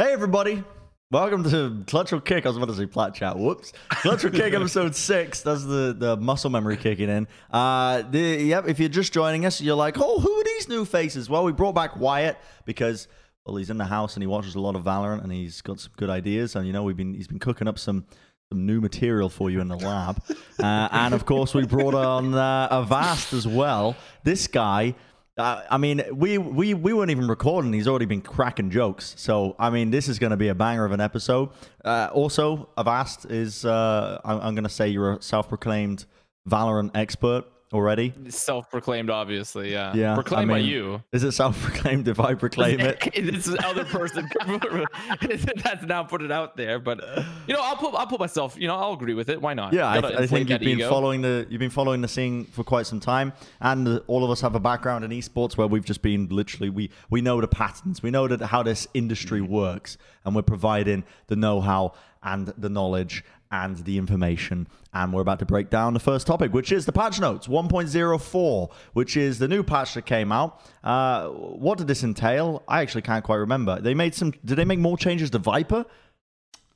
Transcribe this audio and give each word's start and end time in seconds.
Hey, 0.00 0.14
everybody. 0.14 0.64
Welcome 1.10 1.44
to 1.50 1.84
Clutch 1.86 2.14
or 2.14 2.22
Kick. 2.22 2.46
I 2.46 2.48
was 2.48 2.56
about 2.56 2.70
to 2.70 2.74
say 2.74 2.86
Plat 2.86 3.12
Chat. 3.12 3.38
Whoops. 3.38 3.74
Clutch 3.90 4.24
or 4.24 4.30
Kick 4.30 4.54
episode 4.54 4.96
six. 4.96 5.42
That's 5.42 5.62
the, 5.62 5.94
the 5.94 6.16
muscle 6.16 6.48
memory 6.48 6.78
kicking 6.78 7.10
in. 7.10 7.28
Uh, 7.50 8.00
the, 8.10 8.18
yep, 8.18 8.66
if 8.66 8.80
you're 8.80 8.88
just 8.88 9.12
joining 9.12 9.44
us, 9.44 9.60
you're 9.60 9.76
like, 9.76 9.98
oh, 9.98 10.18
who 10.18 10.40
are 10.40 10.44
these 10.44 10.70
new 10.70 10.86
faces? 10.86 11.28
Well, 11.28 11.44
we 11.44 11.52
brought 11.52 11.74
back 11.74 11.98
Wyatt 11.98 12.38
because, 12.64 13.08
well, 13.44 13.56
he's 13.56 13.68
in 13.68 13.76
the 13.76 13.84
house 13.84 14.14
and 14.16 14.22
he 14.22 14.26
watches 14.26 14.54
a 14.54 14.60
lot 14.60 14.74
of 14.74 14.84
Valorant 14.84 15.22
and 15.22 15.30
he's 15.30 15.60
got 15.60 15.80
some 15.80 15.92
good 15.98 16.08
ideas. 16.08 16.56
And, 16.56 16.66
you 16.66 16.72
know, 16.72 16.82
we've 16.82 16.96
been 16.96 17.12
he's 17.12 17.28
been 17.28 17.38
cooking 17.38 17.68
up 17.68 17.78
some 17.78 18.06
some 18.50 18.64
new 18.64 18.80
material 18.80 19.28
for 19.28 19.50
you 19.50 19.60
in 19.60 19.68
the 19.68 19.76
lab. 19.76 20.22
Uh, 20.58 20.88
and, 20.92 21.12
of 21.12 21.26
course, 21.26 21.52
we 21.52 21.66
brought 21.66 21.94
on 21.94 22.32
uh, 22.32 22.68
Avast 22.70 23.34
as 23.34 23.46
well. 23.46 23.96
This 24.24 24.46
guy 24.46 24.94
uh, 25.36 25.62
I 25.70 25.78
mean, 25.78 26.02
we, 26.12 26.38
we 26.38 26.74
we 26.74 26.92
weren't 26.92 27.10
even 27.10 27.28
recording. 27.28 27.72
He's 27.72 27.88
already 27.88 28.06
been 28.06 28.20
cracking 28.20 28.70
jokes. 28.70 29.14
So, 29.16 29.56
I 29.58 29.70
mean, 29.70 29.90
this 29.90 30.08
is 30.08 30.18
going 30.18 30.30
to 30.30 30.36
be 30.36 30.48
a 30.48 30.54
banger 30.54 30.84
of 30.84 30.92
an 30.92 31.00
episode. 31.00 31.50
Uh, 31.84 32.08
also, 32.12 32.68
Avast 32.76 33.24
is, 33.26 33.64
uh, 33.64 34.20
I'm, 34.24 34.40
I'm 34.40 34.54
going 34.54 34.64
to 34.64 34.70
say 34.70 34.88
you're 34.88 35.14
a 35.14 35.22
self 35.22 35.48
proclaimed 35.48 36.04
Valorant 36.48 36.90
expert 36.94 37.44
already. 37.72 38.12
Self-proclaimed, 38.28 39.10
obviously. 39.10 39.72
Yeah. 39.72 39.94
Yeah, 39.94 40.14
Proclaimed 40.14 40.50
I 40.50 40.54
by 40.54 40.58
you. 40.58 41.02
Is 41.12 41.24
it 41.24 41.32
self 41.32 41.60
proclaimed 41.60 42.08
if 42.08 42.18
I 42.20 42.34
proclaim 42.34 42.80
it? 42.80 43.00
this 43.14 43.54
other 43.64 43.84
person 43.84 44.28
that's 45.62 45.84
now 45.84 46.02
put 46.02 46.22
it 46.22 46.32
out 46.32 46.56
there, 46.56 46.78
but 46.78 47.00
you 47.46 47.54
know, 47.54 47.60
I'll 47.62 47.76
put 47.76 47.94
I'll 47.94 48.06
put 48.06 48.20
myself. 48.20 48.56
You 48.58 48.68
know, 48.68 48.76
I'll 48.76 48.92
agree 48.92 49.14
with 49.14 49.28
it. 49.28 49.40
Why 49.40 49.54
not? 49.54 49.72
Yeah, 49.72 49.88
I, 49.88 49.98
I 50.22 50.26
think 50.26 50.48
you've 50.48 50.60
been 50.60 50.78
ego. 50.78 50.88
following 50.88 51.22
the 51.22 51.46
you've 51.50 51.60
been 51.60 51.70
following 51.70 52.00
the 52.00 52.08
scene 52.08 52.44
for 52.46 52.64
quite 52.64 52.86
some 52.86 53.00
time, 53.00 53.32
and 53.60 53.86
uh, 53.86 54.00
all 54.06 54.24
of 54.24 54.30
us 54.30 54.40
have 54.40 54.54
a 54.54 54.60
background 54.60 55.04
in 55.04 55.10
esports 55.10 55.56
where 55.56 55.66
we've 55.66 55.84
just 55.84 56.02
been 56.02 56.28
literally 56.28 56.70
we 56.70 56.90
we 57.10 57.20
know 57.20 57.40
the 57.40 57.48
patterns, 57.48 58.02
we 58.02 58.10
know 58.10 58.26
that 58.28 58.40
how 58.40 58.62
this 58.62 58.86
industry 58.94 59.40
works, 59.40 59.96
and 60.24 60.34
we're 60.34 60.42
providing 60.42 61.04
the 61.28 61.36
know-how 61.36 61.92
and 62.22 62.48
the 62.58 62.68
knowledge 62.68 63.24
and 63.50 63.76
the 63.78 63.98
information. 63.98 64.68
And 64.92 65.12
we're 65.12 65.20
about 65.22 65.38
to 65.40 65.46
break 65.46 65.70
down 65.70 65.94
the 65.94 66.00
first 66.00 66.26
topic, 66.26 66.52
which 66.52 66.72
is 66.72 66.86
the 66.86 66.92
patch 66.92 67.20
notes 67.20 67.46
1.04, 67.48 68.70
which 68.92 69.16
is 69.16 69.38
the 69.38 69.48
new 69.48 69.62
patch 69.62 69.94
that 69.94 70.06
came 70.06 70.32
out. 70.32 70.60
Uh, 70.84 71.28
what 71.28 71.78
did 71.78 71.86
this 71.86 72.02
entail? 72.04 72.62
I 72.68 72.80
actually 72.80 73.02
can't 73.02 73.24
quite 73.24 73.36
remember. 73.36 73.80
They 73.80 73.94
made 73.94 74.14
some. 74.14 74.32
Did 74.44 74.56
they 74.56 74.64
make 74.64 74.78
more 74.78 74.96
changes 74.96 75.30
to 75.30 75.38
Viper? 75.38 75.84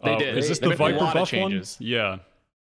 They 0.02 0.14
Uh, 0.14 0.18
did. 0.18 0.38
Is 0.38 0.48
this 0.48 0.58
They 0.58 0.64
the 0.68 0.76
made 0.76 0.94
a 0.96 0.98
Viper 0.98 1.18
buff 1.18 1.32
one? 1.32 1.62
Yeah. 1.78 2.18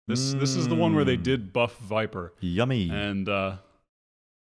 This 0.08 0.34
this 0.34 0.56
is 0.56 0.68
the 0.68 0.76
one 0.76 0.96
where 0.96 1.06
they 1.06 1.18
did 1.18 1.54
buff 1.54 1.78
Viper. 1.80 2.34
Yummy. 2.42 2.90
And 2.90 3.28
uh 3.30 3.58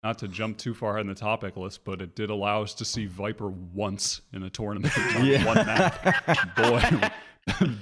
not 0.03 0.19
to 0.19 0.27
jump 0.27 0.57
too 0.57 0.73
far 0.73 0.99
in 0.99 1.07
the 1.07 1.15
topic 1.15 1.57
list, 1.57 1.83
but 1.83 2.01
it 2.01 2.15
did 2.15 2.29
allow 2.29 2.61
us 2.61 2.73
to 2.75 2.85
see 2.85 3.07
Viper 3.07 3.49
once 3.49 4.21
in 4.31 4.43
a 4.43 4.49
tournament 4.49 4.93
on 5.15 5.25
Yeah. 5.25 5.45
one 5.45 5.65
map. 5.65 6.55
Boy, 6.55 7.69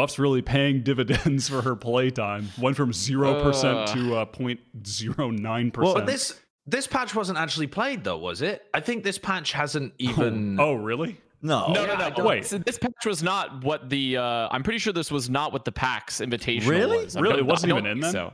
Buff's 0.00 0.18
really 0.18 0.40
paying 0.40 0.82
dividends 0.90 1.48
for 1.48 1.60
her 1.60 1.76
playtime. 1.76 2.48
Went 2.58 2.74
from 2.74 2.90
zero 2.92 3.42
percent 3.42 3.76
Uh. 3.76 3.86
to 3.94 4.16
uh, 4.16 4.24
0.09 4.24 5.42
Well, 5.42 5.70
percent. 5.72 5.94
But 5.94 6.06
this 6.06 6.40
this 6.66 6.86
patch 6.86 7.14
wasn't 7.14 7.38
actually 7.38 7.66
played 7.66 8.02
though, 8.04 8.16
was 8.16 8.40
it? 8.40 8.62
I 8.72 8.80
think 8.80 9.04
this 9.04 9.18
patch 9.18 9.52
hasn't 9.52 9.92
even. 9.98 10.58
oh, 10.58 10.72
really? 10.74 11.18
no. 11.42 11.72
No, 11.72 11.84
no, 11.84 12.08
no. 12.16 12.24
Wait. 12.24 12.46
So 12.46 12.56
this 12.56 12.78
patch 12.78 13.04
was 13.04 13.22
not 13.22 13.62
what 13.62 13.90
the. 13.90 14.16
Uh, 14.16 14.48
I'm 14.50 14.62
pretty 14.62 14.78
sure 14.78 14.92
this 14.94 15.10
was 15.10 15.28
not 15.28 15.52
what 15.52 15.64
the 15.66 15.72
PAX 15.72 16.22
invitation 16.22 16.70
Really? 16.70 17.04
was. 17.04 17.16
I 17.16 17.20
Really? 17.20 17.34
don't- 17.34 17.40
It 17.40 17.46
wasn't 17.46 17.72
even 17.72 17.86
in 17.86 18.00
then? 18.00 18.12
So. 18.12 18.32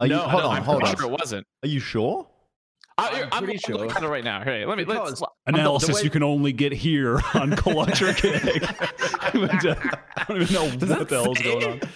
Are 0.00 0.06
you, 0.06 0.12
no, 0.12 0.20
hold 0.20 0.42
no, 0.42 0.48
on, 0.50 0.56
I'm 0.58 0.62
hold 0.62 0.78
pretty 0.80 0.92
on. 0.92 0.96
sure 1.00 1.10
it 1.12 1.18
wasn't. 1.20 1.46
Are 1.64 1.68
you 1.68 1.80
sure? 1.80 2.26
I, 2.98 3.22
I'm 3.22 3.28
I'm, 3.32 3.44
pretty 3.44 3.60
I'm 3.66 3.72
looking 3.74 3.88
sure. 3.90 3.96
at 3.96 4.02
it 4.02 4.08
right 4.08 4.24
now. 4.24 4.42
Hey, 4.42 4.66
let 4.66 4.76
me. 4.76 4.84
Let's, 4.84 5.20
Because- 5.20 5.22
Analysis 5.46 5.96
way- 5.96 6.02
you 6.02 6.10
can 6.10 6.22
only 6.22 6.52
get 6.52 6.72
here 6.72 7.20
on 7.34 7.56
Clutch 7.56 8.02
or 8.02 8.12
Kick. 8.12 8.62
I 8.64 10.24
don't 10.28 10.42
even 10.42 10.54
know 10.54 10.64
what 10.68 11.08
the 11.08 11.22
hell's 11.22 11.38
going 11.38 11.64
on. 11.64 11.80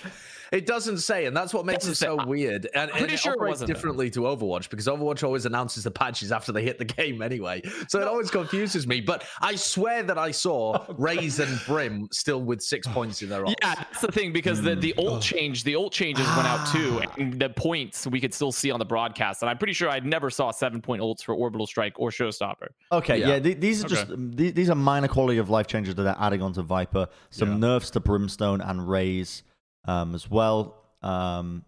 It 0.52 0.66
doesn't 0.66 0.98
say, 0.98 1.24
and 1.24 1.34
that's 1.34 1.54
what 1.54 1.64
makes 1.64 1.86
it 1.86 1.94
so 1.94 2.18
say. 2.18 2.24
weird. 2.26 2.68
And, 2.74 2.90
and 2.90 2.98
pretty 2.98 3.14
it 3.14 3.20
sure 3.20 3.32
it 3.32 3.36
operates 3.36 3.54
wasn't, 3.54 3.68
though. 3.68 3.74
differently 3.74 4.10
to 4.10 4.20
Overwatch 4.20 4.68
because 4.68 4.86
Overwatch 4.86 5.24
always 5.24 5.46
announces 5.46 5.84
the 5.84 5.90
patches 5.90 6.30
after 6.30 6.52
they 6.52 6.62
hit 6.62 6.76
the 6.78 6.84
game 6.84 7.22
anyway. 7.22 7.62
So 7.88 8.00
it 8.02 8.06
always 8.06 8.30
confuses 8.30 8.86
me. 8.86 9.00
But 9.00 9.24
I 9.40 9.56
swear 9.56 10.02
that 10.02 10.18
I 10.18 10.30
saw 10.30 10.84
oh, 10.88 10.94
Raze 10.98 11.38
and 11.38 11.58
Brim 11.66 12.06
still 12.12 12.42
with 12.42 12.60
six 12.60 12.86
points 12.86 13.22
in 13.22 13.30
their 13.30 13.46
ult. 13.46 13.56
Yeah, 13.62 13.74
that's 13.76 14.02
the 14.02 14.12
thing 14.12 14.32
because 14.32 14.60
the 14.60 14.74
the 14.74 14.92
hmm. 14.98 15.08
ult 15.08 15.22
change, 15.22 15.64
the 15.64 15.74
ult 15.74 15.92
changes 15.92 16.26
went 16.36 16.46
out 16.46 16.70
too, 16.70 17.00
ah. 17.02 17.14
and 17.16 17.40
the 17.40 17.48
points 17.48 18.06
we 18.06 18.20
could 18.20 18.34
still 18.34 18.52
see 18.52 18.70
on 18.70 18.78
the 18.78 18.84
broadcast. 18.84 19.42
And 19.42 19.48
I'm 19.48 19.56
pretty 19.56 19.72
sure 19.72 19.88
I 19.88 20.00
never 20.00 20.28
saw 20.28 20.50
seven 20.50 20.82
point 20.82 21.00
ults 21.00 21.22
for 21.22 21.34
Orbital 21.34 21.66
Strike 21.66 21.94
or 21.98 22.10
Showstopper. 22.10 22.68
Okay, 22.92 23.18
yeah, 23.18 23.28
Yeah. 23.28 23.38
th- 23.40 23.58
these 23.58 23.82
are 23.82 23.88
just 23.88 24.08
th- 24.08 24.54
these 24.54 24.68
are 24.68 24.74
minor 24.74 25.08
quality 25.08 25.38
of 25.38 25.48
life 25.48 25.66
changes 25.66 25.94
that 25.94 26.02
they're 26.02 26.16
adding 26.18 26.42
onto 26.42 26.60
Viper. 26.62 27.08
Some 27.30 27.52
Yeah. 27.52 27.56
nerfs 27.56 27.88
to 27.90 28.00
Brimstone 28.00 28.60
and 28.60 28.86
Raze 28.86 29.42
um, 29.84 30.14
as 30.14 30.30
well. 30.30 30.76
Um, 31.02 31.64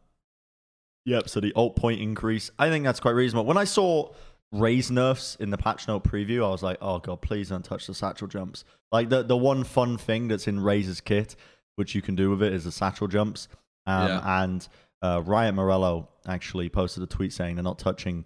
yep, 1.04 1.28
so 1.28 1.40
the 1.40 1.52
ult 1.56 1.76
point 1.76 2.00
increase. 2.00 2.50
I 2.58 2.68
think 2.68 2.84
that's 2.84 3.00
quite 3.00 3.12
reasonable. 3.14 3.44
When 3.46 3.56
I 3.56 3.64
saw 3.64 4.12
Raze 4.52 4.90
nerfs 4.90 5.36
in 5.40 5.50
the 5.50 5.58
patch 5.58 5.88
note 5.88 6.04
preview, 6.04 6.44
I 6.46 6.50
was 6.50 6.62
like, 6.62 6.78
oh 6.80 6.98
god, 6.98 7.20
please 7.22 7.48
don't 7.48 7.64
touch 7.64 7.86
the 7.86 7.94
satchel 7.94 8.28
jumps. 8.28 8.64
Like 8.92 9.08
the 9.08 9.22
the 9.22 9.36
one 9.36 9.64
fun 9.64 9.98
thing 9.98 10.28
that's 10.28 10.46
in 10.46 10.60
Raze's 10.60 11.00
kit, 11.00 11.34
which 11.76 11.94
you 11.94 12.02
can 12.02 12.14
do 12.14 12.30
with 12.30 12.42
it, 12.42 12.52
is 12.52 12.64
the 12.64 12.72
satchel 12.72 13.08
jumps. 13.08 13.48
Um, 13.86 14.08
Yeah. 14.08 14.42
And 14.44 14.68
uh, 15.02 15.22
Riot 15.24 15.54
Morello 15.54 16.08
actually 16.26 16.68
posted 16.68 17.02
a 17.02 17.06
tweet 17.06 17.32
saying 17.32 17.56
they're 17.56 17.64
not 17.64 17.78
touching. 17.78 18.24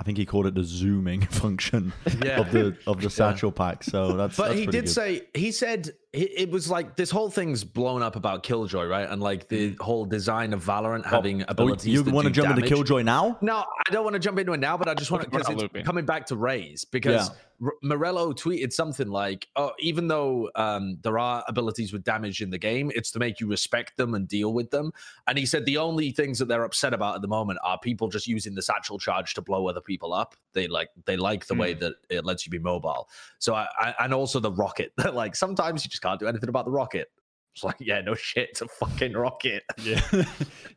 I 0.00 0.04
think 0.04 0.16
he 0.16 0.24
called 0.24 0.46
it 0.46 0.54
the 0.54 0.62
zooming 0.62 1.20
function 1.26 1.92
Yeah. 2.24 2.40
of 2.40 2.52
the 2.52 2.76
of 2.86 3.00
the 3.00 3.10
satchel 3.18 3.50
pack. 3.50 3.82
So 3.82 4.16
that's 4.16 4.36
But 4.36 4.48
that's 4.50 4.60
he 4.60 4.66
did 4.66 4.84
good. 4.84 4.90
say 4.90 5.22
he 5.34 5.50
said 5.50 5.90
it 6.12 6.30
it 6.36 6.50
was 6.50 6.70
like 6.70 6.96
this 6.96 7.10
whole 7.10 7.30
thing's 7.30 7.64
blown 7.64 8.02
up 8.02 8.16
about 8.16 8.42
Killjoy, 8.42 8.86
right? 8.86 9.08
And 9.08 9.22
like 9.22 9.48
the 9.48 9.76
whole 9.80 10.04
design 10.06 10.52
of 10.54 10.64
Valorant 10.64 11.04
having 11.04 11.42
Oh, 11.42 11.46
abilities. 11.48 11.92
you 11.92 12.02
want 12.04 12.26
to 12.26 12.32
jump 12.32 12.50
into. 12.56 12.62
Killjoy 12.68 13.02
now? 13.02 13.36
No, 13.42 13.56
I 13.86 13.90
don't 13.92 14.04
want 14.04 14.14
to 14.14 14.20
jump 14.20 14.38
into 14.38 14.52
it 14.52 14.60
now, 14.60 14.76
but 14.78 14.88
I 14.88 14.94
just 14.94 15.10
want 15.10 15.24
to 15.24 15.30
because 15.30 15.48
it's 15.48 15.60
looping. 15.60 15.84
coming 15.84 16.06
back 16.06 16.26
to 16.26 16.36
Raze 16.36 16.84
because 16.84 17.28
Yeah. 17.28 17.34
Morello 17.82 18.32
tweeted 18.32 18.72
something 18.72 19.08
like, 19.08 19.48
"Oh, 19.56 19.72
even 19.80 20.06
though 20.06 20.48
um, 20.54 20.98
there 21.02 21.18
are 21.18 21.42
abilities 21.48 21.92
with 21.92 22.04
damage 22.04 22.40
in 22.40 22.50
the 22.50 22.58
game, 22.58 22.92
it's 22.94 23.10
to 23.10 23.18
make 23.18 23.40
you 23.40 23.48
respect 23.48 23.96
them 23.96 24.14
and 24.14 24.28
deal 24.28 24.52
with 24.52 24.70
them." 24.70 24.92
And 25.26 25.36
he 25.36 25.44
said 25.44 25.64
the 25.66 25.76
only 25.76 26.12
things 26.12 26.38
that 26.38 26.46
they're 26.46 26.62
upset 26.62 26.94
about 26.94 27.16
at 27.16 27.20
the 27.22 27.26
moment 27.26 27.58
are 27.64 27.76
people 27.76 28.08
just 28.08 28.28
using 28.28 28.54
the 28.54 28.62
satchel 28.62 28.96
charge 28.96 29.34
to 29.34 29.42
blow 29.42 29.66
other 29.66 29.80
people 29.80 30.12
up. 30.14 30.36
They 30.52 30.68
like 30.68 30.90
they 31.04 31.16
like 31.16 31.46
the 31.46 31.54
way 31.56 31.74
that 31.74 31.94
it 32.08 32.24
lets 32.24 32.46
you 32.46 32.50
be 32.50 32.60
mobile. 32.60 33.08
So 33.40 33.56
I, 33.56 33.66
I 33.76 33.94
and 34.04 34.14
also 34.14 34.38
the 34.38 34.52
rocket. 34.52 34.92
That 34.96 35.14
like 35.22 35.34
sometimes 35.34 35.84
you 35.84 35.90
just 35.90 35.97
can't 36.02 36.18
do 36.20 36.26
anything 36.26 36.48
about 36.48 36.64
the 36.64 36.70
rocket. 36.70 37.08
It's 37.54 37.64
like, 37.64 37.76
yeah, 37.80 38.00
no 38.00 38.14
shit, 38.14 38.50
it's 38.50 38.62
a 38.62 38.68
fucking 38.68 39.14
rocket. 39.14 39.64
Yeah, 39.82 40.00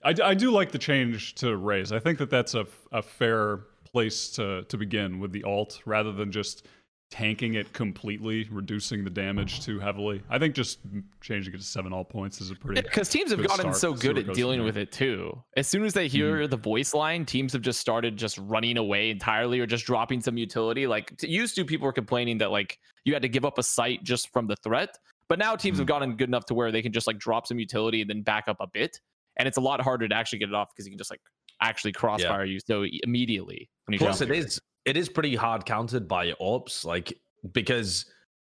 I, 0.03 0.13
d- 0.13 0.21
I 0.21 0.33
do 0.33 0.51
like 0.51 0.71
the 0.71 0.79
change 0.79 1.35
to 1.35 1.55
Raze. 1.55 1.91
I 1.91 1.99
think 1.99 2.17
that 2.19 2.29
that's 2.29 2.55
a, 2.55 2.65
a 2.91 3.01
fair 3.01 3.61
place 3.83 4.29
to 4.31 4.63
to 4.63 4.77
begin 4.77 5.19
with 5.19 5.31
the 5.31 5.43
ult 5.43 5.81
rather 5.85 6.11
than 6.11 6.31
just 6.31 6.67
tanking 7.11 7.55
it 7.55 7.71
completely, 7.73 8.47
reducing 8.49 9.03
the 9.03 9.09
damage 9.09 9.63
too 9.63 9.79
heavily. 9.79 10.23
I 10.29 10.39
think 10.39 10.55
just 10.55 10.79
changing 11.19 11.53
it 11.53 11.57
to 11.57 11.63
seven 11.63 11.91
ult 11.91 12.09
points 12.09 12.39
is 12.39 12.51
a 12.51 12.55
pretty 12.55 12.81
Because 12.81 13.09
teams 13.09 13.31
have 13.31 13.45
gotten 13.45 13.73
so 13.73 13.93
good 13.93 14.17
at 14.17 14.33
dealing 14.33 14.59
from 14.59 14.65
with 14.65 14.77
it 14.77 14.93
too. 14.93 15.37
As 15.57 15.67
soon 15.67 15.83
as 15.83 15.93
they 15.93 16.07
hear 16.07 16.37
mm-hmm. 16.37 16.49
the 16.49 16.57
voice 16.57 16.93
line, 16.93 17.25
teams 17.25 17.51
have 17.51 17.61
just 17.61 17.81
started 17.81 18.15
just 18.15 18.37
running 18.37 18.77
away 18.77 19.09
entirely 19.09 19.59
or 19.59 19.65
just 19.65 19.85
dropping 19.85 20.21
some 20.21 20.37
utility. 20.37 20.87
Like 20.87 21.13
used 21.21 21.55
to, 21.55 21.65
people 21.65 21.85
were 21.85 21.93
complaining 21.93 22.37
that 22.39 22.49
like 22.49 22.79
you 23.03 23.13
had 23.13 23.21
to 23.23 23.29
give 23.29 23.43
up 23.43 23.57
a 23.57 23.63
site 23.63 24.03
just 24.03 24.31
from 24.31 24.47
the 24.47 24.55
threat, 24.55 24.97
but 25.31 25.39
now 25.39 25.55
teams 25.55 25.77
have 25.77 25.85
hmm. 25.85 25.93
gotten 25.93 26.15
good 26.17 26.27
enough 26.27 26.45
to 26.47 26.53
where 26.53 26.73
they 26.73 26.81
can 26.81 26.91
just 26.91 27.07
like 27.07 27.17
drop 27.17 27.47
some 27.47 27.57
utility 27.57 28.01
and 28.01 28.09
then 28.09 28.21
back 28.21 28.49
up 28.49 28.57
a 28.59 28.67
bit, 28.67 28.99
and 29.39 29.47
it's 29.47 29.55
a 29.55 29.61
lot 29.61 29.79
harder 29.79 30.05
to 30.05 30.13
actually 30.13 30.39
get 30.39 30.49
it 30.49 30.55
off 30.55 30.67
because 30.75 30.85
you 30.85 30.91
can 30.91 30.97
just 30.97 31.09
like 31.09 31.21
actually 31.61 31.93
crossfire 31.93 32.43
you 32.43 32.59
so 32.59 32.85
immediately 33.03 33.69
Plus, 33.97 34.19
it 34.19 34.29
is 34.29 34.59
it 34.83 34.97
is 34.97 35.07
pretty 35.07 35.33
hard 35.33 35.65
countered 35.65 36.05
by 36.05 36.33
orbs, 36.33 36.83
like 36.83 37.17
because 37.53 38.07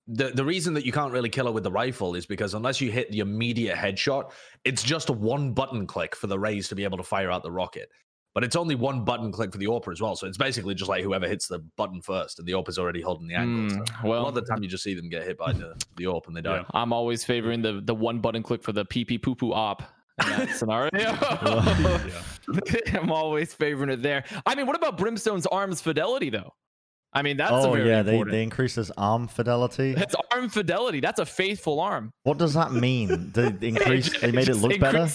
the 0.07 0.31
the 0.31 0.43
reason 0.43 0.73
that 0.73 0.83
you 0.83 0.91
can't 0.91 1.13
really 1.13 1.29
kill 1.29 1.45
her 1.45 1.51
with 1.51 1.63
the 1.63 1.71
rifle 1.71 2.15
is 2.15 2.25
because 2.25 2.55
unless 2.55 2.81
you 2.81 2.91
hit 2.91 3.11
the 3.11 3.19
immediate 3.19 3.77
headshot, 3.77 4.31
it's 4.65 4.81
just 4.81 5.09
a 5.09 5.13
one 5.13 5.53
button 5.53 5.85
click 5.85 6.15
for 6.15 6.25
the 6.25 6.39
Raze 6.39 6.69
to 6.69 6.75
be 6.75 6.83
able 6.85 6.97
to 6.97 7.03
fire 7.03 7.29
out 7.29 7.43
the 7.43 7.51
rocket. 7.51 7.91
But 8.33 8.43
it's 8.43 8.55
only 8.55 8.73
one 8.73 9.05
button 9.05 9.31
click 9.31 9.51
for 9.51 9.59
the 9.59 9.67
AWP 9.67 9.91
as 9.91 10.01
well. 10.01 10.15
So 10.15 10.25
it's 10.25 10.39
basically 10.39 10.73
just 10.73 10.89
like 10.89 11.03
whoever 11.03 11.27
hits 11.27 11.47
the 11.47 11.59
button 11.77 12.01
first, 12.01 12.39
and 12.39 12.47
the 12.47 12.53
AWP 12.53 12.69
is 12.69 12.79
already 12.79 12.99
holding 13.01 13.27
the 13.27 13.35
angle. 13.35 13.69
So 13.69 13.75
Mm, 13.83 14.03
a 14.03 14.07
well, 14.07 14.23
lot 14.23 14.29
of 14.29 14.35
the 14.35 14.41
time, 14.41 14.63
you 14.63 14.69
just 14.69 14.83
see 14.83 14.95
them 14.95 15.07
get 15.07 15.23
hit 15.23 15.37
by 15.37 15.53
the, 15.53 15.75
the 15.97 16.05
AWP 16.05 16.27
and 16.27 16.35
they 16.37 16.41
die. 16.41 16.55
Yeah. 16.57 16.63
I'm 16.73 16.91
always 16.93 17.23
favoring 17.23 17.61
the 17.61 17.81
the 17.83 17.93
one 17.93 18.19
button 18.19 18.41
click 18.41 18.63
for 18.63 18.71
the 18.71 18.85
pee 18.85 19.05
pee 19.05 19.19
poo 19.19 19.35
poo 19.35 19.53
op 19.53 19.83
in 20.23 20.29
that 20.29 20.49
scenario. 20.55 20.89
I'm 22.99 23.11
always 23.11 23.53
favoring 23.53 23.89
it 23.89 24.01
there. 24.01 24.23
I 24.45 24.55
mean, 24.55 24.65
what 24.65 24.75
about 24.75 24.97
Brimstone's 24.97 25.45
arms 25.47 25.81
fidelity 25.81 26.29
though? 26.29 26.53
I 27.15 27.21
mean, 27.21 27.37
that's 27.37 27.51
a 27.51 27.55
oh 27.55 27.73
very 27.73 27.87
yeah, 27.87 28.01
they, 28.01 28.13
important. 28.13 28.31
they 28.33 28.41
increased 28.41 28.75
his 28.77 28.89
arm 28.97 29.27
fidelity. 29.27 29.93
That's 29.93 30.15
arm 30.31 30.49
fidelity. 30.49 30.99
That's 30.99 31.19
a 31.19 31.25
faithful 31.27 31.79
arm. 31.79 32.11
What 32.23 32.39
does 32.39 32.55
that 32.55 32.71
mean? 32.71 33.31
They 33.31 33.53
increase. 33.67 34.19
They 34.19 34.31
made 34.31 34.43
it 34.43 34.45
just 34.47 34.61
look 34.63 34.79
better. 34.79 35.07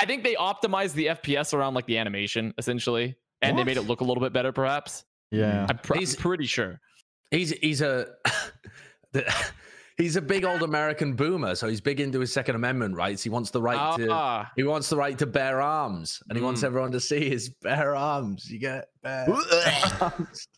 Increased- 0.00 0.02
I 0.02 0.06
think 0.06 0.24
they 0.24 0.34
optimized 0.34 0.94
the 0.94 1.06
FPS 1.06 1.54
around 1.54 1.74
like 1.74 1.86
the 1.86 1.98
animation 1.98 2.52
essentially, 2.58 3.16
and 3.42 3.58
they 3.58 3.64
made 3.64 3.76
it 3.76 3.82
look 3.82 4.00
a 4.00 4.04
little 4.04 4.22
bit 4.22 4.32
better, 4.32 4.52
perhaps. 4.52 5.04
Yeah. 5.30 5.66
I'm, 5.68 5.78
pr- 5.78 5.94
I'm 5.94 5.98
He's- 6.00 6.16
pretty 6.16 6.46
sure. 6.46 6.80
He's 7.30 7.50
he's 7.50 7.80
a 7.80 8.08
the, 9.12 9.32
he's 9.96 10.16
a 10.16 10.20
big 10.20 10.44
old 10.44 10.62
American 10.62 11.14
boomer, 11.14 11.54
so 11.54 11.68
he's 11.68 11.80
big 11.80 12.00
into 12.00 12.18
his 12.18 12.32
Second 12.32 12.56
Amendment 12.56 12.96
rights. 12.96 13.22
He 13.22 13.30
wants 13.30 13.50
the 13.50 13.62
right 13.62 13.96
to 13.98 14.08
Ah, 14.10 14.50
he 14.56 14.64
wants 14.64 14.88
the 14.88 14.96
right 14.96 15.16
to 15.18 15.26
bear 15.26 15.60
arms, 15.60 16.20
and 16.28 16.36
he 16.36 16.42
wants 16.44 16.62
Mm. 16.62 16.64
everyone 16.64 16.90
to 16.92 16.98
see 17.00 17.28
his 17.30 17.50
bare 17.62 17.94
arms. 17.94 18.50
You 18.50 18.58
get 18.58 18.86
bare 19.02 19.28
arms. 20.00 20.48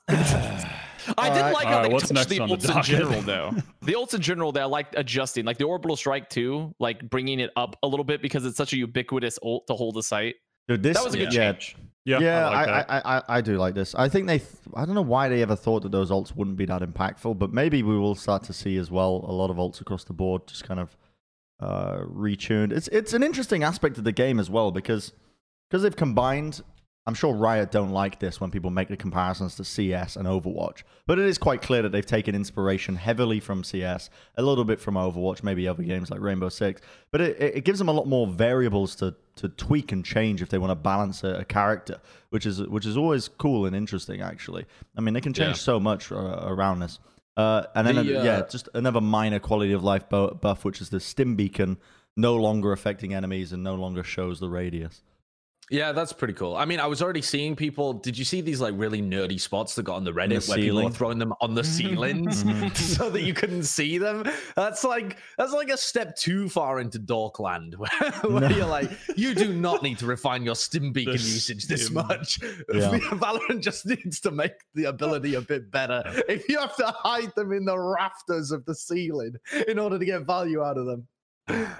I 1.18 1.28
did 1.30 1.38
Alright. 1.38 1.54
like 1.54 1.66
how 1.66 1.74
Alright, 1.74 1.88
they 1.88 1.94
what's 1.94 2.08
touched 2.08 2.28
the 2.28 2.40
on 2.40 2.48
the 2.48 2.56
ults 2.56 2.76
in 2.76 2.82
general, 2.82 3.22
though. 3.22 3.50
the 3.82 3.92
ults 3.92 4.14
in 4.14 4.20
general, 4.20 4.52
that 4.52 4.62
I 4.62 4.66
liked 4.66 4.94
adjusting, 4.96 5.44
like 5.44 5.58
the 5.58 5.64
orbital 5.64 5.96
strike 5.96 6.28
too, 6.30 6.74
like 6.78 7.08
bringing 7.10 7.40
it 7.40 7.50
up 7.56 7.76
a 7.82 7.88
little 7.88 8.04
bit 8.04 8.22
because 8.22 8.44
it's 8.44 8.56
such 8.56 8.72
a 8.72 8.76
ubiquitous 8.76 9.38
ult 9.42 9.66
to 9.66 9.74
hold 9.74 9.96
a 9.96 10.02
site. 10.02 10.36
Dude, 10.68 10.82
this, 10.82 10.96
That 10.96 11.04
was 11.04 11.14
a 11.14 11.18
good 11.18 11.32
yeah, 11.32 11.52
change. 11.52 11.76
Yeah, 12.04 12.18
yeah, 12.18 12.48
I 12.48 12.50
like 12.50 12.68
I. 12.68 12.98
I, 12.98 13.18
I, 13.18 13.22
I 13.28 13.40
do 13.40 13.56
like 13.58 13.74
this. 13.74 13.94
I 13.94 14.08
think 14.08 14.26
they, 14.26 14.38
th- 14.38 14.50
I 14.74 14.84
don't 14.84 14.96
know 14.96 15.02
why 15.02 15.28
they 15.28 15.40
ever 15.42 15.54
thought 15.54 15.82
that 15.84 15.92
those 15.92 16.10
ults 16.10 16.34
wouldn't 16.34 16.56
be 16.56 16.64
that 16.66 16.82
impactful, 16.82 17.38
but 17.38 17.52
maybe 17.52 17.82
we 17.84 17.96
will 17.96 18.16
start 18.16 18.42
to 18.44 18.52
see 18.52 18.76
as 18.76 18.90
well 18.90 19.24
a 19.28 19.32
lot 19.32 19.50
of 19.50 19.56
ults 19.56 19.80
across 19.80 20.02
the 20.02 20.12
board 20.12 20.46
just 20.48 20.64
kind 20.64 20.80
of 20.80 20.96
uh, 21.60 21.98
retuned. 22.06 22.72
It's 22.72 22.88
it's 22.88 23.12
an 23.12 23.22
interesting 23.22 23.62
aspect 23.62 23.98
of 23.98 24.04
the 24.04 24.12
game 24.12 24.40
as 24.40 24.50
well 24.50 24.72
because 24.72 25.12
because 25.70 25.82
they've 25.82 25.94
combined. 25.94 26.62
I'm 27.04 27.14
sure 27.14 27.34
Riot 27.34 27.72
don't 27.72 27.90
like 27.90 28.20
this 28.20 28.40
when 28.40 28.52
people 28.52 28.70
make 28.70 28.86
the 28.86 28.96
comparisons 28.96 29.56
to 29.56 29.64
CS 29.64 30.14
and 30.14 30.28
Overwatch, 30.28 30.82
but 31.04 31.18
it 31.18 31.24
is 31.26 31.36
quite 31.36 31.60
clear 31.60 31.82
that 31.82 31.90
they've 31.90 32.06
taken 32.06 32.34
inspiration 32.36 32.94
heavily 32.94 33.40
from 33.40 33.64
CS, 33.64 34.08
a 34.36 34.42
little 34.42 34.64
bit 34.64 34.80
from 34.80 34.94
Overwatch, 34.94 35.42
maybe 35.42 35.66
other 35.66 35.82
games 35.82 36.10
like 36.12 36.20
Rainbow 36.20 36.48
Six, 36.48 36.80
but 37.10 37.20
it, 37.20 37.40
it 37.40 37.64
gives 37.64 37.80
them 37.80 37.88
a 37.88 37.92
lot 37.92 38.06
more 38.06 38.26
variables 38.28 38.94
to 38.96 39.14
to 39.34 39.48
tweak 39.48 39.92
and 39.92 40.04
change 40.04 40.42
if 40.42 40.50
they 40.50 40.58
want 40.58 40.70
to 40.70 40.76
balance 40.76 41.24
a, 41.24 41.40
a 41.40 41.44
character, 41.44 42.00
which 42.30 42.46
is 42.46 42.60
which 42.62 42.86
is 42.86 42.96
always 42.96 43.26
cool 43.28 43.66
and 43.66 43.74
interesting. 43.74 44.20
Actually, 44.20 44.64
I 44.96 45.00
mean 45.00 45.14
they 45.14 45.20
can 45.20 45.32
change 45.32 45.56
Yeah. 45.56 45.70
so 45.72 45.80
much 45.80 46.12
uh, 46.12 46.40
around 46.44 46.80
this. 46.80 46.98
Uh, 47.36 47.64
and 47.74 47.86
then 47.86 47.96
The, 47.96 48.20
uh, 48.20 48.24
yeah, 48.24 48.42
just 48.48 48.68
another 48.74 49.00
minor 49.00 49.38
quality 49.40 49.72
of 49.72 49.82
life 49.82 50.08
buff, 50.08 50.64
which 50.64 50.80
is 50.82 50.90
the 50.90 51.00
stim 51.00 51.34
beacon, 51.34 51.78
no 52.16 52.36
longer 52.36 52.72
affecting 52.72 53.14
enemies 53.14 53.52
and 53.52 53.64
no 53.64 53.74
longer 53.74 54.04
shows 54.04 54.38
the 54.38 54.50
radius. 54.50 55.02
Yeah, 55.72 55.92
that's 55.92 56.12
pretty 56.12 56.34
cool. 56.34 56.54
I 56.54 56.66
mean, 56.66 56.80
I 56.80 56.86
was 56.86 57.00
already 57.00 57.22
seeing 57.22 57.56
people. 57.56 57.94
Did 57.94 58.18
you 58.18 58.26
see 58.26 58.42
these 58.42 58.60
like 58.60 58.74
really 58.76 59.00
nerdy 59.00 59.40
spots 59.40 59.74
that 59.76 59.84
got 59.84 59.96
on 59.96 60.04
the 60.04 60.12
Reddit 60.12 60.44
the 60.44 60.50
where 60.50 60.58
people 60.58 60.84
were 60.84 60.90
throwing 60.90 61.18
them 61.18 61.32
on 61.40 61.54
the 61.54 61.64
ceilings 61.64 62.44
Mhm. 62.52 62.76
so 62.96 63.08
that 63.08 63.22
you 63.22 63.32
couldn't 63.32 63.62
see 63.62 63.96
them? 63.96 64.24
That's 64.54 64.84
like 64.84 65.16
that's 65.38 65.52
like 65.54 65.70
a 65.70 65.78
step 65.78 66.14
too 66.14 66.50
far 66.50 66.78
into 66.80 66.98
Dorkland, 66.98 67.74
where, 67.78 67.90
where 68.30 68.50
No. 68.50 68.54
you're 68.56 68.66
like, 68.66 68.90
you 69.16 69.34
do 69.34 69.52
not 69.54 69.82
need 69.82 69.98
to 70.00 70.06
refine 70.06 70.44
your 70.44 70.56
stim 70.56 70.92
beacon 70.92 71.14
usage 71.14 71.66
this 71.68 71.90
much. 71.90 72.38
Yeah. 72.72 72.90
Valorant 73.12 73.62
just 73.62 73.86
needs 73.86 74.20
to 74.20 74.30
make 74.30 74.52
the 74.74 74.84
ability 74.84 75.36
a 75.36 75.40
bit 75.40 75.70
better. 75.70 76.02
If 76.28 76.46
you 76.50 76.58
have 76.58 76.76
to 76.76 76.86
hide 76.98 77.32
them 77.34 77.50
in 77.52 77.64
the 77.64 77.78
rafters 77.78 78.50
of 78.50 78.62
the 78.66 78.74
ceiling 78.74 79.36
in 79.66 79.78
order 79.78 79.98
to 79.98 80.04
get 80.04 80.26
value 80.26 80.62
out 80.62 80.76
of 80.76 80.84
them. 80.84 81.08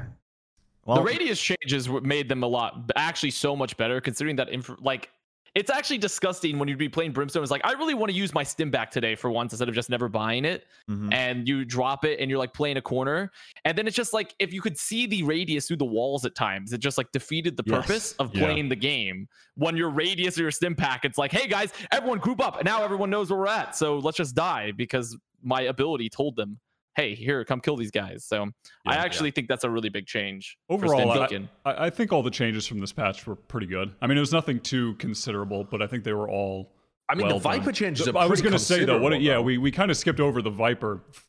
Well, 0.85 0.97
the 0.97 1.03
radius 1.03 1.41
changes 1.41 1.89
made 1.89 2.29
them 2.29 2.43
a 2.43 2.47
lot, 2.49 2.91
actually, 2.97 3.31
so 3.31 3.55
much 3.55 3.77
better 3.77 4.01
considering 4.01 4.37
that, 4.37 4.49
inf- 4.49 4.71
like, 4.81 5.11
it's 5.55 5.71
actually 5.71 5.99
disgusting 5.99 6.59
when 6.59 6.67
you'd 6.67 6.79
be 6.79 6.89
playing 6.89 7.13
Brimstone. 7.13 7.43
It's 7.43 7.53
like, 7.53 7.61
I 7.63 7.73
really 7.73 7.93
want 7.93 8.11
to 8.11 8.17
use 8.17 8.33
my 8.33 8.43
stim 8.43 8.71
back 8.71 8.91
today 8.91 9.15
for 9.15 9.31
once 9.31 9.53
instead 9.53 9.69
of 9.69 9.75
just 9.75 9.91
never 9.91 10.09
buying 10.09 10.47
it. 10.47 10.65
mhm. 10.89 11.13
and 11.13 11.47
you 11.47 11.65
drop 11.67 12.07
it 12.07 12.19
and 12.21 12.31
you're 12.31 12.39
like 12.39 12.55
playing 12.55 12.79
a 12.79 12.81
corner 12.83 13.31
and 13.67 13.77
then 13.79 13.87
it's 13.87 13.95
just 13.95 14.13
like 14.15 14.35
if 14.39 14.53
you 14.53 14.61
could 14.63 14.77
see 14.79 15.07
the 15.07 15.23
radius 15.23 15.69
through 15.69 15.77
the 15.77 15.85
walls 15.85 16.25
at 16.25 16.35
times 16.35 16.73
it 16.73 16.79
just 16.79 16.97
like 16.99 17.13
defeated 17.13 17.57
the 17.57 17.63
Yes. 17.67 17.81
purpose 17.87 18.13
of 18.19 18.35
Yeah. 18.35 18.47
playing 18.47 18.69
the 18.71 18.77
game 18.77 19.29
when 19.55 19.77
your 19.77 19.91
radius 19.91 20.37
or 20.39 20.43
your 20.43 20.51
stim 20.51 20.75
pack 20.75 21.05
it's 21.05 21.19
like 21.19 21.31
hey 21.31 21.47
guys 21.47 21.73
everyone 21.93 22.19
group 22.19 22.41
up 22.41 22.57
and 22.57 22.65
now 22.65 22.83
everyone 22.83 23.11
knows 23.11 23.31
where 23.31 23.39
we're 23.41 23.47
at 23.47 23.77
so 23.77 23.99
let's 23.99 24.17
just 24.17 24.35
die 24.35 24.73
because 24.73 25.17
my 25.43 25.63
ability 25.63 26.09
told 26.09 26.35
them 26.35 26.59
hey 26.97 27.15
here 27.15 27.45
come 27.45 27.61
kill 27.61 27.77
these 27.77 27.91
guys 27.91 28.25
so 28.25 28.45
i 28.87 28.95
Yeah. 28.95 29.03
actually 29.03 29.31
think 29.31 29.49
that's 29.49 29.65
a 29.65 29.71
really 29.71 29.89
big 29.89 30.07
change 30.07 30.57
Overall, 30.69 31.11
I, 31.13 31.27
I, 31.65 31.87
I 31.87 31.91
think 31.91 32.13
all 32.13 32.23
the 32.23 32.31
changes 32.31 32.67
from 32.67 32.79
this 32.81 32.93
patch 32.93 33.27
were 33.27 33.37
pretty 33.37 33.67
good. 33.67 33.95
I 34.01 34.07
mean, 34.07 34.17
it 34.17 34.21
was 34.21 34.33
nothing 34.33 34.59
too 34.61 34.95
considerable, 34.95 35.65
but 35.65 35.81
I 35.83 35.87
think 35.87 36.05
they 36.05 36.13
were 36.15 36.29
all. 36.29 36.73
I 37.09 37.15
mean, 37.15 37.27
well 37.27 37.37
the 37.37 37.43
Viper 37.43 37.67
done. 37.67 37.75
changes. 37.75 38.09
Are 38.09 38.17
I 38.17 38.27
was 38.27 38.41
going 38.41 38.53
to 38.53 38.59
say 38.59 38.85
though, 38.85 38.99
what? 38.99 39.21
Yeah, 39.21 39.39
we, 39.39 39.59
we 39.59 39.71
kind 39.71 39.91
of 39.91 39.97
skipped 39.97 40.21
over 40.21 40.41
the 40.43 40.51
Viper 40.51 41.03
f- 41.11 41.27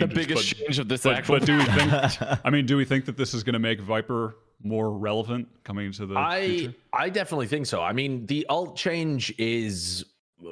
the 0.00 0.06
biggest 0.06 0.50
but, 0.50 0.58
change 0.58 0.78
of 0.78 0.88
this 0.88 1.02
but, 1.04 1.16
actual 1.16 1.38
but 1.38 1.46
do 1.46 1.56
we 1.56 1.64
think? 1.64 1.92
I 2.44 2.50
mean, 2.50 2.66
do 2.66 2.76
we 2.76 2.84
think 2.84 3.04
that 3.06 3.16
this 3.16 3.32
is 3.32 3.42
going 3.44 3.52
to 3.54 3.58
make 3.60 3.80
Viper 3.80 4.36
more 4.62 4.90
relevant 4.92 5.48
coming 5.64 5.86
into 5.86 6.06
the 6.06 6.16
I 6.18 6.46
future? 6.48 6.74
I 6.92 7.08
definitely 7.10 7.46
think 7.46 7.66
so. 7.66 7.80
I 7.80 7.92
mean, 7.92 8.26
the 8.26 8.44
ult 8.48 8.76
change 8.76 9.32
is 9.38 10.04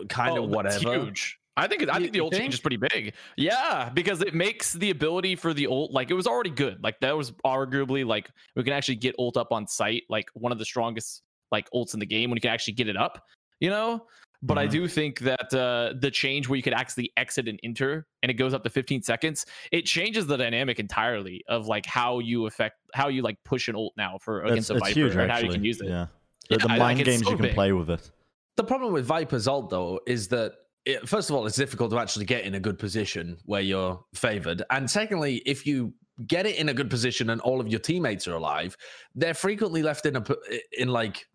kind 0.09 0.39
Oh, 0.39 0.45
of 0.45 0.51
that's 0.51 0.83
whatever. 0.85 1.05
huge. 1.07 1.39
I 1.59 1.67
think 1.69 1.83
it- 1.83 1.91
I 1.91 1.99
think 1.99 2.13
the 2.13 2.19
you 2.19 2.25
ult 2.25 2.33
think? 2.33 2.43
change 2.43 2.55
is 2.55 2.61
pretty 2.61 2.77
big. 2.79 3.15
Yeah, 3.37 3.91
because 3.93 4.21
it 4.23 4.35
makes 4.35 4.73
the 4.73 4.91
ability 4.91 5.37
for 5.37 5.53
the 5.53 5.67
ult 5.67 5.93
like 5.93 6.11
it 6.11 6.15
was 6.15 6.27
already 6.27 6.51
good. 6.51 6.83
Like 6.83 6.99
that 7.01 7.17
was 7.17 7.33
arguably 7.45 8.07
like 8.07 8.31
we 8.57 8.63
can 8.65 8.73
actually 8.73 8.97
get 8.97 9.15
ult 9.19 9.37
up 9.37 9.53
on 9.53 9.67
site, 9.67 10.05
like 10.09 10.27
one 10.35 10.53
of 10.53 10.59
the 10.59 10.65
strongest 10.65 11.23
like 11.51 11.69
ults 11.75 11.95
in 11.95 12.01
the 12.01 12.07
game 12.07 12.31
when 12.31 12.37
you 12.37 12.41
can 12.41 12.51
actually 12.51 12.75
get 12.75 12.89
it 12.89 12.97
up. 12.97 13.23
You 13.61 13.71
know. 13.71 14.07
But 14.41 14.57
I 14.57 14.69
Mhm. 14.69 14.71
do 14.71 14.87
think 14.89 15.19
that 15.21 15.53
uh, 15.53 15.95
the 15.99 16.13
change 16.13 16.49
where 16.49 16.57
you 16.57 16.63
could 16.63 16.73
actually 16.73 17.11
exit 17.17 17.49
and 17.49 17.59
enter, 17.65 18.07
and 18.23 18.31
it 18.31 18.35
goes 18.35 18.55
up 18.55 18.63
to 18.63 18.71
15 18.71 19.03
seconds, 19.03 19.45
it 19.73 19.85
changes 19.85 20.29
the 20.29 20.37
dynamic 20.37 20.79
entirely 20.79 21.43
of 21.49 21.67
like 21.67 21.85
how 21.87 22.21
you 22.21 22.47
affect 22.47 22.77
how 22.95 23.09
you 23.09 23.23
like 23.23 23.37
push 23.45 23.67
an 23.67 23.75
ult 23.75 23.95
now 23.97 24.17
for 24.23 24.43
It's, 24.45 24.53
against 24.53 24.71
a 24.71 24.75
it's 24.75 24.83
Viper 24.85 24.95
huge, 25.01 25.13
and 25.17 25.23
actually. 25.23 25.35
how 25.35 25.47
you 25.49 25.53
can 25.55 25.65
use 25.65 25.81
it. 25.81 25.89
Yeah. 25.89 26.07
The, 26.51 26.55
Yeah, 26.55 26.59
the 26.59 26.65
I- 26.65 26.77
like, 26.77 26.79
mind 26.79 27.05
games 27.05 27.25
so 27.25 27.31
you 27.31 27.37
can 27.37 27.47
big. 27.47 27.55
play 27.55 27.73
with 27.73 27.91
it. 27.91 28.11
The 28.57 28.63
problem 28.65 28.93
with 28.93 29.05
Viper's 29.07 29.49
ult 29.49 29.71
though 29.71 29.99
is 30.07 30.29
that 30.29 30.53
it, 30.89 31.09
first 31.09 31.29
of 31.29 31.37
all, 31.37 31.47
it's 31.47 31.57
difficult 31.57 31.91
to 31.91 31.99
actually 31.99 32.25
get 32.25 32.45
in 32.45 32.55
a 32.55 32.61
good 32.61 32.79
position 32.79 33.37
where 33.45 33.61
you're 33.61 34.03
favored, 34.15 34.63
and 34.71 34.91
secondly, 34.91 35.43
if 35.45 35.67
you 35.67 35.93
get 36.27 36.47
it 36.47 36.57
in 36.57 36.71
a 36.71 36.75
good 36.75 36.91
position 36.91 37.31
and 37.31 37.41
all 37.43 37.61
of 37.61 37.69
your 37.69 37.79
teammates 37.79 38.27
are 38.27 38.35
alive, 38.35 38.77
they're 39.15 39.35
frequently 39.35 39.83
left 39.83 40.07
in 40.07 40.17
a 40.17 40.25
in 40.73 40.89
like 40.89 41.27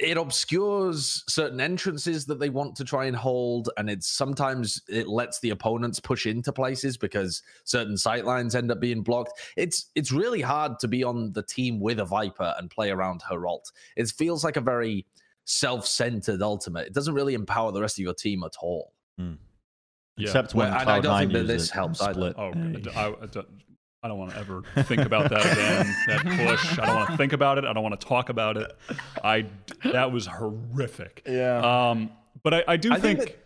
it 0.00 0.16
obscures 0.16 1.22
certain 1.28 1.60
entrances 1.60 2.24
that 2.24 2.40
they 2.40 2.48
want 2.48 2.74
to 2.74 2.84
try 2.84 3.04
and 3.04 3.14
hold 3.14 3.68
and 3.76 3.90
it's 3.90 4.08
sometimes 4.08 4.80
it 4.88 5.06
lets 5.06 5.40
the 5.40 5.50
opponents 5.50 6.00
push 6.00 6.24
into 6.26 6.52
places 6.52 6.96
because 6.96 7.42
certain 7.64 7.98
sight 7.98 8.24
lines 8.24 8.54
end 8.54 8.70
up 8.70 8.80
being 8.80 9.02
blocked. 9.02 9.38
It's 9.56 9.90
it's 9.94 10.10
really 10.10 10.40
hard 10.40 10.78
to 10.80 10.88
be 10.88 11.04
on 11.04 11.32
the 11.32 11.42
team 11.42 11.80
with 11.80 12.00
a 12.00 12.04
viper 12.04 12.54
and 12.58 12.70
play 12.70 12.90
around 12.90 13.22
her 13.28 13.46
ult 13.46 13.70
it 13.94 14.08
feels 14.08 14.42
like 14.42 14.56
a 14.56 14.62
very 14.62 15.06
self-centered 15.50 16.40
ultimate 16.42 16.86
it 16.86 16.94
doesn't 16.94 17.14
really 17.14 17.34
empower 17.34 17.72
the 17.72 17.80
rest 17.80 17.98
of 17.98 18.02
your 18.02 18.14
team 18.14 18.42
at 18.44 18.52
all 18.62 18.92
Yeah. 19.18 19.34
Except 20.26 20.54
when 20.54 20.70
Well, 20.70 20.80
and 20.80 20.90
I 20.90 21.00
don't 21.00 21.18
think 21.18 21.32
that 21.32 21.46
this 21.46 21.68
it 21.68 21.72
helps 21.72 22.00
either. 22.02 22.12
split. 22.12 22.34
Oh, 22.38 22.52
Hey. 22.52 22.80
God, 22.80 22.96
I, 22.96 23.22
I 23.24 23.26
don't- 23.26 23.48
I 24.02 24.08
don't 24.08 24.18
want 24.18 24.30
to 24.32 24.38
ever 24.38 24.62
think 24.84 25.02
about 25.02 25.28
that 25.28 25.40
again. 25.44 25.94
that 26.06 26.46
push. 26.46 26.78
I 26.78 26.86
don't 26.86 26.94
want 26.96 27.10
to 27.10 27.16
think 27.22 27.32
about 27.34 27.58
it. 27.58 27.64
I 27.64 27.72
don't 27.74 27.82
want 27.82 28.00
to 28.00 28.06
talk 28.06 28.28
about 28.30 28.56
it. 28.56 28.70
I 29.22 29.44
that 29.84 30.10
was 30.10 30.26
horrific. 30.26 31.22
Yeah. 31.26 31.58
Um, 31.90 32.10
but 32.42 32.54
I, 32.54 32.64
I 32.68 32.76
do 32.78 32.92
I 32.92 32.98
think 32.98 33.18
think. 33.20 33.38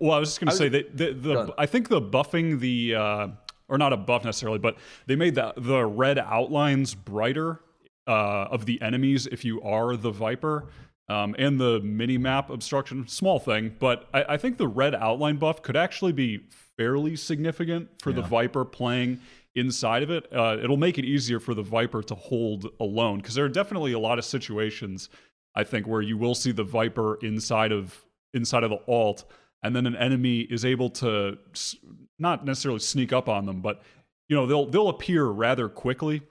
well, 0.00 0.12
I 0.12 0.18
was 0.18 0.30
just 0.30 0.40
going 0.40 0.50
to 0.50 0.56
say 0.56 0.68
that 0.68 0.96
the, 0.96 1.12
Go 1.12 1.46
the. 1.46 1.54
I 1.58 1.66
think 1.66 1.88
the 1.88 2.00
buffing 2.00 2.58
the 2.58 2.94
uh, 2.96 3.28
or 3.68 3.78
not 3.78 3.92
a 3.92 3.96
buff 3.96 4.24
necessarily, 4.24 4.58
but 4.58 4.78
they 5.06 5.14
made 5.14 5.36
the 5.36 5.52
the 5.56 5.84
red 5.86 6.18
outlines 6.18 6.92
brighter 6.94 7.60
uh, 8.08 8.48
of 8.50 8.66
the 8.66 8.82
enemies 8.82 9.28
if 9.30 9.44
you 9.44 9.62
are 9.62 9.94
the 9.96 10.10
Viper. 10.10 10.66
Um, 11.10 11.34
and 11.38 11.58
the 11.60 11.80
mini 11.80 12.18
map 12.18 12.50
obstruction, 12.50 13.08
small 13.08 13.40
thing, 13.40 13.74
but 13.80 14.08
I, 14.14 14.24
I 14.34 14.36
think 14.36 14.58
the 14.58 14.68
red 14.68 14.94
outline 14.94 15.38
buff 15.38 15.60
could 15.60 15.76
actually 15.76 16.12
be 16.12 16.44
fairly 16.76 17.16
significant 17.16 17.88
for 18.00 18.12
the 18.12 18.22
Viper 18.22 18.64
playing 18.64 19.18
inside 19.56 20.04
of 20.04 20.10
it. 20.10 20.32
Uh, 20.32 20.56
it'll 20.62 20.76
make 20.76 20.98
it 20.98 21.04
easier 21.04 21.40
for 21.40 21.52
the 21.52 21.62
Viper 21.62 22.00
to 22.04 22.14
hold 22.14 22.68
alone 22.78 23.16
because 23.16 23.34
there 23.34 23.44
are 23.44 23.48
definitely 23.48 23.92
a 23.92 23.98
lot 23.98 24.20
of 24.20 24.24
situations 24.24 25.08
I 25.56 25.64
think 25.64 25.88
where 25.88 26.00
you 26.00 26.16
will 26.16 26.36
see 26.36 26.52
the 26.52 26.62
Viper 26.62 27.18
inside 27.22 27.72
of 27.72 28.04
inside 28.34 28.62
of 28.62 28.70
the 28.70 28.80
ult, 28.86 29.24
and 29.64 29.74
then 29.74 29.86
an 29.86 29.96
enemy 29.96 30.42
is 30.42 30.64
able 30.64 30.90
to 30.90 31.36
s- 31.52 31.74
not 32.20 32.44
necessarily 32.44 32.78
sneak 32.78 33.12
up 33.12 33.28
on 33.28 33.46
them, 33.46 33.60
but 33.60 33.82
you 34.28 34.36
know 34.36 34.46
they'll 34.46 34.66
they'll 34.66 34.88
appear 34.88 35.24
rather 35.26 35.68
quickly, 35.68 36.22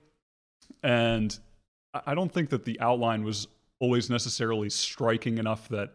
and 0.83 1.37
I 1.93 2.15
don't 2.15 2.31
think 2.31 2.49
that 2.51 2.63
the 2.63 2.79
outline 2.79 3.25
was 3.25 3.49
always 3.79 4.09
necessarily 4.09 4.69
striking 4.69 5.37
enough 5.37 5.67
that 5.69 5.93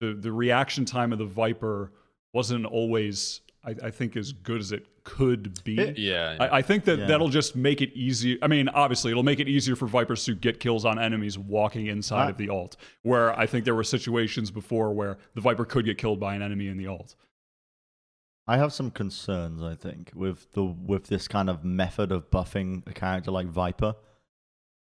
the 0.00 0.14
the 0.14 0.32
reaction 0.32 0.84
time 0.84 1.12
of 1.12 1.18
the 1.18 1.24
Viper 1.24 1.92
wasn't 2.32 2.66
always 2.66 3.40
I, 3.64 3.74
I 3.84 3.90
think 3.90 4.16
as 4.16 4.32
good 4.32 4.60
as 4.60 4.72
it 4.72 4.86
could 5.04 5.62
be. 5.64 5.78
It- 5.78 5.98
yeah 5.98 6.36
I, 6.40 6.58
I 6.58 6.62
think 6.62 6.84
that 6.84 6.98
Yeah. 6.98 7.06
that'll 7.06 7.28
just 7.30 7.56
make 7.56 7.80
it 7.80 7.92
easier. 7.94 8.36
I 8.42 8.46
mean, 8.48 8.68
obviously, 8.68 9.10
it'll 9.10 9.22
make 9.22 9.40
it 9.40 9.48
easier 9.48 9.74
for 9.76 9.86
Vipers 9.86 10.24
to 10.26 10.34
get 10.34 10.60
kills 10.60 10.84
on 10.84 10.98
enemies 10.98 11.38
walking 11.38 11.86
inside 11.86 12.26
I- 12.26 12.30
of 12.30 12.36
the 12.36 12.50
ult. 12.50 12.76
Where 13.02 13.38
I 13.38 13.46
think 13.46 13.64
there 13.64 13.74
were 13.74 13.84
situations 13.84 14.50
before 14.50 14.92
where 14.92 15.16
the 15.34 15.40
Viper 15.40 15.64
could 15.64 15.84
get 15.86 15.96
killed 15.98 16.20
by 16.20 16.34
an 16.34 16.42
enemy 16.42 16.68
in 16.68 16.76
the 16.76 16.88
ult. 16.88 17.14
I 18.46 18.58
have 18.58 18.74
some 18.74 18.90
concerns, 18.90 19.62
I 19.62 19.74
think, 19.74 20.10
with 20.14 20.52
the 20.52 20.64
with 20.64 21.06
this 21.06 21.26
kind 21.28 21.48
of 21.48 21.64
method 21.64 22.12
of 22.12 22.30
buffing 22.30 22.86
a 22.86 22.92
character 22.92 23.30
like 23.30 23.46
Viper. 23.46 23.94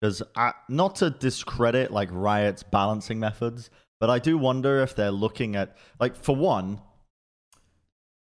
Because 0.05 0.21
not 0.69 0.97
to 0.97 1.09
discredit 1.09 1.89
like 1.89 2.09
Riot's 2.11 2.61
balancing 2.61 3.19
methods, 3.19 3.71
but 3.99 4.07
I 4.07 4.19
do 4.19 4.37
wonder 4.37 4.83
if 4.83 4.95
they're 4.95 5.09
looking 5.09 5.55
at 5.55 5.75
like 5.99 6.15
for 6.15 6.35
one, 6.35 6.79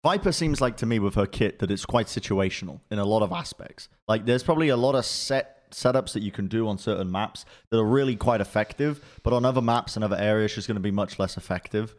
Viper 0.03 0.31
seems 0.31 0.61
like 0.61 0.77
to 0.77 0.85
me 0.85 0.99
with 0.99 1.15
her 1.15 1.25
kit 1.25 1.57
that 1.57 1.71
it's 1.71 1.85
quite 1.85 2.05
situational 2.05 2.81
in 2.91 2.99
a 2.99 3.05
lot 3.05 3.23
of 3.23 3.31
aspects. 3.31 3.89
Like 4.07 4.25
there's 4.25 4.43
probably 4.43 4.69
a 4.69 4.77
lot 4.77 4.93
of 4.93 5.05
set 5.05 5.71
setups 5.71 6.13
that 6.13 6.21
you 6.21 6.31
can 6.31 6.45
do 6.47 6.67
on 6.67 6.77
certain 6.77 7.11
maps 7.11 7.45
that 7.71 7.79
are 7.79 7.83
really 7.83 8.15
quite 8.15 8.41
effective, 8.41 9.03
but 9.23 9.33
on 9.33 9.43
other 9.43 9.61
maps 9.61 9.95
and 9.95 10.05
other 10.05 10.17
areas 10.17 10.51
she's 10.51 10.67
going 10.67 10.75
to 10.75 10.81
be 10.81 10.91
much 10.91 11.17
less 11.17 11.35
effective. 11.35 11.95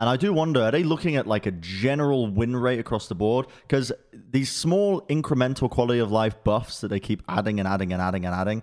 And 0.00 0.08
I 0.08 0.16
do 0.16 0.32
wonder, 0.32 0.62
are 0.62 0.70
they 0.70 0.84
looking 0.84 1.16
at 1.16 1.26
like 1.26 1.46
a 1.46 1.50
general 1.50 2.28
win 2.28 2.54
rate 2.54 2.78
across 2.78 3.08
the 3.08 3.16
board? 3.16 3.46
Because 3.62 3.90
these 4.12 4.50
small 4.50 5.02
incremental 5.02 5.68
quality 5.68 5.98
of 5.98 6.12
life 6.12 6.36
buffs 6.44 6.80
that 6.82 6.88
they 6.88 7.00
keep 7.00 7.22
adding 7.28 7.58
and 7.58 7.66
adding 7.66 7.92
and 7.92 8.00
adding 8.00 8.24
and 8.24 8.32
adding, 8.32 8.62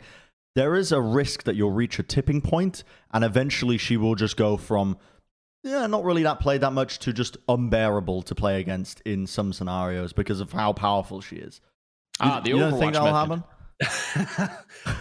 there 0.56 0.76
is 0.76 0.92
a 0.92 1.02
risk 1.02 1.44
that 1.44 1.56
you'll 1.56 1.72
reach 1.72 2.00
a 2.00 2.04
tipping 2.04 2.42
point 2.42 2.84
and 3.14 3.24
eventually 3.24 3.78
she 3.78 3.98
will 3.98 4.16
just 4.16 4.38
go 4.38 4.58
from 4.58 4.98
yeah, 5.64 5.88
not 5.88 6.04
really 6.04 6.22
that 6.24 6.40
played 6.40 6.62
that 6.62 6.74
much 6.74 7.00
to 7.00 7.12
just 7.12 7.38
unbearable 7.50 8.22
to 8.22 8.36
play 8.36 8.60
against 8.60 9.02
in 9.02 9.26
some 9.26 9.52
scenarios 9.52 10.14
because 10.14 10.40
of 10.40 10.52
how 10.52 10.74
powerful 10.74 11.22
she 11.22 11.38
is. 11.38 11.60
Ah, 12.20 12.40
the 12.40 12.52
you 12.52 12.60
don't 12.60 12.74
Overwatch 12.74 12.80
think 12.80 12.94
that'll 12.94 13.12
method. 13.12 13.44
happen? 13.44 14.56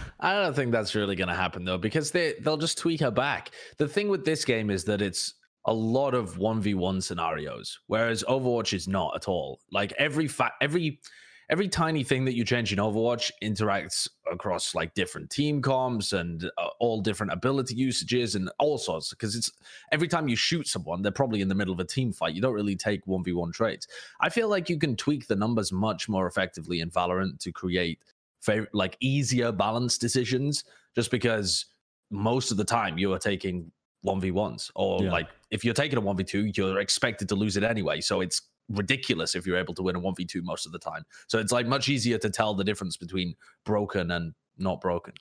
I 0.19 0.33
don't 0.33 0.55
think 0.55 0.71
that's 0.71 0.95
really 0.95 1.15
going 1.15 1.27
to 1.27 1.35
happen 1.35 1.65
though, 1.65 1.77
because 1.77 2.09
they 2.09 2.33
they'll 2.41 2.57
just 2.57 2.79
tweak 2.79 3.01
her 3.01 3.11
back. 3.11 3.51
The 3.77 3.87
thing 3.87 4.09
with 4.09 4.25
this 4.25 4.43
game 4.43 4.71
is 4.71 4.85
that 4.85 5.03
it's 5.03 5.35
a 5.65 5.73
lot 5.73 6.15
of 6.15 6.39
one 6.39 6.61
v 6.61 6.73
one 6.73 6.99
scenarios, 6.99 7.79
whereas 7.85 8.23
Overwatch 8.27 8.73
is 8.73 8.87
not 8.87 9.15
at 9.15 9.27
all. 9.27 9.59
Like 9.71 9.93
every 9.99 10.27
fa- 10.27 10.53
every 10.61 10.99
every 11.49 11.67
tiny 11.67 12.03
thing 12.03 12.25
that 12.25 12.35
you 12.35 12.43
change 12.43 12.73
in 12.73 12.79
Overwatch 12.79 13.31
interacts 13.43 14.07
across 14.31 14.73
like 14.73 14.93
different 14.93 15.29
team 15.29 15.61
comps 15.61 16.13
and 16.13 16.49
uh, 16.57 16.67
all 16.79 17.01
different 17.01 17.31
ability 17.31 17.75
usages 17.75 18.35
and 18.35 18.49
all 18.59 18.77
sorts. 18.77 19.09
Because 19.11 19.35
it's 19.35 19.51
every 19.91 20.07
time 20.07 20.27
you 20.27 20.35
shoot 20.35 20.67
someone, 20.67 21.01
they're 21.01 21.11
probably 21.11 21.41
in 21.41 21.47
the 21.47 21.55
middle 21.55 21.73
of 21.73 21.79
a 21.79 21.85
team 21.85 22.11
fight. 22.11 22.33
You 22.33 22.41
don't 22.41 22.53
really 22.53 22.75
take 22.75 23.05
one 23.05 23.23
v 23.23 23.33
one 23.33 23.51
trades. 23.51 23.87
I 24.21 24.29
feel 24.29 24.49
like 24.49 24.69
you 24.69 24.77
can 24.79 24.95
tweak 24.95 25.27
the 25.27 25.35
numbers 25.35 25.71
much 25.71 26.09
more 26.09 26.27
effectively 26.27 26.79
in 26.81 26.89
Valorant 26.89 27.39
to 27.39 27.51
create 27.51 27.99
fav- 28.45 28.67
like 28.73 28.97
easier 28.99 29.51
balance 29.51 29.97
decisions 29.97 30.63
just 30.95 31.11
because 31.11 31.65
most 32.11 32.51
of 32.51 32.57
the 32.57 32.63
time 32.63 32.97
you 32.97 33.11
are 33.13 33.19
taking 33.19 33.71
1v1s 34.05 34.69
or 34.75 35.01
Yeah. 35.03 35.11
like 35.11 35.27
if 35.49 35.65
you're 35.65 35.73
taking 35.73 35.97
a 35.97 36.01
1v2 36.01 36.55
you're 36.55 36.79
expected 36.79 37.27
to 37.27 37.33
lose 37.35 37.57
it 37.57 37.63
anyway 37.63 37.99
so 37.99 38.21
it's 38.21 38.39
ridiculous 38.69 39.35
if 39.35 39.45
you're 39.45 39.57
able 39.57 39.73
to 39.73 39.83
win 39.83 39.95
a 39.95 40.01
1v2 40.01 40.41
most 40.41 40.65
of 40.65 40.71
the 40.71 40.79
time 40.79 41.03
so 41.27 41.37
it's 41.37 41.51
like 41.51 41.67
much 41.67 41.87
easier 41.87 42.17
to 42.17 42.29
tell 42.29 42.53
the 42.53 42.63
difference 42.63 42.97
between 42.97 43.35
broken 43.63 44.11
and 44.11 44.33
not 44.57 44.81
broken 44.81 45.13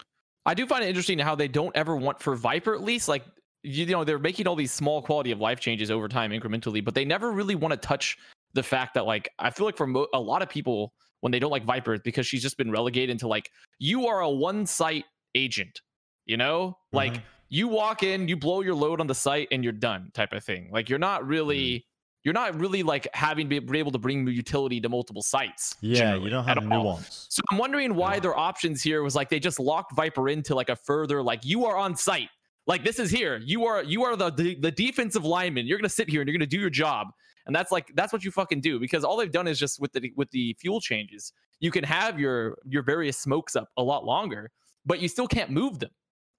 I 0.46 0.54
do 0.54 0.66
find 0.66 0.84
it 0.84 0.88
interesting 0.88 1.18
how 1.18 1.34
they 1.34 1.48
don't 1.48 1.74
ever 1.74 1.96
want 1.96 2.20
for 2.20 2.36
Viper 2.36 2.74
at 2.74 2.82
least 2.82 3.08
like 3.08 3.24
you 3.64 3.86
know 3.86 4.04
they're 4.04 4.18
making 4.18 4.46
all 4.46 4.54
these 4.54 4.72
small 4.72 5.02
quality 5.02 5.30
of 5.30 5.40
life 5.40 5.58
changes 5.58 5.90
over 5.90 6.06
time 6.06 6.30
incrementally, 6.30 6.84
but 6.84 6.94
they 6.94 7.04
never 7.04 7.32
really 7.32 7.54
want 7.54 7.72
to 7.72 7.78
touch 7.78 8.16
the 8.52 8.62
fact 8.62 8.94
that 8.94 9.06
like 9.06 9.28
I 9.38 9.50
feel 9.50 9.66
like 9.66 9.76
for 9.76 9.86
mo- 9.86 10.06
a 10.12 10.20
lot 10.20 10.42
of 10.42 10.48
people 10.48 10.92
when 11.20 11.32
they 11.32 11.38
don't 11.38 11.50
like 11.50 11.64
Viper 11.64 11.94
it's 11.94 12.02
because 12.02 12.26
she's 12.26 12.42
just 12.42 12.58
been 12.58 12.70
relegated 12.70 13.10
into 13.10 13.26
like 13.26 13.50
you 13.78 14.06
are 14.06 14.20
a 14.20 14.30
one 14.30 14.66
site 14.66 15.06
agent, 15.34 15.80
you 16.26 16.36
know, 16.36 16.76
like 16.92 17.14
mm-hmm. 17.14 17.24
you 17.48 17.66
walk 17.66 18.02
in, 18.02 18.28
you 18.28 18.36
blow 18.36 18.60
your 18.60 18.74
load 18.74 19.00
on 19.00 19.06
the 19.06 19.14
site, 19.14 19.48
and 19.50 19.64
you're 19.64 19.72
done 19.72 20.10
type 20.12 20.34
of 20.34 20.44
thing. 20.44 20.68
Like 20.70 20.88
you're 20.88 20.98
not 20.98 21.26
really. 21.26 21.76
Mm-hmm. 21.76 21.90
You're 22.24 22.34
not 22.34 22.58
really 22.58 22.82
like 22.82 23.06
having 23.12 23.50
to 23.50 23.60
be 23.60 23.78
able 23.78 23.92
to 23.92 23.98
bring 23.98 24.26
utility 24.26 24.80
to 24.80 24.88
multiple 24.88 25.22
sites. 25.22 25.76
Yeah, 25.82 26.16
you 26.16 26.30
don't 26.30 26.44
have 26.44 26.64
nuance. 26.64 27.26
So 27.28 27.42
I'm 27.50 27.58
wondering 27.58 27.94
why 27.94 28.18
their 28.18 28.36
options 28.36 28.82
here 28.82 29.02
was 29.02 29.14
like 29.14 29.28
they 29.28 29.38
just 29.38 29.60
locked 29.60 29.94
Viper 29.94 30.30
into 30.30 30.54
like 30.54 30.70
a 30.70 30.76
further 30.76 31.22
like 31.22 31.44
you 31.44 31.66
are 31.66 31.76
on 31.76 31.94
site. 31.94 32.30
Like 32.66 32.82
this 32.82 32.98
is 32.98 33.10
here. 33.10 33.42
You 33.44 33.66
are 33.66 33.82
you 33.82 34.04
are 34.04 34.16
the 34.16 34.30
the, 34.30 34.54
the 34.54 34.70
defensive 34.70 35.24
lineman. 35.24 35.66
You're 35.66 35.76
gonna 35.76 35.90
sit 35.90 36.08
here 36.08 36.22
and 36.22 36.28
you're 36.28 36.36
gonna 36.36 36.46
do 36.46 36.58
your 36.58 36.70
job. 36.70 37.08
And 37.46 37.54
that's 37.54 37.70
like 37.70 37.90
that's 37.94 38.10
what 38.10 38.24
you 38.24 38.30
fucking 38.30 38.62
do 38.62 38.80
because 38.80 39.04
all 39.04 39.18
they've 39.18 39.30
done 39.30 39.46
is 39.46 39.58
just 39.58 39.78
with 39.78 39.92
the 39.92 40.10
with 40.16 40.30
the 40.30 40.56
fuel 40.58 40.80
changes, 40.80 41.34
you 41.60 41.70
can 41.70 41.84
have 41.84 42.18
your 42.18 42.56
your 42.64 42.82
various 42.82 43.18
smokes 43.18 43.54
up 43.54 43.68
a 43.76 43.82
lot 43.82 44.06
longer, 44.06 44.50
but 44.86 45.00
you 45.00 45.08
still 45.08 45.26
can't 45.26 45.50
move 45.50 45.78
them. 45.78 45.90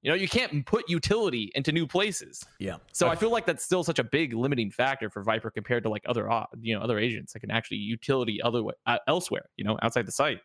You 0.06 0.12
know, 0.12 0.16
you 0.18 0.28
can't 0.28 0.64
put 0.68 0.88
utility 0.88 1.52
into 1.56 1.72
new 1.72 1.88
places. 1.88 2.46
Yeah. 2.60 2.76
So 2.94 3.08
I 3.08 3.16
feel 3.16 3.32
like 3.32 3.48
that's 3.48 3.66
still 3.66 3.84
such 3.84 3.98
a 3.98 4.04
big 4.04 4.34
limiting 4.36 4.70
factor 4.70 5.10
for 5.10 5.24
Viper 5.24 5.50
compared 5.50 5.82
to 5.82 5.90
like 5.90 6.04
other 6.06 6.30
you 6.62 6.76
know 6.76 6.82
other 6.82 7.00
agents 7.00 7.34
that 7.34 7.40
can 7.40 7.50
actually 7.50 7.78
utility 7.78 8.40
other 8.40 8.62
way, 8.62 8.76
uh, 8.86 9.00
elsewhere. 9.08 9.50
You 9.58 9.66
know, 9.66 9.80
outside 9.82 10.06
the 10.06 10.12
site. 10.12 10.42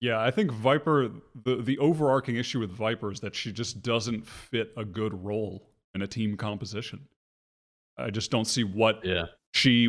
Yeah, 0.00 0.20
I 0.22 0.30
think 0.30 0.52
Viper 0.52 1.10
the 1.44 1.56
the 1.56 1.76
overarching 1.78 2.36
issue 2.36 2.60
with 2.60 2.70
Viper 2.70 3.10
is 3.10 3.18
that 3.18 3.34
she 3.34 3.50
just 3.50 3.82
doesn't 3.82 4.24
fit 4.24 4.72
a 4.76 4.84
good 4.84 5.12
role 5.24 5.68
in 5.92 6.02
a 6.02 6.06
team 6.06 6.36
composition. 6.36 7.08
I 7.98 8.10
just 8.10 8.30
don't 8.30 8.46
see 8.46 8.62
what 8.62 9.04
yeah 9.04 9.24
she 9.52 9.86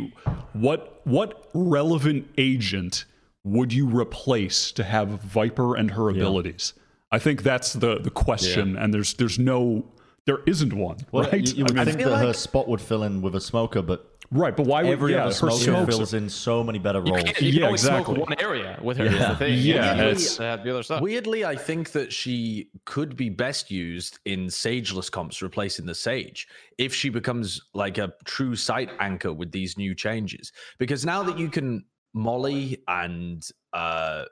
what 0.53 0.99
what 1.03 1.47
relevant 1.53 2.27
agent 2.39 3.05
would 3.43 3.71
you 3.71 3.87
replace 3.87 4.71
to 4.71 4.83
have 4.83 5.09
Viper 5.09 5.75
and 5.75 5.91
her 5.91 6.09
Yeah. 6.09 6.17
abilities? 6.17 6.73
I 7.11 7.19
think 7.19 7.43
that's 7.43 7.73
the 7.73 7.99
the 7.99 8.09
question 8.11 8.77
and 8.77 8.93
there's 8.93 9.13
there's 9.15 9.37
no 9.39 9.85
there 10.25 10.39
isn't 10.45 10.71
one, 10.73 10.97
Well, 11.11 11.23
right? 11.31 11.47
you, 11.47 11.55
you 11.55 11.63
would 11.63 11.71
I 11.71 11.83
mean, 11.83 11.85
think 11.85 11.97
that 11.97 12.03
feel 12.19 12.27
her 12.27 12.33
spot 12.33 12.67
would 12.67 12.79
fill 12.79 13.01
in 13.03 13.23
with 13.23 13.33
a 13.35 13.41
smoker, 13.41 13.81
but 13.81 14.07
right, 14.29 14.55
but 14.55 14.67
why 14.67 14.83
would 14.83 14.91
every 14.91 15.13
yeah, 15.13 15.21
other 15.25 15.29
her 15.29 15.33
smoker 15.33 15.55
smokes 15.63 15.95
fills 15.95 16.13
in 16.13 16.29
so 16.29 16.63
many 16.63 16.77
better 16.77 17.01
You 17.03 17.11
roles. 17.13 17.23
can, 17.23 17.43
you 17.43 17.51
can 17.53 17.59
Yeah, 17.61 17.65
only 17.65 17.73
exactly. 17.73 18.15
smoke 18.15 18.27
one 18.29 18.39
area 18.39 18.79
with 18.83 18.97
her. 18.97 19.05
Yeah. 19.05 19.29
the 19.29 19.35
thing. 19.37 19.57
Yeah, 19.57 19.95
You 19.95 20.01
it's- 20.11 20.37
the 20.37 20.45
other 20.45 20.83
stuff. 20.83 21.01
Weirdly, 21.01 21.43
I 21.43 21.55
think 21.55 21.91
that 21.93 22.13
she 22.13 22.69
could 22.85 23.15
be 23.17 23.29
best 23.29 23.71
used 23.71 24.19
in 24.25 24.47
Sageless 24.47 25.09
comps, 25.09 25.41
replacing 25.41 25.87
the 25.87 25.95
Sage, 25.95 26.47
if 26.77 26.93
she 26.93 27.09
becomes 27.09 27.59
like 27.73 27.97
a 27.97 28.13
true 28.23 28.55
site 28.55 28.91
anchor 28.99 29.33
with 29.33 29.51
these 29.51 29.75
new 29.75 29.95
changes. 29.95 30.51
Because 30.77 31.03
now 31.03 31.23
that 31.23 31.39
you 31.39 31.49
can 31.49 31.83
molly 32.13 32.83
and 32.87 33.43
uh, 33.73 34.25
n- 34.25 34.27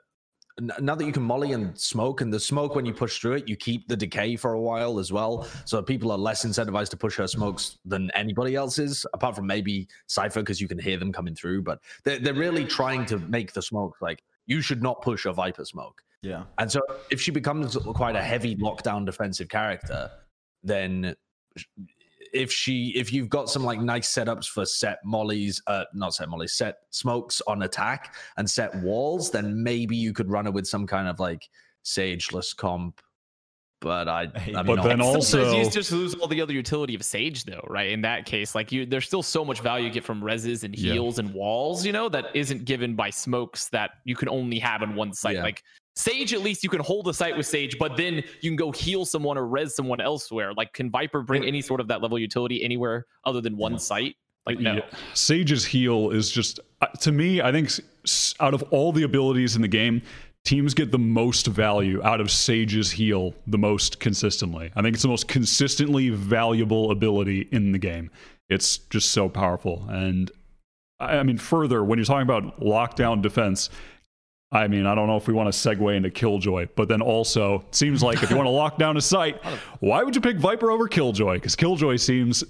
now 0.80 0.94
that 0.94 1.04
you 1.04 1.12
can 1.12 1.22
molly 1.22 1.52
and 1.52 1.78
smoke, 1.78 2.20
and 2.20 2.32
the 2.32 2.40
smoke 2.40 2.74
when 2.74 2.84
you 2.84 2.92
push 2.92 3.18
through 3.18 3.34
it, 3.34 3.48
you 3.48 3.56
keep 3.56 3.88
the 3.88 3.96
decay 3.96 4.36
for 4.36 4.52
a 4.52 4.60
while 4.60 4.98
as 4.98 5.12
well. 5.12 5.46
So 5.64 5.82
people 5.82 6.10
are 6.12 6.18
less 6.18 6.44
incentivized 6.44 6.90
to 6.90 6.96
push 6.96 7.16
her 7.16 7.26
smokes 7.26 7.78
than 7.84 8.10
anybody 8.12 8.54
else's, 8.54 9.06
apart 9.12 9.36
from 9.36 9.46
maybe 9.46 9.88
Cypher 10.06 10.40
because 10.40 10.60
you 10.60 10.68
can 10.68 10.78
hear 10.78 10.96
them 10.96 11.12
coming 11.12 11.34
through. 11.34 11.62
But 11.62 11.80
they're, 12.04 12.18
they're 12.18 12.34
really 12.34 12.64
trying 12.64 13.06
to 13.06 13.18
make 13.18 13.52
the 13.52 13.62
smoke 13.62 13.96
like 14.00 14.22
you 14.46 14.60
should 14.60 14.82
not 14.82 15.02
push 15.02 15.26
a 15.26 15.32
Viper 15.32 15.64
smoke. 15.64 16.02
yeah. 16.22 16.44
And 16.58 16.70
so 16.70 16.80
if 17.10 17.20
she 17.20 17.30
becomes 17.30 17.76
quite 17.76 18.16
a 18.16 18.22
heavy 18.22 18.56
lockdown 18.56 19.06
defensive 19.06 19.48
character, 19.48 20.10
then 20.62 21.14
if 22.32 22.52
she 22.52 22.92
if 22.96 23.12
you've 23.12 23.28
got 23.28 23.48
some 23.48 23.64
like 23.64 23.80
nice 23.80 24.12
setups 24.12 24.46
for 24.46 24.64
set 24.64 24.98
mollies, 25.04 25.62
uh 25.66 25.84
not 25.94 26.14
set 26.14 26.28
mollies, 26.28 26.54
set 26.54 26.78
smokes 26.90 27.40
on 27.46 27.62
attack 27.62 28.14
and 28.36 28.48
set 28.48 28.74
walls, 28.82 29.30
then 29.30 29.62
maybe 29.62 29.96
you 29.96 30.12
could 30.12 30.30
run 30.30 30.46
it 30.46 30.52
with 30.52 30.66
some 30.66 30.86
kind 30.86 31.08
of 31.08 31.20
like 31.20 31.48
sageless 31.82 32.52
comp. 32.52 33.00
But 33.80 34.08
I, 34.08 34.22
I 34.34 34.62
mean, 34.62 34.66
But 34.66 34.82
then 34.82 34.98
Still 35.02 35.22
says 35.22 35.46
also- 35.48 35.58
you 35.58 35.70
just 35.70 35.92
lose 35.92 36.14
all 36.14 36.28
the 36.28 36.40
other 36.40 36.52
utility 36.52 36.94
of 36.94 37.02
Sage, 37.02 37.44
though, 37.44 37.64
right? 37.68 37.90
In 37.90 38.02
that 38.02 38.26
case, 38.26 38.54
like 38.54 38.70
you, 38.72 38.86
there's 38.86 39.06
still 39.06 39.22
so 39.22 39.44
much 39.44 39.60
value 39.60 39.86
you 39.86 39.92
get 39.92 40.04
from 40.04 40.20
reses 40.22 40.64
and 40.64 40.76
Yeah. 40.78 40.92
heals 40.92 41.18
and 41.18 41.32
walls, 41.34 41.84
you 41.84 41.92
know, 41.92 42.08
that 42.10 42.26
isn't 42.34 42.64
given 42.64 42.94
by 42.94 43.10
smokes 43.10 43.68
that 43.70 43.92
you 44.04 44.14
can 44.14 44.28
only 44.28 44.58
have 44.58 44.82
in 44.82 44.94
one 44.94 45.12
site. 45.12 45.36
Yeah. 45.36 45.42
Like 45.42 45.62
Sage, 45.96 46.32
at 46.32 46.40
least 46.40 46.62
you 46.62 46.70
can 46.70 46.80
hold 46.80 47.08
a 47.08 47.14
site 47.14 47.36
with 47.36 47.46
Sage, 47.46 47.78
but 47.78 47.96
then 47.96 48.22
you 48.40 48.50
can 48.50 48.56
go 48.56 48.70
heal 48.70 49.04
someone 49.04 49.36
or 49.36 49.46
res 49.46 49.74
someone 49.74 50.00
elsewhere. 50.00 50.54
Like, 50.54 50.72
can 50.72 50.90
Viper 50.90 51.22
bring 51.22 51.44
any 51.44 51.60
sort 51.60 51.80
of 51.80 51.88
that 51.88 52.00
level 52.00 52.18
utility 52.18 52.62
anywhere 52.62 53.06
other 53.24 53.40
than 53.40 53.56
one 53.56 53.78
site? 53.78 54.14
Like, 54.46 54.58
no. 54.60 54.74
Yeah. 54.76 54.80
Sage's 55.14 55.64
heal 55.64 56.10
is 56.10 56.30
just 56.30 56.60
uh, 56.80 56.86
to 57.00 57.12
me. 57.12 57.42
I 57.42 57.50
think 57.52 57.70
out 58.40 58.54
of 58.54 58.62
all 58.70 58.92
the 58.92 59.02
abilities 59.02 59.56
in 59.56 59.62
the 59.62 59.68
game, 59.68 60.00
teams 60.44 60.74
get 60.74 60.90
the 60.90 60.98
most 60.98 61.46
value 61.46 62.02
out 62.02 62.20
of 62.20 62.30
Sage's 62.30 62.92
heal 62.92 63.34
the 63.46 63.58
most 63.58 64.00
consistently. 64.00 64.72
I 64.74 64.82
think 64.82 64.94
it's 64.94 65.02
the 65.02 65.08
most 65.08 65.28
consistently 65.28 66.08
valuable 66.08 66.90
ability 66.90 67.48
in 67.52 67.72
the 67.72 67.78
game. 67.78 68.10
It's 68.48 68.78
just 68.78 69.12
so 69.12 69.28
powerful, 69.28 69.86
and 69.88 70.30
I, 70.98 71.18
I 71.18 71.22
mean, 71.22 71.38
further 71.38 71.84
when 71.84 71.98
you're 71.98 72.06
talking 72.06 72.22
about 72.22 72.60
lockdown 72.60 73.22
defense. 73.22 73.70
I 74.52 74.66
mean, 74.66 74.84
I 74.84 74.96
don't 74.96 75.06
know 75.06 75.16
if 75.16 75.28
we 75.28 75.32
want 75.32 75.52
to 75.52 75.56
segue 75.56 75.96
into 75.96 76.10
Killjoy, 76.10 76.66
but 76.74 76.88
then 76.88 77.00
also 77.00 77.60
it 77.68 77.74
seems 77.76 78.02
like 78.02 78.20
if 78.20 78.30
you 78.30 78.36
want 78.36 78.48
to 78.48 78.50
lock 78.50 78.78
down 78.78 78.96
a 78.96 79.00
site, 79.00 79.40
why 79.78 80.02
would 80.02 80.16
you 80.16 80.20
pick 80.20 80.38
Viper 80.38 80.72
over 80.72 80.88
Killjoy? 80.88 81.34
Because 81.34 81.54
Killjoy 81.54 81.94
seems 81.94 82.42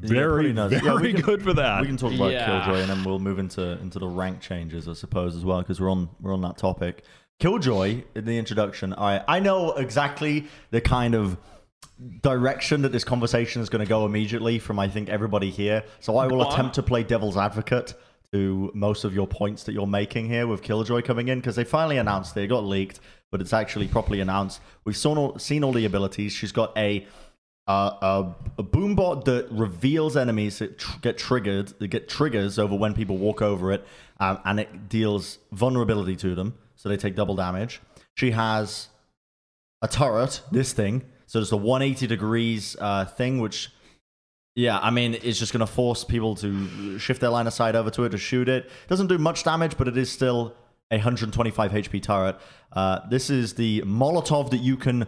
very, 0.00 0.32
pretty 0.44 0.52
nuts. 0.52 0.74
very 0.74 0.84
Yeah, 0.86 0.94
we 1.00 1.12
can- 1.12 1.22
good 1.22 1.42
for 1.42 1.52
that. 1.54 1.80
We 1.80 1.86
can 1.86 1.96
talk 1.96 2.12
about 2.14 2.32
Yeah. 2.32 2.46
Killjoy 2.64 2.80
and 2.80 2.90
then 2.90 3.04
we'll 3.04 3.18
move 3.18 3.38
into 3.38 3.62
into 3.80 3.98
the 3.98 4.08
rank 4.08 4.40
changes, 4.40 4.88
I 4.88 4.92
suppose, 4.94 5.36
as 5.36 5.44
well, 5.44 5.58
because 5.60 5.80
we're 5.80 5.90
on 5.90 6.08
we're 6.20 6.32
on 6.34 6.40
that 6.42 6.58
topic. 6.58 7.04
Killjoy 7.38 8.02
in 8.14 8.24
the 8.24 8.38
introduction. 8.38 8.92
I 8.94 9.22
I 9.26 9.40
know 9.40 9.72
exactly 9.72 10.46
the 10.70 10.80
kind 10.80 11.14
of 11.14 11.36
direction 12.22 12.82
that 12.82 12.92
this 12.92 13.04
conversation 13.04 13.62
is 13.62 13.68
going 13.68 13.84
to 13.84 13.88
go 13.88 14.06
immediately 14.06 14.58
from 14.58 14.78
I 14.78 14.88
think 14.88 15.08
everybody 15.08 15.50
here. 15.50 15.84
So 16.00 16.16
I 16.16 16.26
will 16.26 16.42
Go 16.44 16.50
attempt 16.50 16.74
to 16.76 16.82
play 16.82 17.02
devil's 17.02 17.36
advocate 17.36 17.94
to 18.32 18.70
most 18.74 19.04
of 19.04 19.14
your 19.14 19.26
points 19.26 19.64
that 19.64 19.72
you're 19.72 19.86
making 19.86 20.26
here 20.26 20.46
with 20.46 20.62
Killjoy 20.62 21.02
coming 21.02 21.28
in 21.28 21.38
because 21.38 21.54
they 21.56 21.64
finally 21.64 21.98
announced 21.98 22.36
it. 22.36 22.44
It 22.44 22.46
got 22.48 22.64
leaked, 22.64 22.98
but 23.30 23.40
it's 23.40 23.52
actually 23.52 23.88
properly 23.88 24.20
announced. 24.20 24.60
We've 24.84 24.96
seen 24.96 25.18
all, 25.18 25.38
seen 25.38 25.62
all 25.64 25.72
the 25.72 25.84
abilities. 25.84 26.32
She's 26.32 26.52
got 26.52 26.76
a 26.78 27.06
uh, 27.68 27.96
a, 28.02 28.34
a 28.58 28.64
boombot 28.64 29.24
that 29.24 29.48
reveals 29.50 30.16
enemies 30.16 30.58
that 30.58 30.78
tr- 30.78 30.98
get 31.00 31.16
triggered, 31.16 31.68
that 31.78 31.88
get 31.88 32.08
triggers 32.08 32.58
over 32.58 32.74
when 32.74 32.94
people 32.94 33.18
walk 33.18 33.40
over 33.40 33.72
it, 33.72 33.86
um, 34.18 34.38
and 34.44 34.60
it 34.60 34.88
deals 34.88 35.38
vulnerability 35.52 36.16
to 36.16 36.34
them, 36.34 36.54
so 36.74 36.88
they 36.88 36.96
take 36.96 37.14
double 37.14 37.36
damage. 37.36 37.80
She 38.16 38.32
has 38.32 38.88
a 39.80 39.88
turret, 39.88 40.42
this 40.50 40.72
thing, 40.72 41.04
so 41.26 41.40
it's 41.40 41.52
a 41.52 41.56
180 41.56 42.06
degrees 42.08 42.76
uh, 42.80 43.04
thing, 43.04 43.40
which, 43.40 43.70
yeah, 44.54 44.78
I 44.78 44.90
mean, 44.90 45.14
it's 45.22 45.38
just 45.38 45.52
going 45.52 45.60
to 45.60 45.66
force 45.66 46.04
people 46.04 46.34
to 46.36 46.98
shift 46.98 47.20
their 47.20 47.30
line 47.30 47.46
of 47.46 47.52
sight 47.52 47.74
over 47.74 47.90
to 47.90 48.04
it 48.04 48.10
to 48.10 48.18
shoot 48.18 48.48
it. 48.48 48.68
Doesn't 48.88 49.06
do 49.06 49.18
much 49.18 49.44
damage, 49.44 49.78
but 49.78 49.88
it 49.88 49.96
is 49.96 50.10
still 50.10 50.54
a 50.90 50.96
125 50.96 51.70
HP 51.70 52.02
turret. 52.02 52.36
Uh, 52.72 53.00
this 53.08 53.30
is 53.30 53.54
the 53.54 53.82
Molotov 53.82 54.50
that 54.50 54.58
you 54.58 54.76
can 54.76 55.06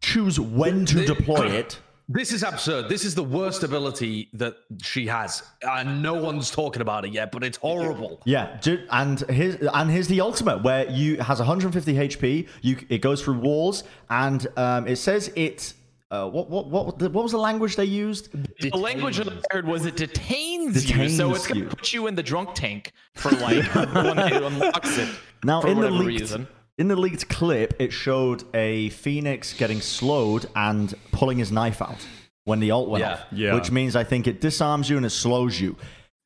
choose 0.00 0.38
when 0.40 0.84
to 0.86 0.96
The- 0.96 1.06
deploy 1.06 1.46
it. 1.62 1.80
This 2.08 2.32
is 2.32 2.44
absurd. 2.44 2.88
This 2.88 3.04
is 3.04 3.16
the 3.16 3.24
worst 3.24 3.64
ability 3.64 4.28
that 4.34 4.54
she 4.80 5.08
has, 5.08 5.42
and 5.62 6.00
no 6.04 6.14
one's 6.14 6.52
talking 6.52 6.80
about 6.80 7.04
it 7.04 7.12
yet. 7.12 7.32
But 7.32 7.42
it's 7.42 7.58
horrible. 7.58 8.20
Yeah, 8.24 8.60
and 8.92 9.18
here's 9.28 9.56
and 9.56 9.90
here's 9.90 10.06
the 10.06 10.20
ultimate 10.20 10.62
where 10.62 10.88
you 10.88 11.16
has 11.16 11.40
150 11.40 11.94
HP. 11.94 12.48
You 12.62 12.76
it 12.88 12.98
goes 12.98 13.22
through 13.24 13.40
walls, 13.40 13.82
and 14.08 14.46
um, 14.56 14.86
it 14.86 14.96
says 14.96 15.32
it. 15.34 15.74
Uh, 16.12 16.28
what 16.30 16.48
what 16.48 16.68
what 16.68 17.02
what 17.02 17.12
was 17.24 17.32
the 17.32 17.38
language 17.38 17.74
they 17.74 17.84
used? 17.84 18.30
The 18.60 18.70
language 18.76 19.18
I 19.18 19.26
heard 19.50 19.66
was 19.66 19.84
it 19.84 19.96
detains, 19.96 20.88
you, 20.88 21.08
so 21.08 21.34
it's 21.34 21.48
gonna 21.48 21.62
you. 21.62 21.66
put 21.66 21.92
you 21.92 22.06
in 22.06 22.14
the 22.14 22.22
drunk 22.22 22.50
tank 22.54 22.92
for 23.16 23.32
like 23.32 23.64
when 23.74 24.16
it 24.20 24.40
unlocks 24.44 24.96
it. 24.96 25.08
Now 25.42 25.60
for 25.60 25.66
in 25.66 25.80
the 25.80 25.86
whatever 25.86 26.04
leaked 26.04 26.20
reason. 26.20 26.46
In 26.78 26.88
the 26.88 26.96
leaked 26.96 27.28
clip, 27.28 27.74
it 27.80 27.92
showed 27.92 28.44
a 28.54 28.90
phoenix 28.90 29.52
getting 29.54 29.80
slowed 29.80 30.46
and 30.54 30.94
pulling 31.12 31.38
his 31.38 31.50
knife 31.50 31.80
out 31.80 32.06
when 32.44 32.60
the 32.60 32.70
ult 32.70 32.88
went 32.88 33.02
Yeah. 33.02 33.12
off. 33.14 33.20
Yeah. 33.32 33.54
which 33.54 33.70
means 33.70 33.96
I 33.96 34.04
think 34.04 34.26
it 34.26 34.40
disarms 34.40 34.88
you 34.90 34.96
and 34.96 35.06
it 35.06 35.10
slows 35.10 35.60
you. 35.60 35.76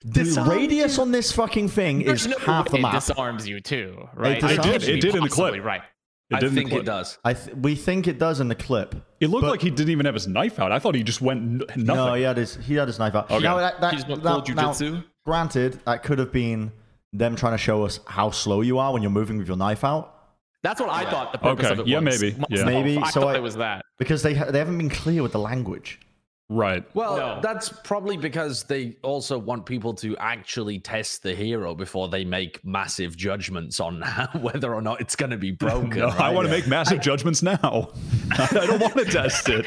The 0.02 0.24
Disarms 0.24 0.48
radius 0.48 0.98
on 0.98 1.12
this 1.12 1.30
fucking 1.32 1.68
thing 1.68 2.04
There's 2.04 2.22
is 2.22 2.28
no 2.28 2.38
half 2.38 2.68
the 2.70 2.76
way 2.76 2.82
map. 2.82 2.94
it 2.94 3.00
disarms 3.06 3.46
you 3.46 3.60
too, 3.60 4.08
right? 4.14 4.40
disarms 4.40 4.64
can't 4.66 4.88
you. 4.88 4.94
It 4.94 5.00
did 5.02 5.14
in 5.14 5.22
the 5.22 5.28
clip. 5.28 5.62
right? 5.62 5.82
It 6.30 6.36
I 6.36 6.40
did 6.40 6.52
think 6.52 6.72
it 6.72 6.84
does. 6.84 7.18
I 7.24 7.34
th- 7.34 7.54
we 7.56 7.74
think 7.74 8.06
it 8.06 8.18
does 8.18 8.38
in 8.40 8.48
the 8.48 8.54
clip. 8.54 8.94
It 9.20 9.28
looked 9.30 9.42
But- 9.42 9.50
like 9.50 9.62
he 9.62 9.68
didn't 9.70 9.90
even 9.90 10.06
have 10.06 10.14
his 10.14 10.26
knife 10.28 10.58
out. 10.60 10.72
I 10.72 10.78
thought 10.78 10.94
he 10.94 11.02
just 11.02 11.20
went 11.20 11.40
n- 11.42 11.58
nothing. 11.76 11.84
No, 11.84 12.14
he 12.14 12.22
had 12.22 12.36
his 12.38 12.56
he 12.56 12.74
had 12.76 12.86
his 12.88 12.98
knife 12.98 13.14
out. 13.14 13.30
Okay. 13.30 13.42
Now, 13.42 13.56
that, 13.58 13.80
that, 13.80 13.94
He's 13.94 14.06
what, 14.06 14.22
now- 14.24 14.40
full 14.40 14.54
now, 14.54 14.70
jujitsu? 14.72 15.04
granted, 15.26 15.80
that 15.86 16.02
could 16.02 16.18
have 16.18 16.32
been 16.32 16.72
them 17.12 17.34
trying 17.36 17.52
to 17.54 17.58
show 17.58 17.84
us 17.84 17.98
how 18.06 18.30
slow 18.30 18.60
you 18.60 18.78
are 18.78 18.92
when 18.92 19.02
you're 19.02 19.10
moving 19.10 19.38
with 19.38 19.48
your 19.48 19.56
knife 19.56 19.82
out, 19.84 20.14
That's 20.62 20.80
what 20.80 20.90
I 20.90 21.10
thought 21.10 21.32
the 21.32 21.38
purpose 21.38 21.66
Okay, 21.66 21.72
of 21.72 21.80
it 21.80 21.86
yeah, 21.86 22.00
was. 22.00 22.20
maybe, 22.20 22.34
yeah. 22.36 22.44
myself. 22.50 22.66
Maybe, 22.66 22.98
I 22.98 23.10
so 23.10 23.20
thought 23.22 23.34
I- 23.34 23.38
it 23.38 23.42
was 23.42 23.56
that. 23.56 23.84
because 23.98 24.22
they 24.22 24.34
ha- 24.34 24.50
they 24.50 24.58
haven't 24.58 24.78
been 24.78 24.90
clear 24.90 25.22
with 25.22 25.32
the 25.32 25.38
language. 25.38 26.00
Right. 26.52 26.84
Well, 26.94 27.16
No. 27.16 27.40
that's 27.40 27.68
probably 27.68 28.16
because 28.16 28.64
they 28.64 28.96
also 29.02 29.38
want 29.38 29.64
people 29.66 29.94
to 29.94 30.16
actually 30.18 30.80
test 30.80 31.22
the 31.22 31.32
hero 31.32 31.76
before 31.76 32.08
they 32.08 32.24
make 32.24 32.58
massive 32.64 33.16
judgments 33.16 33.78
on 33.78 34.02
whether 34.40 34.74
or 34.74 34.82
not 34.82 35.00
it's 35.00 35.14
going 35.14 35.30
to 35.30 35.36
be 35.36 35.50
broken. 35.66 36.00
No, 36.00 36.08
I 36.08 36.30
want 36.30 36.46
to 36.48 36.52
make 36.52 36.66
massive 36.66 37.00
judgments 37.00 37.40
now. 37.42 37.92
I 38.32 38.48
don't 38.66 38.80
want 38.80 38.94
to 38.98 39.04
test 39.04 39.48
it. 39.48 39.66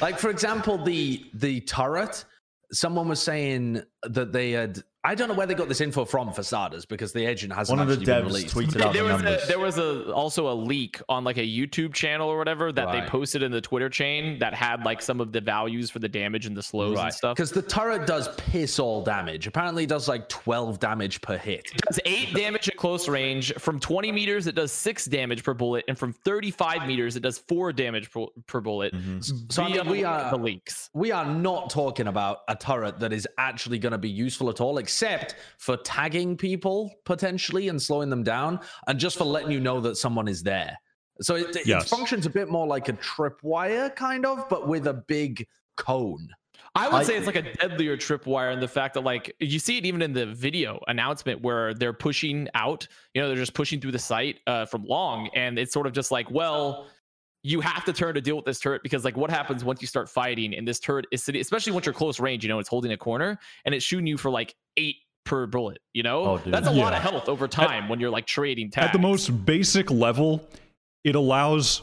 like 0.00 0.18
for 0.18 0.30
example 0.30 0.82
the 0.84 1.24
the 1.34 1.60
turret 1.60 2.24
someone 2.72 3.08
was 3.08 3.20
saying 3.22 3.80
that 4.02 4.32
they 4.32 4.50
had 4.50 4.82
i 5.04 5.14
don't 5.14 5.28
know 5.28 5.34
where 5.34 5.46
they 5.46 5.54
got 5.54 5.68
this 5.68 5.80
info 5.80 6.04
from 6.04 6.32
for 6.32 6.42
starters 6.42 6.84
because 6.86 7.12
the 7.12 7.24
agent 7.26 7.52
hasn't 7.52 7.78
One 7.78 7.88
of 7.88 7.88
the 7.88 8.00
actually 8.00 8.06
been 8.06 8.24
devs 8.24 8.26
released 8.26 8.54
tweeted 8.54 8.80
out 8.80 8.92
the 8.92 8.98
There 8.98 9.04
was 9.04 9.22
numbers. 9.22 9.44
a, 9.44 9.46
there 9.46 9.58
was 9.58 9.78
a 9.78 10.12
also 10.12 10.50
a 10.50 10.54
leak 10.54 11.00
on 11.08 11.24
like 11.24 11.36
a 11.36 11.46
YouTube 11.46 11.92
channel 11.94 12.28
or 12.28 12.38
whatever 12.38 12.72
that 12.72 12.90
they 12.92 13.02
posted 13.08 13.42
in 13.42 13.52
the 13.52 13.60
Twitter 13.60 13.88
chain 13.88 14.38
that 14.38 14.54
had 14.54 14.84
like 14.84 15.02
some 15.02 15.20
of 15.20 15.32
the 15.32 15.40
values 15.40 15.90
for 15.90 15.98
the 15.98 16.08
damage 16.08 16.46
and 16.46 16.56
the 16.56 16.62
slows 16.62 16.98
and 16.98 17.12
stuff. 17.12 17.36
because 17.36 17.50
the 17.50 17.62
turret 17.62 18.06
does 18.06 18.28
piss 18.36 18.78
all 18.78 19.02
damage 19.02 19.46
apparently 19.46 19.84
it 19.84 19.88
does 19.88 20.08
like 20.08 20.28
12 20.28 20.78
damage 20.80 21.20
per 21.20 21.36
hit 21.36 21.66
It 21.74 21.80
does 21.86 22.00
eight 22.06 22.32
damage 22.34 22.68
at 22.68 22.76
close 22.76 23.08
range. 23.08 23.52
From 23.58 23.78
20 23.80 24.10
meters, 24.12 24.46
it 24.46 24.54
does 24.54 24.72
six 24.72 25.04
damage 25.06 25.42
per 25.44 25.54
bullet, 25.54 25.84
and 25.88 25.98
from 25.98 26.12
35 26.12 26.86
meters, 26.86 27.16
it 27.16 27.20
does 27.20 27.38
four 27.38 27.72
damage 27.72 28.10
per, 28.10 28.26
per 28.46 28.60
bullet. 28.60 28.92
Mm-hmm. 28.94 29.20
so 29.50 29.62
I 29.62 29.68
mean, 29.68 29.86
we 29.88 30.04
are 30.04 30.30
the 30.30 30.36
leaks. 30.36 30.90
we 30.94 31.12
are 31.12 31.24
not 31.26 31.70
talking 31.70 32.06
about 32.08 32.38
a 32.48 32.56
turret 32.56 33.00
that 33.00 33.12
is 33.12 33.26
actually 33.38 33.78
going 33.78 33.92
to 33.92 33.98
be 33.98 34.08
useful 34.08 34.48
at 34.50 34.60
all, 34.60 34.78
except 34.94 35.34
for 35.58 35.76
tagging 35.78 36.36
people 36.36 36.94
potentially 37.04 37.68
and 37.68 37.82
slowing 37.82 38.10
them 38.10 38.22
down, 38.22 38.60
and 38.86 38.98
just 38.98 39.18
for 39.18 39.24
letting 39.24 39.50
you 39.50 39.58
know 39.60 39.80
that 39.80 39.96
someone 39.96 40.28
is 40.28 40.42
there. 40.42 40.76
So 41.20 41.34
it, 41.34 41.56
it 41.56 41.66
Yes. 41.66 41.88
functions 41.88 42.26
a 42.26 42.30
bit 42.30 42.48
more 42.48 42.66
like 42.66 42.88
a 42.88 42.92
tripwire, 42.94 43.94
kind 43.94 44.24
of, 44.24 44.48
but 44.48 44.68
with 44.68 44.86
a 44.86 44.94
big 44.94 45.46
cone. 45.76 46.28
I 46.76 46.88
would 46.88 47.02
I- 47.02 47.04
say 47.04 47.16
it's 47.16 47.26
like 47.26 47.36
a 47.36 47.52
deadlier 47.54 47.96
tripwire 47.96 48.52
in 48.52 48.60
the 48.60 48.68
fact 48.68 48.94
that 48.94 49.02
like 49.02 49.34
you 49.40 49.58
see 49.58 49.78
it 49.78 49.86
even 49.86 50.00
in 50.02 50.12
the 50.12 50.26
video 50.26 50.80
announcement 50.88 51.40
where 51.42 51.72
they're 51.74 51.92
pushing 51.92 52.48
out, 52.54 52.86
you 53.14 53.20
know, 53.20 53.28
they're 53.28 53.36
just 53.36 53.54
pushing 53.54 53.80
through 53.80 53.92
the 53.92 53.98
site 53.98 54.38
uh, 54.46 54.64
from 54.66 54.84
long, 54.84 55.28
and 55.34 55.58
it's 55.58 55.72
sort 55.72 55.86
of 55.88 55.92
just 55.92 56.10
like, 56.12 56.30
well, 56.30 56.86
you 57.44 57.60
have 57.60 57.84
to 57.84 57.92
turn 57.92 58.14
to 58.14 58.22
deal 58.22 58.36
with 58.36 58.46
this 58.46 58.58
turret 58.58 58.82
because 58.82 59.04
like 59.04 59.18
what 59.18 59.30
happens 59.30 59.62
once 59.64 59.82
you 59.82 59.86
start 59.86 60.08
fighting 60.08 60.54
and 60.54 60.66
this 60.66 60.80
turret 60.80 61.04
is 61.12 61.22
sitting, 61.22 61.42
especially 61.42 61.72
once 61.72 61.84
you're 61.84 61.92
close 61.92 62.18
range, 62.18 62.42
you 62.42 62.48
know, 62.48 62.58
it's 62.58 62.70
holding 62.70 62.90
a 62.90 62.96
corner 62.96 63.38
and 63.66 63.74
it's 63.74 63.84
shooting 63.84 64.06
you 64.06 64.16
for 64.16 64.30
like 64.30 64.54
eight 64.78 64.96
per 65.24 65.46
bullet. 65.46 65.78
You 65.92 66.02
know, 66.04 66.24
Oh, 66.24 66.40
that's 66.46 66.66
a 66.66 66.70
lot 66.70 66.94
of 66.94 67.02
health 67.02 67.28
over 67.28 67.46
time 67.46 67.90
when 67.90 68.00
you're 68.00 68.10
like 68.10 68.26
trading 68.26 68.70
tags. 68.70 68.86
At 68.86 68.92
the 68.94 68.98
most 68.98 69.44
basic 69.44 69.90
level, 69.90 70.48
it 71.04 71.14
allows, 71.14 71.82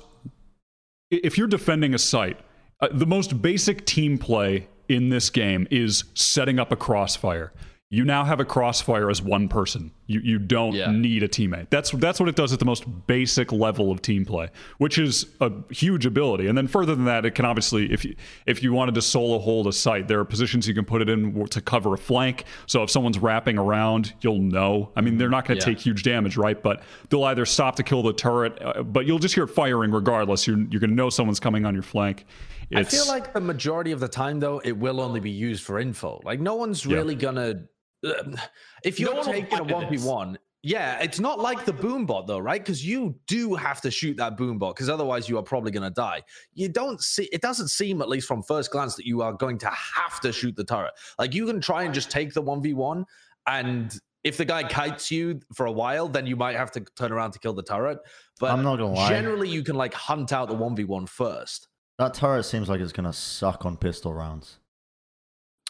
if 1.12 1.38
you're 1.38 1.48
defending 1.48 1.94
a 1.94 2.00
site, 2.00 2.40
uh, 2.80 2.88
the 2.92 3.06
most 3.06 3.40
basic 3.40 3.86
team 3.86 4.18
play 4.18 4.68
in 4.90 5.10
this 5.10 5.30
game 5.30 5.68
is 5.70 6.06
setting 6.16 6.60
up 6.60 6.72
a 6.72 6.76
crossfire. 6.76 7.54
You 7.94 8.06
now 8.06 8.24
have 8.24 8.40
a 8.40 8.46
crossfire 8.46 9.10
as 9.10 9.22
one 9.22 9.50
person. 9.50 9.92
You 10.08 10.22
you 10.24 10.40
don't 10.40 10.74
Yeah. 10.74 10.92
need 10.92 11.24
a 11.24 11.28
teammate. 11.28 11.68
That's 11.70 11.92
that's 11.92 12.22
what 12.22 12.30
it 12.30 12.38
does 12.38 12.54
at 12.54 12.60
the 12.60 12.66
most 12.66 12.86
basic 13.06 13.52
level 13.52 13.92
of 13.92 14.02
team 14.02 14.24
play, 14.24 14.48
which 14.78 14.98
is 14.98 15.26
a 15.42 15.52
huge 15.72 16.06
ability. 16.06 16.48
And 16.48 16.58
then 16.58 16.68
further 16.68 16.96
than 16.96 17.04
that, 17.06 17.26
it 17.26 17.36
can 17.36 17.44
obviously 17.44 17.92
if 17.92 18.06
you 18.06 18.16
if 18.46 18.64
you 18.64 18.72
wanted 18.72 18.96
to 18.96 19.02
solo 19.02 19.40
hold 19.40 19.68
a 19.68 19.74
site, 19.74 20.08
there 20.08 20.22
are 20.22 20.26
positions 20.26 20.70
you 20.70 20.74
can 20.74 20.86
put 20.86 21.02
it 21.02 21.10
in 21.10 21.46
to 21.48 21.60
cover 21.60 21.94
a 21.94 21.98
flank. 21.98 22.46
So 22.66 22.82
if 22.82 22.90
someone's 22.90 23.20
wrapping 23.20 23.58
around, 23.58 24.14
you'll 24.22 24.40
know. 24.40 24.92
I 24.96 25.02
mean, 25.02 25.18
they're 25.18 25.28
not 25.30 25.46
going 25.46 25.60
to 25.60 25.66
Yeah. 25.70 25.74
take 25.76 25.84
huge 25.84 26.04
damage, 26.04 26.38
right? 26.38 26.64
But 26.64 26.84
they'll 27.10 27.26
either 27.26 27.46
stop 27.46 27.76
to 27.76 27.84
kill 27.84 28.04
the 28.04 28.14
turret, 28.14 28.58
uh, 28.62 28.84
but 28.84 29.06
you'll 29.06 29.20
just 29.20 29.36
hear 29.36 29.44
it 29.44 29.50
firing 29.50 29.92
regardless. 29.92 30.48
You're 30.48 30.60
you're 30.72 30.80
going 30.80 30.92
to 30.92 30.96
know 30.96 31.10
someone's 31.10 31.42
coming 31.42 31.66
on 31.66 31.74
your 31.74 31.84
flank. 31.84 32.26
I 32.74 32.84
feel 32.84 33.06
like 33.10 33.34
the 33.34 33.42
majority 33.42 33.92
of 33.92 34.00
the 34.00 34.08
time, 34.08 34.40
though, 34.40 34.60
it 34.64 34.78
will 34.78 35.02
only 35.02 35.20
be 35.20 35.30
used 35.30 35.62
for 35.62 35.78
info. 35.78 36.22
Like, 36.24 36.40
no 36.40 36.56
one's 36.56 36.86
Yeah. 36.86 36.96
really 36.96 37.16
gonna. 37.16 37.64
if 38.84 39.00
you're 39.00 39.14
will 39.14 39.24
taking 39.24 39.60
a 39.60 39.64
one 39.64 39.90
v 39.90 39.98
one, 39.98 40.38
yeah, 40.64 41.00
it's 41.00 41.20
not 41.20 41.40
like 41.40 41.66
the 41.66 41.74
boom 41.74 42.06
bot 42.06 42.28
though, 42.28 42.38
right? 42.38 42.62
Because 42.62 42.86
you 42.86 43.16
do 43.26 43.56
have 43.56 43.82
to 43.82 43.90
shoot 43.90 44.18
that 44.18 44.38
boom 44.38 44.60
bot, 44.60 44.76
because 44.76 44.90
otherwise 44.90 45.28
you 45.28 45.38
are 45.38 45.44
probably 45.44 45.72
gonna 45.72 45.90
die. 45.90 46.22
You 46.54 46.70
don't 46.70 47.02
see. 47.02 47.30
It 47.32 47.42
doesn't 47.42 47.70
seem, 47.70 48.02
at 48.02 48.10
least 48.10 48.28
from 48.28 48.44
first 48.44 48.72
glance, 48.72 48.96
that 48.96 49.06
you 49.06 49.24
are 49.24 49.34
going 49.34 49.58
to 49.60 49.70
have 49.70 50.20
to 50.22 50.32
shoot 50.32 50.56
the 50.56 50.64
turret. 50.64 50.92
Like 51.18 51.34
you 51.34 51.48
can 51.48 51.62
try 51.62 51.84
and 51.84 51.94
just 51.94 52.12
take 52.12 52.34
the 52.34 52.42
one 52.42 52.62
v 52.62 52.74
one, 52.74 53.06
and 53.48 53.92
if 54.24 54.38
the 54.38 54.46
guy 54.46 54.64
kites 54.64 55.10
you 55.10 55.40
for 55.56 55.66
a 55.66 55.72
while, 55.72 56.08
then 56.08 56.28
you 56.28 56.36
might 56.36 56.56
have 56.56 56.72
to 56.72 56.82
turn 56.96 57.12
around 57.12 57.32
to 57.32 57.40
kill 57.40 57.54
the 57.54 57.64
turret. 57.64 57.98
But 58.40 58.52
I'm 58.52 58.62
not 58.62 58.78
gonna 58.78 58.94
lie. 58.94 59.10
generally, 59.10 59.50
you 59.50 59.64
can 59.64 59.76
like 59.76 59.96
hunt 59.96 60.32
out 60.32 60.48
the 60.48 60.56
one 60.56 60.76
v 60.76 60.84
one 60.84 61.08
first. 61.08 61.70
That 61.98 62.14
turret 62.14 62.44
seems 62.44 62.70
like 62.70 62.82
it's 62.82 62.94
gonna 62.94 63.14
suck 63.14 63.66
on 63.66 63.78
pistol 63.78 64.14
rounds. 64.14 64.60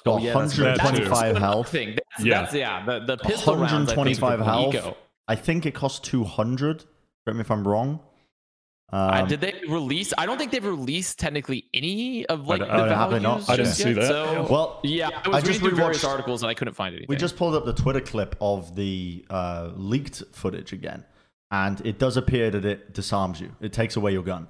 Oh, 0.06 0.14
Got 0.18 0.22
yeah, 0.24 0.34
that's 0.34 0.54
very 0.54 0.76
true. 0.78 0.84
125 0.84 1.30
another 1.30 1.40
health. 1.40 1.70
Thing. 1.70 1.90
That's, 1.96 2.26
Yeah. 2.26 2.42
that's 2.42 2.54
yeah. 2.54 2.86
The 2.86 3.00
the 3.06 3.18
pistol 3.18 3.56
rounds, 3.56 3.92
I 3.92 3.96
think, 3.96 3.98
125 3.98 4.42
are 4.42 4.44
health. 4.44 4.98
I 5.28 5.36
think 5.36 5.66
it 5.66 5.74
costs 5.76 6.00
200. 6.00 6.86
Correct 7.26 7.36
me 7.36 7.42
if 7.42 7.52
I'm 7.52 7.68
wrong. 7.68 8.00
Uh, 8.92 9.22
Um, 9.22 9.28
did 9.30 9.40
they 9.40 9.54
release? 9.70 10.12
I 10.18 10.26
don't 10.26 10.38
think 10.38 10.52
they've 10.52 10.66
released 10.66 11.18
technically 11.18 11.66
any 11.74 12.26
of 12.26 12.48
like 12.48 12.60
don't- 12.60 12.90
the 12.90 12.96
have 12.96 13.12
they 13.12 13.20
not? 13.20 13.42
values 13.42 13.50
I 13.50 13.56
didn't 13.56 13.66
just 13.68 13.78
see 13.78 13.90
yet, 13.90 13.96
that. 13.96 14.08
So, 14.08 14.48
Well, 14.50 14.80
yeah, 14.84 15.08
I 15.10 15.22
I 15.26 15.30
was 15.30 15.44
just 15.46 15.62
reading 15.62 15.70
through 15.70 15.78
various 15.78 16.04
articles 16.04 16.44
and 16.44 16.50
I 16.50 16.54
couldn't 16.56 16.74
find 16.74 16.94
anything. 16.94 17.06
We 17.08 17.16
just 17.16 17.38
pulled 17.38 17.56
up 17.56 17.64
the 17.64 17.74
Twitter 17.74 18.02
clip 18.02 18.36
of 18.42 18.76
the 18.76 19.24
uh, 19.30 19.70
leaked 19.76 20.24
footage 20.34 20.74
again, 20.74 21.06
and 21.52 21.80
it 21.86 22.00
does 22.00 22.18
appear 22.18 22.50
that 22.52 22.66
it 22.66 22.94
disarms 22.94 23.40
you. 23.40 23.56
It 23.62 23.72
takes 23.72 23.96
away 23.96 24.12
your 24.12 24.24
gun. 24.24 24.48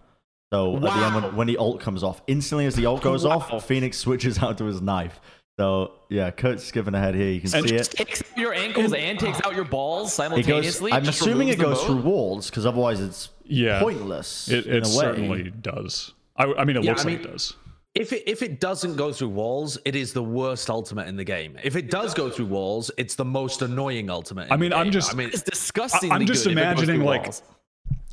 So 0.52 0.76
at 0.76 0.82
the 0.82 0.92
end, 0.92 1.16
when, 1.16 1.36
when 1.36 1.48
the 1.48 1.58
ult 1.58 1.80
comes 1.80 2.04
off, 2.04 2.22
instantly 2.28 2.66
as 2.66 2.76
the 2.76 2.86
ult 2.88 3.02
goes 3.04 3.24
Wow. 3.28 3.38
off, 3.52 3.66
Phoenix 3.68 3.98
switches 4.00 4.42
out 4.42 4.58
to 4.58 4.66
his 4.66 4.82
knife. 4.82 5.22
So 5.60 5.94
yeah, 6.10 6.32
Kurt's 6.32 6.64
skipping 6.64 6.96
ahead 6.96 7.14
here. 7.16 7.30
You 7.30 7.42
can 7.42 7.54
And 7.56 7.68
see 7.70 7.78
just 7.78 7.94
it. 7.94 7.98
takes 7.98 8.22
out 8.24 8.38
your 8.38 8.54
ankles 8.54 8.94
and 8.94 9.20
takes 9.20 9.40
out 9.44 9.56
your 9.56 9.66
balls 9.66 10.14
simultaneously. 10.14 10.92
goes. 10.92 10.98
I'm 10.98 11.08
assuming 11.08 11.50
it 11.50 11.60
goes 11.60 11.78
them 11.86 11.88
through 12.02 12.10
walls 12.10 12.50
because 12.50 12.66
otherwise 12.66 13.00
it's 13.00 13.30
yeah, 13.46 13.80
pointless. 13.80 14.48
It, 14.50 14.66
it 14.66 14.86
certainly 14.86 15.52
does. 15.52 16.14
I, 16.38 16.46
I 16.46 16.66
mean, 16.66 16.78
it 16.78 16.84
Yeah, 16.84 16.92
looks 16.92 17.02
I 17.06 17.10
like 17.10 17.20
mean- 17.20 17.28
it 17.28 17.32
does. 17.32 17.54
If 17.94 18.14
it 18.14 18.24
if 18.26 18.42
it 18.42 18.62
doesn't 18.62 18.96
go 18.96 19.12
through 19.12 19.28
walls, 19.30 19.78
it 19.84 19.98
is 19.98 20.14
the 20.14 20.24
worst 20.24 20.70
ultimate 20.70 21.10
in 21.10 21.18
the 21.18 21.26
game. 21.26 21.58
If 21.62 21.76
it 21.76 21.92
does 21.92 22.14
go 22.14 22.30
through 22.30 22.46
walls, 22.46 22.90
it's 22.98 23.16
the 23.16 23.26
most 23.26 23.62
annoying 23.62 24.10
ultimate. 24.10 24.46
in 24.48 24.54
I 24.54 24.56
mean, 24.56 24.70
the 24.70 24.78
I'm 24.78 24.86
game. 24.86 24.94
just- 24.94 25.12
I 25.14 25.18
mean, 25.18 25.28
It's 25.34 25.42
disgusting. 25.42 26.10
I'm 26.10 26.26
just 26.26 26.48
imagining, 26.48 27.02
like, 27.04 27.34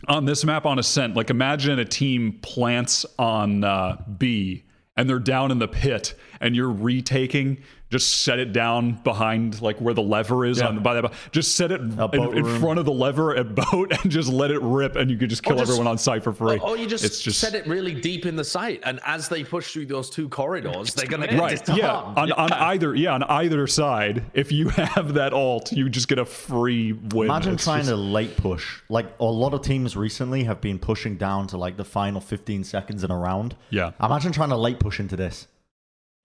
on 0.09 0.25
this 0.25 0.45
map 0.45 0.67
on 0.67 0.81
Ascent, 0.81 1.15
like 1.15 1.31
imagine 1.31 1.79
a 1.79 1.85
team 1.85 2.41
plants 2.43 3.07
on 3.21 3.63
uh, 3.63 4.03
B 4.19 4.65
and 4.97 5.09
they're 5.09 5.21
down 5.21 5.53
in 5.53 5.61
the 5.61 5.69
pit 5.69 6.15
and 6.41 6.55
you're 6.57 6.71
retaking, 6.71 7.59
just 7.91 8.21
set 8.23 8.39
it 8.39 8.53
down 8.53 8.93
behind 9.03 9.63
like 9.63 9.79
where 9.81 9.95
the 9.95 10.03
lever 10.03 10.45
is 10.45 10.59
Yeah. 10.59 10.69
on 10.69 10.83
by 10.83 11.01
the 11.01 11.11
just 11.33 11.57
set 11.57 11.73
it 11.73 11.81
in, 11.81 11.99
in 12.37 12.61
front 12.61 12.79
of 12.79 12.85
the 12.85 12.93
lever 12.93 13.35
at 13.35 13.55
boat 13.55 13.93
and 14.03 14.11
just 14.13 14.29
let 14.29 14.51
it 14.51 14.61
rip 14.61 14.95
and 14.97 15.11
you 15.11 15.17
could 15.17 15.31
just 15.31 15.43
kill 15.43 15.57
just- 15.57 15.71
everyone 15.71 15.87
on 15.87 15.97
site 15.97 16.23
for 16.23 16.33
free. 16.35 16.59
Or 16.59 16.77
you 16.77 16.87
just, 16.87 17.03
it's 17.05 17.21
just 17.23 17.41
set 17.41 17.55
it 17.55 17.67
really 17.67 17.95
deep 17.95 18.27
in 18.27 18.37
the 18.37 18.45
site, 18.45 18.81
and 18.85 19.01
as 19.07 19.29
they 19.29 19.43
push 19.43 19.73
through 19.73 19.87
those 19.87 20.11
two 20.11 20.29
corridors, 20.29 20.93
they're 20.95 21.07
gonna 21.07 21.29
get 21.29 21.39
right 21.41 21.59
disarmed. 21.59 21.81
yeah 21.81 21.95
on, 21.95 22.33
on 22.33 22.53
either 22.53 22.95
yeah 22.95 23.13
on 23.15 23.23
either 23.25 23.67
side 23.67 24.23
if 24.35 24.53
you 24.53 24.69
have 24.69 25.15
that 25.15 25.33
ult 25.33 25.73
you 25.73 25.89
just 25.89 26.09
get 26.09 26.19
a 26.19 26.25
free 26.27 26.93
win 26.93 27.29
Imagine 27.29 27.55
It's 27.55 27.65
trying 27.65 27.79
just- 27.81 27.91
to 27.91 27.97
late 27.97 28.37
push. 28.37 28.81
Like 28.91 29.07
a 29.19 29.25
lot 29.25 29.55
of 29.55 29.63
teams 29.63 29.97
recently 29.97 30.45
have 30.45 30.61
been 30.61 30.79
pushing 30.79 31.17
down 31.17 31.47
to 31.49 31.57
like 31.57 31.77
the 31.79 31.85
final 31.85 32.21
15 32.21 32.65
seconds 32.65 33.03
in 33.03 33.11
a 33.11 33.17
round. 33.17 33.57
Yeah. 33.71 33.93
Imagine 34.03 34.33
trying 34.33 34.51
to 34.51 34.57
late 34.57 34.79
push 34.79 35.01
into 35.01 35.17
this. 35.17 35.47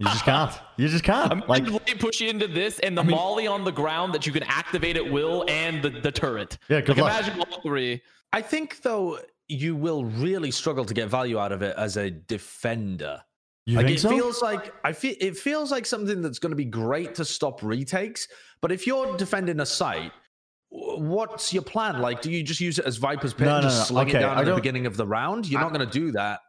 You 0.03 0.09
just 0.09 0.25
can't. 0.25 0.51
You 0.77 0.87
just 0.89 1.03
can't. 1.03 1.47
Like, 1.47 1.67
Like, 1.67 1.85
they 1.85 1.93
push 1.95 2.19
you 2.19 2.29
into 2.29 2.47
this 2.47 2.79
and 2.79 2.97
the 2.97 3.03
molly 3.03 3.47
on 3.47 3.63
the 3.63 3.71
ground 3.71 4.13
that 4.13 4.25
you 4.25 4.33
can 4.33 4.43
activate 4.43 4.97
at 4.97 5.09
will 5.11 5.45
and 5.47 5.81
the, 5.81 5.89
the 5.89 6.11
turret. 6.11 6.57
Yeah, 6.67 6.81
good 6.81 6.97
like, 6.97 7.13
luck. 7.13 7.21
imagine 7.23 7.39
all 7.41 7.61
three. 7.61 8.01
I 8.33 8.41
think 8.41 8.81
though 8.81 9.19
you 9.47 9.75
will 9.75 10.03
really 10.05 10.51
struggle 10.51 10.83
to 10.85 10.93
get 10.93 11.07
value 11.09 11.39
out 11.39 11.51
of 11.51 11.61
it 11.61 11.75
as 11.77 11.95
a 11.97 12.09
defender. 12.09 13.21
you 13.65 13.77
like 13.77 13.85
think 13.85 13.97
it 13.97 14.01
so? 14.01 14.09
feels 14.09 14.41
like 14.41 14.73
I 14.83 14.91
feel 14.91 15.15
it 15.21 15.37
feels 15.37 15.71
like 15.71 15.85
something 15.85 16.21
that's 16.21 16.39
going 16.39 16.51
to 16.51 16.55
be 16.57 16.65
great 16.65 17.15
to 17.15 17.23
stop 17.25 17.63
retakes. 17.63 18.27
But 18.61 18.71
if 18.71 18.85
you're 18.87 19.15
defending 19.17 19.59
a 19.61 19.65
site, 19.65 20.11
what's 20.69 21.53
your 21.53 21.63
plan? 21.63 21.99
Like, 22.01 22.21
do 22.21 22.31
you 22.31 22.43
just 22.43 22.59
use 22.59 22.79
it 22.79 22.85
as 22.85 22.97
Viper's 22.97 23.33
pit, 23.33 23.45
No, 23.45 23.55
and 23.57 23.63
no, 23.63 23.69
just 23.69 23.91
no. 23.91 23.95
sling 23.95 24.07
Okay, 24.09 24.17
it 24.17 24.21
down 24.21 24.37
I 24.37 24.41
at 24.41 24.45
the 24.45 24.55
beginning 24.55 24.85
of 24.85 24.97
the 24.97 25.05
round? 25.05 25.47
You're 25.47 25.61
not 25.61 25.73
going 25.73 25.87
to 25.87 25.91
do 25.99 26.11
that. 26.13 26.39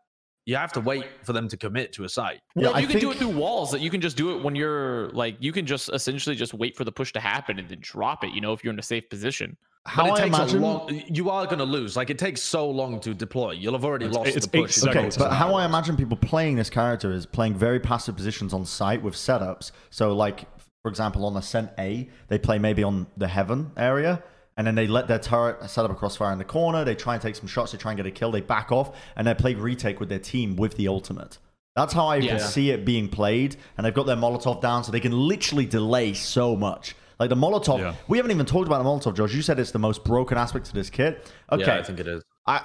You 0.46 0.56
have 0.56 0.72
to 0.74 0.80
wait 0.80 1.06
for 1.22 1.32
them 1.32 1.48
to 1.48 1.56
commit 1.56 1.92
to 1.94 2.04
a 2.04 2.08
site. 2.08 2.40
Yeah, 2.54 2.64
Well, 2.68 2.76
I 2.76 2.80
you 2.80 2.86
can 2.86 3.00
do 3.00 3.10
it 3.10 3.16
through 3.16 3.30
walls. 3.30 3.70
That 3.70 3.80
you 3.80 3.88
can 3.90 4.00
just 4.02 4.16
do 4.16 4.36
it 4.36 4.42
when 4.44 4.54
you're 4.54 5.08
like 5.10 5.36
you 5.40 5.52
can 5.52 5.64
just 5.66 5.88
essentially 5.92 6.36
just 6.36 6.52
wait 6.52 6.76
for 6.76 6.84
the 6.84 6.92
push 6.92 7.12
to 7.14 7.20
happen 7.20 7.58
and 7.58 7.68
then 7.68 7.78
drop 7.80 8.24
it. 8.24 8.30
You 8.34 8.40
know, 8.42 8.52
if 8.52 8.62
you're 8.62 8.72
in 8.72 8.78
a 8.78 8.82
safe 8.82 9.08
position. 9.08 9.56
How 9.86 10.04
but 10.04 10.08
it 10.08 10.12
I 10.12 10.24
takes 10.24 10.36
imagine. 10.38 10.58
a 10.62 10.66
long. 10.66 11.02
You 11.08 11.30
are 11.30 11.44
going 11.46 11.58
to 11.58 11.64
lose. 11.64 11.96
Like 11.96 12.08
it 12.10 12.18
takes 12.18 12.40
so 12.42 12.68
long 12.70 13.00
to 13.00 13.12
deploy. 13.14 13.52
You'll 13.52 13.72
have 13.74 13.84
already 13.84 14.06
It's- 14.06 14.16
lost 14.18 14.36
it's 14.36 14.46
the 14.46 14.58
eight 14.58 14.62
push. 14.62 14.82
Okay, 14.86 15.10
but 15.18 15.32
how 15.32 15.54
I 15.54 15.64
imagine 15.64 15.96
people 15.96 16.16
playing 16.16 16.56
this 16.56 16.70
character 16.70 17.12
is 17.12 17.24
playing 17.26 17.54
very 17.54 17.80
passive 17.80 18.14
positions 18.16 18.52
on 18.54 18.64
site 18.66 19.02
with 19.02 19.14
setups. 19.14 19.72
So, 19.90 20.14
like 20.14 20.44
for 20.82 20.90
example, 20.90 21.24
on 21.24 21.34
Ascent 21.38 21.70
A, 21.78 22.08
they 22.28 22.38
play 22.38 22.58
maybe 22.58 22.82
on 22.82 23.06
the 23.16 23.28
Heaven 23.28 23.72
area, 23.78 24.22
and 24.56 24.66
then 24.66 24.74
they 24.74 24.86
let 24.86 25.08
their 25.08 25.18
turret 25.18 25.68
set 25.68 25.84
up 25.84 25.90
a 25.90 25.94
crossfire 25.94 26.32
in 26.32 26.38
the 26.38 26.44
corner. 26.44 26.84
They 26.84 26.94
try 26.94 27.14
and 27.14 27.22
take 27.22 27.34
some 27.36 27.46
shots. 27.48 27.72
They 27.72 27.78
try 27.78 27.92
and 27.92 27.96
get 27.96 28.06
a 28.06 28.10
kill. 28.10 28.30
They 28.30 28.40
back 28.40 28.70
off, 28.72 28.96
and 29.16 29.26
they 29.26 29.34
play 29.34 29.54
retake 29.54 30.00
with 30.00 30.08
their 30.08 30.18
team 30.18 30.56
with 30.56 30.76
the 30.76 30.88
ultimate. 30.88 31.38
That's 31.76 31.92
how 31.92 32.06
I 32.06 32.16
Yeah. 32.16 32.30
can 32.36 32.40
see 32.40 32.70
it 32.70 32.84
being 32.84 33.08
played, 33.08 33.56
and 33.76 33.84
they've 33.84 33.92
got 33.94 34.06
their 34.06 34.16
Molotov 34.16 34.60
down, 34.60 34.84
so 34.84 34.92
they 34.92 35.00
can 35.00 35.12
literally 35.12 35.66
delay 35.66 36.14
so 36.14 36.54
much. 36.54 36.94
Like 37.18 37.30
the 37.30 37.36
Molotov, 37.36 37.78
Yeah. 37.80 37.94
we 38.08 38.18
haven't 38.18 38.30
even 38.32 38.46
talked 38.46 38.66
about 38.66 38.82
the 38.82 38.88
Molotov, 38.88 39.16
Josh. 39.16 39.32
You 39.34 39.42
said 39.42 39.58
it's 39.58 39.70
the 39.72 39.78
most 39.78 40.04
broken 40.04 40.38
aspect 40.38 40.66
to 40.66 40.72
this 40.74 40.90
kit. 40.90 41.30
Okay, 41.50 41.64
Yeah, 41.64 41.76
I 41.78 41.82
think 41.82 41.98
it 42.00 42.06
is. 42.08 42.22
I, 42.46 42.60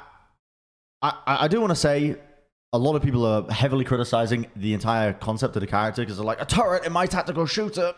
I, 1.02 1.14
I 1.26 1.48
do 1.48 1.60
want 1.62 1.72
to 1.72 1.76
say 1.76 2.18
a 2.74 2.78
lot 2.78 2.96
of 2.96 3.02
people 3.02 3.26
are 3.26 3.50
heavily 3.52 3.84
criticizing 3.86 4.46
the 4.56 4.74
entire 4.74 5.14
concept 5.14 5.56
of 5.56 5.62
the 5.62 5.68
character 5.68 6.02
because 6.04 6.18
they're 6.18 6.26
like 6.26 6.42
a 6.42 6.46
turret 6.46 6.86
in 6.86 6.92
my 6.94 7.06
tactical 7.06 7.46
shooter, 7.46 7.94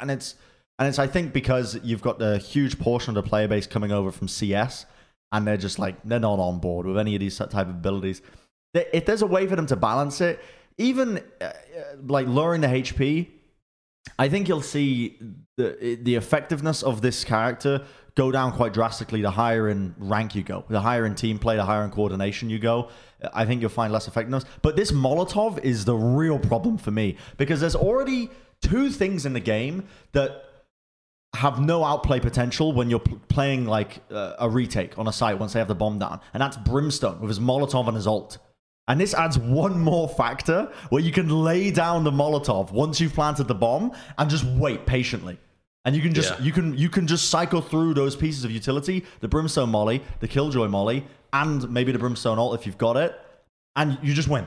and 0.00 0.10
it's 0.10 0.34
and 0.82 0.88
it's 0.88 0.98
I 0.98 1.06
think 1.06 1.32
because 1.32 1.78
you've 1.84 2.02
got 2.02 2.20
a 2.20 2.38
huge 2.38 2.76
portion 2.76 3.16
of 3.16 3.22
the 3.22 3.28
player 3.28 3.46
base 3.46 3.68
coming 3.68 3.92
over 3.92 4.10
from 4.10 4.26
CS, 4.26 4.84
and 5.30 5.46
they're 5.46 5.56
just 5.56 5.78
like 5.78 5.94
they're 6.02 6.18
not 6.18 6.40
on 6.40 6.58
board 6.58 6.86
with 6.86 6.98
any 6.98 7.14
of 7.14 7.20
these 7.20 7.38
type 7.38 7.54
of 7.54 7.70
abilities. 7.70 8.20
If 8.74 9.06
there's 9.06 9.22
a 9.22 9.26
way 9.26 9.46
for 9.46 9.54
them 9.54 9.66
to 9.66 9.76
balance 9.76 10.20
it, 10.20 10.40
even 10.78 11.18
uh, 11.40 11.44
uh, 11.44 11.52
like 12.04 12.26
lowering 12.26 12.62
the 12.62 12.66
HP, 12.66 13.28
I 14.18 14.28
think 14.28 14.48
you'll 14.48 14.60
see 14.60 15.20
the 15.56 16.00
the 16.02 16.16
effectiveness 16.16 16.82
of 16.82 17.00
this 17.00 17.22
character 17.22 17.84
go 18.16 18.32
down 18.32 18.50
quite 18.50 18.74
drastically 18.74 19.22
the 19.22 19.30
higher 19.30 19.68
in 19.68 19.94
rank 19.98 20.34
you 20.34 20.42
go. 20.42 20.64
The 20.68 20.80
higher 20.80 21.06
in 21.06 21.14
team 21.14 21.38
play, 21.38 21.54
the 21.54 21.64
higher 21.64 21.84
in 21.84 21.92
coordination 21.92 22.50
you 22.50 22.58
go. 22.58 22.88
I 23.32 23.44
think 23.44 23.60
you'll 23.60 23.70
find 23.70 23.92
less 23.92 24.08
effectiveness. 24.08 24.44
But 24.62 24.74
this 24.74 24.90
Molotov 24.90 25.62
is 25.62 25.84
the 25.84 25.94
real 25.94 26.40
problem 26.40 26.76
for 26.76 26.90
me 26.90 27.18
because 27.36 27.60
there's 27.60 27.76
already 27.76 28.30
two 28.60 28.90
things 28.90 29.26
in 29.26 29.32
the 29.32 29.40
game 29.40 29.86
that 30.10 30.48
have 31.34 31.60
no 31.60 31.82
outplay 31.84 32.20
potential 32.20 32.72
when 32.72 32.90
you're 32.90 33.00
pl- 33.00 33.20
playing 33.28 33.66
like 33.66 34.00
uh, 34.10 34.34
a 34.38 34.48
retake 34.48 34.98
on 34.98 35.08
a 35.08 35.12
site 35.12 35.38
once 35.38 35.54
they 35.54 35.58
have 35.58 35.68
the 35.68 35.74
bomb 35.74 35.98
down, 35.98 36.20
and 36.34 36.40
that's 36.40 36.56
Brimstone 36.58 37.20
with 37.20 37.28
his 37.30 37.40
Molotov 37.40 37.86
and 37.88 37.96
his 37.96 38.06
ult. 38.06 38.38
And 38.88 39.00
this 39.00 39.14
adds 39.14 39.38
one 39.38 39.78
more 39.80 40.08
factor 40.08 40.70
where 40.90 41.00
you 41.02 41.12
can 41.12 41.28
lay 41.28 41.70
down 41.70 42.04
the 42.04 42.10
Molotov 42.10 42.72
once 42.72 43.00
you've 43.00 43.14
planted 43.14 43.44
the 43.44 43.54
bomb 43.54 43.92
and 44.18 44.28
just 44.28 44.44
wait 44.44 44.86
patiently. 44.86 45.38
And 45.84 45.96
you 45.96 46.02
can 46.02 46.12
just 46.12 46.30
Yeah. 46.38 46.44
you 46.44 46.52
can 46.52 46.76
you 46.76 46.88
can 46.88 47.06
just 47.06 47.30
cycle 47.30 47.60
through 47.60 47.94
those 47.94 48.14
pieces 48.16 48.44
of 48.44 48.50
utility, 48.50 49.04
the 49.20 49.28
Brimstone 49.28 49.70
Molly, 49.70 50.02
the 50.20 50.28
Killjoy 50.28 50.68
Molly, 50.68 51.06
and 51.32 51.68
maybe 51.70 51.92
the 51.92 51.98
Brimstone 51.98 52.38
ult 52.38 52.58
if 52.58 52.66
you've 52.66 52.78
got 52.78 52.96
it, 52.96 53.18
and 53.76 53.98
you 54.02 54.12
just 54.14 54.28
win. 54.28 54.46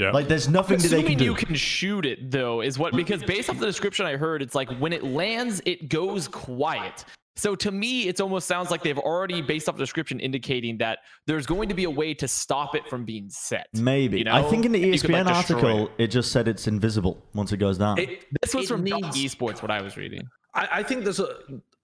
Yeah 0.00 0.10
Like 0.10 0.28
there's 0.28 0.48
nothing 0.48 0.78
that 0.78 0.88
they 0.88 1.02
can 1.02 1.14
Assuming 1.14 1.18
do. 1.18 1.24
you 1.24 1.34
can 1.34 1.54
shoot 1.54 2.04
it 2.06 2.30
though 2.30 2.60
is 2.60 2.78
what 2.78 2.92
because 3.02 3.22
based 3.22 3.48
off 3.50 3.58
the 3.58 3.66
description 3.66 4.04
I 4.06 4.16
heard, 4.16 4.42
it's 4.42 4.54
like 4.54 4.70
when 4.82 4.92
it 4.92 5.02
lands, 5.04 5.60
it 5.64 5.88
goes 5.88 6.28
quiet. 6.28 7.04
So 7.38 7.54
to 7.56 7.70
me, 7.70 8.08
it 8.08 8.18
almost 8.18 8.46
sounds 8.48 8.70
like 8.70 8.82
they've 8.82 8.98
already, 8.98 9.42
based 9.42 9.68
off 9.68 9.76
the 9.76 9.82
description, 9.82 10.20
indicating 10.20 10.78
that 10.78 11.00
there's 11.26 11.44
going 11.44 11.68
to 11.68 11.74
be 11.74 11.84
a 11.84 11.90
way 11.90 12.14
to 12.14 12.26
stop 12.26 12.74
it 12.74 12.88
from 12.88 13.04
being 13.04 13.28
set. 13.28 13.66
Maybe. 13.74 14.16
you 14.20 14.24
know? 14.24 14.32
I 14.34 14.42
think 14.48 14.64
in 14.64 14.72
the 14.72 14.78
E 14.78 14.84
And 14.84 14.94
you 14.94 15.00
could, 15.00 15.10
ESPN 15.10 15.26
like, 15.26 15.34
article, 15.34 15.86
it. 15.98 16.04
it 16.04 16.06
just 16.06 16.32
said 16.32 16.48
it's 16.48 16.66
invisible 16.66 17.22
once 17.34 17.52
it 17.52 17.58
goes 17.58 17.76
down. 17.76 17.98
It, 17.98 18.24
This 18.40 18.54
was 18.54 18.64
it 18.64 18.68
from 18.68 18.84
Dog 18.84 19.02
needs- 19.14 19.34
Esports, 19.34 19.60
what 19.60 19.70
I 19.70 19.82
was 19.82 19.98
reading. 19.98 20.22
I, 20.54 20.68
I 20.78 20.82
think 20.82 21.04
there's 21.04 21.20
a 21.20 21.28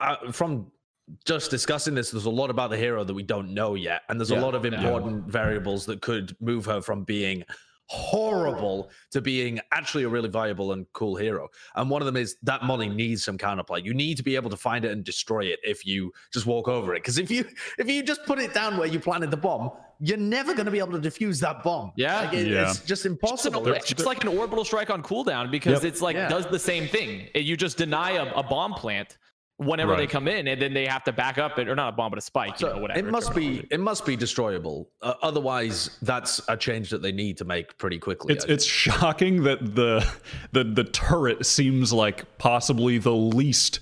uh, 0.00 0.32
from 0.32 0.72
just 1.26 1.50
discussing 1.50 1.94
this. 1.94 2.10
There's 2.10 2.24
a 2.24 2.30
lot 2.30 2.48
about 2.48 2.70
the 2.70 2.78
hero 2.78 3.04
that 3.04 3.12
we 3.12 3.22
don't 3.22 3.52
know 3.52 3.74
yet, 3.74 4.02
and 4.08 4.18
there's 4.18 4.30
Yeah. 4.30 4.40
a 4.40 4.42
lot 4.42 4.54
of 4.54 4.64
important 4.64 5.26
variables 5.30 5.84
that 5.84 6.00
could 6.00 6.34
move 6.40 6.64
her 6.64 6.80
from 6.80 7.04
being 7.04 7.44
horrible 7.92 8.90
to 9.10 9.20
being 9.20 9.60
actually 9.70 10.04
a 10.04 10.08
really 10.08 10.28
viable 10.28 10.72
and 10.72 10.90
cool 10.92 11.14
hero. 11.14 11.48
And 11.76 11.90
one 11.90 12.00
of 12.02 12.06
them 12.06 12.16
is 12.16 12.36
that 12.42 12.62
money 12.64 12.88
needs 12.88 13.22
some 13.24 13.36
counterplay. 13.38 13.84
You 13.84 13.92
need 13.94 14.16
to 14.16 14.22
be 14.22 14.34
able 14.34 14.50
to 14.50 14.56
find 14.56 14.84
it 14.84 14.90
and 14.92 15.04
destroy 15.04 15.44
it 15.44 15.60
if 15.62 15.86
you 15.86 16.12
just 16.32 16.46
walk 16.46 16.68
over 16.68 16.94
it. 16.94 16.98
Because 17.02 17.18
if 17.18 17.30
you 17.30 17.44
if 17.78 17.88
you 17.88 18.02
just 18.02 18.24
put 18.24 18.38
it 18.38 18.54
down 18.54 18.76
where 18.78 18.88
you 18.88 18.98
planted 18.98 19.30
the 19.30 19.36
bomb, 19.36 19.70
you're 20.00 20.16
never 20.18 20.52
going 20.54 20.64
to 20.64 20.72
be 20.72 20.78
able 20.78 20.98
to 21.00 21.08
defuse 21.10 21.38
that 21.40 21.62
bomb. 21.62 21.92
Yeah. 21.96 22.22
Like, 22.22 22.34
it- 22.34 22.46
Yeah. 22.48 22.62
it's 22.70 22.78
just 22.80 22.90
It's, 22.90 23.04
an- 23.04 23.12
impossible. 23.12 23.68
it's 23.68 23.86
just 23.88 24.06
like 24.06 24.24
an 24.24 24.36
orbital 24.36 24.64
strike 24.64 24.90
on 24.90 25.02
cooldown 25.02 25.50
because 25.50 25.82
Yep. 25.82 25.92
it's 25.92 26.00
like 26.02 26.16
Yeah. 26.16 26.28
does 26.28 26.46
the 26.46 26.58
same 26.58 26.88
thing. 26.88 27.28
You 27.34 27.56
just 27.56 27.76
deny 27.76 28.12
a, 28.12 28.32
a 28.34 28.42
bomb 28.42 28.74
plant 28.74 29.18
whenever 29.66 29.96
they 29.96 30.06
come 30.06 30.28
in, 30.28 30.48
and 30.48 30.60
then 30.60 30.74
they 30.74 30.86
have 30.86 31.04
to 31.04 31.12
back 31.12 31.38
up 31.38 31.58
it, 31.58 31.68
or 31.68 31.74
not 31.74 31.92
a 31.92 31.96
bomb, 31.96 32.10
but 32.10 32.18
a 32.18 32.22
spike. 32.22 32.60
you 32.60 32.68
know, 32.68 32.78
whatever. 32.78 32.98
it 32.98 33.10
must 33.10 33.34
be 33.34 33.66
it 33.70 33.80
must 33.80 34.04
be 34.04 34.16
destroyable. 34.16 34.88
Uh, 35.00 35.14
otherwise, 35.22 35.98
that's 36.02 36.40
a 36.48 36.56
change 36.56 36.90
that 36.90 37.02
they 37.02 37.12
need 37.12 37.36
to 37.38 37.44
make 37.44 37.76
pretty 37.78 37.98
quickly. 37.98 38.34
It's 38.34 38.44
it's 38.44 38.64
shocking 38.64 39.42
that 39.44 39.74
the 39.74 40.08
the 40.52 40.64
the 40.64 40.84
turret 40.84 41.46
seems 41.46 41.92
like 41.92 42.38
possibly 42.38 42.98
the 42.98 43.12
least 43.14 43.80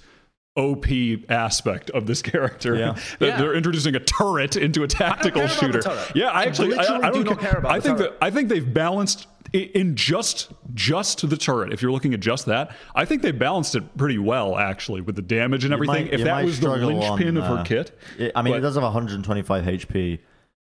OP 0.57 0.87
aspect 1.29 1.91
of 1.91 2.07
this 2.07 2.23
character. 2.33 2.77
Yeah. 2.77 2.93
that 3.19 3.27
Yeah. 3.27 3.37
they're 3.39 3.55
introducing 3.55 3.95
a 3.95 4.01
turret 4.01 4.57
into 4.57 4.83
a 4.83 4.89
tactical 4.89 5.43
care 5.43 5.69
about 5.71 5.83
the 5.83 5.93
shooter. 5.93 6.19
Yeah, 6.19 6.27
I 6.29 6.43
I 6.43 6.45
actually 6.47 6.75
I, 6.75 6.81
literally 6.83 7.05
I 7.05 7.11
don't 7.11 7.25
do 7.25 7.31
not 7.31 7.41
care 7.41 7.59
about 7.59 7.73
I 7.73 7.77
the 7.79 7.83
think 7.83 7.99
turret. 7.99 8.11
that 8.21 8.25
I 8.27 8.31
think 8.31 8.49
they've 8.49 8.75
balanced 8.75 9.27
in 9.53 9.97
just 9.97 10.53
just 10.75 11.29
the 11.29 11.37
turret. 11.37 11.73
If 11.73 11.83
you're 11.83 11.91
looking 11.91 12.15
at 12.15 12.21
just 12.21 12.47
that, 12.47 12.71
I 12.95 13.05
think 13.05 13.23
they 13.23 13.33
balanced 13.33 13.75
it 13.75 13.97
pretty 13.97 14.19
well 14.19 14.57
actually 14.57 15.01
with 15.01 15.17
the 15.17 15.23
damage 15.23 15.65
and 15.65 15.71
You 15.73 15.77
everything. 15.77 16.05
might- 16.07 16.13
if 16.15 16.23
that 16.25 16.45
was 16.45 16.61
the 16.61 16.69
linchpin 16.71 17.37
on, 17.37 17.43
of 17.43 17.45
her 17.45 17.59
uh, 17.59 17.65
kit, 17.65 17.99
It- 18.19 18.33
I 18.37 18.43
mean, 18.43 18.55
it 18.55 18.61
does 18.61 18.75
have 18.75 18.85
125 18.85 19.65
HP, 19.65 20.21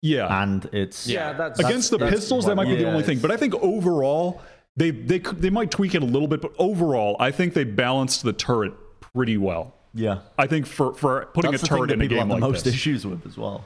yeah, 0.04 0.44
and 0.44 0.68
it's 0.74 1.08
yeah, 1.08 1.34
that's 1.34 1.60
against 1.60 1.90
the 1.92 1.98
that's 1.98 2.12
pistols 2.12 2.46
that 2.46 2.56
what- 2.56 2.68
might 2.68 2.76
be 2.76 2.84
the 2.84 2.88
only 2.90 3.02
thing 3.04 3.18
but 3.20 3.32
i 3.32 3.38
think 3.38 3.56
overall 3.56 4.42
they 4.76 4.92
they 4.92 5.18
could- 5.20 5.42
they 5.42 5.50
might 5.50 5.72
tweak 5.72 5.96
it 5.96 6.04
a 6.04 6.06
little 6.06 6.28
bit 6.28 6.40
but 6.42 6.52
overall 6.60 7.16
i 7.20 7.32
think 7.32 7.56
they 7.56 7.63
balanced 7.63 8.22
the 8.24 8.34
turret 8.34 8.74
pretty 9.17 9.38
well 9.38 9.73
yeah. 9.93 10.19
i 10.38 10.45
think 10.45 10.67
for 10.67 10.93
for 10.93 11.25
putting 11.34 11.49
That's 11.51 11.63
a 11.63 11.65
the 11.65 11.69
turret 11.75 11.88
that 11.88 11.93
in 11.95 12.01
a 12.01 12.03
people 12.03 12.17
game 12.17 12.19
have 12.19 12.27
the 12.27 12.34
like 12.36 12.51
most 12.51 12.65
this 12.65 12.73
issues 12.75 13.06
with 13.08 13.25
as 13.25 13.36
well. 13.38 13.65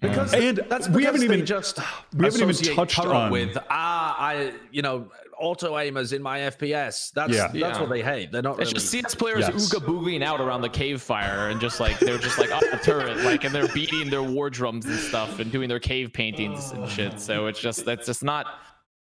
because 0.00 0.32
And 0.32 0.58
that's 0.70 0.88
we 0.88 1.04
haven't 1.04 1.22
even- 1.24 1.44
just 1.44 1.78
we 2.16 2.24
haven't 2.24 2.40
even 2.40 2.74
touched 2.74 2.96
turret 2.96 3.14
on- 3.14 3.30
with 3.30 3.58
ah 3.68 4.16
I 4.18 4.52
you 4.70 4.80
know 4.82 5.10
auto 5.38 5.74
aimers 5.74 6.12
in 6.12 6.20
my 6.22 6.38
FPS. 6.40 7.12
That's 7.12 7.32
Yeah. 7.34 7.48
that's 7.48 7.54
Yeah. 7.54 7.80
what 7.80 7.90
they 7.90 8.02
hate. 8.02 8.32
They're 8.32 8.42
not 8.42 8.52
It's 8.60 8.70
really. 8.72 8.74
just 8.74 8.90
CS 8.90 9.14
players 9.14 9.40
Yes. 9.40 9.52
ooga 9.72 9.84
boogieing 9.84 10.22
out 10.24 10.40
around 10.40 10.62
the 10.62 10.68
cave 10.68 11.00
fire 11.02 11.48
and 11.50 11.60
just 11.60 11.78
like 11.80 11.98
they're 12.00 12.18
just 12.18 12.38
like 12.38 12.50
up 12.50 12.62
the 12.62 12.78
turret, 12.82 13.18
like 13.18 13.44
and 13.44 13.54
they're 13.54 13.68
beating 13.68 14.08
their 14.10 14.22
war 14.22 14.48
drums 14.50 14.86
and 14.86 14.98
stuff 14.98 15.38
and 15.38 15.52
doing 15.52 15.68
their 15.68 15.78
cave 15.80 16.12
paintings 16.12 16.72
and 16.72 16.88
shit. 16.88 17.20
So 17.20 17.46
it's 17.46 17.60
just 17.60 17.84
that's 17.84 18.06
just 18.06 18.22
not 18.24 18.46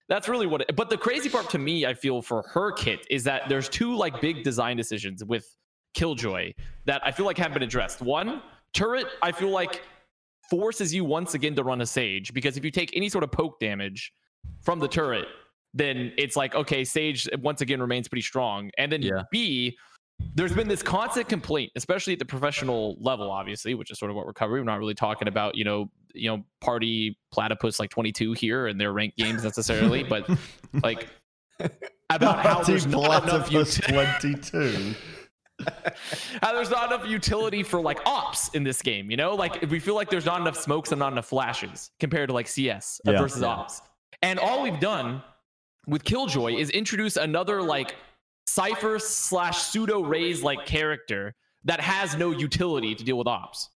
that's 0.07 0.27
really 0.27 0.47
what 0.47 0.61
it, 0.61 0.75
but 0.75 0.89
the 0.89 0.97
crazy 0.97 1.29
part 1.29 1.49
to 1.51 1.57
me, 1.59 1.85
I 1.85 1.93
feel 1.93 2.21
for 2.21 2.41
her 2.53 2.71
kit 2.71 3.05
is 3.11 3.23
that 3.25 3.47
there's 3.47 3.69
two 3.69 3.95
like 3.95 4.19
big 4.21 4.43
design 4.43 4.75
decisions 4.75 5.23
with 5.23 5.45
Killjoy 5.93 6.53
that 6.85 7.01
I 7.05 7.11
feel 7.11 7.25
like 7.25 7.37
haven't 7.37 7.53
been 7.53 7.63
addressed. 7.63 8.01
One, 8.01 8.41
turret, 8.73 9.07
I 9.21 9.31
feel 9.31 9.49
like 9.49 9.81
forces 10.49 10.93
you 10.93 11.05
once 11.05 11.33
again 11.33 11.55
to 11.55 11.63
run 11.63 11.81
a 11.81 11.85
sage 11.85 12.33
because 12.33 12.57
if 12.57 12.65
you 12.65 12.71
take 12.71 12.95
any 12.95 13.09
sort 13.09 13.23
of 13.23 13.31
poke 13.31 13.59
damage 13.59 14.11
from 14.61 14.79
the 14.79 14.87
turret, 14.87 15.25
then 15.73 16.11
it's 16.17 16.35
like 16.35 16.55
okay, 16.55 16.83
Sage 16.83 17.27
once 17.41 17.61
again 17.61 17.79
remains 17.79 18.07
pretty 18.07 18.23
strong. 18.23 18.71
And 18.77 18.91
then 18.91 19.01
Yeah. 19.01 19.23
B, 19.31 19.77
there's 20.35 20.53
been 20.53 20.67
this 20.67 20.81
constant 20.83 21.29
complaint, 21.29 21.71
especially 21.75 22.13
at 22.13 22.19
the 22.19 22.25
professional 22.25 22.97
level, 22.99 23.31
obviously, 23.31 23.73
which 23.75 23.91
is 23.91 23.99
sort 23.99 24.09
of 24.11 24.17
what 24.17 24.25
we're 24.25 24.33
covering. 24.33 24.61
We're 24.65 24.71
not 24.71 24.79
really 24.79 24.95
talking 24.95 25.27
about 25.27 25.55
you 25.55 25.63
know 25.63 25.91
you 26.13 26.29
know 26.29 26.43
party 26.59 27.17
platypus 27.31 27.79
like 27.79 27.89
22 27.91 28.33
here 28.33 28.67
and 28.67 28.79
their 28.81 28.91
ranked 28.91 29.17
games 29.17 29.43
necessarily, 29.43 30.03
but 30.03 30.27
like 30.83 31.07
about 32.09 32.39
how 32.43 32.63
there's 32.63 32.87
not 32.87 33.23
enough 33.23 33.49
Platypus 33.49 33.77
utility. 33.77 34.33
22. 34.51 34.95
how 36.41 36.53
there's 36.53 36.69
not 36.69 36.91
enough 36.91 37.07
utility 37.07 37.63
for 37.63 37.81
like 37.81 37.99
ops 38.05 38.49
in 38.49 38.63
this 38.63 38.81
game. 38.81 39.09
You 39.11 39.17
know, 39.17 39.35
like 39.35 39.65
we 39.69 39.79
feel 39.79 39.95
like 39.95 40.09
there's 40.09 40.25
not 40.25 40.41
enough 40.41 40.57
smokes 40.57 40.91
and 40.91 40.99
not 40.99 41.11
enough 41.11 41.27
flashes 41.27 41.91
compared 41.99 42.29
to 42.29 42.33
like 42.33 42.47
CS 42.47 43.01
uh, 43.07 43.11
Yeah. 43.11 43.19
versus 43.21 43.43
ops. 43.43 43.81
And 44.21 44.39
all 44.39 44.61
we've 44.63 44.79
done 44.79 45.21
with 45.87 46.03
Killjoy 46.03 46.55
is 46.55 46.69
introduce 46.69 47.17
another 47.17 47.61
like 47.61 47.95
Cypher 48.47 48.99
slash 48.99 49.59
pseudo 49.61 50.01
raise 50.01 50.43
like 50.43 50.65
character 50.65 51.35
that 51.65 51.79
has 51.79 52.17
no 52.17 52.31
utility 52.31 52.95
to 52.95 53.03
deal 53.03 53.17
with 53.17 53.27
ops. 53.27 53.69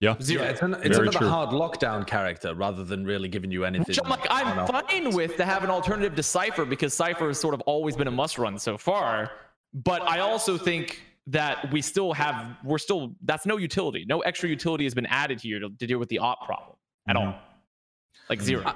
Yeah. 0.00 0.16
Zero. 0.22 0.44
Yeah, 0.44 0.50
it's, 0.50 0.62
an, 0.62 0.74
it's 0.82 0.96
another 0.96 1.18
true. 1.18 1.28
hard 1.28 1.50
lockdown 1.50 2.06
character 2.06 2.54
rather 2.54 2.84
than 2.84 3.04
really 3.04 3.28
giving 3.28 3.50
you 3.50 3.64
anything. 3.66 3.84
Which 3.86 3.98
I'm 4.02 4.08
like, 4.08 4.30
I 4.30 4.44
don't 4.44 4.74
I'm 4.74 4.86
fine 4.86 5.10
with 5.14 5.36
to 5.36 5.44
have 5.44 5.62
an 5.62 5.68
alternative 5.70 6.14
to 6.16 6.22
Cypher 6.22 6.64
because 6.64 6.94
Cypher 6.94 7.28
has 7.28 7.38
sort 7.38 7.52
of 7.52 7.60
always 7.62 7.96
been 7.96 8.06
a 8.08 8.10
must 8.10 8.38
run 8.38 8.58
so 8.58 8.78
far. 8.78 9.30
But 9.72 10.02
I 10.02 10.20
also 10.20 10.58
think 10.58 11.02
that 11.26 11.70
we 11.72 11.80
still 11.80 12.12
have, 12.12 12.56
we're 12.64 12.78
still, 12.78 13.14
that's 13.22 13.46
no 13.46 13.56
utility. 13.56 14.04
No 14.08 14.20
extra 14.20 14.48
utility 14.48 14.84
has 14.84 14.94
been 14.94 15.06
added 15.06 15.40
here 15.40 15.60
to, 15.60 15.70
to 15.70 15.86
deal 15.86 15.98
with 15.98 16.08
the 16.08 16.18
op 16.18 16.44
problem 16.44 16.76
at 17.08 17.16
mm-hmm. 17.16 17.28
all. 17.28 17.34
Like 18.28 18.40
zero. 18.40 18.62
I- 18.66 18.74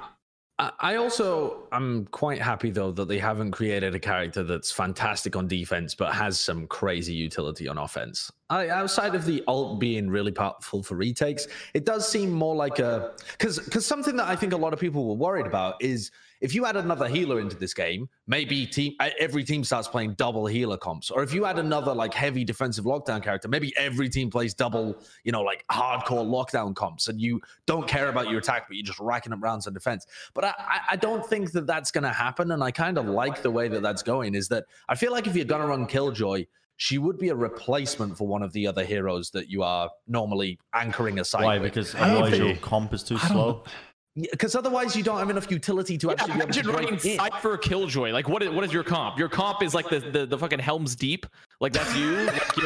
also 0.57 0.75
I 0.79 0.95
also 0.95 1.67
am 1.71 2.07
quite 2.11 2.41
happy 2.41 2.69
though 2.69 2.91
that 2.91 3.07
they 3.07 3.19
haven't 3.19 3.51
created 3.51 3.93
a 3.93 3.99
character 3.99 4.43
that's 4.43 4.71
fantastic 4.71 5.35
on 5.35 5.47
defense 5.47 5.95
but 5.95 6.13
has 6.13 6.39
some 6.39 6.67
crazy 6.67 7.13
utility 7.13 7.67
on 7.67 7.77
offense. 7.77 8.31
I, 8.49 8.69
outside 8.69 9.15
of 9.15 9.25
the 9.25 9.43
ult 9.47 9.79
being 9.79 10.09
really 10.09 10.31
powerful 10.31 10.81
for 10.83 10.95
retakes, 10.95 11.47
it 11.73 11.85
does 11.85 12.07
seem 12.07 12.31
more 12.31 12.55
like 12.55 12.79
a 12.79 13.13
because 13.31 13.59
because 13.59 13.85
something 13.85 14.15
that 14.15 14.27
I 14.27 14.35
think 14.35 14.53
a 14.53 14.57
lot 14.57 14.71
of 14.71 14.79
people 14.79 15.05
were 15.07 15.15
worried 15.15 15.45
about 15.45 15.81
is 15.81 16.11
if 16.45 16.55
you 16.55 16.65
add 16.65 16.77
another 16.77 17.07
healer 17.07 17.39
into 17.39 17.55
this 17.57 17.73
game, 17.73 18.07
maybe 18.27 18.65
team 18.65 18.93
uh, 18.99 19.09
every 19.19 19.43
team 19.43 19.63
starts 19.63 19.87
playing 19.87 20.13
double 20.13 20.45
healer 20.45 20.77
comps, 20.77 21.09
or 21.11 21.23
if 21.23 21.33
you 21.33 21.45
add 21.45 21.59
another 21.59 21.93
like 21.93 22.13
heavy 22.13 22.45
defensive 22.45 22.85
lockdown 22.85 23.21
character, 23.21 23.47
maybe 23.47 23.73
every 23.75 24.07
team 24.07 24.29
plays 24.29 24.53
double, 24.53 24.95
you 25.23 25.31
know, 25.31 25.41
like 25.41 25.65
hardcore 25.71 26.25
lockdown 26.25 26.75
comps, 26.75 27.07
and 27.09 27.19
you 27.19 27.41
don't 27.65 27.87
care 27.87 28.09
about 28.09 28.29
your 28.29 28.39
attack, 28.39 28.67
but 28.69 28.77
you're 28.77 28.85
just 28.85 28.99
racking 28.99 29.33
up 29.33 29.39
rounds 29.41 29.67
on 29.67 29.73
defense. 29.73 30.05
But 30.33 30.45
I, 30.45 30.53
I- 30.57 30.79
I 30.91 30.95
don't 30.97 31.25
think 31.25 31.51
that 31.53 31.65
that's 31.67 31.91
going 31.91 32.03
to 32.03 32.11
happen, 32.13 32.51
and 32.51 32.63
I 32.63 32.71
kind 32.71 32.97
of 32.97 33.07
like 33.07 33.41
the 33.41 33.51
way 33.51 33.67
that 33.67 33.81
that's 33.81 34.03
going. 34.03 34.35
Is 34.35 34.47
that 34.49 34.65
I 34.87 34.95
feel 34.95 35.11
like 35.11 35.25
if 35.27 35.35
you're 35.35 35.43
going 35.45 35.61
to 35.61 35.67
run 35.67 35.87
Killjoy. 35.87 36.45
She 36.77 36.97
would 36.97 37.17
be 37.17 37.29
a 37.29 37.35
replacement 37.35 38.17
for 38.17 38.27
one 38.27 38.43
of 38.43 38.51
the 38.51 38.67
other 38.67 38.83
heroes 38.83 39.29
that 39.29 39.47
you 39.49 39.63
are 39.63 39.89
normally 40.09 40.59
anchoring 40.73 41.19
aside. 41.19 41.43
Why? 41.45 41.57
with. 41.57 41.73
Because 41.73 41.95
otherwise 41.95 42.37
your 42.37 42.55
comp 42.57 42.93
is 42.93 43.01
too 43.01 43.17
slow. 43.17 43.63
Because 44.15 44.55
otherwise, 44.55 44.95
you 44.95 45.03
don't 45.03 45.19
have 45.19 45.29
enough 45.29 45.51
utility 45.51 45.97
to 45.97 46.07
Yeah, 46.07 46.13
actually 46.13 46.33
be 46.35 46.41
able 46.41 46.53
to 46.53 46.59
imagine 46.69 46.87
running. 46.87 47.17
Cypher 47.17 47.57
Killjoy. 47.57 48.11
Like, 48.11 48.29
what 48.29 48.41
is, 48.41 48.49
what 48.49 48.63
is 48.63 48.71
your 48.71 48.83
comp? 48.83 49.19
Your 49.19 49.27
comp 49.27 49.61
is 49.61 49.73
like 49.73 49.89
the, 49.89 49.99
the, 49.99 50.25
the 50.25 50.37
fucking 50.37 50.59
Helm's 50.59 50.95
Deep. 50.95 51.25
Like, 51.59 51.73
that's 51.73 51.93
you. 51.97 52.25
like, 52.25 52.57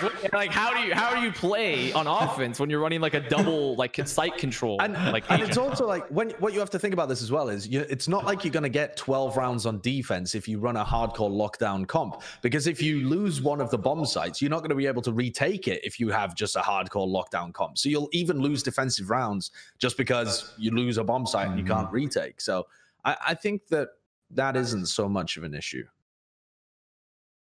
you're- 0.00 0.28
like, 0.32 0.50
how 0.50 0.74
do 0.74 0.80
you 0.80 0.94
how 0.94 1.14
do 1.14 1.20
you 1.20 1.32
play 1.32 1.92
on 1.92 2.06
offense 2.06 2.58
when 2.58 2.70
you're 2.70 2.80
running 2.80 3.00
like 3.00 3.14
a 3.14 3.20
double 3.20 3.76
like 3.76 4.00
site 4.06 4.36
control? 4.38 4.80
And, 4.80 4.94
like, 5.12 5.30
and 5.30 5.42
it's 5.42 5.56
also 5.56 5.86
like 5.86 6.06
when 6.08 6.30
what 6.38 6.52
you 6.52 6.60
have 6.60 6.70
to 6.70 6.78
think 6.78 6.94
about 6.94 7.08
this 7.08 7.22
as 7.22 7.30
well 7.30 7.48
is 7.48 7.66
you, 7.68 7.80
it's 7.88 8.08
not 8.08 8.24
like 8.24 8.44
you're 8.44 8.52
going 8.52 8.62
to 8.62 8.68
get 8.68 8.96
12 8.96 9.36
rounds 9.36 9.66
on 9.66 9.80
defense 9.80 10.34
if 10.34 10.48
you 10.48 10.58
run 10.58 10.76
a 10.76 10.84
hardcore 10.84 11.30
lockdown 11.30 11.86
comp 11.86 12.22
because 12.42 12.66
if 12.66 12.82
you 12.82 13.08
lose 13.08 13.40
one 13.40 13.60
of 13.60 13.70
the 13.70 13.78
bomb 13.78 14.04
sites 14.04 14.40
you're 14.40 14.50
not 14.50 14.60
going 14.60 14.70
to 14.70 14.76
be 14.76 14.86
able 14.86 15.02
to 15.02 15.12
retake 15.12 15.68
it 15.68 15.80
if 15.84 16.00
you 16.00 16.08
have 16.08 16.34
just 16.34 16.56
a 16.56 16.60
hardcore 16.60 17.08
lockdown 17.08 17.52
comp. 17.52 17.78
So 17.78 17.88
you'll 17.88 18.08
even 18.12 18.38
lose 18.38 18.62
defensive 18.62 19.10
rounds 19.10 19.50
just 19.78 19.96
because 19.96 20.52
you 20.58 20.70
lose 20.70 20.98
a 20.98 21.04
bomb 21.04 21.26
site 21.26 21.48
and 21.48 21.58
you 21.58 21.64
can't 21.64 21.86
mm-hmm. 21.86 21.94
retake. 21.94 22.40
So 22.40 22.66
I, 23.04 23.16
I 23.28 23.34
think 23.34 23.68
that 23.68 23.88
that 24.30 24.56
isn't 24.56 24.86
so 24.86 25.08
much 25.08 25.36
of 25.36 25.44
an 25.44 25.54
issue. 25.54 25.84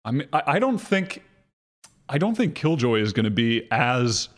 I 0.04 0.12
mean, 0.12 0.28
I, 0.32 0.42
I 0.46 0.58
don't 0.58 0.78
think, 0.78 1.24
I 2.08 2.18
don't 2.18 2.34
think 2.36 2.54
Killjoy 2.54 3.00
is 3.00 3.12
going 3.12 3.24
to 3.24 3.30
be 3.30 3.66
as 3.70 4.28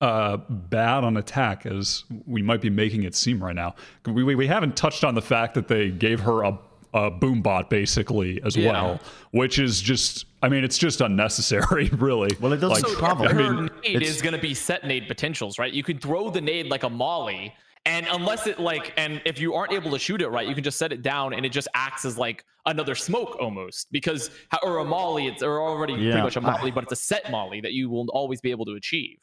uh, 0.00 0.36
bad 0.48 1.04
on 1.04 1.16
attack 1.16 1.66
as 1.66 2.04
we 2.26 2.40
might 2.42 2.60
be 2.60 2.70
making 2.70 3.02
it 3.02 3.14
seem 3.14 3.42
right 3.42 3.54
now. 3.54 3.74
We, 4.06 4.22
we, 4.24 4.34
we 4.34 4.46
haven't 4.46 4.76
touched 4.76 5.04
on 5.04 5.14
the 5.14 5.22
fact 5.22 5.54
that 5.54 5.68
they 5.68 5.90
gave 5.90 6.20
her 6.20 6.42
a, 6.44 6.58
a 6.94 7.10
boom 7.10 7.42
bot 7.42 7.68
basically 7.68 8.40
as 8.44 8.56
Yeah. 8.56 8.70
well, 8.72 9.00
which 9.32 9.58
is 9.58 9.80
just, 9.80 10.26
I 10.42 10.48
mean, 10.48 10.64
it's 10.64 10.78
just 10.78 11.00
unnecessary, 11.00 11.88
really. 11.92 12.30
Well, 12.40 12.52
it 12.52 12.58
doesn't 12.58 12.88
Like, 12.88 12.98
travel. 12.98 13.26
I 13.28 13.32
her 13.32 13.52
mean, 13.54 13.64
nade 13.82 13.96
it's- 13.96 14.16
is 14.16 14.22
going 14.22 14.34
to 14.34 14.40
be 14.40 14.54
set 14.54 14.84
nade 14.86 15.08
potentials, 15.08 15.58
right? 15.58 15.72
You 15.72 15.82
can 15.82 15.98
throw 15.98 16.30
the 16.30 16.40
nade 16.40 16.66
like 16.66 16.84
a 16.84 16.90
molly, 16.90 17.52
and 17.86 18.06
unless 18.10 18.46
it 18.46 18.58
like, 18.58 18.92
and 18.96 19.20
if 19.24 19.40
you 19.40 19.54
aren't 19.54 19.72
able 19.72 19.90
to 19.92 19.98
shoot 19.98 20.20
it 20.22 20.28
right, 20.28 20.46
you 20.46 20.54
can 20.54 20.64
just 20.64 20.78
set 20.78 20.92
it 20.92 21.02
down, 21.02 21.32
and 21.32 21.44
it 21.46 21.50
just 21.50 21.68
acts 21.74 22.04
as 22.04 22.18
like 22.18 22.44
another 22.66 22.94
smoke 22.94 23.36
almost, 23.40 23.90
because 23.90 24.30
or 24.62 24.78
a 24.78 24.84
molly, 24.84 25.26
it's 25.26 25.42
or 25.42 25.60
already 25.60 25.94
Yeah. 25.94 26.12
pretty 26.12 26.22
much 26.22 26.36
a 26.36 26.40
molly, 26.40 26.70
but 26.70 26.84
it's 26.84 26.92
a 26.92 26.96
set 26.96 27.30
molly 27.30 27.60
that 27.60 27.72
you 27.72 27.88
will 27.90 28.06
always 28.10 28.40
be 28.40 28.50
able 28.50 28.64
to 28.66 28.74
achieve. 28.74 29.18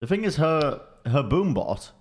The 0.00 0.06
thing 0.06 0.24
is, 0.24 0.36
her 0.36 0.82
her 1.06 1.22
boom 1.22 1.54
bot, 1.54 1.92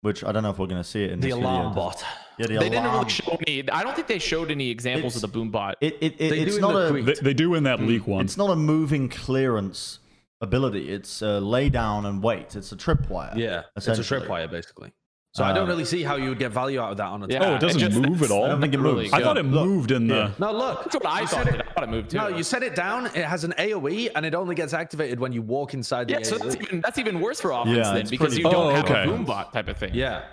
which 0.00 0.24
I 0.24 0.32
don't 0.32 0.42
know 0.42 0.50
if 0.50 0.58
we're 0.58 0.66
going 0.66 0.82
to 0.82 0.88
see 0.88 1.04
it 1.04 1.10
in 1.12 1.20
the 1.20 1.28
this 1.28 1.36
alarm 1.36 1.72
video. 1.72 1.74
bot 1.74 2.04
Yeah, 2.38 2.46
the 2.46 2.54
alarm 2.54 2.58
bot. 2.58 2.62
they 2.64 2.70
didn't 2.70 2.92
really 2.92 3.08
show 3.08 3.38
any. 3.46 3.70
I 3.70 3.82
don't 3.82 3.94
think 3.94 4.08
they 4.08 4.18
showed 4.18 4.50
any 4.50 4.70
examples 4.70 5.14
of 5.16 5.22
the 5.22 5.28
boom 5.28 5.50
bot. 5.50 5.76
It, 5.80 5.96
it, 6.00 6.14
it, 6.18 6.30
They 6.30 6.44
do 6.44 6.46
it's 6.46 6.56
in 6.56 6.60
not 6.62 6.72
the 6.72 6.94
a 6.94 7.02
they, 7.02 7.14
they 7.14 7.34
do 7.34 7.54
in 7.54 7.64
that 7.64 7.78
hmm. 7.78 7.86
leak 7.86 8.06
one. 8.06 8.24
it's 8.24 8.36
not 8.36 8.50
a 8.50 8.56
moving 8.56 9.08
clearance 9.08 10.00
ability. 10.40 10.88
It's 10.88 11.22
a 11.22 11.40
lay 11.40 11.68
down 11.68 12.06
and 12.06 12.22
wait. 12.22 12.56
It's 12.56 12.72
a 12.72 12.76
tripwire. 12.76 13.36
yeah 13.36 13.62
it's 13.76 13.86
a 13.88 13.92
essentially. 13.92 14.26
tripwire 14.26 14.50
basically 14.50 14.92
so 15.38 15.44
i 15.44 15.52
don't 15.52 15.64
Uh, 15.68 15.72
really 15.72 15.84
see 15.84 16.02
how 16.02 16.16
you 16.16 16.28
would 16.30 16.38
get 16.38 16.50
value 16.52 16.80
out 16.80 16.90
of 16.90 16.96
that 16.98 17.06
on 17.06 17.22
a 17.22 17.26
Yeah, 17.28 17.44
oh, 17.44 17.54
it 17.54 17.60
doesn't 17.60 17.78
just- 17.80 17.96
move 17.98 18.22
at 18.22 18.30
all? 18.30 18.44
I 18.44 18.48
don't 18.48 18.60
think 18.60 18.74
it 18.74 18.80
really 18.80 19.02
moves. 19.04 19.12
I 19.12 19.22
thought 19.22 19.38
it 19.38 19.44
Look, 19.46 19.64
moved 19.66 19.90
in 19.92 20.06
the. 20.08 20.14
yeah. 20.14 20.30
no 20.38 20.52
look 20.52 20.84
That's 20.84 20.94
what 20.96 21.06
I 21.06 21.20
thought. 21.26 21.46
said 21.46 21.62
I 21.62 21.72
thought 21.72 21.84
it 21.84 21.90
moved 21.90 22.10
too. 22.10 22.16
No, 22.18 22.28
you 22.28 22.42
set 22.42 22.62
it 22.62 22.74
down. 22.74 23.06
It 23.06 23.24
has 23.24 23.44
an 23.44 23.52
AOE, 23.58 24.10
and 24.14 24.26
it 24.26 24.34
only 24.34 24.54
gets 24.54 24.72
activated 24.74 25.18
when 25.20 25.32
you 25.32 25.42
walk 25.42 25.74
inside 25.74 26.08
the 26.08 26.14
yeah, 26.14 26.22
so 26.22 26.36
that's 26.38 26.56
even 26.56 26.80
that's 26.80 26.98
even 26.98 27.20
worse 27.20 27.40
for 27.40 27.52
offense 27.52 27.76
Yeah, 27.76 27.94
then 27.94 28.06
because 28.08 28.28
pretty 28.34 28.42
you 28.42 28.50
don't 28.50 28.66
Oh, 28.72 28.74
have 28.74 28.84
okay. 28.84 29.04
a 29.04 29.06
boom 29.06 29.24
bot 29.24 29.52
type 29.52 29.68
of 29.68 29.76
thing. 29.78 29.94
yeah. 29.94 30.24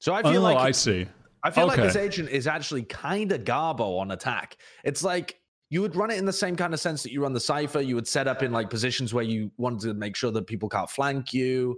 So 0.00 0.12
I 0.14 0.20
Oh, 0.24 0.32
feel 0.32 0.42
like 0.42 0.56
I 0.58 0.70
see. 0.70 1.06
I 1.42 1.50
feel 1.50 1.66
like 1.66 1.76
this 1.80 1.96
agent 1.96 2.30
is 2.30 2.46
actually 2.46 2.82
kind 2.84 3.30
of 3.32 3.44
garbo 3.44 3.98
on 4.00 4.10
attack. 4.12 4.56
It's 4.84 5.02
like 5.04 5.36
you 5.70 5.82
would 5.82 5.94
run 5.96 6.10
it 6.10 6.18
in 6.18 6.24
the 6.24 6.32
same 6.32 6.56
kind 6.56 6.72
of 6.72 6.80
sense 6.80 7.02
that 7.02 7.12
you 7.12 7.22
run 7.22 7.32
the 7.32 7.40
Cypher. 7.40 7.80
You 7.80 7.94
would 7.96 8.06
set 8.08 8.26
up 8.28 8.42
in 8.42 8.52
like 8.52 8.70
positions 8.70 9.12
where 9.12 9.24
you 9.24 9.50
wanted 9.58 9.80
to 9.88 9.94
make 9.94 10.16
sure 10.16 10.30
that 10.30 10.46
people 10.46 10.68
can't 10.68 10.88
flank 10.88 11.32
you. 11.34 11.76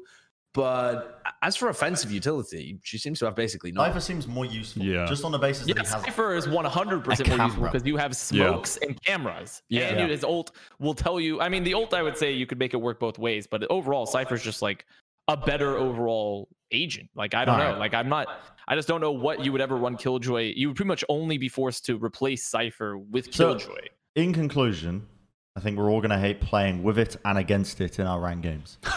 But 0.57 1.21
as 1.43 1.55
for 1.55 1.69
offensive 1.69 2.11
utility, 2.11 2.79
she 2.83 2.97
seems 2.97 3.19
to 3.19 3.27
have 3.27 3.35
basically 3.35 3.73
no. 3.73 3.83
Cypher 3.83 4.01
seems 4.01 4.27
more 4.27 4.47
useful. 4.47 4.83
Yeah. 4.83 5.05
Just 5.07 5.23
on 5.23 5.31
the 5.31 5.39
basis 5.39 5.69
Yeah, 5.69 5.75
that 5.75 5.87
he 5.87 5.93
has. 5.93 6.03
Cypher 6.03 6.35
is 6.35 6.47
100% 6.47 7.29
more 7.37 7.47
useful 7.47 7.65
because 7.65 7.85
you 7.87 7.99
have 7.99 8.17
smokes 8.17 8.79
and 8.79 9.01
cameras. 9.05 9.63
Yeah. 9.69 9.83
And 9.89 10.01
Yeah. 10.01 10.07
his 10.07 10.25
ult 10.25 10.53
will 10.79 10.95
tell 10.95 11.21
you. 11.21 11.43
I 11.43 11.51
mean, 11.51 11.63
the 11.63 11.75
ult, 11.75 11.93
I 11.93 12.03
would 12.03 12.17
say 12.17 12.33
you 12.33 12.47
could 12.47 12.59
make 12.59 12.73
it 12.73 12.79
work 12.79 12.99
both 12.99 13.19
ways, 13.19 13.47
but 13.47 13.65
overall, 13.71 14.07
Cypher's 14.07 14.43
just 14.43 14.63
like 14.63 14.87
a 15.29 15.37
better 15.37 15.77
overall 15.77 16.49
agent. 16.73 17.11
Like, 17.15 17.35
I 17.35 17.45
don't 17.45 17.59
know. 17.59 17.65
Alright. 17.65 17.79
Like, 17.79 17.93
I'm 17.93 18.09
not, 18.09 18.27
I 18.67 18.75
just 18.77 18.89
don't 18.89 19.03
know 19.03 19.13
what 19.13 19.45
you 19.45 19.53
would 19.53 19.61
ever 19.61 19.77
run 19.77 19.99
Killjoy. 19.99 20.55
You 20.57 20.69
would 20.69 20.77
pretty 20.77 20.89
much 20.89 21.05
only 21.11 21.37
be 21.37 21.51
forced 21.51 21.85
to 21.85 21.99
replace 21.99 22.47
Cypher 22.47 22.97
with 22.97 23.35
So- 23.35 23.57
Killjoy. 23.59 23.89
In 24.15 24.33
conclusion, 24.33 25.07
I 25.55 25.61
think 25.61 25.77
we're 25.77 25.91
all 25.91 26.01
going 26.01 26.11
to 26.13 26.19
hate 26.19 26.41
playing 26.41 26.83
with 26.83 26.99
it 26.99 27.17
and 27.27 27.37
against 27.37 27.83
it 27.83 27.99
in 27.99 28.07
our 28.07 28.21
rank 28.21 28.43
games. 28.43 28.79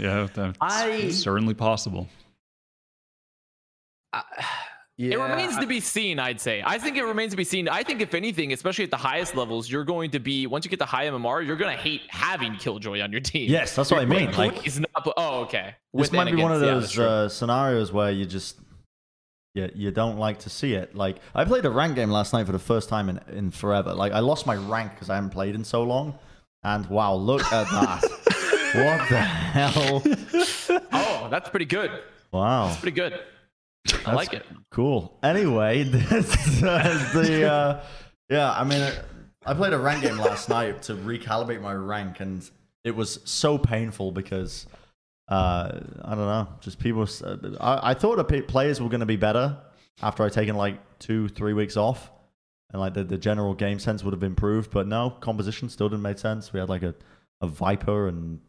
Yeah, 0.00 0.26
that's 0.32 0.56
I- 0.60 1.10
certainly 1.10 1.54
possible. 1.54 2.08
I- 4.12 4.22
yeah, 4.96 5.14
it 5.14 5.18
remains 5.20 5.56
I- 5.56 5.60
to 5.60 5.66
be 5.66 5.80
seen, 5.80 6.18
I'd 6.18 6.40
say. 6.40 6.62
I 6.64 6.78
think 6.78 6.96
it 6.96 7.04
remains 7.04 7.32
to 7.32 7.36
be 7.36 7.44
seen. 7.44 7.68
I 7.68 7.82
think, 7.82 8.00
if 8.00 8.14
anything, 8.14 8.52
especially 8.52 8.84
at 8.84 8.90
the 8.90 8.96
highest 8.96 9.34
levels, 9.36 9.70
you're 9.70 9.84
going 9.84 10.10
to 10.12 10.18
be, 10.18 10.46
once 10.46 10.64
you 10.64 10.70
get 10.70 10.78
to 10.80 10.84
high 10.86 11.06
MMR, 11.06 11.46
you're 11.46 11.56
going 11.56 11.74
to 11.76 11.82
hate 11.82 12.02
having 12.08 12.56
Killjoy 12.56 13.00
on 13.00 13.12
your 13.12 13.20
team. 13.20 13.50
Yes, 13.50 13.76
that's 13.76 13.90
what 13.90 14.00
I 14.00 14.04
mean. 14.04 14.32
Like, 14.32 14.56
Please 14.56 14.80
not. 14.80 15.12
Oh, 15.16 15.40
okay. 15.42 15.74
this 15.92 16.10
With 16.10 16.12
might 16.12 16.28
and 16.28 16.36
be 16.36 16.42
one 16.42 16.52
of 16.52 16.62
against, 16.62 16.96
yeah, 16.96 17.04
those 17.04 17.10
uh, 17.12 17.28
scenarios 17.28 17.92
where 17.92 18.10
you 18.10 18.26
just 18.26 18.56
yeah 19.54 19.66
you 19.74 19.90
don't 19.90 20.16
like 20.16 20.38
to 20.38 20.48
see 20.48 20.74
it 20.74 20.94
like 20.94 21.16
i 21.34 21.44
played 21.44 21.64
a 21.64 21.70
rank 21.70 21.96
game 21.96 22.08
last 22.08 22.32
night 22.32 22.46
for 22.46 22.52
the 22.52 22.58
first 22.60 22.88
time 22.88 23.08
in, 23.08 23.18
in 23.32 23.50
forever 23.50 23.92
like 23.94 24.12
i 24.12 24.20
lost 24.20 24.46
my 24.46 24.54
rank 24.54 24.92
because 24.92 25.10
i 25.10 25.16
haven't 25.16 25.30
played 25.30 25.56
in 25.56 25.64
so 25.64 25.82
long 25.82 26.16
and 26.62 26.86
wow 26.86 27.12
look 27.14 27.42
at 27.52 27.66
that 27.72 28.00
what 28.74 29.08
the 29.08 29.20
hell 29.20 30.02
Oh, 30.92 31.28
that's 31.30 31.48
pretty 31.48 31.64
good. 31.66 31.90
wow 32.32 32.68
That's 32.68 32.80
Pretty 32.80 32.94
good. 32.96 33.20
I 34.06 34.12
like 34.14 34.32
it. 34.34 34.44
cool 34.70 35.18
anyway 35.22 35.82
this 35.84 36.62
uh, 36.62 37.10
the 37.14 37.50
uh, 37.50 37.84
yeah 38.28 38.52
i 38.52 38.62
mean 38.62 38.92
i 39.46 39.54
played 39.54 39.72
a 39.72 39.78
rank 39.78 40.02
game 40.02 40.18
last 40.18 40.48
night 40.50 40.82
to 40.82 40.94
recalibrate 40.94 41.60
my 41.62 41.72
rank 41.72 42.20
and 42.20 42.48
it 42.84 42.94
was 42.94 43.20
so 43.24 43.56
painful 43.58 44.12
because 44.12 44.66
uh, 45.28 45.80
I 46.02 46.08
don't 46.16 46.26
know. 46.26 46.48
Just 46.60 46.80
people. 46.80 47.06
I 47.60 47.94
thought 47.94 48.16
the 48.16 48.24
p- 48.24 48.42
players 48.42 48.80
were 48.80 48.88
going 48.88 48.98
to 48.98 49.06
be 49.06 49.14
better, 49.16 49.58
after 50.02 50.24
I'd 50.24 50.32
taken 50.32 50.56
like 50.56 50.80
two, 50.98 51.28
three 51.28 51.52
weeks 51.52 51.76
off, 51.76 52.10
and 52.72 52.80
like 52.80 52.94
the, 52.94 53.04
the 53.04 53.16
general 53.16 53.54
game 53.54 53.78
sense 53.78 54.02
would 54.02 54.12
have 54.12 54.24
improved. 54.24 54.72
But 54.72 54.88
no, 54.88 55.10
composition 55.10 55.68
still 55.68 55.88
didn't 55.88 56.02
make 56.02 56.18
sense. 56.18 56.52
We 56.52 56.58
had 56.58 56.68
like 56.68 56.82
a, 56.82 56.96
a 57.40 57.46
Viper 57.46 58.08
and 58.08 58.40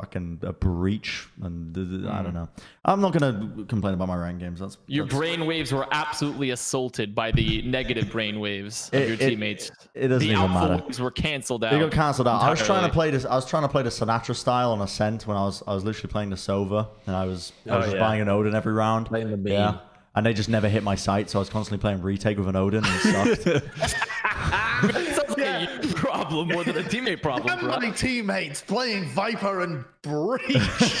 fucking 0.00 0.40
a 0.42 0.52
breach, 0.52 1.26
and 1.42 1.74
th- 1.74 1.88
th- 1.88 2.04
I 2.06 2.22
don't 2.22 2.30
hmm. 2.30 2.36
know. 2.36 2.48
I'm 2.84 3.00
not 3.00 3.12
gonna 3.12 3.64
complain 3.68 3.94
about 3.94 4.08
my 4.08 4.16
rank 4.16 4.40
games. 4.40 4.60
That's 4.60 4.78
Your 4.86 5.04
that's- 5.04 5.18
brain 5.18 5.46
waves 5.46 5.72
were 5.72 5.86
absolutely 5.92 6.50
assaulted 6.50 7.14
by 7.14 7.30
the 7.32 7.62
negative 7.62 8.10
brain 8.10 8.40
waves 8.40 8.88
of 8.92 9.00
It- 9.00 9.08
your 9.08 9.16
teammates. 9.16 9.70
It 9.94 10.08
doesn't 10.08 10.26
the 10.26 10.32
even 10.34 10.50
alpha 10.50 10.68
matter. 10.68 10.84
waves 10.84 11.00
were 11.00 11.10
cancelled 11.10 11.64
out. 11.64 11.72
They 11.72 11.78
got 11.78 11.92
cancelled 11.92 12.28
out. 12.28 12.42
I 12.42 12.50
was 12.50 12.62
trying 12.62 12.86
to 12.86 12.92
play 12.92 13.10
this. 13.10 13.24
I 13.24 13.34
was 13.34 13.46
trying 13.46 13.62
to 13.62 13.68
play 13.68 13.82
the 13.82 13.90
Sinatraa 13.90 14.34
style 14.36 14.72
on 14.72 14.80
Ascent 14.80 15.26
when 15.26 15.36
I 15.36 15.44
was 15.44 15.62
I 15.66 15.74
was 15.74 15.84
literally 15.84 16.10
playing 16.10 16.30
the 16.30 16.36
Sova, 16.36 16.88
and 17.06 17.14
I 17.14 17.26
was 17.26 17.52
I 17.68 17.76
was 17.76 17.78
Oh, 17.78 17.80
just 17.82 17.94
yeah. 17.96 18.00
buying 18.00 18.20
an 18.22 18.28
Odin 18.28 18.54
every 18.54 18.72
round. 18.72 19.06
Playing 19.06 19.30
the 19.30 19.36
beam. 19.36 19.52
Yeah, 19.54 19.78
and 20.14 20.24
they 20.24 20.32
just 20.32 20.48
never 20.48 20.68
hit 20.68 20.82
my 20.82 20.94
sight, 20.94 21.30
so 21.30 21.38
I 21.38 21.40
was 21.40 21.50
constantly 21.50 21.80
playing 21.80 22.02
retake 22.02 22.38
with 22.38 22.48
an 22.48 22.56
Odin 22.56 22.84
and 22.84 22.94
it 23.04 23.42
sucked. 23.42 24.00
It 24.52 25.14
sounds 25.16 25.28
like 25.30 25.38
a 25.38 25.86
you 25.86 25.94
problem 25.94 26.48
more 26.48 26.64
than 26.64 26.76
a 26.78 26.82
teammate 26.82 27.22
problem, 27.22 27.60
bro. 27.60 27.78
my 27.78 27.90
teammates 27.90 28.60
playing 28.62 29.08
Viper 29.10 29.60
and 29.62 29.84
Breach 30.02 31.00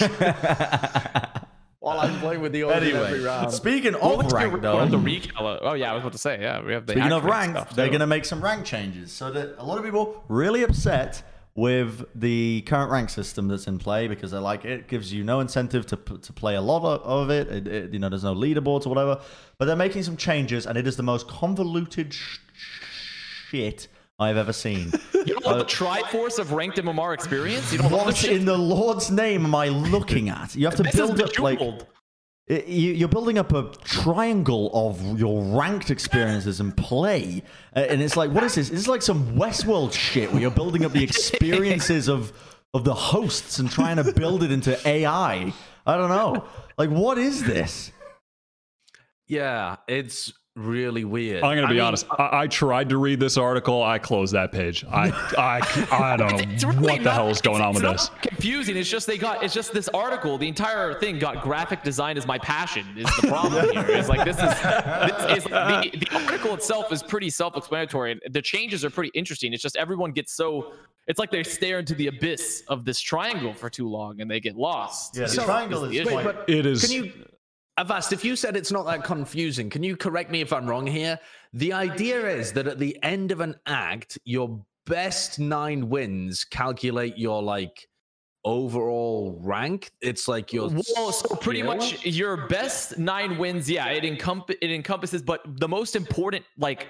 while 1.80 2.00
I'm 2.00 2.18
playing 2.20 2.40
with 2.42 2.52
the 2.52 2.64
Odin 2.64 2.76
every 2.88 2.92
anyway, 2.92 3.20
round. 3.24 3.52
speaking 3.52 3.94
What 3.94 4.02
of 4.02 4.24
was 4.24 4.32
your 4.32 4.40
rank 4.50 4.62
though, 4.62 4.86
the 4.86 4.98
recal? 4.98 5.46
Uh, 5.46 5.58
oh 5.62 5.72
yeah, 5.74 5.90
I 5.90 5.94
was 5.94 6.02
about 6.02 6.12
to 6.12 6.18
say 6.18 6.40
yeah. 6.40 6.62
We 6.62 6.72
have 6.72 6.86
the 6.86 6.92
speaking 6.92 7.12
of 7.12 7.24
rank, 7.24 7.52
stuff, 7.56 7.74
they're 7.74 7.88
gonna 7.88 8.06
make 8.06 8.24
some 8.24 8.42
rank 8.42 8.64
changes. 8.64 9.12
So 9.12 9.30
that 9.32 9.54
a 9.58 9.64
lot 9.64 9.78
of 9.78 9.84
people 9.84 10.22
really 10.28 10.62
upset 10.62 11.22
with 11.56 12.04
the 12.14 12.62
current 12.66 12.92
rank 12.92 13.10
system 13.10 13.48
that's 13.48 13.66
in 13.66 13.76
play 13.78 14.06
because 14.06 14.30
they're 14.30 14.40
like 14.40 14.64
it 14.64 14.86
gives 14.88 15.12
you 15.12 15.24
no 15.24 15.40
incentive 15.40 15.84
to 15.86 15.96
to 15.96 16.32
play 16.32 16.54
a 16.54 16.60
lot 16.60 16.82
of, 16.84 17.00
of 17.02 17.30
it. 17.30 17.48
It, 17.48 17.66
it. 17.66 17.92
You 17.92 17.98
know, 17.98 18.08
there's 18.08 18.24
no 18.24 18.34
leaderboards 18.34 18.86
or 18.86 18.90
whatever. 18.90 19.20
But 19.58 19.64
they're 19.64 19.76
making 19.76 20.02
some 20.04 20.16
changes, 20.16 20.66
and 20.66 20.76
it 20.78 20.86
is 20.86 20.96
the 20.96 21.02
most 21.02 21.28
convoluted 21.28 22.14
sh- 22.14 22.38
shit 23.50 23.88
I've 24.18 24.36
ever 24.36 24.52
seen. 24.52 24.92
You 25.26 25.34
don't 25.34 25.44
want 25.44 25.58
the 25.58 25.64
Triforce 25.66 26.38
of 26.38 26.52
ranked 26.52 26.78
MMR 26.78 27.12
experience. 27.12 27.70
You 27.72 27.78
don't 27.78 27.92
what 27.92 28.24
in 28.24 28.46
the 28.46 28.56
Lord's 28.56 29.10
name 29.10 29.44
am 29.44 29.54
I 29.54 29.68
looking 29.68 30.30
at? 30.30 30.56
You 30.56 30.64
have 30.64 30.76
to 30.76 30.82
This 30.82 30.94
is 30.94 30.98
build 30.98 31.20
up 31.20 31.38
like 31.38 31.58
bejeweled. 31.58 31.86
it- 32.46 32.66
you- 32.66 32.94
you're 32.94 33.08
building 33.08 33.36
up 33.38 33.52
a 33.52 33.70
triangle 33.84 34.70
of 34.72 35.18
your 35.20 35.42
ranked 35.44 35.90
experiences 35.90 36.58
and 36.58 36.74
play, 36.74 37.42
Uh, 37.76 37.80
and 37.80 38.00
it's 38.00 38.16
like, 38.16 38.30
what 38.30 38.42
is 38.44 38.54
this? 38.54 38.70
It's 38.70 38.88
like 38.88 39.02
some 39.02 39.36
Westworld 39.36 39.92
shit 39.92 40.32
where 40.32 40.40
you're 40.40 40.50
building 40.50 40.86
up 40.86 40.92
the 40.92 41.04
experiences 41.10 42.08
of 42.08 42.32
of 42.72 42.84
the 42.84 42.94
hosts 42.94 43.58
and 43.58 43.70
trying 43.70 43.96
to 43.96 44.12
build 44.12 44.42
it 44.42 44.50
into 44.50 44.72
AI. 44.88 45.52
I 45.86 45.96
don't 45.98 46.08
know. 46.08 46.44
Like, 46.78 46.88
what 46.88 47.18
is 47.18 47.42
this? 47.44 47.92
Yeah, 49.26 49.76
it's 49.86 50.32
really 50.56 51.04
weird. 51.04 51.42
I'm 51.44 51.56
gonna 51.56 51.66
I 51.66 51.70
be 51.70 51.74
mean, 51.74 51.82
honest. 51.82 52.06
Uh, 52.10 52.14
I, 52.18 52.42
I 52.42 52.46
tried 52.46 52.88
to 52.90 52.98
read 52.98 53.20
this 53.20 53.36
article. 53.36 53.82
I 53.82 53.98
closed 53.98 54.34
that 54.34 54.52
page. 54.52 54.84
I 54.90 55.08
I, 55.38 55.86
I 56.12 56.16
don't 56.16 56.40
It's 56.52 56.62
know 56.64 56.70
really 56.70 56.82
what 56.94 57.02
the 57.04 57.12
hell 57.12 57.28
is 57.28 57.40
going 57.40 57.56
it's- 57.60 57.68
on 57.68 57.74
with 57.74 57.84
it's 57.92 58.08
this. 58.08 58.10
not 58.10 58.22
Confusing. 58.22 58.76
It's 58.76 58.88
just 58.90 59.06
they 59.06 59.18
got. 59.18 59.42
It's 59.42 59.54
just 59.54 59.72
this 59.72 59.88
article. 59.90 60.38
The 60.38 60.48
entire 60.48 60.94
thing 60.94 61.18
got 61.18 61.42
graphic 61.42 61.82
design 61.82 62.16
as 62.18 62.26
my 62.26 62.38
passion. 62.38 62.84
Is 62.96 63.04
the 63.20 63.28
problem 63.28 63.70
here? 63.70 63.84
It's 63.88 64.08
like 64.08 64.24
this 64.24 64.36
is. 64.36 64.42
This 64.42 65.38
is 65.38 65.44
the, 65.44 65.90
the 65.98 66.08
article 66.24 66.54
itself 66.54 66.92
is 66.92 67.02
pretty 67.02 67.30
self-explanatory. 67.30 68.12
and 68.12 68.20
The 68.34 68.42
changes 68.42 68.84
are 68.84 68.90
pretty 68.90 69.10
interesting. 69.14 69.52
It's 69.52 69.62
just 69.62 69.76
everyone 69.76 70.12
gets 70.12 70.32
so. 70.32 70.72
It's 71.06 71.18
like 71.18 71.30
they 71.30 71.42
stare 71.42 71.78
into 71.80 71.94
the 71.94 72.06
abyss 72.08 72.62
of 72.68 72.84
this 72.84 73.00
triangle 73.00 73.52
for 73.52 73.68
too 73.68 73.88
long 73.88 74.20
and 74.20 74.30
they 74.30 74.38
get 74.38 74.54
lost. 74.56 75.16
Yeah, 75.16 75.22
the 75.22 75.24
Is- 75.26 75.34
triangle 75.44 75.84
is 75.84 75.90
the 75.90 75.96
is 75.98 76.06
issue. 76.06 76.10
quite- 76.12 76.24
but 76.24 76.44
It 76.48 76.66
is. 76.66 76.82
Can 76.86 76.92
you, 77.04 77.12
Avast, 77.80 78.12
if 78.12 78.22
you 78.22 78.36
said 78.36 78.56
it's 78.56 78.70
not 78.70 78.84
that 78.84 79.04
confusing, 79.04 79.70
can 79.70 79.82
you 79.82 79.96
correct 79.96 80.30
me 80.30 80.42
if 80.42 80.52
I'm 80.52 80.66
wrong 80.66 80.86
here? 80.86 81.18
The 81.54 81.72
idea 81.72 82.28
is 82.28 82.52
that 82.52 82.66
at 82.66 82.78
the 82.78 82.94
end 83.02 83.32
of 83.32 83.40
an 83.40 83.56
act, 83.64 84.18
your 84.24 84.62
best 84.84 85.38
nine 85.38 85.88
wins 85.88 86.44
calculate 86.44 87.16
your 87.16 87.42
like 87.42 87.88
overall 88.44 89.40
rank. 89.42 89.92
It's 90.02 90.28
like 90.28 90.52
your 90.52 90.68
Well, 90.68 91.10
so 91.10 91.34
pretty 91.36 91.62
much 91.62 92.04
your 92.04 92.48
best 92.48 92.98
nine 92.98 93.38
wins, 93.38 93.70
yeah, 93.70 93.86
it 93.86 94.04
encomp- 94.04 94.54
it 94.60 94.70
encompasses, 94.70 95.22
but 95.22 95.40
the 95.58 95.68
most 95.68 95.96
important 95.96 96.44
like 96.58 96.86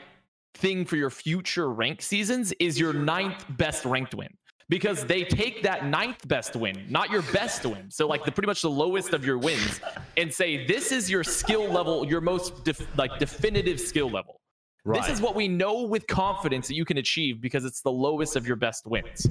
thing 0.54 0.84
for 0.84 0.96
your 0.96 1.10
future 1.10 1.72
rank 1.72 2.02
seasons 2.02 2.52
is 2.58 2.80
your 2.80 2.92
ninth 2.92 3.44
best 3.50 3.84
ranked 3.84 4.16
win. 4.16 4.36
Because 4.70 5.04
they 5.04 5.24
take 5.24 5.62
that 5.64 5.84
ninth 5.84 6.26
best 6.26 6.56
win, 6.56 6.86
not 6.88 7.10
your 7.10 7.22
best 7.32 7.66
win. 7.66 7.90
So 7.90 8.06
like 8.06 8.24
the 8.24 8.32
pretty 8.32 8.46
much 8.46 8.62
the 8.62 8.70
lowest 8.70 9.12
of 9.12 9.24
your 9.26 9.36
wins, 9.36 9.80
and 10.16 10.32
say 10.32 10.66
this 10.66 10.92
is 10.92 11.10
your 11.10 11.24
skill 11.24 11.68
level, 11.68 12.06
your 12.06 12.22
most 12.22 12.64
def- 12.64 12.86
like 12.96 13.18
definitive 13.18 13.78
skill 13.78 14.08
level. 14.08 14.40
This 14.86 15.08
is 15.08 15.20
what 15.20 15.34
we 15.34 15.46
know 15.46 15.82
with 15.82 16.06
confidence 16.06 16.66
that 16.68 16.74
you 16.74 16.86
can 16.86 16.96
achieve 16.96 17.40
because 17.40 17.66
it's 17.66 17.82
the 17.82 17.92
lowest 17.92 18.34
of 18.34 18.46
your 18.46 18.56
best 18.56 18.86
wins. 18.86 19.26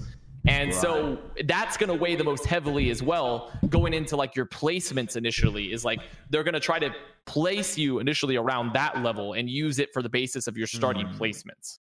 And 0.48 0.74
so 0.74 1.18
that's 1.46 1.78
going 1.78 1.90
to 1.90 1.96
weigh 1.96 2.16
the 2.16 2.24
most 2.24 2.46
heavily 2.46 2.90
as 2.90 3.04
well 3.04 3.52
going 3.70 3.94
into 3.94 4.16
like 4.16 4.36
your 4.36 4.46
placements 4.46 5.16
initially 5.16 5.72
is 5.72 5.84
like 5.84 6.00
they're 6.30 6.44
going 6.44 6.54
to 6.54 6.60
try 6.60 6.80
to 6.80 6.94
place 7.26 7.78
you 7.78 8.00
initially 8.00 8.36
around 8.36 8.74
that 8.74 9.02
level 9.04 9.34
and 9.34 9.50
use 9.50 9.80
it 9.80 9.90
for 9.94 10.02
the 10.02 10.10
basis 10.10 10.48
of 10.48 10.58
your 10.58 10.68
starting 10.68 11.08
mm. 11.08 11.18
placements. 11.18 11.80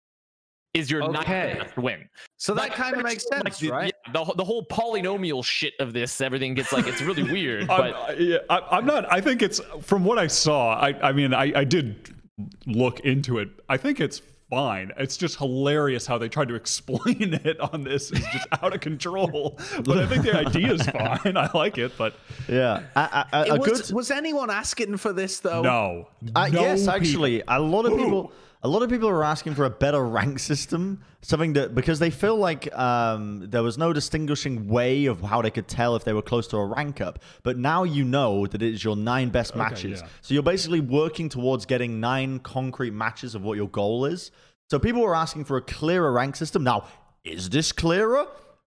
Is 0.75 0.91
your 0.91 1.01
ninth 1.01 1.19
Okay. 1.19 1.57
best 1.61 1.77
win. 1.77 2.09
So 2.38 2.53
that 2.53 2.61
Like, 2.69 2.73
kind 2.73 2.97
of 2.97 3.03
makes 3.03 3.25
much, 3.31 3.43
sense, 3.43 3.59
the, 3.59 3.69
right? 3.71 3.93
yeah, 4.07 4.11
the, 4.13 4.33
the 4.33 4.43
whole 4.43 4.65
polynomial 4.65 5.43
shit 5.43 5.73
of 5.79 5.93
this, 5.93 6.19
everything 6.21 6.53
gets 6.53 6.71
like, 6.73 6.85
it's 6.88 7.01
really 7.01 7.23
weird. 7.23 7.61
I'm, 7.69 7.91
But 7.91 7.95
I- 7.95 8.13
yeah, 8.13 8.38
I, 8.49 8.59
I'm 8.71 8.85
not. 8.85 9.11
I 9.11 9.21
think 9.21 9.41
it's 9.41 9.61
from 9.81 10.03
what 10.03 10.19
I 10.19 10.27
saw. 10.27 10.73
I, 10.75 10.89
I 11.01 11.11
mean, 11.13 11.33
I, 11.33 11.51
I 11.61 11.63
did 11.63 12.13
look 12.65 12.99
into 13.01 13.39
it. 13.39 13.49
I 13.69 13.77
think 13.77 13.99
it's 14.01 14.21
fine. 14.49 14.91
It's 14.97 15.15
just 15.17 15.38
hilarious 15.38 16.05
how 16.05 16.17
they 16.17 16.27
tried 16.29 16.49
to 16.49 16.55
explain 16.63 17.33
it 17.45 17.57
on 17.61 17.83
this. 17.83 18.11
It's 18.11 18.27
just 18.33 18.47
out 18.61 18.73
of 18.75 18.81
control. 18.81 19.57
But 19.85 19.97
I 19.99 20.07
think 20.07 20.23
the 20.23 20.35
idea 20.38 20.73
is 20.73 20.83
fine. 20.83 21.38
I 21.38 21.49
like 21.53 21.77
it, 21.77 21.93
but 21.97 22.15
Yeah, 22.49 22.83
a, 22.97 23.25
a, 23.31 23.45
a, 23.53 23.57
was, 23.59 23.81
good. 23.88 23.95
was 23.95 24.11
anyone 24.11 24.49
asking 24.49 24.97
for 24.97 25.13
this 25.13 25.39
though? 25.39 25.61
no. 25.61 26.09
Uh, 26.35 26.49
No 26.49 26.61
yes, 26.61 26.81
people. 26.81 26.93
actually, 26.95 27.43
a 27.47 27.59
lot 27.61 27.85
of 27.85 27.97
people, 27.97 28.33
a 28.65 28.67
lot 28.67 28.82
of 28.82 28.89
people 28.89 29.08
are 29.08 29.23
asking 29.23 29.54
for 29.54 29.65
a 29.65 29.69
better 29.69 30.04
rank 30.04 30.39
system, 30.39 30.99
something 31.21 31.54
that 31.54 31.75
because 31.75 31.99
they 31.99 32.10
feel 32.10 32.36
like 32.36 32.75
um, 32.75 33.47
there 33.47 33.62
was 33.62 33.78
no 33.78 33.93
distinguishing 33.93 34.67
way 34.67 35.06
of 35.06 35.21
how 35.21 35.39
they 35.43 35.51
could 35.51 35.67
tell 35.67 35.95
if 35.95 36.04
they 36.04 36.13
were 36.13 36.23
close 36.23 36.47
to 36.47 36.58
a 36.58 36.65
rank 36.65 36.99
up. 36.99 37.19
But 37.43 37.60
now 37.60 37.84
you 37.84 38.04
know 38.04 38.47
that 38.47 38.63
it 38.63 38.73
is 38.73 38.84
your 38.84 38.95
nine 38.95 39.30
best 39.30 39.56
matches, 39.56 40.01
yeah. 40.01 40.08
so 40.21 40.34
you're 40.34 40.41
basically 40.41 40.80
working 40.80 41.30
towards 41.30 41.67
getting 41.67 41.99
nine 41.99 42.39
concrete 42.39 42.91
matches 42.91 43.36
of 43.36 43.43
what 43.43 43.56
your 43.56 43.69
goal 43.69 44.06
is. 44.06 44.32
So 44.71 44.80
people 44.80 45.04
were 45.04 45.15
asking 45.15 45.45
for 45.45 45.58
a 45.58 45.62
clearer 45.62 46.12
rank 46.12 46.36
system. 46.36 46.63
Now, 46.63 46.88
is 47.23 47.51
this 47.51 47.71
clearer? 47.71 48.25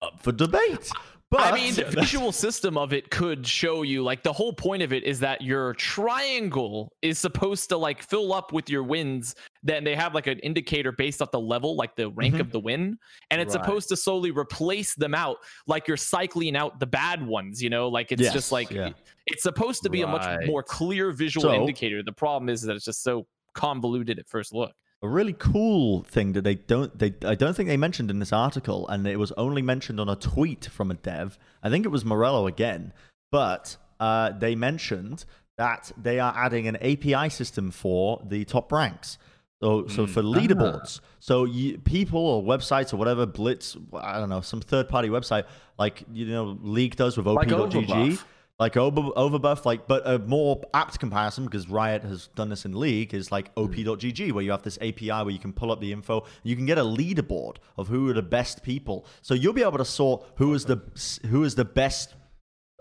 Up 0.02 0.22
for 0.22 0.30
debate. 0.30 0.88
But 1.30 1.42
I 1.42 1.54
mean, 1.54 1.74
the 1.74 1.84
visual 1.84 2.32
system 2.32 2.76
of 2.76 2.92
it 2.92 3.08
could 3.10 3.46
show 3.46 3.82
you 3.82 4.02
like 4.02 4.24
the 4.24 4.32
whole 4.32 4.52
point 4.52 4.82
of 4.82 4.92
it 4.92 5.04
is 5.04 5.20
that 5.20 5.40
your 5.42 5.74
triangle 5.74 6.92
is 7.02 7.20
supposed 7.20 7.68
to 7.68 7.76
like 7.76 8.02
fill 8.02 8.32
up 8.32 8.52
with 8.52 8.68
your 8.68 8.82
wins. 8.82 9.36
Then 9.62 9.84
they 9.84 9.94
have 9.94 10.12
like 10.12 10.26
an 10.26 10.40
indicator 10.40 10.90
based 10.90 11.22
off 11.22 11.30
the 11.30 11.38
level, 11.40 11.76
like 11.76 11.94
the 11.94 12.10
rank 12.10 12.34
Mm-hmm. 12.34 12.40
of 12.40 12.50
the 12.50 12.58
win, 12.58 12.98
and 13.30 13.40
it's 13.40 13.54
Right. 13.54 13.64
supposed 13.64 13.88
to 13.90 13.96
slowly 13.96 14.32
replace 14.32 14.94
them 14.96 15.14
out, 15.14 15.36
like 15.68 15.86
you're 15.86 15.96
cycling 15.96 16.56
out 16.56 16.80
the 16.80 16.86
bad 16.86 17.24
ones. 17.24 17.62
You 17.62 17.70
know, 17.70 17.88
like 17.88 18.10
it's 18.10 18.22
Yes, 18.22 18.32
just 18.32 18.50
like 18.50 18.70
yeah. 18.70 18.90
it's 19.26 19.44
supposed 19.44 19.82
to 19.84 19.90
be 19.90 20.02
a 20.02 20.06
much 20.08 20.46
more 20.46 20.64
clear 20.64 21.12
visual 21.12 21.42
So- 21.44 21.54
indicator. 21.54 22.02
The 22.02 22.12
problem 22.12 22.48
is 22.48 22.62
that 22.62 22.74
it's 22.74 22.84
just 22.84 23.04
so 23.04 23.26
convoluted 23.54 24.18
at 24.18 24.28
first 24.28 24.52
look. 24.52 24.72
A 25.02 25.08
really 25.08 25.32
cool 25.32 26.02
thing 26.02 26.32
that 26.34 26.42
they 26.42 26.56
don't 26.56 26.98
they 26.98 27.14
I 27.24 27.34
don't 27.34 27.54
think 27.54 27.68
they 27.68 27.76
mentioned 27.76 28.10
in 28.10 28.18
this 28.18 28.32
article, 28.32 28.86
and 28.88 29.06
it 29.06 29.18
was 29.18 29.32
only 29.32 29.62
mentioned 29.62 29.98
on 29.98 30.08
a 30.08 30.16
tweet 30.16 30.66
from 30.66 30.90
a 30.90 30.94
dev. 30.94 31.38
I 31.62 31.70
think 31.70 31.84
it 31.86 31.88
was 31.88 32.04
Morello 32.04 32.46
again, 32.46 32.92
but 33.32 33.76
uh, 33.98 34.32
they 34.32 34.54
mentioned 34.54 35.24
that 35.56 35.92
they 36.00 36.18
are 36.20 36.34
adding 36.36 36.66
an 36.68 36.76
API 36.76 37.30
system 37.30 37.70
for 37.70 38.22
the 38.26 38.44
top 38.44 38.72
ranks. 38.72 39.18
So, 39.62 39.86
so 39.88 40.06
for 40.06 40.22
leaderboards, 40.22 41.00
so 41.18 41.44
you, 41.44 41.76
people 41.76 42.26
or 42.26 42.42
websites 42.42 42.94
or 42.94 42.96
whatever, 42.96 43.26
Blitz, 43.26 43.76
I 43.92 44.18
don't 44.18 44.30
know, 44.30 44.40
some 44.40 44.62
third-party 44.62 45.10
website 45.10 45.44
like 45.78 46.02
you 46.12 46.26
know 46.26 46.58
League 46.62 46.96
does 46.96 47.18
with 47.18 47.26
Like 47.26 47.52
op.gg, 47.52 47.86
Overbuff. 47.86 48.24
Like 48.60 48.76
over 48.76 49.00
overbuff 49.00 49.64
like 49.64 49.88
but 49.88 50.06
a 50.06 50.18
more 50.18 50.62
apt 50.74 51.00
comparison 51.00 51.46
because 51.46 51.66
riot 51.70 52.02
has 52.02 52.26
done 52.36 52.50
this 52.50 52.66
in 52.66 52.78
league 52.78 53.14
is 53.14 53.32
like 53.32 53.50
op.gg 53.56 54.32
where 54.32 54.44
you 54.44 54.50
have 54.50 54.62
this 54.62 54.76
api 54.82 55.08
where 55.08 55.30
you 55.30 55.38
can 55.38 55.54
pull 55.54 55.72
up 55.72 55.80
the 55.80 55.92
info 55.92 56.26
you 56.42 56.54
can 56.56 56.66
get 56.66 56.76
a 56.76 56.82
leaderboard 56.82 57.56
of 57.78 57.88
who 57.88 58.10
are 58.10 58.12
the 58.12 58.20
best 58.20 58.62
people. 58.62 59.06
So 59.22 59.32
you'll 59.32 59.54
be 59.54 59.62
able 59.62 59.78
to 59.78 59.84
sort 59.86 60.26
who 60.36 60.52
is 60.52 60.66
the 60.66 60.82
who 61.30 61.42
is 61.42 61.54
the 61.54 61.64
best 61.64 62.14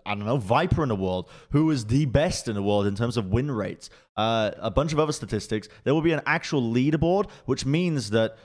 I 0.06 0.16
don't 0.16 0.26
know, 0.26 0.38
Viper 0.38 0.84
in 0.84 0.90
the 0.90 0.96
world, 0.96 1.30
who 1.52 1.70
is 1.72 1.86
the 1.86 2.06
best 2.06 2.48
in 2.48 2.56
the 2.56 2.64
world 2.64 2.88
in 2.88 2.96
terms 2.96 3.16
of 3.16 3.28
win 3.28 3.52
rates, 3.52 3.90
uh, 4.18 4.52
a 4.58 4.72
bunch 4.72 4.92
of 4.92 5.00
other 5.00 5.12
statistics. 5.12 5.70
There 5.84 5.94
will 5.94 6.02
be 6.02 6.14
an 6.14 6.22
actual 6.26 6.62
leaderboard, 6.62 7.30
which 7.46 7.66
means 7.66 8.10
that 8.10 8.36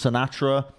Sinatraa, 0.00 0.72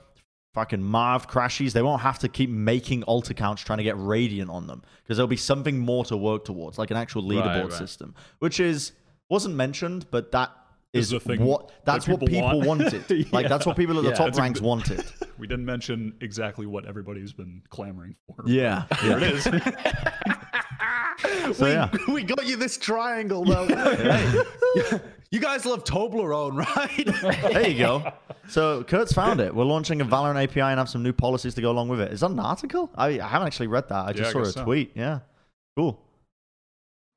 fucking 0.53 0.81
Marv, 0.81 1.27
Crashies, 1.29 1.71
they 1.73 1.81
won't 1.81 2.01
have 2.01 2.19
to 2.19 2.27
keep 2.29 2.49
making 2.49 3.03
alt 3.05 3.29
accounts 3.29 3.61
trying 3.61 3.77
to 3.77 3.83
get 3.83 3.95
Radiant 3.97 4.49
on 4.49 4.67
them 4.67 4.81
because 5.03 5.17
there'll 5.17 5.27
be 5.27 5.37
something 5.37 5.79
more 5.79 6.03
to 6.05 6.17
work 6.17 6.45
towards, 6.45 6.77
like 6.77 6.91
an 6.91 6.97
actual 6.97 7.23
leaderboard 7.23 7.69
right. 7.69 7.73
system, 7.73 8.15
which 8.39 8.59
is 8.59 8.91
wasn't 9.29 9.55
mentioned, 9.55 10.05
but 10.11 10.31
that 10.33 10.51
Is 10.93 11.05
is 11.05 11.11
the 11.11 11.19
thing 11.21 11.45
what 11.45 11.69
that 11.69 11.85
that's 11.85 12.07
what 12.07 12.19
people 12.19 12.27
people 12.49 12.61
want. 12.61 12.81
wanted. 12.81 13.27
Like 13.31 13.47
that's 13.47 13.65
what 13.65 13.77
people 13.77 13.97
at 13.97 14.03
the 14.03 14.09
Yeah. 14.09 14.15
top 14.15 14.27
That's 14.27 14.37
a 14.37 14.41
ranks 14.41 14.59
good- 14.59 14.67
wanted. 14.67 15.05
We 15.37 15.47
didn't 15.47 15.65
mention 15.65 16.13
exactly 16.21 16.67
what 16.67 16.85
everybody's 16.85 17.33
been 17.33 17.63
clamoring 17.69 18.15
for. 18.27 18.43
Yeah, 18.45 18.85
Here 19.01 19.17
it 19.17 19.23
is. 19.23 19.47
So, 21.53 21.65
we, 21.65 21.71
yeah. 21.71 21.89
we 22.07 22.23
got 22.23 22.45
you 22.45 22.55
this 22.55 22.77
triangle 22.77 23.43
though. 23.43 23.67
Hey, 25.31 25.35
you 25.37 25.41
guys 25.41 25.65
love 25.65 25.83
Toblerone, 25.83 26.57
right? 26.77 27.53
there 27.53 27.69
you 27.69 27.77
go. 27.79 28.11
So 28.47 28.83
Kurt's 28.83 29.13
found 29.13 29.39
it. 29.39 29.55
We're 29.55 29.63
launching 29.65 30.01
a 30.01 30.05
Valorant 30.05 30.43
API 30.43 30.61
and 30.61 30.77
have 30.77 30.89
some 30.89 31.03
new 31.03 31.13
policies 31.13 31.53
to 31.55 31.61
go 31.61 31.71
along 31.71 31.87
with 31.89 32.01
it. 32.01 32.11
Is 32.11 32.19
that 32.19 32.31
an 32.31 32.39
article? 32.39 32.89
I, 32.95 33.19
I 33.19 33.27
haven't 33.27 33.47
actually 33.47 33.67
read 33.67 33.87
that. 33.89 34.05
I 34.07 34.13
just 34.13 34.21
Yeah, 34.23 34.27
I 34.27 34.31
saw 34.31 34.39
a 34.39 34.43
guess 34.43 34.53
so. 34.55 34.63
tweet. 34.65 34.91
Yeah, 34.95 35.19
cool. 35.77 35.99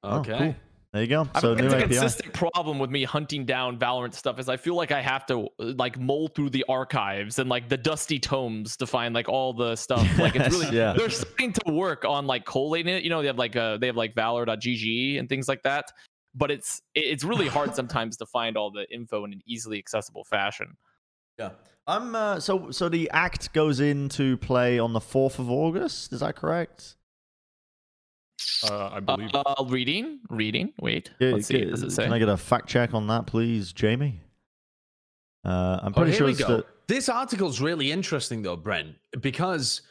Oh, 0.02 0.18
Okay. 0.20 0.38
cool. 0.38 0.54
There 0.92 1.02
you 1.02 1.08
go. 1.08 1.28
I 1.34 1.40
So 1.40 1.56
think 1.56 1.62
new 1.62 1.64
it's 1.66 1.74
a 1.74 1.78
API. 1.78 1.94
consistent 1.96 2.32
problem 2.34 2.78
with 2.78 2.88
me 2.88 3.02
hunting 3.02 3.44
down 3.44 3.80
Valorant 3.80 4.14
stuff 4.14 4.38
is 4.38 4.48
I 4.48 4.56
feel 4.56 4.76
like 4.76 4.92
I 4.92 5.00
have 5.02 5.26
to 5.26 5.48
like 5.58 5.98
mull 5.98 6.28
through 6.28 6.50
the 6.50 6.64
archives 6.68 7.40
and 7.40 7.50
like 7.50 7.68
the 7.68 7.76
dusty 7.76 8.20
tomes 8.20 8.76
to 8.76 8.86
find 8.86 9.12
like 9.12 9.28
all 9.28 9.52
the 9.52 9.74
stuff. 9.74 10.06
Like 10.18 10.36
it's 10.36 10.54
really 10.54 10.76
Yeah. 10.76 10.92
they're 10.92 11.10
starting 11.10 11.52
to 11.52 11.72
work 11.72 12.04
on 12.04 12.28
like 12.28 12.44
collating 12.44 12.94
it. 12.94 13.02
You 13.02 13.10
know, 13.10 13.22
they 13.22 13.26
have 13.26 13.38
like 13.38 13.56
uh 13.56 13.76
they 13.78 13.88
have 13.88 13.96
like 13.96 14.14
valor.gg 14.14 15.18
and 15.18 15.28
things 15.28 15.48
like 15.48 15.64
that. 15.64 15.86
But 16.34 16.50
it's 16.50 16.82
it's 16.94 17.24
really 17.24 17.48
hard 17.48 17.74
sometimes 17.80 18.16
to 18.18 18.26
find 18.26 18.56
all 18.56 18.70
the 18.70 18.86
info 18.92 19.24
in 19.24 19.32
an 19.32 19.40
easily 19.46 19.78
accessible 19.78 20.24
fashion. 20.24 20.76
Yeah. 21.38 21.50
I'm 21.86 22.14
uh, 22.14 22.40
so 22.40 22.70
so 22.70 22.88
the 22.88 23.10
act 23.10 23.52
goes 23.52 23.78
into 23.80 24.36
play 24.38 24.78
on 24.78 24.92
the 24.92 25.00
fourth 25.00 25.38
of 25.38 25.50
August. 25.50 26.12
Is 26.12 26.20
that 26.20 26.34
correct? 26.36 26.96
Uh, 28.68 28.88
I 28.92 29.00
believe. 29.00 29.30
Uh, 29.34 29.54
reading, 29.68 30.20
reading. 30.28 30.72
Wait, 30.80 31.10
Yeah, 31.20 31.30
let's 31.32 31.46
see. 31.46 31.60
ca- 31.64 31.70
Does 31.70 31.82
it 31.98 32.02
Can 32.02 32.12
I 32.12 32.18
get 32.18 32.28
a 32.28 32.36
fact 32.36 32.68
check 32.68 32.92
on 32.94 33.06
that, 33.06 33.26
please, 33.26 33.72
Jamie? 33.72 34.20
Uh, 35.44 35.78
I'm 35.82 35.92
Oh, 35.92 35.96
pretty 35.96 36.10
here 36.12 36.18
sure 36.18 36.26
we 36.26 36.32
it's 36.32 36.40
go. 36.40 36.56
the, 36.58 36.66
This 36.88 37.08
article's 37.08 37.60
really 37.60 37.92
interesting, 37.92 38.42
though, 38.42 38.56
Brent, 38.56 38.96
because 39.20 39.82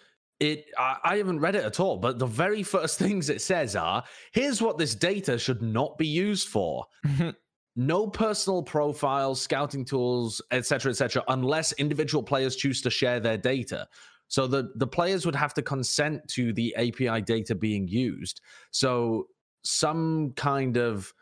it. 0.44 0.66
I, 0.78 0.98
I 1.04 1.18
haven't 1.18 1.40
read 1.40 1.56
it 1.56 1.64
at 1.64 1.80
all, 1.80 1.98
but 1.98 2.20
the 2.20 2.26
very 2.26 2.64
first 2.76 3.00
things 3.00 3.30
it 3.30 3.42
says 3.42 3.76
are: 3.76 4.04
"Here's 4.32 4.62
what 4.62 4.78
this 4.78 4.96
data 4.96 5.38
should 5.38 5.62
not 5.62 5.98
be 5.98 6.08
used 6.08 6.48
for." 6.50 6.86
no 7.76 8.08
personal 8.08 8.62
profiles, 8.62 9.42
scouting 9.42 9.84
tools, 9.86 10.42
etc., 10.52 10.92
etc., 10.92 11.24
unless 11.28 11.72
individual 11.74 12.24
players 12.24 12.56
choose 12.56 12.82
to 12.82 12.90
share 12.90 13.20
their 13.20 13.38
data. 13.38 13.88
So 14.28 14.48
the 14.48 14.72
the 14.76 14.88
players 14.88 15.26
would 15.26 15.36
have 15.36 15.54
to 15.56 15.62
consent 15.62 16.28
to 16.30 16.54
the 16.54 16.76
API 16.76 17.22
data 17.22 17.56
being 17.56 17.88
used. 17.88 18.42
So 18.72 19.28
some 19.64 20.34
kind 20.36 20.78
of 20.78 21.14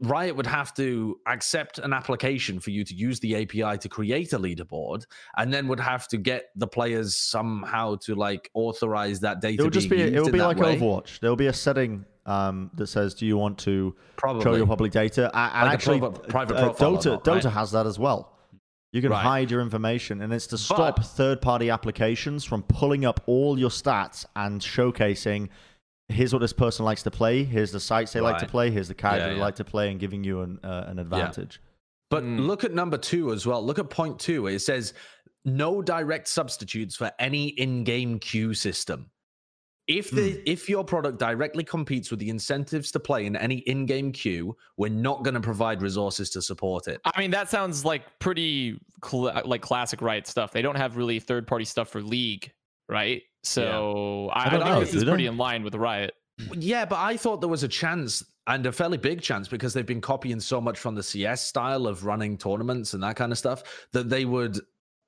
Riot 0.00 0.36
would 0.36 0.46
have 0.46 0.72
to 0.74 1.18
accept 1.26 1.78
an 1.80 1.92
application 1.92 2.60
for 2.60 2.70
you 2.70 2.84
to 2.84 2.94
use 2.94 3.18
the 3.20 3.34
API 3.42 3.78
to 3.78 3.88
create 3.88 4.32
a 4.32 4.38
leaderboard, 4.38 5.04
and 5.36 5.52
then 5.52 5.66
would 5.68 5.80
have 5.80 6.06
to 6.08 6.16
get 6.18 6.46
the 6.54 6.66
players 6.68 7.16
somehow 7.16 7.96
to 8.02 8.14
like 8.14 8.48
authorize 8.54 9.20
that 9.20 9.40
data. 9.40 9.54
it'll 9.62 9.70
just 9.70 9.90
be 9.90 10.00
it'll 10.00 10.30
be 10.30 10.38
like 10.38 10.58
way. 10.58 10.78
Overwatch. 10.78 11.18
There'll 11.20 11.34
be 11.36 11.48
a 11.48 11.52
setting 11.52 12.04
um, 12.26 12.70
that 12.74 12.86
says, 12.86 13.14
"Do 13.14 13.26
you 13.26 13.36
want 13.36 13.58
to 13.60 13.96
Probably. 14.16 14.42
show 14.44 14.54
your 14.54 14.66
public 14.66 14.92
data?" 14.92 15.30
And 15.34 15.64
Like 15.66 15.74
actually, 15.74 15.98
private- 15.98 16.28
private 16.28 16.56
uh, 16.56 16.64
profile 16.72 16.94
or 16.94 16.98
Dota 16.98 17.04
not, 17.06 17.26
right? 17.26 17.42
Dota 17.42 17.50
has 17.52 17.72
that 17.72 17.86
as 17.86 17.98
well. 17.98 18.34
You 18.92 19.02
can 19.02 19.10
Right. 19.10 19.22
hide 19.22 19.50
your 19.50 19.60
information, 19.62 20.22
and 20.22 20.32
it's 20.32 20.46
to 20.48 20.58
stop 20.58 20.96
But- 20.96 21.04
third-party 21.06 21.70
applications 21.70 22.44
from 22.44 22.62
pulling 22.62 23.04
up 23.04 23.20
all 23.26 23.58
your 23.58 23.68
stats 23.70 24.24
and 24.36 24.60
showcasing. 24.60 25.48
Here's 26.08 26.32
what 26.32 26.38
this 26.40 26.52
person 26.54 26.84
likes 26.84 27.02
to 27.02 27.10
play. 27.10 27.44
Here's 27.44 27.70
the 27.70 27.80
sites 27.80 28.12
they 28.12 28.20
like 28.20 28.38
to 28.38 28.46
play. 28.46 28.70
Here's 28.70 28.88
the 28.88 28.94
character 28.94 29.26
Yeah, 29.26 29.28
they 29.32 29.36
yeah. 29.36 29.42
like 29.44 29.56
to 29.56 29.64
play, 29.64 29.90
and 29.90 30.00
giving 30.00 30.24
you 30.24 30.40
an 30.40 30.58
uh, 30.64 30.84
an 30.86 30.98
advantage. 30.98 31.60
But 32.10 32.24
Mm. 32.24 32.46
look 32.46 32.64
at 32.64 32.72
number 32.72 32.96
two 32.96 33.32
as 33.32 33.44
well. 33.46 33.62
Look 33.64 33.78
at 33.78 33.90
point 33.90 34.18
two. 34.18 34.46
It 34.46 34.60
says 34.60 34.94
no 35.44 35.82
direct 35.82 36.26
substitutes 36.28 36.96
for 36.96 37.12
any 37.18 37.48
in-game 37.48 38.18
queue 38.20 38.54
system. 38.54 39.10
If 39.86 40.10
the 40.10 40.32
Hmm. 40.32 40.42
if 40.46 40.68
your 40.68 40.84
product 40.84 41.18
directly 41.18 41.64
competes 41.64 42.10
with 42.10 42.20
the 42.20 42.28
incentives 42.30 42.90
to 42.92 43.00
play 43.00 43.24
in 43.26 43.36
any 43.36 43.58
in-game 43.60 44.12
queue, 44.12 44.56
we're 44.78 44.90
not 44.90 45.24
going 45.24 45.34
to 45.34 45.40
provide 45.40 45.80
resources 45.82 46.28
to 46.30 46.42
support 46.42 46.88
it. 46.88 47.00
I 47.04 47.18
mean, 47.20 47.30
that 47.32 47.48
sounds 47.50 47.84
like 47.84 48.02
pretty 48.18 48.78
cl- 49.04 49.42
like 49.46 49.60
classic 49.62 50.00
Riot 50.02 50.26
stuff. 50.26 50.52
They 50.52 50.62
don't 50.62 50.76
have 50.76 50.96
really 50.96 51.20
third 51.20 51.46
party 51.46 51.64
stuff 51.66 51.88
for 51.88 52.02
League, 52.02 52.52
right? 52.88 53.22
So 53.42 54.30
I, 54.32 54.44
I 54.44 54.46
I 54.46 54.50
don't 54.50 54.60
think 54.60 54.70
know, 54.74 54.80
this 54.80 54.94
is 54.94 55.04
pretty 55.04 55.26
in 55.26 55.36
line 55.36 55.62
with 55.62 55.74
Riot. 55.74 56.12
Yeah, 56.54 56.84
but 56.84 56.96
I 56.96 57.16
thought 57.16 57.40
there 57.40 57.48
was 57.48 57.62
a 57.62 57.68
chance 57.68 58.24
and 58.46 58.64
a 58.66 58.72
fairly 58.72 58.96
big 58.98 59.20
chance 59.20 59.48
because 59.48 59.74
they've 59.74 59.84
been 59.86 60.00
copying 60.00 60.40
so 60.40 60.60
much 60.60 60.78
from 60.78 60.94
the 60.94 61.02
CS 61.02 61.42
style 61.42 61.86
of 61.86 62.04
running 62.04 62.38
tournaments 62.38 62.94
and 62.94 63.02
that 63.02 63.16
kind 63.16 63.32
of 63.32 63.38
stuff 63.38 63.62
that 63.92 64.08
they 64.08 64.24
would 64.24 64.58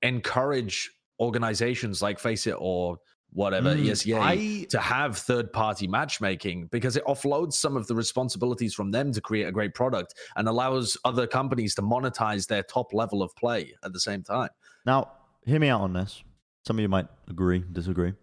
encourage 0.03 0.91
organizations 1.20 2.03
like 2.03 2.18
FACEIT 2.18 2.57
or 2.59 2.99
whatever 3.33 3.70
Mm, 3.74 3.87
ESEA 3.91 4.20
I- 4.20 4.66
to 4.70 4.81
have 4.81 5.16
third 5.16 5.53
party 5.53 5.87
matchmaking 5.87 6.66
because 6.72 6.97
it 6.97 7.05
offloads 7.05 7.53
some 7.53 7.76
of 7.76 7.87
the 7.87 7.95
responsibilities 7.95 8.74
from 8.74 8.91
them 8.91 9.12
to 9.12 9.20
create 9.20 9.45
a 9.45 9.53
great 9.53 9.72
product 9.74 10.14
and 10.37 10.49
allows 10.49 10.97
other 11.05 11.26
companies 11.28 11.74
to 11.76 11.83
monetize 11.83 12.49
their 12.49 12.64
top 12.64 12.93
level 12.93 13.22
of 13.22 13.35
play 13.37 13.72
at 13.85 13.93
the 13.93 14.01
same 14.01 14.22
time. 14.24 14.49
Now, 14.85 15.12
hear 15.47 15.61
me 15.61 15.68
out 15.68 15.83
on 15.83 15.93
this. 15.93 16.24
Some 16.66 16.78
of 16.78 16.82
you 16.82 16.88
might 16.88 17.06
agree, 17.28 17.64
disagree. 17.72 18.14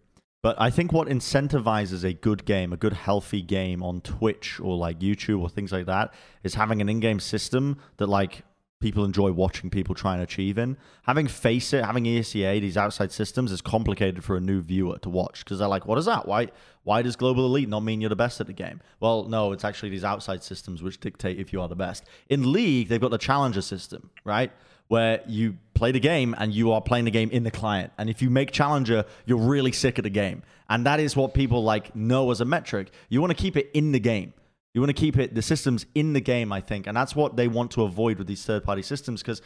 But 0.44 0.56
I 0.62 0.70
think 0.70 0.94
what 0.94 1.08
incentivizes 1.08 2.04
a 2.04 2.14
good 2.14 2.46
game, 2.46 2.72
a 2.72 2.78
good 2.78 2.94
healthy 2.94 3.42
game 3.42 3.84
on 3.84 4.02
Twitch 4.02 4.60
or 4.60 4.78
like 4.78 5.00
YouTube 5.00 5.42
or 5.42 5.50
things 5.50 5.72
like 5.72 5.88
that, 5.88 6.14
is 6.44 6.54
having 6.56 6.80
an 6.80 6.90
in-game 6.90 7.20
system 7.20 7.80
that 7.98 8.08
like 8.08 8.44
people 8.80 9.04
enjoy 9.04 9.32
watching 9.32 9.70
people 9.70 9.96
try 9.96 10.14
and 10.14 10.22
achieve 10.22 10.58
in. 10.58 10.78
Having 11.04 11.28
FACEIT, 11.28 11.84
having 11.84 12.04
ESEA, 12.04 12.62
these 12.62 12.78
outside 12.78 13.12
systems 13.12 13.52
is 13.52 13.62
complicated 13.62 14.24
for 14.24 14.38
a 14.38 14.40
new 14.40 14.62
viewer 14.62 14.98
to 15.00 15.10
watch 15.10 15.44
because 15.44 15.60
they're 15.60 15.68
like, 15.68 15.88
what 15.88 15.98
is 15.98 16.06
that? 16.06 16.28
Why 16.28 16.50
why 16.84 17.02
does 17.02 17.16
global 17.16 17.46
elite 17.46 17.68
not 17.68 17.82
mean 17.82 18.00
you're 18.00 18.10
the 18.10 18.16
best 18.16 18.40
at 18.40 18.48
the 18.48 18.54
game? 18.54 18.80
Well, 19.00 19.26
no, 19.26 19.52
it's 19.52 19.66
actually 19.66 19.90
these 19.90 20.06
outside 20.06 20.44
systems 20.44 20.82
which 20.82 21.00
dictate 21.00 21.40
if 21.40 21.52
you 21.52 21.60
are 21.62 21.68
the 21.68 21.76
best. 21.76 22.06
In 22.30 22.54
League, 22.54 22.88
they've 22.88 23.02
got 23.02 23.12
the 23.12 23.18
challenger 23.18 23.62
system, 23.62 24.10
right? 24.24 24.52
Where 24.88 25.22
you 25.28 25.58
play 25.78 25.92
the 25.92 26.00
game 26.00 26.36
and 26.38 26.54
you 26.54 26.72
are 26.72 26.82
playing 26.82 27.06
the 27.06 27.12
game 27.12 27.30
in 27.32 27.44
the 27.44 27.52
client. 27.52 27.94
And 27.98 28.10
if 28.10 28.22
you 28.22 28.30
make 28.30 28.52
challenger, 28.52 29.06
you're 29.26 29.38
really 29.38 29.72
sick 29.72 29.98
of 29.98 30.04
the 30.04 30.10
game. 30.10 30.44
And 30.70 30.86
that 30.86 31.00
is 31.00 31.16
what 31.16 31.34
people 31.34 31.64
like 31.64 31.96
know 31.96 32.32
as 32.32 32.42
a 32.42 32.46
metric. 32.46 32.92
You 33.10 33.22
want 33.22 33.32
to 33.32 33.42
keep 33.42 33.56
it 33.56 33.70
in 33.74 33.92
the 33.92 34.00
game. 34.00 34.34
You 34.74 34.82
want 34.82 34.96
to 34.96 35.00
keep 35.00 35.18
it 35.18 35.34
the 35.34 35.42
systems 35.42 35.86
in 35.96 36.14
the 36.14 36.22
game, 36.22 36.52
I 36.52 36.62
think, 36.62 36.86
and 36.86 36.96
that's 36.96 37.16
what 37.16 37.36
they 37.36 37.48
want 37.48 37.72
to 37.72 37.84
avoid 37.84 38.20
with 38.20 38.28
these 38.28 38.46
third-party 38.46 38.84
systems 38.84 39.24
because 39.24 39.42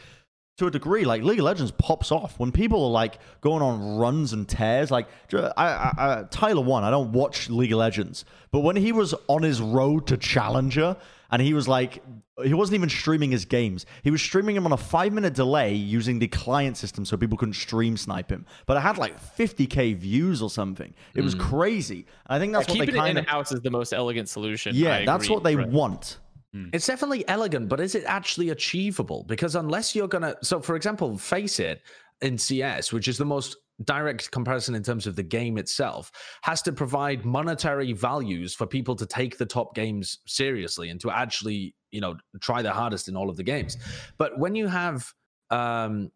to 0.58 0.66
a 0.66 0.70
degree, 0.70 1.04
like 1.04 1.22
League 1.22 1.38
of 1.38 1.46
Legends 1.46 1.72
pops 1.72 2.12
off 2.12 2.38
when 2.38 2.52
people 2.52 2.84
are 2.84 2.90
like 2.90 3.18
going 3.40 3.62
on 3.62 3.96
runs 3.96 4.34
and 4.34 4.46
tears. 4.46 4.90
Like 4.90 5.08
I, 5.32 5.38
I, 5.56 5.92
I, 5.96 6.22
Tyler1, 6.24 6.82
I 6.82 6.90
don't 6.90 7.12
watch 7.12 7.48
League 7.48 7.72
of 7.72 7.78
Legends, 7.78 8.26
but 8.50 8.60
when 8.60 8.76
he 8.76 8.92
was 8.92 9.14
on 9.28 9.42
his 9.42 9.60
road 9.62 10.06
to 10.08 10.18
Challenger 10.18 10.96
and 11.32 11.40
he 11.40 11.54
was 11.54 11.66
like, 11.66 12.02
he 12.44 12.52
wasn't 12.52 12.74
even 12.74 12.90
streaming 12.90 13.30
his 13.30 13.46
games. 13.46 13.86
He 14.02 14.10
was 14.10 14.20
streaming 14.20 14.54
them 14.54 14.66
on 14.66 14.72
a 14.72 14.76
five-minute 14.76 15.34
delay 15.34 15.74
using 15.74 16.18
the 16.18 16.28
client 16.28 16.76
system 16.76 17.06
so 17.06 17.16
people 17.16 17.38
couldn't 17.38 17.54
stream 17.54 17.96
snipe 17.96 18.30
him. 18.30 18.44
But 18.66 18.76
it 18.76 18.80
had 18.80 18.98
like 18.98 19.18
50k 19.36 19.96
views 19.96 20.42
or 20.42 20.50
something. 20.50 20.92
It 21.14 21.22
was 21.22 21.34
mm. 21.34 21.40
crazy. 21.40 22.06
And 22.26 22.36
I 22.36 22.38
think 22.38 22.52
that's 22.52 22.68
Yeah, 22.68 22.74
what 22.74 22.78
they 22.80 22.86
keeping 22.86 22.94
it 22.96 23.04
kind 23.04 23.18
in 23.18 23.24
of 23.24 23.30
house 23.30 23.50
is 23.50 23.60
the 23.62 23.70
most 23.70 23.94
elegant 23.94 24.28
solution. 24.28 24.76
yeah, 24.76 24.96
I 24.98 25.04
that's 25.06 25.24
agree, 25.24 25.34
what 25.34 25.44
they 25.44 25.54
Brett. 25.54 25.68
want. 25.70 26.18
Mm. 26.54 26.68
It's 26.74 26.86
definitely 26.86 27.26
elegant, 27.28 27.70
but 27.70 27.80
is 27.80 27.94
it 27.94 28.04
actually 28.06 28.50
achievable? 28.50 29.24
Because 29.26 29.54
unless 29.54 29.94
you're 29.96 30.08
gonna, 30.08 30.36
so 30.42 30.60
for 30.60 30.76
example, 30.76 31.12
FACEIT 31.12 31.78
in 32.20 32.36
CS, 32.36 32.92
which 32.92 33.08
is 33.08 33.16
the 33.16 33.24
most 33.24 33.56
direct 33.84 34.30
comparison 34.30 34.74
in 34.74 34.82
terms 34.82 35.06
of 35.06 35.16
the 35.16 35.22
game 35.22 35.58
itself, 35.58 36.12
has 36.42 36.62
to 36.62 36.72
provide 36.72 37.24
monetary 37.24 37.92
values 37.92 38.54
for 38.54 38.66
people 38.66 38.94
to 38.96 39.06
take 39.06 39.38
the 39.38 39.46
top 39.46 39.74
games 39.74 40.18
seriously 40.26 40.90
and 40.90 41.00
to 41.00 41.10
actually, 41.10 41.74
you 41.90 42.00
know, 42.00 42.16
try 42.40 42.62
their 42.62 42.72
hardest 42.72 43.08
in 43.08 43.16
all 43.16 43.28
of 43.30 43.36
the 43.36 43.42
games. 43.42 43.76
But 44.18 44.38
when 44.38 44.54
you 44.54 44.68
have, 44.68 45.12
um, 45.50 46.10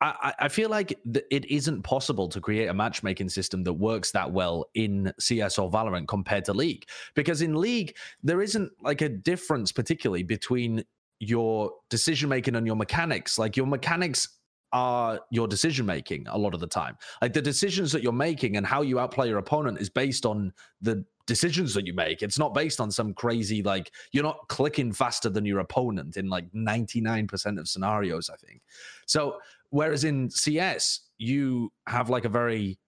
I, 0.00 0.32
I- 0.38 0.48
feel 0.48 0.70
like 0.70 0.98
it 1.30 1.44
isn't 1.50 1.82
possible 1.82 2.26
to 2.28 2.40
create 2.40 2.68
a 2.68 2.74
matchmaking 2.74 3.28
system 3.28 3.64
that 3.64 3.74
works 3.74 4.12
that 4.12 4.32
well 4.32 4.64
in 4.74 5.12
CS 5.18 5.58
or 5.58 5.70
Valorant 5.70 6.08
compared 6.08 6.46
to 6.46 6.54
League. 6.54 6.86
Because 7.14 7.42
in 7.42 7.54
League, 7.54 7.94
there 8.22 8.40
isn't 8.40 8.72
like 8.82 9.02
a 9.02 9.10
difference, 9.10 9.72
particularly 9.72 10.22
between 10.22 10.84
your 11.18 11.70
decision 11.90 12.30
making 12.30 12.56
and 12.56 12.66
your 12.66 12.76
mechanics. 12.76 13.38
Like 13.38 13.58
your 13.58 13.66
mechanics 13.66 14.39
are 14.72 15.20
your 15.30 15.48
decision 15.48 15.86
making 15.86 16.26
a 16.28 16.38
lot 16.38 16.54
of 16.54 16.60
the 16.60 16.66
time. 16.66 16.96
Like 17.20 17.32
the 17.32 17.42
decisions 17.42 17.92
that 17.92 18.02
you're 18.02 18.12
making 18.12 18.56
and 18.56 18.66
how 18.66 18.82
you 18.82 18.98
outplay 18.98 19.28
your 19.28 19.38
opponent 19.38 19.80
is 19.80 19.90
based 19.90 20.24
on 20.24 20.52
the 20.80 21.04
decisions 21.26 21.74
that 21.74 21.86
you 21.86 21.94
make. 21.94 22.22
It's 22.22 22.38
not 22.38 22.54
based 22.54 22.80
on 22.80 22.90
some 22.90 23.14
crazy, 23.14 23.62
like, 23.62 23.92
you're 24.12 24.24
not 24.24 24.48
clicking 24.48 24.92
faster 24.92 25.30
than 25.30 25.44
your 25.44 25.60
opponent 25.60 26.16
in 26.16 26.28
like 26.28 26.50
99% 26.52 27.58
of 27.58 27.68
scenarios, 27.68 28.30
I 28.30 28.36
think. 28.36 28.62
So, 29.06 29.38
whereas 29.70 30.04
in 30.04 30.30
CS, 30.30 31.00
you 31.18 31.72
have 31.86 32.10
like 32.10 32.24
a 32.24 32.28
very 32.28 32.78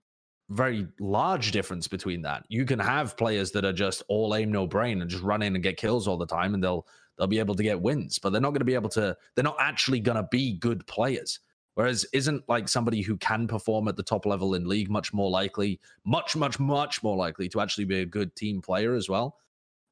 very 0.51 0.87
large 1.01 1.51
difference 1.51 1.89
between 1.89 2.21
that. 2.23 2.45
You 2.49 2.67
can 2.67 2.79
have 2.79 3.17
players 3.17 3.53
that 3.53 3.65
are 3.65 3.73
just 3.73 4.03
all 4.09 4.35
aim 4.35 4.53
no 4.53 4.67
brain 4.67 5.01
and 5.01 5.11
just 5.11 5.23
run 5.23 5.41
in 5.41 5.55
and 5.55 5.63
get 5.63 5.79
kills 5.79 6.07
all 6.07 6.19
the 6.19 6.27
time 6.27 6.53
and 6.53 6.63
they'll 6.63 6.87
they'll 7.19 7.27
be 7.27 7.39
able 7.39 7.55
to 7.55 7.63
get 7.63 7.81
wins, 7.81 8.19
but 8.19 8.31
they're 8.31 8.41
not 8.41 8.51
going 8.51 8.61
to 8.61 8.67
be 8.67 8.75
able 8.75 8.89
to. 8.91 9.17
They're 9.35 9.45
not 9.45 9.57
actually 9.61 10.01
going 10.01 10.17
to 10.17 10.29
be 10.31 10.59
good 10.59 10.87
players. 10.87 11.41
Whereas, 11.75 12.07
isn't 12.13 12.49
like 12.49 12.69
somebody 12.69 13.03
who 13.03 13.17
can 13.17 13.47
perform 13.47 13.89
at 13.89 13.97
the 13.97 14.03
top 14.03 14.27
level 14.27 14.55
in 14.55 14.69
league 14.69 14.91
much 14.91 15.13
more 15.13 15.31
likely, 15.31 15.81
much, 16.05 16.37
much, 16.37 16.61
much 16.61 17.03
more 17.03 17.17
likely 17.17 17.49
to 17.49 17.61
actually 17.61 17.85
be 17.85 18.01
a 18.01 18.07
good 18.07 18.37
team 18.37 18.61
player 18.61 18.95
as 18.95 19.09
well? 19.09 19.39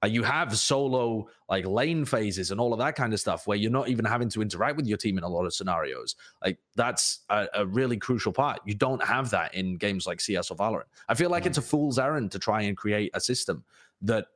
Uh, 0.03 0.07
you 0.07 0.23
have 0.23 0.57
solo 0.57 1.29
like 1.49 1.67
lane 1.67 2.05
phases 2.07 2.51
and 2.51 2.61
all 2.61 2.73
of 2.73 2.79
that 2.79 2.97
kind 2.97 3.13
of 3.13 3.21
stuff 3.21 3.47
where 3.47 3.59
you're 3.59 3.71
not 3.71 3.89
even 3.89 4.05
having 4.05 4.31
to 4.31 4.41
interact 4.41 4.77
with 4.77 4.87
your 4.87 4.97
team 4.97 5.19
in 5.19 5.25
a 5.25 5.29
lot 5.29 5.45
of 5.45 5.53
scenarios. 5.53 6.17
Like 6.43 6.59
that's 6.75 7.21
a, 7.29 7.49
a 7.55 7.67
really 7.67 7.99
crucial 7.99 8.33
part. 8.33 8.61
You 8.65 8.75
don't 8.75 9.03
have 9.05 9.31
that 9.31 9.55
in 9.55 9.77
games 9.77 10.07
like 10.07 10.21
CS 10.21 10.51
or 10.51 10.57
Valorant. 10.57 10.85
I 11.09 11.15
feel 11.15 11.29
like 11.29 11.45
it's 11.45 11.59
a 11.59 11.63
fool's 11.63 11.99
errand 11.99 12.33
to 12.33 12.39
try 12.39 12.63
and 12.63 12.77
create 12.77 13.11
a 13.13 13.21
system 13.21 13.63
that 14.03 14.27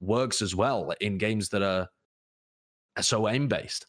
works 0.00 0.40
as 0.40 0.54
well 0.54 0.92
in 1.00 1.18
games 1.18 1.48
that 1.48 1.62
are, 1.62 1.88
are 2.96 3.02
so 3.02 3.28
aim 3.28 3.48
based. 3.48 3.86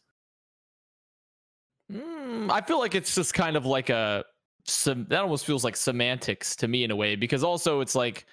Mm, 2.20 2.50
I 2.50 2.60
feel 2.60 2.78
like 2.78 2.94
it's 2.94 3.14
just 3.14 3.34
kind 3.34 3.56
of 3.56 3.66
like 3.66 3.90
a 3.90 4.24
some 4.66 5.06
that 5.08 5.20
almost 5.20 5.46
feels 5.46 5.64
like 5.64 5.76
semantics 5.76 6.54
to 6.56 6.68
me 6.68 6.84
in 6.84 6.90
a 6.90 6.96
way 6.96 7.16
because 7.16 7.42
also 7.42 7.80
it's 7.80 7.94
like 7.94 8.26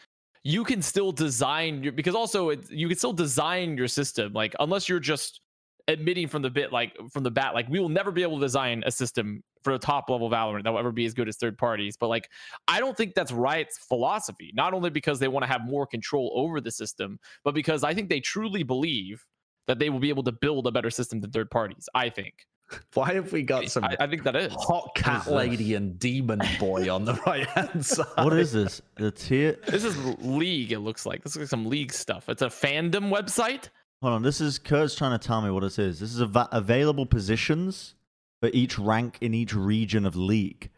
you 0.43 0.63
can 0.63 0.81
still 0.81 1.11
design 1.11 1.83
your 1.83 1.93
because 1.93 2.15
also 2.15 2.49
it, 2.49 2.69
you 2.69 2.87
can 2.87 2.97
still 2.97 3.13
design 3.13 3.77
your 3.77 3.87
system 3.87 4.33
like 4.33 4.53
unless 4.59 4.89
you're 4.89 4.99
just 4.99 5.41
admitting 5.87 6.27
from 6.27 6.41
the 6.41 6.49
bit 6.49 6.73
like 6.73 6.93
from 7.11 7.23
the 7.23 7.31
bat 7.31 7.53
like 7.53 7.67
we 7.69 7.79
will 7.79 7.87
never 7.89 8.11
be 8.11 8.23
able 8.23 8.37
to 8.37 8.45
design 8.45 8.83
a 8.85 8.91
system 8.91 9.41
for 9.63 9.73
a 9.73 9.79
top 9.79 10.09
level 10.09 10.29
Valorant 10.29 10.63
that 10.63 10.71
will 10.71 10.79
ever 10.79 10.91
be 10.91 11.05
as 11.05 11.13
good 11.13 11.29
as 11.29 11.37
third 11.37 11.57
parties 11.57 11.95
but 11.97 12.09
like 12.09 12.29
I 12.67 12.81
don't 12.81 12.95
think 12.95 13.15
that's 13.15 13.31
Riot's 13.31 13.77
philosophy 13.77 14.51
not 14.53 14.73
only 14.73 14.89
because 14.89 15.17
they 15.17 15.29
want 15.29 15.43
to 15.45 15.51
have 15.51 15.61
more 15.63 15.87
control 15.87 16.31
over 16.35 16.59
the 16.59 16.71
system 16.71 17.19
but 17.45 17.53
because 17.53 17.85
I 17.85 17.93
think 17.93 18.09
they 18.09 18.19
truly 18.19 18.63
believe 18.63 19.23
that 19.65 19.79
they 19.79 19.89
will 19.89 19.99
be 19.99 20.09
able 20.09 20.23
to 20.23 20.33
build 20.33 20.67
a 20.67 20.71
better 20.71 20.89
system 20.89 21.21
than 21.21 21.31
third 21.31 21.49
parties 21.49 21.87
I 21.95 22.09
think 22.09 22.33
Why 22.93 23.13
have 23.13 23.31
we 23.31 23.43
got 23.43 23.69
some 23.69 23.83
I, 23.85 23.95
I 23.99 24.07
think 24.07 24.23
that 24.23 24.35
is 24.35 24.53
hot 24.53 24.91
cat 24.95 25.25
this? 25.25 25.33
lady 25.33 25.75
and 25.75 25.97
demon 25.97 26.41
boy 26.59 26.93
on 26.93 27.05
the 27.05 27.13
right 27.25 27.45
hand 27.47 27.85
side? 27.85 28.05
What 28.17 28.33
is 28.33 28.51
this? 28.51 28.81
The 28.95 29.11
tier. 29.11 29.57
This 29.67 29.83
is 29.83 29.97
League, 30.19 30.71
it 30.71 30.79
looks 30.79 31.05
like. 31.05 31.23
This 31.23 31.33
is 31.33 31.39
like 31.39 31.47
some 31.47 31.65
League 31.65 31.93
stuff. 31.93 32.27
It's 32.29 32.41
a 32.41 32.47
fandom 32.47 33.09
website. 33.11 33.69
Hold 34.01 34.13
on. 34.15 34.21
This 34.23 34.41
is 34.41 34.59
Kurt's 34.59 34.95
trying 34.95 35.17
to 35.17 35.27
tell 35.27 35.41
me 35.41 35.49
what 35.49 35.61
this 35.63 35.79
is. 35.79 35.99
This 35.99 36.13
is 36.13 36.21
ava- 36.21 36.49
available 36.51 37.05
positions 37.05 37.95
for 38.41 38.49
each 38.53 38.77
rank 38.77 39.17
in 39.21 39.33
each 39.33 39.53
region 39.55 40.05
of 40.05 40.15
league. 40.15 40.69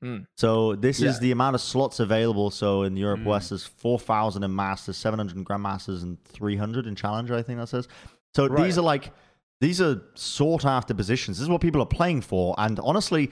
Hmm. 0.00 0.18
So 0.36 0.76
this 0.76 1.00
Yeah. 1.00 1.08
is 1.10 1.18
the 1.18 1.32
amount 1.32 1.56
of 1.56 1.60
slots 1.60 1.98
available. 1.98 2.50
So 2.50 2.82
in 2.84 2.96
Europe 2.96 3.20
Hmm. 3.20 3.26
West, 3.28 3.48
there's 3.50 3.64
4,000 3.64 4.44
in 4.44 4.54
Masters, 4.54 4.96
700 4.96 5.36
in 5.36 5.44
Grandmasters, 5.44 6.02
and 6.04 6.22
300 6.24 6.86
in 6.86 6.94
Challenger, 6.94 7.34
I 7.34 7.42
think 7.42 7.58
that 7.58 7.68
says. 7.68 7.88
So 8.36 8.46
Right. 8.46 8.64
these 8.64 8.78
are 8.78 8.82
like, 8.82 9.12
these 9.60 9.80
are 9.80 10.00
sought 10.14 10.64
after 10.64 10.94
positions. 10.94 11.38
This 11.38 11.42
is 11.42 11.48
what 11.48 11.60
people 11.60 11.82
are 11.82 11.86
playing 11.86 12.20
for. 12.20 12.54
And 12.58 12.78
honestly, 12.80 13.30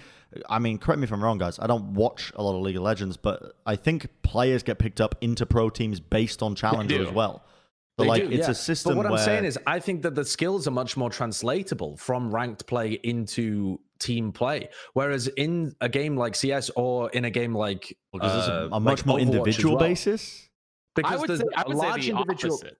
I 0.48 0.58
mean, 0.58 0.78
correct 0.78 0.98
me 0.98 1.04
if 1.04 1.12
I'm 1.12 1.22
wrong, 1.22 1.38
guys. 1.38 1.58
I 1.58 1.66
don't 1.66 1.94
watch 1.94 2.32
a 2.34 2.42
lot 2.42 2.56
of 2.56 2.62
League 2.62 2.76
of 2.76 2.82
Legends, 2.82 3.16
but 3.16 3.54
I 3.64 3.76
think 3.76 4.08
players 4.22 4.62
get 4.62 4.78
picked 4.78 5.00
up 5.00 5.14
into 5.20 5.46
pro 5.46 5.70
teams 5.70 6.00
based 6.00 6.42
on 6.42 6.54
Challenger 6.54 7.06
as 7.06 7.12
well. 7.12 7.44
So 7.98 8.02
They 8.04 8.08
like, 8.08 8.22
do, 8.24 8.30
it's 8.30 8.46
yeah. 8.46 8.50
a 8.50 8.54
system 8.54 8.90
But 8.90 8.96
what 8.98 9.10
where 9.10 9.18
I'm 9.20 9.24
saying 9.24 9.44
is, 9.44 9.58
I 9.66 9.78
think 9.78 10.02
that 10.02 10.14
the 10.14 10.24
skills 10.24 10.66
are 10.68 10.72
much 10.72 10.96
more 10.96 11.08
translatable 11.10 11.96
from 11.96 12.34
ranked 12.34 12.66
play 12.66 12.92
into 13.04 13.80
team 13.98 14.32
play. 14.32 14.68
Whereas 14.92 15.28
in 15.28 15.74
a 15.80 15.88
game 15.88 16.16
like 16.16 16.34
CS 16.34 16.70
or 16.76 17.08
in 17.10 17.24
a 17.24 17.30
game 17.30 17.54
like 17.54 17.96
because 18.12 18.36
it's 18.40 18.48
a, 18.48 18.64
uh, 18.64 18.68
a 18.72 18.80
like 18.80 18.82
much 18.82 19.06
more 19.06 19.18
Overwatch 19.18 19.22
individual 19.22 19.76
well. 19.76 19.88
basis. 19.88 20.48
because 20.94 21.12
I 21.12 21.16
would 21.16 21.38
say, 21.38 21.44
I 21.56 21.62
a 21.62 21.68
would 21.68 21.78
say 21.78 21.86
large 21.86 22.04
the 22.06 22.10
individual. 22.10 22.54
opposite. 22.56 22.78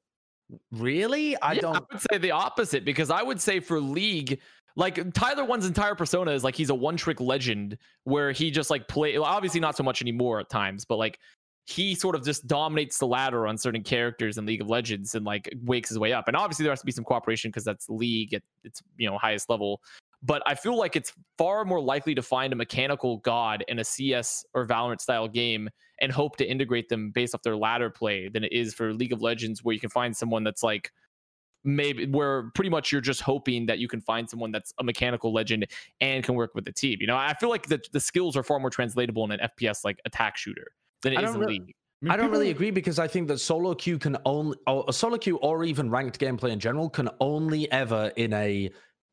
Really, 0.73 1.37
I 1.41 1.55
Yeah, 1.55 1.61
don't. 1.61 1.77
I 1.77 1.81
would 1.91 2.03
say 2.11 2.19
the 2.19 2.31
opposite 2.31 2.85
because 2.85 3.11
I 3.11 3.23
would 3.23 3.41
say 3.41 3.61
for 3.61 3.81
League, 3.81 4.41
like 4.77 4.97
Tyler1's 4.97 5.67
entire 5.67 5.95
persona 5.95 6.31
is 6.31 6.45
like 6.45 6.55
he's 6.55 6.71
a 6.71 6.75
one 6.75 6.97
trick 6.97 7.21
legend 7.21 7.79
where 8.05 8.33
he 8.33 8.51
just 8.51 8.71
like 8.71 8.87
play. 8.89 9.17
Obviously, 9.17 9.61
not 9.61 9.77
so 9.77 9.83
much 9.83 10.03
anymore 10.03 10.39
at 10.41 10.49
times, 10.49 10.85
but 10.85 10.97
like 10.97 11.19
he 11.67 11.95
sort 11.97 12.15
of 12.15 12.25
just 12.25 12.47
dominates 12.47 12.99
the 12.99 13.07
ladder 13.07 13.47
on 13.47 13.59
certain 13.59 13.83
characters 13.83 14.39
in 14.39 14.47
League 14.47 14.61
of 14.61 14.69
Legends 14.69 15.17
and 15.17 15.27
like 15.27 15.53
wakes 15.65 15.89
his 15.89 15.99
way 15.99 16.13
up. 16.13 16.29
And 16.29 16.37
obviously, 16.37 16.63
there 16.63 16.71
has 16.73 16.81
to 16.81 16.87
be 16.87 16.93
some 16.93 17.05
cooperation 17.05 17.51
because 17.51 17.65
that's 17.65 17.89
League 17.89 18.35
at 18.35 18.43
its 18.63 18.83
you 18.97 19.11
know 19.11 19.19
highest 19.19 19.51
level. 19.51 19.81
But 20.27 20.43
I 20.45 20.57
feel 20.57 20.77
like 20.77 20.97
it's 20.97 21.13
far 21.39 21.65
more 21.65 21.81
likely 21.81 22.15
to 22.17 22.23
find 22.23 22.53
a 22.53 22.57
mechanical 22.57 23.19
god 23.19 23.65
in 23.69 23.79
a 23.79 23.85
CS 23.85 24.45
or 24.55 24.67
Valorant 24.67 25.01
style 25.01 25.29
game 25.29 25.71
and 26.01 26.11
hope 26.11 26.37
to 26.39 26.45
integrate 26.45 26.89
them 26.89 27.11
based 27.13 27.35
off 27.35 27.43
their 27.43 27.57
ladder 27.57 27.91
play 27.91 28.29
than 28.29 28.43
it 28.43 28.53
is 28.53 28.75
for 28.75 28.93
League 28.93 29.13
of 29.13 29.23
Legends, 29.23 29.63
where 29.63 29.73
you 29.73 29.81
can 29.81 29.91
find 29.91 30.17
someone 30.17 30.43
that's 30.43 30.65
like 30.65 30.91
maybe 31.65 32.07
where 32.07 32.51
pretty 32.55 32.71
much 32.71 32.91
you're 32.93 33.01
just 33.01 33.21
hoping 33.21 33.67
that 33.67 33.79
you 33.79 33.89
can 33.89 34.01
find 34.01 34.29
someone 34.29 34.51
that's 34.53 34.73
a 34.79 34.85
mechanical 34.85 35.33
legend 35.33 35.67
and 36.01 36.25
can 36.25 36.35
work 36.35 36.55
with 36.55 36.65
the 36.65 36.73
team. 36.73 36.99
You 37.01 37.07
know, 37.07 37.17
I 37.17 37.35
feel 37.35 37.49
like 37.49 37.67
the, 37.67 37.81
the 37.93 38.01
skills 38.01 38.37
are 38.37 38.43
far 38.43 38.59
more 38.59 38.71
translatable 38.71 39.25
in 39.25 39.31
an 39.33 39.41
FPS 39.59 39.85
like 39.85 40.01
attack 40.05 40.37
shooter 40.37 40.69
than 41.03 41.13
it 41.13 41.19
I 41.19 41.23
don't 41.23 41.35
in 41.35 41.41
really- 41.41 41.53
League. 41.61 41.75
mean, 42.03 42.11
I 42.13 42.17
don't 42.17 42.31
really 42.31 42.51
agree 42.51 42.71
because 42.71 42.99
I 42.99 43.09
think 43.09 43.29
that 43.29 43.39
solo 43.39 43.75
queue 43.75 43.99
can 43.99 44.17
only, 44.25 44.57
or 44.67 44.85
a 44.89 44.93
solo 44.93 45.19
queue 45.19 45.37
or 45.39 45.65
even 45.65 45.91
ranked 45.91 46.19
gameplay 46.21 46.51
in 46.51 46.61
general 46.61 46.89
can 46.91 47.09
only 47.21 47.71
ever 47.73 48.13
in 48.17 48.33
a 48.33 48.71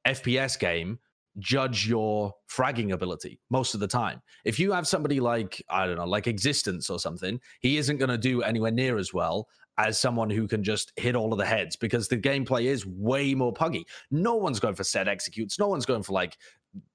FPS 0.07 0.57
game 0.57 0.99
judge 1.39 1.87
your 1.87 2.33
fragging 2.49 2.93
ability 2.93 3.39
most 3.49 3.73
of 3.73 3.79
the 3.79 3.87
time. 3.87 4.21
If 4.45 4.59
you 4.59 4.71
have 4.71 4.87
somebody 4.87 5.19
like, 5.19 5.63
I 5.69 5.87
don't 5.87 5.97
know, 5.97 6.05
like 6.05 6.27
Existence 6.27 6.89
or 6.89 6.99
something, 6.99 7.39
he 7.59 7.77
isn't 7.77 7.97
going 7.97 8.09
to 8.09 8.17
do 8.17 8.43
anywhere 8.43 8.71
near 8.71 8.97
as 8.97 9.13
well 9.13 9.47
as 9.77 9.99
someone 9.99 10.29
who 10.29 10.47
can 10.47 10.63
just 10.63 10.93
hit 10.97 11.15
all 11.15 11.31
of 11.31 11.39
the 11.39 11.45
heads 11.45 11.75
because 11.75 12.07
the 12.07 12.17
gameplay 12.17 12.65
is 12.65 12.85
way 12.85 13.33
more 13.33 13.51
puggy. 13.51 13.85
No 14.11 14.35
one's 14.35 14.59
going 14.59 14.75
for 14.75 14.83
set 14.83 15.07
executes. 15.07 15.57
No 15.57 15.67
one's 15.67 15.85
going 15.85 16.03
for 16.03 16.13
like 16.13 16.37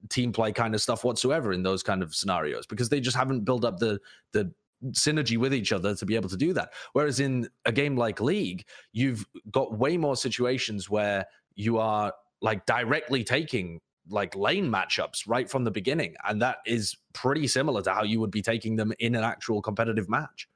team 0.09 0.31
play 0.31 0.51
kind 0.51 0.73
of 0.73 0.81
stuff 0.81 1.03
whatsoever 1.03 1.51
in 1.51 1.63
those 1.63 1.83
kind 1.83 2.01
of 2.01 2.15
scenarios 2.15 2.65
because 2.65 2.89
they 2.89 2.99
just 2.99 3.17
haven't 3.17 3.41
built 3.41 3.65
up 3.65 3.79
the 3.79 3.99
the 4.31 4.51
synergy 4.91 5.37
with 5.37 5.53
each 5.53 5.73
other 5.73 5.93
to 5.93 6.05
be 6.05 6.15
able 6.15 6.29
to 6.29 6.37
do 6.37 6.53
that. 6.53 6.71
Whereas 6.93 7.19
in 7.19 7.49
a 7.65 7.71
game 7.71 7.97
like 7.97 8.21
League, 8.21 8.65
you've 8.93 9.25
got 9.51 9.77
way 9.77 9.97
more 9.97 10.15
situations 10.15 10.89
where 10.89 11.25
you 11.55 11.77
are 11.77 12.13
like 12.41 12.65
directly 12.65 13.23
taking 13.23 13.79
like 14.09 14.35
lane 14.35 14.69
matchups 14.69 15.27
right 15.27 15.49
from 15.49 15.63
the 15.63 15.71
beginning. 15.71 16.15
And 16.27 16.41
that 16.41 16.57
is 16.65 16.97
pretty 17.13 17.47
similar 17.47 17.81
to 17.83 17.93
how 17.93 18.03
you 18.03 18.19
would 18.19 18.31
be 18.31 18.41
taking 18.41 18.75
them 18.75 18.93
in 18.99 19.15
an 19.15 19.23
actual 19.23 19.61
competitive 19.61 20.09
match. 20.09 20.47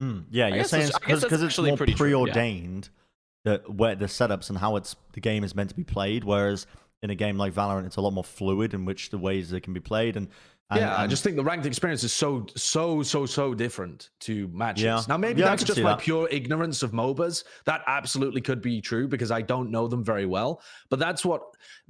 Hmm, 0.00 0.20
yeah, 0.30 0.48
you're 0.48 0.64
saying 0.64 0.90
I 0.94 0.98
because 0.98 1.22
it's 1.22 1.42
actually 1.42 1.70
more 1.70 1.78
pretty 1.78 1.94
true, 1.94 2.08
yeah. 2.08 2.12
preordained 2.12 2.90
that 3.44 3.72
where 3.72 3.94
the 3.94 4.06
setups 4.06 4.50
and 4.50 4.58
how 4.58 4.76
it's 4.76 4.94
the 5.12 5.20
game 5.20 5.42
is 5.42 5.54
meant 5.54 5.70
to 5.70 5.76
be 5.76 5.84
played, 5.84 6.24
whereas 6.24 6.66
in 7.02 7.10
a 7.10 7.14
game 7.14 7.38
like 7.38 7.54
Valorant, 7.54 7.86
it's 7.86 7.96
a 7.96 8.00
lot 8.00 8.12
more 8.12 8.24
fluid 8.24 8.74
in 8.74 8.84
which 8.84 9.10
the 9.10 9.18
ways 9.18 9.50
they 9.50 9.60
can 9.60 9.72
be 9.72 9.80
played. 9.80 10.16
And, 10.16 10.28
and 10.70 10.80
yeah, 10.80 11.00
I 11.00 11.06
just 11.06 11.22
think 11.22 11.36
the 11.36 11.44
ranked 11.44 11.64
experience 11.64 12.02
is 12.02 12.12
so, 12.12 12.44
so, 12.56 13.00
so, 13.02 13.24
so 13.24 13.54
different 13.54 14.10
to 14.20 14.48
matches. 14.48 14.82
Yeah. 14.82 15.02
Now, 15.08 15.16
maybe 15.16 15.40
Yeah, 15.40 15.50
that's 15.50 15.62
just 15.62 15.80
my 15.80 15.90
that. 15.90 16.00
pure 16.00 16.28
ignorance 16.30 16.82
of 16.82 16.90
MOBAs. 16.90 17.44
That 17.66 17.82
absolutely 17.86 18.40
could 18.40 18.60
be 18.60 18.80
true 18.80 19.06
because 19.06 19.30
I 19.30 19.42
don't 19.42 19.70
know 19.70 19.86
them 19.86 20.02
very 20.02 20.26
well. 20.26 20.60
But 20.88 20.98
that's 20.98 21.24
what, 21.24 21.42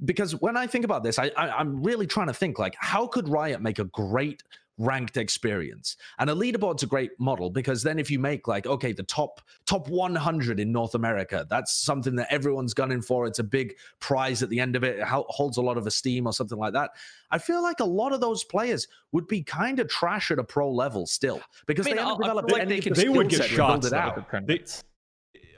because 0.05 0.33
when 0.41 0.55
I 0.55 0.67
think 0.67 0.85
about 0.85 1.03
this, 1.03 1.17
I, 1.17 1.31
I 1.35 1.49
I'm 1.49 1.81
really 1.81 2.05
trying 2.05 2.27
to 2.27 2.33
think 2.33 2.59
like, 2.59 2.75
how 2.77 3.07
could 3.07 3.27
Riot 3.27 3.61
make 3.61 3.79
a 3.79 3.85
great 3.85 4.43
ranked 4.77 5.17
experience. 5.17 5.97
And 6.19 6.29
a 6.29 6.33
leaderboard's 6.33 6.83
a 6.83 6.87
great 6.87 7.11
model 7.19 7.49
because 7.49 7.83
then 7.83 7.97
if 7.99 8.11
you 8.11 8.19
make 8.19 8.47
like 8.47 8.67
okay 8.67 8.91
the 8.91 9.03
top 9.03 9.41
top 9.65 9.87
100 9.87 10.59
in 10.59 10.71
north 10.71 10.93
america 10.95 11.45
that's 11.49 11.73
something 11.73 12.15
that 12.15 12.27
everyone's 12.31 12.73
gunning 12.73 13.01
for. 13.01 13.25
It's 13.25 13.39
a 13.39 13.43
big 13.43 13.75
prize 13.99 14.43
at 14.43 14.49
the 14.49 14.59
end 14.59 14.75
of 14.75 14.83
it. 14.83 14.99
It 14.99 15.05
holds 15.07 15.57
a 15.57 15.61
lot 15.61 15.77
of 15.77 15.87
esteem 15.87 16.27
or 16.27 16.33
something 16.33 16.57
like 16.57 16.73
that. 16.73 16.91
I 17.31 17.37
feel 17.37 17.61
like 17.61 17.79
a 17.79 17.85
lot 17.85 18.13
of 18.13 18.21
those 18.21 18.43
players 18.43 18.87
would 19.11 19.27
be 19.27 19.43
kind 19.43 19.79
of 19.79 19.87
trash 19.87 20.31
at 20.31 20.39
a 20.39 20.43
pro 20.43 20.71
level 20.71 21.05
still 21.07 21.41
because 21.65 21.87
I 21.87 21.89
mean, 21.89 21.95
they 21.97 22.01
I'll- 22.01 22.09
haven't 22.09 22.23
developed 22.23 22.51
like 22.51 22.61
any 22.61 22.75
they 22.75 22.81
can- 22.81 22.93
the 22.93 23.01
they 23.01 23.09
would 23.09 23.29
get 23.29 23.37
set 23.37 23.49
to 23.49 23.55
build 23.55 23.83
shots 23.83 23.93
out. 23.93 24.47
They, 24.47 24.63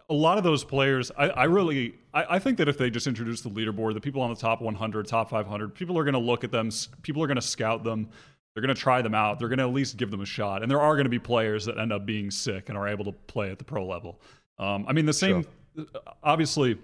a 0.09 0.13
lot 0.13 0.37
of 0.39 0.43
those 0.43 0.63
players, 0.63 1.11
I, 1.17 1.29
I 1.29 1.43
really, 1.43 1.93
I, 2.13 2.35
I 2.35 2.39
think 2.39 2.57
that 2.57 2.67
if 2.67 2.77
they 2.79 2.89
just 2.89 3.05
introduce 3.05 3.41
the 3.41 3.49
leaderboard, 3.49 3.93
the 3.93 4.01
people 4.01 4.21
on 4.23 4.31
the 4.31 4.35
top 4.35 4.59
100, 4.59 5.07
top 5.07 5.29
500, 5.29 5.75
people 5.75 5.97
are 5.99 6.03
going 6.03 6.13
to 6.13 6.19
look 6.19 6.43
at 6.43 6.51
them, 6.51 6.71
people 7.03 7.21
are 7.21 7.27
going 7.27 7.35
to 7.35 7.41
scout 7.43 7.83
them, 7.83 8.09
they're 8.59 8.67
going 8.67 8.75
to 8.75 8.81
try 8.81 9.01
them 9.01 9.15
out, 9.15 9.39
they're 9.39 9.47
going 9.47 9.59
to 9.59 9.63
at 9.63 9.73
least 9.73 9.95
give 9.95 10.11
them 10.11 10.19
a 10.19 10.25
shot, 10.25 10.61
and 10.61 10.69
there 10.69 10.81
are 10.81 10.95
going 10.95 11.05
to 11.05 11.09
be 11.09 11.17
players 11.17 11.63
that 11.63 11.77
end 11.77 11.93
up 11.93 12.05
being 12.05 12.29
sick 12.29 12.67
and 12.67 12.77
are 12.77 12.89
able 12.89 13.05
to 13.05 13.13
play 13.13 13.49
at 13.49 13.57
the 13.57 13.63
pro 13.63 13.87
level. 13.87 14.19
Um, 14.57 14.83
I 14.85 14.91
mean, 14.91 15.05
the 15.05 15.13
same, 15.13 15.45
obviously, 16.21 16.77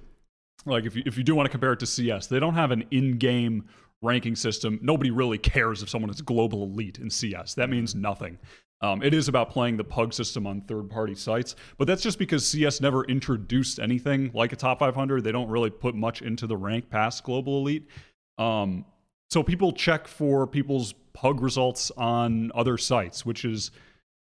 like 0.66 0.86
if 0.86 0.96
you, 0.96 1.04
if 1.06 1.18
you 1.18 1.24
do 1.26 1.36
want 1.36 1.48
to 1.48 1.52
compare 1.52 1.74
it 1.74 1.80
to 1.82 1.86
CS, 1.86 2.28
they 2.28 2.40
don't 2.40 2.54
have 2.54 2.72
an 2.72 2.86
in-game 2.92 3.66
ranking 4.02 4.38
system. 4.38 4.80
Nobody 4.82 5.12
really 5.12 5.38
cares 5.38 5.84
if 5.84 5.90
someone 5.90 6.10
is 6.10 6.22
global 6.22 6.64
elite 6.64 7.00
in 7.00 7.10
CS. 7.10 7.56
That 7.56 7.70
means 7.70 7.94
nothing. 7.94 8.40
Um, 8.80 9.04
it 9.04 9.14
is 9.14 9.28
about 9.28 9.50
playing 9.50 9.76
the 9.76 9.84
PUG 9.84 10.14
system 10.14 10.48
on 10.48 10.62
third-party 10.62 11.16
sites, 11.16 11.58
but 11.78 11.88
that's 11.88 12.02
just 12.02 12.18
because 12.18 12.48
CS 12.48 12.80
never 12.80 13.04
introduced 13.04 13.80
anything 13.80 14.32
like 14.34 14.54
a 14.54 14.56
top 14.56 14.80
500. 14.80 15.26
They 15.26 15.34
don't 15.34 15.50
really 15.50 15.72
put 15.72 15.94
much 15.94 16.22
into 16.22 16.48
the 16.48 16.56
rank 16.56 16.90
past 16.90 17.26
global 17.26 17.58
elite. 17.58 17.90
Um, 18.38 18.86
so 19.30 19.44
people 19.44 19.74
check 19.74 20.08
for 20.08 20.48
people's 20.48 20.94
PUG 21.16 21.42
results 21.42 21.92
on 21.98 22.52
other 22.54 22.78
sites, 22.78 23.26
which 23.26 23.46
is 23.46 23.72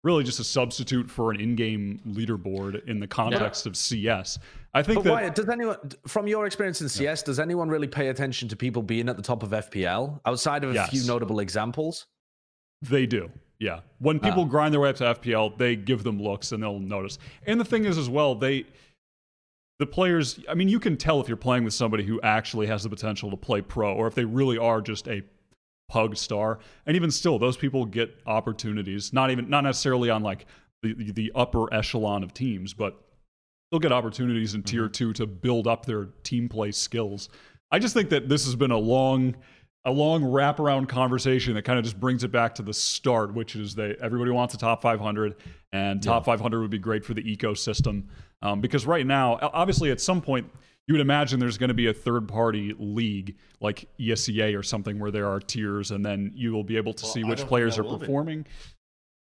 really 0.03 0.23
just 0.23 0.39
a 0.39 0.43
substitute 0.43 1.09
for 1.09 1.31
an 1.31 1.39
in-game 1.39 1.99
leaderboard 2.07 2.87
in 2.87 2.99
the 2.99 3.07
context 3.07 3.65
of 3.65 3.75
CS. 3.75 4.39
I 4.73 4.81
think 4.81 4.99
But 4.99 5.03
that 5.03 5.11
Wyatt, 5.11 5.35
does 5.35 5.49
anyone, 5.49 5.77
from 6.07 6.27
your 6.27 6.45
experience 6.45 6.81
in 6.81 6.89
CS, 6.89 7.23
does 7.23 7.39
anyone 7.39 7.67
really 7.67 7.87
pay 7.87 8.07
attention 8.07 8.47
to 8.49 8.55
people 8.55 8.81
being 8.81 9.09
at 9.09 9.17
the 9.17 9.23
top 9.23 9.43
of 9.43 9.49
FPL 9.49 10.19
outside 10.25 10.63
of 10.63 10.75
a 10.75 10.87
few 10.87 11.05
notable 11.05 11.39
examples? 11.39 12.07
They 12.81 13.05
do. 13.05 13.29
Yeah. 13.59 13.79
When 13.99 14.19
people 14.19 14.43
ah. 14.43 14.45
grind 14.45 14.73
their 14.73 14.81
way 14.81 14.89
up 14.89 14.95
to 14.97 15.03
FPL, 15.15 15.57
they 15.57 15.75
give 15.75 16.03
them 16.03 16.21
looks 16.21 16.51
and 16.51 16.61
they'll 16.61 16.79
notice. 16.79 17.17
And 17.45 17.59
the 17.59 17.65
thing 17.65 17.85
is 17.85 17.97
as 17.97 18.09
well, 18.09 18.35
they 18.35 18.65
the 19.79 19.85
players, 19.85 20.39
I 20.49 20.55
mean, 20.55 20.69
you 20.69 20.79
can 20.79 20.97
tell 20.97 21.21
if 21.21 21.27
you're 21.27 21.37
playing 21.37 21.63
with 21.63 21.73
somebody 21.73 22.03
who 22.03 22.19
actually 22.21 22.67
has 22.67 22.83
the 22.83 22.89
potential 22.89 23.29
to 23.29 23.37
play 23.37 23.61
pro 23.61 23.93
or 23.93 24.07
if 24.07 24.15
they 24.15 24.25
really 24.25 24.57
are 24.57 24.81
just 24.81 25.07
a 25.07 25.21
pug 25.87 26.17
star. 26.17 26.59
And 26.85 26.95
even 26.95 27.11
still, 27.11 27.39
those 27.39 27.57
people 27.57 27.85
get 27.85 28.15
opportunities, 28.25 29.13
not 29.13 29.31
even 29.31 29.49
not 29.49 29.63
necessarily 29.63 30.09
on 30.09 30.23
like 30.23 30.45
the 30.81 31.11
the 31.11 31.31
upper 31.35 31.73
echelon 31.73 32.23
of 32.23 32.33
teams, 32.33 32.73
but 32.73 33.01
they'll 33.71 33.79
get 33.79 33.91
opportunities 33.91 34.53
in 34.53 34.63
tier 34.63 34.87
2 34.87 35.13
to 35.13 35.27
build 35.27 35.67
up 35.67 35.85
their 35.85 36.05
team 36.23 36.47
play 36.47 36.71
skills. 36.71 37.29
I 37.71 37.79
just 37.79 37.93
think 37.93 38.09
that 38.09 38.29
this 38.29 38.45
has 38.45 38.55
been 38.55 38.71
a 38.71 38.77
long 38.77 39.35
a 39.85 39.91
long 39.91 40.21
wraparound 40.21 40.89
conversation 40.89 41.53
that 41.53 41.61
kind 41.61 41.79
of 41.79 41.85
just 41.85 41.97
brings 41.97 42.25
it 42.25 42.31
back 42.31 42.53
to 42.55 42.61
the 42.61 42.73
start, 42.73 43.33
which 43.33 43.55
is 43.55 43.73
that 43.75 43.97
everybody 44.01 44.31
wants 44.31 44.53
a 44.53 44.57
top 44.57 44.81
500, 44.81 45.35
and 45.71 46.03
top 46.03 46.25
500 46.25 46.59
would 46.59 46.69
be 46.69 46.77
great 46.77 47.05
for 47.05 47.13
the 47.13 47.23
ecosystem. 47.23 48.03
Um, 48.41 48.59
because 48.59 48.85
right 48.85 49.05
now, 49.05 49.39
obviously, 49.41 49.89
at 49.89 50.01
some 50.01 50.21
point, 50.21 50.51
you 50.87 50.93
would 50.93 51.01
imagine 51.01 51.39
there's 51.39 51.57
going 51.57 51.67
to 51.67 51.73
be 51.73 51.87
a 51.87 51.93
third 51.93 52.27
party 52.27 52.73
league 52.79 53.35
like 53.59 53.89
ESEA 53.99 54.57
or 54.57 54.63
something 54.63 54.99
where 54.99 55.11
there 55.11 55.27
are 55.27 55.39
tiers, 55.39 55.91
and 55.91 56.05
then 56.05 56.31
you 56.33 56.53
will 56.53 56.63
be 56.63 56.77
able 56.77 56.93
to 56.93 57.03
Well, 57.05 57.13
see 57.13 57.23
which 57.25 57.41
players 57.41 57.77
are 57.77 57.83
will 57.83 57.97
be. 57.97 58.05
performing. 58.05 58.45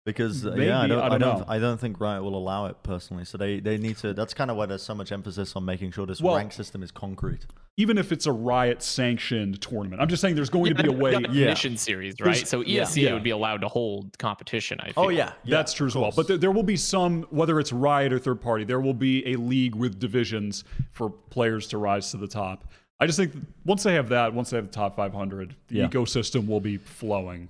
Because 0.04 0.46
uh, 0.46 0.50
Maybe, 0.50 0.66
yeah, 0.66 0.80
I 0.82 0.86
don't, 0.86 1.00
I 1.00 1.06
I 1.06 1.08
don't 1.10 1.20
don't. 1.20 1.48
I 1.50 1.58
don't 1.58 1.78
think 1.80 1.98
Riot 1.98 2.22
will 2.22 2.36
allow 2.36 2.66
it 2.66 2.76
personally. 2.84 3.24
So 3.24 3.36
they, 3.38 3.58
they 3.58 3.76
need 3.76 3.96
to. 3.98 4.14
That's 4.14 4.32
kind 4.34 4.52
of 4.52 4.56
why 4.56 4.66
there's 4.66 4.84
so 4.84 4.94
much 4.94 5.10
emphasis 5.10 5.56
on 5.56 5.64
making 5.64 5.90
sure 5.90 6.06
this 6.06 6.22
Well- 6.22 6.36
rank 6.36 6.52
system 6.52 6.84
is 6.84 6.92
concrete. 6.92 7.46
Even 7.78 7.98
if 7.98 8.10
it's 8.10 8.24
a 8.24 8.32
Riot 8.32 8.82
sanctioned 8.82 9.60
tournament, 9.60 10.00
I'm 10.00 10.08
just 10.08 10.22
saying 10.22 10.34
there's 10.34 10.48
going 10.48 10.74
to 10.74 10.82
be 10.82 10.88
a 10.88 10.92
way. 10.92 11.12
Got 11.12 11.28
a 11.28 11.32
Yeah. 11.32 11.46
mission 11.46 11.76
series, 11.76 12.14
There's- 12.14 12.38
right? 12.38 12.48
So 12.48 12.62
yeah. 12.62 12.82
ESEA 12.84 13.02
Yeah. 13.02 13.12
would 13.12 13.22
be 13.22 13.30
allowed 13.30 13.60
to 13.60 13.68
hold 13.68 14.16
competition. 14.18 14.78
I 14.80 14.88
oh, 14.90 14.92
feel. 14.92 15.04
Oh 15.04 15.08
yeah, 15.10 15.32
That's 15.44 15.74
true 15.74 15.86
as 15.86 15.94
well. 15.94 16.10
But 16.14 16.26
there, 16.26 16.38
there 16.38 16.50
will 16.50 16.62
be 16.62 16.76
some, 16.76 17.24
whether 17.24 17.60
it's 17.60 17.72
Riot 17.74 18.14
or 18.14 18.18
third 18.18 18.40
party, 18.40 18.64
there 18.64 18.80
will 18.80 18.94
be 18.94 19.26
a 19.30 19.36
league 19.36 19.74
with 19.74 19.98
divisions 19.98 20.64
for 20.92 21.10
players 21.10 21.66
to 21.68 21.78
rise 21.78 22.10
to 22.12 22.16
the 22.16 22.28
top. 22.28 22.64
I 22.98 23.04
just 23.04 23.18
think 23.18 23.34
once 23.66 23.82
they 23.82 23.92
have 23.92 24.08
that, 24.08 24.32
once 24.32 24.48
they 24.48 24.56
have 24.56 24.68
the 24.68 24.72
top 24.72 24.96
500, 24.96 25.54
the 25.68 25.76
Yeah. 25.76 25.88
ecosystem 25.88 26.46
will 26.48 26.60
be 26.60 26.78
flowing. 26.78 27.48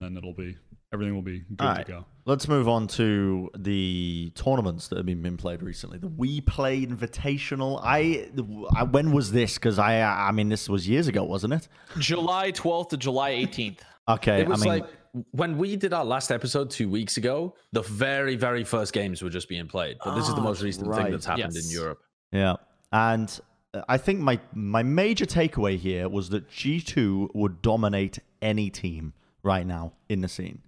Then 0.00 0.16
it'll 0.16 0.32
be, 0.32 0.56
everything 0.96 1.14
will 1.14 1.22
be 1.22 1.40
good 1.54 1.66
All 1.66 1.76
to 1.76 1.84
go. 1.84 2.04
Let's 2.24 2.48
move 2.48 2.68
on 2.68 2.88
to 2.88 3.50
the 3.56 4.32
tournaments 4.34 4.88
that 4.88 4.96
have 4.96 5.06
been, 5.06 5.22
been 5.22 5.36
played 5.36 5.62
recently. 5.62 5.98
The 5.98 6.08
WePlay 6.08 6.84
Invitational. 6.86 7.80
I, 7.84 8.28
I 8.76 8.82
when 8.82 9.12
was 9.12 9.30
this? 9.30 9.54
Because 9.54 9.78
I, 9.78 10.00
I 10.02 10.32
mean, 10.32 10.48
this 10.48 10.68
was 10.68 10.88
years 10.88 11.06
ago, 11.06 11.22
wasn't 11.24 11.52
it? 11.52 11.68
July 11.98 12.50
12th 12.52 12.88
to 12.90 12.96
July 12.96 13.30
18th. 13.32 13.78
Okay, 14.08 14.40
It 14.40 14.48
was 14.48 14.60
I 14.60 14.64
mean, 14.70 14.80
like 14.80 14.90
when 15.30 15.56
we 15.56 15.76
did 15.76 15.92
our 15.92 16.04
last 16.04 16.30
episode 16.32 16.70
two 16.70 16.88
weeks 16.88 17.16
ago, 17.16 17.54
the 17.72 17.82
very, 17.82 18.34
very 18.36 18.64
first 18.64 18.92
games 18.92 19.22
were 19.22 19.30
just 19.30 19.48
being 19.48 19.66
played. 19.68 19.96
But 20.04 20.14
this 20.16 20.28
is 20.28 20.34
the 20.34 20.40
Ah, 20.40 20.44
most 20.44 20.62
recent 20.62 20.88
right. 20.88 21.02
thing 21.04 21.12
that's 21.12 21.26
happened 21.26 21.54
Yes. 21.54 21.66
in 21.66 21.70
Europe. 21.72 21.98
yeah, 22.32 22.54
and 22.92 23.40
uh, 23.74 23.82
I 23.88 23.98
think 23.98 24.20
my 24.20 24.38
my 24.52 24.82
major 24.82 25.26
takeaway 25.26 25.76
here 25.78 26.08
was 26.08 26.28
that 26.30 26.48
G 26.50 26.80
two 26.80 27.30
would 27.34 27.62
dominate 27.62 28.18
any 28.42 28.68
team 28.70 29.12
right 29.42 29.66
now 29.66 29.92
in 30.08 30.20
the 30.22 30.28
scene. 30.28 30.60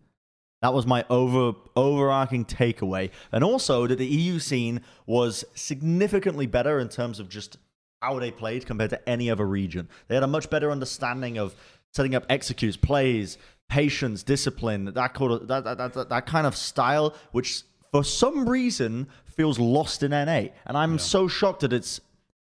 That 0.61 0.75
was 0.75 0.87
my 0.87 1.05
over 1.09 1.57
overarching 1.77 2.45
takeaway, 2.45 3.11
and 3.31 3.45
also 3.45 3.87
that 3.87 3.99
the 3.99 4.07
EU 4.07 4.39
scene 4.39 4.81
was 5.07 5.45
significantly 5.55 6.47
better 6.47 6.81
in 6.81 6.89
terms 6.89 7.21
of 7.21 7.29
just 7.29 7.59
how 8.03 8.19
they 8.19 8.31
played 8.31 8.67
compared 8.67 8.91
to 8.91 9.09
any 9.09 9.31
other 9.31 9.47
region. 9.47 9.89
They 10.09 10.15
had 10.15 10.25
a 10.25 10.29
much 10.29 10.51
better 10.51 10.71
understanding 10.71 11.39
of 11.39 11.55
setting 11.93 12.15
up 12.15 12.25
executes, 12.29 12.77
plays, 12.77 13.39
patience, 13.69 14.23
discipline, 14.23 14.87
that 14.87 15.15
kind 15.15 15.33
of 15.33 15.49
that, 15.49 15.65
that, 15.65 15.95
that, 15.95 16.09
that 16.09 16.27
kind 16.27 16.47
of 16.47 16.57
style, 16.57 17.15
which 17.33 17.63
for 17.93 18.05
some 18.05 18.49
reason 18.49 19.09
feels 19.25 19.59
lost 19.59 20.03
in 20.03 20.11
NA. 20.11 20.49
And 20.67 20.77
I'm 20.77 20.99
so 20.99 21.29
shocked 21.29 21.61
that 21.61 21.73
it's. 21.73 22.01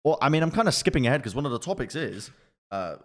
Well, 0.04 0.18
I 0.20 0.28
mean, 0.28 0.42
I'm 0.42 0.50
kind 0.50 0.66
of 0.66 0.74
skipping 0.74 1.06
ahead 1.06 1.20
because 1.20 1.36
one 1.36 1.46
of 1.46 1.52
the 1.52 1.60
topics 1.60 1.94
is 1.94 2.32
uh, 2.72 2.96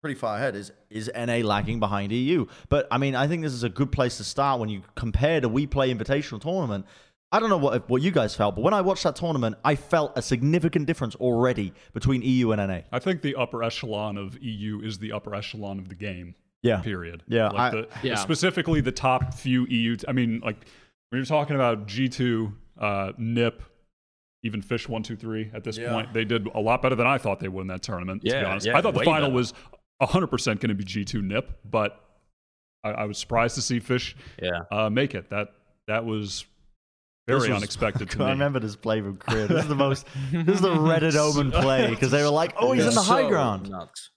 pretty 0.00 0.14
far 0.18 0.36
ahead 0.36 0.56
is 0.56 0.72
is 0.88 1.10
NA 1.14 1.36
lagging 1.46 1.78
behind 1.78 2.12
EU. 2.12 2.46
But 2.68 2.86
I 2.90 2.98
mean, 2.98 3.14
I 3.14 3.26
think 3.26 3.42
this 3.42 3.52
is 3.52 3.62
a 3.64 3.68
good 3.68 3.92
place 3.92 4.16
to 4.16 4.24
start 4.24 4.60
when 4.60 4.68
you 4.68 4.82
compare 4.94 5.40
the 5.40 5.50
WePlay 5.50 5.94
Invitational 5.94 6.40
tournament. 6.40 6.86
I 7.32 7.38
don't 7.38 7.48
know 7.50 7.58
what 7.58 7.88
what 7.88 8.02
you 8.02 8.10
guys 8.10 8.34
felt, 8.34 8.56
but 8.56 8.62
when 8.62 8.74
I 8.74 8.80
watched 8.80 9.04
that 9.04 9.16
tournament, 9.16 9.56
I 9.64 9.76
felt 9.76 10.12
a 10.16 10.22
significant 10.22 10.86
difference 10.86 11.14
already 11.16 11.72
between 11.92 12.22
EU 12.22 12.50
and 12.52 12.60
NA. 12.60 12.80
I 12.92 12.98
think 12.98 13.22
the 13.22 13.36
upper 13.36 13.62
echelon 13.62 14.16
of 14.18 14.38
EU 14.42 14.80
is 14.82 14.98
the 14.98 15.12
upper 15.12 15.34
echelon 15.34 15.78
of 15.78 15.88
the 15.88 15.94
game. 15.94 16.34
Yeah. 16.62 16.80
Period. 16.80 17.22
Yeah, 17.26 17.48
Like 17.48 17.60
I- 17.60 17.70
the, 17.70 17.88
Yeah. 18.02 18.14
Specifically, 18.16 18.80
the 18.80 18.92
top 18.92 19.32
few 19.34 19.66
EU. 19.66 19.96
I 20.08 20.12
mean, 20.12 20.40
like 20.40 20.56
when 21.10 21.18
you're 21.18 21.24
talking 21.24 21.56
about 21.56 21.86
G2, 21.86 22.52
uh, 22.78 23.12
NIP, 23.16 23.62
even 24.42 24.60
Fish 24.60 24.88
One 24.88 25.02
Two 25.02 25.16
Three. 25.16 25.50
At 25.54 25.64
this 25.64 25.78
Yeah. 25.78 25.92
point, 25.92 26.12
they 26.12 26.24
did 26.24 26.46
a 26.54 26.60
lot 26.60 26.82
better 26.82 26.94
than 26.96 27.06
I 27.06 27.16
thought 27.18 27.38
they 27.40 27.48
would 27.48 27.62
in 27.62 27.66
that 27.68 27.82
tournament. 27.82 28.22
to 28.22 28.24
be 28.26 28.30
Yeah, 28.30 28.44
honest, 28.50 28.66
yeah, 28.66 28.76
I 28.76 28.80
thought 28.82 28.94
the 28.94 29.04
final 29.04 29.28
better. 29.28 29.34
was 29.34 29.54
100 30.00 30.26
percent 30.28 30.60
going 30.60 30.68
to 30.68 30.74
be 30.74 30.84
G2 30.84 31.22
NIP, 31.22 31.50
but 31.64 32.00
I, 32.84 32.90
I 32.90 33.04
was 33.04 33.18
surprised 33.18 33.54
to 33.56 33.62
see 33.62 33.80
Fish 33.80 34.16
Yeah. 34.42 34.60
uh, 34.72 34.90
make 34.90 35.14
it. 35.14 35.30
That 35.30 35.48
that 35.86 36.04
was 36.04 36.44
very 37.26 37.48
was- 37.50 37.58
unexpected 37.58 38.10
to 38.12 38.22
I 38.22 38.26
me. 38.26 38.30
remember 38.32 38.60
this 38.60 38.76
play 38.76 39.00
from 39.00 39.16
Korea. 39.16 39.46
This 39.46 39.62
is 39.62 39.68
the 39.68 39.74
most. 39.74 40.06
This 40.32 40.56
is 40.56 40.60
the 40.62 40.70
Reddit 40.74 41.14
omen 41.16 41.50
play 41.52 41.90
because 41.90 42.10
they 42.10 42.22
were 42.22 42.30
like, 42.30 42.54
"Oh, 42.58 42.72
he's 42.72 42.86
in 42.86 42.94
the 42.94 43.00
high 43.02 43.22
So 43.22 43.28
ground." 43.28 43.70
Nuts. 43.70 44.10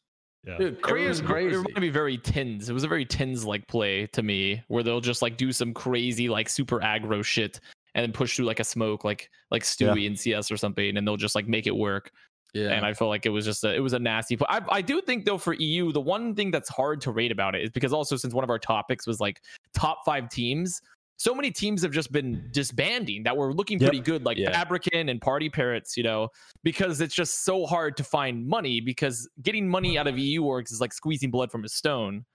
Yeah. 0.45 0.57
Dude, 0.57 0.81
Korea's 0.81 1.21
it, 1.21 1.25
crazy. 1.25 1.55
It 1.55 1.57
reminded 1.59 1.79
me 1.81 1.89
very 1.89 2.17
TenZ. 2.17 2.69
It 2.69 2.73
was 2.73 2.84
a 2.84 2.88
very 2.89 3.05
TenZ 3.05 3.45
like 3.45 3.65
play 3.67 4.07
to 4.07 4.21
me, 4.21 4.61
where 4.67 4.84
they'll 4.84 4.99
just 4.99 5.21
like 5.21 5.38
do 5.38 5.51
some 5.53 5.73
crazy 5.73 6.27
like 6.27 6.49
super 6.49 6.79
aggro 6.81 7.23
shit 7.23 7.61
and 7.95 8.03
then 8.03 8.11
push 8.11 8.36
through 8.36 8.45
like 8.45 8.59
a 8.59 8.63
smoke, 8.65 9.03
like 9.05 9.29
like 9.51 9.63
Stewie 9.63 10.05
in 10.05 10.17
CS 10.17 10.51
or 10.51 10.57
something, 10.57 10.97
and 10.97 11.07
they'll 11.07 11.15
just 11.17 11.36
like 11.36 11.47
make 11.47 11.65
it 11.67 11.75
work. 11.75 12.11
Yeah. 12.53 12.69
And 12.69 12.85
I 12.85 12.93
felt 12.93 13.09
like 13.09 13.25
it 13.25 13.29
was 13.29 13.45
just 13.45 13.63
a, 13.63 13.73
it 13.73 13.79
was 13.79 13.93
a 13.93 13.99
nasty. 13.99 14.37
Play. 14.37 14.47
I 14.49 14.61
I 14.69 14.81
do 14.81 15.01
think 15.01 15.25
though 15.25 15.37
for 15.39 15.53
EU, 15.53 15.91
the 15.91 16.01
one 16.01 16.35
thing 16.35 16.51
that's 16.51 16.69
hard 16.69 17.01
to 17.01 17.11
rate 17.11 17.31
about 17.31 17.55
it 17.55 17.63
is 17.63 17.71
because 17.71 17.93
also 17.93 18.15
since 18.15 18.33
one 18.33 18.43
of 18.43 18.49
our 18.49 18.59
topics 18.59 19.07
was 19.07 19.19
like 19.19 19.41
top 19.73 20.05
five 20.05 20.29
teams. 20.29 20.79
So 21.17 21.33
many 21.33 21.51
teams 21.51 21.81
have 21.83 21.91
just 21.91 22.11
been 22.11 22.47
disbanding 22.51 23.23
that 23.23 23.37
were 23.37 23.53
looking 23.53 23.79
Yep. 23.79 23.89
pretty 23.89 24.03
good, 24.03 24.25
like 24.25 24.37
Yeah. 24.37 24.51
Fabrican 24.51 25.09
and 25.09 25.21
Party 25.21 25.49
Parrots, 25.49 25.95
you 25.95 26.03
know, 26.03 26.29
because 26.63 27.01
it's 27.01 27.13
just 27.15 27.43
so 27.45 27.65
hard 27.65 27.95
to 27.97 28.03
find 28.03 28.45
money 28.45 28.81
because 28.81 29.29
getting 29.41 29.67
money 29.69 29.97
out 29.97 30.07
of 30.07 30.17
EU 30.17 30.41
orgs 30.43 30.71
is 30.71 30.81
like 30.81 30.91
squeezing 30.91 31.31
blood 31.31 31.51
from 31.51 31.63
a 31.63 31.69
stone, 31.69 32.25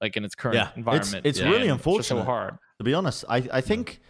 like 0.00 0.16
in 0.16 0.24
its 0.24 0.34
current 0.34 0.54
Yeah, 0.56 0.68
environment. 0.76 1.26
it's 1.26 1.40
Yeah. 1.40 1.50
really 1.50 1.68
And 1.68 1.82
just 1.82 2.08
so 2.08 2.22
hard. 2.22 2.56
To 2.78 2.84
be 2.84 2.92
honest, 2.94 3.24
I, 3.28 3.46
I 3.52 3.60
think 3.62 4.00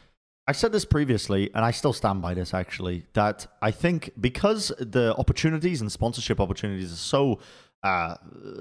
I 0.48 0.52
said 0.52 0.70
this 0.72 0.84
previously, 0.84 1.50
and 1.54 1.64
I 1.64 1.72
still 1.72 1.92
stand 1.92 2.22
by 2.22 2.32
this 2.34 2.54
actually, 2.54 3.04
that 3.14 3.46
I 3.60 3.70
think 3.72 4.10
because 4.20 4.68
the 4.78 5.14
opportunities 5.16 5.80
and 5.80 5.90
sponsorship 5.90 6.40
opportunities 6.40 6.92
are 6.92 6.96
so 6.96 7.40
uh, 7.82 8.14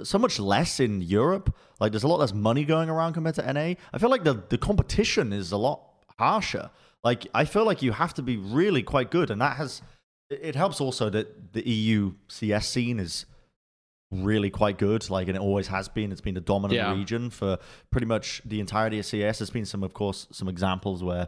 so 0.03 0.19
much 0.19 0.39
less 0.39 0.79
in 0.79 1.01
Europe, 1.01 1.55
like 1.79 1.91
there's 1.91 2.03
a 2.03 2.07
lot 2.07 2.19
less 2.19 2.33
money 2.33 2.63
going 2.65 2.89
around 2.89 3.13
compared 3.13 3.35
to 3.35 3.53
NA. 3.53 3.73
I 3.93 3.97
feel 3.97 4.09
like 4.09 4.23
the, 4.23 4.43
the 4.49 4.57
competition 4.57 5.33
is 5.33 5.51
a 5.51 5.57
lot 5.57 5.81
harsher. 6.19 6.69
Like 7.03 7.27
I 7.33 7.45
feel 7.45 7.65
like 7.65 7.81
you 7.81 7.91
have 7.91 8.13
to 8.15 8.21
be 8.21 8.37
really 8.37 8.83
quite 8.83 9.11
good, 9.11 9.29
and 9.31 9.39
that 9.41 9.57
has 9.57 9.81
it 10.29 10.55
helps 10.55 10.81
also 10.81 11.09
that 11.11 11.53
the 11.53 11.67
EU 11.69 12.13
CS 12.27 12.67
scene 12.67 12.99
is 12.99 13.25
really 14.11 14.49
quite 14.49 14.77
good. 14.79 15.07
Like, 15.09 15.27
and 15.27 15.37
it 15.37 15.41
always 15.41 15.67
has 15.67 15.87
been. 15.87 16.11
It's 16.11 16.21
been 16.21 16.33
the 16.35 16.41
dominant 16.41 16.73
Yeah. 16.77 16.93
region 16.95 17.29
for 17.29 17.57
pretty 17.91 18.07
much 18.07 18.41
the 18.43 18.59
entirety 18.59 18.97
of 18.99 19.05
CS. 19.05 19.39
There's 19.39 19.49
been 19.51 19.65
some, 19.65 19.83
of 19.83 19.93
course, 19.93 20.27
some 20.31 20.47
examples 20.47 21.03
where 21.03 21.27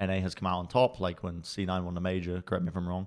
NA 0.00 0.20
has 0.20 0.34
come 0.34 0.46
out 0.46 0.58
on 0.58 0.66
top, 0.68 1.00
like 1.00 1.22
when 1.22 1.42
C9 1.42 1.84
won 1.84 1.94
the 1.94 2.00
major. 2.00 2.40
Correct 2.42 2.64
me 2.64 2.68
if 2.70 2.76
I'm 2.76 2.88
wrong. 2.88 3.06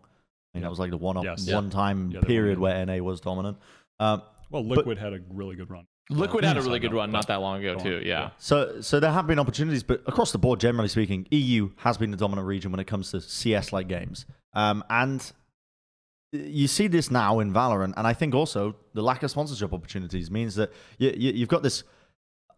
I 0.53 0.57
mean, 0.57 0.63
that 0.63 0.69
was 0.69 0.79
like 0.79 0.91
the 0.91 0.97
one 0.97 1.21
Yes. 1.23 1.49
one 1.51 1.69
time 1.69 2.11
Yeah, 2.11 2.21
they 2.21 2.27
period 2.27 2.57
where 2.59 2.85
NA 2.85 2.97
was 2.99 3.19
dominant. 3.21 3.57
Um, 3.99 4.21
Well, 4.49 4.63
Liquid 4.65 4.97
had 4.97 5.13
a 5.13 5.19
really 5.29 5.55
good 5.55 5.69
run. 5.69 5.85
Liquid 6.09 6.45
had 6.45 6.55
a 6.57 6.61
really 6.61 6.79
good 6.79 6.93
run 6.93 7.11
not 7.11 7.27
that 7.27 7.41
long 7.41 7.59
ago 7.59 7.75
too. 7.75 8.01
Yeah. 8.05 8.29
So, 8.37 8.79
so 8.79 8.99
there 8.99 9.11
have 9.11 9.27
been 9.27 9.39
opportunities, 9.39 9.83
but 9.83 10.01
across 10.07 10.31
the 10.31 10.37
board, 10.37 10.59
generally 10.61 10.87
speaking, 10.87 11.27
EU 11.31 11.71
has 11.77 11.97
been 11.97 12.11
the 12.11 12.17
dominant 12.17 12.47
region 12.47 12.71
when 12.71 12.79
it 12.79 12.87
comes 12.87 13.11
to 13.11 13.19
CS-like 13.19 13.89
games. 13.89 14.25
Um, 14.53 14.85
and 14.89 15.29
you 16.31 16.67
see 16.67 16.87
this 16.87 17.11
now 17.11 17.39
in 17.39 17.53
Valorant, 17.53 17.93
and 17.97 18.07
I 18.07 18.13
think 18.13 18.33
also 18.33 18.75
the 18.93 19.01
lack 19.01 19.23
of 19.23 19.31
sponsorship 19.31 19.73
opportunities 19.73 20.31
means 20.31 20.55
that 20.55 20.71
you, 20.97 21.13
you, 21.15 21.31
you've 21.33 21.49
got 21.49 21.61
this. 21.63 21.83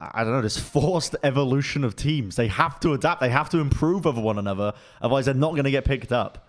I 0.02 0.24
don't 0.24 0.32
know 0.32 0.41
this 0.41 0.58
forced 0.58 1.16
evolution 1.24 1.84
of 1.84 1.95
teams. 1.95 2.36
They 2.36 2.47
have 2.47 2.80
to 2.82 2.93
adapt. 2.93 3.20
They 3.20 3.30
have 3.30 3.50
to 3.50 3.60
improve 3.60 4.08
over 4.08 4.22
one 4.22 4.38
another. 4.38 4.74
Otherwise, 5.02 5.26
they're 5.26 5.34
not 5.34 5.52
going 5.52 5.66
to 5.66 5.72
get 5.72 5.86
picked 5.86 6.12
up. 6.12 6.47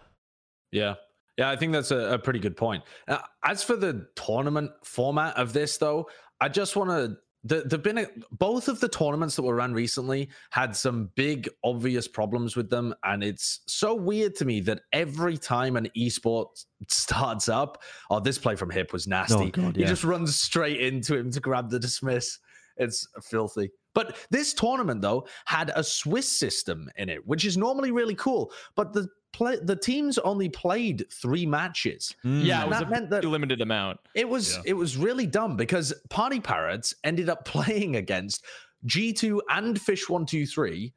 Yeah. 0.71 0.95
Yeah, 1.37 1.51
I 1.51 1.57
think 1.57 1.73
that's 1.73 1.91
a, 1.91 2.15
a 2.15 2.19
pretty 2.19 2.39
good 2.39 2.57
point. 2.57 2.85
Uh, 3.09 3.19
as 3.45 3.63
for 3.63 3.75
the 3.75 4.07
tournament 4.15 4.71
format 4.85 5.37
of 5.37 5.53
this, 5.53 5.79
though, 5.79 6.09
I 6.41 6.49
just 6.49 6.77
want 6.77 6.91
to 6.91 7.17
the, 7.43 7.63
there've 7.63 7.83
been 7.83 7.99
a, 7.99 8.07
both 8.33 8.69
of 8.69 8.81
the 8.81 8.89
tournaments 8.89 9.37
that 9.37 9.43
were 9.43 9.55
run 9.55 9.73
recently 9.73 10.29
had 10.51 10.77
some 10.77 11.11
big 11.15 11.49
obvious 11.65 12.07
problems 12.07 12.55
with 12.55 12.69
them 12.69 12.95
and 13.05 13.25
it's 13.25 13.61
so 13.67 13.95
weird 13.95 14.35
to 14.37 14.45
me 14.45 14.61
that 14.61 14.83
every 14.93 15.39
time 15.39 15.77
an 15.77 15.89
esport 15.97 16.49
starts 16.89 17.49
up 17.49 17.83
oh 18.11 18.21
this 18.21 18.37
play 18.37 18.57
from 18.57 18.69
hip 18.69 18.93
was 18.93 19.07
nasty 19.07 19.35
Oh, 19.35 19.49
God, 19.49 19.77
he 19.77 19.85
just 19.85 20.05
runs 20.05 20.39
straight 20.39 20.81
into 20.81 21.17
him 21.17 21.31
to 21.31 21.41
grab 21.41 21.71
the 21.71 21.79
dismiss 21.79 22.39
it's 22.81 23.07
filthy 23.23 23.71
but 23.95 24.17
this 24.31 24.53
tournament 24.55 25.01
though 25.03 25.27
had 25.45 25.71
a 25.77 25.85
swiss 25.85 26.29
system 26.29 26.89
in 26.97 27.09
it 27.09 27.25
which 27.27 27.45
is 27.45 27.57
normally 27.57 27.93
really 27.93 28.15
cool 28.17 28.53
but 28.75 28.93
the 28.93 29.07
play 29.33 29.57
the 29.63 29.77
teams 29.77 30.19
only 30.19 30.49
played 30.49 31.05
three 31.23 31.47
matches 31.47 32.15
Mm. 32.25 32.45
Yeah, 32.45 32.65
it 32.65 32.69
was 32.69 32.79
that 32.81 32.87
a 32.89 32.91
meant 32.91 33.11
that- 33.11 33.17
pretty 33.23 33.29
limited 33.29 33.61
amount. 33.61 33.99
it 34.17 34.29
was 34.29 34.57
Yeah. 34.57 34.63
it 34.67 34.75
was 34.75 34.97
really 34.97 35.27
dumb 35.27 35.57
because 35.57 35.95
Party 36.11 36.41
Parrots 36.41 36.95
ended 37.05 37.29
up 37.29 37.45
playing 37.55 37.95
against 37.97 38.45
G2 38.87 39.41
and 39.51 39.81
Fish 39.81 40.09
123. 40.09 40.93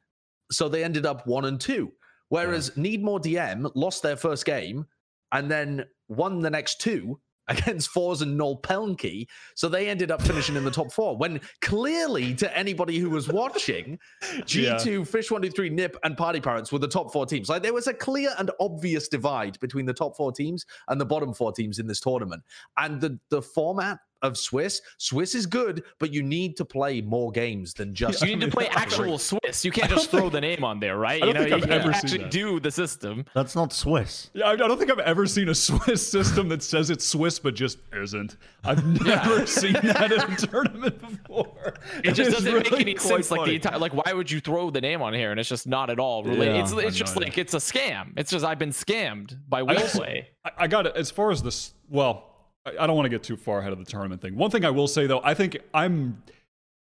So 0.50 0.68
they 0.68 0.82
ended 0.84 1.06
up 1.06 1.26
one 1.26 1.44
and 1.44 1.60
two. 1.60 1.92
Whereas 2.28 2.76
Need 2.76 3.02
More 3.04 3.20
DM 3.20 3.70
lost 3.74 4.02
their 4.02 4.16
first 4.16 4.44
game 4.46 4.86
and 5.32 5.50
then 5.50 5.84
won 6.08 6.40
the 6.40 6.50
next 6.50 6.80
two 6.80 7.20
against 7.48 7.90
Fours 7.90 8.22
and 8.22 8.36
Null 8.36 8.60
Pelnkey. 8.60 9.26
So 9.54 9.68
they 9.68 9.88
ended 9.88 10.10
up 10.10 10.22
finishing 10.22 10.56
in 10.56 10.64
the 10.64 10.70
top 10.70 10.92
four. 10.92 11.16
When 11.16 11.40
clearly, 11.60 12.34
to 12.36 12.56
anybody 12.56 12.98
who 12.98 13.10
was 13.10 13.28
watching, 13.28 13.98
G2, 14.22 15.06
Fish 15.06 15.30
123, 15.30 15.70
Nip, 15.70 15.96
and 16.04 16.16
Party 16.16 16.40
Parrots 16.40 16.72
were 16.72 16.78
the 16.78 16.88
top 16.88 17.12
four 17.12 17.26
teams. 17.26 17.48
Like 17.48 17.62
there 17.62 17.74
was 17.74 17.86
a 17.86 17.94
clear 17.94 18.34
and 18.38 18.50
obvious 18.60 19.08
divide 19.08 19.58
between 19.60 19.86
the 19.86 19.94
top 19.94 20.16
four 20.16 20.32
teams 20.32 20.64
and 20.88 21.00
the 21.00 21.06
bottom 21.06 21.34
four 21.34 21.52
teams 21.52 21.78
in 21.78 21.86
this 21.86 22.00
tournament. 22.00 22.42
And 22.76 23.00
the, 23.00 23.18
the 23.30 23.42
format 23.42 23.98
of 24.24 24.36
Swiss, 24.36 24.80
Swiss 24.98 25.34
is 25.36 25.46
good, 25.46 25.84
but 26.00 26.12
you 26.12 26.22
need 26.22 26.56
to 26.56 26.64
play 26.64 27.00
more 27.00 27.30
games 27.30 27.74
than 27.74 27.94
just. 27.94 28.20
You 28.22 28.34
need 28.34 28.40
to 28.40 28.50
play 28.50 28.66
actual 28.72 29.18
Swiss. 29.18 29.64
You 29.64 29.70
can't 29.70 29.90
just 29.90 30.10
throw 30.10 30.28
the 30.30 30.40
name 30.40 30.64
on 30.64 30.80
there, 30.80 30.96
right? 30.98 31.22
I 31.22 31.26
You 31.26 31.32
don't 31.32 31.44
know, 31.44 31.48
think 31.50 31.50
you 31.50 31.56
I've 31.56 31.62
can 31.62 31.72
ever 31.72 31.92
seen 31.92 32.02
actually 32.04 32.18
that. 32.24 32.30
do 32.32 32.58
the 32.60 32.70
system. 32.70 33.24
That's 33.34 33.54
not 33.54 33.72
Swiss. 33.72 34.30
Yeah, 34.34 34.46
I 34.48 34.52
I 34.52 34.56
don't 34.56 34.78
think 34.78 34.90
I've 34.90 34.98
ever 35.00 35.26
seen 35.26 35.48
a 35.50 35.54
Swiss 35.54 36.06
system 36.10 36.48
that 36.48 36.62
says 36.62 36.90
it's 36.90 37.06
Swiss 37.06 37.38
but 37.38 37.54
just 37.54 37.78
isn't. 37.92 38.36
I've 38.64 38.84
never 39.04 39.46
seen 39.46 39.74
that 39.74 40.10
in 40.10 40.20
a 40.20 40.36
tournament 40.36 41.00
before. 41.00 41.74
It 42.02 42.12
just 42.12 42.30
doesn't 42.30 42.52
make 42.52 42.72
any 42.72 42.94
quite 42.94 43.24
sense. 43.24 43.30
Like 43.30 43.44
the 43.44 43.54
entire, 43.56 43.78
like 43.78 43.92
why 43.92 44.12
would 44.12 44.30
you 44.30 44.40
throw 44.40 44.70
the 44.70 44.80
name 44.80 45.02
on 45.02 45.12
here? 45.12 45.30
And 45.30 45.38
it's 45.38 45.48
just 45.48 45.66
not 45.66 45.90
at 45.90 45.98
all 46.00 46.24
related. 46.24 46.54
Yeah. 46.56 46.62
it's 46.62 46.72
it's 46.72 46.96
just 46.96 47.16
idea. 47.16 47.28
like 47.28 47.38
it's 47.38 47.54
a 47.54 47.58
scam. 47.58 48.12
It's 48.16 48.30
just 48.30 48.44
I've 48.44 48.58
been 48.58 48.70
scammed 48.70 49.36
by 49.48 49.60
I 49.60 49.64
WePlay. 49.64 50.24
I, 50.44 50.50
I 50.58 50.66
got 50.66 50.86
it. 50.86 50.96
As 50.96 51.10
far 51.10 51.30
as 51.30 51.42
this, 51.42 51.74
well, 51.90 52.33
I, 52.66 52.70
I 52.80 52.86
don't 52.86 52.96
want 52.96 53.06
to 53.06 53.10
get 53.10 53.22
too 53.22 53.36
far 53.36 53.58
ahead 53.60 53.72
of 53.72 53.78
the 53.78 53.84
tournament 53.84 54.20
thing. 54.22 54.36
One 54.36 54.50
thing 54.50 54.64
I 54.64 54.70
will 54.70 54.88
say 54.88 55.06
though, 55.06 55.20
I 55.24 55.34
think 55.34 55.58
I'm, 55.72 56.22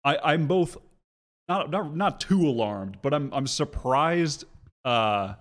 I, 0.03 0.17
I'm 0.23 0.47
both 0.47 0.77
not 1.49 1.69
not 1.71 1.95
not 1.95 2.19
too 2.19 2.41
alarmed, 2.47 2.97
but 3.01 3.13
I'm 3.13 3.33
I'm 3.33 3.47
surprised 3.47 4.45
uh, 4.85 5.35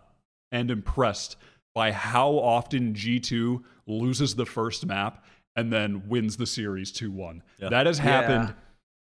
and 0.52 0.70
impressed 0.70 1.36
by 1.74 1.92
how 1.92 2.30
often 2.32 2.94
G2 2.94 3.62
loses 3.86 4.34
the 4.34 4.46
first 4.46 4.86
map 4.86 5.24
and 5.56 5.72
then 5.72 6.08
wins 6.08 6.36
the 6.36 6.46
series 6.46 6.90
2-1. 6.92 7.40
That 7.58 7.86
has 7.86 7.98
happened 7.98 8.48
Yeah. 8.48 8.54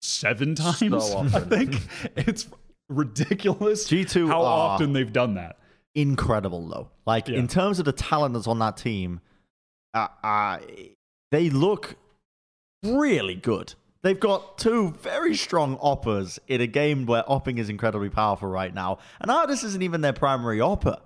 seven 0.02 0.56
times. 0.56 0.82
I 0.84 0.98
often. 1.16 1.50
think 1.50 1.82
it's 2.16 2.48
ridiculous. 2.90 3.88
G2 3.90 4.28
how 4.28 4.42
are- 4.42 4.70
often 4.72 4.94
they've 4.94 5.12
done 5.12 5.36
that. 5.36 5.58
incredible 5.96 6.68
though. 6.68 6.90
Like 7.06 7.28
Yeah. 7.28 7.38
in 7.40 7.48
terms 7.48 7.80
of 7.80 7.86
the 7.86 7.92
talent 7.92 8.34
that's 8.34 8.48
on 8.48 8.60
that 8.60 8.78
team, 8.78 9.22
uh, 9.94 10.08
uh, 10.24 10.60
they 11.32 11.50
look 11.50 11.96
really 12.84 13.36
good. 13.36 13.74
They've 14.02 14.20
got 14.20 14.58
two 14.58 14.92
very 15.02 15.36
strong 15.36 15.78
oppers 15.82 16.40
in 16.48 16.62
a 16.62 16.68
game 16.68 17.06
where 17.06 17.24
opping 17.24 17.58
is 17.60 17.68
incredibly 17.70 18.10
powerful 18.10 18.48
right 18.48 18.74
now, 18.74 19.00
and 19.20 19.30
Ardiis 19.30 19.64
isn't 19.66 19.82
even 19.82 20.02
their 20.02 20.14
primary 20.14 20.62
opper. 20.62 20.98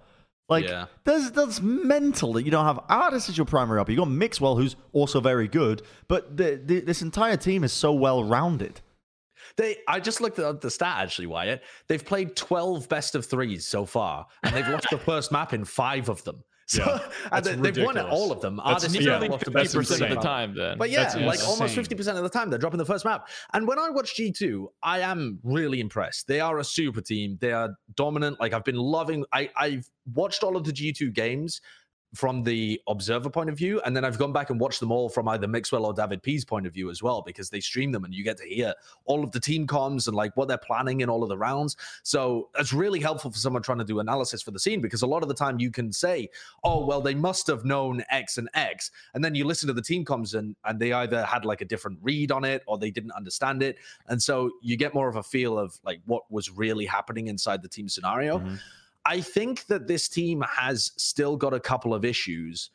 Like 0.49 0.65
Yeah. 0.67 0.85
that's 1.03 1.31
that's 1.31 1.61
mental 1.61 2.33
that 2.33 2.43
you 2.43 2.51
don't 2.51 2.65
have 2.65 2.79
Ardiis 2.89 3.29
as 3.29 3.37
your 3.37 3.45
primary 3.45 3.79
opper. 3.79 3.91
You've 3.91 3.99
got 3.99 4.09
Mixwell, 4.09 4.55
who's 4.57 4.75
also 4.91 5.19
very 5.21 5.47
good, 5.47 5.81
but 6.07 6.37
the, 6.37 6.61
the, 6.63 6.81
this 6.81 7.01
entire 7.01 7.37
team 7.37 7.63
is 7.63 7.73
so 7.73 7.93
well 7.93 8.23
rounded. 8.23 8.81
They, 9.57 9.77
I 9.87 9.99
just 9.99 10.21
looked 10.21 10.39
at 10.39 10.61
the 10.61 10.69
stat 10.69 10.97
actually, 10.99 11.27
Wyatt. 11.27 11.63
They've 11.87 12.03
played 12.03 12.35
12 12.35 12.87
best 12.89 13.15
of 13.15 13.25
threes 13.25 13.65
so 13.65 13.85
far, 13.85 14.27
and 14.43 14.55
they've 14.55 14.67
lost 14.67 14.87
the 14.91 14.97
first 15.05 15.31
map 15.31 15.53
in 15.53 15.65
five 15.65 16.09
of 16.09 16.23
them. 16.25 16.43
So, 16.73 16.83
Yeah, 16.83 16.99
and 17.31 17.45
that's 17.45 17.57
they, 17.61 17.81
have 17.81 17.85
won 17.85 17.97
at 17.97 18.05
all 18.05 18.31
of 18.31 18.41
them. 18.41 18.55
That's 18.57 18.85
Artists 18.85 18.95
have 18.95 19.05
nearly 19.05 19.29
lost 19.29 19.45
the 19.45 19.51
best 19.51 19.73
Fifty 19.73 19.77
percent 19.77 20.11
of 20.11 20.17
the 20.17 20.23
time, 20.23 20.55
then. 20.55 20.77
But 20.77 20.89
yeah, 20.89 21.03
That's 21.03 21.15
like 21.15 21.47
almost 21.47 21.75
50% 21.75 22.17
of 22.17 22.23
the 22.23 22.29
time, 22.29 22.49
they're 22.49 22.59
dropping 22.59 22.79
the 22.79 22.85
first 22.85 23.05
map. 23.05 23.27
And 23.53 23.67
when 23.67 23.77
I 23.77 23.89
watch 23.89 24.17
G2, 24.17 24.65
I 24.81 24.99
am 24.99 25.39
really 25.43 25.79
impressed. 25.79 26.27
They 26.27 26.39
are 26.39 26.57
a 26.59 26.63
super 26.63 27.01
team. 27.01 27.37
They 27.39 27.51
are 27.51 27.69
dominant. 27.95 28.39
Like 28.39 28.53
I've 28.53 28.63
been 28.63 28.77
loving, 28.77 29.23
I, 29.31 29.49
I've 29.55 29.87
watched 30.13 30.43
all 30.43 30.57
of 30.57 30.63
the 30.63 30.71
G2 30.71 31.13
games 31.13 31.61
from 32.13 32.43
the 32.43 32.79
observer 32.87 33.29
point 33.29 33.49
of 33.49 33.57
view. 33.57 33.81
And 33.85 33.95
then 33.95 34.05
I've 34.05 34.19
gone 34.19 34.31
back 34.31 34.49
and 34.51 34.59
watched 34.59 34.79
them 34.79 34.91
all 34.91 35.09
from 35.09 35.27
either 35.27 35.47
Mixwell 35.47 35.85
or 35.85 35.93
David 35.93 36.21
P's 36.21 36.45
point 36.45 36.67
of 36.67 36.73
view 36.73 36.89
as 36.91 37.01
well, 37.01 37.21
because 37.21 37.49
they 37.49 37.59
stream 37.59 37.91
them 37.91 38.05
and 38.05 38.13
you 38.13 38.23
get 38.23 38.37
to 38.37 38.45
hear 38.45 38.73
all 39.05 39.23
of 39.23 39.31
the 39.31 39.39
team 39.39 39.65
comms 39.65 40.07
and 40.07 40.15
like 40.15 40.35
what 40.37 40.47
they're 40.47 40.57
planning 40.57 41.01
in 41.01 41.09
all 41.09 41.23
of 41.23 41.29
the 41.29 41.37
rounds. 41.37 41.75
So 42.03 42.49
it's 42.57 42.71
really 42.71 42.99
helpful 42.99 43.31
for 43.31 43.37
someone 43.37 43.63
trying 43.63 43.79
to 43.79 43.83
do 43.83 43.99
analysis 43.99 44.41
for 44.41 44.51
the 44.51 44.59
scene 44.59 44.79
because 44.79 45.01
a 45.01 45.07
lot 45.07 45.23
of 45.23 45.27
the 45.27 45.35
time 45.35 45.59
you 45.59 45.71
can 45.71 45.91
say, 45.91 46.29
oh, 46.63 46.85
well, 46.85 47.01
they 47.01 47.15
must 47.15 47.47
have 47.47 47.65
known 47.65 48.03
X 48.11 48.37
and 48.37 48.49
X. 48.53 48.91
And 49.15 49.23
then 49.23 49.33
you 49.33 49.45
listen 49.45 49.67
to 49.67 49.73
the 49.73 49.81
team 49.81 50.05
comms 50.05 50.35
and, 50.35 50.55
and 50.65 50.79
they 50.79 50.93
either 50.93 51.23
had 51.23 51.45
like 51.45 51.61
a 51.61 51.65
different 51.65 51.97
read 52.01 52.31
on 52.31 52.43
it 52.45 52.61
or 52.67 52.77
they 52.77 52.91
didn't 52.91 53.11
understand 53.11 53.63
it. 53.63 53.77
And 54.07 54.21
so 54.21 54.51
you 54.61 54.77
get 54.77 54.93
more 54.93 55.07
of 55.07 55.15
a 55.15 55.23
feel 55.23 55.57
of 55.57 55.79
like 55.83 55.99
what 56.05 56.31
was 56.31 56.51
really 56.51 56.85
happening 56.85 57.27
inside 57.27 57.63
the 57.63 57.67
team 57.67 57.89
scenario. 57.89 58.37
Mhm. 58.37 58.59
I 59.05 59.21
think 59.21 59.65
that 59.67 59.87
this 59.87 60.07
team 60.07 60.43
has 60.49 60.91
still 60.97 61.35
got 61.35 61.53
a 61.53 61.59
couple 61.59 61.93
of 61.93 62.05
issues. 62.05 62.69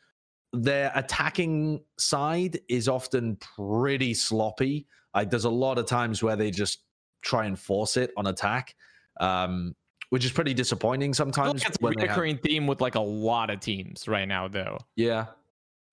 Their 0.53 0.91
attacking 0.95 1.81
side 1.97 2.59
is 2.69 2.87
often 2.87 3.35
pretty 3.37 4.13
sloppy. 4.13 4.87
Like 5.13 5.29
there's 5.29 5.45
a 5.45 5.49
lot 5.49 5.77
of 5.77 5.85
times 5.85 6.21
where 6.21 6.35
they 6.35 6.51
just 6.51 6.79
try 7.21 7.45
and 7.45 7.57
force 7.57 7.97
it 7.97 8.11
on 8.15 8.27
attack, 8.27 8.75
um, 9.19 9.75
which 10.09 10.23
is 10.25 10.31
pretty 10.31 10.53
disappointing 10.53 11.13
sometimes. 11.13 11.61
like 11.61 11.67
it's 11.69 11.77
a 11.79 11.83
when 11.83 11.93
they 11.97 12.01
have- 12.07 12.09
recurring 12.11 12.37
theme 12.37 12.67
with 12.67 12.81
like 12.81 12.95
a 12.95 12.99
lot 13.01 13.49
of 13.49 13.59
teams 13.59 14.07
right 14.07 14.27
now, 14.27 14.47
though. 14.47 14.77
yeah, 14.95 15.27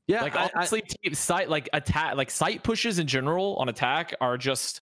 yeah. 0.06 0.22
like 0.22 0.36
I- 0.36 0.44
I- 0.44 0.50
honestly, 0.54 0.82
team 0.82 1.14
site 1.14 1.48
like 1.50 1.68
attack 1.72 2.14
like 2.16 2.30
site 2.30 2.62
pushes 2.62 2.98
in 2.98 3.06
general 3.06 3.56
on 3.56 3.68
attack 3.68 4.14
are 4.20 4.36
just 4.38 4.80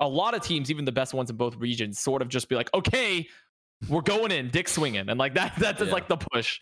a 0.00 0.08
lot 0.08 0.34
of 0.34 0.42
teams, 0.42 0.68
even 0.70 0.84
the 0.84 0.90
best 0.92 1.14
ones 1.14 1.30
in 1.30 1.36
both 1.36 1.54
regions, 1.56 1.98
sort 2.00 2.22
of 2.22 2.28
just 2.28 2.48
be 2.48 2.56
like, 2.56 2.70
okay, 2.74 3.28
we're 3.88 4.00
going 4.00 4.30
in, 4.30 4.50
dick 4.50 4.68
swinging, 4.68 5.08
and 5.08 5.18
like 5.18 5.34
that 5.40 5.54
that's 5.58 5.80
Yeah. 5.82 5.90
like 5.92 6.08
the 6.08 6.16
push. 6.16 6.60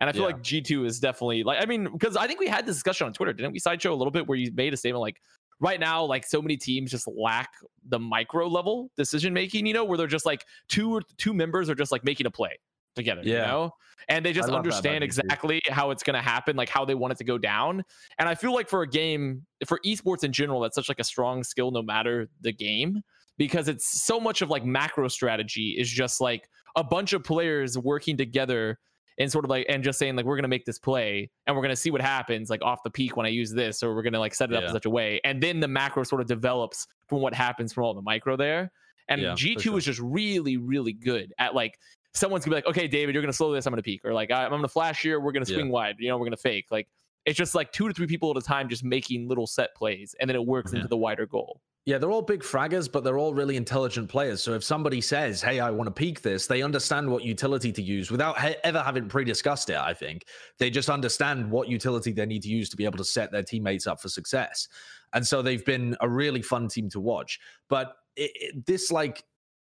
And 0.00 0.08
I 0.08 0.12
feel 0.12 0.22
Yeah. 0.22 0.28
like 0.28 0.42
G 0.42 0.60
two 0.62 0.84
is 0.84 0.98
definitely 1.00 1.42
like 1.42 1.62
I 1.62 1.66
mean 1.66 1.90
because 1.92 2.16
I 2.16 2.26
think 2.26 2.40
we 2.40 2.46
had 2.46 2.66
this 2.66 2.76
discussion 2.76 3.06
on 3.06 3.12
Twitter, 3.12 3.32
didn't 3.32 3.52
we? 3.52 3.58
Sideshow 3.58 3.92
a 3.92 3.94
little 3.94 4.10
bit 4.10 4.26
where 4.26 4.38
you 4.38 4.50
made 4.52 4.72
a 4.74 4.76
statement 4.76 5.00
like. 5.00 5.20
Right 5.62 5.78
now, 5.78 6.02
like 6.04 6.24
so 6.24 6.40
many 6.40 6.56
teams 6.56 6.90
just 6.90 7.06
lack 7.06 7.50
the 7.86 7.98
micro 7.98 8.48
level 8.48 8.90
decision 8.96 9.34
making, 9.34 9.66
you 9.66 9.74
know, 9.74 9.84
where 9.84 9.98
they're 9.98 10.06
just 10.06 10.24
like 10.24 10.46
two 10.70 10.90
or 10.90 11.02
two 11.18 11.34
members 11.34 11.68
are 11.68 11.74
just 11.74 11.92
like 11.92 12.02
making 12.02 12.24
a 12.24 12.30
play 12.30 12.58
together, 12.96 13.20
you 13.22 13.34
Yeah. 13.34 13.42
know, 13.42 13.74
and 14.08 14.24
they 14.24 14.32
just 14.32 14.48
that 14.48 14.54
understand 14.54 15.04
exactly 15.04 15.60
how 15.68 15.90
it's 15.90 16.02
going 16.02 16.14
to 16.14 16.22
happen, 16.22 16.56
like 16.56 16.70
how 16.70 16.86
they 16.86 16.94
want 16.94 17.12
it 17.12 17.18
to 17.18 17.24
go 17.24 17.36
down. 17.36 17.84
And 18.18 18.26
I 18.26 18.34
feel 18.36 18.54
like 18.54 18.70
for 18.70 18.80
a 18.80 18.88
game, 18.88 19.44
for 19.66 19.78
esports 19.84 20.24
in 20.24 20.32
general, 20.32 20.60
that's 20.60 20.76
such 20.76 20.88
like 20.88 20.98
a 20.98 21.04
strong 21.04 21.44
skill, 21.44 21.72
no 21.72 21.82
matter 21.82 22.30
the 22.40 22.52
game, 22.52 23.02
because 23.36 23.68
it's 23.68 24.02
so 24.02 24.18
much 24.18 24.40
of 24.40 24.48
like 24.48 24.64
macro 24.64 25.08
strategy 25.08 25.76
is 25.78 25.90
just 25.90 26.22
like 26.22 26.48
a 26.76 26.84
bunch 26.84 27.12
of 27.12 27.22
players 27.24 27.76
working 27.78 28.16
together 28.16 28.78
and 29.18 29.30
sort 29.30 29.44
of 29.44 29.50
like 29.50 29.66
and 29.68 29.84
just 29.84 29.98
saying 29.98 30.16
like 30.16 30.24
we're 30.24 30.36
gonna 30.36 30.48
make 30.48 30.64
this 30.64 30.78
play 30.78 31.28
and 31.46 31.54
we're 31.54 31.62
gonna 31.62 31.76
see 31.76 31.90
what 31.90 32.00
happens 32.00 32.48
like 32.48 32.62
off 32.62 32.82
the 32.82 32.90
peak 32.90 33.16
when 33.16 33.26
I 33.26 33.28
use 33.28 33.52
this, 33.52 33.82
or 33.82 33.94
we're 33.94 34.02
gonna 34.02 34.18
like 34.18 34.34
set 34.34 34.50
it 34.50 34.56
up 34.56 34.64
in 34.64 34.70
such 34.70 34.86
a 34.86 34.90
way, 34.90 35.20
and 35.24 35.42
then 35.42 35.60
the 35.60 35.68
macro 35.68 36.02
sort 36.04 36.20
of 36.22 36.26
develops 36.26 36.86
from 37.08 37.20
what 37.20 37.34
happens 37.34 37.72
from 37.72 37.84
all 37.84 37.94
the 37.94 38.02
micro 38.02 38.36
there. 38.36 38.70
And 39.08 39.20
Yeah, 39.20 39.34
G2 39.34 39.60
sure. 39.62 39.78
is 39.78 39.84
just 39.84 40.00
really, 40.00 40.56
really 40.56 40.92
good 40.92 41.34
at 41.38 41.54
like 41.54 41.78
someone's 42.14 42.44
gonna 42.44 42.54
be 42.54 42.56
like, 42.58 42.66
okay, 42.66 42.88
David, 42.88 43.14
you're 43.14 43.22
gonna 43.22 43.32
slow 43.32 43.52
this, 43.52 43.66
I'm 43.66 43.72
gonna 43.72 43.82
peek, 43.82 44.04
or 44.04 44.14
like 44.14 44.30
I'm 44.30 44.50
gonna 44.50 44.68
flash 44.68 45.02
here, 45.02 45.20
we're 45.20 45.32
gonna 45.32 45.46
Yeah. 45.48 45.56
swing 45.56 45.70
wide, 45.70 45.96
you 45.98 46.08
know, 46.08 46.16
we're 46.16 46.26
gonna 46.26 46.36
fake. 46.36 46.66
Like 46.70 46.88
it's 47.26 47.36
just 47.36 47.54
like 47.54 47.72
two 47.72 47.86
to 47.88 47.92
three 47.92 48.06
people 48.06 48.30
at 48.30 48.36
a 48.38 48.40
time 48.40 48.68
just 48.68 48.84
making 48.84 49.28
little 49.28 49.46
set 49.46 49.74
plays, 49.74 50.14
and 50.20 50.30
then 50.30 50.36
it 50.36 50.46
works 50.46 50.72
Yeah. 50.72 50.78
into 50.78 50.88
the 50.88 50.96
wider 50.96 51.26
goal. 51.26 51.60
Yeah, 51.86 51.96
they're 51.96 52.10
all 52.10 52.22
big 52.22 52.42
fraggers, 52.42 52.92
but 52.92 53.04
they're 53.04 53.18
all 53.18 53.32
really 53.32 53.56
intelligent 53.56 54.08
players. 54.10 54.42
So 54.42 54.52
if 54.52 54.62
somebody 54.62 55.00
says, 55.00 55.40
"Hey, 55.40 55.60
I 55.60 55.70
want 55.70 55.86
to 55.88 55.90
peek 55.92 56.20
this," 56.20 56.46
they 56.46 56.62
understand 56.62 57.10
what 57.10 57.24
utility 57.24 57.72
to 57.72 57.82
use 57.82 58.10
without 58.10 58.36
ha- 58.38 58.54
ever 58.64 58.82
having 58.82 59.08
pre-discussed 59.08 59.70
it. 59.70 59.76
I 59.76 59.94
think 59.94 60.26
they 60.58 60.68
just 60.68 60.90
understand 60.90 61.50
what 61.50 61.68
utility 61.68 62.12
they 62.12 62.26
need 62.26 62.42
to 62.42 62.48
use 62.50 62.68
to 62.70 62.76
be 62.76 62.84
able 62.84 62.98
to 62.98 63.04
set 63.04 63.32
their 63.32 63.42
teammates 63.42 63.86
up 63.86 64.00
for 64.00 64.08
success. 64.10 64.68
And 65.14 65.26
so 65.26 65.40
they've 65.40 65.64
been 65.64 65.96
a 66.00 66.08
really 66.08 66.42
fun 66.42 66.68
team 66.68 66.90
to 66.90 67.00
watch. 67.00 67.40
But 67.68 67.96
it, 68.14 68.30
it- 68.34 68.66
this 68.66 68.92
like 68.92 69.24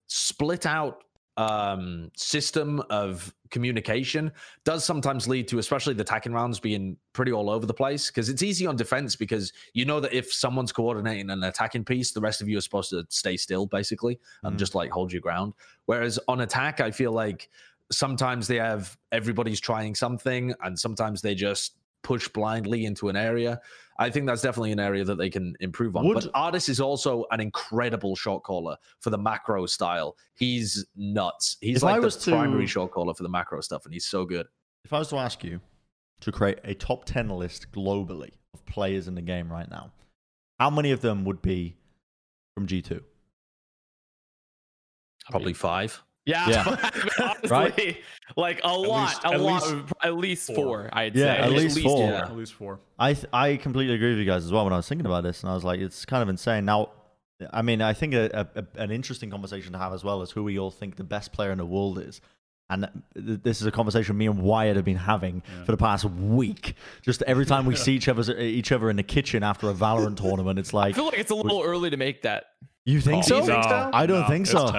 split 0.06 0.66
out 0.66 1.02
um, 1.36 2.10
system 2.16 2.80
of 2.90 3.34
communication 3.50 4.32
does 4.64 4.84
sometimes 4.84 5.26
lead 5.28 5.48
to, 5.48 5.58
especially 5.58 5.94
the 5.94 6.02
attacking 6.02 6.32
rounds, 6.32 6.60
being 6.60 6.96
pretty 7.12 7.32
all 7.32 7.50
over 7.50 7.66
the 7.66 7.74
place. 7.74 8.08
Because 8.08 8.28
it's 8.28 8.42
easy 8.42 8.66
on 8.66 8.76
defense 8.76 9.16
because 9.16 9.52
you 9.72 9.84
know 9.84 10.00
that 10.00 10.12
if 10.12 10.32
someone's 10.32 10.72
coordinating 10.72 11.30
an 11.30 11.42
attacking 11.44 11.84
piece, 11.84 12.12
the 12.12 12.20
rest 12.20 12.40
of 12.40 12.48
you 12.48 12.58
are 12.58 12.60
supposed 12.62 12.90
to 12.90 13.04
stay 13.08 13.36
still, 13.36 13.66
basically, 13.66 14.18
and 14.42 14.56
Mhm. 14.56 14.58
just 14.58 14.74
like 14.74 14.90
hold 14.90 15.12
your 15.12 15.20
ground. 15.22 15.54
Whereas 15.86 16.18
on 16.28 16.40
attack, 16.40 16.80
I 16.80 16.90
feel 16.90 17.12
like 17.12 17.48
sometimes 17.90 18.46
they 18.46 18.56
have 18.56 18.96
everybody's 19.12 19.60
trying 19.60 19.94
something, 19.94 20.54
and 20.62 20.78
sometimes 20.78 21.22
they 21.22 21.34
just 21.34 21.76
push 22.02 22.28
blindly 22.28 22.84
into 22.84 23.08
an 23.08 23.16
area. 23.16 23.60
I 23.96 24.10
think 24.10 24.26
that's 24.26 24.42
definitely 24.42 24.72
an 24.72 24.80
area 24.80 25.04
that 25.04 25.16
they 25.16 25.30
can 25.30 25.56
improve 25.60 25.94
on. 25.96 26.06
Would- 26.08 26.14
But 26.14 26.32
Ardiis 26.32 26.68
is 26.68 26.80
also 26.80 27.24
an 27.30 27.40
incredible 27.40 28.16
shot 28.16 28.42
caller 28.42 28.76
for 29.00 29.10
the 29.10 29.18
macro 29.18 29.66
style. 29.66 30.16
He's 30.34 30.84
nuts. 30.96 31.56
He's 31.60 31.76
If 31.78 31.84
I 31.84 31.92
like 31.92 32.00
the 32.00 32.06
was 32.06 32.16
to- 32.24 32.30
primary 32.32 32.66
shot 32.66 32.90
caller 32.90 33.14
for 33.14 33.22
the 33.22 33.28
macro 33.28 33.60
stuff, 33.60 33.84
and 33.84 33.94
he's 33.94 34.06
so 34.06 34.24
good. 34.24 34.46
If 34.84 34.92
I 34.92 34.98
was 34.98 35.08
to 35.10 35.16
ask 35.16 35.44
you 35.44 35.60
to 36.20 36.32
create 36.32 36.58
a 36.64 36.74
top 36.74 37.04
10 37.04 37.28
list 37.28 37.70
globally 37.72 38.32
of 38.52 38.64
players 38.66 39.06
in 39.08 39.14
the 39.14 39.22
game 39.22 39.50
right 39.50 39.70
now, 39.70 39.92
how 40.58 40.70
many 40.70 40.90
of 40.90 41.00
them 41.00 41.24
would 41.24 41.40
be 41.40 41.76
from 42.56 42.66
G2? 42.66 43.02
Probably 45.30 45.54
five. 45.54 46.02
Yeah, 46.26 46.48
Yeah. 46.48 46.90
honestly, 47.20 47.48
Right? 47.50 47.96
like 48.36 48.60
a 48.64 48.68
lot, 48.76 49.08
least- 49.08 49.24
a 49.24 49.28
at 49.34 49.40
lot, 49.40 49.62
least 49.62 49.72
of- 49.74 49.92
at 50.02 50.14
least 50.16 50.46
four. 50.46 50.54
four. 50.56 50.90
I'd 50.92 51.14
Yeah, 51.14 51.24
say 51.36 51.42
at 51.42 51.52
least 51.52 51.80
four. 51.80 52.08
Yeah. 52.08 52.22
At 52.24 52.36
least 52.36 52.54
four. 52.54 52.80
I 52.98 53.12
th- 53.14 53.26
I 53.32 53.56
completely 53.56 53.94
agree 53.94 54.10
with 54.10 54.18
you 54.18 54.24
guys 54.24 54.44
as 54.44 54.52
well 54.52 54.64
when 54.64 54.72
I 54.72 54.76
was 54.76 54.88
thinking 54.88 55.06
about 55.06 55.22
this, 55.24 55.42
and 55.42 55.50
I 55.50 55.54
was 55.54 55.64
like, 55.64 55.80
it's 55.80 56.04
kind 56.06 56.22
of 56.22 56.28
insane. 56.30 56.64
Now, 56.64 56.90
I 57.52 57.60
mean, 57.62 57.82
I 57.82 57.92
think 57.92 58.14
a, 58.14 58.48
a, 58.54 58.80
an 58.80 58.90
interesting 58.90 59.28
conversation 59.30 59.72
to 59.72 59.78
have 59.78 59.92
as 59.92 60.02
well 60.02 60.22
is 60.22 60.30
who 60.30 60.42
we 60.44 60.58
all 60.58 60.70
think 60.70 60.96
the 60.96 61.04
best 61.04 61.32
player 61.32 61.50
in 61.52 61.58
the 61.58 61.66
world 61.66 61.98
is. 61.98 62.20
And 62.70 62.88
this 63.14 63.60
is 63.60 63.66
a 63.66 63.70
conversation 63.70 64.16
me 64.16 64.26
and 64.26 64.40
Wyatt 64.40 64.76
have 64.76 64.86
been 64.86 64.96
having 64.96 65.42
Yeah. 65.46 65.64
for 65.64 65.72
the 65.72 65.76
past 65.76 66.06
week. 66.06 66.76
Just 67.02 67.20
every 67.26 67.44
time 67.44 67.66
we 67.66 67.76
see 67.84 67.94
each 67.94 68.08
other, 68.08 68.38
each 68.40 68.72
other 68.72 68.88
in 68.88 68.96
the 68.96 69.02
kitchen 69.02 69.42
after 69.42 69.68
a 69.68 69.74
Valorant 69.74 70.16
tournament, 70.16 70.58
it's 70.58 70.72
like 70.72 70.94
I 70.94 70.96
feel 70.96 71.04
like 71.04 71.18
it's 71.18 71.30
a 71.30 71.34
little 71.34 71.60
early 71.62 71.90
to 71.90 71.98
make 71.98 72.22
that. 72.22 72.46
you 72.86 73.02
think 73.02 73.24
Oh, 73.30 73.42
so? 73.42 73.46
no, 73.46 73.90
I 73.92 74.06
don't 74.06 74.22
no, 74.22 74.28
think 74.28 74.42
it's 74.44 74.52
so. 74.52 74.70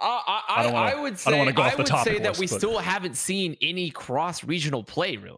TenZ. 0.00 0.22
I, 0.26 0.42
I, 0.48 0.64
I 0.64 0.72
wanna- 0.72 0.90
I 0.96 1.00
would 1.00 1.12
I 1.12 1.16
say 1.16 1.30
don't 1.30 1.54
go 1.54 1.62
off 1.62 1.72
the 1.72 1.78
would 1.78 1.86
topic 1.86 2.12
say 2.12 2.18
that 2.20 2.28
list, 2.30 2.40
we 2.40 2.46
but- 2.46 2.56
still 2.58 2.78
haven't 2.78 3.16
seen 3.16 3.56
any 3.60 3.90
cross 3.90 4.44
regional 4.44 4.82
play 4.84 5.16
really. 5.16 5.36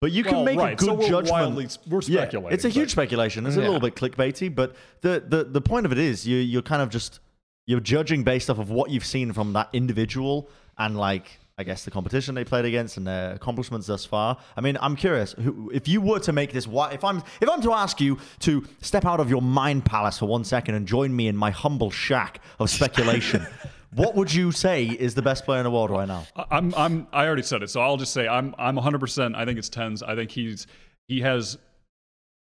But 0.00 0.12
you 0.12 0.22
can 0.22 0.34
Well, 0.34 0.44
make 0.44 0.58
right, 0.58 0.72
a 0.74 0.76
good 0.76 0.86
so 0.86 0.94
we're 0.94 1.08
judgment. 1.08 1.30
wildly- 1.30 1.68
we're 1.88 2.00
Yeah, 2.02 2.22
speculating. 2.22 2.54
it's 2.54 2.64
a 2.64 2.68
huge 2.68 2.86
but- 2.88 2.90
speculation. 2.90 3.46
It's 3.46 3.56
a 3.56 3.60
little 3.60 3.80
bit 3.80 3.94
clickbaity, 3.96 4.54
but 4.54 4.74
the, 5.00 5.22
the 5.26 5.44
the 5.44 5.60
point 5.60 5.86
of 5.86 5.92
it 5.92 5.98
is 5.98 6.26
you 6.26 6.36
you're 6.36 6.62
kind 6.62 6.82
of 6.82 6.90
just 6.90 7.20
you're 7.66 7.80
judging 7.80 8.22
based 8.24 8.50
off 8.50 8.58
of 8.58 8.70
what 8.70 8.90
you've 8.90 9.06
seen 9.06 9.32
from 9.32 9.54
that 9.54 9.70
individual 9.72 10.50
and 10.76 10.98
like 10.98 11.38
I 11.56 11.62
guess 11.62 11.84
the 11.84 11.90
competition 11.92 12.34
they 12.34 12.42
played 12.44 12.64
against 12.64 12.96
and 12.96 13.06
their 13.06 13.32
accomplishments 13.32 13.86
thus 13.86 14.04
far. 14.04 14.36
I 14.56 14.60
mean, 14.60 14.76
I'm 14.80 14.96
curious 14.96 15.36
if 15.72 15.86
you 15.86 16.00
were 16.00 16.18
to 16.18 16.32
make 16.32 16.52
this. 16.52 16.66
If 16.66 17.04
I'm 17.04 17.22
if 17.40 17.48
I'm 17.48 17.62
to 17.62 17.72
ask 17.72 18.00
you 18.00 18.18
to 18.40 18.66
step 18.82 19.04
out 19.06 19.20
of 19.20 19.30
your 19.30 19.40
mind 19.40 19.84
palace 19.86 20.18
for 20.18 20.26
one 20.26 20.42
second 20.44 20.74
and 20.74 20.84
join 20.86 21.14
me 21.14 21.28
in 21.28 21.36
my 21.36 21.50
humble 21.52 21.90
shack 21.92 22.40
of 22.58 22.68
speculation, 22.70 23.46
what 23.94 24.14
would 24.14 24.32
you 24.32 24.52
say 24.52 24.86
is 24.86 25.14
the 25.14 25.22
best 25.22 25.44
player 25.44 25.60
in 25.60 25.64
the 25.64 25.70
world 25.70 25.90
right 25.90 26.08
now? 26.08 26.26
I'm 26.50 26.74
I'm 26.74 27.06
I 27.12 27.26
already 27.26 27.42
said 27.42 27.62
it, 27.62 27.70
so 27.70 27.80
I'll 27.80 27.96
just 27.96 28.12
say 28.12 28.26
I'm 28.26 28.54
I'm 28.58 28.74
100. 28.76 28.98
percent 28.98 29.36
I 29.36 29.44
think 29.44 29.58
it's 29.58 29.70
TenZ. 29.70 30.02
I 30.06 30.14
think 30.14 30.30
he's 30.30 30.66
he 31.08 31.20
has 31.20 31.58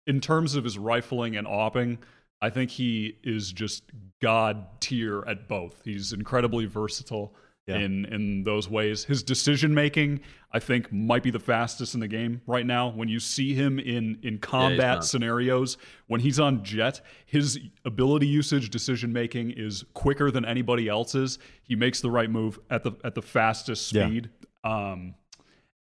in 0.07 0.21
terms 0.21 0.55
of 0.55 0.65
his 0.65 0.79
rifling 0.79 1.37
and 1.37 1.47
opping. 1.47 1.99
I 2.41 2.51
think 2.51 2.71
he 2.71 3.19
is 3.23 3.53
just 3.53 3.85
god 4.21 4.67
tier 4.81 5.25
at 5.27 5.49
both. 5.49 5.83
He's 5.85 6.13
incredibly 6.13 6.67
versatile 6.67 7.35
Yeah. 7.67 7.77
in 7.79 8.05
in 8.07 8.43
those 8.43 8.69
ways. 8.69 9.05
His 9.05 9.23
decision 9.23 9.73
making, 9.73 10.21
I 10.53 10.59
think, 10.59 10.93
might 10.93 11.23
be 11.23 11.31
the 11.31 11.39
fastest 11.39 11.95
in 11.95 12.01
the 12.01 12.09
game 12.09 12.41
right 12.47 12.67
now. 12.67 12.89
When 12.91 13.09
you 13.09 13.21
see 13.21 13.55
him 13.55 13.79
in 13.79 14.19
in 14.23 14.39
combat 14.39 14.97
nuts. 14.97 15.11
scenarios, 15.11 15.79
when 16.09 16.21
he's 16.21 16.41
on 16.41 16.65
jet, 16.65 17.01
his 17.25 17.61
ability 17.85 18.27
usage, 18.27 18.69
decision 18.71 19.13
making 19.13 19.53
is 19.53 19.85
quicker 19.95 20.31
than 20.33 20.45
anybody 20.45 20.89
else's. 20.89 21.39
He 21.63 21.77
makes 21.77 22.01
the 22.01 22.11
right 22.11 22.29
move 22.31 22.59
at 22.69 22.83
the 22.83 22.93
at 23.05 23.15
the 23.15 23.23
fastest 23.23 23.93
Yeah. 23.93 24.07
speed. 24.07 24.31
Um, 24.65 25.15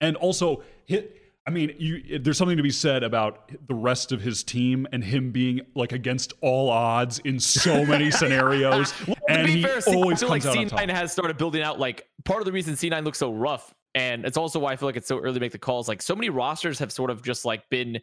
and 0.01 0.17
also 0.17 0.63
hit. 0.85 1.19
I 1.47 1.51
mean, 1.51 1.75
you, 1.77 2.21
there's 2.21 2.39
something 2.39 2.57
to 2.57 2.63
be 2.63 2.71
said 2.71 3.03
about 3.03 3.51
the 3.67 3.75
rest 3.75 4.13
of 4.13 4.21
his 4.21 4.45
team 4.45 4.87
and 4.93 5.03
him 5.03 5.33
being 5.33 5.61
like 5.75 5.91
against 5.91 6.33
all 6.41 6.71
odds 6.71 7.19
in 7.21 7.41
so 7.41 7.85
many 7.87 8.13
scenarios, 8.13 8.95
Well, 9.07 9.17
to 9.17 9.23
and 9.29 9.47
be 9.47 9.55
he 9.55 9.63
fair, 9.63 9.81
always 9.89 10.19
I 10.19 10.27
feel 10.27 10.29
like 10.29 10.43
comes 10.43 10.57
out 10.57 10.63
on 10.63 10.69
top. 10.69 10.81
C9 10.81 10.91
has 10.91 11.13
started 11.13 11.37
building 11.39 11.63
out 11.63 11.81
like 11.81 12.07
part 12.25 12.41
of 12.41 12.47
the 12.47 12.53
reason 12.53 12.75
C9 12.75 13.03
looks 13.05 13.19
so 13.19 13.33
rough, 13.33 13.75
and 13.97 14.25
it's 14.25 14.37
also 14.37 14.61
why 14.61 14.73
I 14.73 14.77
feel 14.77 14.89
like 14.89 14.97
it's 14.97 15.09
so 15.09 15.19
early 15.19 15.35
to 15.35 15.41
make 15.41 15.51
the 15.51 15.59
calls. 15.59 15.89
Like 15.89 16.01
so 16.01 16.15
many 16.15 16.31
rosters 16.31 16.79
have 16.79 16.93
sort 16.93 17.11
of 17.11 17.25
just 17.25 17.45
like 17.45 17.69
been 17.71 17.99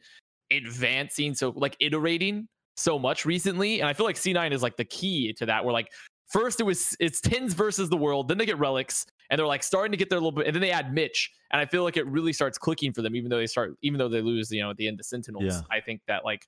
advancing, 0.52 1.34
so 1.34 1.54
like 1.56 1.78
iterating 1.80 2.48
so 2.76 3.00
much 3.00 3.26
recently, 3.26 3.80
and 3.80 3.88
I 3.90 3.94
feel 3.94 4.06
like 4.06 4.18
C9 4.18 4.52
is 4.52 4.62
like 4.62 4.76
the 4.76 4.86
key 4.86 5.32
to 5.34 5.46
that. 5.46 5.64
Where 5.64 5.72
like 5.72 5.88
first 6.28 6.60
it 6.60 6.64
was 6.64 6.94
it's 7.00 7.22
TenZ 7.22 7.54
versus 7.54 7.88
the 7.90 7.98
world, 7.98 8.28
then 8.28 8.38
they 8.38 8.46
get 8.46 8.58
Relyks, 8.58 9.06
and 9.30 9.40
they're 9.40 9.48
like 9.48 9.64
starting 9.64 9.92
to 9.92 9.98
get 9.98 10.10
their 10.10 10.20
little 10.20 10.32
bit, 10.32 10.48
and 10.48 10.56
then 10.56 10.62
they 10.62 10.72
add 10.72 10.94
Mitch, 10.94 11.32
and 11.52 11.62
I 11.62 11.66
feel 11.66 11.84
like 11.84 11.98
it 11.98 12.08
really 12.08 12.34
starts 12.34 12.58
clicking 12.58 12.94
for 12.94 13.02
them, 13.02 13.16
even 13.16 13.30
though 13.30 13.38
they 13.38 13.48
start, 13.48 13.76
even 13.82 13.98
though 13.98 14.10
they 14.10 14.22
lose, 14.22 14.52
you 14.52 14.62
know, 14.62 14.72
at 14.72 14.78
the 14.78 14.88
end 14.88 14.98
to 14.98 15.04
Sentinels. 15.04 15.44
Yeah. 15.46 15.62
I 15.72 15.80
think 15.80 16.02
that 16.08 16.26
like 16.26 16.46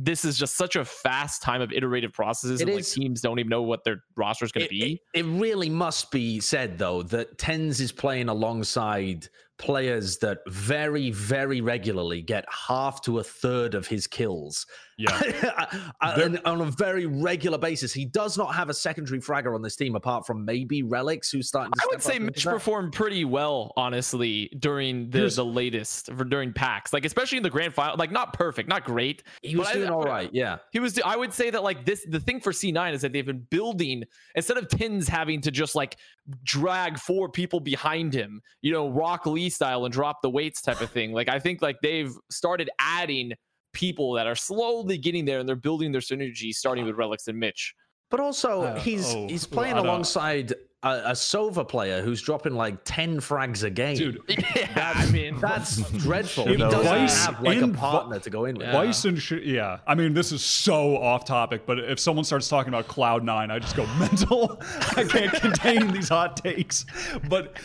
this 0.00 0.24
is 0.24 0.38
just 0.38 0.56
such 0.56 0.76
a 0.76 0.84
fast 0.84 1.42
time 1.42 1.60
of 1.60 1.72
iterative 1.72 2.12
processes, 2.12 2.60
It 2.60 2.68
and 2.68 2.76
like 2.76 2.86
teams 2.86 3.20
don't 3.20 3.38
even 3.40 3.50
know 3.50 3.62
what 3.62 3.82
their 3.84 4.04
roster 4.16 4.44
is 4.44 4.52
going 4.52 4.66
to 4.66 4.70
be. 4.70 5.00
it, 5.14 5.20
it 5.20 5.24
really 5.24 5.68
must 5.68 6.10
be 6.12 6.38
said 6.38 6.78
though 6.78 7.02
that 7.04 7.36
TenZ 7.38 7.80
is 7.80 7.90
playing 7.90 8.28
alongside 8.28 9.28
players 9.58 10.18
that 10.18 10.38
very, 10.46 11.10
very 11.10 11.60
regularly 11.60 12.22
get 12.22 12.44
half 12.48 13.00
to 13.02 13.18
a 13.18 13.24
third 13.24 13.74
of 13.74 13.86
his 13.86 14.06
kills. 14.06 14.66
yeah, 14.96 15.66
on, 16.00 16.38
on 16.44 16.60
a 16.60 16.70
very 16.72 17.06
regular 17.06 17.58
basis. 17.58 17.92
He 17.92 18.04
does 18.04 18.36
not 18.36 18.54
have 18.54 18.68
a 18.68 18.74
secondary 18.74 19.20
fragger 19.20 19.54
on 19.54 19.62
this 19.62 19.76
team 19.76 19.94
apart 19.94 20.26
from 20.26 20.44
maybe 20.44 20.82
Relyks, 20.82 21.30
who's 21.30 21.46
starting 21.48 21.72
to 21.72 21.80
I 21.82 21.86
would 21.90 22.02
say 22.02 22.18
Mitch 22.18 22.44
performed 22.44 22.92
pretty 22.92 23.24
well, 23.24 23.72
honestly, 23.76 24.50
during 24.58 25.10
the, 25.10 25.28
the 25.28 25.44
latest 25.44 26.12
for 26.12 26.24
during 26.24 26.52
packs, 26.52 26.92
like 26.92 27.04
especially 27.04 27.36
in 27.38 27.44
the 27.44 27.50
grand 27.50 27.74
final. 27.74 27.96
Like 27.96 28.10
not 28.10 28.32
perfect, 28.32 28.68
not 28.68 28.84
great. 28.84 29.22
He 29.42 29.56
was 29.56 29.70
doing 29.70 29.88
I- 29.88 29.92
all 29.92 30.02
right, 30.02 30.30
yeah. 30.32 30.58
He 30.72 30.80
was. 30.80 30.98
I 31.04 31.16
would 31.16 31.32
say 31.32 31.50
that 31.50 31.62
like 31.62 31.84
this. 31.84 32.04
The 32.08 32.20
thing 32.20 32.40
for 32.40 32.52
C9 32.52 32.92
is 32.94 33.02
that 33.02 33.12
they've 33.12 33.26
been 33.26 33.46
building 33.50 34.04
instead 34.34 34.56
of 34.56 34.66
TenZ 34.68 35.08
having 35.08 35.40
to 35.42 35.50
just 35.50 35.74
like 35.76 35.96
drag 36.44 36.98
four 36.98 37.28
people 37.28 37.60
behind 37.60 38.12
him, 38.14 38.42
you 38.62 38.72
know, 38.72 38.88
Rock 38.90 39.26
Lee 39.48 39.50
style 39.50 39.84
and 39.86 39.92
drop 39.92 40.20
the 40.22 40.28
weights 40.30 40.60
type 40.60 40.80
of 40.82 40.90
thing. 40.90 41.12
Like 41.12 41.28
I 41.28 41.38
think 41.38 41.62
like 41.62 41.76
they've 41.82 42.12
started 42.30 42.68
adding 42.78 43.32
people 43.72 44.12
that 44.12 44.26
are 44.26 44.34
slowly 44.36 44.98
getting 44.98 45.24
there 45.24 45.38
and 45.40 45.48
they're 45.48 45.56
building 45.56 45.90
their 45.92 46.00
synergy, 46.02 46.52
starting 46.52 46.84
with 46.84 46.96
Relyks 46.96 47.28
and 47.28 47.38
Mitch. 47.38 47.74
But 48.10 48.20
also, 48.20 48.62
Uh, 48.62 48.80
he's 48.80 49.14
oh, 49.14 49.26
he's 49.28 49.46
playing 49.46 49.74
I 49.74 49.76
don't- 49.78 49.86
alongside 49.86 50.52
a, 50.82 50.88
a 51.06 51.12
Sova 51.12 51.66
player 51.68 52.00
who's 52.02 52.22
dropping 52.22 52.54
like 52.54 52.76
ten 52.84 53.18
frags 53.20 53.64
a 53.64 53.70
game. 53.70 53.96
dude. 53.96 54.20
Yeah, 54.56 54.92
I 54.96 55.10
mean 55.10 55.38
that's 55.40 55.76
dreadful. 56.04 56.44
In 56.44 56.50
He 56.52 56.56
doesn't 56.58 56.84
Vice- 56.84 57.26
have 57.26 57.40
like 57.42 57.58
a 57.58 57.64
in 57.64 57.72
Vi- 57.72 57.78
partner 57.80 58.18
to 58.20 58.30
go 58.30 58.44
in 58.46 58.56
with. 58.56 58.66
Yeah. 58.66 58.72
vice 58.72 59.04
and 59.04 59.20
sh- 59.20 59.32
yeah, 59.42 59.78
I 59.86 59.94
mean, 59.94 60.14
this 60.14 60.30
is 60.32 60.42
so 60.44 60.96
off 60.98 61.24
topic, 61.24 61.62
but 61.66 61.78
if 61.80 61.98
someone 61.98 62.24
starts 62.24 62.48
talking 62.48 62.68
about 62.72 62.86
Cloud 62.88 63.24
Nine, 63.24 63.50
I 63.50 63.58
just 63.58 63.76
go 63.76 63.86
mental. 63.98 64.60
I 64.96 65.04
can't 65.04 65.32
contain 65.34 65.88
these 65.92 66.08
hot 66.08 66.36
takes. 66.36 66.86
But, 67.28 67.56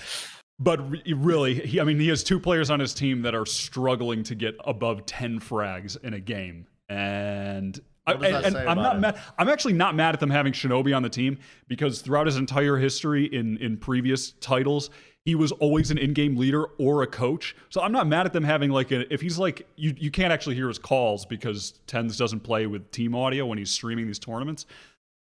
but 0.63 0.89
re- 0.89 1.13
really, 1.13 1.55
he, 1.55 1.79
I 1.79 1.83
mean, 1.83 1.99
he 1.99 2.07
has 2.09 2.23
two 2.23 2.39
players 2.39 2.69
on 2.69 2.79
his 2.79 2.93
team 2.93 3.21
that 3.23 3.35
are 3.35 3.45
struggling 3.45 4.23
to 4.23 4.35
get 4.35 4.55
above 4.65 5.05
ten 5.05 5.39
frags 5.39 6.01
in 6.03 6.13
a 6.13 6.19
game, 6.19 6.67
and. 6.89 7.79
I, 8.05 8.15
What 8.15 8.21
does 8.23 8.31
that 8.31 8.45
and, 8.47 8.55
and 8.57 8.69
I'm 8.69 8.77
not 8.77 8.95
him? 8.95 9.01
mad. 9.01 9.21
I'm 9.37 9.47
actually 9.47 9.71
not 9.71 9.95
mad 9.95 10.13
at 10.13 10.19
them 10.19 10.29
having 10.29 10.51
Shinobi 10.51 10.93
on 10.93 11.03
the 11.03 11.09
team 11.09 11.37
because 11.69 12.01
throughout 12.01 12.25
his 12.25 12.35
entire 12.35 12.75
history 12.75 13.27
in 13.27 13.55
in 13.59 13.77
previous 13.77 14.31
titles, 14.41 14.89
he 15.23 15.35
was 15.35 15.53
always 15.53 15.89
an 15.89 15.97
in-game 15.97 16.35
leader 16.35 16.65
or 16.77 17.03
a 17.03 17.07
coach. 17.07 17.55
So 17.69 17.79
I'm 17.79 17.93
not 17.93 18.05
mad 18.07 18.25
at 18.25 18.33
them 18.33 18.43
having 18.43 18.71
like 18.71 18.91
a 18.91 19.11
if 19.13 19.21
he's 19.21 19.37
like 19.39 19.65
you 19.77 19.95
you 19.97 20.11
can't 20.11 20.33
actually 20.33 20.55
hear 20.55 20.67
his 20.67 20.79
calls 20.79 21.25
because 21.25 21.79
TenZ 21.87 22.17
doesn't 22.17 22.41
play 22.41 22.67
with 22.67 22.91
team 22.91 23.15
audio 23.15 23.45
when 23.45 23.57
he's 23.57 23.71
streaming 23.71 24.05
these 24.05 24.19
tournaments. 24.19 24.65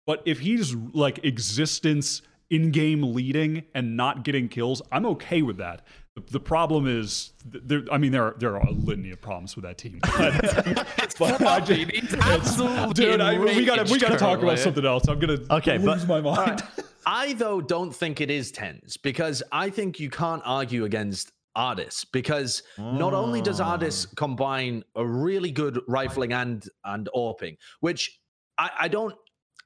But 0.04 0.20
if 0.24 0.40
he's 0.40 0.74
like 0.74 1.24
existence 1.24 2.22
in-game 2.52 3.02
leading 3.14 3.64
and 3.74 3.96
not 3.96 4.22
getting 4.24 4.48
kills, 4.48 4.82
I'm 4.92 5.06
okay 5.06 5.42
with 5.42 5.56
that. 5.56 5.86
The, 6.14 6.20
the 6.32 6.40
problem 6.40 6.86
is, 6.86 7.32
there, 7.44 7.82
I 7.90 7.96
mean, 7.98 8.12
there 8.12 8.24
are, 8.24 8.36
there 8.38 8.54
are 8.56 8.66
a 8.66 8.70
litany 8.70 9.10
of 9.10 9.20
problems 9.22 9.56
with 9.56 9.64
that 9.64 9.78
team. 9.78 9.98
But, 10.18 10.86
it's 10.98 11.14
but 11.14 11.40
I 11.42 11.60
just- 11.60 11.80
fluffy. 11.80 11.84
He's 12.00 12.14
absolutely 12.14 12.94
dude, 12.94 13.20
I, 13.20 13.38
we 13.38 13.64
gotta 13.64 13.90
we 13.90 13.98
gotta 13.98 14.18
talk 14.18 14.42
about 14.42 14.58
something 14.58 14.84
else. 14.84 15.08
I'm 15.08 15.18
gonna 15.18 15.38
Okay, 15.50 15.78
but- 15.78 15.96
lose 15.98 16.06
my 16.06 16.20
mind. 16.20 16.62
I 17.06 17.32
though 17.32 17.60
don't 17.60 17.92
think 17.94 18.20
it 18.20 18.30
is 18.30 18.52
TenZ 18.52 19.02
because 19.02 19.42
I 19.50 19.70
think 19.70 19.98
you 19.98 20.08
can't 20.10 20.42
argue 20.44 20.84
against 20.84 21.32
Ardiis 21.56 22.06
because 22.12 22.62
not 22.78 23.12
only 23.12 23.40
does 23.42 23.60
ah. 23.60 23.76
Ardiis 23.76 24.14
combine 24.16 24.84
a 24.94 25.04
really 25.04 25.50
good 25.50 25.80
rifling 25.88 26.32
and 26.32 26.64
and 26.84 27.08
AWPing, 27.14 27.56
which 27.80 28.20
I, 28.58 28.70
I 28.80 28.88
don't 28.88 29.14
I- 29.14 29.16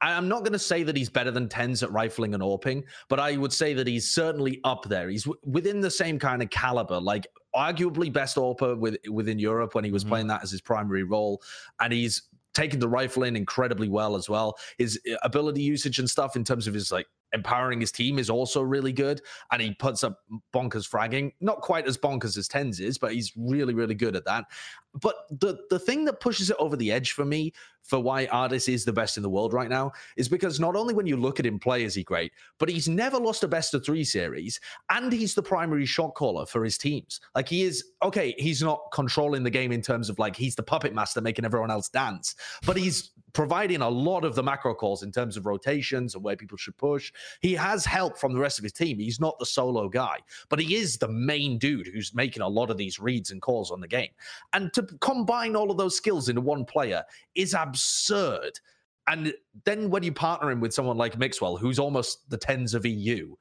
I'm 0.01 0.29
not 0.29 0.41
going 0.41 0.53
to 0.53 0.59
say 0.59 0.83
that 0.83 0.97
he's 0.97 1.09
better 1.09 1.31
than 1.31 1.49
TenZ 1.49 1.83
at 1.83 1.91
rifling 1.91 2.35
and 2.35 2.43
orping, 2.43 2.85
but 3.09 3.19
I 3.19 3.37
would 3.37 3.53
say 3.53 3.73
that 3.75 3.87
he's 3.87 4.09
certainly 4.11 4.61
up 4.65 4.85
there. 4.85 5.09
He's 5.09 5.25
w- 5.25 5.41
within 5.45 5.81
the 5.81 5.91
same 5.91 6.19
kind 6.19 6.43
of 6.43 6.51
caliber, 6.51 7.01
like 7.01 7.27
arguably 7.55 8.13
best 8.13 8.37
orper 8.37 8.79
with, 8.79 8.99
within 9.11 9.39
Europe 9.39 9.75
when 9.75 9.85
he 9.85 9.91
was 9.91 10.05
Mhm. 10.05 10.09
playing 10.09 10.27
that 10.27 10.43
as 10.43 10.51
his 10.51 10.61
primary 10.61 11.03
role, 11.03 11.41
and 11.81 11.93
he's 11.93 12.23
taken 12.53 12.79
the 12.81 12.89
rifle 12.89 13.23
in 13.23 13.37
incredibly 13.37 13.89
well 13.89 14.17
as 14.17 14.29
well. 14.29 14.57
His 14.79 15.01
uh, 15.11 15.17
ability 15.23 15.63
usage 15.63 15.99
and 15.99 16.09
stuff 16.09 16.37
in 16.37 16.45
terms 16.45 16.67
of 16.67 16.75
his 16.75 16.91
like 16.93 17.07
empowering 17.33 17.81
his 17.81 17.93
team 17.93 18.19
is 18.19 18.31
also 18.31 18.63
really 18.63 18.93
good, 18.93 19.21
and 19.53 19.61
he 19.61 19.75
puts 19.75 20.05
up 20.05 20.21
bonkers 20.55 20.87
fragging. 20.87 21.33
Not 21.41 21.61
quite 21.61 21.87
as 21.87 21.99
bonkers 21.99 22.37
as 22.37 22.49
TenZ 22.49 22.81
is, 22.81 22.99
but 22.99 23.13
he's 23.13 23.33
really 23.37 23.75
really 23.75 23.95
good 23.95 24.17
at 24.17 24.25
that. 24.25 24.47
But 24.95 25.17
the 25.31 25.59
the 25.71 25.79
thing 25.79 26.05
that 26.07 26.21
pushes 26.21 26.51
it 26.51 26.57
over 26.59 26.77
the 26.77 26.93
edge 26.93 27.13
for 27.13 27.25
me 27.25 27.53
for 27.83 28.01
why 28.01 28.27
Ardiis 28.27 28.73
is 28.73 28.85
the 28.85 28.93
best 28.93 29.17
in 29.17 29.23
the 29.23 29.31
world 29.31 29.53
right 29.53 29.69
now 29.69 29.93
is 30.17 30.29
because 30.29 30.59
not 30.59 30.75
only 30.75 30.93
when 30.93 31.07
you 31.07 31.17
look 31.17 31.39
at 31.39 31.47
him 31.47 31.59
play 31.59 31.85
is 31.85 31.95
he 31.95 32.03
great, 32.03 32.33
but 32.59 32.69
he's 32.69 32.89
never 32.89 33.17
lost 33.19 33.45
a 33.45 33.49
best 33.49 33.75
of 33.75 33.85
three 33.85 34.05
series, 34.05 34.59
and 34.91 35.13
he's 35.13 35.35
the 35.35 35.43
primary 35.43 35.87
shot 35.87 36.15
caller 36.15 36.47
for 36.47 36.65
his 36.65 36.79
teams. 36.79 37.21
Like 37.35 37.49
he 37.49 37.63
is 37.63 37.85
okay, 38.03 38.35
he's 38.39 38.63
not 38.63 38.81
controlling 38.93 39.43
the 39.43 39.51
game 39.51 39.73
in 39.73 39.83
terms 39.83 40.09
of 40.09 40.19
like 40.19 40.37
he's 40.37 40.57
the 40.57 40.63
puppet 40.63 40.95
master 40.95 41.21
making 41.21 41.45
everyone 41.45 41.71
else 41.71 41.89
dance, 41.89 42.35
but 42.65 42.77
he's 42.77 43.11
providing 43.37 43.83
a 43.83 43.89
lot 43.89 44.25
of 44.25 44.35
the 44.35 44.43
macro 44.43 44.75
calls 44.75 45.03
in 45.03 45.13
terms 45.13 45.37
of 45.37 45.45
rotations 45.45 46.15
and 46.15 46.25
where 46.25 46.37
people 46.37 46.57
should 46.57 46.75
push. 46.79 47.13
He 47.43 47.53
has 47.53 47.85
help 47.85 48.17
from 48.17 48.33
the 48.33 48.41
rest 48.41 48.59
of 48.59 48.63
his 48.63 48.73
team. 48.73 48.99
He's 48.99 49.21
not 49.21 49.39
the 49.39 49.45
solo 49.45 49.91
guy, 49.91 50.21
but 50.49 50.59
he 50.59 50.75
is 50.75 50.97
the 50.97 51.09
main 51.09 51.59
dude 51.59 51.87
who's 51.87 52.15
making 52.15 52.43
a 52.43 52.49
lot 52.49 52.71
of 52.71 52.79
these 52.79 52.99
reads 52.99 53.31
and 53.31 53.43
calls 53.43 53.71
on 53.71 53.81
the 53.81 53.87
game. 53.87 54.09
And 54.55 54.73
to 54.73 54.85
combine 55.03 55.55
all 55.55 55.71
of 55.71 55.77
those 55.77 55.95
skills 55.95 56.31
into 56.31 56.41
one 56.41 56.65
player 56.65 57.05
is 57.35 57.53
absurd. 57.53 58.59
And 59.07 59.35
then 59.67 59.91
when 59.91 60.03
you 60.03 60.13
partner 60.13 60.51
him 60.51 60.61
with 60.61 60.73
someone 60.73 60.97
like 60.97 61.19
Mixwell, 61.19 61.59
who's 61.59 61.79
almost 61.79 62.31
the 62.31 62.39
TenZ 62.39 62.73
of 62.73 62.87
EU 62.87 63.35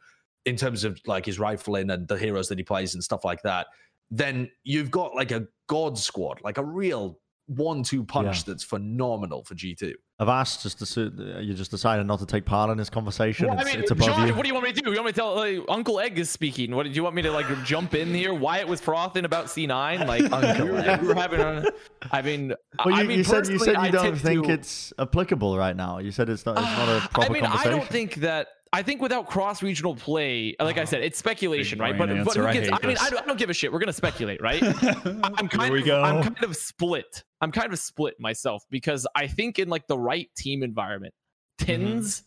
in 0.44 0.58
terms 0.58 0.84
of 0.84 1.00
like 1.06 1.26
his 1.26 1.40
rifling 1.40 1.90
and 1.90 2.06
the 2.10 2.18
heroes 2.18 2.50
that 2.50 2.58
he 2.58 2.66
plays 2.66 2.96
and 2.96 3.02
stuff 3.02 3.24
like 3.24 3.44
that, 3.44 3.68
then 4.12 4.52
you've 4.66 4.92
got 4.92 5.16
like 5.16 5.32
a 5.32 5.48
god 5.68 5.98
squad, 5.98 6.42
like 6.44 6.58
a 6.58 6.66
real 6.66 7.18
one-two 7.48 8.04
punch 8.04 8.38
Yeah. 8.38 8.44
that's 8.48 8.64
phenomenal 8.64 9.44
for 9.44 9.54
G2. 9.56 9.94
I've 10.18 10.30
asked 10.30 10.64
just 10.64 10.80
to 10.80 10.86
su- 10.86 11.12
you 11.42 11.54
just 11.54 11.72
decided 11.72 12.08
not 12.08 12.20
to 12.20 12.26
take 12.26 12.46
part 12.46 12.70
in 12.70 12.78
this 12.78 12.90
conversation. 12.90 13.48
Well, 13.48 13.58
I 13.58 13.62
it's, 13.62 13.72
mean, 13.72 13.82
it's 13.82 13.92
above 13.92 14.08
Josh, 14.08 14.28
you. 14.30 14.34
what 14.34 14.44
do 14.44 14.48
you 14.48 14.54
want 14.54 14.66
me 14.66 14.72
to 14.74 14.82
do? 14.82 14.90
You 14.90 14.96
want 14.96 15.06
me 15.08 15.12
to 15.12 15.16
tell 15.16 15.36
like, 15.36 15.60
Uncle 15.68 16.00
Egg 16.00 16.18
is 16.18 16.30
speaking? 16.30 16.74
What 16.76 16.84
do 16.86 16.90
you 16.90 17.04
want 17.04 17.16
me 17.16 17.22
to 17.24 17.32
like 17.32 17.46
jump 17.66 17.94
in 17.96 18.14
here? 18.14 18.34
Wyatt 18.34 18.68
was 18.68 18.80
frothing 18.80 19.26
about 19.26 19.46
C9. 19.48 20.08
Like 20.08 20.24
Uncle 20.32 20.66
we 20.68 20.72
were, 20.72 20.78
Egg. 20.80 21.02
we 21.02 21.08
were 21.10 21.16
having. 21.16 21.42
A, 21.42 21.66
I 22.12 22.22
mean, 22.22 22.54
Well, 22.86 22.96
I 22.96 23.04
mean, 23.04 23.18
you 23.18 23.24
said 23.26 23.48
you 23.48 23.60
said 23.60 23.74
you 23.74 23.80
I 23.80 23.92
don't 23.92 24.16
think 24.18 24.46
to- 24.46 24.52
it's 24.54 24.94
applicable 24.98 25.58
right 25.58 25.76
now. 25.76 25.98
You 26.00 26.12
said 26.12 26.30
it's 26.30 26.46
not 26.46 26.58
it's 26.58 26.66
not 26.66 26.88
a 26.90 27.08
proper 27.10 27.30
I 27.30 27.34
mean, 27.34 27.44
conversation. 27.44 27.74
I 27.74 27.78
don't 27.78 27.88
think 27.90 28.16
that. 28.16 28.48
I 28.74 28.84
think 28.84 29.02
without 29.02 29.28
cross 29.28 29.64
regional 29.64 29.96
play, 29.96 30.54
like 30.60 30.78
I 30.78 30.84
said, 30.84 31.02
it's 31.02 31.18
speculation, 31.18 31.80
right? 31.80 31.96
brain 31.96 32.10
But 32.26 32.26
but 32.26 32.36
who 32.36 32.46
answer. 32.46 32.74
I 32.74 32.80
I, 32.84 32.88
mean. 32.88 32.98
I 33.00 33.10
don't, 33.10 33.24
I 33.24 33.26
don't 33.26 33.40
give 33.40 33.50
a 33.50 33.54
shit. 33.54 33.72
We're 33.72 33.80
gonna 33.80 33.94
speculate, 33.94 34.42
right? 34.42 34.62
I'm 35.06 35.48
kind 35.48 35.64
Here 35.64 35.72
we 35.74 35.80
of 35.80 35.86
go. 35.86 36.02
I'm 36.02 36.22
kind 36.24 36.44
of 36.44 36.58
split. 36.58 37.24
I'm 37.46 37.52
kind 37.52 37.72
of 37.72 37.78
split 37.78 38.20
myself 38.20 38.64
because 38.72 39.06
I 39.16 39.28
think 39.28 39.60
in 39.60 39.70
like 39.70 39.86
the 39.88 39.98
right 40.00 40.30
team 40.36 40.64
environment, 40.64 41.14
Mm-hmm. 41.60 42.00
TenZ 42.00 42.24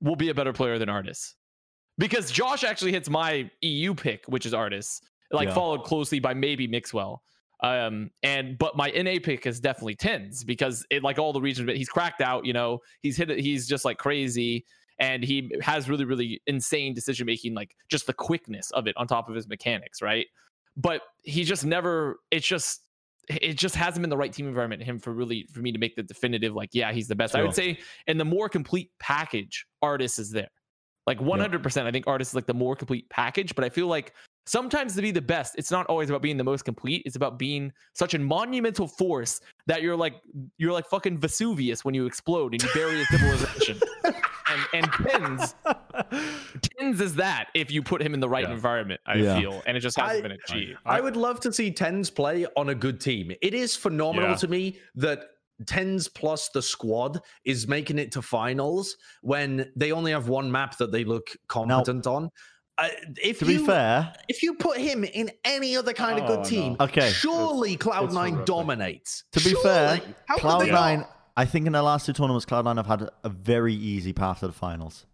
will 0.00 0.16
be 0.16 0.30
a 0.30 0.34
better 0.34 0.52
player 0.54 0.78
than 0.78 0.88
Ardiis. 0.88 1.34
Because 1.98 2.30
Josh 2.30 2.64
actually 2.64 2.92
hits 2.92 3.10
my 3.10 3.50
EU 3.60 3.94
pick, 3.94 4.24
which 4.26 4.46
is 4.46 4.54
Ardiis, 4.54 5.00
like 5.30 5.48
Yeah. 5.48 5.54
followed 5.54 5.84
closely 5.84 6.18
by 6.18 6.32
maybe 6.32 6.66
Mixwell. 6.66 7.22
Um, 7.62 8.10
and 8.22 8.56
but 8.56 8.74
my 8.74 8.90
NA 8.90 9.18
pick 9.22 9.46
is 9.46 9.60
definitely 9.60 9.96
TenZ 9.96 10.46
because 10.46 10.86
it 10.90 11.02
like 11.02 11.18
all 11.18 11.32
the 11.34 11.40
regions, 11.42 11.66
but 11.66 11.76
he's 11.76 11.90
cracked 11.90 12.22
out, 12.22 12.46
you 12.46 12.54
know, 12.54 12.80
he's 13.02 13.16
hit 13.18 13.30
it, 13.30 13.38
he's 13.38 13.68
just 13.68 13.84
like 13.84 13.98
crazy 13.98 14.64
and 14.98 15.22
he 15.22 15.52
has 15.60 15.88
really 15.88 16.04
really 16.06 16.40
insane 16.46 16.94
decision 16.94 17.26
making 17.26 17.54
like 17.54 17.76
just 17.90 18.06
the 18.06 18.12
quickness 18.14 18.70
of 18.72 18.86
it 18.88 18.96
on 18.96 19.06
top 19.06 19.28
of 19.28 19.34
his 19.36 19.46
mechanics 19.46 20.02
right 20.02 20.26
but 20.76 21.02
he 21.22 21.44
just 21.44 21.64
never 21.64 22.18
it's 22.32 22.46
just 22.46 22.80
it 23.28 23.54
just 23.54 23.74
hasn't 23.74 24.02
been 24.02 24.10
the 24.10 24.16
right 24.16 24.32
team 24.32 24.48
environment 24.48 24.82
him 24.82 24.98
for 24.98 25.12
really 25.12 25.46
for 25.52 25.60
me 25.60 25.72
to 25.72 25.78
make 25.78 25.96
the 25.96 26.02
definitive 26.02 26.54
like 26.54 26.70
yeah 26.72 26.92
he's 26.92 27.08
the 27.08 27.16
best. 27.16 27.34
I 27.34 27.42
would 27.42 27.54
say 27.54 27.78
and 28.06 28.18
the 28.18 28.24
more 28.24 28.48
complete 28.48 28.90
package 28.98 29.66
Ardiis 29.82 30.18
is 30.18 30.30
there. 30.30 30.50
Like 31.06 31.20
100% 31.20 31.86
i 31.86 31.90
think 31.90 32.04
Ardiis 32.04 32.20
is 32.20 32.34
like 32.34 32.46
the 32.46 32.52
more 32.52 32.76
complete 32.76 33.08
package 33.08 33.54
but 33.54 33.64
i 33.64 33.70
feel 33.70 33.86
like 33.86 34.12
sometimes 34.44 34.94
to 34.94 35.00
be 35.00 35.10
the 35.10 35.22
best 35.22 35.54
it's 35.56 35.70
not 35.70 35.86
always 35.86 36.10
about 36.10 36.20
being 36.20 36.36
the 36.36 36.44
most 36.44 36.66
complete 36.66 37.02
it's 37.06 37.16
about 37.16 37.38
being 37.38 37.72
such 37.94 38.12
a 38.12 38.18
monumental 38.18 38.86
force 38.86 39.40
that 39.66 39.80
you're 39.80 39.96
like 39.96 40.16
you're 40.58 40.72
like 40.72 40.86
fucking 40.86 41.16
vesuvius 41.16 41.82
when 41.82 41.94
you 41.94 42.04
explode 42.04 42.52
and 42.52 42.62
you 42.62 42.68
bury 42.74 43.00
a 43.00 43.04
civilization 43.06 43.80
and 44.50 44.66
and 44.84 44.92
TenZ 44.92 45.54
TenZ 46.60 47.00
is 47.00 47.14
that 47.16 47.48
if 47.54 47.70
you 47.70 47.82
put 47.82 48.02
him 48.02 48.14
in 48.14 48.20
the 48.20 48.28
right 48.28 48.44
Yeah. 48.46 48.52
environment 48.54 49.00
i 49.06 49.14
Yeah. 49.16 49.38
feel 49.38 49.62
and 49.66 49.76
it 49.76 49.80
just 49.80 49.98
hasn't 49.98 50.18
I- 50.24 50.28
been 50.28 50.32
achieved 50.32 50.78
I 50.86 51.00
would 51.00 51.16
love 51.16 51.40
to 51.40 51.52
see 51.52 51.70
TenZ 51.70 52.14
play 52.14 52.46
on 52.56 52.68
a 52.70 52.74
good 52.74 53.00
team. 53.00 53.32
It 53.42 53.54
is 53.54 53.76
phenomenal 53.76 54.30
Yeah. 54.30 54.36
to 54.36 54.48
me 54.48 54.78
that 54.96 55.20
TenZ 55.64 56.14
plus 56.14 56.48
the 56.50 56.62
squad 56.62 57.20
is 57.44 57.66
making 57.66 57.98
it 57.98 58.12
to 58.12 58.22
finals 58.22 58.96
when 59.22 59.70
they 59.76 59.90
only 59.92 60.12
have 60.12 60.28
one 60.28 60.50
map 60.50 60.78
that 60.78 60.92
they 60.92 61.04
look 61.04 61.30
competent 61.48 62.06
on. 62.06 62.30
Uh, 62.78 62.86
if 63.20 63.40
to 63.40 63.46
you 63.46 63.58
be 63.58 63.66
fair, 63.66 64.14
if 64.28 64.40
you 64.40 64.54
put 64.54 64.78
him 64.78 65.02
in 65.02 65.32
any 65.44 65.76
other 65.76 65.92
kind 65.92 66.16
of 66.20 66.30
Oh, 66.30 66.36
good 66.36 66.44
team, 66.44 66.76
no. 66.78 66.84
Okay. 66.84 67.10
surely 67.10 67.76
Cloud 67.76 68.04
it's 68.04 68.14
Nine 68.14 68.34
horrific. 68.34 68.46
dominates. 68.46 69.24
to 69.32 69.40
be 69.40 69.50
Surely. 69.50 69.62
fair, 69.64 70.00
How 70.26 70.36
Cloud9, 70.36 70.98
not? 70.98 71.10
I 71.38 71.44
think 71.44 71.66
in 71.66 71.72
the 71.72 71.82
last 71.82 72.04
two 72.06 72.12
tournaments, 72.12 72.44
Cloud9 72.46 72.76
have 72.76 72.86
had 72.86 73.08
a 73.22 73.28
very 73.28 73.72
easy 73.74 74.12
path 74.12 74.40
to 74.40 74.48
the 74.48 74.52
finals. 74.52 75.06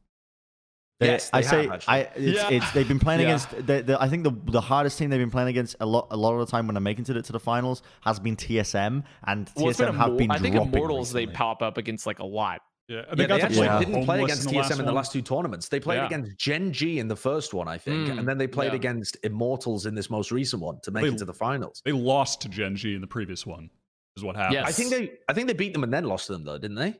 They- 1.00 1.06
Yes, 1.08 1.28
I 1.32 1.40
they 1.42 1.46
say 1.48 1.62
have, 1.64 1.72
actually. 1.72 1.92
I 1.92 1.98
it's, 2.16 2.38
Yeah. 2.42 2.50
it's 2.50 2.70
they've 2.72 2.88
been 2.88 2.98
playing 3.00 3.20
Yeah. 3.20 3.26
against 3.26 3.50
the, 3.66 3.82
the, 3.82 4.02
I 4.02 4.08
think 4.08 4.22
the 4.24 4.30
the 4.52 4.60
hardest 4.60 4.96
team 4.98 5.10
they've 5.10 5.20
been 5.20 5.30
playing 5.30 5.48
against 5.48 5.76
a 5.80 5.86
lot 5.86 6.06
a 6.10 6.16
lot 6.16 6.32
of 6.34 6.46
the 6.46 6.50
time 6.50 6.66
when 6.66 6.74
they're 6.74 6.80
making 6.80 7.04
it 7.08 7.24
to 7.24 7.32
the 7.32 7.40
finals 7.40 7.82
has 8.02 8.18
been 8.20 8.36
TSM 8.36 9.02
and 9.26 9.50
well, 9.56 9.66
TSM 9.66 9.86
been 9.86 9.94
have 9.96 10.10
Immor- 10.12 10.18
been 10.18 10.30
I 10.30 10.38
think 10.38 10.54
dropping 10.54 10.72
Immortals 10.74 11.12
they 11.12 11.26
pop 11.26 11.62
up 11.62 11.76
against 11.78 12.06
like 12.06 12.20
a 12.20 12.24
lot. 12.24 12.60
Yeah, 12.88 13.02
Yeah, 13.08 13.14
they 13.16 13.26
got 13.26 13.38
to 13.38 13.42
actually 13.44 13.66
Yeah. 13.66 13.78
didn't 13.80 14.04
play 14.04 14.22
against 14.22 14.46
in 14.46 14.52
TSM 14.54 14.72
in 14.72 14.78
the 14.78 14.84
one. 14.84 14.94
last 14.94 15.12
two 15.12 15.20
tournaments. 15.22 15.68
They 15.68 15.80
played 15.80 15.96
Yeah. 15.96 16.06
against 16.06 16.38
Gen 16.38 16.72
G 16.72 16.98
in 17.00 17.08
the 17.08 17.16
first 17.16 17.52
one, 17.54 17.66
I 17.66 17.76
think, 17.78 18.08
Mm, 18.08 18.18
and 18.20 18.28
then 18.28 18.38
they 18.38 18.46
played 18.46 18.72
yeah. 18.72 18.76
against 18.76 19.16
Immortals 19.24 19.86
in 19.86 19.94
this 19.94 20.08
most 20.10 20.30
recent 20.30 20.62
one 20.62 20.78
to 20.84 20.90
make 20.92 21.02
They- 21.02 21.08
it 21.08 21.18
to 21.18 21.24
the 21.24 21.34
finals. 21.34 21.82
They 21.84 21.92
lost 21.92 22.40
to 22.42 22.48
Gen 22.48 22.76
G 22.76 22.94
in 22.94 23.00
the 23.00 23.06
previous 23.06 23.44
one, 23.46 23.70
is 24.16 24.24
what 24.24 24.36
happened. 24.36 24.54
Yes. 24.54 24.66
I 24.68 24.72
think 24.72 24.90
they, 24.90 25.12
I 25.28 25.32
think 25.32 25.46
they 25.48 25.54
beat 25.54 25.72
them 25.72 25.84
and 25.84 25.92
then 25.92 26.04
lost 26.04 26.26
to 26.26 26.32
them 26.34 26.44
though, 26.44 26.58
didn't 26.58 26.76
they? 26.76 26.94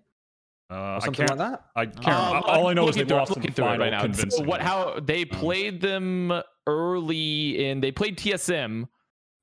Uh, 0.70 0.94
Or 0.96 1.00
something 1.02 1.26
can't. 1.26 1.38
like 1.38 1.50
that. 1.50 1.64
I 1.76 1.86
can't. 1.86 2.08
Um, 2.08 2.42
all 2.46 2.68
I 2.68 2.72
know 2.74 2.88
is 2.88 2.96
they 2.96 3.04
through- 3.04 3.16
lost 3.18 3.30
in 3.30 3.34
the 3.34 3.40
looking 3.40 3.54
through 3.54 3.64
it 3.66 3.68
final 3.68 3.86
right 3.86 4.12
now. 4.14 4.28
So 4.30 4.42
what? 4.44 4.60
How 4.62 4.98
they 5.00 5.22
Um, 5.22 5.28
played 5.28 5.80
them 5.80 6.32
early 6.66 7.66
in? 7.68 7.80
They 7.80 7.92
played 7.92 8.16
TSM, 8.16 8.86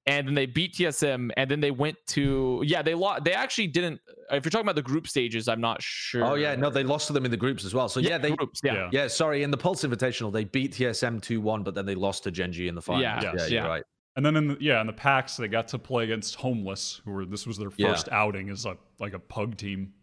and 0.08 0.28
then 0.28 0.34
they 0.34 0.48
beat 0.48 0.74
TSM, 0.74 1.30
and 1.38 1.50
then 1.50 1.60
they 1.62 1.70
went 1.70 1.96
to 2.08 2.64
yeah. 2.66 2.82
They 2.82 2.96
lost. 2.96 3.24
They 3.24 3.34
actually 3.34 3.68
didn't. 3.68 4.02
If 4.32 4.44
you're 4.44 4.50
talking 4.50 4.66
about 4.66 4.76
the 4.76 4.82
group 4.82 5.08
stages, 5.08 5.48
I'm 5.48 5.62
not 5.62 5.82
sure. 5.82 6.26
Oh 6.26 6.34
yeah, 6.34 6.56
no, 6.56 6.72
they 6.72 6.84
lost 6.84 7.06
to 7.08 7.14
them 7.14 7.24
in 7.24 7.32
the 7.32 7.38
groups 7.38 7.64
as 7.66 7.74
well. 7.76 7.88
So 7.88 8.00
yeah, 8.00 8.18
they 8.18 8.32
groups. 8.32 8.60
Yeah. 8.64 8.74
Yeah. 8.74 8.90
yeah, 8.92 9.08
sorry, 9.08 9.44
in 9.44 9.52
the 9.52 9.58
Pulse 9.58 9.84
Invitational, 9.86 10.34
they 10.34 10.44
beat 10.46 10.74
TSM 10.74 11.22
2-1, 11.22 11.64
but 11.64 11.76
then 11.76 11.86
they 11.86 11.96
lost 11.96 12.24
to 12.24 12.32
Gen 12.32 12.52
G 12.52 12.68
in 12.68 12.74
the 12.76 12.82
final. 12.82 13.02
Yeah, 13.04 13.22
yeah, 13.22 13.32
yes, 13.38 13.52
you're 13.52 13.62
yeah. 13.62 13.68
right. 13.68 13.84
And 14.16 14.26
then 14.26 14.36
in 14.36 14.48
the, 14.50 14.58
yeah, 14.60 14.82
in 14.82 14.88
the 14.88 14.94
PAX 14.94 15.38
they 15.38 15.48
got 15.48 15.68
to 15.70 15.80
play 15.80 16.04
against 16.04 16.36
Homeless, 16.36 17.02
who 17.06 17.12
were 17.12 17.26
this 17.26 17.48
was 17.48 17.58
their 17.58 17.70
Yeah. 17.78 17.92
first 17.92 18.10
outing 18.12 18.50
as 18.50 18.66
a 18.66 18.76
like 19.00 19.14
a 19.14 19.20
pug 19.20 19.58
team. 19.58 19.94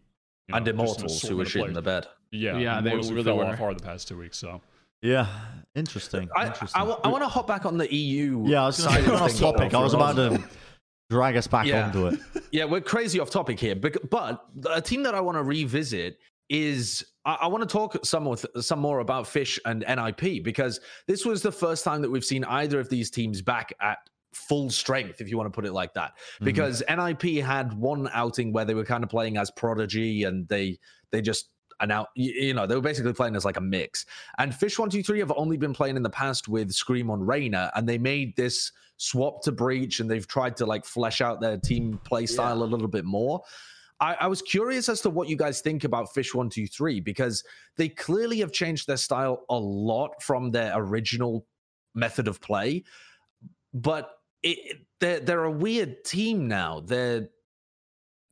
you 0.47 0.55
and 0.55 0.65
know, 0.65 0.71
just 0.71 0.99
an 0.99 1.05
Immortals, 1.05 1.21
who 1.21 1.37
were 1.37 1.43
assortment 1.43 1.47
of 1.47 1.51
shit 1.51 1.67
in 1.67 1.73
the 1.73 1.81
players. 1.83 2.05
bed. 2.05 2.11
Yeah, 2.31 2.57
Yeah, 2.57 2.81
they 2.81 2.89
Immortals 2.89 3.09
who 3.09 3.15
really 3.15 3.25
fell 3.25 3.37
were. 3.37 3.45
off 3.45 3.59
hard 3.59 3.77
the 3.79 3.83
past 3.83 4.07
two 4.07 4.17
weeks. 4.17 4.37
So 4.37 4.61
Yeah, 5.03 5.27
interesting. 5.75 6.27
I, 6.35 6.47
interesting. 6.47 6.81
I, 6.81 7.07
want 7.07 7.23
to 7.23 7.27
hop 7.27 7.45
back 7.47 7.65
on 7.65 7.77
the 7.77 7.93
EU. 7.93 8.45
yeah, 8.47 8.63
I 8.63 8.65
was 8.65 8.79
going 8.83 8.89
side 8.95 9.03
to 9.05 9.13
of 9.13 9.31
say 9.31 9.45
off 9.45 9.55
topic. 9.55 9.73
I 9.75 9.79
was 9.79 9.93
about 9.93 10.15
to 10.15 10.43
drag 11.11 11.37
us 11.37 11.45
back 11.47 11.67
Yeah. 11.67 11.85
onto 11.85 12.07
it. 12.07 12.19
Yeah, 12.51 12.65
we're 12.65 12.81
crazy 12.81 13.19
off 13.19 13.29
topic 13.29 13.59
here, 13.59 13.75
bec- 13.75 14.09
but 14.09 14.43
a 14.71 14.81
team 14.81 15.03
that 15.03 15.13
I 15.13 15.21
want 15.21 15.37
to 15.37 15.43
revisit 15.43 16.17
is 16.49 17.05
I, 17.29 17.33
I 17.41 17.47
want 17.47 17.61
to 17.61 17.71
talk 17.71 18.03
some 18.03 18.25
with 18.25 18.45
some 18.59 18.79
more 18.79 18.99
about 18.99 19.27
Fish 19.27 19.59
and 19.65 19.85
NIP 19.87 20.43
because 20.43 20.79
this 21.05 21.25
was 21.25 21.41
the 21.43 21.51
first 21.51 21.83
time 21.83 22.01
that 22.01 22.09
we've 22.09 22.25
seen 22.25 22.43
either 22.45 22.79
of 22.79 22.89
these 22.89 23.11
teams 23.11 23.41
back 23.41 23.71
at 23.79 23.99
full 24.33 24.69
strength, 24.71 25.21
if 25.21 25.29
you 25.29 25.37
want 25.37 25.45
to 25.45 25.55
put 25.55 25.65
it 25.65 25.73
like 25.73 25.93
that. 25.93 26.13
Mm-hmm. 26.15 26.45
Because 26.45 26.81
NIP 26.89 27.43
had 27.43 27.73
one 27.73 28.09
outing 28.13 28.51
where 28.51 28.65
they 28.65 28.73
were 28.73 28.85
kind 28.85 29.03
of 29.03 29.09
playing 29.09 29.37
as 29.37 29.51
Prodigy 29.51 30.23
and 30.23 30.47
they 30.47 30.79
they 31.11 31.21
just 31.21 31.49
and 31.79 31.89
now 31.89 32.07
you 32.15 32.53
know 32.53 32.65
they 32.65 32.75
were 32.75 32.81
basically 32.81 33.13
playing 33.13 33.35
as 33.35 33.45
like 33.45 33.55
a 33.55 33.61
mix 33.61 34.05
and 34.37 34.53
fish 34.53 34.77
123 34.77 35.19
have 35.19 35.31
only 35.37 35.55
been 35.55 35.73
playing 35.73 35.95
in 35.95 36.03
the 36.03 36.09
past 36.09 36.49
with 36.49 36.71
scream 36.71 37.09
on 37.09 37.25
Reyna 37.25 37.71
and 37.73 37.87
they 37.87 37.97
made 37.97 38.35
this 38.35 38.73
swap 38.97 39.41
to 39.43 39.51
breach 39.53 40.01
and 40.01 40.11
they've 40.11 40.27
tried 40.27 40.57
to 40.57 40.65
like 40.65 40.83
flesh 40.83 41.21
out 41.21 41.39
their 41.39 41.57
team 41.57 41.97
play 42.03 42.25
style 42.25 42.61
a 42.61 42.65
little 42.65 42.89
bit 42.89 43.05
more 43.05 43.41
I, 43.99 44.15
I 44.21 44.27
was 44.27 44.41
curious 44.41 44.89
as 44.89 45.01
to 45.01 45.09
what 45.09 45.27
you 45.27 45.35
guys 45.35 45.61
think 45.61 45.83
about 45.83 46.13
Fish 46.13 46.33
One 46.33 46.49
Two 46.49 46.67
Three 46.67 46.99
because 46.99 47.43
they 47.77 47.89
clearly 47.89 48.39
have 48.39 48.51
changed 48.51 48.87
their 48.87 48.97
style 48.97 49.45
a 49.49 49.57
lot 49.57 50.21
from 50.21 50.51
their 50.51 50.73
original 50.75 51.45
method 51.95 52.27
of 52.27 52.39
play, 52.41 52.83
but 53.73 54.11
it, 54.43 54.77
they're 54.99 55.19
they're 55.19 55.43
a 55.43 55.51
weird 55.51 56.03
team 56.05 56.47
now. 56.47 56.81
They're 56.81 57.29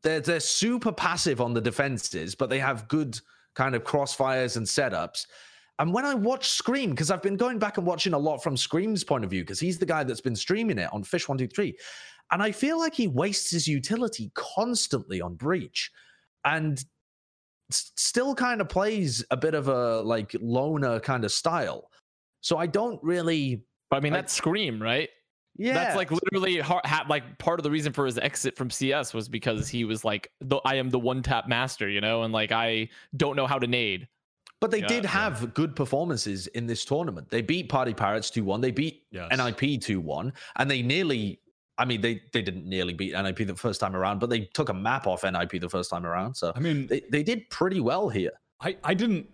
they're 0.03 0.21
they're 0.21 0.39
super 0.39 0.91
passive 0.91 1.41
on 1.41 1.53
the 1.53 1.61
defenses, 1.61 2.35
but 2.35 2.49
they 2.49 2.59
have 2.59 2.87
good 2.87 3.19
kind 3.55 3.75
of 3.75 3.83
crossfires 3.83 4.55
and 4.55 4.65
setups. 4.65 5.25
And 5.79 5.93
when 5.93 6.05
I 6.05 6.15
watch 6.15 6.49
Scream, 6.49 6.91
because 6.91 7.11
I've 7.11 7.21
been 7.21 7.37
going 7.37 7.59
back 7.59 7.77
and 7.77 7.85
watching 7.85 8.13
a 8.13 8.17
lot 8.17 8.41
from 8.41 8.57
Scream's 8.57 9.03
point 9.03 9.23
of 9.23 9.29
view, 9.29 9.43
because 9.43 9.59
he's 9.59 9.77
the 9.77 9.85
guy 9.85 10.03
that's 10.03 10.21
been 10.21 10.35
streaming 10.35 10.79
it 10.79 10.91
on 10.91 11.03
Fish123. 11.03 11.75
And 12.31 12.41
I 12.43 12.51
feel 12.51 12.77
like 12.79 12.93
he 12.93 13.07
wastes 13.07 13.51
his 13.51 13.67
utility 13.67 14.31
constantly 14.35 15.21
on 15.21 15.35
Breach 15.35 15.91
and 16.45 16.77
s- 17.71 17.91
still 17.95 18.35
kind 18.35 18.59
of 18.61 18.67
plays 18.69 19.23
a 19.31 19.37
bit 19.37 19.53
of 19.53 19.67
a 19.69 20.01
like 20.01 20.35
loner 20.41 20.99
kind 20.99 21.23
of 21.23 21.31
style. 21.31 21.89
So 22.41 22.57
I 22.57 22.67
don't 22.67 23.01
really. 23.03 23.63
But 23.89 23.97
I 23.97 23.99
mean, 24.01 24.13
that's 24.13 24.33
Scream, 24.33 24.81
right? 24.81 25.09
Yeah. 25.55 25.73
That's 25.73 25.95
like 25.95 26.11
literally 26.11 26.59
ha- 26.59 27.05
like 27.09 27.37
part 27.39 27.59
of 27.59 27.63
the 27.63 27.71
reason 27.71 27.91
for 27.93 28.05
his 28.05 28.17
exit 28.19 28.55
from 28.55 28.69
CS 28.69 29.13
was 29.13 29.27
because 29.27 29.67
he 29.69 29.85
was 29.85 30.05
like, 30.05 30.29
the, 30.41 30.57
I 30.65 30.75
am 30.75 30.89
the 30.89 30.99
one 30.99 31.23
tap 31.23 31.47
master, 31.47 31.89
you 31.89 31.99
know, 32.01 32.23
and 32.23 32.31
like 32.33 32.51
I 32.51 32.89
don't 33.15 33.35
know 33.35 33.47
how 33.47 33.57
to 33.57 33.65
nade. 33.65 34.07
But 34.59 34.71
they 34.71 34.81
Yeah, 34.81 34.87
did 34.87 35.03
yeah. 35.05 35.09
have 35.11 35.53
good 35.53 35.75
performances 35.75 36.47
in 36.47 36.67
this 36.67 36.83
tournament. 36.85 37.29
They 37.29 37.41
beat 37.41 37.69
Party 37.69 37.93
Pirates 37.93 38.29
2 38.29 38.43
1. 38.43 38.61
They 38.61 38.71
beat 38.71 39.03
Yes. 39.11 39.29
NIP 39.35 39.81
2 39.81 39.99
1. 40.01 40.33
And 40.57 40.69
they 40.69 40.81
nearly, 40.83 41.39
I 41.77 41.85
mean, 41.85 42.01
they, 42.01 42.21
they 42.33 42.41
didn't 42.41 42.65
nearly 42.65 42.93
beat 42.93 43.13
NIP 43.13 43.47
the 43.47 43.55
first 43.55 43.79
time 43.79 43.95
around, 43.95 44.19
but 44.19 44.29
they 44.29 44.41
took 44.53 44.69
a 44.69 44.73
map 44.73 45.05
off 45.05 45.23
NIP 45.23 45.61
the 45.61 45.69
first 45.69 45.89
time 45.89 46.05
around. 46.05 46.35
So 46.35 46.51
I 46.55 46.59
mean, 46.59 46.87
they, 46.87 47.01
they 47.09 47.23
did 47.23 47.49
pretty 47.49 47.79
well 47.79 48.09
here. 48.09 48.31
I, 48.59 48.77
I 48.83 48.93
didn't 48.93 49.27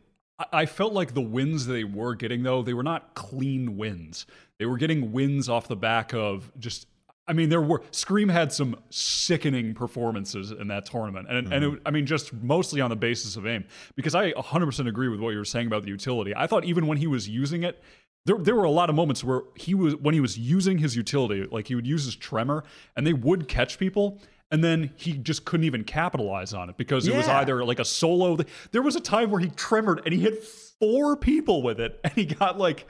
I- 0.51 0.65
felt 0.65 0.93
like 0.93 1.13
the 1.13 1.21
wins 1.21 1.67
they 1.67 1.83
were 1.83 2.15
getting 2.15 2.43
though 2.43 2.61
they 2.61 2.73
were 2.73 2.83
not 2.83 3.13
clean 3.13 3.77
wins. 3.77 4.25
They 4.59 4.65
were 4.65 4.77
getting 4.77 5.11
wins 5.11 5.49
off 5.49 5.67
the 5.67 5.75
back 5.75 6.13
of 6.13 6.51
just 6.59 6.87
I 7.27 7.33
mean 7.33 7.49
there 7.49 7.61
were 7.61 7.81
Scream 7.91 8.29
had 8.29 8.51
some 8.51 8.75
sickening 8.89 9.73
performances 9.73 10.51
in 10.51 10.67
that 10.69 10.85
tournament 10.85 11.27
and 11.29 11.53
and 11.53 11.63
it, 11.63 11.67
mm-hmm. 11.67 11.87
I 11.87 11.91
mean 11.91 12.05
just 12.05 12.33
mostly 12.33 12.81
on 12.81 12.89
the 12.89 12.95
basis 12.95 13.35
of 13.35 13.45
aim 13.45 13.65
because 13.95 14.15
I 14.15 14.31
100% 14.33 14.87
agree 14.87 15.07
with 15.07 15.19
what 15.19 15.29
you 15.29 15.37
were 15.37 15.45
saying 15.45 15.67
about 15.67 15.83
the 15.83 15.89
utility. 15.89 16.33
I 16.35 16.47
thought 16.47 16.65
even 16.65 16.87
when 16.87 16.97
he 16.97 17.07
was 17.07 17.29
using 17.29 17.63
it 17.63 17.81
there, 18.25 18.37
there 18.37 18.55
were 18.55 18.63
a 18.63 18.71
lot 18.71 18.89
of 18.89 18.95
moments 18.95 19.23
where 19.23 19.41
he 19.55 19.73
was 19.75 19.95
when 19.97 20.13
he 20.13 20.19
was 20.21 20.37
using 20.37 20.77
his 20.77 20.95
utility 20.95 21.45
like 21.51 21.67
he 21.67 21.75
would 21.75 21.87
use 21.87 22.05
his 22.05 22.15
tremor 22.15 22.63
and 22.95 23.05
they 23.05 23.13
would 23.13 23.47
catch 23.47 23.77
people 23.77 24.19
and 24.51 24.63
then 24.63 24.91
he 24.95 25.13
just 25.13 25.45
couldn't 25.45 25.65
even 25.65 25.83
capitalize 25.83 26.53
on 26.53 26.69
it 26.69 26.77
because 26.77 27.07
it 27.07 27.15
was 27.15 27.27
either 27.27 27.65
like 27.65 27.79
a 27.79 27.85
solo. 27.85 28.37
There 28.71 28.83
was 28.83 28.95
a 28.95 28.99
time 29.01 29.31
where 29.31 29.39
he 29.39 29.47
tremored 29.49 30.01
and 30.05 30.13
he 30.13 30.19
hit 30.19 30.43
four 30.43 31.17
people 31.17 31.63
with 31.63 31.79
it, 31.79 31.99
and 32.03 32.13
he 32.13 32.25
got 32.25 32.59
like 32.59 32.85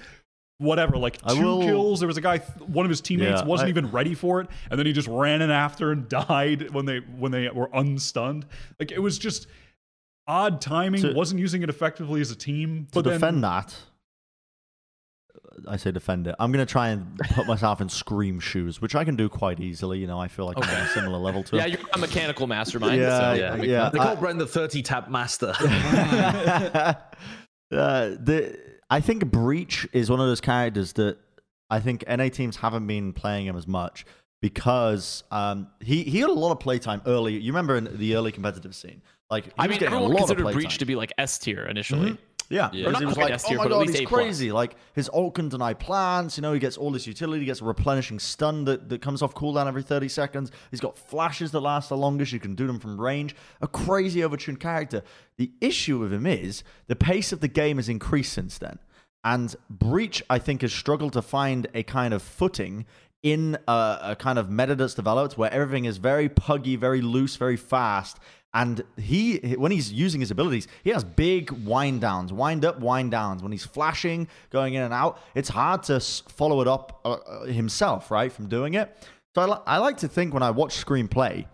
whatever, 0.58 0.98
like 0.98 1.22
two 1.26 1.42
will- 1.42 1.62
kills. 1.62 2.00
There 2.02 2.08
was 2.08 2.18
a 2.18 2.22
guy, 2.22 2.40
one 2.40 2.86
of 2.86 2.90
his 2.90 3.00
teammates 3.00 3.42
Yeah, 3.42 3.48
wasn't 3.48 3.68
I- 3.68 3.70
even 3.70 3.92
ready 3.92 4.14
for 4.14 4.42
it, 4.42 4.48
and 4.70 4.78
then 4.78 4.86
he 4.86 4.92
just 4.92 5.08
ran 5.08 5.42
in 5.42 5.52
after 5.52 5.94
and 5.94 6.10
died 6.28 6.72
when 6.72 6.86
they 6.86 6.98
when 7.00 7.32
they 7.32 7.48
were 7.48 7.70
unstunned. 7.74 8.46
Like 8.78 8.92
it 8.92 9.00
was 9.00 9.18
just 9.18 9.48
odd 10.28 10.60
timing. 10.60 11.02
To- 11.02 11.14
wasn't 11.14 11.40
using 11.40 11.64
it 11.64 11.70
effectively 11.70 12.20
as 12.20 12.30
a 12.30 12.36
team. 12.36 12.88
To 12.88 12.96
But 12.96 13.06
then, 13.06 13.14
defend 13.14 13.44
that, 13.46 13.74
I 15.68 15.78
say 15.78 15.92
defend 15.92 16.28
it. 16.28 16.36
I'm 16.40 16.52
going 16.52 16.66
to 16.66 16.72
try 16.72 16.90
and 16.90 17.18
put 17.32 17.46
myself 17.48 17.80
in 17.82 17.88
Scream 17.90 18.40
shoes, 18.40 18.82
which 18.82 18.96
I 18.96 19.04
can 19.04 19.16
do 19.16 19.30
quite 19.30 19.60
easily. 19.60 20.00
You 20.00 20.08
know, 20.08 20.20
I 20.20 20.28
feel 20.28 20.46
like 20.46 20.58
I'm 20.58 20.64
on 20.64 20.82
a 20.82 20.88
similar 20.90 21.18
level 21.20 21.44
to 21.44 21.56
Yeah, 21.58 21.64
him. 21.64 21.72
you're 21.80 21.90
a 21.94 21.98
mechanical 21.98 22.48
mastermind. 22.48 23.00
Yeah, 23.00 23.20
so 23.20 23.34
yeah, 23.34 23.56
yeah. 23.58 23.82
sense. 23.84 23.94
They 23.94 24.00
I- 24.00 24.04
call 24.04 24.18
Bren 24.18 24.40
the 24.40 24.48
30 24.48 24.82
tap 24.82 25.10
master. 25.10 25.54
uh, 25.62 26.94
the 27.72 28.58
I 28.90 29.00
think 29.00 29.26
Breach 29.32 29.88
is 29.94 30.10
one 30.10 30.20
of 30.20 30.28
those 30.28 30.42
characters 30.42 30.94
that 30.94 31.18
I 31.70 31.80
think 31.80 32.04
NA 32.08 32.30
teams 32.30 32.58
haven't 32.58 32.86
been 32.88 33.14
playing 33.14 33.48
him 33.48 33.56
as 33.56 33.68
much 33.68 34.06
because 34.42 35.24
um, 35.32 35.68
he 35.80 36.04
he 36.04 36.20
had 36.20 36.30
a 36.30 36.34
lot 36.34 36.52
of 36.52 36.60
playtime 36.60 37.02
early. 37.06 37.38
You 37.40 37.52
remember 37.52 37.76
in 37.78 37.98
the 37.98 38.16
early 38.16 38.32
competitive 38.32 38.76
scene, 38.76 39.02
like 39.30 39.46
I 39.58 39.68
mean, 39.68 39.80
getting 39.80 39.94
a 39.94 39.98
everyone 39.98 40.18
considered 40.18 40.44
playtime. 40.44 40.62
Breach 40.62 40.78
to 40.80 40.86
be 40.86 40.96
like 40.96 41.12
S 41.18 41.38
tier 41.40 41.66
initially. 41.66 42.12
Mhm. 42.12 42.18
Yeah, 42.50 42.70
Yeah. 42.74 42.86
because 42.88 43.00
he 43.00 43.06
was 43.06 43.18
like, 43.18 43.42
oh 43.46 43.54
my 43.56 43.68
god, 43.68 43.88
he's 43.88 43.96
A 44.02 44.06
plus." 44.06 44.22
crazy. 44.22 44.52
Like 44.52 44.76
his 44.94 45.10
ult 45.14 45.36
can 45.36 45.50
deny 45.50 45.74
plants. 45.74 46.38
You 46.38 46.42
know, 46.42 46.54
he 46.54 46.60
gets 46.60 46.78
all 46.78 46.92
this 46.92 47.08
utility. 47.08 47.40
He 47.40 47.46
gets 47.46 47.62
a 47.62 47.66
replenishing 47.66 48.20
stun 48.20 48.66
that, 48.66 48.90
that 48.90 49.02
comes 49.02 49.22
off 49.22 49.34
cooldown 49.34 49.68
every 49.68 49.84
30 49.84 50.08
seconds. 50.10 50.52
He's 50.72 50.80
got 50.80 50.98
flashes 50.98 51.52
that 51.52 51.62
last 51.62 51.90
the 51.90 51.98
longest. 51.98 52.32
You 52.32 52.40
can 52.40 52.56
do 52.56 52.68
them 52.68 52.80
from 52.80 53.00
range. 53.00 53.36
A 53.62 53.68
crazy 53.68 54.20
overtuned 54.22 54.60
character. 54.60 55.04
The 55.38 55.52
issue 55.62 56.00
with 56.00 56.14
him 56.14 56.26
is 56.26 56.64
the 56.88 56.96
pace 56.96 57.32
of 57.32 57.40
the 57.40 57.48
game 57.48 57.78
has 57.78 57.90
increased 57.90 58.34
since 58.34 58.58
then. 58.58 58.80
And 59.24 59.56
Breach, 59.70 60.22
I 60.30 60.38
think, 60.38 60.62
has 60.62 60.74
struggled 60.74 61.14
to 61.14 61.22
find 61.22 61.68
a 61.74 61.84
kind 61.84 62.14
of 62.14 62.22
footing 62.22 62.86
in 63.24 63.58
a, 63.70 63.98
a 64.02 64.16
kind 64.20 64.38
of 64.38 64.50
meta 64.50 64.76
that's 64.76 64.94
developed 64.96 65.38
where 65.38 65.50
everything 65.52 65.86
is 65.86 65.96
very 65.96 66.28
puggy, 66.28 66.76
very 66.76 67.00
loose, 67.02 67.38
very 67.38 67.56
fast. 67.56 68.20
And 68.56 68.84
he, 68.98 69.56
when 69.58 69.72
he's 69.72 69.92
using 69.92 70.22
his 70.22 70.30
abilities, 70.30 70.68
he 70.84 70.92
has 70.92 71.04
big 71.04 71.50
wind 71.52 72.02
downs, 72.02 72.32
wind 72.32 72.64
up, 72.66 72.80
wind 72.80 73.10
downs. 73.10 73.42
When 73.42 73.52
he's 73.52 73.66
flashing, 73.66 74.28
going 74.52 74.76
in 74.76 74.84
and 74.84 74.94
out, 74.94 75.20
it's 75.34 75.50
hard 75.50 75.82
to 75.84 76.00
follow 76.00 76.62
it 76.62 76.68
up 76.68 77.02
uh, 77.04 77.14
uh, 77.14 77.46
himself, 77.46 78.12
right, 78.12 78.32
from 78.32 78.48
doing 78.48 78.76
it. 78.76 78.96
So 79.34 79.42
I, 79.42 79.46
li- 79.46 79.64
I 79.66 79.78
like 79.80 79.98
to 79.98 80.08
think 80.08 80.34
when 80.36 80.44
I 80.44 80.52
watch 80.52 80.86
screenplay, 80.86 81.46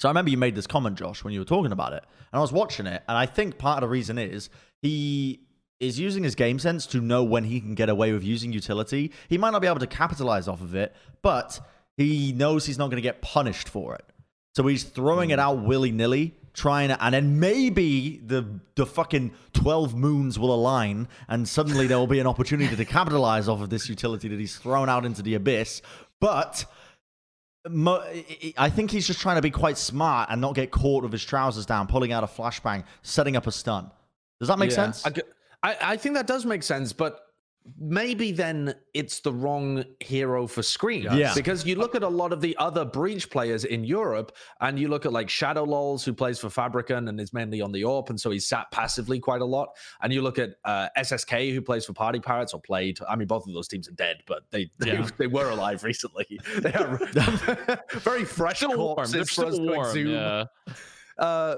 so 0.00 0.08
I 0.08 0.10
remember 0.10 0.30
you 0.30 0.36
made 0.36 0.56
this 0.56 0.66
comment, 0.66 0.98
Josh, 0.98 1.22
when 1.22 1.32
you 1.32 1.40
were 1.40 1.46
talking 1.46 1.72
about 1.72 1.92
it, 1.92 2.02
and 2.32 2.38
I 2.38 2.40
was 2.40 2.52
watching 2.52 2.86
it, 2.86 3.02
and 3.08 3.16
I 3.16 3.26
think 3.26 3.56
part 3.56 3.82
of 3.82 3.88
the 3.88 3.92
reason 3.92 4.18
is 4.18 4.50
he 4.82 5.40
is 5.78 5.98
using 5.98 6.24
his 6.24 6.34
game 6.34 6.58
sense 6.58 6.86
to 6.86 7.00
know 7.00 7.22
when 7.22 7.44
he 7.44 7.60
can 7.60 7.74
get 7.74 7.88
away 7.88 8.12
with 8.12 8.24
using 8.24 8.52
utility. 8.52 9.12
He 9.28 9.38
might 9.38 9.50
not 9.50 9.62
be 9.62 9.68
able 9.68 9.78
to 9.78 9.86
capitalize 9.86 10.48
off 10.48 10.60
of 10.60 10.74
it, 10.74 10.94
but 11.22 11.60
he 11.96 12.32
knows 12.32 12.66
he's 12.66 12.78
not 12.78 12.86
going 12.86 12.96
to 12.96 13.02
get 13.02 13.22
punished 13.22 13.68
for 13.68 13.94
it. 13.94 14.04
So 14.56 14.66
he's 14.66 14.84
throwing 14.84 15.28
it 15.28 15.38
mm. 15.38 15.42
out 15.42 15.58
willy 15.64 15.92
nilly, 15.92 16.34
trying 16.54 16.88
to, 16.88 17.04
and 17.04 17.14
then 17.14 17.38
maybe 17.38 18.22
the 18.24 18.58
the 18.74 18.86
fucking 18.86 19.32
twelve 19.52 19.94
moons 19.94 20.38
will 20.38 20.54
align, 20.54 21.08
and 21.28 21.46
suddenly 21.46 21.86
there 21.86 21.98
will 21.98 22.06
be 22.06 22.20
an 22.20 22.26
opportunity 22.26 22.74
to 22.74 22.84
capitalize 22.86 23.50
off 23.50 23.60
of 23.60 23.68
this 23.68 23.90
utility 23.90 24.28
that 24.28 24.40
he's 24.40 24.56
thrown 24.56 24.88
out 24.88 25.04
into 25.04 25.20
the 25.20 25.34
abyss. 25.34 25.82
But 26.22 26.64
Mo- 27.68 28.02
I 28.56 28.70
think 28.70 28.90
he's 28.90 29.06
just 29.06 29.20
trying 29.20 29.36
to 29.36 29.42
be 29.42 29.50
quite 29.50 29.76
smart 29.76 30.30
and 30.30 30.40
not 30.40 30.54
get 30.54 30.70
caught 30.70 31.02
with 31.02 31.12
his 31.12 31.22
trousers 31.22 31.66
down, 31.66 31.86
pulling 31.86 32.12
out 32.12 32.24
a 32.24 32.26
flashbang, 32.26 32.84
setting 33.02 33.36
up 33.36 33.46
a 33.46 33.52
stun. 33.52 33.90
Does 34.40 34.48
that 34.48 34.58
make 34.58 34.70
Yeah. 34.70 34.90
sense? 34.90 35.04
I 35.62 35.98
think 35.98 36.14
that 36.14 36.26
does 36.26 36.46
make 36.46 36.62
sense, 36.62 36.94
but 36.94 37.25
maybe 37.78 38.32
then 38.32 38.74
it's 38.94 39.20
the 39.20 39.32
wrong 39.32 39.84
hero 40.00 40.46
for 40.46 40.62
Scream. 40.62 41.06
Yeah. 41.12 41.32
Because 41.34 41.66
you 41.66 41.76
look 41.76 41.94
at 41.94 42.02
a 42.02 42.08
lot 42.08 42.32
of 42.32 42.40
the 42.40 42.56
other 42.58 42.84
Breach 42.84 43.30
players 43.30 43.64
in 43.64 43.84
Europe, 43.84 44.36
and 44.60 44.78
you 44.78 44.88
look 44.88 45.06
at 45.06 45.12
like 45.12 45.28
Shadow 45.28 45.64
Lols, 45.64 46.04
who 46.04 46.12
plays 46.12 46.38
for 46.38 46.48
Fabricant 46.50 47.08
and 47.08 47.20
is 47.20 47.32
mainly 47.32 47.60
on 47.60 47.72
the 47.72 47.82
AWP, 47.82 48.10
and 48.10 48.20
so 48.20 48.30
he's 48.30 48.46
sat 48.46 48.70
passively 48.70 49.18
quite 49.18 49.40
a 49.40 49.44
lot. 49.44 49.68
And 50.02 50.12
you 50.12 50.22
look 50.22 50.38
at 50.38 50.50
uh, 50.64 50.88
SSK, 50.96 51.52
who 51.54 51.60
plays 51.62 51.84
for 51.84 51.92
Party 51.92 52.20
Pirates 52.20 52.54
or 52.54 52.60
played. 52.60 52.98
I 53.08 53.16
mean, 53.16 53.26
both 53.28 53.46
of 53.46 53.52
those 53.52 53.68
teams 53.68 53.88
are 53.88 53.92
dead, 53.92 54.18
but 54.26 54.42
they 54.50 54.70
they, 54.78 54.92
Yeah. 54.92 55.08
they 55.18 55.26
were 55.26 55.50
alive 55.50 55.82
recently. 55.84 56.26
They 56.60 56.72
are 56.72 56.96
very 58.00 58.24
fresh 58.24 58.58
Still 58.58 58.76
warm. 58.76 58.96
corpses 58.96 59.12
They're 59.12 59.24
for 59.24 59.46
us 59.46 59.54
still 59.54 59.66
to 59.66 59.72
warm. 59.74 59.96
Yeah. 60.06 60.44
Uh, 61.18 61.56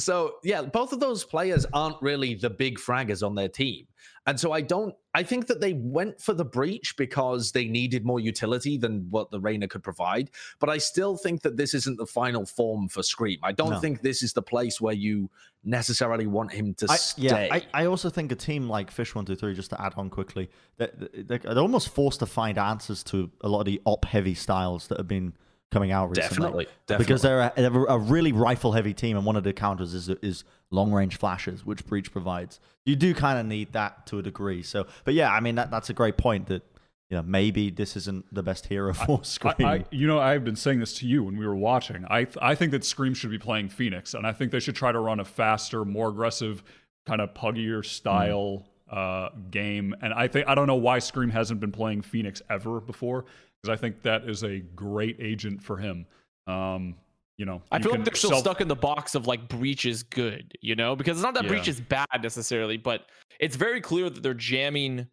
so 0.00 0.34
yeah, 0.44 0.62
both 0.62 0.92
of 0.92 1.00
those 1.00 1.24
players 1.24 1.66
aren't 1.72 2.00
really 2.02 2.34
the 2.34 2.50
big 2.50 2.78
fraggers 2.78 3.26
on 3.26 3.34
their 3.34 3.48
team. 3.48 3.86
And 4.26 4.38
so 4.38 4.52
I 4.52 4.60
don't 4.60 4.94
I 5.14 5.22
think 5.22 5.46
that 5.46 5.60
they 5.60 5.72
went 5.72 6.20
for 6.20 6.34
the 6.34 6.44
breach 6.44 6.94
because 6.96 7.52
they 7.52 7.64
needed 7.66 8.04
more 8.04 8.20
utility 8.20 8.76
than 8.76 9.06
what 9.10 9.30
the 9.30 9.40
Reyna 9.40 9.66
could 9.68 9.82
provide. 9.82 10.30
But 10.60 10.68
I 10.68 10.78
still 10.78 11.16
think 11.16 11.42
that 11.42 11.56
this 11.56 11.72
isn't 11.74 11.96
the 11.96 12.06
final 12.06 12.44
form 12.44 12.88
for 12.88 13.02
Scream. 13.02 13.38
I 13.42 13.52
don't 13.52 13.70
No. 13.70 13.80
think 13.80 14.02
this 14.02 14.22
is 14.22 14.34
the 14.34 14.42
place 14.42 14.80
where 14.80 14.94
you 14.94 15.30
necessarily 15.64 16.26
want 16.26 16.52
him 16.52 16.74
to 16.74 16.86
I, 16.88 16.96
stay. 16.96 17.22
yeah, 17.22 17.48
I, 17.50 17.66
I 17.74 17.86
also 17.86 18.10
think 18.10 18.30
a 18.30 18.36
team 18.36 18.68
like 18.68 18.90
Fish 18.90 19.14
One 19.14 19.24
Two 19.24 19.34
Three, 19.34 19.54
just 19.54 19.70
to 19.70 19.82
add 19.82 19.94
on 19.96 20.10
quickly, 20.10 20.50
they're, 20.76 20.92
they're, 20.94 21.38
they're 21.38 21.58
almost 21.58 21.88
forced 21.88 22.20
to 22.20 22.26
find 22.26 22.58
answers 22.58 23.02
to 23.04 23.30
a 23.40 23.48
lot 23.48 23.60
of 23.60 23.66
the 23.66 23.80
op 23.86 24.04
heavy 24.04 24.34
styles 24.34 24.88
that 24.88 24.98
have 24.98 25.08
been 25.08 25.32
coming 25.70 25.92
out 25.92 26.10
recently. 26.10 26.26
definitely, 26.28 26.66
definitely. 26.86 27.04
Because 27.04 27.22
they're 27.22 27.40
a, 27.40 27.52
they're 27.56 27.84
a 27.84 27.98
really 27.98 28.32
rifle 28.32 28.72
heavy 28.72 28.94
team, 28.94 29.16
and 29.16 29.26
one 29.26 29.36
of 29.36 29.44
the 29.44 29.52
counters 29.52 29.94
is 29.94 30.08
is 30.08 30.44
long 30.70 30.92
range 30.92 31.16
flashes, 31.16 31.64
which 31.64 31.86
Breach 31.86 32.12
provides. 32.12 32.60
You 32.84 32.96
do 32.96 33.14
kind 33.14 33.38
of 33.38 33.46
need 33.46 33.72
that 33.72 34.06
to 34.06 34.18
a 34.18 34.22
degree. 34.22 34.62
So, 34.62 34.86
but 35.04 35.14
yeah, 35.14 35.32
I 35.32 35.40
mean 35.40 35.56
that 35.56 35.70
that's 35.70 35.90
a 35.90 35.94
great 35.94 36.16
point. 36.16 36.46
That 36.46 36.62
you 37.10 37.16
know 37.16 37.22
maybe 37.22 37.70
this 37.70 37.96
isn't 37.96 38.32
the 38.32 38.42
best 38.42 38.66
hero 38.66 38.94
for 38.94 39.24
Scream. 39.24 39.54
I, 39.60 39.74
I, 39.74 39.84
you 39.90 40.06
know, 40.06 40.18
I've 40.18 40.44
been 40.44 40.56
saying 40.56 40.80
this 40.80 40.94
to 40.98 41.06
you 41.06 41.24
when 41.24 41.36
we 41.36 41.46
were 41.46 41.56
watching. 41.56 42.04
I, 42.10 42.26
I 42.40 42.54
think 42.54 42.72
that 42.72 42.84
Scream 42.84 43.14
should 43.14 43.30
be 43.30 43.38
playing 43.38 43.68
Phoenix, 43.68 44.14
and 44.14 44.26
I 44.26 44.32
think 44.32 44.52
they 44.52 44.60
should 44.60 44.76
try 44.76 44.92
to 44.92 44.98
run 44.98 45.20
a 45.20 45.24
faster, 45.24 45.84
more 45.84 46.08
aggressive, 46.08 46.62
kind 47.06 47.20
of 47.20 47.34
puggier 47.34 47.84
style 47.84 48.66
uh, 48.90 49.30
game. 49.50 49.94
And 50.00 50.12
I 50.12 50.28
think 50.28 50.48
I 50.48 50.54
don't 50.54 50.66
know 50.66 50.76
why 50.76 50.98
Scream 50.98 51.30
hasn't 51.30 51.60
been 51.60 51.72
playing 51.72 52.02
Phoenix 52.02 52.42
ever 52.48 52.80
before, 52.80 53.24
because 53.62 53.76
I 53.76 53.80
think 53.80 54.02
that 54.02 54.28
is 54.28 54.44
a 54.44 54.58
great 54.60 55.16
agent 55.20 55.62
for 55.62 55.76
him. 55.76 56.06
Um, 56.46 56.94
you 57.36 57.46
know, 57.46 57.62
I 57.70 57.76
you 57.76 57.84
feel 57.84 57.92
like 57.92 58.04
they're 58.04 58.14
still 58.14 58.30
self- 58.30 58.42
stuck 58.42 58.60
in 58.60 58.68
the 58.68 58.74
box 58.76 59.14
of 59.14 59.26
like 59.26 59.48
breach 59.48 59.86
is 59.86 60.02
good, 60.02 60.52
you 60.60 60.74
know, 60.74 60.96
because 60.96 61.18
it's 61.18 61.22
not 61.22 61.34
that 61.34 61.46
breach 61.46 61.68
is 61.68 61.80
bad 61.80 62.06
necessarily, 62.22 62.76
but 62.76 63.06
it's 63.38 63.54
very 63.56 63.80
clear 63.80 64.10
that 64.10 64.22
they're 64.22 64.34
jamming 64.34 65.06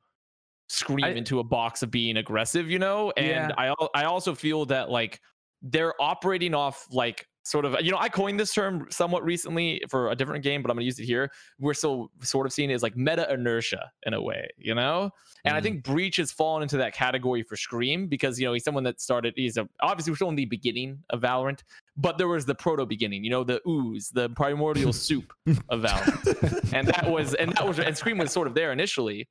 Scream 0.68 1.04
I- 1.06 1.10
into 1.10 1.38
a 1.40 1.44
box 1.44 1.84
of 1.84 1.92
being 1.92 2.18
aggressive, 2.18 2.70
you 2.72 2.80
know. 2.80 3.12
And 3.18 3.54
Yeah. 3.58 3.74
I 3.76 3.88
I 3.94 4.06
also 4.06 4.34
feel 4.34 4.66
that 4.66 4.90
like 4.90 5.22
they're 5.62 5.94
operating 6.02 6.56
off 6.56 6.88
like 6.92 7.28
sort 7.46 7.64
of 7.64 7.76
you 7.80 7.92
know 7.92 7.98
I 8.00 8.10
coined 8.10 8.40
this 8.40 8.54
term 8.54 8.88
somewhat 8.90 9.24
recently 9.24 9.82
for 9.90 10.10
a 10.12 10.16
different 10.16 10.44
game, 10.44 10.62
but 10.62 10.72
I'm 10.72 10.76
gonna 10.76 10.86
use 10.86 11.00
it 11.00 11.06
here. 11.06 11.32
We're 11.60 11.74
still 11.74 12.12
sort 12.22 12.46
of 12.46 12.54
seeing 12.54 12.72
it 12.72 12.74
as 12.74 12.84
like 12.84 12.98
meta 12.98 13.32
inertia 13.32 13.92
in 14.06 14.14
a 14.14 14.22
way, 14.22 14.48
you 14.58 14.76
know. 14.76 15.12
And 15.46 15.56
I 15.56 15.62
think 15.62 15.80
mm. 15.80 15.84
Breach 15.84 16.18
has 16.18 16.32
fallen 16.32 16.64
into 16.64 16.78
that 16.78 16.94
category 16.94 17.44
for 17.44 17.56
Scream 17.56 18.08
because 18.08 18.40
you 18.40 18.48
know 18.48 18.54
he's 18.54 18.64
someone 18.64 18.84
that 18.84 19.00
started. 19.00 19.34
He's 19.38 19.58
a, 19.58 19.70
obviously 19.82 20.12
we're 20.12 20.18
still 20.18 20.30
in 20.30 20.36
the 20.36 20.46
beginning 20.46 21.00
of 21.12 21.22
Valorant, 21.22 21.62
but 21.96 22.18
there 22.18 22.28
was 22.28 22.46
the 22.46 22.56
proto 22.56 22.86
beginning, 22.86 23.24
you 23.24 23.30
know, 23.30 23.44
the 23.44 23.62
ooze, 23.68 24.10
the 24.10 24.30
primordial 24.30 24.92
soup 24.94 25.32
of 25.70 25.82
Valorant, 25.82 26.74
and 26.74 26.88
that 26.88 27.10
was 27.10 27.36
and 27.36 27.54
that 27.54 27.68
was 27.68 27.80
and 27.80 27.96
Scream 27.96 28.18
was 28.18 28.32
sort 28.32 28.48
of 28.48 28.56
there 28.56 28.72
initially, 28.72 29.30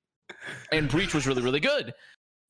and 0.70 0.88
Breach 0.88 1.14
was 1.14 1.26
really 1.26 1.42
really 1.42 1.60
good. 1.60 1.92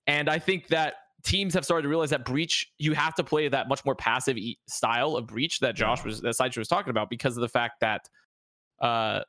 And 0.07 0.29
I 0.29 0.39
think 0.39 0.69
that 0.69 0.97
teams 1.25 1.55
have 1.55 1.65
started 1.65 1.83
to 1.83 1.89
realize 1.89 2.11
that 2.11 2.25
breach 2.25 2.71
you 2.79 2.93
have 2.93 3.15
to 3.15 3.25
play 3.25 3.49
that 3.49 3.69
much 3.69 3.85
more 3.85 3.95
passive 3.95 4.37
style 4.69 5.17
of 5.17 5.27
breach 5.27 5.59
that 5.61 5.75
Josh 5.75 6.05
was 6.05 6.21
that 6.21 6.35
Sideshow 6.35 6.61
was 6.61 6.69
talking 6.69 6.91
about 6.91 7.11
because 7.11 7.37
of 7.37 7.41
the 7.41 7.49
fact 7.49 7.81
that 7.81 8.09
uh 8.81 9.21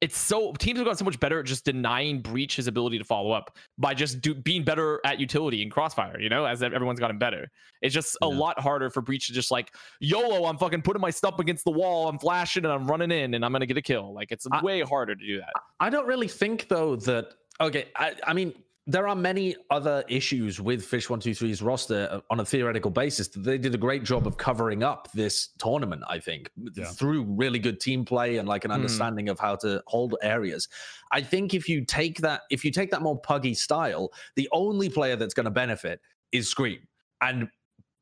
it's 0.00 0.16
so 0.16 0.52
teams 0.54 0.78
have 0.78 0.86
gotten 0.86 0.96
so 0.96 1.04
much 1.04 1.20
better 1.20 1.40
at 1.40 1.44
just 1.44 1.64
denying 1.64 2.22
breach 2.22 2.56
his 2.56 2.68
ability 2.68 2.96
to 2.96 3.04
follow 3.04 3.32
up 3.32 3.54
by 3.76 3.92
just 3.92 4.22
do, 4.22 4.34
being 4.34 4.64
better 4.64 4.98
at 5.04 5.20
utility 5.20 5.62
and 5.62 5.70
crossfire 5.70 6.18
you 6.18 6.28
know 6.28 6.44
as 6.46 6.62
everyone's 6.62 7.00
gotten 7.00 7.18
better. 7.18 7.50
It's 7.82 7.94
just 7.94 8.16
a 8.22 8.28
lot 8.28 8.58
harder 8.60 8.88
for 8.90 9.00
breach 9.02 9.26
to 9.28 9.32
just 9.32 9.50
like 9.50 9.74
yolo 10.00 10.46
i'm 10.46 10.58
fucking 10.58 10.82
putting 10.82 11.00
my 11.00 11.10
stump 11.10 11.38
against 11.40 11.64
the 11.64 11.70
wall 11.70 12.08
i'm 12.08 12.18
flashing 12.18 12.64
and 12.64 12.72
i'm 12.72 12.86
running 12.86 13.10
in 13.10 13.34
and 13.34 13.44
i'm 13.44 13.52
gonna 13.52 13.66
get 13.66 13.76
a 13.76 13.82
kill. 13.82 14.14
Like 14.14 14.30
it's 14.30 14.46
I- 14.50 14.62
way 14.62 14.80
harder 14.82 15.16
to 15.16 15.26
do 15.26 15.38
that. 15.38 15.52
I 15.80 15.90
don't 15.90 16.06
really 16.06 16.28
think 16.28 16.68
though 16.68 16.96
that 16.96 17.34
okay. 17.60 17.88
I, 17.96 18.14
I 18.26 18.32
mean, 18.32 18.54
there 18.90 19.06
are 19.06 19.14
many 19.14 19.54
other 19.70 20.02
issues 20.08 20.60
with 20.60 20.84
Fish 20.84 21.08
One 21.08 21.20
Two 21.20 21.32
Three's 21.32 21.62
roster 21.62 22.08
uh, 22.10 22.20
on 22.30 22.40
a 22.40 22.44
theoretical 22.44 22.90
basis. 22.90 23.28
They 23.28 23.56
did 23.56 23.74
a 23.74 23.78
great 23.78 24.02
job 24.02 24.26
of 24.26 24.36
covering 24.36 24.82
up 24.82 25.08
this 25.12 25.50
tournament. 25.58 26.02
I 26.08 26.18
think 26.18 26.50
Yeah. 26.74 26.86
through 26.86 27.22
really 27.24 27.58
good 27.60 27.80
team 27.80 28.04
play 28.04 28.38
and 28.38 28.48
like 28.48 28.64
an 28.64 28.70
Mhm. 28.72 28.74
understanding 28.74 29.28
of 29.28 29.38
how 29.38 29.54
to 29.56 29.82
hold 29.86 30.16
areas. 30.22 30.68
I 31.12 31.20
think 31.22 31.54
if 31.54 31.68
you 31.68 31.84
take 31.84 32.18
that, 32.18 32.42
if 32.50 32.64
you 32.64 32.72
take 32.72 32.90
that 32.90 33.02
more 33.02 33.18
puggy 33.20 33.54
style, 33.54 34.12
the 34.34 34.48
only 34.52 34.88
player 34.88 35.14
that's 35.14 35.34
going 35.34 35.44
to 35.44 35.50
benefit 35.50 36.00
is 36.32 36.48
Scream, 36.50 36.80
and 37.20 37.48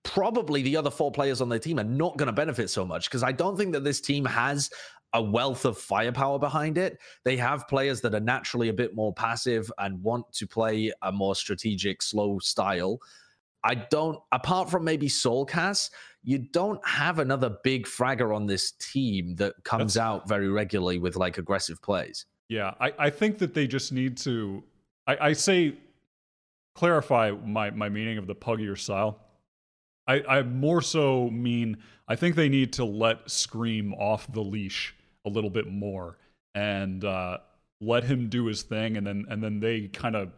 probably 0.05 0.63
the 0.63 0.77
other 0.77 0.91
four 0.91 1.13
players 1.13 1.43
on 1.43 1.51
their 1.51 1.59
team 1.59 1.79
are 1.79 1.85
not 1.85 2.17
going 2.17 2.29
to 2.29 2.33
benefit 2.33 2.71
so 2.71 2.85
much 2.85 3.11
because 3.11 3.23
I 3.23 3.33
don't 3.33 3.59
think 3.59 3.73
that 3.73 3.85
this 3.85 4.01
team 4.01 4.25
has 4.25 4.71
a 5.15 5.23
wealth 5.23 5.65
of 5.65 5.79
firepower 5.79 6.39
behind 6.39 6.79
it. 6.79 6.99
They 7.25 7.37
have 7.37 7.69
players 7.69 8.01
that 8.03 8.15
are 8.15 8.21
naturally 8.21 8.69
a 8.69 8.75
bit 8.75 8.95
more 8.95 9.13
passive 9.13 9.71
and 9.79 10.03
want 10.03 10.31
to 10.35 10.47
play 10.47 10.93
a 11.03 11.11
more 11.11 11.35
strategic, 11.35 12.03
slow 12.03 12.39
style. 12.39 13.01
I 13.65 13.75
don't, 13.75 14.19
apart 14.33 14.71
from 14.71 14.85
maybe 14.85 15.09
Soulcast, 15.09 15.91
you 16.23 16.39
don't 16.39 16.85
have 16.87 17.19
another 17.19 17.57
big 17.65 17.87
fragger 17.87 18.35
on 18.35 18.47
this 18.47 18.73
team 18.73 19.35
that 19.37 19.55
comes 19.65 19.95
That's- 19.95 20.07
out 20.07 20.29
very 20.29 20.49
regularly 20.49 20.99
with 20.99 21.17
like 21.17 21.39
aggressive 21.39 21.81
plays. 21.83 22.27
Yeah, 22.49 22.75
I, 22.81 22.93
I 22.99 23.11
think 23.11 23.39
that 23.39 23.53
they 23.53 23.67
just 23.67 23.93
need 23.93 24.17
to. 24.19 24.65
I, 25.07 25.29
I 25.29 25.33
say 25.35 25.77
clarify 26.75 27.33
my 27.33 27.71
my 27.71 27.89
meaning 27.89 28.17
of 28.19 28.27
the 28.27 28.35
puggier 28.35 28.79
style. 28.79 29.21
I, 30.07 30.23
I 30.27 30.43
more 30.43 30.81
so 30.81 31.29
mean 31.29 31.77
I 32.09 32.17
think 32.17 32.37
they 32.37 32.49
need 32.49 32.73
to 32.75 32.85
let 32.85 33.31
Scream 33.31 33.93
off 33.95 34.33
the 34.33 34.41
leash 34.41 34.95
a 35.29 35.33
little 35.33 35.51
bit 35.51 35.67
more 35.69 36.19
and 36.55 37.05
uh, 37.05 37.39
let 37.81 38.03
him 38.05 38.29
do 38.29 38.47
his 38.47 38.63
thing, 38.63 38.97
and 38.97 39.07
then 39.07 39.25
and 39.29 39.43
then 39.43 39.61
they 39.61 39.89
kind 39.89 40.17
of 40.17 40.31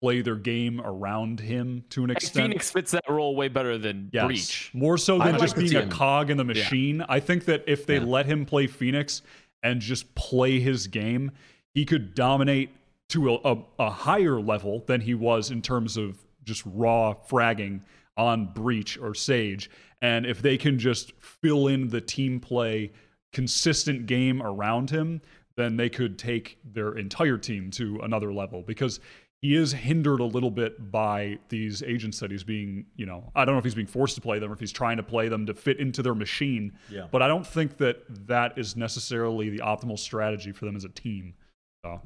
play 0.00 0.20
their 0.22 0.36
game 0.36 0.80
around 0.80 1.40
him 1.40 1.84
to 1.90 2.02
an 2.04 2.08
Like, 2.08 2.18
extent. 2.18 2.46
phoenix 2.46 2.70
fits 2.70 2.92
that 2.92 3.02
role 3.08 3.34
way 3.34 3.48
better 3.48 3.76
than 3.78 4.10
Yes. 4.12 4.26
breach 4.26 4.70
More 4.72 4.96
so 4.96 5.18
than 5.18 5.32
like 5.32 5.40
just 5.40 5.56
the 5.56 5.62
being 5.68 5.74
a 5.76 5.86
cog 5.88 6.30
in 6.30 6.36
the 6.36 6.44
machine. 6.44 7.04
I 7.08 7.18
think 7.20 7.44
that 7.46 7.64
if 7.66 7.84
they 7.84 7.96
Yeah. 7.98 8.04
let 8.04 8.26
him 8.26 8.46
play 8.46 8.68
Phoenix 8.68 9.22
and 9.64 9.80
just 9.80 10.14
play 10.14 10.60
his 10.60 10.86
game, 10.86 11.32
he 11.74 11.84
could 11.84 12.14
dominate 12.14 12.70
to 13.08 13.34
a, 13.34 13.38
a, 13.44 13.58
a 13.80 13.90
higher 13.90 14.40
level 14.40 14.84
than 14.86 15.00
he 15.00 15.14
was 15.14 15.50
in 15.50 15.62
terms 15.62 15.96
of 15.96 16.16
just 16.44 16.62
raw 16.64 17.14
fragging 17.28 17.80
on 18.16 18.52
Breach 18.52 18.96
or 18.98 19.14
Sage. 19.14 19.68
And 20.00 20.26
if 20.26 20.40
they 20.42 20.56
can 20.56 20.78
just 20.78 21.10
fill 21.20 21.66
in 21.66 21.88
the 21.88 22.00
team 22.00 22.38
play, 22.38 22.92
consistent 23.32 24.06
game 24.06 24.42
around 24.42 24.90
him, 24.90 25.20
then 25.56 25.76
they 25.76 25.88
could 25.88 26.18
take 26.18 26.58
their 26.64 26.96
entire 26.96 27.36
team 27.36 27.70
to 27.72 28.00
another 28.02 28.32
level 28.32 28.62
because 28.62 29.00
he 29.40 29.54
is 29.54 29.72
hindered 29.72 30.20
a 30.20 30.24
little 30.24 30.50
bit 30.50 30.90
by 30.90 31.38
these 31.48 31.82
agents 31.82 32.18
that 32.18 32.30
he's 32.30 32.42
being, 32.42 32.86
you 32.96 33.06
know, 33.06 33.30
I 33.36 33.44
don't 33.44 33.54
know 33.54 33.58
if 33.58 33.64
he's 33.64 33.74
being 33.74 33.86
forced 33.86 34.16
to 34.16 34.20
play 34.20 34.40
them 34.40 34.50
or 34.50 34.54
if 34.54 34.60
he's 34.60 34.72
trying 34.72 34.96
to 34.96 35.02
play 35.02 35.28
them 35.28 35.46
to 35.46 35.54
fit 35.54 35.78
into 35.78 36.02
their 36.02 36.14
machine. 36.14 36.72
Yeah. 36.90 37.06
But 37.10 37.22
I 37.22 37.28
don't 37.28 37.46
think 37.46 37.76
that 37.76 38.02
that 38.26 38.58
is 38.58 38.76
necessarily 38.76 39.48
the 39.48 39.58
optimal 39.58 39.98
strategy 39.98 40.50
for 40.50 40.64
them 40.64 40.74
as 40.74 40.84
a 40.84 40.88
team. 40.88 41.34
So, 41.84 42.00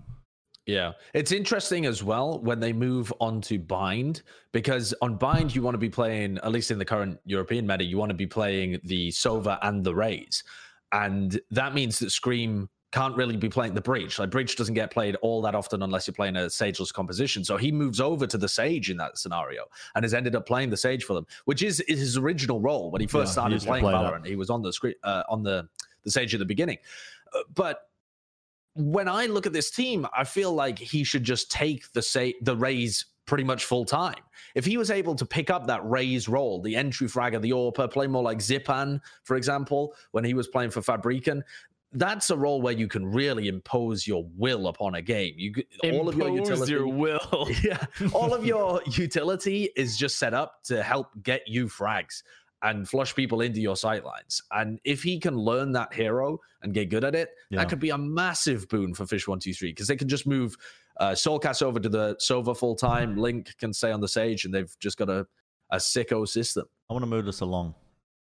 Yeah. 0.66 0.92
It's 1.14 1.32
interesting 1.32 1.86
as 1.86 2.02
well 2.02 2.38
when 2.40 2.60
they 2.60 2.74
move 2.74 3.12
on 3.18 3.40
to 3.42 3.58
bind 3.58 4.22
because 4.52 4.92
on 5.00 5.16
bind 5.16 5.54
you 5.54 5.62
want 5.62 5.74
to 5.74 5.78
be 5.78 5.88
playing 5.90 6.38
at 6.38 6.52
least 6.52 6.70
in 6.70 6.78
the 6.78 6.84
current 6.84 7.18
European 7.24 7.66
meta 7.66 7.82
you 7.82 7.96
want 7.96 8.10
to 8.10 8.14
be 8.14 8.26
playing 8.26 8.78
the 8.84 9.08
Sova 9.08 9.58
and 9.62 9.84
the 9.84 9.94
Raze. 9.94 10.44
And 10.92 11.40
that 11.50 11.74
means 11.74 11.98
that 12.00 12.10
Scream 12.10 12.68
can't 12.92 13.16
really 13.16 13.36
be 13.38 13.48
playing 13.48 13.72
the 13.72 13.80
breach. 13.80 14.18
Like 14.18 14.30
breach 14.30 14.54
doesn't 14.54 14.74
get 14.74 14.90
played 14.90 15.16
all 15.16 15.40
that 15.42 15.54
often 15.54 15.82
unless 15.82 16.06
you're 16.06 16.14
playing 16.14 16.36
a 16.36 16.50
sageless 16.50 16.92
composition. 16.92 17.42
So 17.42 17.56
he 17.56 17.72
moves 17.72 18.00
over 18.00 18.26
to 18.26 18.36
the 18.36 18.48
sage 18.48 18.90
in 18.90 18.98
that 18.98 19.16
scenario 19.16 19.64
and 19.94 20.04
has 20.04 20.12
ended 20.12 20.36
up 20.36 20.46
playing 20.46 20.68
the 20.68 20.76
sage 20.76 21.04
for 21.04 21.14
them, 21.14 21.26
which 21.46 21.62
is, 21.62 21.80
is 21.80 21.98
his 21.98 22.18
original 22.18 22.60
role 22.60 22.90
when 22.90 23.00
he 23.00 23.06
first 23.06 23.30
Yeah, 23.30 23.32
started 23.32 23.60
to 23.60 23.66
playing 23.66 23.84
play 23.84 23.92
that. 23.92 24.12
Valorant. 24.12 24.26
He 24.26 24.36
was 24.36 24.50
on 24.50 24.60
the 24.60 24.72
screen 24.72 24.94
uh, 25.02 25.22
on 25.28 25.42
the 25.42 25.68
the 26.04 26.10
sage 26.10 26.34
at 26.34 26.38
the 26.40 26.44
beginning. 26.44 26.78
Uh, 27.34 27.40
but 27.54 27.88
when 28.74 29.08
I 29.08 29.26
look 29.26 29.46
at 29.46 29.52
this 29.52 29.70
team, 29.70 30.06
I 30.16 30.24
feel 30.24 30.52
like 30.52 30.78
he 30.78 31.04
should 31.04 31.24
just 31.24 31.50
take 31.50 31.90
the 31.92 32.02
say 32.02 32.34
the 32.42 32.56
Raze 32.56 33.06
pretty 33.26 33.44
much 33.44 33.64
full 33.64 33.84
time. 33.84 34.16
If 34.54 34.64
he 34.64 34.76
was 34.76 34.90
able 34.90 35.14
to 35.14 35.24
pick 35.24 35.48
up 35.50 35.66
that 35.66 35.88
Raze 35.88 36.28
role, 36.28 36.60
the 36.60 36.74
entry 36.76 37.06
fragger, 37.08 37.40
the 37.40 37.50
AWPer, 37.50 37.90
play 37.90 38.06
more 38.06 38.22
like 38.22 38.38
Zyppan, 38.38 39.00
for 39.24 39.36
example, 39.36 39.94
when 40.10 40.24
he 40.24 40.34
was 40.34 40.48
playing 40.48 40.70
for 40.70 40.80
Fabrican, 40.80 41.42
that's 41.94 42.30
a 42.30 42.36
role 42.36 42.62
where 42.62 42.72
you 42.72 42.88
can 42.88 43.04
really 43.06 43.48
impose 43.48 44.06
your 44.06 44.24
will 44.36 44.68
upon 44.68 44.94
a 44.94 45.02
game. 45.02 45.34
You 45.36 45.52
g- 45.52 45.66
all 45.92 46.08
of 46.08 46.16
your 46.16 46.30
utility, 46.30 46.72
your 46.72 46.88
will 46.92 47.48
yeah, 47.62 47.84
all 48.12 48.32
of 48.34 48.44
your 48.46 48.80
utility 48.86 49.68
is 49.76 49.96
just 49.98 50.18
set 50.18 50.32
up 50.34 50.62
to 50.64 50.82
help 50.82 51.08
get 51.22 51.42
you 51.46 51.66
frags 51.66 52.22
and 52.62 52.88
flush 52.88 53.14
people 53.14 53.40
into 53.40 53.60
your 53.60 53.74
sightlines. 53.74 54.40
And 54.52 54.80
if 54.84 55.02
he 55.02 55.18
can 55.18 55.36
learn 55.36 55.72
that 55.72 55.92
hero 55.92 56.38
and 56.62 56.72
get 56.72 56.88
good 56.90 57.04
at 57.04 57.14
it, 57.14 57.30
Yeah. 57.50 57.58
that 57.58 57.68
could 57.68 57.80
be 57.80 57.90
a 57.90 57.98
massive 57.98 58.68
boon 58.68 58.94
for 58.94 59.04
Fish 59.04 59.28
One 59.28 59.38
Two 59.40 59.52
Three 59.52 59.70
because 59.72 59.88
they 59.88 59.96
can 59.96 60.08
just 60.08 60.26
move 60.26 60.56
uh, 60.98 61.10
Soulcast 61.10 61.62
over 61.62 61.80
to 61.80 61.88
the 61.88 62.16
Sova 62.16 62.56
full 62.56 62.74
time. 62.74 63.16
Link 63.16 63.56
can 63.58 63.72
stay 63.72 63.92
on 63.92 64.00
the 64.00 64.08
Sage, 64.08 64.44
and 64.44 64.54
they've 64.54 64.74
just 64.80 64.96
got 64.96 65.08
a 65.08 65.26
a 65.70 65.76
sicko 65.76 66.28
system. 66.28 66.66
I 66.90 66.92
want 66.92 67.02
to 67.02 67.08
move 67.08 67.24
this 67.24 67.40
along 67.40 67.74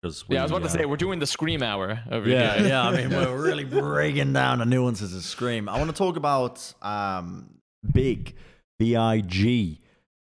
because 0.01 0.23
yeah 0.29 0.39
i 0.39 0.43
was 0.43 0.51
about 0.51 0.63
to 0.63 0.65
uh, 0.65 0.69
say 0.69 0.85
we're 0.85 0.95
doing 0.95 1.19
the 1.19 1.27
scream 1.27 1.61
hour 1.61 1.99
over 2.11 2.27
yeah, 2.27 2.57
here 2.57 2.67
yeah. 2.69 2.83
I 2.83 2.95
mean, 2.95 3.09
we're 3.15 3.39
really 3.39 3.65
breaking 3.65 4.33
down 4.33 4.59
the 4.59 4.65
nuances 4.65 5.15
of 5.15 5.23
Scream. 5.23 5.69
I 5.69 5.77
want 5.77 5.89
to 5.89 5.95
talk 5.95 6.17
about 6.17 6.73
um, 6.81 7.49
Big, 7.91 8.35
B 8.79 8.95
I 8.95 9.21
G. 9.21 9.81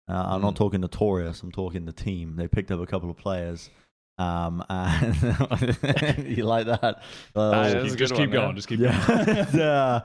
Uh, 0.09 0.25
I'm 0.29 0.43
not 0.43 0.55
talking 0.55 0.81
Notorious. 0.81 1.43
I'm 1.43 1.51
talking 1.51 1.87
the 1.87 1.93
team. 1.93 2.37
They 2.37 2.47
picked 2.47 2.71
up 2.71 2.81
a 2.81 2.87
couple 2.87 3.11
of 3.11 3.17
players. 3.17 3.71
Um, 4.19 4.63
and 4.69 5.17
you 6.37 6.45
like 6.45 6.67
that? 6.67 7.03
Uh, 7.35 7.51
That 7.51 7.83
just 7.85 7.91
keep, 7.91 7.99
just 7.99 8.15
keep 8.15 8.21
one, 8.21 8.31
going. 8.31 8.47
man. 8.49 8.57
Just 8.57 8.69
keep 8.69 8.81
going. 8.81 8.93
yeah. 8.93 9.45
the, 9.45 10.05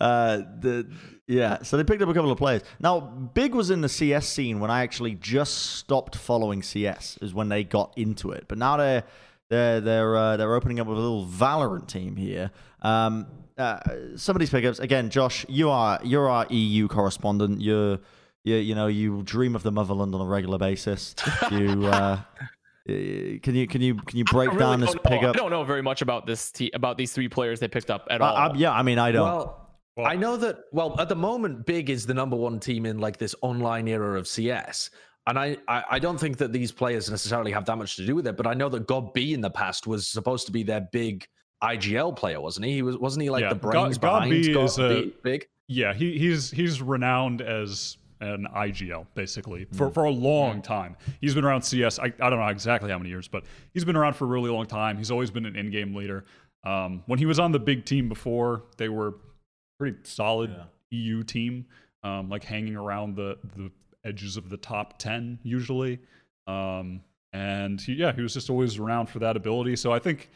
uh, 0.00 0.38
the 0.60 0.90
yeah. 1.26 1.62
So 1.62 1.76
they 1.76 1.84
picked 1.84 2.02
up 2.02 2.08
a 2.08 2.14
couple 2.14 2.32
of 2.32 2.38
players. 2.38 2.62
Now, 2.80 3.00
Big 3.00 3.54
was 3.54 3.70
in 3.70 3.80
the 3.82 3.88
CS 3.88 4.26
scene 4.28 4.58
when 4.60 4.70
I 4.70 4.82
actually 4.82 5.14
just 5.14 5.76
stopped 5.76 6.16
following 6.16 6.62
CS. 6.62 7.18
Is 7.22 7.32
when 7.34 7.48
they 7.48 7.62
got 7.64 7.92
into 7.96 8.30
it. 8.32 8.46
But 8.48 8.58
now 8.58 8.76
they're 8.76 9.04
they're 9.48 9.80
they're 9.80 10.16
uh, 10.16 10.36
they're 10.36 10.54
opening 10.54 10.80
up 10.80 10.86
with 10.86 10.98
a 10.98 11.00
little 11.00 11.26
Valorant 11.26 11.86
team 11.88 12.16
here. 12.16 12.50
Um, 12.82 13.26
uh, 13.58 13.78
some 14.16 14.34
of 14.36 14.40
these 14.40 14.50
pickups 14.50 14.78
again, 14.78 15.10
Josh. 15.10 15.44
You 15.48 15.70
are 15.70 16.00
you're 16.02 16.28
our 16.28 16.46
EU 16.48 16.88
correspondent. 16.88 17.60
You're 17.60 17.98
you, 18.42 18.56
you 18.56 18.74
know 18.74 18.86
you 18.86 19.22
dream 19.22 19.54
of 19.54 19.62
the 19.62 19.70
motherland 19.72 20.14
on 20.14 20.20
a 20.22 20.24
regular 20.26 20.56
basis. 20.56 21.14
You 21.50 21.84
uh, 21.86 21.90
uh, 21.90 22.20
can 22.88 23.54
you 23.54 23.66
can 23.66 23.82
you 23.82 23.96
can 23.96 24.16
you 24.18 24.24
break 24.24 24.48
really 24.48 24.60
down 24.60 24.80
this 24.80 24.94
know. 24.94 25.00
pickup? 25.04 25.36
I 25.36 25.38
don't 25.38 25.50
know 25.50 25.62
very 25.64 25.82
much 25.82 26.00
about 26.00 26.26
this 26.26 26.50
te- 26.50 26.70
about 26.72 26.96
these 26.96 27.12
three 27.12 27.28
players 27.28 27.60
they 27.60 27.68
picked 27.68 27.90
up 27.90 28.06
at 28.10 28.22
Uh, 28.22 28.24
all. 28.24 28.36
uh, 28.52 28.54
yeah, 28.54 28.72
I 28.72 28.82
mean 28.82 28.98
I 28.98 29.12
don't. 29.12 29.24
Well, 29.28 29.59
Well- 29.96 30.06
I 30.06 30.16
know 30.16 30.36
that. 30.36 30.60
Well, 30.72 30.98
at 31.00 31.08
the 31.08 31.16
moment, 31.16 31.66
Big 31.66 31.90
is 31.90 32.06
the 32.06 32.14
number 32.14 32.36
one 32.36 32.60
team 32.60 32.86
in 32.86 32.98
like 32.98 33.16
this 33.18 33.34
online 33.42 33.88
era 33.88 34.18
of 34.18 34.26
CS. 34.28 34.90
And 35.26 35.38
I, 35.38 35.58
I, 35.68 35.84
I 35.92 35.98
don't 35.98 36.18
think 36.18 36.38
that 36.38 36.52
these 36.52 36.72
players 36.72 37.10
necessarily 37.10 37.52
have 37.52 37.66
that 37.66 37.76
much 37.76 37.96
to 37.96 38.06
do 38.06 38.14
with 38.14 38.26
it. 38.26 38.36
But 38.36 38.46
I 38.46 38.54
know 38.54 38.68
that 38.70 38.86
gob 38.86 39.12
b 39.12 39.34
in 39.34 39.40
the 39.40 39.50
past 39.50 39.86
was 39.86 40.08
supposed 40.08 40.46
to 40.46 40.52
be 40.52 40.62
their 40.62 40.80
big 40.92 41.26
IGL 41.62 42.16
player, 42.16 42.40
wasn't 42.40 42.66
he? 42.66 42.72
He 42.74 42.82
was, 42.82 42.96
wasn't 42.96 43.24
he 43.24 43.30
like 43.30 43.42
Yeah, 43.42 43.50
the 43.50 43.54
brains 43.56 43.98
God 43.98 44.20
behind 44.20 44.30
B 44.30 44.52
God 44.54 44.64
is 44.64 44.78
a- 44.78 44.88
B, 45.02 45.14
Big? 45.22 45.46
Yeah, 45.68 45.92
he, 45.94 46.18
he's 46.18 46.50
he's 46.50 46.82
renowned 46.82 47.42
as 47.42 47.96
an 48.20 48.46
IGL 48.56 49.06
basically 49.14 49.66
for, 49.72 49.88
for 49.90 50.04
a 50.04 50.10
long 50.10 50.62
time. 50.62 50.96
He's 51.20 51.34
been 51.34 51.44
around 51.44 51.62
CS. 51.62 51.98
I, 51.98 52.06
I 52.06 52.28
don't 52.30 52.38
know 52.40 52.46
exactly 52.48 52.90
how 52.90 52.98
many 52.98 53.08
years, 53.10 53.28
but 53.28 53.44
he's 53.72 53.84
been 53.84 53.96
around 53.96 54.14
for 54.14 54.24
a 54.24 54.28
really 54.28 54.50
long 54.50 54.66
time. 54.66 54.98
He's 54.98 55.10
always 55.10 55.30
been 55.30 55.46
an 55.46 55.54
in-game 55.54 55.94
leader. 55.94 56.24
Um, 56.64 57.02
when 57.06 57.18
he 57.18 57.24
was 57.26 57.38
on 57.38 57.52
the 57.52 57.60
big 57.60 57.84
team 57.84 58.08
before, 58.08 58.64
they 58.78 58.88
were 58.88 59.14
pretty 59.80 59.96
solid 60.02 60.54
EU 60.90 61.22
team, 61.22 61.64
um, 62.04 62.28
like 62.28 62.44
hanging 62.44 62.76
around 62.76 63.16
the 63.16 63.38
the 63.56 63.70
edges 64.04 64.36
of 64.36 64.48
the 64.50 64.56
top 64.58 64.98
ten 64.98 65.38
usually. 65.42 65.98
Um, 66.46 67.00
and 67.32 67.80
he, 67.80 67.94
yeah, 67.94 68.12
he 68.12 68.20
was 68.22 68.34
just 68.34 68.50
always 68.50 68.76
around 68.78 69.06
for 69.06 69.20
that 69.20 69.36
ability. 69.36 69.76
So 69.76 69.92
I 69.92 69.98
think, 70.00 70.30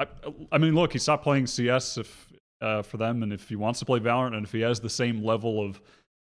I, 0.00 0.06
I 0.50 0.58
mean, 0.58 0.74
look, 0.74 0.92
he 0.92 0.98
stopped 0.98 1.22
playing 1.22 1.46
CS 1.46 1.98
if 1.98 2.28
uh, 2.60 2.82
for 2.82 2.96
them, 2.98 3.22
and 3.22 3.32
if 3.32 3.48
he 3.48 3.56
wants 3.56 3.78
to 3.78 3.84
play 3.86 3.98
Valorant, 4.00 4.34
and 4.36 4.44
if 4.44 4.52
he 4.52 4.60
has 4.60 4.78
the 4.80 4.90
same 4.90 5.24
level 5.24 5.64
of 5.64 5.80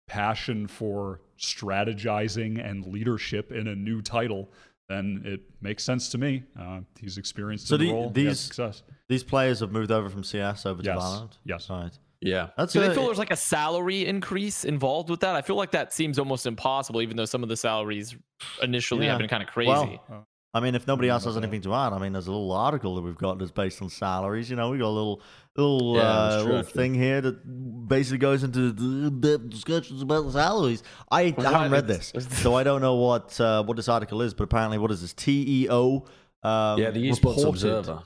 passion 0.08 0.66
for 0.66 1.20
strategizing 1.38 2.64
and 2.68 2.84
leadership 2.86 3.52
in 3.52 3.68
a 3.68 3.74
new 3.74 4.02
title, 4.02 4.50
then 4.88 5.22
it 5.24 5.40
makes 5.60 5.84
sense 5.84 6.08
to 6.10 6.18
me. 6.18 6.42
Uh, 6.58 6.80
he's 7.00 7.16
experienced 7.16 7.68
So 7.68 7.76
in 7.76 7.80
the 7.80 7.86
the- 7.86 7.92
role. 7.92 8.10
these- 8.10 8.40
success. 8.40 8.82
These 9.08 9.24
players 9.24 9.58
have 9.60 9.72
moved 9.72 9.90
over 9.90 10.08
from 10.08 10.22
CS 10.24 10.66
over 10.66 10.82
to 10.82 10.88
Yes. 10.88 10.98
Valorant. 11.02 11.38
Yes. 11.44 11.70
Right. 11.70 11.98
Yeah. 12.20 12.48
That's 12.56 12.72
Do 12.72 12.80
they 12.80 12.92
feel 12.94 13.06
there's 13.06 13.18
like 13.18 13.30
a 13.30 13.36
salary 13.36 14.06
increase 14.06 14.64
involved 14.64 15.08
with 15.08 15.20
that? 15.20 15.34
I 15.34 15.42
feel 15.42 15.56
like 15.56 15.70
that 15.72 15.92
seems 15.92 16.18
almost 16.18 16.46
impossible, 16.46 17.00
even 17.02 17.16
though 17.16 17.24
some 17.24 17.42
of 17.42 17.48
the 17.48 17.56
salaries 17.56 18.14
initially 18.62 19.06
Yeah. 19.06 19.12
have 19.12 19.18
been 19.18 19.28
kind 19.28 19.42
of 19.42 19.48
crazy. 19.48 19.70
Well, 20.08 20.26
I 20.52 20.58
mean, 20.58 20.74
if 20.74 20.84
nobody 20.86 21.08
else 21.08 21.24
has 21.26 21.36
anything 21.36 21.60
to 21.62 21.72
add, 21.72 21.92
I 21.92 21.98
mean, 21.98 22.12
there's 22.12 22.26
a 22.26 22.32
little 22.32 22.50
article 22.50 22.96
that 22.96 23.02
we've 23.02 23.16
got 23.16 23.38
that's 23.38 23.52
based 23.52 23.80
on 23.82 23.88
salaries. 23.88 24.50
You 24.50 24.56
know, 24.56 24.70
we 24.70 24.78
got 24.78 24.86
a 24.86 24.88
little 24.88 25.22
little 25.56 25.94
Yeah, 25.96 26.02
uh, 26.02 26.42
true, 26.42 26.52
little 26.56 26.70
thing 26.70 26.92
here 26.94 27.20
that 27.20 27.88
basically 27.88 28.18
goes 28.18 28.42
into 28.42 28.72
the 28.72 29.38
discussions 29.38 30.02
about 30.02 30.24
the 30.26 30.32
salaries. 30.32 30.82
I, 31.10 31.34
I 31.38 31.42
haven't 31.42 31.70
read 31.70 31.86
this, 31.86 32.12
so 32.42 32.54
I 32.54 32.64
don't 32.64 32.80
know 32.80 32.96
what 32.96 33.40
uh, 33.40 33.62
what 33.62 33.76
this 33.76 33.88
article 33.88 34.22
is. 34.22 34.34
But 34.34 34.44
apparently, 34.44 34.78
what 34.78 34.90
is 34.90 35.00
this? 35.02 35.12
TEO. 35.12 36.04
Um, 36.42 36.78
yeah, 36.80 36.90
the 36.90 37.08
Esports 37.08 37.36
reported- 37.36 37.46
Observer. 37.48 38.02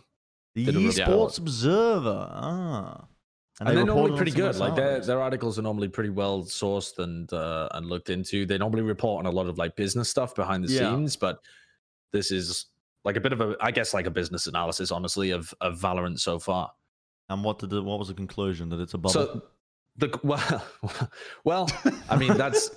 The 0.54 0.64
did 0.66 0.74
report. 0.76 0.94
Esports 1.32 1.38
Observer. 1.38 2.28
Ah. 2.30 3.04
And, 3.60 3.68
they 3.68 3.74
they're 3.76 3.84
normally 3.84 4.16
pretty 4.16 4.32
good. 4.32 4.56
Like 4.56 4.74
their 4.74 5.00
their 5.00 5.20
articles 5.20 5.58
are 5.58 5.62
normally 5.62 5.88
pretty 5.88 6.10
well 6.10 6.42
sourced 6.42 6.98
and 6.98 7.32
uh, 7.32 7.68
and 7.72 7.86
looked 7.86 8.10
into. 8.10 8.46
They 8.46 8.58
normally 8.58 8.82
report 8.82 9.24
on 9.24 9.32
a 9.32 9.34
lot 9.34 9.46
of 9.46 9.58
like 9.58 9.76
business 9.76 10.08
stuff 10.08 10.34
behind 10.34 10.64
the 10.64 10.72
Yeah. 10.72 10.90
scenes, 10.90 11.14
but 11.14 11.38
this 12.12 12.30
is 12.32 12.66
like 13.04 13.16
a 13.16 13.20
bit 13.20 13.32
of 13.32 13.40
a, 13.40 13.56
I 13.60 13.70
guess, 13.70 13.94
like 13.94 14.06
a 14.06 14.10
business 14.10 14.48
analysis, 14.48 14.90
honestly, 14.90 15.30
of 15.30 15.54
of 15.60 15.78
Valorant 15.78 16.18
so 16.18 16.38
far. 16.38 16.72
And 17.28 17.44
what 17.44 17.58
did 17.58 17.70
the, 17.70 17.82
what 17.82 17.98
was 17.98 18.08
the 18.08 18.14
conclusion 18.14 18.68
that 18.70 18.80
it's 18.80 18.94
a 18.94 18.98
bubble? 18.98 19.12
So 19.12 19.42
the 19.96 20.18
well, 20.24 20.64
well, 21.44 21.70
I 22.10 22.16
mean 22.16 22.36
that's 22.36 22.70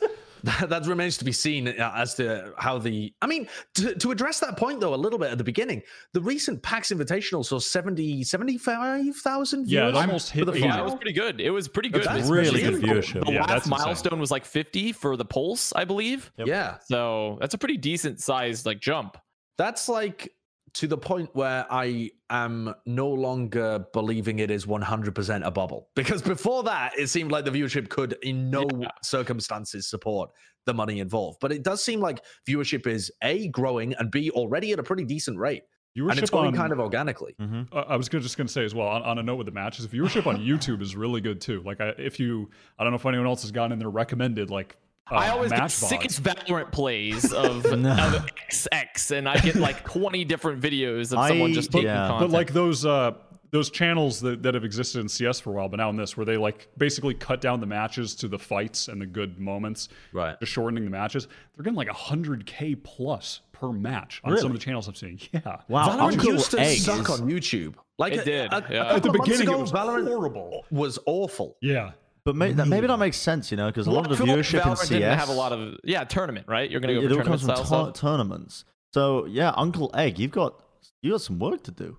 that, 0.48 0.70
that 0.70 0.86
remains 0.88 1.18
to 1.18 1.26
be 1.26 1.32
seen 1.32 1.68
uh, 1.68 1.94
as 1.96 2.16
to 2.16 2.54
how 2.58 2.78
the. 2.80 3.14
I 3.22 3.28
mean, 3.28 3.48
to, 3.76 3.94
to 3.96 4.12
address 4.12 4.40
that 4.40 4.58
point 4.58 4.80
though, 4.80 4.94
a 4.94 4.96
little 4.96 5.20
bit 5.20 5.32
at 5.32 5.38
the 5.38 5.44
beginning, 5.44 5.82
the 6.14 6.22
recent 6.22 6.62
PAX 6.64 6.90
Invitational 6.92 7.46
saw 7.46 7.60
70, 7.60 8.24
75,000 8.24 9.68
Yeah, 9.70 9.90
it 9.90 9.96
almost 9.96 10.30
hit 10.32 10.46
the 10.46 10.54
eighty. 10.54 10.66
yeah, 10.66 10.80
it 10.80 10.84
was 10.84 10.96
pretty 10.96 11.14
good. 11.14 11.40
It 11.42 11.50
was 11.52 11.68
pretty 11.68 11.90
good. 11.90 12.04
That's 12.04 12.30
really 12.30 12.62
good 12.62 12.82
viewership. 12.82 13.26
The 13.26 13.34
Yeah, 13.34 13.42
last 13.42 13.50
that's 13.50 13.66
insane. 13.68 13.80
milestone 13.86 14.20
was 14.20 14.32
like 14.32 14.46
50 14.46 14.92
for 14.94 15.16
the 15.18 15.26
pulse, 15.26 15.74
I 15.76 15.86
believe. 15.86 16.32
Yep. 16.38 16.48
Yeah, 16.48 16.78
So 16.86 17.38
that's 17.40 17.54
a 17.54 17.58
pretty 17.58 17.78
decent 17.78 18.20
sized 18.20 18.66
like 18.66 18.80
jump. 18.80 19.18
that's 19.58 19.90
like 19.90 20.32
to 20.74 20.88
the 20.88 20.98
point 20.98 21.30
where 21.34 21.66
I 21.72 22.12
am 22.30 22.74
no 22.86 23.08
longer 23.10 23.86
believing 23.94 24.40
it 24.40 24.52
is 24.52 24.66
100% 24.66 25.46
a 25.46 25.52
bubble. 25.52 25.90
Because 25.96 26.22
before 26.22 26.64
that, 26.64 26.98
it 26.98 27.08
seemed 27.08 27.32
like 27.32 27.46
the 27.46 27.52
viewership 27.52 27.90
could 27.90 28.18
in 28.22 28.50
no 28.50 28.68
Yeah. 28.82 28.90
circumstances 29.02 29.88
support 29.90 30.30
the 30.66 30.74
money 30.74 31.00
involved. 31.00 31.40
But 31.42 31.52
it 31.52 31.64
does 31.64 31.84
seem 31.84 32.00
like 32.00 32.20
viewership 32.48 32.86
is 32.88 33.12
A, 33.24 33.48
growing, 33.50 33.94
and 33.96 34.12
B, 34.12 34.30
already 34.32 34.72
at 34.74 34.80
a 34.80 34.84
pretty 34.84 35.06
decent 35.06 35.38
rate. 35.38 35.64
Viewership 35.98 36.10
and 36.12 36.20
it's 36.20 36.30
going 36.30 36.48
on, 36.48 36.54
kind 36.54 36.72
of 36.74 36.80
organically. 36.80 37.34
hmm 37.40 37.64
Uh, 37.72 37.86
I 37.88 37.96
was 37.96 38.08
gonna, 38.10 38.22
just 38.22 38.38
going 38.38 38.48
to 38.48 38.54
say 38.54 38.64
as 38.66 38.76
well 38.76 38.88
on, 38.88 39.02
on 39.02 39.18
a 39.18 39.24
note 39.24 39.38
with 39.38 39.48
the 39.48 39.52
matches, 39.54 39.88
viewership 39.88 40.28
on 40.28 40.38
YouTube 40.46 40.82
is 40.82 40.96
really 40.96 41.22
good 41.22 41.42
too. 41.42 41.62
Like, 41.66 41.82
I, 41.82 41.90
if 41.98 42.20
you, 42.20 42.50
I 42.78 42.84
don't 42.84 42.92
know 42.92 42.98
if 42.98 43.06
anyone 43.06 43.26
else 43.26 43.42
has 43.42 43.52
gone 43.52 43.72
in 43.72 43.80
there 43.80 43.90
recommended 43.90 44.52
like 44.52 44.76
uh, 45.12 45.16
I 45.16 45.30
always 45.30 45.52
get 45.52 45.60
match 45.60 45.72
sickest 45.72 46.22
Valorant 46.24 46.72
plays 46.72 47.32
of, 47.34 47.64
No. 47.78 47.92
of 47.92 48.26
XX, 48.52 49.18
and 49.18 49.30
I 49.30 49.38
get 49.40 49.56
like 49.56 49.84
20 49.84 50.26
different 50.26 50.62
videos 50.62 51.14
of 51.14 51.28
someone 51.28 51.54
just 51.54 51.72
taking 51.72 51.88
yeah. 51.88 52.08
Content. 52.08 52.32
But 52.32 52.36
like 52.38 52.54
those 52.54 52.86
uh 52.86 53.14
those 53.52 53.70
channels 53.70 54.20
that, 54.20 54.44
that 54.44 54.54
have 54.56 54.66
existed 54.66 55.00
in 55.00 55.08
CS 55.08 55.40
for 55.40 55.52
a 55.52 55.54
while, 55.54 55.70
but 55.70 55.78
now 55.78 55.90
in 55.90 55.96
this, 55.96 56.18
where 56.18 56.26
they 56.26 56.36
like 56.36 56.68
basically 56.78 57.14
cut 57.14 57.40
down 57.40 57.62
the 57.62 57.66
matches 57.66 58.14
to 58.16 58.28
the 58.28 58.38
fights 58.38 58.90
and 58.90 59.00
the 59.00 59.06
good 59.06 59.40
moments, 59.40 59.88
Right. 60.12 60.38
just 60.42 60.52
shortening 60.52 60.84
the 60.84 60.90
matches. 60.90 61.30
They're 61.56 61.64
getting 61.64 61.78
like 61.78 61.88
hundred 61.88 62.46
k 62.46 62.76
plus 62.76 63.40
per 63.54 63.72
match 63.72 64.20
on 64.26 64.38
some 64.38 64.48
of 64.48 64.54
the 64.54 64.60
channels 64.60 64.90
I'm 64.90 64.96
seeing. 64.96 65.18
Yeah, 65.32 65.62
Wow, 65.70 65.88
Valorant 65.98 66.24
used 66.26 66.52
to 66.52 66.60
Egg 66.60 66.80
suck 66.80 67.10
on 67.10 67.22
YouTube. 67.22 67.76
Like 67.98 68.14
It 68.14 68.20
a- 68.20 68.26
did, 68.26 68.52
a- 68.52 68.58
a 68.58 68.62
yeah. 68.70 68.84
couple 68.84 68.96
At 68.98 69.04
the 69.04 69.10
of 69.12 69.16
months 69.18 69.32
beginning, 69.38 69.54
it 69.54 69.60
was 69.62 69.72
Valorant 69.72 70.08
horrible. 70.08 70.66
was 70.70 71.00
awful. 71.06 71.56
yeah. 71.62 71.92
But 72.28 72.36
may, 72.36 72.52
that, 72.52 72.68
maybe 72.68 72.88
that 72.88 72.98
makes 73.00 73.16
sense, 73.16 73.52
you 73.52 73.58
know, 73.58 73.68
because 73.68 73.88
a 73.88 73.92
lot 73.92 74.04
of 74.06 74.10
the 74.10 74.18
feel 74.18 74.36
like 74.36 74.44
viewership 74.46 74.70
in 74.70 74.76
CS 74.76 74.90
didn't 74.90 75.18
have 75.18 75.30
a 75.30 75.34
lot 75.34 75.54
of 75.54 75.78
yeah 75.86 76.04
tournament, 76.04 76.46
right? 76.50 76.70
You're 76.70 76.82
gonna 76.82 76.96
go 76.96 77.00
it 77.00 77.10
for 77.10 77.20
all 77.20 77.24
comes 77.26 77.42
from 77.44 77.56
style 77.56 77.66
tour- 77.66 77.94
stuff. 77.96 78.02
tournaments. 78.02 78.66
So 78.94 79.26
yeah, 79.28 79.54
Uncle 79.56 79.90
Egg, 79.94 80.20
you've 80.20 80.32
got 80.32 80.60
you 81.02 81.12
got 81.12 81.22
some 81.22 81.40
work 81.40 81.64
to 81.64 81.72
do. 81.72 81.98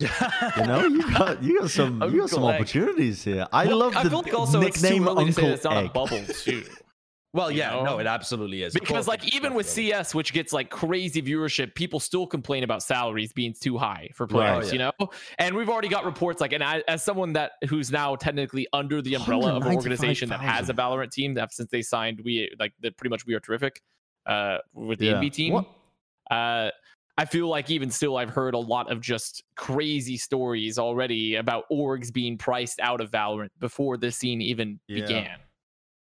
You 0.00 0.66
know, 0.66 0.86
you 0.86 1.02
got 1.12 1.42
you 1.42 1.60
got 1.60 1.70
some 1.70 2.02
you 2.10 2.20
got 2.20 2.30
some 2.30 2.42
Egg. 2.44 2.54
opportunities 2.54 3.22
here. 3.22 3.46
I 3.52 3.66
Well, 3.66 3.76
love 3.78 3.96
I 3.96 4.02
the 4.04 4.10
feel 4.10 4.22
like 4.22 4.32
also 4.34 4.60
it's 4.62 4.80
too 4.80 4.88
nickname 4.88 5.08
early 5.08 5.26
to 5.26 5.32
say 5.32 5.42
Uncle 5.42 5.48
that 5.48 5.54
it's 5.54 5.64
not 5.64 5.76
Egg. 5.76 5.86
a 5.86 5.88
bubble 5.92 6.24
too. 6.24 6.64
Well, 7.34 7.50
You 7.50 7.58
yeah, 7.58 7.70
know? 7.70 7.84
no, 7.84 7.98
it 7.98 8.06
absolutely 8.06 8.62
is. 8.62 8.72
Because 8.72 9.06
like 9.06 9.24
it's 9.26 9.36
even 9.36 9.52
with. 9.52 9.68
CS, 9.68 10.14
which 10.14 10.32
gets 10.32 10.52
like 10.52 10.70
crazy 10.70 11.20
viewership, 11.20 11.74
people 11.74 11.98
still 11.98 12.26
complain 12.26 12.62
about 12.62 12.82
salaries 12.82 13.32
being 13.32 13.52
too 13.52 13.76
high 13.76 14.08
for 14.14 14.26
players, 14.26 14.66
Right. 14.66 14.72
you 14.72 14.78
know. 14.78 14.92
And 15.38 15.56
we've 15.56 15.68
already 15.68 15.88
got 15.88 16.04
reports 16.04 16.40
like, 16.40 16.52
and 16.52 16.62
I, 16.62 16.82
as 16.86 17.02
someone 17.02 17.32
that 17.32 17.52
who's 17.68 17.90
now 17.90 18.14
technically 18.14 18.66
under 18.72 19.02
the 19.02 19.14
umbrella 19.16 19.54
of 19.54 19.66
an 19.66 19.74
organization 19.74 20.28
that 20.28 20.40
has 20.40 20.68
a 20.70 20.74
Valorant 20.74 21.10
team, 21.10 21.34
that 21.34 21.52
since 21.52 21.70
they 21.70 21.82
signed, 21.82 22.20
we 22.24 22.50
like 22.60 22.72
that 22.80 22.96
pretty 22.96 23.10
much 23.10 23.26
we 23.26 23.34
are 23.34 23.40
terrific 23.40 23.82
uh, 24.26 24.58
with 24.72 25.00
the 25.00 25.06
Yeah. 25.06 25.14
NB 25.14 25.32
team. 25.32 25.52
What? 25.54 25.66
Uh, 26.30 26.70
I 27.16 27.24
feel 27.24 27.48
like 27.48 27.70
even 27.70 27.90
still, 27.90 28.16
I've 28.16 28.30
heard 28.30 28.54
a 28.54 28.58
lot 28.58 28.90
of 28.90 29.00
just 29.00 29.42
crazy 29.56 30.16
stories 30.16 30.78
already 30.78 31.36
about 31.36 31.64
orgs 31.70 32.12
being 32.12 32.36
priced 32.38 32.80
out 32.80 33.00
of 33.00 33.10
Valorant 33.10 33.50
before 33.60 33.96
the 33.96 34.10
scene 34.10 34.40
even 34.40 34.80
Yeah. 34.88 35.00
began. 35.00 35.38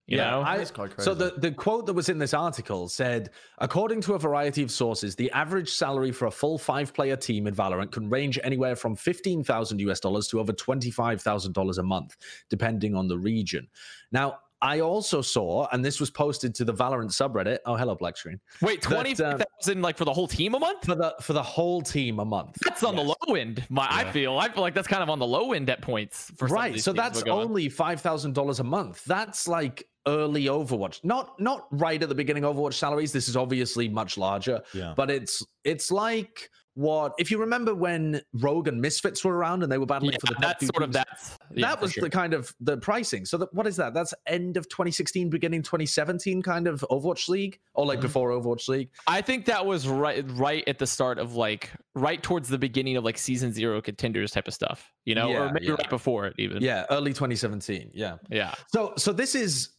You 0.07 0.17
Yeah, 0.17 0.31
know, 0.31 0.41
I- 0.41 0.57
That's 0.57 0.71
quite 0.71 0.99
So 1.01 1.13
the, 1.13 1.33
the 1.37 1.51
quote 1.51 1.85
that 1.85 1.93
was 1.93 2.07
in 2.07 2.17
this 2.17 2.33
article 2.33 2.87
said, 2.87 3.31
according 3.57 3.99
to 4.01 4.13
a 4.13 4.19
variety 4.19 4.63
of 4.63 4.71
sources, 4.71 5.15
the 5.17 5.29
average 5.31 5.69
salary 5.69 6.13
for 6.13 6.27
a 6.27 6.31
full 6.31 6.57
five-player 6.57 7.17
team 7.17 7.45
in 7.45 7.53
Valorant 7.53 7.91
can 7.91 8.09
range 8.09 8.39
anywhere 8.41 8.77
from 8.77 8.95
fifteen 8.95 9.43
thousand 9.43 9.79
US 9.81 9.99
dollars 9.99 10.27
to 10.29 10.39
over 10.39 10.53
twenty-five 10.53 11.21
thousand 11.21 11.51
dollars 11.53 11.77
a 11.77 11.83
month, 11.83 12.15
depending 12.49 12.95
on 12.95 13.09
the 13.09 13.17
region. 13.17 13.67
Now, 14.13 14.39
I 14.61 14.79
also 14.79 15.21
saw, 15.21 15.67
and 15.71 15.83
this 15.83 15.99
was 15.99 16.09
posted 16.09 16.55
to 16.55 16.65
the 16.65 16.73
Valorant 16.73 17.11
subreddit. 17.11 17.59
Oh, 17.65 17.75
hello, 17.75 17.95
Black 17.95 18.17
Screen. 18.17 18.39
wait, 18.61 18.81
that, 18.81 18.87
um, 18.87 18.93
twenty 18.93 19.15
thousand 19.15 19.81
like 19.81 19.97
for 19.97 20.05
the 20.05 20.13
whole 20.13 20.27
team 20.27 20.55
a 20.55 20.59
month? 20.59 20.85
For 20.85 20.95
the 20.95 21.15
for 21.21 21.33
the 21.33 21.43
whole 21.43 21.81
team 21.81 22.19
a 22.19 22.25
month. 22.25 22.57
That's 22.63 22.83
on 22.83 22.95
the 22.95 23.03
low 23.03 23.35
end. 23.35 23.65
My, 23.69 23.87
I 23.89 24.11
feel. 24.11 24.37
I 24.37 24.49
feel 24.49 24.61
like 24.61 24.73
that's 24.73 24.87
kind 24.87 25.03
of 25.03 25.09
on 25.09 25.19
the 25.19 25.27
low 25.27 25.53
end 25.53 25.69
at 25.69 25.81
points 25.81 26.31
for 26.37 26.47
right 26.47 26.79
so 26.79 26.93
that's 26.93 27.23
only 27.23 27.69
five 27.69 28.01
thousand 28.01 28.33
dollars 28.33 28.59
a 28.59 28.63
month 28.63 29.03
that's 29.05 29.47
like 29.47 29.87
early 30.07 30.45
overwatch 30.45 31.03
not 31.03 31.39
not 31.39 31.67
right 31.71 32.01
at 32.01 32.09
the 32.09 32.15
beginning 32.15 32.43
overwatch 32.43 32.75
salaries 32.75 33.11
this 33.11 33.27
is 33.27 33.35
obviously 33.35 33.89
much 33.89 34.17
larger 34.17 34.61
yeah. 34.73 34.93
but 34.95 35.09
it's 35.09 35.45
it's 35.63 35.91
like 35.91 36.49
what 36.77 37.13
if 37.17 37.31
you 37.31 37.39
remember 37.39 37.73
when 37.73 38.21
rogue 38.33 38.67
and 38.67 38.79
misfits 38.79 39.25
were 39.25 39.35
around 39.35 39.63
and 39.63 39.71
they 39.71 39.79
were 39.79 39.85
battling 39.87 40.11
Yeah, 40.11 40.17
for 40.21 40.27
the 40.27 40.35
that's 40.39 40.67
sort 40.67 40.83
of 40.83 40.93
that's 40.93 41.35
yeah, 41.55 41.67
that 41.69 41.81
was 41.81 41.93
sure. 41.93 42.03
the 42.03 42.09
kind 42.11 42.35
of 42.35 42.53
the 42.59 42.77
pricing 42.77 43.25
so 43.25 43.35
that 43.39 43.51
what 43.51 43.65
is 43.65 43.77
that 43.77 43.95
that's 43.95 44.13
end 44.27 44.57
of 44.57 44.69
2016 44.69 45.27
beginning 45.31 45.63
2017 45.63 46.43
kind 46.43 46.67
of 46.67 46.85
overwatch 46.91 47.27
league 47.29 47.57
or 47.73 47.83
like 47.87 47.97
Mhm. 47.97 48.03
before 48.03 48.29
overwatch 48.29 48.67
league 48.67 48.89
I 49.07 49.21
think 49.21 49.45
that 49.45 49.65
was 49.65 49.87
right 49.87 50.23
right 50.33 50.63
at 50.67 50.77
the 50.77 50.85
start 50.85 51.17
of 51.17 51.33
like 51.33 51.71
right 51.95 52.21
towards 52.21 52.47
the 52.47 52.59
beginning 52.59 52.95
of 52.95 53.03
like 53.03 53.17
season 53.17 53.51
zero 53.51 53.81
contenders 53.81 54.29
type 54.31 54.47
of 54.47 54.53
stuff. 54.53 54.93
You 55.03 55.15
know, 55.15 55.29
Yeah, 55.31 55.49
or 55.49 55.51
maybe 55.53 55.71
right 55.71 55.89
before 55.89 56.27
it 56.27 56.35
even. 56.37 56.61
yeah 56.61 56.85
early 56.91 57.11
2017 57.11 57.89
yeah 57.95 58.17
Yeah. 58.29 58.53
So 58.71 58.93
so 58.97 59.11
this 59.11 59.33
is 59.33 59.69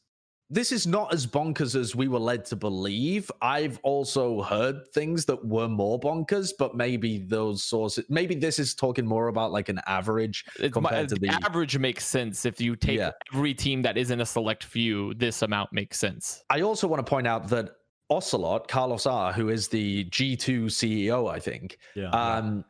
this 0.50 0.72
is 0.72 0.86
not 0.86 1.12
as 1.12 1.26
bonkers 1.26 1.74
as 1.78 1.94
we 1.94 2.08
were 2.08 2.18
led 2.18 2.44
to 2.46 2.56
believe. 2.56 3.30
I've 3.42 3.78
also 3.82 4.42
heard 4.42 4.86
things 4.94 5.26
that 5.26 5.44
were 5.46 5.68
more 5.68 6.00
bonkers, 6.00 6.52
but 6.58 6.74
maybe 6.74 7.18
those 7.18 7.62
sources 7.62 8.04
maybe 8.08 8.34
this 8.34 8.58
is 8.58 8.74
talking 8.74 9.06
more 9.06 9.28
about 9.28 9.52
like 9.52 9.68
an 9.68 9.80
average 9.86 10.44
It's 10.58 10.74
my, 10.80 11.04
to 11.04 11.06
the 11.06 11.16
the 11.20 11.40
average 11.44 11.76
makes 11.78 12.06
sense 12.06 12.46
if 12.46 12.60
you 12.60 12.76
take 12.76 12.98
Yeah. 12.98 13.10
every 13.34 13.52
team 13.52 13.82
that 13.82 13.98
isn't 13.98 14.20
a 14.20 14.26
select 14.26 14.64
few. 14.64 15.12
This 15.14 15.42
amount 15.42 15.72
makes 15.72 15.98
sense. 15.98 16.42
I 16.48 16.62
also 16.62 16.88
want 16.88 17.04
to 17.04 17.08
point 17.08 17.26
out 17.26 17.48
that 17.48 17.70
ocelote, 18.10 18.68
Carlos 18.68 19.04
R, 19.06 19.32
who 19.34 19.50
is 19.50 19.68
the 19.68 20.06
G2 20.06 20.66
CEO, 20.66 21.30
I 21.30 21.38
think, 21.40 21.78
yeah. 21.94 22.08
um, 22.10 22.64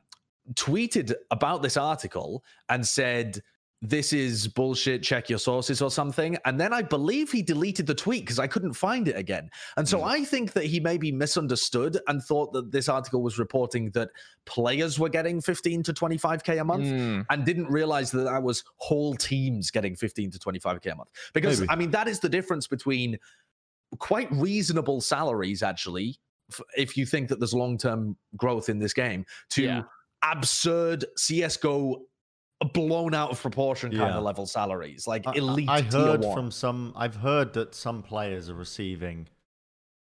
tweeted 0.55 1.14
about 1.30 1.62
this 1.62 1.76
article 1.76 2.42
and 2.68 2.84
said 2.84 3.40
this 3.80 4.12
is 4.12 4.48
bullshit, 4.48 5.05
check 5.05 5.30
your 5.30 5.38
sources 5.38 5.80
or 5.80 5.90
something. 5.90 6.36
And 6.44 6.59
then 6.59 6.72
I 6.72 6.82
believe 6.82 7.30
he 7.30 7.42
deleted 7.42 7.86
the 7.86 7.94
tweet 7.94 8.24
because 8.24 8.40
I 8.40 8.48
couldn't 8.48 8.72
find 8.72 9.06
it 9.06 9.16
again. 9.16 9.48
And 9.76 9.88
so 9.88 10.02
I 10.02 10.24
think 10.24 10.52
that 10.55 10.64
he 10.64 10.80
maybe 10.80 11.12
misunderstood 11.12 11.96
and 12.09 12.20
thought 12.20 12.52
that 12.55 12.72
this 12.72 12.88
article 12.88 13.22
was 13.22 13.38
reporting 13.38 13.90
that 13.90 14.10
players 14.46 14.98
were 14.98 15.09
getting 15.09 15.40
15 15.40 15.84
to 15.84 15.92
25K 15.92 16.60
a 16.60 16.64
month 16.64 16.86
Mm. 16.86 17.24
and 17.30 17.44
didn't 17.44 17.68
realize 17.68 18.10
that 18.10 18.24
that 18.24 18.42
was 18.42 18.64
whole 18.78 19.14
teams 19.14 19.70
getting 19.70 19.94
15 19.94 20.32
to 20.32 20.38
25K 20.40 20.90
a 20.90 20.96
month. 20.96 21.10
Because, 21.32 21.60
Maybe. 21.60 21.70
I 21.70 21.76
mean, 21.76 21.92
that 21.92 22.09
is 22.09 22.18
the 22.18 22.28
difference 22.28 22.66
between 22.66 23.16
quite 24.00 24.30
reasonable 24.32 25.00
salaries, 25.00 25.62
actually, 25.62 26.18
if 26.76 26.96
you 26.96 27.06
think 27.06 27.28
that 27.28 27.38
there's 27.38 27.55
long 27.55 27.78
term 27.78 28.16
growth 28.36 28.68
in 28.68 28.80
this 28.80 28.92
game, 28.92 29.24
to 29.50 29.62
Yeah. 29.62 29.82
absurd 30.24 31.05
CSGO 31.16 32.02
blown 32.72 33.14
out 33.14 33.30
of 33.30 33.40
proportion 33.40 33.90
kind 33.90 34.10
Yeah. 34.10 34.16
of 34.18 34.24
level 34.24 34.47
salaries, 34.47 35.06
like 35.06 35.26
I- 35.26 35.32
I- 35.32 35.35
elite. 35.36 35.68
I, 35.68 35.80
tier 35.82 36.01
heard 36.01 36.24
one. 36.24 36.35
from 36.35 36.51
some. 36.51 36.93
I've 36.97 37.16
heard 37.16 37.52
that 37.55 37.74
some 37.74 38.02
players 38.02 38.48
are 38.51 38.55
receiving 38.55 39.28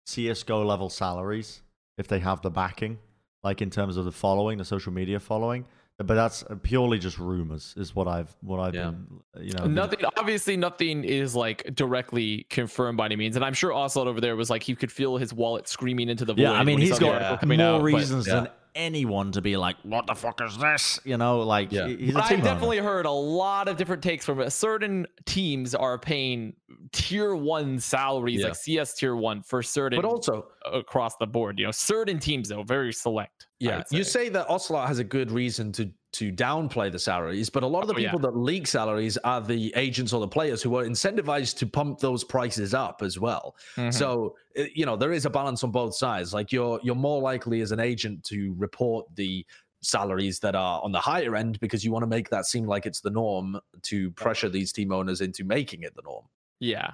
CS:GO 0.07 0.65
level 0.65 0.89
salaries 0.91 1.63
if 1.99 2.09
they 2.09 2.19
have 2.21 2.41
the 2.43 2.51
backing, 2.51 2.99
like 3.43 3.61
in 3.63 3.71
terms 3.71 3.97
of 3.97 4.05
the 4.05 4.13
following, 4.13 4.59
the 4.59 4.65
social 4.65 4.93
media 4.93 5.21
following. 5.21 5.67
But 5.99 6.15
that's 6.15 6.43
purely 6.63 6.99
just 6.99 7.19
rumors, 7.19 7.75
is 7.77 7.95
what 7.95 8.09
I've 8.09 8.35
what 8.41 8.59
I've 8.59 8.75
Yeah. 8.75 8.93
been, 8.93 9.21
you 9.43 9.53
know. 9.53 9.65
been- 9.65 9.75
Nothing. 9.75 9.99
Obviously, 10.17 10.57
nothing 10.57 11.05
is 11.05 11.37
like 11.37 11.75
directly 11.75 12.45
confirmed 12.49 12.97
by 12.97 13.05
any 13.05 13.17
means. 13.17 13.37
And 13.37 13.45
I'm 13.45 13.53
sure 13.53 13.71
ocelote 13.71 14.07
over 14.07 14.19
there 14.19 14.35
was 14.35 14.49
like 14.49 14.63
he 14.63 14.75
could 14.75 14.91
feel 14.91 15.19
his 15.19 15.35
wallet 15.35 15.69
screaming 15.69 16.09
into 16.09 16.25
the 16.25 16.33
void. 16.33 16.41
Yeah, 16.41 16.53
I 16.53 16.65
mean, 16.65 16.77
when 16.77 16.79
he 16.83 16.89
he's 16.89 16.95
saw 16.97 17.01
the 17.01 17.05
got 17.19 17.23
article 17.23 17.49
more 17.59 17.67
out, 17.67 17.79
but- 17.81 17.85
reasons 17.85 18.27
Yeah. 18.27 18.35
than 18.35 18.49
anyone 18.75 19.33
to 19.33 19.41
be 19.43 19.57
like, 19.57 19.77
"What 19.83 20.07
the 20.07 20.15
fuck 20.15 20.41
is 20.41 20.57
this?" 20.59 20.99
You 21.05 21.17
know, 21.17 21.41
like 21.41 21.73
Yeah. 21.73 21.89
he's 21.89 22.11
a 22.11 22.13
But 22.15 22.29
team 22.29 22.39
I've 22.39 22.45
owner. 22.45 22.55
definitely 22.55 22.79
heard 22.79 23.07
a 23.07 23.11
lot 23.11 23.69
of 23.69 23.77
different 23.77 24.03
takes 24.03 24.25
from 24.25 24.41
it. 24.41 24.51
Certain 24.51 25.07
teams 25.27 25.75
are 25.75 25.99
paying 25.99 26.55
tier 26.93 27.35
one 27.35 27.79
salaries, 27.79 28.41
Yeah. 28.41 28.47
like 28.49 28.55
CS 28.57 28.95
tier 28.95 29.17
one, 29.17 29.43
for 29.43 29.63
certain 29.63 30.01
But 30.01 30.07
also, 30.09 30.49
across 30.73 31.17
the 31.17 31.27
board. 31.27 31.59
You 31.59 31.67
know, 31.67 31.71
certain 31.73 32.19
teams 32.19 32.49
though, 32.49 32.63
very 32.63 32.93
select. 32.93 33.47
Yeah, 33.59 33.79
would 33.79 33.87
you 33.91 34.05
say 34.05 34.29
that 34.31 34.49
ocelote 34.49 34.87
has 34.87 34.99
a 34.99 35.05
good 35.05 35.31
reason 35.31 35.73
to 35.73 35.91
to 36.13 36.33
downplay 36.33 36.91
the 36.91 36.99
salaries, 36.99 37.49
but 37.49 37.63
a 37.63 37.67
lot 37.67 37.83
of 37.83 37.89
the 37.89 37.95
Oh, 37.95 37.99
yeah. 37.99 38.09
people 38.11 38.19
that 38.21 38.37
leak 38.37 38.67
salaries 38.67 39.17
are 39.19 39.41
the 39.41 39.73
agents 39.77 40.13
or 40.13 40.21
the 40.21 40.27
players 40.29 40.61
who 40.63 40.77
are 40.77 40.85
incentivized 40.85 41.57
to 41.59 41.67
pump 41.67 42.01
those 42.01 42.25
prices 42.25 42.75
up 42.75 43.01
as 43.03 43.19
well. 43.19 43.55
Mhm. 43.77 43.95
So 43.95 44.37
uh, 44.59 44.65
you 44.75 44.85
know 44.87 44.97
there 44.97 45.13
is 45.13 45.25
a 45.25 45.31
balance 45.31 45.63
on 45.63 45.71
both 45.71 45.95
sides. 45.95 46.35
Like 46.35 46.51
you're 46.51 46.81
you're 46.83 46.97
more 46.97 47.21
likely 47.23 47.61
as 47.61 47.71
an 47.71 47.79
agent 47.81 48.25
to 48.25 48.55
report 48.59 49.07
the 49.15 49.47
salaries 49.83 50.39
that 50.41 50.55
are 50.55 50.83
on 50.83 50.93
the 50.93 50.99
higher 51.01 51.37
end 51.37 51.59
because 51.61 51.85
you 51.85 51.93
want 51.93 52.03
to 52.03 52.07
make 52.09 52.29
that 52.31 52.45
seem 52.45 52.67
like 52.67 52.87
it's 52.87 53.01
the 53.01 53.11
norm 53.11 53.59
to 53.83 54.11
pressure 54.11 54.49
these 54.49 54.73
team 54.73 54.93
owners 54.93 55.21
into 55.21 55.45
making 55.45 55.85
it 55.85 55.95
the 55.95 56.03
norm. 56.03 56.25
yeah, 56.59 56.93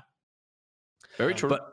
very 1.17 1.35
true. 1.35 1.49
But 1.49 1.73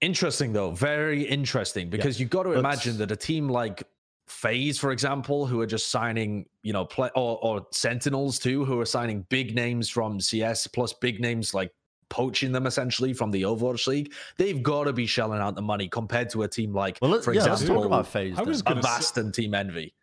interesting 0.00 0.52
though, 0.52 0.70
very 0.70 1.22
interesting 1.24 1.90
because 1.90 2.20
you've 2.20 2.30
got 2.30 2.44
to 2.44 2.50
Let's- 2.50 2.60
imagine 2.60 2.98
that 2.98 3.10
a 3.10 3.16
team 3.16 3.48
like 3.48 3.82
FaZe, 4.28 4.78
for 4.78 4.90
example, 4.92 5.46
who 5.46 5.60
are 5.60 5.66
just 5.66 5.88
signing, 5.88 6.46
you 6.62 6.72
know, 6.72 6.84
play 6.84 7.10
or, 7.14 7.38
or 7.42 7.66
Sentinels 7.70 8.38
too, 8.38 8.64
who 8.64 8.80
are 8.80 8.86
signing 8.86 9.24
big 9.28 9.54
names 9.54 9.88
from 9.88 10.20
CS 10.20 10.66
plus 10.66 10.92
big 10.92 11.20
names 11.20 11.54
like 11.54 11.70
poaching 12.08 12.52
them 12.52 12.66
essentially 12.66 13.12
from 13.12 13.30
the 13.30 13.42
Overwatch 13.42 13.86
League, 13.86 14.12
they've 14.36 14.62
got 14.62 14.84
to 14.84 14.92
be 14.92 15.06
shelling 15.06 15.40
out 15.40 15.54
the 15.54 15.62
money 15.62 15.88
compared 15.88 16.28
to 16.30 16.42
a 16.42 16.48
team 16.48 16.72
like, 16.72 16.98
Well, 17.00 17.10
let, 17.12 17.24
for 17.24 17.32
yeah, 17.32 17.42
let's 17.44 17.60
example, 17.62 17.82
talk 17.82 17.86
about 17.86 18.06
FaZe. 18.06 18.38
I 18.38 18.42
was 18.42 18.62
then. 18.62 18.74
gonna 18.74 18.82
say- 18.82 18.88
Avast 18.88 19.18
and 19.18 19.32
Team 19.34 19.54
Envy. 19.54 19.94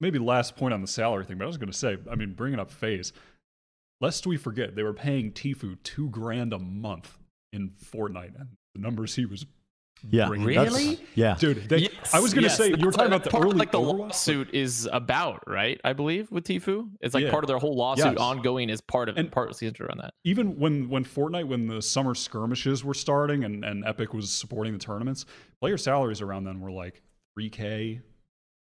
maybe 0.00 0.18
last 0.18 0.56
point 0.56 0.74
on 0.74 0.80
the 0.80 0.86
salary 0.88 1.24
thing, 1.24 1.38
but 1.38 1.44
I 1.44 1.46
was 1.48 1.56
going 1.56 1.70
to 1.72 1.76
say, 1.76 1.98
I 2.10 2.14
mean, 2.14 2.34
bringing 2.34 2.58
up 2.60 2.70
FaZe, 2.70 3.12
lest 4.00 4.26
we 4.26 4.36
forget, 4.36 4.74
they 4.76 4.82
were 4.84 4.94
paying 4.94 5.32
Tfue 5.32 5.76
two 5.82 6.08
grand 6.10 6.52
a 6.52 6.58
month 6.58 7.18
in 7.52 7.70
Fortnite, 7.92 8.38
and 8.38 8.48
the 8.74 8.80
numbers 8.80 9.14
he 9.16 9.24
was 9.26 9.44
yeah, 10.10 10.28
bringing- 10.28 10.48
that's- 10.48 10.72
Really? 10.72 11.00
Yeah, 11.14 11.36
dude. 11.38 11.68
They, 11.68 11.78
Yes, 11.78 12.14
I 12.14 12.20
was 12.20 12.32
going 12.32 12.42
to 12.44 12.48
yes, 12.48 12.56
say 12.56 12.68
you 12.76 12.86
were 12.86 12.92
talking 12.92 13.08
about 13.08 13.24
the 13.24 13.30
part 13.30 13.44
early 13.44 13.56
like 13.56 13.72
the 13.72 13.78
Overwatch, 13.78 13.92
but- 13.98 13.98
lawsuit 13.98 14.54
is 14.54 14.88
about, 14.92 15.42
right? 15.46 15.80
I 15.84 15.92
believe 15.92 16.30
with 16.30 16.44
Tfue, 16.44 16.88
it's 17.00 17.14
like 17.14 17.24
Yeah. 17.24 17.30
part 17.30 17.44
of 17.44 17.48
their 17.48 17.58
whole 17.58 17.76
lawsuit 17.76 18.04
Yes. 18.12 18.16
ongoing 18.18 18.70
is 18.70 18.80
part 18.80 19.08
of 19.08 19.16
And- 19.16 19.30
part 19.32 19.50
of 19.50 19.56
season 19.56 19.76
around 19.80 19.98
that. 20.02 20.14
even 20.24 20.58
when 20.58 20.88
when 20.88 21.04
Fortnite 21.04 21.46
when 21.48 21.66
the 21.66 21.82
summer 21.82 22.14
skirmishes 22.14 22.84
were 22.84 22.94
starting 22.94 23.44
and, 23.44 23.64
and 23.64 23.84
Epic 23.84 24.12
was 24.14 24.30
supporting 24.30 24.72
the 24.72 24.78
tournaments, 24.78 25.24
player 25.60 25.76
salaries 25.76 26.20
around 26.20 26.44
then 26.44 26.60
were 26.60 26.70
like 26.72 27.02
3k 27.38 28.00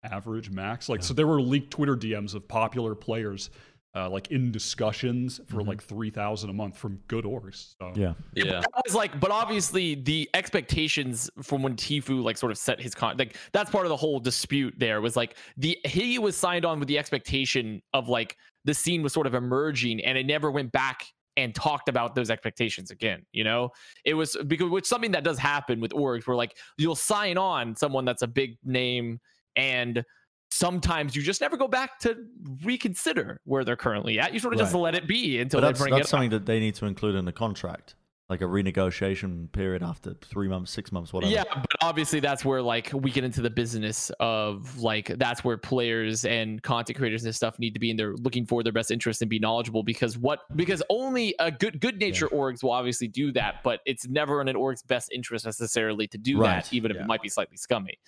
average 0.02 0.50
max. 0.50 0.88
Like 0.88 1.02
so 1.02 1.12
there 1.14 1.26
were 1.26 1.40
leaked 1.40 1.70
Twitter 1.72 1.96
DMs 1.96 2.34
of 2.34 2.46
popular 2.46 2.94
players 2.94 3.50
uh, 3.96 4.10
like 4.10 4.30
in 4.30 4.52
discussions 4.52 5.40
for 5.46 5.62
like 5.62 5.82
3000 5.82 6.50
a 6.50 6.52
month 6.52 6.76
from 6.76 7.00
good 7.08 7.24
orgs. 7.24 7.74
So 7.80 7.92
yeah. 7.96 8.12
Yeah. 8.34 8.60
That 8.60 8.82
was 8.84 8.94
like, 8.94 9.18
but 9.18 9.30
obviously 9.30 9.94
the 9.94 10.28
expectations 10.34 11.30
from 11.42 11.62
when 11.62 11.76
Tfue 11.76 12.22
like 12.22 12.36
sort 12.36 12.52
of 12.52 12.58
set 12.58 12.78
his 12.78 12.94
con, 12.94 13.16
like 13.16 13.36
that's 13.52 13.70
part 13.70 13.86
of 13.86 13.88
the 13.88 13.96
whole 13.96 14.20
dispute. 14.20 14.74
There 14.76 15.00
was 15.00 15.16
like 15.16 15.36
the 15.56 15.78
he 15.84 16.18
was 16.18 16.36
signed 16.36 16.66
on 16.66 16.78
with 16.78 16.88
the 16.88 16.98
expectation 16.98 17.82
of 17.94 18.08
like 18.08 18.36
the 18.66 18.74
scene 18.74 19.02
was 19.02 19.14
sort 19.14 19.26
of 19.26 19.34
emerging, 19.34 20.04
and 20.04 20.18
it 20.18 20.26
never 20.26 20.50
went 20.50 20.72
back 20.72 21.06
and 21.38 21.54
talked 21.54 21.88
about 21.88 22.14
those 22.14 22.30
expectations 22.30 22.90
again. 22.90 23.24
You 23.32 23.44
know, 23.44 23.70
it 24.04 24.12
was 24.12 24.36
because 24.46 24.70
which 24.70 24.84
something 24.84 25.12
that 25.12 25.24
does 25.24 25.38
happen 25.38 25.80
with 25.80 25.92
orgs, 25.92 26.26
where 26.26 26.36
like 26.36 26.54
you'll 26.76 26.96
sign 26.96 27.38
on 27.38 27.74
someone 27.74 28.04
that's 28.04 28.22
a 28.22 28.28
big 28.28 28.58
name 28.62 29.20
and. 29.56 30.04
Sometimes 30.50 31.14
you 31.14 31.22
just 31.22 31.40
never 31.40 31.56
go 31.56 31.68
back 31.68 31.98
to 32.00 32.16
reconsider 32.64 33.40
where 33.44 33.64
they're 33.64 33.76
currently 33.76 34.18
at. 34.18 34.32
You 34.32 34.40
sort 34.40 34.54
of 34.54 34.60
just 34.60 34.74
let 34.74 34.94
it 34.94 35.06
be 35.06 35.38
until 35.38 35.60
But 35.60 35.74
they 35.74 35.78
bring 35.78 35.90
that's 35.94 36.00
it 36.00 36.04
up. 36.04 36.10
something 36.10 36.30
that 36.30 36.46
they 36.46 36.60
need 36.60 36.74
to 36.76 36.86
include 36.86 37.14
in 37.14 37.24
the 37.26 37.32
contract, 37.32 37.94
like 38.30 38.40
a 38.40 38.44
renegotiation 38.44 39.52
period 39.52 39.82
after 39.82 40.14
three 40.14 40.48
months, 40.48 40.70
six 40.72 40.92
months, 40.92 41.12
whatever. 41.12 41.30
Yeah, 41.32 41.44
but 41.52 41.76
obviously 41.82 42.20
that's 42.20 42.42
where 42.44 42.62
like 42.62 42.90
we 42.94 43.10
get 43.10 43.22
into 43.22 43.42
the 43.42 43.50
business 43.50 44.10
of 44.18 44.78
like 44.78 45.08
that's 45.18 45.44
where 45.44 45.58
players 45.58 46.24
and 46.24 46.62
content 46.62 46.96
creators 46.96 47.24
and 47.24 47.34
stuff 47.34 47.58
need 47.58 47.74
to 47.74 47.80
be 47.80 47.90
in 47.90 47.96
there 47.96 48.14
looking 48.16 48.46
for 48.46 48.62
their 48.62 48.72
best 48.72 48.90
interest 48.90 49.20
and 49.22 49.28
be 49.28 49.38
knowledgeable 49.38 49.82
because 49.82 50.16
what 50.16 50.40
because 50.56 50.82
only 50.88 51.34
a 51.38 51.50
good 51.50 51.80
good 51.80 51.98
nature 51.98 52.28
orgs 52.28 52.62
will 52.62 52.72
obviously 52.72 53.08
do 53.08 53.30
that, 53.32 53.62
but 53.62 53.80
it's 53.84 54.08
never 54.08 54.40
in 54.40 54.48
an 54.48 54.56
org's 54.56 54.82
best 54.82 55.12
interest 55.12 55.44
necessarily 55.44 56.06
to 56.06 56.16
do 56.18 56.40
Right, 56.40 56.64
that, 56.64 56.72
even 56.72 56.90
if 56.90 56.96
yeah. 56.96 57.02
it 57.02 57.06
might 57.06 57.20
be 57.20 57.28
slightly 57.28 57.58
scummy. 57.58 57.98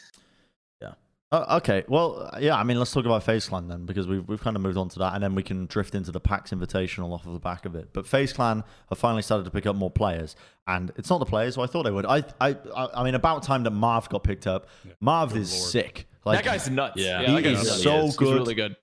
Oh, 1.31 1.57
okay. 1.59 1.85
Well, 1.89 2.31
uh, 2.33 2.39
yeah. 2.41 2.57
I 2.57 2.63
mean, 2.65 2.79
let's 2.79 2.91
talk 2.91 3.05
about 3.05 3.23
FaZe 3.23 3.49
Clan 3.49 3.69
then, 3.69 3.85
because 3.85 4.07
we've 4.09 4.27
we've 4.27 4.41
kind 4.41 4.57
of 4.57 4.63
moved 4.63 4.79
on 4.79 4.89
to 4.89 4.99
that, 5.01 5.13
and 5.15 5.23
then 5.23 5.35
we 5.35 5.43
can 5.43 5.67
drift 5.67 5.95
into 5.95 6.11
the 6.11 6.21
PAX 6.21 6.53
Invitational 6.53 7.13
off 7.13 7.27
of 7.27 7.35
the 7.35 7.39
back 7.39 7.67
of 7.67 7.75
it. 7.75 7.91
But 7.93 8.07
FaZe 8.07 8.33
Clan 8.33 8.65
have 8.89 8.99
finally 8.99 9.21
started 9.21 9.45
to 9.45 9.51
pick 9.51 9.67
up 9.67 9.77
more 9.77 9.91
players, 9.91 10.37
and 10.67 10.91
it's 10.97 11.11
not 11.11 11.19
the 11.19 11.27
players 11.27 11.57
who 11.57 11.61
I 11.63 11.67
thought 11.67 11.83
they 11.83 11.91
would. 11.91 12.07
I 12.07 12.25
I 12.41 12.57
I 12.75 12.89
I 12.97 13.05
mean, 13.05 13.15
about 13.15 13.43
time 13.43 13.63
that 13.65 13.73
Marv 13.73 14.09
got 14.09 14.25
picked 14.25 14.47
up. 14.47 14.69
Marv 15.01 15.37
is 15.37 15.53
Lord. 15.53 15.71
sick. 15.71 16.09
Like 16.25 16.39
that 16.43 16.51
guy's 16.51 16.71
nuts. 16.71 16.95
Yeah. 16.97 17.21
Yeah, 17.21 17.27
he 17.29 17.35
that 17.35 17.43
guy's 17.43 17.61
is 17.63 17.69
nuts. 17.69 17.83
so 17.83 18.03
He's 18.05 18.17
good. 18.17 18.35
really 18.35 18.55
good. 18.55 18.77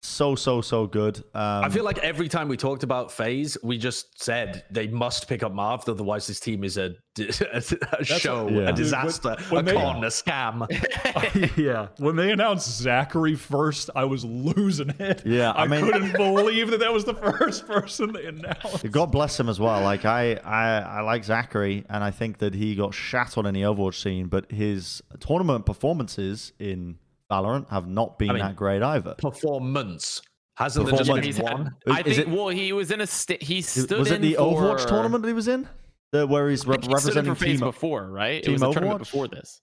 So 0.00 0.36
so 0.36 0.60
so 0.60 0.86
good. 0.86 1.18
Um, 1.34 1.64
I 1.64 1.68
feel 1.70 1.84
like 1.84 1.98
every 1.98 2.28
time 2.28 2.48
we 2.48 2.56
talked 2.56 2.84
about 2.84 3.10
FaZe, 3.10 3.58
we 3.64 3.78
just 3.78 4.22
said 4.22 4.64
they 4.70 4.86
must 4.86 5.28
pick 5.28 5.42
up 5.42 5.52
Marv, 5.52 5.88
otherwise 5.88 6.28
this 6.28 6.38
team 6.38 6.62
is 6.62 6.76
a, 6.78 6.94
a, 7.18 7.62
a 7.98 8.04
show, 8.04 8.48
yeah. 8.48 8.68
a 8.68 8.72
disaster, 8.72 9.36
When 9.48 9.66
a 9.66 9.70
they- 9.72 9.76
con, 9.76 10.04
a 10.04 10.06
scam. 10.06 11.56
yeah. 11.58 11.88
When 11.98 12.14
they 12.14 12.30
announced 12.30 12.70
Zachary 12.80 13.34
first, 13.34 13.90
I 13.96 14.04
was 14.04 14.24
losing 14.24 14.90
it. 15.00 15.26
Yeah, 15.26 15.50
I 15.50 15.64
I, 15.64 15.66
mean- 15.66 15.80
couldn't 15.84 16.12
believe 16.12 16.70
that 16.70 16.78
that 16.78 16.92
was 16.92 17.04
the 17.04 17.14
first 17.14 17.66
person 17.66 18.12
they 18.12 18.26
announced. 18.26 18.88
God 18.92 19.10
bless 19.10 19.38
him 19.38 19.48
as 19.48 19.58
well. 19.58 19.82
Like 19.82 20.04
I, 20.04 20.34
I, 20.44 20.78
I 20.78 21.00
like 21.00 21.24
Zachary, 21.24 21.84
and 21.90 22.04
I 22.04 22.12
think 22.12 22.38
that 22.38 22.54
he 22.54 22.76
got 22.76 22.94
shat 22.94 23.36
on 23.36 23.46
in 23.46 23.54
the 23.54 23.62
Overwatch 23.62 24.00
scene, 24.00 24.28
but 24.28 24.50
his 24.52 25.02
tournament 25.18 25.66
performances 25.66 26.52
in 26.60 26.98
Valorant 27.30 27.68
have 27.70 27.86
not 27.86 28.18
been 28.18 28.30
I 28.30 28.32
mean, 28.34 28.42
that 28.42 28.56
great 28.56 28.82
either. 28.82 29.14
Performance. 29.18 30.22
Hasn't 30.56 30.86
there 30.86 30.96
just 30.98 31.08
Performance. 31.10 31.36
been 31.38 31.44
He's 31.46 31.52
one? 31.52 31.74
I 31.86 32.00
Is 32.00 32.16
think. 32.16 32.28
it- 32.28 32.34
well, 32.34 32.48
he 32.48 32.72
was 32.72 32.90
in 32.90 33.00
a 33.00 33.06
st- 33.06 33.42
he 33.42 33.60
stood 33.62 33.98
Was 33.98 34.10
it 34.10 34.16
in 34.16 34.22
the 34.22 34.34
Overwatch 34.34 34.86
tournament 34.88 35.22
that 35.22 35.28
he 35.28 35.34
was 35.34 35.46
in, 35.48 35.68
the, 36.12 36.26
where 36.26 36.48
he's 36.50 36.66
I 36.66 36.70
rep- 36.70 36.80
think 36.82 36.92
he 36.94 36.98
stood 37.00 37.16
in 37.16 37.24
representing 37.26 37.34
for 37.34 37.44
team? 37.44 37.60
before, 37.60 38.10
right? 38.10 38.42
Team 38.42 38.50
it 38.50 38.52
was 38.54 38.62
a 38.62 38.72
tournament 38.72 38.96
Overwatch? 39.00 39.04
before 39.04 39.28
this. 39.28 39.60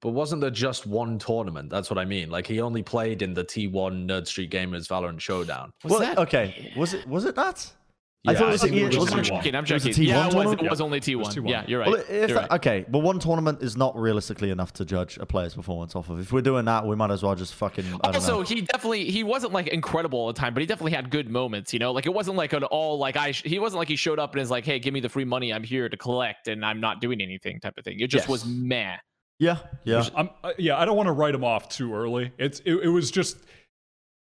But 0.00 0.10
wasn't 0.10 0.40
there 0.40 0.50
just 0.50 0.84
one 0.84 1.16
tournament? 1.20 1.70
That's 1.70 1.88
what 1.88 1.96
I 1.98 2.04
mean. 2.04 2.28
Like 2.28 2.46
he 2.48 2.60
only 2.60 2.82
played 2.82 3.22
in 3.22 3.34
the 3.34 3.44
T1 3.44 3.70
Nerd 4.08 4.26
Street 4.26 4.50
Gamers 4.50 4.88
Valorant 4.88 5.20
Showdown. 5.20 5.72
Was 5.84 5.90
Well, 5.92 6.00
that? 6.00 6.18
okay, 6.18 6.72
was 6.76 6.92
it 6.94 7.06
was 7.06 7.24
it 7.24 7.36
that? 7.36 7.70
I 8.24 8.30
Yeah, 8.32 8.38
thought 8.38 8.44
it 8.44 8.48
I 8.48 8.52
was, 8.52 8.60
think 8.62 8.74
the- 8.74 8.80
it 8.82 8.86
was 8.86 8.96
was 8.98 9.12
I'm 9.12 9.18
it- 9.18 9.22
T1. 9.24 9.26
checking. 9.26 9.54
I'm 9.56 9.64
It 9.64 9.72
was 9.72 9.84
a 9.84 9.88
checking. 9.88 10.04
T1 10.04 10.06
Yeah, 10.06 10.26
it 10.28 10.34
was, 10.34 10.52
it 10.52 10.70
was 10.70 10.80
only 10.80 11.00
T1. 11.00 11.24
T1. 11.34 11.50
Yeah, 11.50 11.64
you're 11.66 11.80
right. 11.80 11.88
Well, 11.90 12.00
if 12.00 12.08
you're 12.08 12.26
that- 12.28 12.36
right. 12.36 12.50
okay, 12.52 12.84
but 12.88 13.00
one 13.00 13.18
tournament 13.18 13.62
is 13.62 13.76
not 13.76 13.96
realistically 13.98 14.50
enough 14.50 14.72
to 14.74 14.84
judge 14.84 15.18
a 15.18 15.26
player's 15.26 15.54
performance 15.54 15.96
off 15.96 16.08
of. 16.08 16.20
If 16.20 16.30
we're 16.32 16.40
doing 16.40 16.64
that, 16.66 16.86
we 16.86 16.94
might 16.94 17.10
as 17.10 17.24
well 17.24 17.34
just 17.34 17.52
fucking. 17.54 17.84
I 17.84 18.12
don't 18.12 18.14
Also, 18.14 18.36
know. 18.38 18.42
he 18.42 18.60
definitely 18.60 19.10
he 19.10 19.24
wasn't 19.24 19.52
like 19.52 19.66
incredible 19.66 20.20
all 20.20 20.28
the 20.28 20.34
time, 20.34 20.54
but 20.54 20.60
he 20.60 20.66
definitely 20.66 20.92
had 20.92 21.10
good 21.10 21.28
moments. 21.30 21.72
You 21.72 21.80
know, 21.80 21.90
like 21.90 22.06
it 22.06 22.14
wasn't 22.14 22.36
like 22.36 22.52
an 22.52 22.62
all 22.62 22.96
like 22.96 23.16
I. 23.16 23.32
Sh- 23.32 23.42
he 23.44 23.58
wasn't 23.58 23.78
like 23.78 23.88
he 23.88 23.96
showed 23.96 24.20
up 24.20 24.32
and 24.34 24.40
is 24.40 24.50
like, 24.52 24.64
"Hey, 24.64 24.78
give 24.78 24.94
me 24.94 25.00
the 25.00 25.08
free 25.08 25.24
money. 25.24 25.52
I'm 25.52 25.64
here 25.64 25.88
to 25.88 25.96
collect, 25.96 26.46
and 26.46 26.64
I'm 26.64 26.78
not 26.80 27.00
doing 27.00 27.20
anything." 27.20 27.58
Type 27.58 27.74
of 27.76 27.82
thing. 27.84 27.98
It 27.98 28.06
just 28.06 28.28
was 28.28 28.44
Yes. 28.46 28.54
meh. 28.56 28.96
Yeah, 29.40 29.56
yeah. 29.82 30.04
I'm, 30.14 30.30
I- 30.44 30.54
yeah, 30.58 30.78
I 30.78 30.84
don't 30.84 30.96
want 30.96 31.08
to 31.08 31.12
write 31.12 31.34
him 31.34 31.42
off 31.42 31.68
too 31.68 31.92
early. 31.92 32.30
It's 32.38 32.60
it, 32.60 32.74
it 32.84 32.88
was 32.88 33.10
just 33.10 33.38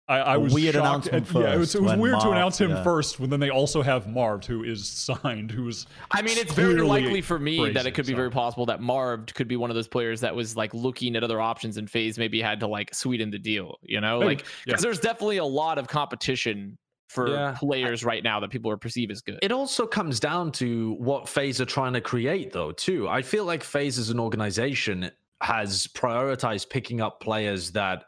I, 0.09 0.17
I 0.19 0.35
A 0.35 0.39
was 0.39 0.53
weird 0.53 0.73
shocked 0.73 1.07
announcement 1.07 1.35
at- 1.35 1.41
yeah, 1.41 1.53
it 1.55 1.57
was, 1.59 1.75
it 1.75 1.81
was 1.81 1.91
when 1.91 1.99
weird 1.99 2.19
to 2.21 2.31
announce 2.31 2.59
him 2.59 2.71
yeah. 2.71 2.83
first 2.83 3.19
when 3.19 3.29
then 3.29 3.39
they 3.39 3.51
also 3.51 3.81
have 3.81 4.07
Marv, 4.07 4.45
who 4.45 4.63
is 4.63 4.87
signed, 5.23 5.51
who 5.51 5.67
is. 5.67 5.85
I 6.11 6.21
mean, 6.23 6.37
it's 6.37 6.53
very 6.53 6.81
likely 6.81 7.21
for 7.21 7.37
me 7.37 7.69
that 7.71 7.85
it 7.85 7.91
could 7.91 8.05
be 8.07 8.13
so. 8.13 8.17
very 8.17 8.31
possible 8.31 8.65
that 8.65 8.81
Marv 8.81 9.27
could 9.35 9.47
be 9.47 9.55
one 9.55 9.69
of 9.69 9.75
those 9.75 9.87
players 9.87 10.19
that 10.21 10.35
was 10.35 10.57
like 10.57 10.73
looking 10.73 11.15
at 11.15 11.23
other 11.23 11.39
options 11.39 11.77
and 11.77 11.89
FaZe 11.89 12.17
maybe 12.17 12.41
had 12.41 12.59
to 12.61 12.67
like 12.67 12.93
sweeten 12.93 13.29
the 13.29 13.39
deal, 13.39 13.77
you 13.83 14.01
know? 14.01 14.19
Maybe, 14.19 14.25
Like, 14.35 14.45
because 14.65 14.81
yeah. 14.81 14.87
there's 14.87 14.99
definitely 14.99 15.37
a 15.37 15.45
lot 15.45 15.77
of 15.77 15.87
competition 15.87 16.77
for 17.07 17.29
Yeah. 17.29 17.55
players 17.57 18.03
right 18.03 18.23
now 18.23 18.39
that 18.39 18.49
people 18.49 18.69
are 18.71 18.77
perceive 18.77 19.09
as 19.11 19.21
good. 19.21 19.39
It 19.41 19.51
also 19.51 19.85
comes 19.87 20.19
down 20.19 20.51
to 20.53 20.93
what 20.99 21.27
FaZe 21.29 21.59
are 21.61 21.65
trying 21.65 21.93
to 21.93 22.01
create, 22.01 22.51
though, 22.51 22.71
too. 22.71 23.07
I 23.07 23.21
feel 23.21 23.45
like 23.45 23.63
FaZe 23.63 23.97
as 23.97 24.09
an 24.09 24.19
organization 24.19 25.09
has 25.41 25.87
prioritized 25.87 26.69
picking 26.69 27.01
up 27.01 27.19
players 27.19 27.71
that, 27.71 28.05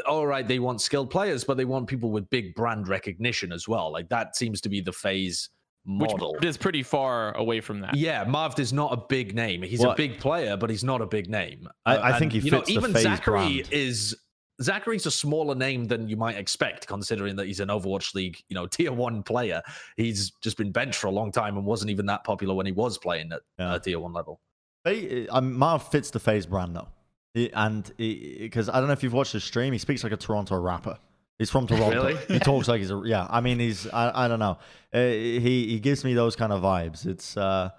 all 0.00 0.26
right, 0.26 0.46
they 0.46 0.58
want 0.58 0.80
skilled 0.80 1.10
players, 1.10 1.44
but 1.44 1.56
they 1.56 1.64
want 1.64 1.86
people 1.86 2.10
with 2.10 2.28
big 2.30 2.54
brand 2.54 2.88
recognition 2.88 3.52
as 3.52 3.68
well. 3.68 3.92
Like 3.92 4.08
that 4.08 4.36
seems 4.36 4.60
to 4.62 4.68
be 4.68 4.80
the 4.80 4.92
FaZe 4.92 5.48
which 5.84 6.10
model. 6.12 6.36
is 6.42 6.56
pretty 6.56 6.82
far 6.82 7.32
away 7.36 7.60
from 7.60 7.80
that. 7.80 7.96
Yeah, 7.96 8.22
Marv 8.24 8.58
is 8.60 8.72
not 8.72 8.92
a 8.92 8.96
big 9.08 9.34
name. 9.34 9.62
He's 9.62 9.82
a 9.82 9.94
big 9.96 10.18
player, 10.20 10.56
but 10.56 10.70
he's 10.70 10.84
not 10.84 11.00
a 11.00 11.06
big 11.06 11.28
name. 11.28 11.68
I- 11.84 11.96
Uh, 11.96 12.02
I 12.04 12.18
think 12.18 12.32
and, 12.34 12.42
he 12.42 12.46
you 12.46 12.50
know, 12.52 12.58
fits 12.58 12.68
the 12.68 12.74
even 12.74 12.92
Zachary 12.94 13.32
brand. 13.62 13.68
is 13.72 14.16
Zachary's 14.62 15.06
a 15.06 15.10
smaller 15.10 15.56
name 15.56 15.86
than 15.86 16.08
you 16.08 16.16
might 16.16 16.36
expect, 16.36 16.86
considering 16.86 17.34
that 17.34 17.46
he's 17.48 17.58
an 17.58 17.68
Overwatch 17.68 18.14
League, 18.14 18.38
you 18.48 18.54
know, 18.54 18.66
tier 18.68 18.92
one 18.92 19.24
player. 19.24 19.60
He's 19.96 20.30
just 20.40 20.56
been 20.56 20.70
benched 20.70 20.96
for 21.00 21.08
a 21.08 21.10
long 21.10 21.32
time 21.32 21.56
and 21.56 21.66
wasn't 21.66 21.90
even 21.90 22.06
that 22.06 22.22
popular 22.22 22.54
when 22.54 22.66
he 22.66 22.72
was 22.72 22.96
playing 22.98 23.32
at 23.32 23.40
Yeah. 23.58 23.72
uh, 23.72 23.78
tier 23.80 23.98
one 23.98 24.12
level. 24.12 24.40
They, 24.84 25.26
um, 25.28 25.52
Marv 25.54 25.88
fits 25.88 26.10
the 26.10 26.20
FaZe 26.20 26.46
brand 26.46 26.76
though, 26.76 26.88
He- 27.34 27.52
and 27.52 27.90
because 27.96 28.68
I 28.68 28.78
don't 28.78 28.86
know 28.86 28.92
if 28.92 29.02
you've 29.02 29.12
watched 29.12 29.32
his 29.32 29.44
stream, 29.44 29.72
he 29.72 29.78
speaks 29.78 30.04
like 30.04 30.12
a 30.12 30.16
Toronto 30.16 30.56
rapper. 30.60 30.98
He's 31.38 31.50
from 31.50 31.66
Toronto. 31.66 31.90
Really? 31.90 32.16
he 32.28 32.38
talks 32.38 32.68
like 32.68 32.80
he's 32.80 32.90
a 32.90 33.02
yeah. 33.04 33.26
I 33.28 33.40
mean, 33.40 33.58
he's 33.58 33.86
I, 33.88 34.24
I 34.24 34.28
don't 34.28 34.38
know. 34.38 34.58
Uh, 34.92 34.98
he 35.00 35.66
he 35.68 35.80
gives 35.80 36.04
me 36.04 36.14
those 36.14 36.36
kind 36.36 36.52
of 36.52 36.62
vibes. 36.62 37.06
It's 37.06 37.36
uh, 37.36 37.70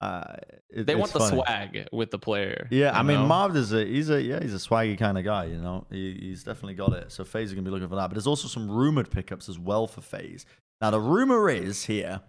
uh 0.00 0.24
it- 0.70 0.86
They 0.86 0.94
want 0.94 1.12
the 1.12 1.20
funny. 1.20 1.36
swag 1.36 1.88
with 1.92 2.10
the 2.10 2.18
player. 2.18 2.66
Yeah, 2.70 2.98
I 2.98 3.02
mean, 3.02 3.20
know? 3.20 3.26
Marv 3.26 3.56
is 3.56 3.72
a 3.72 3.84
he's 3.84 4.10
a 4.10 4.20
yeah 4.20 4.40
he's 4.42 4.54
a 4.54 4.58
swaggy 4.58 4.98
kind 4.98 5.18
of 5.18 5.24
guy. 5.24 5.44
You 5.44 5.58
know, 5.58 5.86
he, 5.90 6.16
he's 6.20 6.42
definitely 6.42 6.74
got 6.74 6.92
it. 6.94 7.12
So 7.12 7.24
FaZe 7.24 7.48
is 7.48 7.52
gonna 7.54 7.62
be 7.64 7.70
looking 7.70 7.88
for 7.88 7.96
that. 7.96 8.08
But 8.08 8.14
there's 8.14 8.26
also 8.26 8.48
some 8.48 8.70
rumored 8.70 9.10
pickups 9.10 9.48
as 9.48 9.58
well 9.58 9.86
for 9.86 10.00
FaZe. 10.00 10.46
Now 10.80 10.90
the 10.90 11.00
rumor 11.00 11.48
is 11.50 11.84
here 11.84 12.20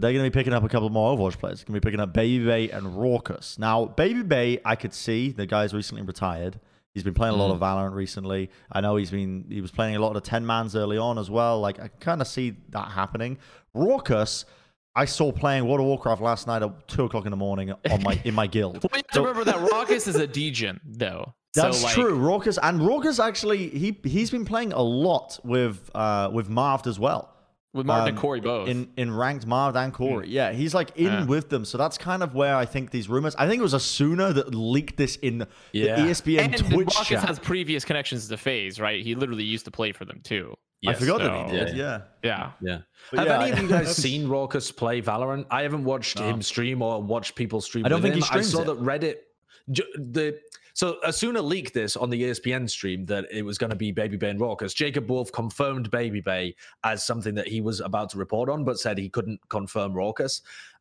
they're 0.00 0.12
gonna 0.12 0.24
be 0.24 0.30
picking 0.30 0.52
up 0.52 0.64
a 0.64 0.68
couple 0.68 0.88
more 0.90 1.16
Overwatch 1.16 1.38
players. 1.38 1.58
They're 1.60 1.66
gonna 1.66 1.80
be 1.80 1.84
picking 1.84 2.00
up 2.00 2.12
Baby 2.12 2.44
Bay 2.44 2.70
and 2.70 2.86
Rawkus. 2.86 3.58
Now 3.58 3.84
Baby 3.86 4.22
Bay, 4.22 4.60
I 4.64 4.76
could 4.76 4.94
see 4.94 5.30
the 5.32 5.46
guy's 5.46 5.72
recently 5.74 6.02
retired. 6.02 6.58
He's 6.94 7.04
been 7.04 7.14
playing 7.14 7.34
a 7.34 7.36
lot 7.38 7.52
of 7.52 7.60
Valorant 7.60 7.94
recently. 7.94 8.50
I 8.72 8.80
know 8.80 8.96
he's 8.96 9.10
been 9.10 9.44
he 9.48 9.60
was 9.60 9.70
playing 9.70 9.94
a 9.96 10.00
lot 10.00 10.08
of 10.08 10.14
the 10.22 10.28
ten 10.28 10.44
mans 10.46 10.74
early 10.74 10.98
on 10.98 11.18
as 11.18 11.30
well. 11.30 11.60
Like 11.60 11.78
I 11.78 11.88
kind 12.00 12.20
of 12.20 12.26
see 12.26 12.56
that 12.70 12.90
happening. 12.92 13.38
Rawkus. 13.76 14.44
I 14.96 15.04
saw 15.04 15.30
playing 15.30 15.64
World 15.66 15.78
of 15.78 15.86
Warcraft 15.86 16.20
last 16.20 16.48
night 16.48 16.60
at 16.62 16.88
two 16.88 17.04
o'clock 17.04 17.24
in 17.24 17.30
the 17.30 17.36
morning 17.36 17.70
on 17.88 18.02
my 18.02 18.20
in 18.24 18.34
my 18.34 18.48
guild. 18.48 18.82
Well, 18.90 19.00
to 19.00 19.04
So- 19.12 19.20
remember 19.24 19.44
that 19.44 19.56
Rawkus 19.56 20.08
is 20.08 20.16
a 20.16 20.26
degen, 20.26 20.80
though. 20.84 21.34
That's 21.54 21.78
so, 21.78 21.86
like, 21.86 21.94
true. 21.94 22.18
Rawkus 22.18 22.58
and 22.62 22.80
Rawkus 22.80 23.24
actually 23.24 23.68
he 23.70 23.96
he's 24.02 24.30
been 24.30 24.44
playing 24.44 24.72
a 24.72 24.82
lot 24.82 25.38
with 25.44 25.88
uh 25.94 26.30
with 26.32 26.48
Marv 26.48 26.86
as 26.86 26.98
well. 26.98 27.32
With 27.74 27.84
Martin 27.86 28.08
and 28.08 28.16
Um, 28.16 28.20
Corey 28.22 28.40
both. 28.40 28.68
In 28.68 28.88
in 28.96 29.14
ranked 29.14 29.46
Marv 29.46 29.76
and 29.76 29.92
Corey. 29.92 30.28
Yeah, 30.28 30.52
he's 30.52 30.72
like 30.74 30.90
in 30.96 31.04
Yeah. 31.06 31.24
with 31.26 31.50
them. 31.50 31.64
So 31.66 31.76
that's 31.76 31.98
kind 31.98 32.22
of 32.22 32.34
where 32.34 32.56
I 32.56 32.64
think 32.64 32.90
these 32.90 33.08
rumors 33.10 33.36
I 33.36 33.46
think 33.46 33.60
it 33.60 33.62
was 33.62 33.74
a 33.74 33.78
Asuna 33.78 34.32
that 34.34 34.54
leaked 34.54 34.96
this 34.96 35.16
in 35.16 35.46
Yeah. 35.72 35.96
the 35.96 36.02
ESPN 36.10 36.40
and 36.44 36.56
Twitch 36.56 36.88
Rawkus 36.88 37.04
chat. 37.04 37.24
has 37.24 37.38
previous 37.38 37.84
connections 37.84 38.26
to 38.28 38.36
FaZe, 38.38 38.80
right? 38.80 39.02
He 39.04 39.14
literally 39.14 39.44
used 39.44 39.66
to 39.66 39.70
play 39.70 39.92
for 39.92 40.04
them 40.06 40.20
too. 40.24 40.54
I 40.86 40.94
forgot 40.94 41.18
that 41.20 41.50
he 41.50 41.56
did. 41.56 41.76
Yeah. 41.76 42.02
Yeah. 42.24 42.52
Yeah. 42.62 42.78
But 43.10 43.18
Have 43.18 43.26
yeah, 43.28 43.40
any 43.42 43.50
of 43.52 43.58
you 43.62 43.68
guys 43.68 43.94
seen 44.04 44.28
Rawkus 44.28 44.74
play 44.74 45.02
Valorant? 45.02 45.44
I 45.50 45.62
haven't 45.62 45.84
watched 45.84 46.18
him 46.18 46.40
stream 46.40 46.80
or 46.82 47.02
watched 47.02 47.34
people 47.34 47.60
stream. 47.60 47.84
I 47.84 47.88
don't 47.90 48.00
with 48.02 48.12
think 48.12 48.24
he 48.24 48.30
him. 48.32 48.38
I 48.38 48.42
saw 48.42 48.62
it. 48.62 48.66
that 48.66 48.80
Reddit. 48.80 49.16
The 49.68 50.38
so 50.78 50.96
Asuna 51.04 51.42
leaked 51.42 51.74
this 51.74 51.96
on 51.96 52.08
the 52.08 52.22
ESPN 52.22 52.70
stream 52.70 53.04
that 53.06 53.26
it 53.32 53.42
was 53.42 53.58
going 53.58 53.70
to 53.70 53.76
be 53.76 53.90
Baby 53.90 54.16
Bay 54.16 54.30
and 54.30 54.38
Rawkus. 54.38 54.76
Jacob 54.76 55.10
Wolf 55.10 55.32
confirmed 55.32 55.90
Baby 55.90 56.20
Bay 56.20 56.54
as 56.84 57.04
something 57.04 57.34
that 57.34 57.48
he 57.48 57.60
was 57.60 57.80
about 57.80 58.10
to 58.10 58.16
report 58.16 58.48
on, 58.48 58.62
but 58.62 58.78
said 58.78 58.96
he 58.96 59.08
couldn't 59.08 59.40
confirm 59.48 59.92
Rawkus. 59.92 60.40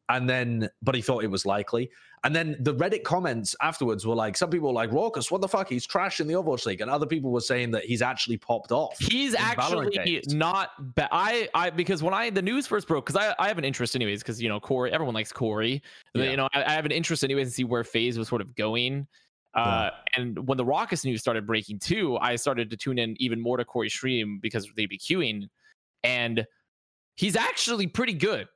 And 0.10 0.30
then, 0.30 0.70
but 0.84 0.94
he 0.94 1.02
thought 1.02 1.24
it 1.24 1.32
was 1.32 1.48
likely. 1.48 1.90
And 2.24 2.36
then 2.36 2.58
the 2.60 2.76
Reddit 2.76 3.06
comments 3.06 3.56
afterwards 3.60 4.06
were 4.06 4.14
like, 4.14 4.38
some 4.38 4.52
people 4.52 4.68
were 4.68 4.76
like, 4.76 4.92
Rawkus, 4.92 5.32
what 5.32 5.42
the 5.42 5.48
fuck? 5.48 5.68
He's 5.68 5.88
trash 5.88 6.20
in 6.20 6.28
the 6.28 6.36
Overwatch 6.36 6.68
League. 6.68 6.82
And 6.82 6.92
other 6.92 7.08
people 7.08 7.32
were 7.32 7.42
saying 7.42 7.72
that 7.72 7.84
he's 7.84 8.04
actually 8.04 8.38
popped 8.38 8.72
off. 8.72 9.00
He's 9.00 9.34
actually 9.34 10.22
not 10.28 10.94
bad. 10.94 11.10
I, 11.12 11.50
I, 11.56 11.72
because 11.72 12.04
when 12.04 12.14
I, 12.14 12.30
the 12.30 12.44
news 12.44 12.68
first 12.68 12.88
broke, 12.88 13.08
because 13.08 13.20
I, 13.20 13.34
I 13.44 13.48
have 13.48 13.58
an 13.58 13.66
interest 13.66 13.96
anyways, 13.96 14.22
because, 14.22 14.40
you 14.40 14.48
know, 14.48 14.60
Corey, 14.60 14.92
everyone 14.92 15.16
likes 15.16 15.32
Corey. 15.32 15.82
Yeah. 16.14 16.26
You 16.26 16.38
know, 16.38 16.48
I, 16.54 16.66
I 16.66 16.74
have 16.74 16.86
an 16.86 16.92
interest 16.92 17.24
anyways 17.24 17.48
to 17.48 17.54
see 17.54 17.64
where 17.64 17.84
FaZe 17.84 18.20
was 18.20 18.28
sort 18.28 18.42
of 18.42 18.56
going. 18.56 19.08
Uh, 19.58 19.90
and 20.16 20.48
when 20.48 20.58
the 20.58 20.64
Rawkus 20.66 21.04
news 21.04 21.20
started 21.20 21.48
breaking 21.48 21.80
too, 21.80 22.18
I 22.18 22.36
started 22.36 22.70
to 22.70 22.78
tune 22.78 23.00
in 23.00 23.16
even 23.20 23.42
more 23.42 23.58
to 23.58 23.66
Corey 23.66 23.90
stream 23.90 24.40
because 24.42 24.70
they'd 24.76 24.86
be 24.88 25.00
queuing. 25.00 25.48
And 26.04 26.46
he's 27.16 27.36
actually 27.36 27.88
pretty 27.88 28.14
good. 28.14 28.48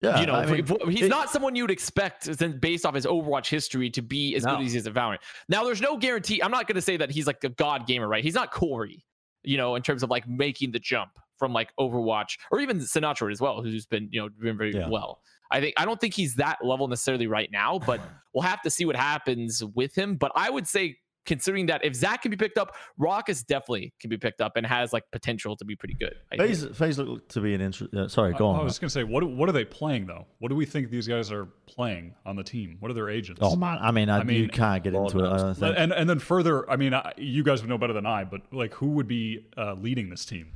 Yeah. 0.00 0.20
you 0.20 0.26
know, 0.26 0.34
I 0.34 0.46
mean, 0.46 0.64
he's 0.90 1.06
it- 1.06 1.08
not 1.08 1.28
someone 1.28 1.56
you'd 1.56 1.72
expect 1.72 2.28
based 2.60 2.86
off 2.86 2.94
his 2.94 3.04
Overwatch 3.04 3.48
history 3.48 3.90
to 3.90 4.00
be 4.00 4.36
as 4.36 4.44
No. 4.44 4.56
good 4.56 4.66
as 4.66 4.72
he 4.72 4.78
is 4.78 4.86
at 4.86 4.94
Valorant. 4.94 5.18
Now, 5.48 5.64
there's 5.64 5.80
no 5.80 5.96
guarantee. 5.96 6.40
I'm 6.40 6.52
not 6.52 6.68
going 6.68 6.76
to 6.76 6.82
say 6.82 6.96
that 6.98 7.10
he's 7.10 7.26
like 7.26 7.42
a 7.42 7.48
god 7.48 7.88
gamer, 7.88 8.06
right? 8.06 8.22
He's 8.22 8.34
not 8.34 8.52
Corey, 8.52 9.04
you 9.42 9.56
know, 9.56 9.74
in 9.74 9.82
terms 9.82 10.04
of 10.04 10.10
like 10.10 10.28
making 10.28 10.70
the 10.70 10.78
jump 10.78 11.10
from 11.38 11.52
like 11.52 11.70
Overwatch 11.78 12.36
or 12.50 12.60
even 12.60 12.78
Sinatraa 12.78 13.30
as 13.32 13.40
well, 13.40 13.62
who's 13.62 13.86
been 13.86 14.08
you 14.10 14.20
know 14.20 14.28
doing 14.28 14.56
very 14.58 14.74
Yeah. 14.74 14.88
well. 14.88 15.20
I 15.50 15.60
think 15.60 15.74
I 15.78 15.84
don't 15.84 16.00
think 16.00 16.14
he's 16.14 16.34
that 16.34 16.58
level 16.62 16.88
necessarily 16.88 17.26
right 17.26 17.50
now, 17.50 17.78
but 17.78 18.00
we'll 18.34 18.42
have 18.42 18.60
to 18.62 18.70
see 18.70 18.84
what 18.84 18.96
happens 18.96 19.62
with 19.74 19.94
him. 19.96 20.16
But 20.16 20.32
I 20.34 20.50
would 20.50 20.66
say. 20.66 20.98
Considering 21.26 21.66
that 21.66 21.84
if 21.84 21.94
Zach 21.94 22.22
can 22.22 22.30
be 22.30 22.38
picked 22.38 22.56
up, 22.56 22.74
Rawkus 22.98 23.44
definitely 23.44 23.92
can 24.00 24.08
be 24.08 24.16
picked 24.16 24.40
up 24.40 24.56
and 24.56 24.64
has 24.64 24.94
like 24.94 25.04
potential 25.12 25.56
to 25.56 25.64
be 25.66 25.76
pretty 25.76 25.92
good. 25.92 26.14
I 26.32 26.38
think. 26.38 26.48
FaZe, 26.48 26.66
FaZe 26.74 26.98
look 27.00 27.28
to 27.28 27.42
be 27.42 27.52
an 27.52 27.60
interest. 27.60 27.92
Uh, 27.92 28.08
sorry, 28.08 28.32
go 28.32 28.48
I, 28.48 28.54
on. 28.54 28.60
I 28.60 28.62
was 28.62 28.78
going 28.78 28.88
to 28.88 28.92
say, 28.94 29.04
what 29.04 29.22
what 29.28 29.46
are 29.46 29.52
they 29.52 29.66
playing 29.66 30.06
though? 30.06 30.24
What 30.38 30.48
do 30.48 30.54
we 30.54 30.64
think 30.64 30.88
these 30.88 31.06
guys 31.06 31.30
are 31.30 31.44
playing 31.66 32.14
on 32.24 32.36
the 32.36 32.42
team? 32.42 32.78
What 32.80 32.90
are 32.90 32.94
their 32.94 33.10
agents? 33.10 33.40
oh 33.44 33.56
man, 33.56 33.76
I 33.82 33.90
mean, 33.90 34.08
I, 34.08 34.20
I 34.20 34.22
mean, 34.24 34.40
you 34.40 34.48
can't 34.48 34.82
get 34.82 34.94
into 34.94 35.18
it. 35.22 35.28
I 35.28 35.36
don't 35.36 35.54
think. 35.54 35.74
and 35.76 35.92
and 35.92 36.08
then 36.08 36.18
further, 36.18 36.70
I 36.70 36.76
mean, 36.76 36.94
I, 36.94 37.12
you 37.18 37.42
guys 37.42 37.60
would 37.60 37.68
know 37.68 37.76
better 37.76 37.92
than 37.92 38.06
I, 38.06 38.24
but 38.24 38.50
like, 38.50 38.72
who 38.72 38.86
would 38.92 39.08
be 39.08 39.44
uh, 39.58 39.74
leading 39.74 40.08
this 40.08 40.24
team? 40.24 40.54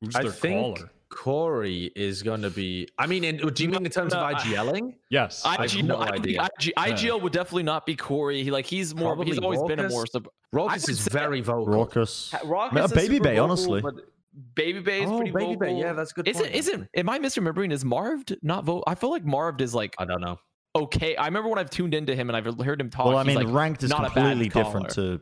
Who's 0.00 0.14
I 0.16 0.22
their 0.22 0.30
think 0.32 0.76
caller? 0.78 0.90
Corey 1.08 1.90
is 1.96 2.22
going 2.22 2.42
to 2.42 2.50
be. 2.50 2.88
I 2.98 3.06
mean, 3.06 3.24
in, 3.24 3.36
do 3.38 3.62
you 3.62 3.68
mean 3.70 3.84
in 3.86 3.90
terms 3.90 4.12
No, 4.12 4.18
of 4.20 4.24
I- 4.24 4.40
IGLing? 4.40 4.94
Yes, 5.10 5.44
I 5.44 5.52
have 5.52 5.60
IGL, 5.70 5.84
no 5.84 5.96
I 5.98 6.08
idea. 6.10 6.42
IG, 6.60 6.72
IGL 6.76 7.22
would 7.22 7.32
definitely 7.32 7.62
not 7.62 7.86
be 7.86 7.94
Corey. 7.96 8.42
He 8.42 8.50
like 8.50 8.66
he's 8.66 8.94
more. 8.94 9.14
he's 9.24 9.38
Probably 9.38 9.58
always 9.58 9.62
been 9.76 9.84
a 9.84 9.88
more. 9.88 10.06
Sub- 10.06 10.28
Rawkus 10.54 10.82
would 10.82 10.88
is 10.90 11.08
very 11.08 11.40
vocal. 11.40 11.66
Rawkus. 11.86 12.30
Rawkus 12.42 12.72
Man, 12.72 12.84
is 12.84 12.92
Baby 12.92 13.18
Bay, 13.18 13.36
vocal, 13.36 13.44
honestly. 13.44 13.80
but 13.80 13.94
Baby 14.54 14.80
Bay 14.80 15.02
is 15.02 15.10
Oh, 15.10 15.16
pretty 15.16 15.30
Baby 15.32 15.44
vocal. 15.54 15.56
Bay, 15.60 15.78
yeah, 15.78 15.92
that's 15.92 16.10
a 16.10 16.14
good. 16.14 16.28
Isn't 16.28 16.42
point, 16.42 16.54
isn't 16.54 16.88
am 16.94 17.08
I 17.08 17.18
misremembering? 17.18 17.72
Is 17.72 17.84
Marved 17.84 18.36
not 18.42 18.64
vote? 18.64 18.84
I 18.86 18.94
feel 18.94 19.10
like 19.10 19.24
Marved 19.24 19.60
is 19.62 19.74
like 19.74 19.94
I 19.98 20.04
don't 20.04 20.20
know. 20.20 20.38
okay. 20.74 21.16
I 21.16 21.24
remember 21.26 21.48
when 21.48 21.58
I've 21.58 21.70
tuned 21.70 21.94
into 21.94 22.14
him 22.14 22.28
and 22.28 22.36
I've 22.36 22.58
heard 22.64 22.80
him 22.80 22.90
talk. 22.90 23.06
Well, 23.06 23.16
I 23.16 23.24
he's, 23.24 23.36
mean, 23.36 23.46
like, 23.46 23.54
ranked 23.54 23.82
is 23.82 23.90
not 23.90 24.12
completely 24.12 24.48
different 24.48 24.90
to 24.90 25.20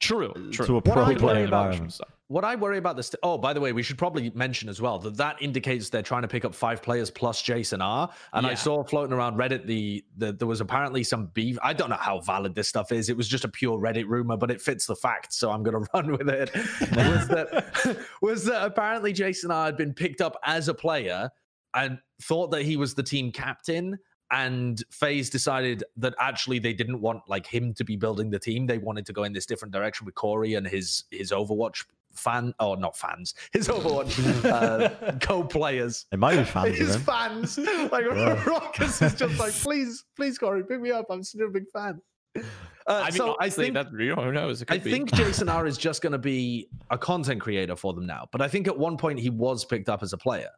true, 0.00 0.32
true. 0.52 0.66
to 0.66 0.76
a 0.78 0.82
pro 0.82 1.04
I 1.04 1.14
player 1.14 1.44
environment. 1.44 1.98
What 2.28 2.44
I 2.44 2.56
worry 2.56 2.78
about 2.78 2.96
this. 2.96 3.14
Oh, 3.22 3.36
by 3.36 3.52
the 3.52 3.60
way, 3.60 3.72
we 3.72 3.82
should 3.82 3.98
probably 3.98 4.30
mention 4.34 4.70
as 4.70 4.80
well 4.80 4.98
that 5.00 5.16
that 5.18 5.42
indicates 5.42 5.90
they're 5.90 6.00
trying 6.00 6.22
to 6.22 6.28
pick 6.28 6.46
up 6.46 6.54
five 6.54 6.82
players 6.82 7.10
plus 7.10 7.42
Jason 7.42 7.82
R. 7.82 8.10
And 8.32 8.46
I 8.46 8.54
saw 8.54 8.82
floating 8.82 9.12
around 9.12 9.36
Reddit 9.36 9.66
the, 9.66 10.02
the 10.16 10.32
there 10.32 10.48
was 10.48 10.62
apparently 10.62 11.04
some 11.04 11.26
beef. 11.34 11.58
I 11.62 11.74
don't 11.74 11.90
know 11.90 11.96
how 11.96 12.20
valid 12.20 12.54
this 12.54 12.66
stuff 12.66 12.92
is. 12.92 13.10
It 13.10 13.16
was 13.16 13.28
just 13.28 13.44
a 13.44 13.48
pure 13.48 13.78
Reddit 13.78 14.06
rumor, 14.08 14.38
but 14.38 14.50
it 14.50 14.62
fits 14.62 14.86
the 14.86 14.96
facts, 14.96 15.36
so 15.36 15.50
I'm 15.50 15.62
going 15.62 15.84
to 15.84 15.90
run 15.92 16.12
with 16.12 16.30
it. 16.30 16.54
was 16.54 17.28
that 17.28 18.06
was 18.22 18.44
that 18.46 18.64
apparently 18.64 19.12
Jason 19.12 19.50
R 19.50 19.66
had 19.66 19.76
been 19.76 19.92
picked 19.92 20.22
up 20.22 20.38
as 20.44 20.68
a 20.68 20.74
player 20.74 21.30
and 21.74 21.98
thought 22.22 22.50
that 22.52 22.62
he 22.62 22.78
was 22.78 22.94
the 22.94 23.02
team 23.02 23.32
captain. 23.32 23.98
And 24.30 24.82
FaZe 24.90 25.28
decided 25.28 25.84
that 25.98 26.14
actually 26.18 26.58
they 26.58 26.72
didn't 26.72 27.00
want 27.00 27.20
like 27.28 27.46
him 27.46 27.74
to 27.74 27.84
be 27.84 27.96
building 27.96 28.30
the 28.30 28.38
team. 28.38 28.66
They 28.66 28.78
wanted 28.78 29.04
to 29.06 29.12
go 29.12 29.24
in 29.24 29.34
this 29.34 29.44
different 29.44 29.72
direction 29.72 30.06
with 30.06 30.14
Corey 30.14 30.54
and 30.54 30.66
his 30.66 31.04
his 31.10 31.30
Overwatch 31.30 31.84
fan 32.14 32.54
or 32.60 32.76
not 32.76 32.96
fans, 32.96 33.34
his 33.52 33.68
Overwatch 33.68 34.44
uh, 34.44 35.18
co-players. 35.20 36.06
It 36.12 36.18
might 36.18 36.36
be 36.36 36.44
fans 36.44 36.68
of 36.68 36.74
His 36.76 36.94
him. 36.96 37.00
fans, 37.02 37.58
like 37.92 38.04
Yeah. 38.04 38.36
Rawkus 38.44 39.02
is 39.04 39.14
just 39.14 39.38
like, 39.38 39.52
please, 39.52 40.04
please, 40.16 40.38
Corey, 40.38 40.64
pick 40.64 40.80
me 40.80 40.90
up. 40.90 41.06
I'm 41.10 41.22
still 41.22 41.48
a 41.48 41.50
big 41.50 41.64
fan. 41.72 42.00
Uh, 42.36 42.42
I 42.86 43.04
mean, 43.04 43.12
so 43.12 43.36
I 43.40 43.48
think 43.48 43.74
that 43.74 43.86
you 43.98 44.14
know, 44.14 44.22
who 44.22 44.32
knows? 44.32 44.60
It 44.60 44.70
I 44.70 44.78
be. 44.78 44.90
think 44.90 45.12
Jason 45.12 45.48
R 45.48 45.66
is 45.66 45.78
just 45.78 46.02
going 46.02 46.12
to 46.12 46.18
be 46.18 46.68
a 46.90 46.98
content 46.98 47.40
creator 47.40 47.76
for 47.76 47.94
them 47.94 48.06
now. 48.06 48.26
But 48.32 48.42
I 48.42 48.48
think 48.48 48.66
at 48.68 48.76
one 48.78 48.96
point 48.98 49.18
he 49.20 49.30
was 49.30 49.64
picked 49.64 49.88
up 49.88 50.02
as 50.02 50.12
a 50.12 50.18
player. 50.18 50.50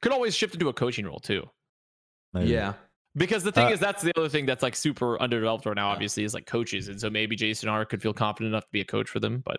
could 0.00 0.12
always 0.12 0.34
shift 0.34 0.54
into 0.54 0.68
a 0.68 0.72
coaching 0.72 1.04
role 1.06 1.18
too. 1.20 1.42
Maybe. 2.32 2.50
Yeah. 2.50 2.74
Because 3.16 3.42
the 3.44 3.52
thing 3.52 3.66
Uh, 3.66 3.70
is, 3.70 3.80
that's 3.80 4.02
the 4.02 4.12
other 4.16 4.28
thing 4.28 4.46
that's 4.46 4.62
like 4.62 4.74
super 4.74 5.20
underdeveloped 5.20 5.66
right 5.66 5.76
now. 5.76 5.88
Obviously, 5.90 6.24
is 6.24 6.34
like 6.34 6.46
coaches, 6.46 6.88
and 6.88 7.00
so 7.00 7.08
maybe 7.10 7.36
Jason 7.36 7.68
R 7.68 7.84
could 7.84 8.00
feel 8.02 8.12
confident 8.14 8.52
enough 8.52 8.64
to 8.64 8.72
be 8.72 8.80
a 8.80 8.84
coach 8.84 9.08
for 9.08 9.20
them. 9.20 9.42
But 9.44 9.58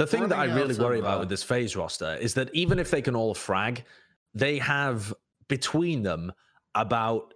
The 0.00 0.06
thing 0.06 0.28
that 0.28 0.38
I 0.38 0.44
really 0.44 0.74
worry 0.78 0.98
of, 0.98 1.04
about 1.04 1.16
uh, 1.16 1.20
with 1.20 1.28
this 1.28 1.42
FaZe 1.42 1.76
roster 1.76 2.16
is 2.18 2.32
that 2.32 2.48
even 2.54 2.78
if 2.78 2.90
they 2.90 3.02
can 3.02 3.14
all 3.14 3.34
frag, 3.34 3.84
they 4.32 4.56
have 4.56 5.12
between 5.46 6.02
them 6.02 6.32
about 6.74 7.34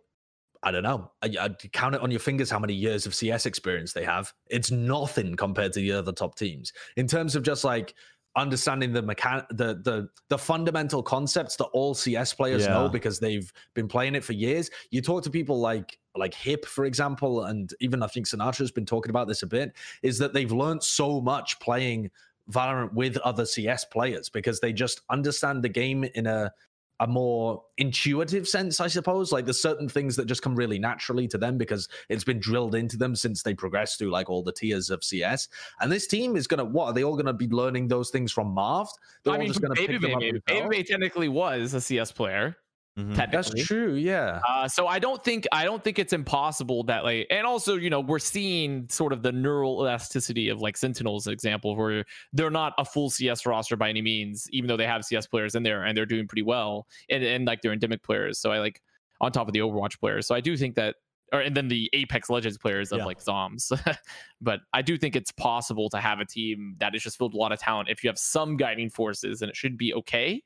I 0.63 0.71
don't 0.71 0.83
know. 0.83 1.11
I'd 1.21 1.73
count 1.75 1.95
it 1.95 2.01
on 2.01 2.11
your 2.11 2.21
fingers 2.21 2.51
how 2.51 2.59
many 2.59 2.73
years 2.73 3.05
of 3.05 3.15
CS 3.15 3.45
experience 3.45 3.93
they 3.93 4.05
have. 4.05 4.33
It's 4.49 4.71
nothing 4.71 5.37
compared 5.37 5.75
to 5.75 5.81
the 5.81 5.93
other 5.93 6.11
top 6.11 6.37
teams 6.37 6.73
in 6.97 7.07
terms 7.07 7.37
of 7.37 7.43
just 7.43 7.65
like 7.65 7.93
understanding 8.35 8.95
the 8.95 9.03
mechan- 9.03 9.47
the 9.51 9.75
the 9.85 10.09
the 10.31 10.39
fundamental 10.39 11.03
concepts 11.03 11.57
that 11.57 11.67
all 11.67 11.93
CS 11.93 12.33
players 12.33 12.67
know 12.67 12.89
because 12.89 13.21
they've 13.21 13.53
been 13.75 13.89
playing 13.89 14.15
it 14.15 14.25
for 14.25 14.33
years. 14.33 14.71
You 14.91 15.03
talk 15.03 15.23
to 15.25 15.31
people 15.31 15.61
like 15.61 15.99
like 16.17 16.33
Hip, 16.33 16.65
for 16.65 16.87
example, 16.87 17.45
and 17.45 17.75
even 17.81 18.03
I 18.03 18.07
think 18.07 18.27
Sinatraa's 18.27 18.71
been 18.71 18.87
talking 18.87 19.11
about 19.11 19.29
this 19.29 19.43
a 19.43 19.47
bit. 19.47 19.75
Is 20.03 20.17
that 20.17 20.33
they've 20.33 20.51
learned 20.51 20.83
so 20.83 21.21
much 21.21 21.61
playing 21.61 22.11
Valorant 22.51 22.93
with 22.93 23.17
other 23.19 23.47
CS 23.47 23.85
players 23.85 24.29
because 24.29 24.61
they 24.61 24.73
just 24.73 25.03
understand 25.11 25.63
the 25.63 25.69
game 25.69 26.05
in 26.05 26.27
a 26.27 26.53
a 27.01 27.07
more 27.07 27.63
intuitive 27.77 28.47
sense, 28.47 28.81
I 28.81 28.87
suppose. 28.87 29.33
Like 29.33 29.47
there's 29.47 29.61
certain 29.61 29.89
things 29.89 30.15
that 30.17 30.27
just 30.27 30.43
come 30.43 30.55
really 30.55 30.79
naturally 30.79 31.27
to 31.29 31.39
them 31.39 31.59
because 31.59 31.89
it's 32.09 32.25
been 32.25 32.39
drilled 32.39 32.75
into 32.75 32.97
them 32.97 33.17
since 33.17 33.43
they 33.43 33.53
progressed 33.53 33.99
through 33.99 34.11
like 34.11 34.31
all 34.31 34.43
the 34.43 34.53
tiers 34.53 34.91
of 34.91 35.03
CS. 35.03 35.49
And 35.81 35.91
this 35.91 36.07
team 36.07 36.37
is 36.37 36.47
gonna 36.47 36.65
what 36.65 36.87
are 36.87 36.93
they 36.93 37.03
all 37.03 37.17
gonna 37.17 37.33
be 37.33 37.49
learning 37.49 37.89
those 37.89 38.11
things 38.11 38.31
from 38.31 38.49
Marv? 38.49 38.89
They're 39.25 39.33
I 39.33 39.37
all 39.37 39.41
mean, 39.41 39.49
just 39.49 39.61
gonna 39.61 39.75
pick 39.75 39.89
Baby 39.89 39.99
Baby 39.99 40.41
themselves? 40.47 40.89
technically 40.89 41.29
was 41.29 41.75
a 41.75 41.81
CS 41.81 42.13
player. 42.13 42.57
Mhm. 42.99 43.17
That's 43.33 43.51
true, 43.67 43.95
yeah. 43.95 44.41
Uh, 44.49 44.69
so 44.69 44.87
I 44.87 45.01
don't 45.01 45.23
think 45.25 45.49
I 45.51 45.65
don't 45.65 45.83
think 45.83 45.99
it's 45.99 46.13
impossible 46.13 46.85
that 46.85 47.03
like, 47.03 47.27
and 47.29 47.45
also 47.45 47.75
you 47.75 47.91
know 47.91 47.99
we're 48.01 48.21
seeing 48.21 48.89
sort 48.89 49.13
of 49.13 49.23
the 49.23 49.33
neural 49.33 49.81
elasticity 49.81 50.49
of 50.49 50.61
like 50.61 50.77
Sentinels 50.77 51.27
example 51.27 51.75
where 51.75 52.05
they're 52.33 52.51
not 52.53 52.73
a 52.79 52.85
full 52.85 53.11
CS 53.11 53.47
roster 53.47 53.77
by 53.77 53.89
any 53.89 54.01
means, 54.01 54.49
even 54.53 54.69
though 54.69 54.77
they 54.77 54.87
have 54.87 55.05
CS 55.05 55.27
players 55.27 55.57
in 55.57 55.65
there 55.65 55.83
and 55.85 55.97
they're 55.99 56.07
doing 56.07 56.29
pretty 56.29 56.43
well, 56.43 56.87
and 57.11 57.25
and 57.25 57.47
like 57.47 57.63
they're 57.63 57.73
endemic 57.73 58.05
players. 58.05 58.39
So 58.39 58.53
I 58.53 58.61
like 58.61 58.81
on 59.21 59.33
top 59.33 59.49
of 59.49 59.55
the 59.55 59.61
Overwatch 59.61 59.99
players. 59.99 60.29
So 60.29 60.35
I 60.37 60.41
do 60.41 60.57
think 60.57 60.77
that, 60.77 60.95
or 61.33 61.41
and 61.41 61.57
then 61.57 61.67
the 61.67 61.91
Apex 61.95 62.31
Legends 62.31 62.59
players 62.59 62.93
of 62.93 62.99
Yeah. 62.99 63.07
like 63.07 63.21
Zombs. 63.21 63.73
but 64.41 64.61
I 64.73 64.83
do 64.83 64.97
think 64.97 65.17
it's 65.17 65.33
possible 65.33 65.89
to 65.91 65.99
have 65.99 66.21
a 66.21 66.25
team 66.25 66.77
that 66.79 66.95
is 66.95 67.03
just 67.03 67.19
filled 67.19 67.33
with 67.33 67.39
a 67.39 67.41
lot 67.41 67.51
of 67.51 67.59
talent 67.59 67.89
if 67.89 68.05
you 68.05 68.09
have 68.09 68.19
some 68.19 68.57
guiding 68.57 68.89
forces, 68.89 69.43
and 69.43 69.51
it 69.51 69.57
should 69.57 69.77
be 69.77 69.93
okay. 69.95 70.45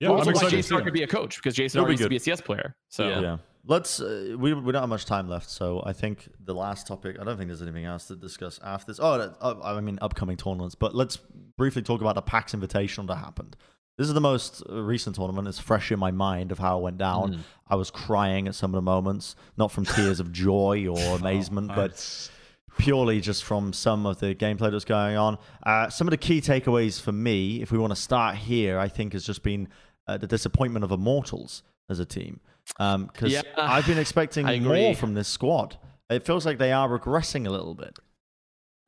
Yeah, 0.00 0.08
also, 0.10 0.20
I'm 0.20 0.26
why 0.26 0.30
excited 0.32 0.50
to 0.50 0.56
Jason 0.56 0.68
see 0.68 0.74
Hart 0.74 0.84
could 0.84 0.92
be 0.94 1.02
a 1.02 1.06
coach 1.06 1.36
because 1.36 1.54
Jason 1.54 1.78
He'll 1.78 1.84
Hart 1.84 1.88
be 1.88 1.92
used 1.94 2.02
to 2.04 2.08
be 2.08 2.16
a 2.16 2.20
CS 2.20 2.40
player. 2.40 2.74
So 2.88 3.08
Yeah. 3.08 3.20
Yeah. 3.20 3.36
Let's. 3.66 4.00
Uh, 4.00 4.34
we 4.38 4.54
we 4.54 4.72
don't 4.72 4.80
have 4.82 4.88
much 4.88 5.04
time 5.04 5.28
left, 5.28 5.50
so 5.50 5.82
I 5.84 5.92
think 5.92 6.28
the 6.42 6.54
last 6.54 6.86
topic. 6.86 7.16
I 7.20 7.24
don't 7.24 7.36
think 7.36 7.48
there's 7.48 7.60
anything 7.60 7.84
else 7.84 8.06
to 8.06 8.16
discuss 8.16 8.58
after 8.64 8.92
this. 8.92 9.00
Oh, 9.02 9.18
that- 9.18 9.36
uh, 9.40 9.56
I 9.62 9.80
mean 9.80 9.98
upcoming 10.00 10.36
tournaments. 10.36 10.74
But 10.74 10.94
let's 10.94 11.16
briefly 11.56 11.82
talk 11.82 12.00
about 12.00 12.14
the 12.14 12.22
PAX 12.22 12.54
Invitational 12.54 13.06
that 13.08 13.16
happened. 13.16 13.56
This 13.98 14.06
is 14.06 14.14
the 14.14 14.20
most 14.20 14.62
uh, 14.70 14.80
recent 14.80 15.16
tournament. 15.16 15.48
It's 15.48 15.58
fresh 15.58 15.90
in 15.90 15.98
my 15.98 16.12
mind 16.12 16.52
of 16.52 16.60
how 16.60 16.78
it 16.78 16.82
went 16.82 16.98
down. 16.98 17.34
Mm. 17.34 17.38
I 17.66 17.74
was 17.74 17.90
crying 17.90 18.46
at 18.46 18.54
some 18.54 18.70
of 18.70 18.76
the 18.78 18.82
moments, 18.82 19.34
not 19.56 19.72
from 19.72 19.84
tears 19.84 20.20
of 20.20 20.32
joy 20.32 20.86
or 20.86 20.98
amazement, 21.18 21.72
Oh, 21.72 21.74
but 21.74 22.30
purely 22.78 23.20
just 23.20 23.42
from 23.44 23.72
some 23.72 24.06
of 24.06 24.20
the 24.20 24.34
gameplay 24.36 24.70
that's 24.70 24.84
going 24.84 25.16
on. 25.16 25.36
Uh, 25.64 25.88
some 25.90 26.06
of 26.06 26.10
the 26.10 26.16
key 26.16 26.40
takeaways 26.40 27.00
for 27.00 27.10
me, 27.12 27.60
if 27.60 27.72
we 27.72 27.76
want 27.78 27.90
to 27.90 28.00
start 28.00 28.36
here, 28.36 28.78
I 28.78 28.86
think 28.88 29.12
has 29.14 29.24
just 29.24 29.42
been 29.42 29.68
uh, 30.08 30.16
the 30.16 30.26
disappointment 30.26 30.84
of 30.84 30.90
Immortals 30.90 31.62
as 31.88 32.00
a 32.00 32.04
team. 32.04 32.40
Because 32.76 33.32
Yeah, 33.32 33.42
I've 33.56 33.86
been 33.86 33.98
expecting 33.98 34.64
more 34.64 34.94
from 34.94 35.14
this 35.14 35.28
squad. 35.28 35.76
It 36.10 36.24
feels 36.24 36.44
like 36.44 36.58
they 36.58 36.72
are 36.72 36.88
regressing 36.88 37.46
a 37.46 37.50
little 37.50 37.74
bit. 37.74 37.98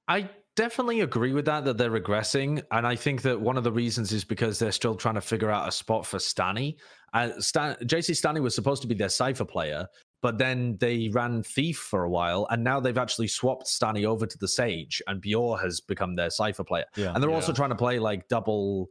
I 0.09 0.31
definitely 0.57 1.01
agree 1.01 1.33
with 1.33 1.45
that 1.45 1.65
that 1.65 1.79
they're 1.79 1.91
regressing, 1.91 2.63
and 2.73 2.87
I 2.87 2.97
think 2.97 3.23
that 3.23 3.41
one 3.41 3.57
of 3.57 3.65
the 3.65 3.73
reasons 3.73 4.13
is 4.13 4.25
because 4.25 4.59
they're 4.59 4.73
still 4.73 4.95
trying 4.95 5.15
to 5.15 5.21
figure 5.21 5.51
out 5.51 5.69
a 5.69 5.73
spot 5.73 6.07
for 6.07 6.19
Stanny. 6.19 6.79
Uh, 7.13 7.31
Stan, 7.39 7.77
JC 7.85 8.17
Stanny 8.17 8.41
was 8.41 8.55
supposed 8.55 8.83
to 8.83 8.89
be 8.89 8.95
their 8.95 9.09
Cypher 9.09 9.45
player, 9.45 9.87
but 10.23 10.39
then 10.39 10.77
they 10.81 11.09
ran 11.13 11.43
Thief 11.43 11.79
for 11.79 12.05
a 12.05 12.11
while, 12.11 12.47
and 12.51 12.63
now 12.63 12.81
they've 12.81 12.99
actually 12.99 13.29
swapped 13.29 13.67
Stanny 13.67 14.05
over 14.05 14.27
to 14.27 14.39
the 14.39 14.49
Sage, 14.49 15.01
and 15.07 15.23
Bior 15.23 15.61
has 15.61 15.81
become 15.81 16.17
their 16.17 16.31
Cypher 16.31 16.65
player. 16.65 16.85
Yeah. 16.97 17.13
And 17.15 17.23
they're 17.23 17.31
also 17.31 17.53
trying 17.53 17.71
to 17.71 17.77
play 17.77 17.99
like 17.99 18.29
double, 18.29 18.89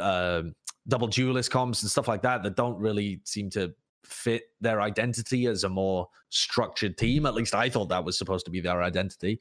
uh, 0.00 0.42
double 0.88 1.06
duelist 1.06 1.50
comps 1.50 1.82
and 1.82 1.90
stuff 1.90 2.08
like 2.08 2.22
that 2.22 2.42
that 2.42 2.56
don't 2.56 2.78
really 2.78 3.20
seem 3.24 3.50
to 3.50 3.72
fit 4.04 4.44
their 4.60 4.80
identity 4.80 5.46
as 5.46 5.64
a 5.64 5.68
more 5.68 6.08
structured 6.30 6.96
team. 6.96 7.26
At 7.26 7.34
least 7.34 7.54
I 7.54 7.68
thought 7.68 7.88
that 7.90 8.04
was 8.04 8.18
supposed 8.18 8.44
to 8.46 8.50
be 8.50 8.60
their 8.60 8.82
identity. 8.82 9.40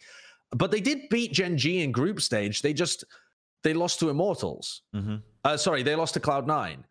But 0.52 0.72
they 0.72 0.82
did 0.82 1.10
beat 1.10 1.32
Gen 1.32 1.58
G 1.58 1.82
in 1.84 1.92
group 1.92 2.22
stage. 2.22 2.62
They 2.62 2.74
just 2.74 3.04
they 3.64 3.74
lost 3.74 4.00
to 4.00 4.10
Immortals. 4.10 4.82
hmm 4.94 5.18
Uh, 5.44 5.58
sorry, 5.58 5.84
they 5.84 5.96
lost 5.96 6.14
to 6.16 6.20
Cloud 6.20 6.48
Nine, 6.48 6.84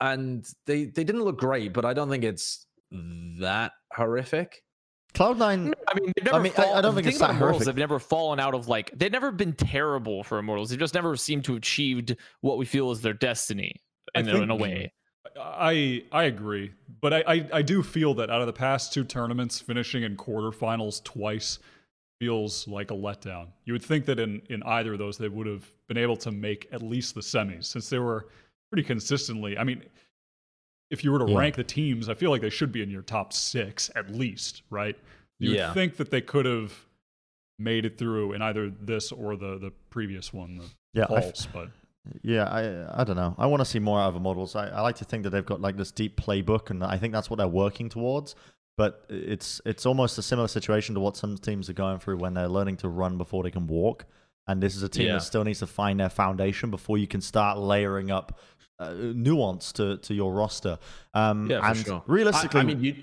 and 0.00 0.46
they 0.66 0.84
they 0.84 1.04
didn't 1.04 1.22
look 1.22 1.38
great. 1.38 1.72
But 1.72 1.84
I 1.84 1.94
don't 1.94 2.10
think 2.10 2.24
it's 2.24 2.66
that 3.40 3.72
horrific. 3.92 4.62
Cloud9, 5.14 5.72
I 5.88 5.94
mean, 6.00 6.12
they've 6.16 6.28
I 6.28 6.30
never 6.32 6.40
mean, 6.40 6.52
I- 6.56 6.62
I 6.72 6.80
don't 6.80 6.94
the 6.94 7.02
think 7.02 7.04
thing 7.04 7.06
it's 7.08 7.16
about 7.18 7.26
that 7.28 7.36
Immortals, 7.36 7.56
horrific. 7.58 7.66
they've 7.66 7.76
never 7.82 7.98
fallen 7.98 8.40
out 8.40 8.54
of 8.54 8.68
like 8.68 8.90
they've 8.96 9.12
never 9.12 9.30
been 9.30 9.52
terrible 9.52 10.24
for 10.24 10.38
Immortals. 10.38 10.70
They've 10.70 10.78
just 10.78 10.94
never 10.94 11.16
seemed 11.16 11.44
to 11.44 11.52
have 11.52 11.58
achieved 11.58 12.16
what 12.40 12.56
we 12.58 12.64
feel 12.64 12.90
is 12.90 13.00
their 13.02 13.12
destiny 13.12 13.76
in, 14.14 14.28
a, 14.28 14.32
think- 14.32 14.42
in 14.44 14.50
a 14.50 14.56
way. 14.56 14.92
I 15.40 16.04
I 16.12 16.24
agree, 16.24 16.72
but 17.00 17.12
I, 17.12 17.24
I 17.26 17.48
I 17.54 17.62
do 17.62 17.82
feel 17.82 18.14
that 18.14 18.28
out 18.30 18.40
of 18.40 18.46
the 18.46 18.52
past 18.52 18.92
two 18.92 19.04
tournaments, 19.04 19.60
finishing 19.60 20.02
in 20.02 20.16
quarterfinals 20.16 21.02
twice 21.04 21.58
feels 22.20 22.66
like 22.68 22.90
a 22.90 22.94
letdown. 22.94 23.48
You 23.64 23.72
would 23.72 23.82
think 23.84 24.04
that 24.06 24.18
in 24.18 24.42
in 24.50 24.62
either 24.64 24.92
of 24.94 24.98
those 24.98 25.18
they 25.18 25.28
would 25.28 25.46
have 25.46 25.70
been 25.88 25.96
able 25.96 26.16
to 26.16 26.30
make 26.32 26.68
at 26.72 26.82
least 26.82 27.14
the 27.14 27.20
semis, 27.20 27.66
since 27.66 27.88
they 27.88 27.98
were 27.98 28.28
pretty 28.70 28.86
consistently. 28.86 29.56
I 29.56 29.64
mean, 29.64 29.82
if 30.92 31.02
you 31.02 31.10
were 31.10 31.18
to 31.18 31.28
Yeah. 31.30 31.38
rank 31.38 31.56
the 31.56 31.64
teams, 31.64 32.08
I 32.08 32.14
feel 32.14 32.30
like 32.30 32.42
they 32.42 32.50
should 32.50 32.70
be 32.70 32.82
in 32.82 32.90
your 32.90 33.02
top 33.02 33.32
six 33.32 33.90
at 33.96 34.10
least, 34.10 34.62
right? 34.70 34.96
You 35.40 35.52
Yeah. 35.54 35.72
think 35.74 35.96
that 35.96 36.10
they 36.10 36.20
could 36.20 36.44
have 36.46 36.86
made 37.58 37.84
it 37.84 37.98
through 37.98 38.32
in 38.32 38.42
either 38.42 38.70
this 38.70 39.10
or 39.12 39.36
the 39.36 39.58
the 39.58 39.72
previous 39.90 40.32
one, 40.32 40.56
the 40.58 40.64
yeah, 40.94 41.06
I 41.10 41.16
f- 41.18 41.52
but. 41.52 41.70
Yeah, 42.22 42.44
I 42.44 43.00
I 43.00 43.04
don't 43.04 43.16
know. 43.16 43.34
I 43.38 43.46
want 43.46 43.60
to 43.60 43.64
see 43.64 43.78
more 43.78 44.00
out 44.00 44.08
of 44.08 44.14
the 44.14 44.20
models. 44.20 44.56
I, 44.56 44.68
I 44.68 44.80
like 44.80 44.96
to 44.96 45.04
think 45.04 45.22
that 45.22 45.30
they've 45.30 45.46
got 45.46 45.60
like 45.60 45.76
this 45.76 45.92
deep 45.92 46.16
playbook, 46.20 46.70
and 46.70 46.82
I 46.82 46.98
think 46.98 47.12
that's 47.14 47.30
what 47.30 47.36
they're 47.36 47.46
working 47.64 47.88
towards. 47.88 48.34
But 48.76 49.04
it's 49.08 49.60
it's 49.64 49.86
almost 49.86 50.18
a 50.18 50.22
similar 50.22 50.48
situation 50.48 50.94
to 50.96 51.00
what 51.00 51.16
some 51.16 51.36
teams 51.38 51.70
are 51.70 51.74
going 51.74 51.98
through 52.00 52.16
when 52.18 52.34
they're 52.34 52.48
learning 52.48 52.78
to 52.78 52.88
run 52.88 53.18
before 53.18 53.42
they 53.44 53.50
can 53.52 53.66
walk. 53.68 54.04
And 54.48 54.60
this 54.60 54.74
is 54.74 54.82
a 54.82 54.88
team 54.88 55.06
Yeah. 55.06 55.12
that 55.14 55.22
still 55.22 55.44
needs 55.44 55.60
to 55.60 55.68
find 55.68 56.00
their 56.00 56.08
foundation 56.10 56.70
before 56.72 56.98
you 56.98 57.06
can 57.06 57.20
start 57.20 57.58
layering 57.58 58.10
up 58.10 58.36
uh, 58.90 59.12
nuance 59.14 59.72
to, 59.72 59.96
to 59.98 60.14
your 60.14 60.32
roster. 60.32 60.78
Um, 61.14 61.50
Yeah, 61.50 61.60
for 61.60 61.66
and 61.66 61.76
sure. 61.78 62.02
realistically, 62.06 62.60
I, 62.60 62.62
I 62.62 62.66
mean, 62.66 62.82
you. 62.84 62.94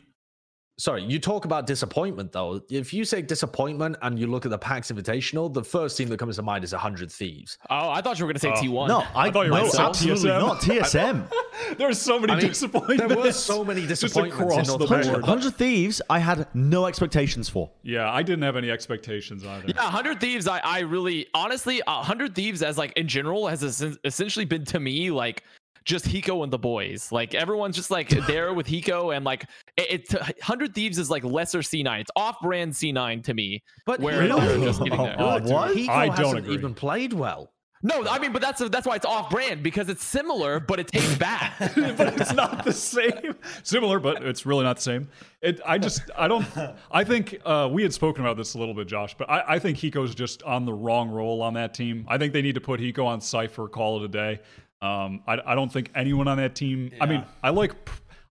Sorry, 0.78 1.04
you 1.04 1.20
talk 1.20 1.44
about 1.44 1.68
disappointment 1.68 2.32
though. 2.32 2.62
If 2.70 2.94
you 2.94 3.04
say 3.04 3.22
disappointment 3.22 3.98
and 4.02 4.18
you 4.18 4.28
look 4.28 4.46
at 4.46 4.50
the 4.52 4.58
PAX 4.58 4.90
Invitational, 4.90 5.54
the 5.54 5.62
first 5.62 5.98
team 5.98 6.08
that 6.08 6.20
comes 6.20 6.38
to 6.38 6.42
mind 6.42 6.64
is 6.64 6.72
hundred 6.72 7.12
Thieves. 7.12 7.58
Oh, 7.70 7.90
I 7.90 8.00
thought 8.02 8.18
you 8.18 8.24
were 8.26 8.32
going 8.32 8.40
to 8.40 8.64
say 8.64 8.70
Oh. 8.72 8.86
T1. 8.86 8.88
no, 8.88 9.04
I, 9.14 9.30
thought 9.30 9.46
you 9.46 9.52
were 9.52 9.58
no, 9.58 9.64
gonna 9.64 9.72
say 9.72 9.84
absolutely 9.84 10.30
TSM. 10.30 10.40
not 10.40 10.62
TSM. 10.62 11.32
There's 11.78 12.00
so 12.02 12.18
many 12.18 12.32
I 12.32 12.36
mean, 12.38 12.48
disappointments. 12.48 13.14
There 13.14 13.18
were 13.26 13.32
so 13.34 13.66
many 13.66 13.86
disappointments 13.86 14.38
in 14.40 14.48
across 14.52 14.68
North 14.70 14.80
the 14.80 14.86
America. 14.86 15.12
board. 15.12 15.26
Hundred 15.26 15.56
Thieves, 15.56 16.02
I 16.10 16.20
had 16.20 16.48
no 16.54 16.86
expectations 16.86 17.50
for. 17.50 17.70
Yeah, 17.84 18.10
I 18.10 18.24
didn't 18.24 18.44
have 18.44 18.56
any 18.56 18.72
expectations 18.72 19.46
either. 19.46 19.66
Yeah, 19.68 19.84
100 19.84 20.22
Thieves, 20.22 20.48
I, 20.48 20.60
I 20.60 20.80
really, 20.80 21.28
honestly, 21.34 21.82
uh, 21.82 21.96
100 21.98 22.34
Thieves 22.36 22.64
as 22.64 22.78
like 22.78 22.94
in 22.94 23.10
general 23.10 23.48
has 23.50 23.66
essen- 23.66 23.98
essentially 24.06 24.46
been 24.46 24.64
to 24.64 24.80
me 24.80 25.12
like 25.12 25.44
just 25.86 26.06
Hiko 26.06 26.44
and 26.44 26.52
the 26.54 26.60
boys. 26.60 27.12
Like 27.12 27.34
everyone's 27.34 27.76
just 27.76 27.92
like 27.92 28.10
there 28.28 28.54
with 28.54 28.68
Hiko 28.68 29.16
and 29.16 29.26
like 29.26 29.46
it, 29.78 30.12
it 30.12 30.14
100 30.14 30.74
Thieves 30.74 30.98
is 30.98 31.10
like 31.10 31.24
lesser 31.24 31.60
C9. 31.60 32.02
It's 32.02 32.12
off 32.16 32.40
brand 32.42 32.74
C9 32.74 33.24
to 33.24 33.34
me. 33.34 33.64
But 33.86 34.00
Where 34.00 34.22
Hiko 34.22 34.40
they're 34.42 34.60
just 34.60 34.80
getting 34.84 35.02
there. 35.02 35.16
Oh, 35.18 35.40
good. 35.40 35.52
what? 35.52 35.76
Hiko 35.76 35.90
I 35.90 36.06
don't 36.08 36.16
hasn't 36.18 36.40
agree. 36.40 36.54
even 36.54 36.74
played 36.74 37.14
well. 37.14 37.52
No, 37.82 38.06
I 38.06 38.20
mean, 38.20 38.34
but 38.34 38.42
that's 38.42 38.60
that's 38.68 38.86
why 38.86 38.98
it's 38.98 39.06
off 39.06 39.30
brand 39.30 39.64
because 39.64 39.88
it's 39.88 40.04
similar, 40.04 40.60
but 40.60 40.82
it 40.82 40.88
tastes 40.90 41.16
bad. 41.18 41.54
but 41.96 42.20
it's 42.20 42.34
not 42.34 42.66
the 42.66 42.74
same. 42.74 43.36
Similar, 43.64 44.00
but 44.00 44.22
it's 44.22 44.46
really 44.46 44.66
not 44.66 44.76
the 44.76 44.82
same. 44.82 45.08
It. 45.42 45.62
I 45.66 45.78
just. 45.78 46.02
I 46.18 46.28
don't. 46.28 46.46
I 46.92 47.06
think 47.06 47.40
uh, 47.46 47.70
we 47.72 47.82
had 47.84 47.94
spoken 47.94 48.26
about 48.26 48.36
this 48.36 48.54
a 48.56 48.58
little 48.58 48.74
bit, 48.74 48.88
Josh. 48.90 49.16
But 49.18 49.30
I, 49.30 49.56
I 49.56 49.60
think 49.60 49.78
Hiko's 49.78 50.14
just 50.14 50.44
on 50.44 50.66
the 50.66 50.74
wrong 50.74 51.10
role 51.10 51.42
on 51.42 51.54
that 51.54 51.74
team. 51.74 52.04
I 52.10 52.18
think 52.18 52.34
they 52.34 52.42
need 52.42 52.56
to 52.56 52.62
put 52.62 52.82
Hiko 52.82 53.06
on 53.06 53.22
Cypher. 53.22 53.70
Call 53.70 54.04
it 54.04 54.04
a 54.04 54.10
day. 54.10 54.42
Um. 54.82 55.22
I. 55.28 55.38
I 55.46 55.56
don't 55.56 55.72
think 55.72 55.92
anyone 55.96 56.28
on 56.28 56.38
that 56.38 56.56
team. 56.56 56.92
I 57.02 57.06
mean, 57.06 57.24
I 57.44 57.50
like. 57.50 57.74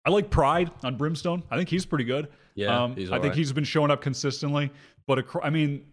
I 0.05 0.09
like 0.09 0.29
Pride 0.29 0.71
on 0.83 0.95
Brimstone. 0.95 1.43
I 1.51 1.57
think 1.57 1.69
he's 1.69 1.85
pretty 1.85 2.05
good. 2.05 2.29
Yeah, 2.55 2.83
Um, 2.83 2.95
he's 2.95 3.09
I 3.09 3.15
think 3.15 3.23
alright. 3.25 3.37
he's 3.37 3.51
been 3.53 3.63
showing 3.65 3.91
up 3.91 4.01
consistently. 4.01 4.71
But 5.07 5.19
acro- 5.19 5.41
I 5.43 5.49
mean, 5.49 5.85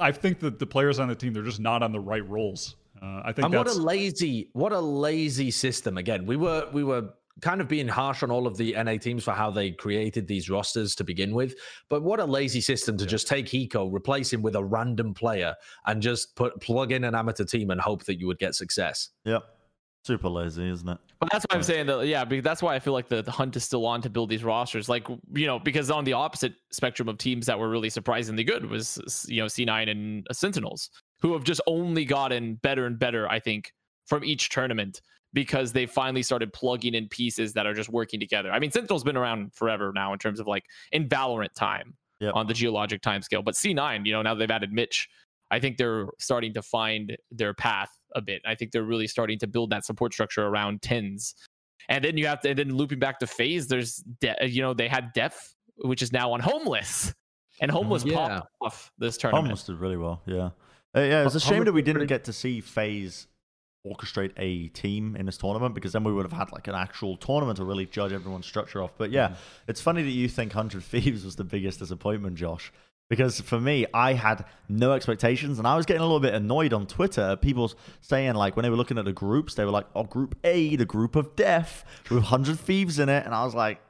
I 0.00 0.12
think 0.12 0.40
that 0.40 0.58
the 0.58 0.66
players 0.66 0.98
on 0.98 1.08
the 1.08 1.14
team 1.14 1.32
they're 1.34 1.42
just 1.42 1.60
not 1.60 1.82
on 1.82 1.92
the 1.92 2.00
right 2.00 2.26
roles. 2.28 2.76
Uh, 3.00 3.20
I 3.24 3.32
think 3.32 3.46
And 3.46 3.54
what 3.54 3.68
a 3.68 3.72
lazy, 3.74 4.48
what 4.54 4.72
a 4.72 4.80
lazy 4.80 5.50
system. 5.50 5.98
Again, 5.98 6.24
we 6.26 6.36
were 6.36 6.68
we 6.72 6.84
were 6.84 7.10
kind 7.40 7.60
of 7.60 7.68
being 7.68 7.88
harsh 7.88 8.22
on 8.22 8.30
all 8.30 8.46
of 8.46 8.56
the 8.56 8.72
NA 8.82 8.96
teams 8.96 9.24
for 9.24 9.32
how 9.32 9.50
they 9.50 9.72
created 9.72 10.26
these 10.26 10.48
rosters 10.48 10.94
to 10.94 11.04
begin 11.04 11.34
with. 11.34 11.54
But 11.88 12.02
what 12.02 12.20
a 12.20 12.24
lazy 12.24 12.60
system 12.60 12.96
to 12.96 13.06
just 13.06 13.26
take 13.28 13.46
Hiko, 13.46 13.92
replace 13.92 14.32
him 14.32 14.40
with 14.40 14.54
a 14.56 14.64
random 14.64 15.14
player, 15.14 15.54
and 15.86 16.00
just 16.00 16.34
put 16.36 16.60
plug 16.60 16.92
in 16.92 17.04
an 17.04 17.14
amateur 17.14 17.44
team 17.44 17.70
and 17.70 17.80
hope 17.80 18.04
that 18.04 18.18
you 18.20 18.26
would 18.28 18.38
get 18.38 18.54
success. 18.54 19.10
Yep. 19.24 19.42
Super 20.04 20.28
lazy, 20.28 20.68
isn't 20.68 20.88
it? 20.88 20.98
But 21.18 21.30
that's 21.32 21.46
why 21.48 21.56
I'm 21.56 21.62
saying 21.62 21.86
that, 21.86 22.06
yeah, 22.06 22.24
because 22.24 22.44
that's 22.44 22.60
why 22.62 22.74
I 22.74 22.78
feel 22.78 22.92
like 22.92 23.08
the, 23.08 23.22
the 23.22 23.30
hunt 23.30 23.56
is 23.56 23.64
still 23.64 23.86
on 23.86 24.02
to 24.02 24.10
build 24.10 24.28
these 24.28 24.44
rosters. 24.44 24.86
Like, 24.86 25.08
you 25.32 25.46
know, 25.46 25.58
because 25.58 25.90
on 25.90 26.04
the 26.04 26.12
opposite 26.12 26.52
spectrum 26.70 27.08
of 27.08 27.16
teams 27.16 27.46
that 27.46 27.58
were 27.58 27.70
really 27.70 27.88
surprisingly 27.88 28.44
good 28.44 28.66
was, 28.66 29.24
you 29.28 29.40
know, 29.40 29.46
C9 29.46 29.90
and 29.90 30.26
uh, 30.28 30.34
Sentinels, 30.34 30.90
who 31.20 31.32
have 31.32 31.42
just 31.42 31.62
only 31.66 32.04
gotten 32.04 32.56
better 32.56 32.84
and 32.84 32.98
better, 32.98 33.26
I 33.28 33.40
think, 33.40 33.72
from 34.04 34.24
each 34.24 34.50
tournament 34.50 35.00
because 35.32 35.72
they 35.72 35.86
finally 35.86 36.22
started 36.22 36.52
plugging 36.52 36.94
in 36.94 37.08
pieces 37.08 37.54
that 37.54 37.66
are 37.66 37.74
just 37.74 37.88
working 37.88 38.20
together. 38.20 38.52
I 38.52 38.58
mean, 38.58 38.70
Sentinel's 38.70 39.04
been 39.04 39.16
around 39.16 39.54
forever 39.54 39.90
now 39.94 40.12
in 40.12 40.18
terms 40.18 40.38
of 40.38 40.46
like 40.46 40.64
in 40.92 41.08
Valorant 41.08 41.54
time 41.54 41.94
Yep. 42.20 42.34
on 42.36 42.46
the 42.46 42.54
geologic 42.54 43.02
time 43.02 43.22
scale. 43.22 43.42
But 43.42 43.54
C9, 43.54 44.06
you 44.06 44.12
know, 44.12 44.22
now 44.22 44.34
they've 44.34 44.50
added 44.50 44.72
Mitch, 44.72 45.08
I 45.50 45.60
think 45.60 45.76
they're 45.76 46.06
starting 46.18 46.54
to 46.54 46.62
find 46.62 47.16
their 47.30 47.54
path 47.54 47.90
a 48.14 48.20
bit. 48.20 48.42
I 48.46 48.54
think 48.54 48.72
they're 48.72 48.82
really 48.84 49.06
starting 49.06 49.38
to 49.40 49.46
build 49.46 49.70
that 49.70 49.84
support 49.84 50.12
structure 50.12 50.46
around 50.46 50.80
TenZ. 50.80 51.34
And 51.88 52.04
then 52.04 52.16
you 52.16 52.26
have 52.26 52.40
to, 52.42 52.50
and 52.50 52.58
then 52.58 52.74
looping 52.74 52.98
back 52.98 53.18
to 53.20 53.26
FaZe, 53.26 53.66
there's, 53.68 53.96
de- 54.20 54.36
you 54.48 54.62
know, 54.62 54.72
they 54.74 54.88
had 54.88 55.12
Def, 55.12 55.54
which 55.78 56.00
is 56.02 56.12
now 56.12 56.32
on 56.32 56.40
Homeless. 56.40 57.12
And 57.60 57.70
Homeless 57.70 58.04
Yeah. 58.04 58.14
popped 58.16 58.48
off 58.62 58.92
this 58.98 59.16
tournament. 59.16 59.46
Homeless 59.46 59.64
did 59.64 59.76
really 59.76 59.96
well. 59.96 60.22
Yeah. 60.26 60.50
Uh, 60.96 61.00
yeah, 61.00 61.24
it's 61.26 61.34
a 61.34 61.40
shame 61.40 61.64
that 61.64 61.72
we 61.72 61.82
didn't 61.82 62.06
get 62.06 62.24
to 62.24 62.32
see 62.32 62.60
FaZe 62.60 63.26
orchestrate 63.86 64.32
a 64.38 64.68
team 64.68 65.14
in 65.16 65.26
this 65.26 65.36
tournament 65.36 65.74
because 65.74 65.92
then 65.92 66.04
we 66.04 66.12
would 66.12 66.24
have 66.24 66.32
had 66.32 66.50
like 66.52 66.68
an 66.68 66.74
actual 66.74 67.16
tournament 67.18 67.58
to 67.58 67.64
really 67.64 67.84
judge 67.84 68.12
everyone's 68.12 68.46
structure 68.46 68.82
off. 68.82 68.92
But 68.96 69.10
yeah, 69.10 69.34
it's 69.68 69.80
funny 69.80 70.02
that 70.02 70.10
you 70.10 70.26
think 70.28 70.54
100 70.54 70.82
Thieves 70.84 71.24
was 71.24 71.36
the 71.36 71.44
biggest 71.44 71.80
disappointment, 71.80 72.36
Josh. 72.36 72.72
Because 73.10 73.40
for 73.40 73.60
me, 73.60 73.86
I 73.92 74.14
had 74.14 74.44
no 74.68 74.92
expectations, 74.92 75.58
and 75.58 75.68
I 75.68 75.76
was 75.76 75.84
getting 75.84 76.00
a 76.00 76.04
little 76.04 76.20
bit 76.20 76.34
annoyed 76.34 76.72
on 76.72 76.86
Twitter. 76.86 77.36
People 77.36 77.72
saying 78.00 78.34
like 78.34 78.56
when 78.56 78.62
they 78.62 78.70
were 78.70 78.76
looking 78.76 78.98
at 78.98 79.04
the 79.04 79.12
groups, 79.12 79.54
they 79.54 79.64
were 79.64 79.70
like, 79.70 79.86
"Oh, 79.94 80.04
Group 80.04 80.36
A, 80.42 80.76
the 80.76 80.86
group 80.86 81.14
of 81.14 81.36
death 81.36 81.84
with 82.04 82.24
100 82.24 82.58
Thieves 82.58 82.98
in 82.98 83.08
it," 83.08 83.24
and 83.26 83.34
I 83.34 83.44
was 83.44 83.54
like, 83.54 83.80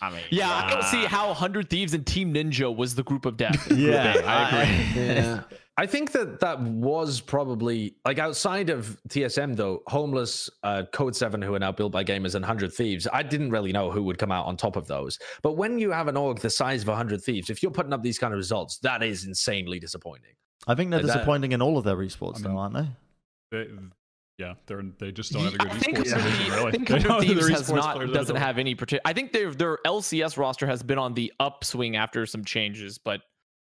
"I 0.00 0.10
mean, 0.10 0.20
Yeah, 0.30 0.48
I 0.50 0.70
don't 0.70 0.84
see 0.84 1.04
how 1.04 1.28
100 1.28 1.68
Thieves 1.68 1.94
and 1.94 2.06
Team 2.06 2.32
Ninja 2.32 2.74
was 2.74 2.94
the 2.94 3.02
group 3.02 3.26
of 3.26 3.36
death. 3.36 3.70
yeah, 3.76 4.14
I 4.24 4.62
agree. 4.62 5.02
Yeah. 5.06 5.42
I 5.78 5.86
think 5.86 6.12
that 6.12 6.40
that 6.40 6.60
was 6.60 7.22
probably 7.22 7.94
like 8.04 8.18
outside 8.18 8.68
of 8.68 8.98
TSM 9.08 9.56
though, 9.56 9.82
Homeless, 9.86 10.50
uh, 10.62 10.82
Code 10.92 11.16
Seven, 11.16 11.40
who 11.40 11.54
are 11.54 11.58
now 11.58 11.72
built 11.72 11.92
by 11.92 12.04
gamers, 12.04 12.34
and 12.34 12.44
Hundred 12.44 12.74
Thieves. 12.74 13.08
I 13.10 13.22
didn't 13.22 13.50
really 13.50 13.72
know 13.72 13.90
who 13.90 14.02
would 14.02 14.18
come 14.18 14.30
out 14.30 14.44
on 14.44 14.58
top 14.58 14.76
of 14.76 14.86
those. 14.86 15.18
But 15.42 15.52
when 15.56 15.78
you 15.78 15.90
have 15.90 16.08
an 16.08 16.16
org 16.18 16.40
the 16.40 16.50
size 16.50 16.82
of 16.86 16.94
Hundred 16.94 17.22
Thieves, 17.22 17.48
if 17.48 17.62
you're 17.62 17.72
putting 17.72 17.94
up 17.94 18.02
these 18.02 18.18
kind 18.18 18.34
of 18.34 18.36
results, 18.36 18.76
that 18.82 19.02
is 19.02 19.24
insanely 19.24 19.78
disappointing. 19.80 20.32
I 20.66 20.74
think 20.74 20.90
they're 20.90 20.98
Like 21.00 21.06
that- 21.06 21.12
disappointing 21.14 21.52
in 21.52 21.62
all 21.62 21.78
of 21.78 21.84
their 21.84 21.96
esports, 21.96 22.40
I 22.40 22.48
though, 22.48 22.58
aren't 22.58 22.74
they?" 22.74 23.68
Yeah, 24.42 24.54
they're 24.66 24.82
they 24.98 25.12
just 25.12 25.32
don't 25.32 25.44
have 25.44 25.54
a 25.54 25.58
good 25.58 25.70
I 25.70 25.78
think, 25.78 25.98
esports 25.98 26.10
Hundred 26.10 26.30
division, 26.32 26.52
really. 26.52 26.66
I 26.66 26.70
think 26.72 26.88
They 26.88 26.98
don't- 26.98 27.08
100 27.18 27.36
their 27.36 27.46
Thieves 27.46 27.58
has 27.60 27.72
not 27.72 28.12
doesn't 28.12 28.36
have 28.36 28.58
any 28.58 28.74
particular. 28.74 29.02
I 29.04 29.12
think 29.12 29.32
their 29.32 29.52
their 29.52 29.78
LCS 29.86 30.36
roster 30.36 30.66
has 30.66 30.82
been 30.82 30.98
on 30.98 31.14
the 31.14 31.32
upswing 31.38 31.94
after 31.96 32.26
some 32.26 32.44
changes, 32.44 32.98
but 32.98 33.20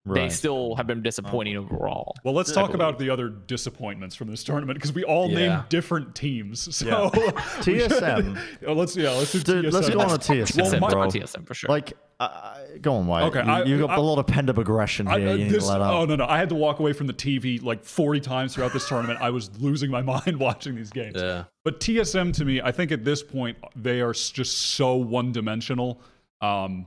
they 0.07 0.29
still 0.31 0.75
have 0.77 0.87
been 0.87 1.03
disappointing 1.03 1.57
overall. 1.57 2.15
Well, 2.25 2.33
let's 2.35 2.53
talk 2.53 2.73
about 2.75 2.99
the 2.99 3.11
other 3.11 3.29
disappointments 3.29 4.17
from 4.17 4.29
this 4.31 4.43
tournament 4.43 4.79
because 4.79 4.93
we 4.95 5.05
all 5.05 5.29
Yeah. 5.29 5.35
named 5.37 5.63
different 5.69 6.15
teams. 6.15 6.75
So 6.75 6.87
Yeah. 6.87 7.11
we 7.15 7.21
should- 7.63 7.91
TSM. 7.91 8.39
Oh, 8.67 8.73
let's 8.73 8.97
yeah, 8.97 9.11
let's 9.11 9.33
do 9.33 9.41
Dude, 9.41 9.67
TSM. 9.67 9.73
let's 9.73 9.89
go 9.91 10.01
on 10.01 10.11
a 10.11 10.19
TSM, 10.19 10.63
TSM, 10.65 10.81
my- 10.81 10.89
bro. 10.89 11.07
TSM 11.09 11.47
for 11.47 11.53
sure. 11.55 11.69
Like, 11.69 11.93
uh, 12.19 12.55
go 12.81 12.95
on, 12.97 13.07
Wyatt. 13.07 13.29
Okay, 13.37 13.45
you, 13.47 13.51
I- 13.53 13.65
you've 13.65 13.81
got 13.81 13.91
I- 13.91 13.97
a 13.97 14.01
lot 14.01 14.19
of 14.19 14.27
pent 14.27 14.49
up 14.49 14.57
aggression 14.59 15.07
here. 15.07 15.15
I- 15.15 15.33
uh, 15.33 15.35
you 15.35 15.45
need 15.45 15.51
this- 15.53 15.65
to 15.67 15.71
let 15.73 15.83
out. 15.83 15.95
oh 15.95 16.05
no 16.07 16.17
no! 16.17 16.27
I 16.27 16.39
had 16.39 16.49
to 16.49 16.55
walk 16.55 16.81
away 16.81 16.93
from 16.95 17.07
the 17.07 17.13
TV 17.15 17.63
like 17.63 17.85
40 17.85 18.21
times 18.21 18.55
throughout 18.55 18.73
this 18.73 18.89
tournament. 18.89 19.21
I 19.21 19.29
was 19.31 19.51
losing 19.61 19.91
my 19.91 20.01
mind 20.15 20.39
watching 20.41 20.75
these 20.77 20.91
games. 20.91 21.15
Yeah. 21.17 21.45
But 21.65 21.79
TSM 21.81 22.33
to 22.35 22.45
me, 22.47 22.63
I 22.63 22.73
think 22.73 22.91
at 22.91 23.05
this 23.05 23.23
point 23.23 23.59
they 23.77 24.01
are 24.01 24.13
just 24.15 24.57
so 24.73 24.97
one-dimensional. 24.97 26.01
Um, 26.41 26.73
and 26.73 26.87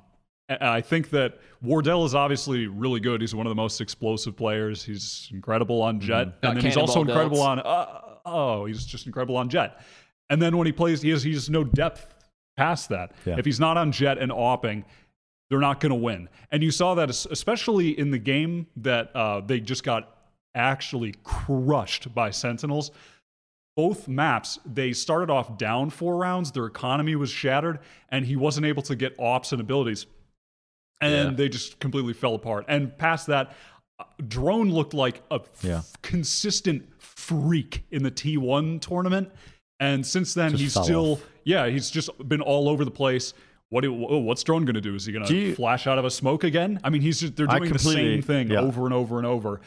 I 0.61 0.81
think 0.81 1.09
that 1.11 1.39
Wardell 1.61 2.05
is 2.05 2.15
obviously 2.15 2.67
really 2.67 2.99
good. 2.99 3.21
He's 3.21 3.35
one 3.35 3.45
of 3.45 3.51
the 3.51 3.55
most 3.55 3.81
explosive 3.81 4.35
players. 4.35 4.83
He's 4.83 5.29
incredible 5.31 5.81
on 5.81 5.99
Jet, 5.99 6.41
Got 6.41 6.49
and 6.49 6.57
then 6.57 6.65
he's 6.65 6.77
also 6.77 7.01
incredible 7.01 7.37
belts. 7.37 7.47
on. 7.47 7.59
Uh, 7.59 8.15
oh, 8.25 8.65
he's 8.65 8.85
just 8.85 9.05
incredible 9.05 9.37
on 9.37 9.49
Jet. 9.49 9.81
And 10.29 10.41
then 10.41 10.57
when 10.57 10.65
he 10.65 10.73
plays, 10.73 11.01
he 11.01 11.09
has 11.09 11.23
he 11.23 11.33
has 11.33 11.49
no 11.49 11.63
depth 11.63 12.13
past 12.57 12.89
that. 12.89 13.13
Yeah. 13.25 13.35
If 13.37 13.45
he's 13.45 13.59
not 13.59 13.77
on 13.77 13.91
Jet 13.91 14.17
and 14.17 14.31
Opping, 14.31 14.83
they're 15.49 15.59
not 15.59 15.79
going 15.79 15.91
to 15.91 15.95
win. 15.95 16.29
And 16.51 16.63
you 16.63 16.71
saw 16.71 16.95
that 16.95 17.09
especially 17.09 17.97
in 17.97 18.11
the 18.11 18.17
game 18.17 18.67
that 18.77 19.15
uh, 19.15 19.41
they 19.41 19.59
just 19.59 19.83
got 19.83 20.17
actually 20.55 21.15
crushed 21.23 22.13
by 22.13 22.31
Sentinels. 22.31 22.91
Both 23.75 24.07
maps, 24.07 24.59
they 24.65 24.93
started 24.93 25.31
off 25.31 25.57
down 25.57 25.89
four 25.89 26.17
rounds. 26.17 26.51
Their 26.51 26.67
economy 26.67 27.15
was 27.15 27.31
shattered, 27.31 27.79
and 28.09 28.23
he 28.23 28.35
wasn't 28.35 28.67
able 28.67 28.83
to 28.83 28.95
get 28.95 29.15
ops 29.19 29.51
and 29.51 29.59
abilities. 29.59 30.05
And 31.03 31.31
Yeah. 31.31 31.35
they 31.35 31.49
just 31.49 31.79
completely 31.79 32.13
fell 32.13 32.35
apart. 32.35 32.65
And 32.67 32.97
past 32.97 33.27
that, 33.27 33.53
Drone 34.27 34.71
looked 34.71 34.93
like 34.93 35.21
a 35.31 35.35
f- 35.35 35.63
Yeah. 35.63 35.81
consistent 36.01 36.83
freak 36.99 37.83
in 37.91 38.03
the 38.03 38.11
T1 38.11 38.79
tournament. 38.79 39.31
And 39.79 40.05
since 40.05 40.33
then, 40.33 40.51
Just 40.51 40.61
he's 40.63 40.83
still, 40.83 41.13
off. 41.13 41.25
yeah, 41.43 41.67
he's 41.67 41.89
just 41.89 42.09
been 42.27 42.41
all 42.41 42.69
over 42.69 42.85
the 42.85 42.91
place. 42.91 43.33
What 43.69 43.81
do, 43.81 43.91
what's 43.91 44.43
Drone 44.43 44.65
going 44.65 44.75
to 44.75 44.81
do? 44.81 44.93
Is 44.95 45.05
he 45.05 45.11
going 45.13 45.25
to 45.25 45.55
flash 45.55 45.87
out 45.87 45.97
of 45.97 46.05
a 46.05 46.11
smoke 46.11 46.43
again? 46.43 46.79
I 46.83 46.89
mean, 46.89 47.01
he's 47.01 47.19
just, 47.19 47.35
they're 47.35 47.47
doing 47.47 47.71
the 47.73 47.79
same 47.79 48.21
thing 48.21 48.51
yeah. 48.51 48.59
over 48.61 48.85
and 48.85 48.93
over 48.93 49.17
and 49.17 49.25
over. 49.25 49.61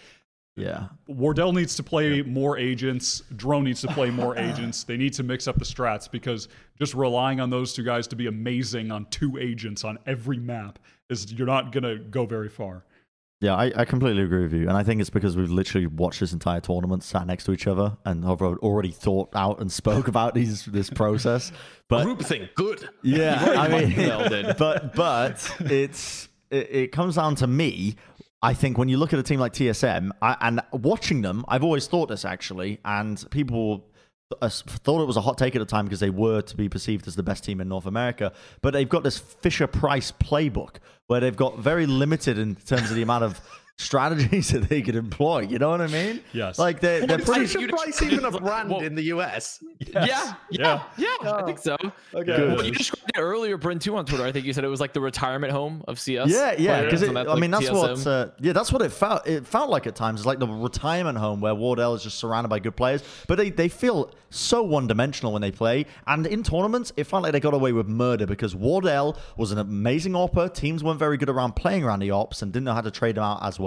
Yeah. 0.57 0.87
Wardell 1.07 1.53
needs 1.53 1.75
to 1.77 1.83
play 1.83 2.23
more 2.23 2.57
agents. 2.57 3.23
Drone 3.35 3.65
needs 3.65 3.81
to 3.83 3.89
play 3.89 4.11
more 4.11 4.39
agents. 4.39 4.85
They 4.85 4.97
need 4.97 5.13
to 5.15 5.23
mix 5.23 5.47
up 5.49 5.59
the 5.59 5.65
strats 5.67 6.11
because 6.11 6.49
just 6.79 6.95
relying 6.95 7.41
on 7.41 7.51
those 7.51 7.75
two 7.75 7.83
guys 7.83 8.07
to 8.09 8.17
be 8.17 8.27
amazing 8.27 8.91
on 8.91 9.05
two 9.11 9.37
agents 9.39 9.85
on 9.85 9.99
every 10.07 10.39
map 10.39 10.79
is 11.11 11.33
you're 11.33 11.47
not 11.47 11.73
gonna 11.73 11.97
go 11.97 12.27
very 12.27 12.49
far. 12.49 12.85
Yeah, 13.41 13.55
I, 13.55 13.71
I 13.77 13.85
completely 13.85 14.23
agree 14.23 14.45
with 14.45 14.55
you. 14.55 14.67
And 14.67 14.79
I 14.79 14.83
think 14.83 15.01
it's 15.01 15.11
because 15.11 15.37
we've 15.37 15.51
literally 15.51 15.87
watched 15.87 16.21
this 16.21 16.33
entire 16.33 16.61
tournament, 16.61 17.03
sat 17.03 17.27
next 17.27 17.45
to 17.45 17.53
each 17.53 17.67
other, 17.67 17.97
and 18.07 18.25
have 18.25 18.41
already 18.41 18.91
thought 18.91 19.29
out 19.35 19.61
and 19.61 19.71
spoke 19.71 20.09
about 20.15 20.35
these 20.35 20.65
this 20.65 20.89
process. 20.89 21.53
But 21.89 22.05
Group 22.05 22.23
thing, 22.23 22.49
good. 22.55 22.89
Yeah, 23.03 23.55
I 23.59 23.69
mean, 23.69 23.91
melded. 23.93 24.57
but 24.59 24.95
but 24.95 25.55
it's 25.61 26.29
it, 26.51 26.69
it 26.71 26.93
comes 26.93 27.17
down 27.17 27.35
to 27.37 27.47
me. 27.47 27.97
I 28.43 28.55
think 28.55 28.79
when 28.79 28.89
you 28.89 28.97
look 28.97 29.13
at 29.13 29.19
a 29.19 29.23
team 29.23 29.41
like 29.41 29.55
TSM 29.55 30.11
I, 30.23 30.37
and 30.41 30.61
watching 30.73 31.23
them, 31.23 31.45
I've 31.49 31.65
always 31.65 31.87
thought 31.87 32.09
this 32.09 32.25
actually, 32.25 32.81
and 32.85 33.23
people 33.31 33.87
uh, 34.41 34.49
thought 34.49 35.03
it 35.03 35.07
was 35.07 35.17
a 35.17 35.21
hot 35.21 35.39
take 35.39 35.55
at 35.55 35.61
the 35.61 35.65
time 35.65 35.85
because 35.85 36.01
they 36.01 36.11
were 36.11 36.43
to 36.43 36.57
be 36.57 36.69
perceived 36.69 37.07
as 37.07 37.15
the 37.15 37.23
best 37.23 37.45
team 37.45 37.61
in 37.61 37.69
North 37.69 37.87
America. 37.87 38.33
But 38.61 38.73
they've 38.73 38.89
got 38.89 39.05
this 39.05 39.19
Fisher 39.19 39.67
Price 39.67 40.13
playbook 40.13 40.77
where 41.07 41.21
they've 41.21 41.37
got 41.37 41.59
very 41.59 41.87
limited 41.87 42.39
in 42.39 42.57
terms 42.57 42.91
of 42.91 42.97
the 42.97 43.03
amount 43.03 43.25
of 43.25 43.41
strategies 43.79 44.49
that 44.53 44.69
they 44.69 44.83
could 44.83 44.97
employ. 44.97 45.41
You 45.41 45.59
know 45.59 45.71
what 45.71 45.81
I 45.81 45.87
mean? 45.87 46.21
Yes. 46.33 46.59
Like 46.59 46.81
they're, 46.81 47.07
they're 47.07 47.19
Well, 47.27 47.27
pretty. 47.27 47.43
it's 47.45 47.53
Fisher 47.55 47.69
Price 47.69 48.03
even 48.03 48.25
a 48.25 48.31
brand 48.31 48.71
Well- 48.71 48.81
in 48.81 48.95
the 48.95 49.03
US? 49.15 49.63
Yeah, 49.79 50.35
yeah, 50.51 50.83
yeah, 50.97 51.09
I 51.25 51.43
think 51.45 51.59
so. 51.59 51.77
Good. 52.13 52.27
Well, 52.57 52.65
you 52.65 52.73
described 52.73 53.11
it 53.15 53.21
earlier, 53.21 53.57
Brent, 53.59 53.83
too, 53.83 53.97
on 53.97 54.07
Twitter. 54.07 54.25
I 54.25 54.33
think 54.33 54.47
you 54.47 54.53
said 54.53 54.65
it 54.65 54.69
was 54.69 54.81
like 54.81 54.93
the 54.95 55.01
retirement 55.01 55.53
home 55.53 55.85
of 55.87 55.99
CS. 56.01 56.31
Yeah, 56.31 56.55
yeah, 56.59 56.83
because 56.85 57.03
I 57.03 57.35
mean 57.37 57.51
that's 57.51 57.69
TSM. 57.69 57.73
what 57.75 58.07
uh, 58.07 58.29
yeah 58.41 58.53
that's 58.53 58.73
what 58.73 58.83
it 58.83 58.91
felt 58.93 59.27
it 59.27 59.47
felt 59.47 59.69
like 59.71 59.87
at 59.87 59.95
times. 59.95 60.21
It's 60.21 60.27
like 60.27 60.39
the 60.39 60.47
retirement 60.49 61.19
home 61.19 61.41
where 61.41 61.55
Wardell 61.55 61.95
is 61.95 62.03
just 62.03 62.19
surrounded 62.19 62.49
by 62.49 62.59
good 62.59 62.77
players, 62.77 63.03
but 63.29 63.37
they, 63.37 63.51
they 63.51 63.69
feel 63.69 64.11
so 64.31 64.63
one 64.63 64.87
dimensional 64.87 65.33
when 65.33 65.43
they 65.43 65.51
play. 65.53 65.87
And 66.07 66.27
in 66.27 66.43
tournaments, 66.43 66.93
it 66.97 67.05
felt 67.05 67.23
like 67.23 67.33
they 67.33 67.41
got 67.41 67.55
away 67.55 67.73
with 67.73 67.87
murder 67.87 68.27
because 68.27 68.55
Wardell 68.55 69.17
was 69.37 69.53
an 69.53 69.59
amazing 69.59 70.17
opper. 70.17 70.49
Teams 70.49 70.83
weren't 70.83 70.99
very 70.99 71.17
good 71.17 71.29
around 71.29 71.55
playing 71.57 71.85
around 71.85 72.01
the 72.01 72.11
ops 72.11 72.43
and 72.43 72.53
didn't 72.53 72.65
know 72.65 72.75
how 72.75 72.81
to 72.81 72.91
trade 72.91 73.17
them 73.17 73.25
out 73.25 73.43
as 73.43 73.59
well. 73.61 73.66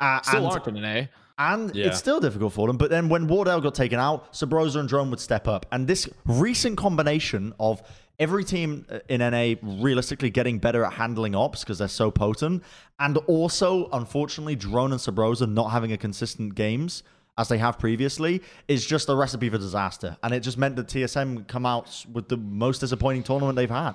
Uh, 0.00 0.20
Still 0.22 0.44
and, 0.44 0.46
aren't 0.52 0.66
in 0.68 0.76
an 0.78 0.84
A. 0.84 1.08
and 1.38 1.74
Yeah. 1.74 1.86
it's 1.86 1.98
still 1.98 2.20
difficult 2.20 2.52
for 2.52 2.66
them. 2.66 2.76
But 2.76 2.90
then 2.90 3.08
when 3.08 3.26
Wardell 3.26 3.60
got 3.60 3.74
taken 3.74 3.98
out, 3.98 4.32
Subroza 4.32 4.76
and 4.76 4.88
Drone 4.88 5.10
would 5.10 5.20
step 5.20 5.48
up. 5.48 5.66
And 5.72 5.86
this 5.86 6.08
recent 6.26 6.76
combination 6.76 7.52
of 7.58 7.82
every 8.18 8.44
team 8.44 8.86
in 9.08 9.20
NA 9.20 9.54
realistically 9.62 10.30
getting 10.30 10.58
better 10.58 10.84
at 10.84 10.92
handling 10.92 11.34
ops 11.34 11.60
because 11.64 11.78
they're 11.78 11.88
so 11.88 12.10
potent, 12.10 12.62
and 13.00 13.16
also, 13.26 13.88
unfortunately, 13.92 14.54
Drone 14.54 14.92
and 14.92 15.00
Subroza 15.00 15.50
not 15.50 15.70
having 15.70 15.92
a 15.92 15.96
consistent 15.96 16.54
games 16.54 17.02
as 17.38 17.48
they 17.48 17.56
have 17.58 17.78
previously 17.78 18.42
is 18.68 18.84
just 18.84 19.08
a 19.08 19.14
recipe 19.16 19.48
for 19.48 19.56
disaster. 19.56 20.16
And 20.22 20.34
it 20.34 20.40
just 20.40 20.58
meant 20.58 20.76
that 20.76 20.86
TSM 20.88 21.48
come 21.48 21.64
out 21.64 22.04
with 22.12 22.28
the 22.28 22.36
most 22.36 22.80
disappointing 22.80 23.22
tournament 23.22 23.56
they've 23.56 23.70
had. 23.70 23.94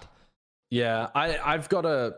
Yeah, 0.72 1.08
I, 1.16 1.38
I've 1.38 1.70
got 1.70 1.86
a. 1.86 2.16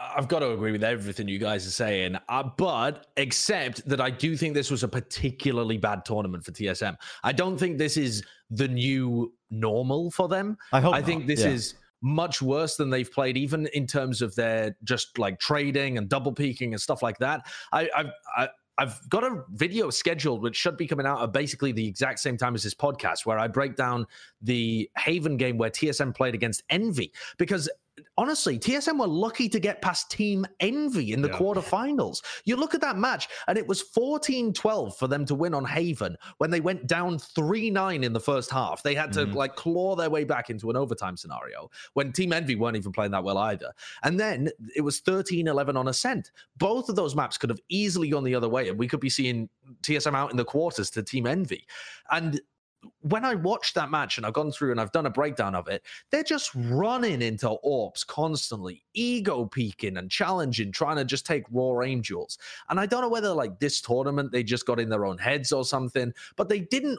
I've 0.00 0.28
got 0.28 0.40
to 0.40 0.52
agree 0.52 0.70
with 0.70 0.84
everything 0.84 1.26
you 1.26 1.38
guys 1.40 1.66
are 1.66 1.70
saying, 1.70 2.16
uh, 2.28 2.44
but 2.56 3.08
except 3.16 3.86
that 3.88 4.00
I 4.00 4.10
do 4.10 4.36
think 4.36 4.54
this 4.54 4.70
was 4.70 4.84
a 4.84 4.88
particularly 4.88 5.76
bad 5.76 6.04
tournament 6.04 6.44
for 6.44 6.52
TSM. 6.52 6.96
I 7.24 7.32
don't 7.32 7.58
think 7.58 7.78
this 7.78 7.96
is 7.96 8.22
the 8.50 8.68
new 8.68 9.32
normal 9.50 10.10
for 10.12 10.28
them. 10.28 10.56
I 10.72 10.80
hope 10.80 10.94
I 10.94 11.02
think 11.02 11.26
this 11.26 11.40
Yeah. 11.40 11.48
is 11.48 11.74
much 12.00 12.40
worse 12.40 12.76
than 12.76 12.90
they've 12.90 13.10
played, 13.10 13.36
even 13.36 13.66
in 13.74 13.86
terms 13.88 14.22
of 14.22 14.34
their 14.36 14.76
just 14.84 15.18
like 15.18 15.40
trading 15.40 15.98
and 15.98 16.08
double 16.08 16.32
peeking 16.32 16.72
and 16.74 16.80
stuff 16.80 17.02
like 17.02 17.18
that. 17.18 17.46
I, 17.72 17.90
I've 17.96 18.12
I, 18.36 18.48
I've 18.80 19.00
got 19.08 19.24
a 19.24 19.42
video 19.50 19.90
scheduled 19.90 20.40
which 20.40 20.54
should 20.54 20.76
be 20.76 20.86
coming 20.86 21.06
out 21.06 21.20
at 21.20 21.32
basically 21.32 21.72
the 21.72 21.84
exact 21.88 22.20
same 22.20 22.36
time 22.36 22.54
as 22.54 22.62
this 22.62 22.74
podcast, 22.74 23.26
where 23.26 23.36
I 23.36 23.48
break 23.48 23.74
down 23.74 24.06
the 24.42 24.88
Haven 24.96 25.36
game 25.36 25.58
where 25.58 25.70
TSM 25.70 26.14
played 26.14 26.34
against 26.34 26.62
Envy 26.70 27.12
because. 27.36 27.68
Honestly, 28.16 28.58
TSM 28.58 28.98
were 28.98 29.06
lucky 29.06 29.48
to 29.48 29.60
get 29.60 29.82
past 29.82 30.10
Team 30.10 30.46
Envy 30.60 31.12
in 31.12 31.22
the 31.22 31.28
Yeah. 31.28 31.38
quarterfinals. 31.38 32.22
You 32.44 32.56
look 32.56 32.74
at 32.74 32.80
that 32.80 32.96
match, 32.96 33.28
and 33.46 33.58
it 33.58 33.66
was 33.66 33.82
14 33.82 34.52
12 34.52 34.96
for 34.96 35.08
them 35.08 35.24
to 35.26 35.34
win 35.34 35.54
on 35.54 35.64
Haven 35.64 36.16
when 36.38 36.50
they 36.50 36.60
went 36.60 36.86
down 36.86 37.18
3 37.18 37.70
9 37.70 38.04
in 38.04 38.12
the 38.12 38.20
first 38.20 38.50
half. 38.50 38.82
They 38.82 38.94
had 38.94 39.12
to 39.14 39.26
Mhm. 39.26 39.34
like 39.34 39.56
claw 39.56 39.96
their 39.96 40.10
way 40.10 40.24
back 40.24 40.50
into 40.50 40.70
an 40.70 40.76
overtime 40.76 41.16
scenario 41.16 41.70
when 41.94 42.12
Team 42.12 42.32
Envy 42.32 42.56
weren't 42.56 42.76
even 42.76 42.92
playing 42.92 43.12
that 43.12 43.24
well 43.24 43.38
either. 43.38 43.72
And 44.02 44.18
then 44.18 44.50
it 44.74 44.82
was 44.82 45.00
13 45.00 45.46
11 45.48 45.76
on 45.76 45.88
Ascent. 45.88 46.30
Both 46.56 46.88
of 46.88 46.96
those 46.96 47.14
maps 47.14 47.38
could 47.38 47.50
have 47.50 47.60
easily 47.68 48.08
gone 48.08 48.24
the 48.24 48.34
other 48.34 48.48
way, 48.48 48.68
and 48.68 48.78
we 48.78 48.88
could 48.88 49.00
be 49.00 49.10
seeing 49.10 49.48
TSM 49.82 50.14
out 50.14 50.30
in 50.30 50.36
the 50.36 50.44
quarters 50.44 50.90
to 50.90 51.02
Team 51.02 51.26
Envy. 51.26 51.66
And 52.10 52.40
when 53.00 53.24
I 53.24 53.34
watched 53.34 53.74
that 53.74 53.90
match 53.90 54.16
and 54.16 54.26
I've 54.26 54.32
gone 54.32 54.52
through 54.52 54.70
and 54.70 54.80
I've 54.80 54.92
done 54.92 55.06
a 55.06 55.10
breakdown 55.10 55.54
of 55.54 55.68
it, 55.68 55.82
they're 56.10 56.22
just 56.22 56.50
running 56.54 57.22
into 57.22 57.48
orbs 57.48 58.04
constantly, 58.04 58.84
ego 58.94 59.46
peeking 59.46 59.96
and 59.96 60.10
challenging, 60.10 60.72
trying 60.72 60.96
to 60.96 61.04
just 61.04 61.26
take 61.26 61.44
raw 61.50 61.80
Angels. 61.82 62.38
And 62.68 62.78
I 62.78 62.86
don't 62.86 63.02
know 63.02 63.08
whether 63.08 63.32
like 63.32 63.58
this 63.60 63.80
tournament 63.80 64.32
they 64.32 64.42
just 64.42 64.66
got 64.66 64.80
in 64.80 64.88
their 64.88 65.06
own 65.06 65.18
heads 65.18 65.52
or 65.52 65.64
something, 65.64 66.12
but 66.36 66.48
they 66.48 66.60
didn't 66.60 66.98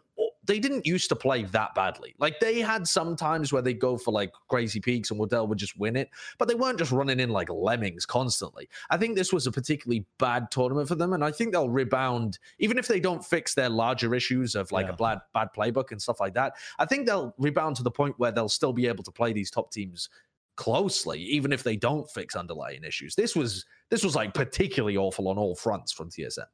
they 0.49 0.59
didn't 0.59 0.85
used 0.85 1.07
to 1.09 1.15
play 1.15 1.43
that 1.43 1.73
badly. 1.75 2.15
Like 2.17 2.39
they 2.39 2.59
had 2.59 2.87
some 2.87 3.15
times 3.15 3.53
where 3.53 3.61
they 3.61 3.73
go 3.73 3.97
for 3.97 4.11
like 4.11 4.33
crazy 4.49 4.79
peeks 4.79 5.11
and 5.11 5.19
Wardell 5.19 5.47
would 5.47 5.59
just 5.59 5.77
win 5.79 5.95
it, 5.95 6.09
but 6.39 6.47
they 6.47 6.55
weren't 6.55 6.79
just 6.79 6.91
running 6.91 7.19
in 7.19 7.29
like 7.29 7.49
lemmings 7.49 8.05
constantly. 8.05 8.67
I 8.89 8.97
think 8.97 9.15
this 9.15 9.31
was 9.31 9.45
a 9.47 9.51
particularly 9.51 10.05
bad 10.17 10.49
tournament 10.49 10.87
for 10.87 10.95
them, 10.95 11.13
and 11.13 11.23
I 11.23 11.31
think 11.31 11.51
they'll 11.53 11.69
rebound 11.69 12.39
even 12.57 12.77
if 12.79 12.87
they 12.87 12.99
don't 12.99 13.23
fix 13.23 13.53
their 13.53 13.69
larger 13.69 14.15
issues 14.15 14.55
of 14.55 14.71
like 14.71 14.87
Yeah. 14.87 14.93
a 14.93 14.97
bad 14.97 15.19
bad 15.33 15.49
playbook 15.55 15.91
and 15.91 16.01
stuff 16.01 16.19
like 16.19 16.33
that. 16.33 16.53
I 16.79 16.85
think 16.85 17.05
they'll 17.05 17.33
rebound 17.37 17.75
to 17.77 17.83
the 17.83 17.91
point 17.91 18.15
where 18.17 18.31
they'll 18.31 18.49
still 18.49 18.73
be 18.73 18.87
able 18.87 19.03
to 19.03 19.11
play 19.11 19.31
these 19.31 19.51
top 19.51 19.71
teams 19.71 20.09
closely, 20.55 21.21
even 21.21 21.53
if 21.53 21.63
they 21.63 21.77
don't 21.77 22.09
fix 22.11 22.35
underlying 22.35 22.83
issues. 22.83 23.15
This 23.15 23.35
was 23.35 23.65
this 23.89 24.03
was 24.03 24.15
like 24.15 24.33
particularly 24.33 24.97
awful 24.97 25.27
on 25.27 25.37
all 25.37 25.55
fronts 25.55 25.91
from 25.91 26.09
TSM. 26.09 26.45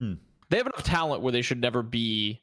Hmm. 0.00 0.14
they 0.50 0.56
have 0.58 0.66
enough 0.66 0.82
talent 0.82 1.22
where 1.22 1.32
they 1.32 1.42
should 1.42 1.60
never 1.60 1.82
be 1.82 2.42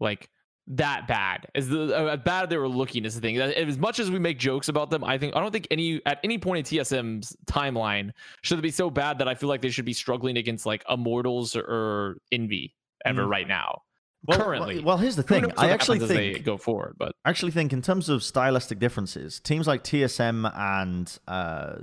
like 0.00 0.28
that 0.70 1.08
bad 1.08 1.46
as 1.54 1.66
the 1.68 1.96
uh, 1.96 2.16
bad 2.18 2.50
they 2.50 2.56
were 2.58 2.68
looking 2.68 3.06
is 3.06 3.14
the 3.14 3.20
thing 3.22 3.38
as 3.40 3.78
much 3.78 3.98
as 3.98 4.10
we 4.10 4.18
make 4.18 4.38
jokes 4.38 4.68
about 4.68 4.90
them 4.90 5.02
i 5.02 5.16
think 5.16 5.34
i 5.34 5.40
don't 5.40 5.50
think 5.50 5.66
any 5.70 5.98
at 6.04 6.20
any 6.22 6.36
point 6.36 6.58
in 6.70 6.78
tsm's 6.78 7.34
timeline 7.46 8.10
should 8.42 8.60
be 8.60 8.70
so 8.70 8.90
bad 8.90 9.18
that 9.18 9.26
i 9.26 9.34
feel 9.34 9.48
like 9.48 9.62
they 9.62 9.70
should 9.70 9.86
be 9.86 9.94
struggling 9.94 10.36
against 10.36 10.66
like 10.66 10.84
immortals 10.90 11.56
or 11.56 12.18
envy 12.32 12.74
ever 13.06 13.22
Mm. 13.24 13.30
right 13.30 13.48
now 13.48 13.80
Well, 14.26 14.38
currently 14.38 14.74
well, 14.76 14.84
well, 14.84 14.96
here's 14.98 15.16
the 15.16 15.22
thing. 15.22 15.50
I 15.56 15.70
actually 15.70 16.00
think 16.00 16.44
go 16.44 16.58
forward 16.58 16.96
but 16.98 17.14
I 17.24 17.30
actually 17.30 17.52
think 17.52 17.72
in 17.72 17.80
terms 17.80 18.10
of 18.10 18.22
stylistic 18.22 18.78
differences, 18.78 19.40
teams 19.40 19.66
like 19.66 19.84
TSM 19.84 20.52
and 20.54 21.18
uh, 21.26 21.76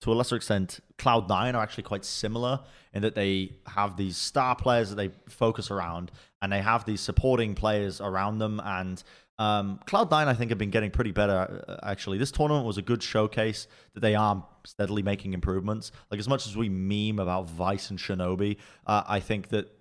to 0.00 0.12
a 0.12 0.14
lesser 0.14 0.36
extent 0.36 0.80
Cloud9 0.98 1.54
are 1.54 1.62
actually 1.62 1.84
quite 1.84 2.04
similar 2.04 2.60
in 2.92 3.02
that 3.02 3.14
they 3.14 3.52
have 3.66 3.96
these 3.96 4.16
star 4.16 4.56
players 4.56 4.90
that 4.90 4.96
they 4.96 5.10
focus 5.28 5.70
around 5.70 6.10
and 6.42 6.52
they 6.52 6.60
have 6.60 6.84
these 6.84 7.00
supporting 7.00 7.54
players 7.54 8.00
around 8.00 8.38
them 8.38 8.60
and 8.64 9.02
um, 9.38 9.80
Cloud9 9.86 10.12
I 10.12 10.34
think 10.34 10.50
have 10.50 10.58
been 10.58 10.70
getting 10.70 10.90
pretty 10.90 11.12
better 11.12 11.64
uh, 11.66 11.76
actually. 11.82 12.18
This 12.18 12.30
tournament 12.30 12.66
was 12.66 12.76
a 12.76 12.82
good 12.82 13.02
showcase 13.02 13.66
that 13.94 14.00
they 14.00 14.14
are 14.14 14.46
steadily 14.66 15.02
making 15.02 15.32
improvements. 15.32 15.92
Like 16.10 16.20
as 16.20 16.28
much 16.28 16.46
as 16.46 16.56
we 16.56 16.68
meme 16.68 17.18
about 17.18 17.48
Vice 17.48 17.88
and 17.88 17.98
Shinobi, 17.98 18.58
uh, 18.86 19.02
I 19.08 19.20
think 19.20 19.48
that 19.48 19.74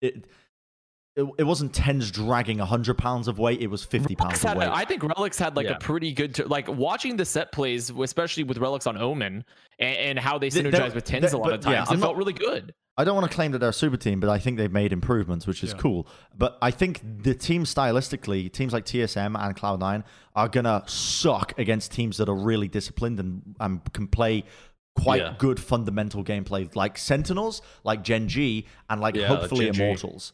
it 0.00 0.26
it, 1.16 1.24
it 1.38 1.44
wasn't 1.44 1.72
TenZ 1.72 2.10
dragging 2.12 2.58
100 2.58 2.98
pounds 2.98 3.28
of 3.28 3.38
weight, 3.38 3.60
it 3.60 3.68
was 3.68 3.84
50 3.84 4.16
pounds 4.16 4.32
Relyks 4.32 4.36
of 4.36 4.40
had, 4.48 4.58
weight. 4.58 4.68
I 4.68 4.84
think 4.84 5.02
Relyks 5.02 5.38
had 5.38 5.54
like 5.56 5.66
Yeah. 5.66 5.74
a 5.74 5.78
pretty 5.78 6.12
good, 6.12 6.34
t- 6.34 6.42
like 6.44 6.68
watching 6.68 7.16
the 7.16 7.24
set 7.24 7.52
plays, 7.52 7.90
especially 7.90 8.42
with 8.44 8.58
Relyks 8.58 8.86
on 8.86 8.96
Omen 8.98 9.44
and, 9.78 9.96
and 9.96 10.18
how 10.18 10.38
they 10.38 10.48
They- 10.48 10.62
they- 10.62 10.70
synergize 10.70 10.94
with 10.94 11.04
TenZ 11.04 11.32
a 11.32 11.36
lot 11.38 11.52
of 11.52 11.60
but, 11.62 11.70
yeah, 11.70 11.76
times. 11.78 11.88
I'm 11.90 11.94
it 11.96 12.00
not- 12.00 12.06
felt 12.06 12.16
really 12.16 12.32
good. 12.32 12.74
I 12.96 13.02
don't 13.02 13.16
want 13.16 13.28
to 13.28 13.34
claim 13.34 13.50
that 13.52 13.58
they're 13.58 13.70
a 13.70 13.72
super 13.72 13.96
team, 13.96 14.20
but 14.20 14.30
I 14.30 14.38
think 14.38 14.56
they've 14.56 14.70
made 14.70 14.92
improvements, 14.92 15.48
which 15.48 15.64
is 15.64 15.70
Yeah. 15.72 15.78
cool. 15.78 16.06
But 16.36 16.56
I 16.62 16.70
think 16.70 17.00
the 17.24 17.34
team 17.34 17.64
stylistically, 17.64 18.52
teams 18.52 18.72
like 18.72 18.84
TSM 18.84 19.34
and 19.36 19.56
Cloud9 19.56 20.04
are 20.36 20.48
gonna 20.48 20.84
suck 20.86 21.58
against 21.58 21.90
teams 21.92 22.18
that 22.18 22.28
are 22.28 22.36
really 22.36 22.68
disciplined 22.68 23.18
and, 23.18 23.56
and 23.58 23.80
can 23.92 24.06
play 24.06 24.44
quite 24.96 25.22
Yeah. 25.22 25.34
good 25.38 25.58
fundamental 25.58 26.22
gameplay, 26.22 26.72
like 26.76 26.96
Sentinels, 26.96 27.62
like 27.82 28.04
Gen 28.04 28.28
G, 28.28 28.66
and 28.88 29.00
like 29.00 29.16
Yeah, 29.16 29.26
hopefully 29.26 29.64
Gen 29.66 29.74
G. 29.74 29.82
Immortals. 29.82 30.32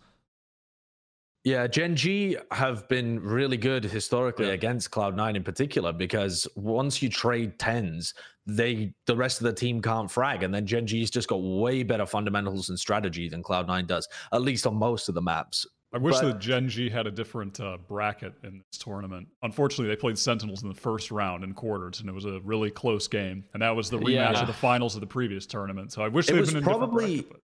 Yeah, 1.43 1.67
Gen 1.67 1.97
G 1.97 2.37
have 2.51 2.87
been 2.89 3.19
really 3.19 3.57
good 3.57 3.83
historically 3.83 4.49
Yeah. 4.49 4.53
against 4.53 4.91
Cloud9 4.91 5.37
in 5.37 5.43
particular 5.43 5.91
because 5.93 6.47
once 6.55 7.01
you 7.01 7.09
trade 7.09 7.59
TenZ, 7.59 8.13
they 8.47 8.93
the 9.07 9.17
rest 9.17 9.41
of 9.41 9.45
the 9.45 9.53
team 9.53 9.81
can't 9.81 10.11
frag. 10.11 10.43
And 10.43 10.53
then 10.53 10.67
Gen 10.67 10.87
G's 10.87 11.11
just 11.11 11.29
got 11.29 11.37
way 11.37 11.83
better 11.83 12.05
fundamentals 12.05 12.69
and 12.69 12.79
strategy 12.79 13.29
than 13.29 13.43
Cloud9 13.43 13.87
does, 13.87 14.07
at 14.33 14.43
least 14.43 14.67
on 14.67 14.77
most 14.77 15.09
of 15.09 15.15
the 15.15 15.23
maps. 15.23 15.67
I 15.93 15.99
wish 15.99 16.15
But- 16.21 16.23
that 16.27 16.39
Gen 16.41 16.69
G 16.69 16.89
had 16.91 17.07
a 17.07 17.11
different 17.11 17.59
uh, 17.59 17.79
bracket 17.89 18.35
in 18.45 18.59
this 18.71 18.79
tournament. 18.79 19.27
Unfortunately, 19.43 19.89
they 19.89 19.97
played 19.99 20.19
Sentinels 20.19 20.63
in 20.63 20.69
the 20.69 20.75
first 20.75 21.11
round 21.11 21.43
in 21.43 21.53
quarters, 21.55 22.01
and 22.01 22.09
it 22.09 22.13
was 22.13 22.27
a 22.27 22.39
really 22.45 22.71
close 22.71 23.09
game. 23.09 23.45
And 23.55 23.63
that 23.63 23.75
was 23.75 23.89
the 23.91 23.99
rematch 23.99 24.13
Yeah. 24.35 24.41
of 24.43 24.47
the 24.47 24.53
finals 24.53 24.95
of 24.95 25.01
the 25.01 25.07
previous 25.09 25.47
tournament. 25.47 25.91
So 25.91 26.03
I 26.03 26.09
wish 26.09 26.29
It 26.29 26.35
they'd 26.35 26.47
been 26.47 26.59
in 26.59 26.63
probably- 26.63 27.23
bracket, 27.23 27.43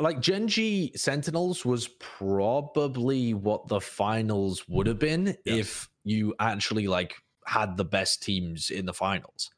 Like 0.00 0.20
Gen 0.20 0.46
G 0.48 0.92
Sentinels 0.94 1.64
was 1.64 1.88
probably 1.98 3.32
what 3.32 3.68
the 3.68 3.80
finals 3.80 4.68
would 4.68 4.86
have 4.86 4.98
been 4.98 5.26
Yes. 5.26 5.58
if 5.58 5.88
you 6.04 6.34
actually 6.38 6.86
like 6.86 7.14
had 7.46 7.76
the 7.76 7.84
best 7.84 8.22
teams 8.22 8.70
in 8.70 8.84
the 8.86 8.92
finals. 8.92 9.50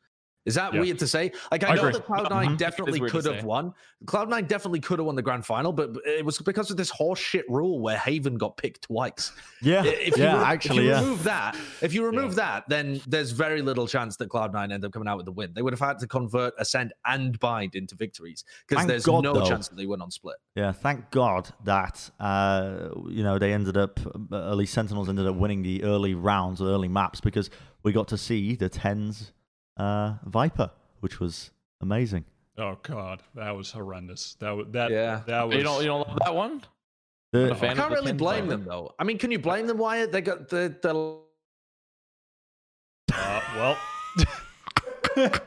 Is 0.47 0.55
that 0.55 0.73
Yeah. 0.73 0.81
weird 0.81 0.99
to 1.01 1.07
say? 1.07 1.33
Like 1.51 1.63
I, 1.65 1.69
I 1.69 1.75
know 1.75 1.81
agree. 1.83 1.93
that 1.93 2.07
Cloud9 2.07 2.31
Mhm. 2.31 2.57
Definitely 2.57 3.01
could 3.11 3.25
have 3.27 3.45
won. 3.45 3.75
Cloud9 4.07 4.47
definitely 4.49 4.81
could 4.81 4.99
have 4.99 5.05
won 5.07 5.15
the 5.17 5.23
grand 5.23 5.45
final, 5.45 5.73
but 5.73 5.91
it 6.07 6.25
was 6.25 6.39
because 6.39 6.71
of 6.71 6.77
this 6.79 6.91
horseshit 6.91 7.43
rule 7.49 7.81
where 7.81 7.99
Haven 7.99 8.37
got 8.39 8.57
picked 8.57 8.83
twice. 8.85 9.33
Yeah, 9.61 9.85
If 9.85 10.17
you, 10.17 10.23
yeah, 10.23 10.39
re- 10.39 10.45
actually, 10.45 10.79
if 10.79 10.83
you 10.85 10.91
yeah. 10.91 11.01
remove 11.01 11.25
that, 11.25 11.57
if 11.83 11.93
you 11.93 12.07
remove 12.07 12.35
that, 12.37 12.65
then 12.69 13.01
there's 13.07 13.33
very 13.33 13.61
little 13.61 13.87
chance 13.87 14.17
that 14.19 14.29
Cloud9 14.31 14.73
end 14.73 14.85
up 14.85 14.93
coming 14.93 15.09
out 15.09 15.17
with 15.17 15.27
the 15.27 15.33
win. 15.33 15.53
They 15.53 15.61
would 15.63 15.73
have 15.75 15.81
had 15.81 15.99
to 15.99 16.07
convert 16.07 16.55
Ascent 16.59 16.93
and 17.05 17.39
Bind 17.41 17.75
into 17.75 17.95
victories 17.97 18.45
because 18.67 18.87
there's 18.87 19.05
God, 19.05 19.25
no 19.25 19.35
though. 19.35 19.45
chance 19.47 19.69
that 19.69 19.77
they 19.77 19.87
win 19.87 20.01
on 20.01 20.11
split. 20.11 20.37
Yeah, 20.55 20.73
thank 20.73 21.11
God 21.11 21.49
that 21.65 22.09
uh, 22.21 22.89
you 23.09 23.23
know 23.23 23.39
they 23.39 23.53
ended 23.53 23.77
up 23.77 24.01
at 24.33 24.57
least 24.57 24.73
Sentinels 24.73 25.09
ended 25.09 25.27
up 25.27 25.37
winning 25.37 25.63
the 25.63 25.83
early 25.85 26.15
rounds, 26.15 26.61
the 26.61 26.67
early 26.67 26.89
maps 26.89 27.21
because 27.21 27.51
we 27.83 27.93
got 27.93 28.09
to 28.09 28.17
see 28.17 28.55
the 28.55 28.71
TenZ 28.71 29.33
uh, 29.79 30.15
Viper, 30.25 30.71
which 31.01 31.21
was 31.21 31.51
amazing. 31.81 32.25
Oh 32.57 32.77
god, 32.83 33.23
that 33.35 33.57
was 33.57 33.71
horrendous. 33.71 34.35
That 34.41 34.51
was 34.57 34.67
that. 34.73 34.91
Yeah. 34.91 35.23
that 35.27 35.47
was. 35.49 35.57
You 35.57 35.63
don't, 35.63 35.81
you 35.83 35.87
don't 35.89 36.09
love 36.09 36.19
that 36.25 36.35
one? 36.35 36.63
The- 37.33 37.41
Not 37.49 37.51
a 37.51 37.55
I 37.55 37.59
fan 37.59 37.71
of 37.73 37.77
can't 37.79 37.91
the 37.91 37.95
really 37.97 38.13
blame 38.13 38.45
Viper? 38.47 38.57
them 38.57 38.65
though. 38.65 38.95
I 38.99 39.05
mean, 39.05 39.19
can 39.19 39.31
you 39.31 39.39
blame 39.39 39.67
them, 39.67 39.79
Wyatt? 39.79 40.11
They 40.13 40.21
got 40.23 40.49
the 40.49 40.75
the 40.83 41.19
uh, 43.15 43.41
well, 43.57 43.77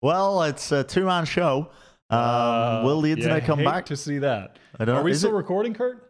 well, 0.00 0.42
it's 0.44 0.72
a 0.72 0.84
two 0.84 1.04
man 1.04 1.24
show. 1.24 1.68
Um, 2.08 2.18
uh, 2.20 2.82
will 2.84 3.00
the 3.00 3.08
you 3.08 3.16
internet 3.16 3.44
come 3.44 3.58
hate 3.58 3.64
back? 3.64 3.86
to 3.86 3.96
see 3.96 4.18
that? 4.18 4.58
I 4.78 4.84
don't 4.84 4.96
Are 4.96 5.02
we 5.02 5.12
still 5.14 5.30
it- 5.30 5.34
recording, 5.36 5.74
Kurt? 5.74 6.05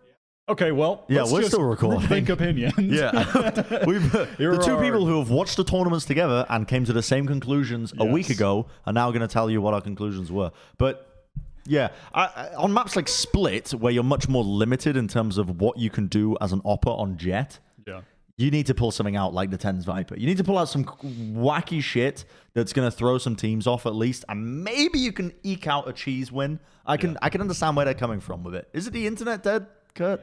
Okay, 0.49 0.71
well, 0.71 1.05
Yeah, 1.09 1.23
let's 1.23 1.33
we're 1.33 1.41
just 1.41 1.53
still 1.53 1.65
recording. 1.65 2.07
Think 2.07 2.29
opinions. 2.29 2.75
Yeah, 2.79 3.11
We've, 3.87 4.15
uh, 4.15 4.27
the 4.39 4.63
two 4.65 4.77
people 4.79 5.05
who 5.05 5.19
have 5.19 5.29
watched 5.29 5.57
the 5.57 5.65
tournaments 5.65 6.05
together 6.05 6.47
and 6.49 6.69
came 6.69 6.85
to 6.85 6.93
the 6.93 7.03
same 7.03 7.27
conclusions 7.27 7.93
a 7.99 8.05
week 8.05 8.31
ago 8.31 8.67
are 8.87 8.93
now 8.93 9.11
going 9.11 9.23
to 9.23 9.29
tell 9.29 9.51
you 9.51 9.61
what 9.61 9.75
our 9.75 9.81
conclusions 9.81 10.31
were. 10.31 10.53
But 10.79 11.33
yeah, 11.65 11.89
I, 12.15 12.25
I, 12.27 12.55
on 12.55 12.73
maps 12.73 12.95
like 12.95 13.09
Split, 13.09 13.71
where 13.71 13.93
you're 13.93 14.05
much 14.05 14.29
more 14.29 14.45
limited 14.45 14.97
in 14.97 15.09
terms 15.09 15.37
of 15.37 15.61
what 15.61 15.79
you 15.79 15.91
can 15.91 16.07
do 16.07 16.37
as 16.41 16.53
an 16.53 16.63
opper 16.65 16.91
on 16.91 17.17
Jet, 17.17 17.59
yeah. 17.85 18.03
you 18.37 18.53
need 18.53 18.67
to 18.67 18.75
pull 18.75 18.93
something 18.93 19.17
out 19.17 19.35
like 19.35 19.51
the 19.51 19.59
TenZ 19.59 19.85
Viper. 19.85 20.17
You 20.17 20.27
need 20.27 20.37
to 20.37 20.45
pull 20.45 20.59
out 20.59 20.69
some 20.69 20.85
wacky 20.85 21.83
shit 21.83 22.25
that's 22.55 22.73
going 22.73 22.89
to 22.89 22.97
throw 22.97 23.19
some 23.19 23.35
teams 23.35 23.67
off 23.67 23.85
at 23.85 23.97
least, 23.97 24.25
and 24.29 24.63
maybe 24.63 25.01
you 25.01 25.11
can 25.11 25.33
eke 25.43 25.67
out 25.67 25.89
a 25.89 25.93
cheese 25.93 26.31
win. 26.31 26.61
I 26.87 26.97
can 26.97 27.19
I 27.21 27.31
can 27.31 27.41
understand 27.41 27.75
where 27.75 27.85
they're 27.85 27.95
coming 27.95 28.21
from 28.21 28.45
with 28.45 28.55
it. 28.55 28.69
Is 28.73 28.87
it 28.87 28.93
the 28.93 29.09
internet 29.09 29.43
dead, 29.43 29.67
Kurt? 29.97 30.23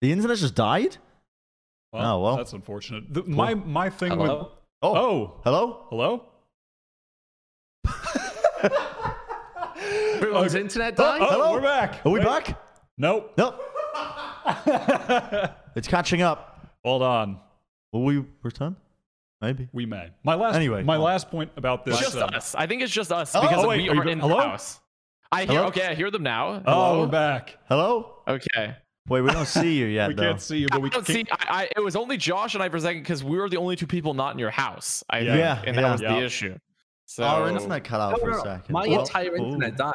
The 0.00 0.12
internet 0.12 0.38
just 0.38 0.54
died. 0.54 0.96
Well, 1.92 2.16
Oh, 2.16 2.20
well. 2.22 2.36
that's 2.36 2.52
unfortunate. 2.52 3.12
The, 3.12 3.22
my 3.24 3.54
my 3.54 3.90
thing 3.90 4.16
with 4.18 4.30
Oh, 4.30 4.52
oh 4.82 5.40
hello. 5.44 5.86
hello. 5.90 6.24
Everyone's 10.16 10.54
internet 10.54 10.96
died. 10.96 11.20
Oh, 11.22 11.30
Hello? 11.30 11.52
we're 11.52 11.60
back. 11.60 12.04
Are 12.04 12.10
we 12.10 12.18
Wait. 12.20 12.26
back? 12.26 12.60
Nope. 12.98 13.32
Nope. 13.38 13.60
it's 15.76 15.86
catching 15.88 16.22
up. 16.22 16.74
Hold 16.84 17.02
on. 17.02 17.38
Will 17.92 18.04
we 18.04 18.24
return? 18.42 18.76
Maybe. 19.40 19.68
We 19.72 19.86
may. 19.86 20.10
My 20.24 20.34
last. 20.34 20.56
Anyway, 20.56 20.82
my 20.82 20.96
go 20.96 21.02
on. 21.02 21.04
last 21.06 21.30
point 21.30 21.50
about 21.56 21.84
this. 21.84 21.94
It's 22.00 22.12
just 22.12 22.16
uh, 22.18 22.26
us. 22.36 22.54
I 22.56 22.66
think 22.66 22.82
it's 22.82 22.92
just 22.92 23.12
us 23.12 23.32
Hello? 23.32 23.48
because 23.48 23.64
Oh, 23.64 23.68
wait, 23.68 23.78
we 23.82 23.88
are 23.88 23.94
you 23.94 24.00
are 24.00 24.04
go- 24.04 24.10
in 24.10 24.18
hello? 24.20 24.36
the 24.36 24.42
house. 24.42 24.80
I 25.30 25.44
hear. 25.44 25.54
Hello? 25.58 25.66
Okay, 25.68 25.86
I 25.86 25.94
hear 25.94 26.10
them 26.10 26.22
now. 26.24 26.62
Oh, 26.66 27.00
we're 27.00 27.06
back. 27.06 27.56
Hello? 27.68 28.16
Okay. 28.26 28.76
Wait, 29.08 29.20
we 29.22 29.30
don't 29.30 29.46
see 29.46 29.74
you 29.78 29.86
yet, 29.98 30.08
We 30.08 30.14
though. 30.14 30.22
can't 30.22 30.40
see 30.40 30.58
you, 30.58 30.66
but 30.70 30.80
we 30.82 30.88
I 30.90 30.92
don't 30.92 31.06
can. 31.06 31.14
see. 31.14 31.24
I, 31.30 31.62
I, 31.62 31.68
it 31.76 31.80
was 31.80 31.96
only 31.96 32.16
Josh 32.16 32.54
and 32.54 32.62
I 32.62 32.68
for 32.68 32.76
a 32.76 32.80
second 32.80 33.02
because 33.02 33.24
we 33.24 33.38
were 33.38 33.48
the 33.48 33.56
only 33.56 33.76
two 33.76 33.86
people 33.86 34.14
not 34.14 34.32
in 34.34 34.38
your 34.38 34.50
house. 34.50 35.02
I 35.10 35.20
Yeah. 35.20 35.24
think, 35.24 35.38
Yeah, 35.38 35.62
and 35.68 35.76
that 35.78 35.82
yeah. 35.82 35.92
was 35.92 36.00
Yeah. 36.02 36.12
the 36.20 36.24
issue. 36.24 36.58
So 37.06 37.24
Our 37.24 37.48
internet 37.48 37.84
cut 37.84 38.00
out 38.00 38.12
No, 38.12 38.18
for 38.18 38.30
no, 38.30 38.38
a 38.38 38.42
second. 38.42 38.72
My 38.72 38.86
Well, 38.86 39.00
entire 39.00 39.32
ooh. 39.32 39.36
internet 39.46 39.76
died. 39.76 39.94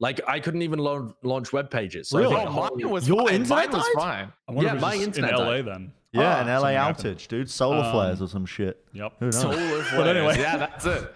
Like 0.00 0.20
I 0.26 0.40
couldn't 0.40 0.62
even 0.62 0.78
launch, 0.80 1.14
launch 1.22 1.52
web 1.52 1.70
pages. 1.70 2.08
So 2.08 2.18
I 2.18 2.22
Really? 2.22 2.36
Oh, 2.36 2.50
mine 2.76 2.90
was 2.90 3.08
Your 3.08 3.24
fine. 3.26 3.34
internet 3.36 3.70
Mine 3.70 3.78
was 3.78 3.88
fine. 3.94 4.32
I 4.48 4.52
Yeah, 4.60 4.72
my 4.74 4.94
it's 4.94 5.04
internet 5.04 5.30
in 5.30 5.36
died. 5.38 5.46
LA 5.46 5.62
then. 5.72 5.92
Yeah, 6.12 6.20
Ah, 6.36 6.40
an 6.42 6.46
LA 6.48 6.58
something 6.60 6.76
happened. 6.76 7.16
outage, 7.18 7.28
dude. 7.28 7.50
Solar 7.50 7.84
Um, 7.84 7.92
flares 7.92 8.20
or 8.20 8.28
some 8.28 8.44
shit. 8.44 8.84
Yep. 8.92 9.12
Who 9.20 9.24
knows? 9.26 9.40
Solar 9.40 9.54
flares. 9.84 10.16
anyway. 10.16 10.38
yeah, 10.38 10.56
that's 10.58 10.84
it. 10.84 11.14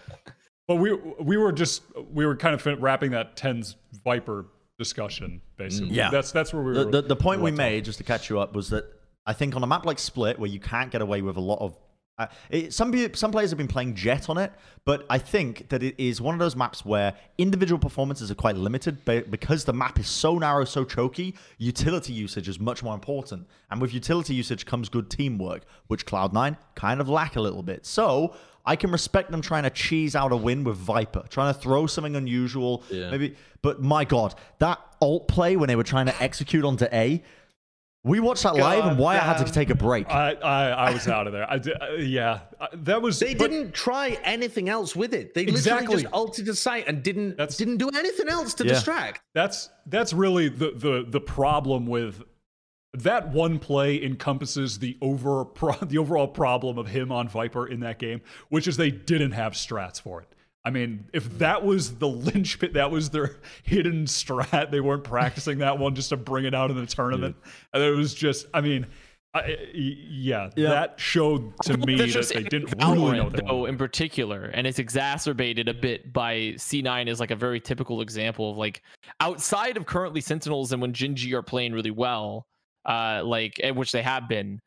But 0.68 0.76
we 0.76 0.92
we 1.20 1.36
were 1.36 1.52
just 1.52 1.82
we 2.12 2.24
were 2.24 2.34
kind 2.36 2.54
of 2.54 2.62
fin- 2.62 2.80
wrapping 2.80 3.10
that 3.10 3.36
TenZ 3.36 3.74
Viper 4.04 4.46
discussion 4.78 5.42
basically. 5.56 5.94
Yeah. 5.94 6.10
That's 6.10 6.32
that's 6.32 6.52
where 6.52 6.62
we 6.62 6.72
the, 6.74 6.84
were. 6.84 6.90
the, 6.90 7.02
the 7.02 7.16
point 7.16 7.40
we 7.40 7.50
made, 7.50 7.84
just 7.84 7.98
to 7.98 8.04
catch 8.04 8.30
you 8.30 8.40
up, 8.40 8.54
was 8.54 8.70
that 8.70 8.84
I 9.26 9.32
think 9.32 9.56
on 9.56 9.62
a 9.62 9.66
map 9.66 9.84
like 9.84 9.98
Split, 9.98 10.38
where 10.38 10.50
you 10.50 10.60
can't 10.60 10.90
get 10.90 11.02
away 11.02 11.22
with 11.22 11.36
a 11.36 11.40
lot 11.40 11.60
of. 11.60 11.76
Uh, 12.18 12.26
it, 12.48 12.72
some 12.72 12.94
some 13.14 13.30
players 13.30 13.50
have 13.50 13.58
been 13.58 13.68
playing 13.68 13.94
Jet 13.94 14.30
on 14.30 14.38
it, 14.38 14.50
but 14.86 15.04
I 15.10 15.18
think 15.18 15.68
that 15.68 15.82
it 15.82 15.94
is 16.02 16.18
one 16.18 16.34
of 16.34 16.38
those 16.38 16.56
maps 16.56 16.82
where 16.82 17.12
individual 17.36 17.78
performances 17.78 18.30
are 18.30 18.34
quite 18.34 18.56
limited 18.56 19.04
be- 19.04 19.20
because 19.20 19.66
the 19.66 19.74
map 19.74 19.98
is 19.98 20.08
so 20.08 20.38
narrow, 20.38 20.64
so 20.64 20.82
choky. 20.82 21.34
Utility 21.58 22.14
usage 22.14 22.48
is 22.48 22.58
much 22.58 22.82
more 22.82 22.94
important, 22.94 23.46
and 23.70 23.82
with 23.82 23.92
utility 23.92 24.32
usage 24.32 24.64
comes 24.64 24.88
good 24.88 25.10
teamwork, 25.10 25.66
which 25.88 26.06
Cloud9 26.06 26.56
kind 26.74 27.02
of 27.02 27.08
lack 27.10 27.36
a 27.36 27.40
little 27.40 27.62
bit. 27.62 27.84
So 27.84 28.34
I 28.66 28.76
can 28.76 28.90
respect 28.90 29.30
them 29.30 29.40
trying 29.42 29.62
to 29.62 29.70
cheese 29.70 30.16
out 30.16 30.32
a 30.32 30.36
win 30.36 30.64
with 30.64 30.76
Viper, 30.76 31.24
trying 31.28 31.54
to 31.54 31.60
throw 31.60 31.86
something 31.86 32.16
unusual, 32.16 32.82
Yeah. 32.90 33.10
maybe. 33.10 33.36
But 33.62 33.80
my 33.82 34.04
God, 34.04 34.34
that 34.58 34.80
ult 35.00 35.28
play 35.28 35.56
when 35.56 35.68
they 35.68 35.76
were 35.76 35.84
trying 35.84 36.06
to 36.06 36.22
execute 36.22 36.64
onto 36.64 36.86
A. 36.92 37.22
We 38.04 38.20
watched 38.20 38.44
that 38.44 38.54
live, 38.54 38.84
and 38.84 38.96
God 38.98 39.06
I 39.06 39.16
had 39.16 39.44
to 39.44 39.52
take 39.52 39.68
a 39.70 39.74
break. 39.74 40.08
I, 40.08 40.34
I 40.34 40.68
I 40.68 40.92
was 40.92 41.08
out 41.08 41.26
of 41.26 41.32
there. 41.32 41.50
I 41.50 41.58
did, 41.58 41.72
uh, 41.82 41.94
yeah, 41.98 42.38
I- 42.60 42.68
that 42.72 43.02
was. 43.02 43.18
They 43.18 43.34
but- 43.34 43.50
didn't 43.50 43.74
try 43.74 44.16
anything 44.22 44.68
else 44.68 44.94
with 44.94 45.12
it. 45.12 45.34
They 45.34 45.42
Exactly. 45.42 45.86
literally 45.88 46.02
just 46.04 46.14
altered 46.14 46.46
the 46.46 46.54
site 46.54 46.86
and 46.86 47.02
didn't 47.02 47.30
That's- 47.36 47.56
didn't 47.56 47.78
do 47.78 47.88
anything 47.88 48.28
else 48.28 48.54
to 48.54 48.64
Yeah. 48.64 48.74
distract. 48.74 49.22
That's 49.34 49.70
that's 49.86 50.12
really 50.12 50.48
the 50.48 50.70
the 50.76 51.04
the 51.08 51.20
problem 51.20 51.86
with 51.86 52.22
that 53.02 53.28
one 53.30 53.58
play 53.58 54.02
encompasses 54.02 54.78
the 54.78 54.96
over 55.00 55.44
pro, 55.44 55.72
the 55.82 55.98
overall 55.98 56.28
problem 56.28 56.78
of 56.78 56.88
him 56.88 57.10
on 57.12 57.28
Viper 57.28 57.66
in 57.66 57.80
that 57.80 57.98
game, 57.98 58.20
which 58.48 58.66
is 58.68 58.76
they 58.76 58.90
didn't 58.90 59.32
have 59.32 59.52
strats 59.52 60.00
for 60.00 60.22
it. 60.22 60.28
I 60.64 60.70
mean, 60.70 61.06
if 61.12 61.38
that 61.38 61.64
was 61.64 61.98
the 61.98 62.08
linchpin, 62.26 62.72
that 62.72 62.90
was 62.90 63.10
their 63.10 63.36
hidden 63.62 64.04
strat. 64.06 64.70
They 64.70 64.80
weren't 64.80 65.04
practicing 65.04 65.58
that 65.58 65.78
one 65.78 65.94
just 65.94 66.08
to 66.08 66.16
bring 66.16 66.44
it 66.44 66.54
out 66.54 66.70
in 66.70 66.76
the 66.76 66.86
tournament. 66.86 67.36
And 67.72 67.82
it 67.82 67.92
was 67.92 68.14
just, 68.14 68.46
I 68.52 68.60
mean, 68.60 68.86
I, 69.32 69.56
yeah, 69.74 70.50
Yeah. 70.56 70.70
that 70.70 70.98
showed 70.98 71.52
to 71.64 71.76
me 71.76 71.96
that 71.96 72.06
just 72.08 72.32
they 72.32 72.42
didn't 72.42 72.74
really 72.80 73.18
know 73.18 73.24
what 73.24 73.32
they 73.34 73.42
though, 73.46 73.58
wanted. 73.58 73.72
in 73.72 73.76
particular, 73.78 74.44
and 74.54 74.66
it's 74.66 74.78
exacerbated 74.78 75.68
a 75.68 75.74
bit 75.74 76.10
by 76.12 76.54
C9 76.56 77.06
is 77.06 77.20
like 77.20 77.30
a 77.30 77.36
very 77.36 77.60
typical 77.60 78.00
example 78.00 78.50
of 78.50 78.56
like 78.56 78.82
outside 79.20 79.76
of 79.76 79.84
currently 79.84 80.22
Sentinels 80.22 80.72
and 80.72 80.80
when 80.80 80.94
Gen 80.94 81.14
G 81.16 81.34
are 81.34 81.42
playing 81.42 81.74
really 81.74 81.90
well, 81.90 82.46
uh, 82.86 83.22
like 83.24 83.60
which 83.74 83.92
they 83.92 84.02
have 84.02 84.28
been, 84.28 84.60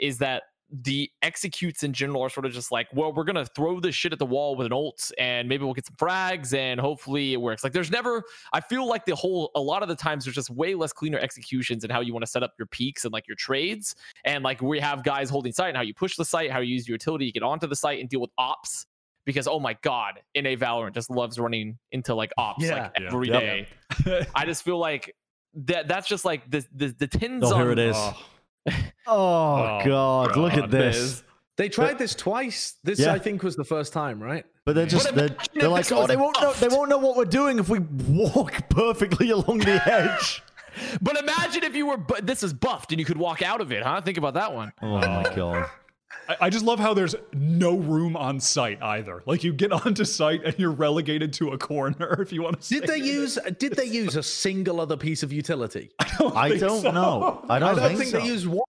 is 0.00 0.18
that 0.18 0.44
the 0.82 1.08
executes 1.22 1.82
in 1.84 1.92
general 1.92 2.20
are 2.22 2.28
sort 2.30 2.46
of 2.46 2.52
just 2.52 2.72
like, 2.72 2.88
well, 2.92 3.12
we're 3.12 3.22
gonna 3.24 3.44
throw 3.54 3.78
this 3.78 3.94
shit 3.94 4.12
at 4.12 4.18
the 4.18 4.26
wall 4.26 4.56
with 4.56 4.66
an 4.66 4.72
ult, 4.72 5.12
and 5.18 5.48
maybe 5.48 5.62
we'll 5.64 5.74
get 5.74 5.86
some 5.86 5.94
frags, 5.96 6.52
and 6.54 6.80
hopefully 6.80 7.32
it 7.32 7.36
works. 7.40 7.62
Like, 7.62 7.72
there's 7.72 7.90
never, 7.90 8.22
I 8.52 8.60
feel 8.60 8.86
like 8.88 9.04
the 9.04 9.14
whole, 9.14 9.50
a 9.54 9.60
lot 9.60 9.82
of 9.82 9.88
the 9.88 9.94
times 9.94 10.24
there's 10.24 10.34
just 10.34 10.50
way 10.50 10.74
less 10.74 10.92
cleaner 10.92 11.18
executions 11.18 11.84
and 11.84 11.92
how 11.92 12.00
you 12.00 12.12
want 12.12 12.24
to 12.24 12.30
set 12.30 12.42
up 12.42 12.54
your 12.58 12.66
peeks 12.66 13.04
and 13.04 13.12
like 13.12 13.28
your 13.28 13.36
trades, 13.36 13.94
and 14.24 14.42
like 14.42 14.62
we 14.62 14.80
have 14.80 15.04
guys 15.04 15.30
holding 15.30 15.52
site 15.52 15.68
and 15.68 15.76
how 15.76 15.82
you 15.82 15.94
push 15.94 16.16
the 16.16 16.24
site, 16.24 16.50
how 16.50 16.58
you 16.60 16.74
use 16.74 16.88
your 16.88 16.94
utility, 16.94 17.26
you 17.26 17.32
get 17.32 17.42
onto 17.44 17.66
the 17.66 17.76
site 17.76 18.00
and 18.00 18.08
deal 18.08 18.20
with 18.20 18.30
ops. 18.38 18.86
Because 19.26 19.46
oh 19.48 19.58
my 19.58 19.74
god, 19.80 20.20
in 20.34 20.44
a 20.44 20.54
Valorant 20.54 20.92
just 20.92 21.08
loves 21.08 21.38
running 21.38 21.78
into 21.92 22.14
like 22.14 22.30
ops 22.36 22.62
Yeah. 22.64 22.74
like 22.74 22.92
Yeah. 23.00 23.06
every 23.06 23.28
Yep. 23.28 23.40
day. 23.40 24.26
I 24.34 24.44
just 24.44 24.62
feel 24.64 24.76
like 24.78 25.14
that 25.66 25.88
that's 25.88 26.08
just 26.08 26.24
like 26.24 26.50
the 26.50 26.64
the 26.74 26.88
the 26.98 27.06
tins 27.06 27.44
Oh, 27.50 27.56
here 27.56 27.70
it 27.72 27.78
is. 27.78 27.96
Oh. 27.96 28.16
oh, 28.66 28.72
Oh, 29.06 29.80
Oh, 29.80 29.84
God, 29.84 30.36
look 30.36 30.52
at 30.54 30.60
God. 30.62 30.70
this. 30.70 31.22
They 31.56 31.68
tried 31.68 31.98
this 31.98 32.14
twice. 32.14 32.74
This 32.82 32.98
Yeah. 32.98 33.12
I 33.12 33.18
think 33.18 33.42
was 33.42 33.54
the 33.54 33.64
first 33.64 33.92
time, 33.92 34.20
right? 34.20 34.44
But 34.64 34.74
they're 34.74 34.86
just 34.86 35.14
they're, 35.14 35.28
they're 35.54 35.68
like, 35.68 35.90
oh, 35.92 36.06
they 36.06 36.16
won't 36.16 36.40
know 36.40 36.52
they 36.54 36.68
won't 36.68 36.88
know 36.88 36.98
what 36.98 37.16
we're 37.16 37.24
doing 37.26 37.58
if 37.58 37.68
we 37.68 37.78
walk 37.78 38.68
perfectly 38.70 39.30
along 39.30 39.58
the 39.58 39.80
edge. 39.92 40.42
But 41.00 41.16
imagine 41.18 41.62
if 41.62 41.76
you 41.76 41.86
were 41.86 41.96
bu- 41.98 42.22
this 42.22 42.42
is 42.42 42.52
buffed 42.52 42.90
and 42.90 42.98
you 42.98 43.04
could 43.04 43.16
walk 43.18 43.42
out 43.42 43.60
of 43.60 43.70
it, 43.70 43.82
huh? 43.84 44.00
Think 44.00 44.18
about 44.18 44.34
that 44.34 44.52
one. 44.52 44.72
Oh 44.82 44.98
my 44.98 45.22
god. 45.36 45.68
I, 46.28 46.36
I 46.42 46.50
just 46.50 46.64
love 46.64 46.78
how 46.78 46.94
there's 46.94 47.14
no 47.32 47.76
room 47.76 48.16
on 48.16 48.40
site 48.40 48.82
either. 48.82 49.22
Like 49.26 49.44
you 49.44 49.52
get 49.52 49.72
onto 49.86 50.04
site 50.04 50.44
and 50.44 50.58
you're 50.58 50.70
relegated 50.70 51.32
to 51.34 51.50
a 51.50 51.58
corner 51.58 52.20
if 52.20 52.32
you 52.32 52.42
want 52.42 52.60
to. 52.60 52.80
Did 52.80 52.88
they 52.88 52.98
use 52.98 53.38
did 53.58 53.74
they 53.74 53.86
use 53.86 54.16
a 54.16 54.22
single 54.22 54.80
other 54.80 54.96
piece 54.96 55.22
of 55.22 55.32
utility? 55.32 55.90
I 56.00 56.50
think 56.50 56.60
don't 56.60 56.82
so. 56.82 56.90
know. 56.90 57.44
I 57.48 57.56
I 57.56 57.58
don't, 57.58 57.76
don't 57.76 57.86
think, 57.86 57.98
think 57.98 58.10
so. 58.10 58.18
they 58.18 58.26
used 58.26 58.46
one. 58.46 58.60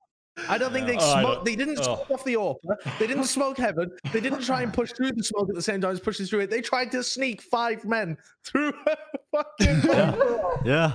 I 0.50 0.58
don't 0.58 0.74
think 0.74 0.88
they 0.88 0.98
I 1.00 1.22
smoked. 1.22 1.46
They 1.46 1.56
didn't 1.56 1.78
smoke 1.78 2.12
off 2.12 2.24
the 2.26 2.34
AWP. 2.34 3.00
They 3.00 3.08
didn't 3.08 3.26
smoke 3.26 3.58
heaven. 3.58 3.90
They 4.12 4.20
didn't 4.20 4.42
try 4.42 4.62
and 4.64 4.74
push 4.74 4.92
through 4.92 5.14
the 5.14 5.24
smoke 5.24 5.50
at 5.50 5.56
the 5.56 5.62
same 5.62 5.82
time 5.82 5.92
as 5.92 6.00
pushing 6.00 6.26
through 6.26 6.42
it. 6.42 6.50
They 6.50 6.62
tried 6.62 6.92
to 6.92 7.04
sneak 7.04 7.42
five 7.42 7.86
men 7.86 8.18
through 8.44 8.74
a 8.88 8.98
fucking. 9.32 9.90
Yeah. 10.66 10.94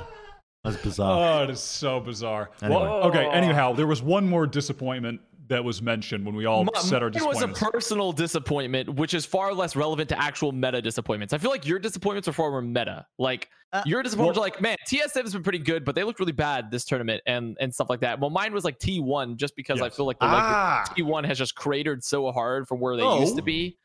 That's 0.62 0.76
bizarre. 0.76 1.40
Oh, 1.40 1.44
it 1.44 1.50
is 1.50 1.60
so 1.60 2.00
bizarre. 2.00 2.50
Anyway. 2.60 2.82
Well, 2.82 2.92
okay. 3.04 3.26
Anyhow, 3.30 3.72
there 3.72 3.86
was 3.86 4.02
one 4.02 4.28
more 4.28 4.46
disappointment 4.46 5.22
that 5.50 5.62
was 5.62 5.82
mentioned 5.82 6.24
when 6.24 6.34
we 6.34 6.46
all 6.46 6.64
Mi- 6.64 6.70
said 6.76 7.02
our 7.02 7.08
It 7.08 7.20
was 7.26 7.42
a 7.42 7.48
personal 7.48 8.12
disappointment, 8.12 8.88
which 8.94 9.12
is 9.14 9.26
far 9.26 9.52
less 9.52 9.76
relevant 9.76 10.08
to 10.08 10.18
actual 10.20 10.52
meta 10.52 10.80
disappointments. 10.80 11.34
I 11.34 11.38
feel 11.38 11.50
like 11.50 11.66
your 11.66 11.78
disappointments 11.78 12.28
are 12.28 12.32
far 12.32 12.50
more 12.50 12.62
meta. 12.62 13.04
Like 13.18 13.48
Uh, 13.72 13.82
your 13.84 14.02
disappointments 14.02 14.38
are 14.38 14.40
like, 14.40 14.60
man, 14.60 14.76
TSM 14.88 15.22
has 15.22 15.32
been 15.32 15.42
pretty 15.42 15.58
good, 15.58 15.84
but 15.84 15.94
they 15.94 16.02
looked 16.04 16.18
really 16.20 16.32
bad 16.32 16.70
this 16.70 16.84
tournament 16.84 17.22
and 17.26 17.56
and 17.60 17.74
stuff 17.74 17.90
like 17.90 18.00
that. 18.00 18.18
Well, 18.18 18.30
mine 18.30 18.52
was 18.52 18.64
like 18.64 18.78
T1, 18.78 19.36
just 19.36 19.54
because 19.56 19.80
I 19.82 19.90
feel 19.90 20.06
like 20.06 20.18
the 20.18 20.24
like, 20.26 20.34
ah, 20.42 20.84
T1 20.96 21.24
has 21.26 21.36
just 21.38 21.54
cratered 21.54 22.02
so 22.02 22.30
hard 22.32 22.66
from 22.66 22.80
where 22.80 22.96
they 22.96 23.02
used 23.20 23.36
to 23.36 23.42
Oh. 23.42 23.44
be. 23.44 23.76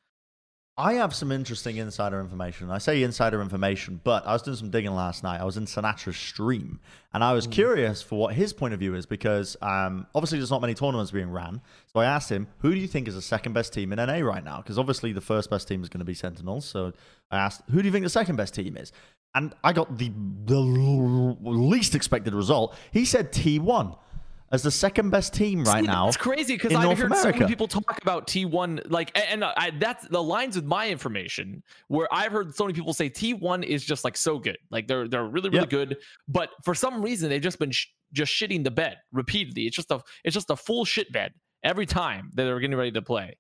I 0.78 0.94
have 0.96 1.16
some 1.16 1.32
interesting 1.32 1.78
insider 1.78 2.20
information. 2.20 2.70
I 2.70 2.80
say 2.80 3.02
insider 3.02 3.42
information, 3.42 4.02
but 4.04 4.28
I 4.28 4.34
was 4.34 4.42
doing 4.42 4.58
some 4.58 4.72
digging 4.72 4.94
last 4.94 5.24
night. 5.24 5.40
I 5.40 5.46
was 5.46 5.56
in 5.56 5.66
Sinatraa's 5.66 6.18
stream, 6.18 6.82
and 7.14 7.24
I 7.24 7.32
was 7.32 7.48
curious 7.48 8.02
for 8.02 8.20
what 8.20 8.36
his 8.36 8.52
point 8.52 8.74
of 8.74 8.80
view 8.82 8.94
is 8.94 9.06
because 9.06 9.56
um, 9.62 10.06
obviously 10.14 10.38
there's 10.38 10.52
not 10.52 10.60
many 10.60 10.74
tournaments 10.74 11.12
being 11.12 11.32
ran. 11.32 11.62
So 11.94 12.02
I 12.02 12.06
asked 12.06 12.30
him, 12.30 12.48
"Who 12.60 12.74
do 12.74 12.80
you 12.80 12.88
think 12.88 13.08
is 13.08 13.16
the 13.16 13.22
second 13.22 13.54
best 13.54 13.72
team 13.72 13.94
in 13.94 14.00
NA 14.06 14.20
right 14.20 14.44
now?" 14.44 14.58
Because 14.58 14.78
obviously 14.78 15.14
the 15.14 15.22
first 15.22 15.50
best 15.50 15.66
team 15.66 15.82
is 15.82 15.88
going 15.88 16.00
to 16.00 16.06
be 16.06 16.14
Sentinels. 16.14 16.66
So 16.66 16.92
I 17.32 17.38
asked, 17.38 17.62
"Who 17.72 17.82
do 17.82 17.88
you 17.88 17.92
think 17.94 18.04
the 18.04 18.10
second 18.10 18.36
best 18.36 18.54
team 18.54 18.76
is?" 18.76 18.92
And 19.34 19.54
I 19.64 19.72
got 19.72 19.98
the 19.98 20.12
the 20.44 20.60
least 20.60 21.96
expected 21.96 22.34
result. 22.34 22.76
He 22.92 23.06
said 23.06 23.32
T1 23.32 23.98
as 24.56 24.64
the 24.64 24.72
second 24.72 25.10
best 25.10 25.34
team 25.34 25.64
right 25.66 25.84
See, 25.84 25.88
now. 25.88 26.08
It's 26.08 26.18
crazy 26.18 26.56
because 26.56 26.74
I've 26.74 26.84
North 26.84 26.98
heard 26.98 27.14
so 27.14 27.20
America. 27.20 27.40
many 27.42 27.52
people 27.52 27.68
talk 27.68 28.02
about 28.02 28.26
T1, 28.26 28.90
like, 28.90 29.12
a- 29.16 29.30
and 29.30 29.44
I, 29.44 29.72
that's 29.78 30.08
the 30.08 30.24
lines 30.24 30.56
with 30.56 30.66
my 30.66 30.90
information 30.90 31.62
where 31.90 32.08
I've 32.12 32.32
heard 32.32 32.56
so 32.56 32.64
many 32.64 32.74
people 32.74 32.94
say 32.94 33.10
T1 33.10 33.64
is 33.66 33.84
just 33.84 34.04
like 34.06 34.16
so 34.18 34.40
good, 34.40 34.58
like 34.72 34.88
they're 34.88 35.08
they're 35.08 35.26
really 35.26 35.50
really 35.50 35.62
Yep. 35.62 35.70
good, 35.70 35.98
but 36.28 36.50
for 36.64 36.74
some 36.74 37.02
reason 37.02 37.30
they've 37.30 37.42
just 37.42 37.60
been 37.60 37.72
sh- 37.72 37.88
just 38.14 38.32
shitting 38.34 38.64
the 38.64 38.72
bed 38.72 38.98
repeatedly. 39.12 39.64
It's 39.68 39.76
just 39.76 39.92
a 39.92 40.02
it's 40.24 40.34
just 40.34 40.50
a 40.50 40.56
full 40.56 40.86
shit 40.86 41.12
bed 41.12 41.34
every 41.64 41.86
time 41.86 42.32
that 42.36 42.46
they're 42.46 42.60
getting 42.60 42.78
ready 42.78 42.92
to 42.94 43.02
play, 43.02 43.38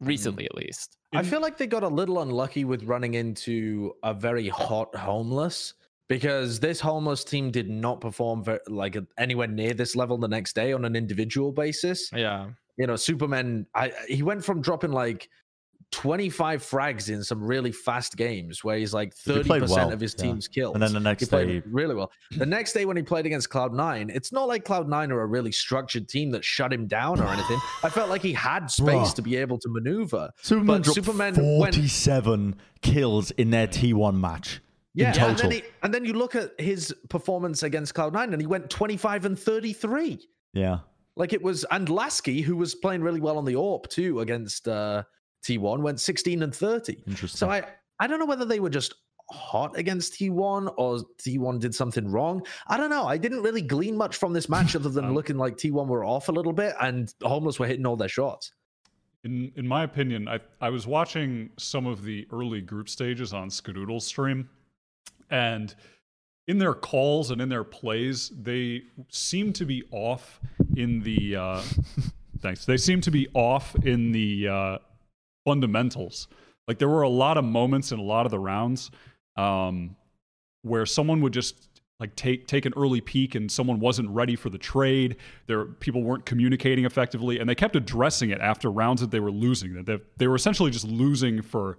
mm-hmm. 0.00 0.06
recently 0.06 0.44
at 0.44 0.54
least. 0.54 0.98
I 1.14 1.22
feel 1.22 1.40
like 1.40 1.56
they 1.58 1.66
got 1.66 1.82
a 1.82 1.88
little 1.88 2.20
unlucky 2.20 2.64
with 2.64 2.84
running 2.84 3.14
into 3.14 3.92
a 4.02 4.12
very 4.12 4.48
hot 4.48 4.94
homeless 4.94 5.74
because 6.12 6.60
this 6.60 6.78
homeless 6.78 7.24
team 7.24 7.50
did 7.50 7.70
not 7.70 7.98
perform 8.02 8.44
ver- 8.44 8.60
like 8.68 8.98
anywhere 9.16 9.46
near 9.46 9.72
this 9.72 9.96
level 9.96 10.18
the 10.18 10.28
next 10.28 10.54
day 10.54 10.74
on 10.74 10.84
an 10.84 10.94
individual 10.94 11.52
basis. 11.52 12.10
Yeah, 12.14 12.50
You 12.76 12.86
know, 12.86 12.96
Superman, 12.96 13.66
I 13.74 13.92
he 14.08 14.22
went 14.22 14.44
from 14.44 14.60
dropping 14.60 14.92
like 14.92 15.30
25 15.92 16.62
frags 16.62 17.08
in 17.08 17.24
some 17.24 17.42
really 17.42 17.72
fast 17.72 18.18
games 18.18 18.62
where 18.62 18.76
he's 18.76 18.92
like 18.92 19.14
He 19.24 19.30
30% 19.30 19.44
played 19.46 19.62
well, 19.70 19.90
of 19.90 20.00
his 20.00 20.14
yeah. 20.18 20.24
team's 20.24 20.48
kills. 20.48 20.74
And 20.74 20.82
then 20.82 20.92
the 20.92 20.98
he 20.98 21.04
next 21.04 21.28
played 21.28 21.46
day, 21.46 21.62
really 21.70 21.94
well. 21.94 22.12
The 22.36 22.44
next 22.44 22.74
day 22.74 22.84
when 22.84 22.98
he 22.98 23.02
played 23.02 23.24
against 23.24 23.48
Cloud9, 23.48 24.14
it's 24.14 24.32
not 24.32 24.48
like 24.48 24.66
Cloud9 24.66 25.12
are 25.12 25.22
a 25.22 25.26
really 25.26 25.52
structured 25.52 26.10
team 26.10 26.30
that 26.32 26.44
shut 26.44 26.74
him 26.74 26.86
down 26.86 27.20
or 27.20 27.26
anything. 27.28 27.58
I 27.82 27.88
felt 27.88 28.10
like 28.10 28.20
he 28.20 28.34
had 28.34 28.70
space 28.70 29.12
Bruh. 29.12 29.14
to 29.14 29.22
be 29.22 29.36
able 29.36 29.58
to 29.58 29.68
maneuver. 29.70 30.28
Superman 30.42 30.66
but 30.66 30.82
dropped 30.82 30.94
Superman 30.96 31.34
went 31.58 31.74
47 31.74 32.56
kills 32.82 33.30
in 33.30 33.48
their 33.50 33.66
T1 33.66 34.20
match. 34.20 34.60
Yeah, 34.94 35.14
in 35.14 35.30
and 35.30 35.38
then, 35.38 35.50
he, 35.50 35.62
and 35.82 35.94
then 35.94 36.04
you 36.04 36.12
look 36.12 36.34
at 36.34 36.58
his 36.60 36.94
performance 37.08 37.62
against 37.62 37.94
Cloud9 37.94 38.32
and 38.32 38.40
he 38.40 38.46
went 38.46 38.68
25 38.68 39.24
and 39.24 39.38
33. 39.38 40.28
yeah. 40.52 40.78
Like 41.14 41.34
it 41.34 41.42
was, 41.42 41.66
and 41.70 41.90
Lasky, 41.90 42.40
who 42.40 42.56
was 42.56 42.74
playing 42.74 43.02
really 43.02 43.20
well 43.20 43.36
on 43.36 43.44
the 43.44 43.52
AWP 43.52 43.88
too 43.88 44.20
against 44.20 44.66
uh, 44.66 45.02
T1, 45.44 45.80
went 45.80 46.00
16 46.00 46.42
and 46.42 46.54
30. 46.54 47.02
Interesting. 47.06 47.36
So 47.36 47.50
I, 47.50 47.64
I 48.00 48.06
don't 48.06 48.18
know 48.18 48.24
whether 48.24 48.46
they 48.46 48.60
were 48.60 48.70
just 48.70 48.94
hot 49.30 49.76
against 49.78 50.14
T1 50.14 50.72
or 50.78 51.00
T1 51.18 51.60
did 51.60 51.74
something 51.74 52.10
wrong. 52.10 52.46
I 52.66 52.78
don't 52.78 52.88
know. 52.88 53.04
I 53.06 53.18
didn't 53.18 53.42
really 53.42 53.60
glean 53.60 53.94
much 53.96 54.16
from 54.16 54.32
this 54.32 54.48
match 54.48 54.74
other 54.76 54.88
than 54.88 55.04
Um, 55.06 55.14
looking 55.14 55.36
like 55.36 55.58
T1 55.58 55.86
were 55.86 56.04
off 56.04 56.28
a 56.28 56.32
little 56.32 56.52
bit 56.52 56.74
and 56.80 57.12
Homeless 57.22 57.58
were 57.58 57.66
hitting 57.66 57.84
all 57.84 57.96
their 57.96 58.08
shots. 58.08 58.52
In 59.24 59.52
in 59.56 59.68
my 59.68 59.84
opinion, 59.84 60.26
I 60.28 60.40
I 60.60 60.70
was 60.70 60.86
watching 60.86 61.50
some 61.58 61.86
of 61.86 62.02
the 62.04 62.26
early 62.32 62.60
group 62.60 62.88
stages 62.88 63.32
on 63.34 63.50
Skadoodle's 63.50 64.06
stream, 64.06 64.48
and 65.32 65.74
in 66.46 66.58
their 66.58 66.74
calls 66.74 67.30
and 67.30 67.40
in 67.40 67.48
their 67.48 67.64
plays, 67.64 68.30
they 68.38 68.82
seem 69.08 69.52
to 69.54 69.64
be 69.64 69.82
off 69.90 70.38
in 70.76 71.00
the 71.00 71.34
uh, 71.36 71.62
thanks. 72.40 72.66
They 72.66 72.76
seem 72.76 73.00
to 73.00 73.10
be 73.10 73.28
off 73.34 73.74
in 73.84 74.12
the 74.12 74.48
uh, 74.48 74.78
fundamentals. 75.44 76.28
Like 76.68 76.78
there 76.78 76.88
were 76.88 77.02
a 77.02 77.08
lot 77.08 77.38
of 77.38 77.44
moments 77.44 77.90
in 77.90 77.98
a 77.98 78.02
lot 78.02 78.26
of 78.26 78.30
the 78.30 78.38
rounds 78.38 78.90
um, 79.36 79.96
where 80.62 80.84
someone 80.86 81.22
would 81.22 81.32
just 81.32 81.68
like 81.98 82.14
take 82.16 82.46
take 82.46 82.66
an 82.66 82.74
early 82.76 83.00
peek 83.00 83.34
and 83.34 83.50
someone 83.50 83.80
wasn't 83.80 84.10
ready 84.10 84.36
for 84.36 84.50
the 84.50 84.58
trade. 84.58 85.16
There 85.46 85.64
people 85.64 86.02
weren't 86.02 86.26
communicating 86.26 86.84
effectively, 86.84 87.38
and 87.38 87.48
they 87.48 87.54
kept 87.54 87.76
addressing 87.76 88.30
it 88.30 88.40
after 88.40 88.70
rounds 88.70 89.00
that 89.00 89.10
they 89.10 89.20
were 89.20 89.30
losing. 89.30 89.74
That 89.74 89.86
they, 89.86 89.98
they 90.18 90.26
were 90.26 90.34
essentially 90.34 90.70
just 90.70 90.86
losing 90.86 91.40
for 91.40 91.78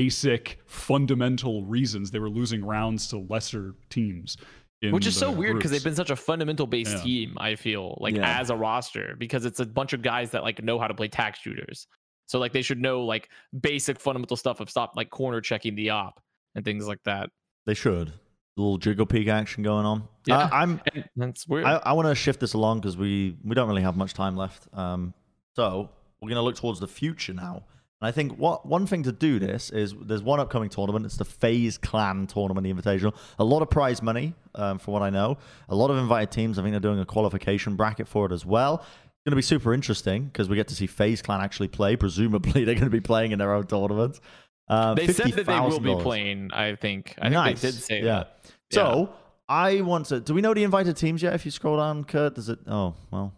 basic 0.00 0.60
fundamental 0.66 1.64
reasons. 1.64 2.10
They 2.10 2.18
were 2.18 2.28
losing 2.28 2.62
rounds 2.64 3.08
to 3.08 3.18
lesser 3.18 3.74
teams. 3.88 4.36
in 4.82 4.92
Which 4.92 5.06
is 5.06 5.14
the 5.14 5.20
so 5.20 5.30
weird 5.32 5.56
because 5.56 5.70
they've 5.70 5.82
been 5.82 5.94
such 5.94 6.10
a 6.10 6.16
fundamental 6.16 6.66
based 6.66 6.92
Yeah. 6.98 7.02
team, 7.02 7.36
I 7.38 7.54
feel, 7.56 7.96
like 7.98 8.14
Yeah. 8.14 8.38
as 8.38 8.50
a 8.50 8.56
roster, 8.56 9.16
because 9.18 9.46
it's 9.46 9.58
a 9.58 9.64
bunch 9.64 9.94
of 9.94 10.02
guys 10.02 10.32
that 10.32 10.42
like 10.42 10.62
know 10.62 10.78
how 10.78 10.86
to 10.86 10.92
play 10.92 11.08
tack 11.08 11.34
shooters. 11.36 11.86
So 12.26 12.38
like 12.38 12.52
they 12.52 12.60
should 12.60 12.78
know 12.78 13.02
like 13.06 13.30
basic 13.58 13.98
fundamental 13.98 14.36
stuff 14.36 14.60
of 14.60 14.68
stop 14.68 14.92
like 14.94 15.08
corner 15.08 15.40
checking 15.40 15.76
the 15.76 15.88
op 15.90 16.20
and 16.54 16.62
things 16.62 16.86
like 16.86 17.02
that. 17.04 17.30
They 17.64 17.72
should. 17.72 18.08
A 18.08 18.12
little 18.60 18.76
jiggle 18.76 19.06
peek 19.06 19.28
action 19.28 19.62
going 19.62 19.86
on. 19.86 20.06
Yeah. 20.26 20.40
Uh, 20.40 20.48
I'm. 20.52 20.80
And 20.94 21.04
that's 21.16 21.48
weird. 21.48 21.64
I, 21.64 21.80
I 21.82 21.92
want 21.94 22.08
to 22.08 22.14
shift 22.14 22.40
this 22.40 22.52
along 22.52 22.80
because 22.80 22.98
we 22.98 23.34
we 23.42 23.54
don't 23.54 23.68
really 23.68 23.82
have 23.88 23.96
much 23.96 24.12
time 24.12 24.36
left. 24.36 24.68
Um, 24.74 25.14
so 25.54 25.88
we're 26.20 26.28
going 26.28 26.36
to 26.42 26.42
look 26.42 26.56
towards 26.56 26.80
the 26.80 26.88
future 27.00 27.32
now. 27.32 27.64
And 28.00 28.08
I 28.08 28.12
think 28.12 28.36
what 28.36 28.66
one 28.66 28.86
thing 28.86 29.04
to 29.04 29.12
do 29.12 29.38
this 29.38 29.70
is 29.70 29.94
there's 30.02 30.22
one 30.22 30.38
upcoming 30.38 30.68
tournament. 30.68 31.06
It's 31.06 31.16
the 31.16 31.24
FaZe 31.24 31.78
Clan 31.78 32.26
tournament, 32.26 32.64
the 32.64 32.72
Invitational. 32.72 33.16
A 33.38 33.44
lot 33.44 33.62
of 33.62 33.70
prize 33.70 34.02
money, 34.02 34.34
um, 34.54 34.78
from 34.78 34.92
what 34.92 35.02
I 35.02 35.08
know. 35.10 35.38
A 35.70 35.74
lot 35.74 35.90
of 35.90 35.96
invited 35.96 36.30
teams. 36.30 36.58
I 36.58 36.62
think 36.62 36.72
they're 36.72 36.80
doing 36.80 37.00
a 37.00 37.06
qualification 37.06 37.74
bracket 37.74 38.06
for 38.06 38.26
it 38.26 38.32
as 38.32 38.44
well. 38.44 38.74
It's 38.82 39.24
going 39.24 39.32
to 39.32 39.36
be 39.36 39.42
super 39.42 39.72
interesting 39.72 40.26
because 40.26 40.48
we 40.48 40.56
get 40.56 40.68
to 40.68 40.74
see 40.74 40.86
FaZe 40.86 41.22
Clan 41.22 41.40
actually 41.40 41.68
play. 41.68 41.96
Presumably, 41.96 42.64
they're 42.64 42.74
going 42.74 42.84
to 42.84 42.90
be 42.90 43.00
playing 43.00 43.32
in 43.32 43.38
their 43.38 43.54
own 43.54 43.66
tournament. 43.66 44.20
Uh, 44.68 44.94
they 44.94 45.06
said 45.06 45.32
that 45.32 45.46
they 45.46 45.60
will 45.60 45.80
be 45.80 45.94
playing. 46.02 46.50
I 46.52 46.74
think. 46.74 47.14
I 47.18 47.22
think 47.24 47.32
Nice. 47.34 47.62
they 47.62 47.70
did 47.70 47.74
say 47.76 47.98
yeah. 48.00 48.04
that. 48.04 48.52
So 48.72 49.14
I 49.48 49.80
want 49.80 50.06
to. 50.06 50.20
Do 50.20 50.34
we 50.34 50.42
know 50.42 50.52
the 50.52 50.64
invited 50.64 50.96
teams 50.96 51.22
yet? 51.22 51.34
If 51.34 51.44
you 51.44 51.50
scroll 51.50 51.78
down, 51.78 52.04
Kurt, 52.04 52.34
does 52.34 52.48
it? 52.48 52.58
Oh 52.66 52.94
well. 53.10 53.32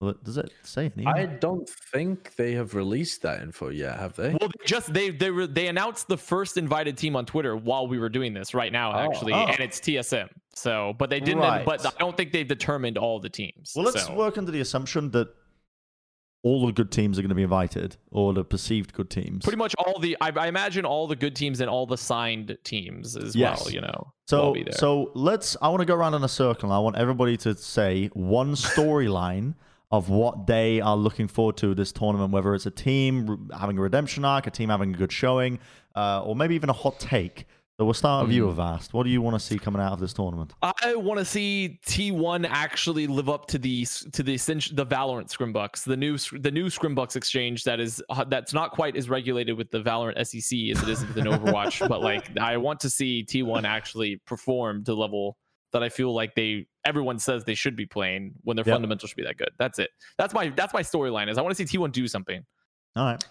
Well, 0.00 0.14
Does 0.22 0.36
it 0.36 0.52
say 0.62 0.92
any? 0.96 1.06
I 1.06 1.26
don't 1.26 1.68
think 1.68 2.36
they 2.36 2.52
have 2.52 2.74
released 2.74 3.22
that 3.22 3.42
info 3.42 3.68
yet, 3.70 3.98
have 3.98 4.14
they? 4.14 4.28
Well, 4.30 4.48
they 4.48 4.64
just 4.64 4.92
they 4.94 5.10
they 5.10 5.30
were 5.32 5.46
they 5.48 5.66
announced 5.66 6.06
the 6.06 6.16
first 6.16 6.56
invited 6.56 6.96
team 6.96 7.16
on 7.16 7.26
Twitter 7.26 7.56
while 7.56 7.88
we 7.88 7.98
were 7.98 8.08
doing 8.08 8.32
this 8.32 8.54
right 8.54 8.70
now, 8.70 8.92
Oh, 8.92 9.10
actually, 9.10 9.32
oh. 9.32 9.46
and 9.46 9.58
it's 9.58 9.80
TSM. 9.80 10.28
So, 10.54 10.94
but 10.98 11.10
they 11.10 11.18
didn't. 11.18 11.40
Right. 11.40 11.64
But 11.64 11.84
I 11.84 11.90
don't 11.98 12.16
think 12.16 12.30
they've 12.32 12.46
determined 12.46 12.96
all 12.96 13.18
the 13.18 13.28
teams. 13.28 13.72
well, 13.74 13.84
let's 13.86 14.06
so. 14.06 14.14
work 14.14 14.38
under 14.38 14.52
the 14.52 14.60
assumption 14.60 15.10
that 15.12 15.28
all 16.44 16.64
the 16.66 16.72
good 16.72 16.92
teams 16.92 17.18
are 17.18 17.22
going 17.22 17.30
to 17.30 17.34
be 17.34 17.42
invited, 17.42 17.96
or 18.12 18.32
the 18.32 18.44
perceived 18.44 18.92
good 18.92 19.10
teams. 19.10 19.42
Pretty 19.42 19.58
much 19.58 19.74
all 19.84 19.98
the 19.98 20.16
I, 20.20 20.30
I 20.30 20.46
imagine 20.46 20.84
all 20.84 21.08
the 21.08 21.16
good 21.16 21.34
teams 21.34 21.60
and 21.60 21.68
all 21.68 21.86
the 21.86 21.98
signed 21.98 22.56
teams 22.62 23.16
as 23.16 23.34
Yes. 23.34 23.64
well. 23.64 23.72
You 23.72 23.80
know, 23.80 24.12
So, 24.28 24.54
so 24.70 25.10
let's. 25.16 25.56
I 25.60 25.68
want 25.70 25.80
to 25.80 25.86
go 25.86 25.96
around 25.96 26.14
in 26.14 26.22
a 26.22 26.28
circle. 26.28 26.70
I 26.70 26.78
want 26.78 26.96
everybody 26.96 27.36
to 27.38 27.56
say 27.56 28.06
one 28.14 28.54
storyline 28.54 29.54
of 29.90 30.10
what 30.10 30.46
they 30.46 30.80
are 30.80 30.96
looking 30.96 31.28
forward 31.28 31.56
to 31.58 31.74
this 31.74 31.92
tournament. 31.92 32.32
Whether 32.32 32.54
it's 32.54 32.66
a 32.66 32.70
team 32.70 33.48
having 33.58 33.78
a 33.78 33.80
redemption 33.80 34.24
arc, 34.24 34.46
a 34.46 34.50
team 34.50 34.68
having 34.68 34.94
a 34.94 34.98
good 34.98 35.12
showing, 35.12 35.58
uh, 35.94 36.22
or 36.22 36.36
maybe 36.36 36.54
even 36.54 36.70
a 36.70 36.74
hot 36.74 36.98
take. 36.98 37.46
So 37.78 37.84
we'll 37.84 37.94
start 37.94 38.26
with 38.26 38.34
you, 38.34 38.48
Avast. 38.48 38.92
What 38.92 39.04
do 39.04 39.10
you 39.10 39.22
want 39.22 39.34
to 39.34 39.40
see 39.40 39.56
coming 39.56 39.80
out 39.80 39.92
of 39.92 40.00
this 40.00 40.12
tournament? 40.12 40.52
I 40.60 40.96
want 40.96 41.20
to 41.20 41.24
see 41.24 41.78
T1 41.86 42.44
actually 42.50 43.06
live 43.06 43.28
up 43.28 43.46
to 43.46 43.58
the 43.58 43.86
to 44.12 44.24
the 44.24 44.34
essential- 44.34 44.74
the 44.74 44.84
Valorant 44.84 45.28
Scrimbucks, 45.28 45.84
the 45.84 45.96
new 45.96 46.18
sc- 46.18 46.40
the 46.40 46.50
new 46.50 46.66
Scrimbucks 46.66 47.14
exchange 47.14 47.62
that 47.62 47.78
is 47.78 48.02
uh, 48.10 48.24
that's 48.24 48.52
not 48.52 48.72
quite 48.72 48.96
as 48.96 49.08
regulated 49.08 49.56
with 49.56 49.70
the 49.70 49.80
Valorant 49.80 50.16
SEC 50.26 50.58
as 50.76 50.82
it 50.82 50.88
is 50.88 51.06
within 51.06 51.26
Overwatch, 51.26 51.88
but 51.88 52.02
like 52.02 52.36
I 52.36 52.56
want 52.56 52.80
to 52.80 52.90
see 52.90 53.24
T1 53.24 53.62
actually 53.62 54.16
perform 54.26 54.82
to 54.82 54.94
level 54.94 55.36
that 55.72 55.82
I 55.82 55.88
feel 55.88 56.14
like 56.14 56.34
they 56.34 56.66
everyone 56.84 57.18
says 57.18 57.44
they 57.44 57.54
should 57.54 57.76
be 57.76 57.86
playing 57.86 58.32
when 58.42 58.56
their 58.56 58.64
Yep. 58.64 58.74
fundamentals 58.74 59.10
should 59.10 59.16
be 59.16 59.24
that 59.24 59.36
good. 59.36 59.50
That's 59.58 59.78
it. 59.78 59.90
That's 60.16 60.32
my 60.34 60.48
that's 60.50 60.72
my 60.72 60.82
storyline 60.82 61.28
is 61.30 61.38
I 61.38 61.42
want 61.42 61.56
to 61.56 61.66
see 61.66 61.78
T1 61.78 61.92
do 61.92 62.08
something. 62.08 62.44
All 62.96 63.04
right. 63.04 63.24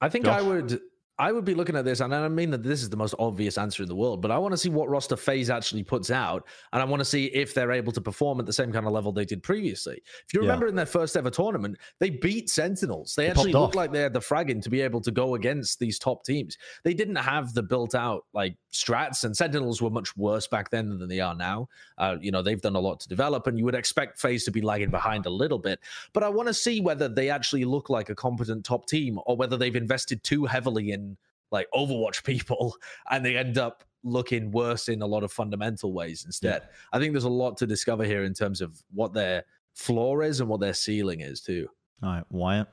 I 0.00 0.08
think 0.08 0.24
Josh? 0.26 0.38
I 0.38 0.42
would 0.42 0.80
I 1.20 1.32
would 1.32 1.44
be 1.44 1.52
looking 1.54 1.76
at 1.76 1.84
this, 1.84 2.00
and 2.00 2.14
I 2.14 2.26
mean 2.28 2.50
that 2.50 2.62
this 2.62 2.82
is 2.82 2.88
the 2.88 2.96
most 2.96 3.14
obvious 3.18 3.58
answer 3.58 3.82
in 3.82 3.88
the 3.90 3.94
world, 3.94 4.22
but 4.22 4.30
I 4.30 4.38
want 4.38 4.52
to 4.52 4.56
see 4.56 4.70
what 4.70 4.88
roster 4.88 5.16
FaZe 5.16 5.50
actually 5.50 5.82
puts 5.84 6.10
out, 6.10 6.46
and 6.72 6.80
I 6.80 6.84
want 6.86 7.00
to 7.00 7.04
see 7.04 7.26
if 7.26 7.52
they're 7.52 7.72
able 7.72 7.92
to 7.92 8.00
perform 8.00 8.40
at 8.40 8.46
the 8.46 8.54
same 8.54 8.72
kind 8.72 8.86
of 8.86 8.92
level 8.92 9.12
they 9.12 9.26
did 9.26 9.42
previously. 9.42 10.02
If 10.26 10.32
you 10.32 10.40
Yeah. 10.40 10.46
remember 10.46 10.66
in 10.66 10.74
their 10.74 10.86
first 10.86 11.18
ever 11.18 11.28
tournament, 11.28 11.76
they 11.98 12.08
beat 12.08 12.48
Sentinels. 12.48 13.14
They, 13.14 13.24
They 13.24 13.30
actually 13.30 13.52
looked 13.52 13.72
off. 13.72 13.74
like 13.74 13.92
they 13.92 14.00
had 14.00 14.14
the 14.14 14.20
fragging 14.20 14.62
to 14.62 14.70
be 14.70 14.80
able 14.80 15.02
to 15.02 15.10
go 15.10 15.34
against 15.34 15.78
these 15.78 15.98
top 15.98 16.24
teams. 16.24 16.56
They 16.84 16.94
didn't 16.94 17.16
have 17.16 17.52
the 17.52 17.62
built 17.62 17.94
out 17.94 18.24
like 18.32 18.56
strats, 18.72 19.24
and 19.24 19.36
Sentinels 19.36 19.82
were 19.82 19.90
much 19.90 20.16
worse 20.16 20.46
back 20.46 20.70
then 20.70 20.98
than 20.98 21.06
they 21.06 21.20
are 21.20 21.34
now. 21.34 21.68
Uh, 21.98 22.16
you 22.20 22.30
know, 22.30 22.40
they've 22.40 22.62
done 22.62 22.76
a 22.76 22.80
lot 22.80 22.98
to 23.00 23.08
develop, 23.08 23.46
and 23.46 23.58
you 23.58 23.66
would 23.66 23.74
expect 23.74 24.18
FaZe 24.18 24.44
to 24.44 24.50
be 24.50 24.62
lagging 24.62 24.90
behind 24.90 25.26
a 25.26 25.30
little 25.30 25.58
bit. 25.58 25.80
But 26.14 26.22
I 26.22 26.30
want 26.30 26.48
to 26.48 26.54
see 26.54 26.80
whether 26.80 27.08
they 27.10 27.28
actually 27.28 27.66
look 27.66 27.90
like 27.90 28.08
a 28.08 28.14
competent 28.14 28.64
top 28.64 28.86
team 28.86 29.18
or 29.26 29.36
whether 29.36 29.58
they've 29.58 29.76
invested 29.76 30.22
too 30.24 30.46
heavily 30.46 30.92
in 30.92 31.09
like 31.50 31.66
Overwatch 31.74 32.24
people 32.32 32.76
and 33.10 33.24
they 33.24 33.36
end 33.36 33.58
up 33.58 33.84
looking 34.02 34.50
worse 34.50 34.88
in 34.88 35.02
a 35.02 35.06
lot 35.06 35.22
of 35.22 35.30
fundamental 35.30 35.92
ways 35.92 36.24
instead. 36.24 36.68
I 36.92 36.98
think 36.98 37.12
there's 37.12 37.24
a 37.24 37.28
lot 37.28 37.56
to 37.58 37.66
discover 37.66 38.04
here 38.04 38.24
in 38.24 38.32
terms 38.34 38.60
of 38.62 38.82
what 38.94 39.12
their 39.12 39.44
floor 39.74 40.22
is 40.22 40.40
and 40.40 40.48
what 40.48 40.60
their 40.60 40.72
ceiling 40.74 41.20
is 41.20 41.40
too. 41.42 41.68
All 42.02 42.08
right, 42.10 42.24
Wyatt. 42.30 42.68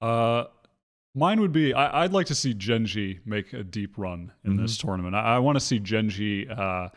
Uh, 0.00 0.44
mine 1.14 1.40
would 1.42 1.52
be 1.52 1.74
I, 1.74 2.04
I'd 2.04 2.12
like 2.12 2.26
to 2.28 2.34
see 2.34 2.54
Gen 2.54 2.86
G 2.86 3.20
make 3.26 3.52
a 3.52 3.62
deep 3.62 3.98
run 3.98 4.32
in 4.44 4.56
this 4.56 4.78
Mm-hmm. 4.78 4.86
tournament. 4.88 5.14
I, 5.14 5.36
I 5.36 5.38
want 5.40 5.56
to 5.56 5.60
see 5.60 5.78
Gen 5.78 6.08
G 6.08 6.46
uh, 6.48 6.88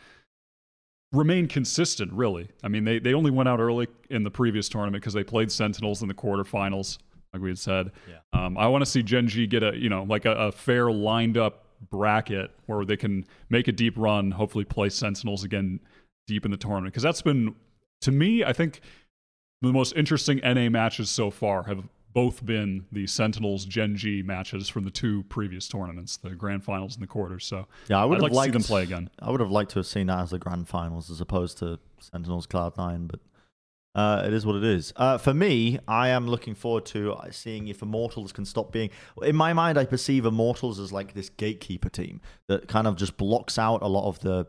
remain 1.12 1.46
consistent. 1.46 2.12
Really, 2.12 2.48
I 2.64 2.68
mean 2.68 2.84
they 2.84 2.98
they 2.98 3.14
only 3.14 3.30
went 3.30 3.48
out 3.48 3.60
early 3.60 3.88
in 4.10 4.22
the 4.22 4.30
previous 4.30 4.68
tournament 4.68 5.02
because 5.02 5.14
they 5.14 5.24
played 5.24 5.52
Sentinels 5.52 6.02
in 6.02 6.08
the 6.08 6.14
quarterfinals, 6.14 6.98
like 7.32 7.42
we 7.42 7.50
had 7.50 7.58
said. 7.58 7.92
Yeah. 8.08 8.18
Um, 8.32 8.56
I 8.58 8.68
want 8.68 8.84
to 8.84 8.90
see 8.90 9.02
Gen 9.02 9.28
G 9.28 9.46
get 9.46 9.62
a 9.62 9.76
you 9.76 9.88
know 9.88 10.04
like 10.04 10.24
a, 10.24 10.32
a 10.32 10.52
fair 10.52 10.90
lined 10.90 11.36
up 11.36 11.66
bracket 11.90 12.50
where 12.66 12.84
they 12.84 12.96
can 12.96 13.24
make 13.50 13.68
a 13.68 13.72
deep 13.72 13.94
run, 13.96 14.30
hopefully 14.30 14.64
play 14.64 14.88
Sentinels 14.88 15.44
again 15.44 15.80
deep 16.26 16.44
in 16.44 16.50
the 16.50 16.56
tournament 16.56 16.92
because 16.92 17.02
that's 17.02 17.22
been 17.22 17.54
to 18.00 18.10
me 18.10 18.42
I 18.42 18.52
think 18.52 18.80
the 19.62 19.72
most 19.72 19.94
interesting 19.96 20.38
NA 20.38 20.68
matches 20.68 21.08
so 21.08 21.30
far 21.30 21.62
have 21.64 21.84
both 22.12 22.44
been 22.46 22.86
the 22.92 23.06
Sentinels 23.06 23.66
Gen 23.66 23.94
G 23.94 24.22
matches 24.22 24.70
from 24.70 24.84
the 24.84 24.90
two 24.90 25.22
previous 25.24 25.68
tournaments, 25.68 26.16
the 26.16 26.30
grand 26.30 26.64
finals 26.64 26.94
and 26.94 27.02
the 27.02 27.06
quarters. 27.06 27.44
So 27.44 27.66
Yeah, 27.88 28.00
I 28.00 28.06
would 28.06 28.14
I'd 28.14 28.22
have 28.22 28.22
like 28.22 28.32
liked 28.32 28.52
to 28.54 28.60
see 28.60 28.64
them 28.64 28.66
play 28.66 28.82
again. 28.84 29.10
I 29.20 29.30
would 29.30 29.40
have 29.40 29.50
liked 29.50 29.72
to 29.72 29.80
have 29.80 29.86
seen 29.86 30.06
that 30.06 30.20
as 30.20 30.30
the 30.30 30.38
grand 30.38 30.66
finals 30.66 31.10
as 31.10 31.20
opposed 31.20 31.58
to 31.58 31.78
Sentinels 32.00 32.46
Cloud 32.46 32.78
Nine, 32.78 33.06
but 33.06 33.20
uh, 33.96 34.22
it 34.26 34.32
is 34.32 34.44
what 34.46 34.56
it 34.56 34.64
is. 34.64 34.92
Uh, 34.94 35.16
for 35.18 35.32
me, 35.34 35.78
I 35.88 36.08
am 36.10 36.28
looking 36.28 36.54
forward 36.54 36.84
to 36.86 37.14
uh, 37.14 37.30
seeing 37.30 37.66
if 37.68 37.82
Immortals 37.82 38.30
can 38.32 38.44
stop 38.44 38.70
being. 38.70 38.90
In 39.22 39.34
my 39.34 39.52
mind, 39.54 39.78
I 39.78 39.86
perceive 39.86 40.26
Immortals 40.26 40.78
as 40.78 40.92
like 40.92 41.14
this 41.14 41.30
gatekeeper 41.30 41.88
team 41.88 42.20
that 42.48 42.68
kind 42.68 42.86
of 42.86 42.96
just 42.96 43.16
blocks 43.16 43.58
out 43.58 43.82
a 43.82 43.88
lot 43.88 44.06
of 44.06 44.20
the 44.20 44.46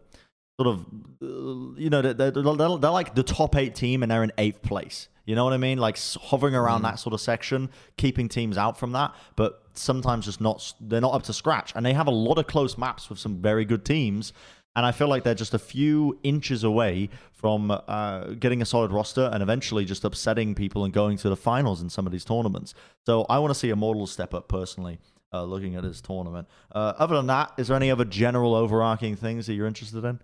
sort 0.60 0.68
of, 0.68 0.86
uh, 1.22 1.80
you 1.80 1.90
know, 1.90 2.02
they're, 2.02 2.14
they're, 2.14 2.32
they're, 2.32 2.78
they're 2.78 2.91
like 2.91 3.15
the 3.15 3.24
top 3.24 3.56
eight 3.56 3.74
team 3.74 4.03
and 4.03 4.11
they're 4.11 4.24
in 4.24 4.34
eighth 4.38 4.61
place. 4.61 5.07
You 5.26 5.36
know 5.36 5.44
what 5.44 5.53
I 5.53 5.57
mean? 5.57 5.78
Like 5.78 5.98
hovering 6.32 6.56
around 6.56 6.82
Mm. 6.82 6.84
that 6.90 6.99
sort 6.99 7.14
of 7.14 7.22
section, 7.22 7.69
keeping 7.98 8.30
teams 8.30 8.57
out 8.57 8.78
from 8.78 8.94
that, 8.94 9.14
but 9.36 9.61
sometimes 9.74 10.26
just 10.26 10.40
not. 10.41 10.74
They're 10.80 11.02
not 11.02 11.14
up 11.14 11.24
to 11.24 11.34
scratch, 11.34 11.74
and 11.76 11.86
they 11.86 11.94
have 11.94 12.07
a 12.07 12.11
lot 12.11 12.38
of 12.38 12.48
close 12.48 12.78
maps 12.78 13.10
with 13.10 13.19
some 13.19 13.41
very 13.41 13.65
good 13.65 13.84
teams. 13.84 14.32
And 14.78 14.86
I 14.86 14.91
feel 14.91 15.08
like 15.08 15.24
they're 15.24 15.34
just 15.34 15.56
a 15.56 15.60
few 15.60 16.20
inches 16.22 16.64
away 16.64 17.10
from 17.34 17.72
uh, 17.72 18.26
getting 18.40 18.62
a 18.62 18.66
solid 18.66 18.91
roster 18.91 19.28
and 19.34 19.41
eventually 19.41 19.86
just 19.86 20.06
upsetting 20.06 20.54
people 20.54 20.86
and 20.86 20.94
going 20.94 21.18
to 21.18 21.30
the 21.30 21.36
finals 21.36 21.82
in 21.82 21.90
some 21.90 22.06
of 22.06 22.12
these 22.12 22.24
tournaments. 22.24 22.76
So 23.04 23.26
I 23.28 23.40
want 23.40 23.49
to 23.52 23.60
see 23.60 23.72
Immortals 23.72 24.12
step 24.12 24.36
up 24.36 24.48
personally, 24.48 24.99
uh, 25.34 25.44
looking 25.45 25.76
at 25.76 25.82
this 25.82 25.99
tournament. 25.99 26.48
Uh, 26.72 26.94
other 26.99 27.16
than 27.16 27.26
that, 27.26 27.54
is 27.58 27.70
there 27.70 27.76
any 27.76 27.90
other 27.90 28.06
general 28.06 28.54
overarching 28.54 29.16
things 29.16 29.48
that 29.48 29.56
you're 29.56 29.66
interested 29.66 30.06
in? 30.06 30.20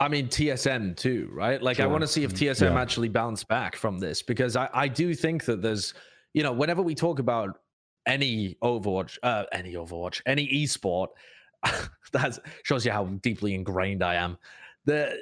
I 0.00 0.08
mean 0.08 0.28
TSM 0.28 0.96
too, 0.96 1.28
right? 1.30 1.62
Like 1.62 1.78
I 1.78 1.86
want 1.86 2.00
to 2.00 2.08
see 2.08 2.24
if 2.24 2.32
TSM 2.32 2.72
Yeah. 2.72 2.80
actually 2.80 3.10
bounce 3.10 3.44
back 3.44 3.76
from 3.76 3.98
this 3.98 4.22
because 4.22 4.56
I, 4.56 4.70
I 4.72 4.88
do 4.88 5.12
think 5.12 5.44
that 5.44 5.60
there's, 5.60 5.92
you 6.32 6.42
know, 6.42 6.52
whenever 6.52 6.80
we 6.80 6.94
talk 6.94 7.18
about 7.18 7.58
any 8.06 8.56
Overwatch, 8.62 9.18
uh, 9.22 9.44
any 9.52 9.74
Overwatch, 9.74 10.22
any 10.24 10.48
esport, 10.48 11.08
that 12.12 12.38
shows 12.62 12.84
you 12.84 12.92
how 12.92 13.04
deeply 13.06 13.54
ingrained 13.54 14.02
I 14.02 14.16
am. 14.16 14.38
The 14.84 15.16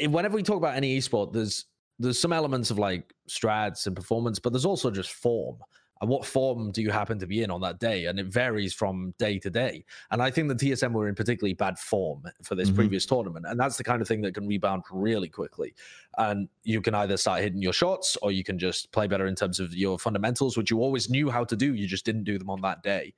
whenever 0.00 0.34
we 0.34 0.42
talk 0.42 0.56
about 0.56 0.76
any 0.76 0.98
esport, 0.98 1.32
there's 1.32 1.66
there's 1.98 2.18
some 2.18 2.32
elements 2.32 2.70
of 2.70 2.78
like 2.78 3.14
strats 3.28 3.86
and 3.86 3.94
performance, 3.94 4.38
but 4.38 4.52
there's 4.52 4.64
also 4.64 4.90
just 4.90 5.12
form. 5.12 5.56
And 6.00 6.10
what 6.10 6.26
form 6.26 6.72
do 6.72 6.82
you 6.82 6.90
happen 6.90 7.20
to 7.20 7.28
be 7.28 7.44
in 7.44 7.50
on 7.52 7.60
that 7.60 7.78
day? 7.78 8.06
And 8.06 8.18
it 8.18 8.26
varies 8.26 8.74
from 8.74 9.14
day 9.18 9.38
to 9.38 9.48
day. 9.48 9.84
And 10.10 10.20
I 10.20 10.32
think 10.32 10.48
the 10.48 10.56
TSM 10.56 10.92
were 10.92 11.06
in 11.06 11.14
particularly 11.14 11.54
bad 11.54 11.78
form 11.78 12.24
for 12.42 12.56
this 12.56 12.70
Mhm. 12.70 12.74
previous 12.74 13.06
tournament. 13.06 13.46
And 13.48 13.60
that's 13.60 13.76
the 13.76 13.84
kind 13.84 14.02
of 14.02 14.08
thing 14.08 14.20
that 14.22 14.34
can 14.34 14.48
rebound 14.48 14.82
really 14.90 15.28
quickly. 15.28 15.74
And 16.18 16.48
you 16.64 16.80
can 16.82 16.96
either 16.96 17.16
start 17.16 17.42
hitting 17.42 17.62
your 17.62 17.72
shots 17.72 18.16
or 18.20 18.32
you 18.32 18.42
can 18.42 18.58
just 18.58 18.90
play 18.90 19.06
better 19.06 19.28
in 19.28 19.36
terms 19.36 19.60
of 19.60 19.76
your 19.76 19.96
fundamentals, 19.96 20.56
which 20.56 20.72
you 20.72 20.80
always 20.80 21.08
knew 21.08 21.30
how 21.30 21.44
to 21.44 21.54
do. 21.54 21.72
You 21.72 21.86
just 21.86 22.04
didn't 22.04 22.24
do 22.24 22.36
them 22.36 22.50
on 22.50 22.62
that 22.62 22.82
day. 22.82 23.14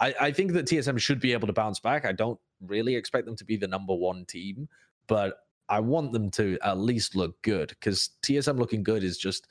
I, 0.00 0.14
I 0.20 0.32
think 0.32 0.52
that 0.52 0.66
TSM 0.66 0.98
should 0.98 1.20
be 1.20 1.32
able 1.32 1.46
to 1.46 1.52
bounce 1.52 1.80
back. 1.80 2.04
I 2.04 2.12
don't 2.12 2.38
really 2.60 2.94
expect 2.94 3.26
them 3.26 3.36
to 3.36 3.44
be 3.44 3.56
the 3.56 3.66
number 3.66 3.94
one 3.94 4.24
team, 4.24 4.68
but 5.06 5.38
I 5.68 5.80
want 5.80 6.12
them 6.12 6.30
to 6.32 6.58
at 6.62 6.78
least 6.78 7.16
look 7.16 7.40
good 7.42 7.68
because 7.68 8.10
TSM 8.22 8.58
looking 8.58 8.82
good 8.82 9.04
is 9.04 9.18
just 9.18 9.48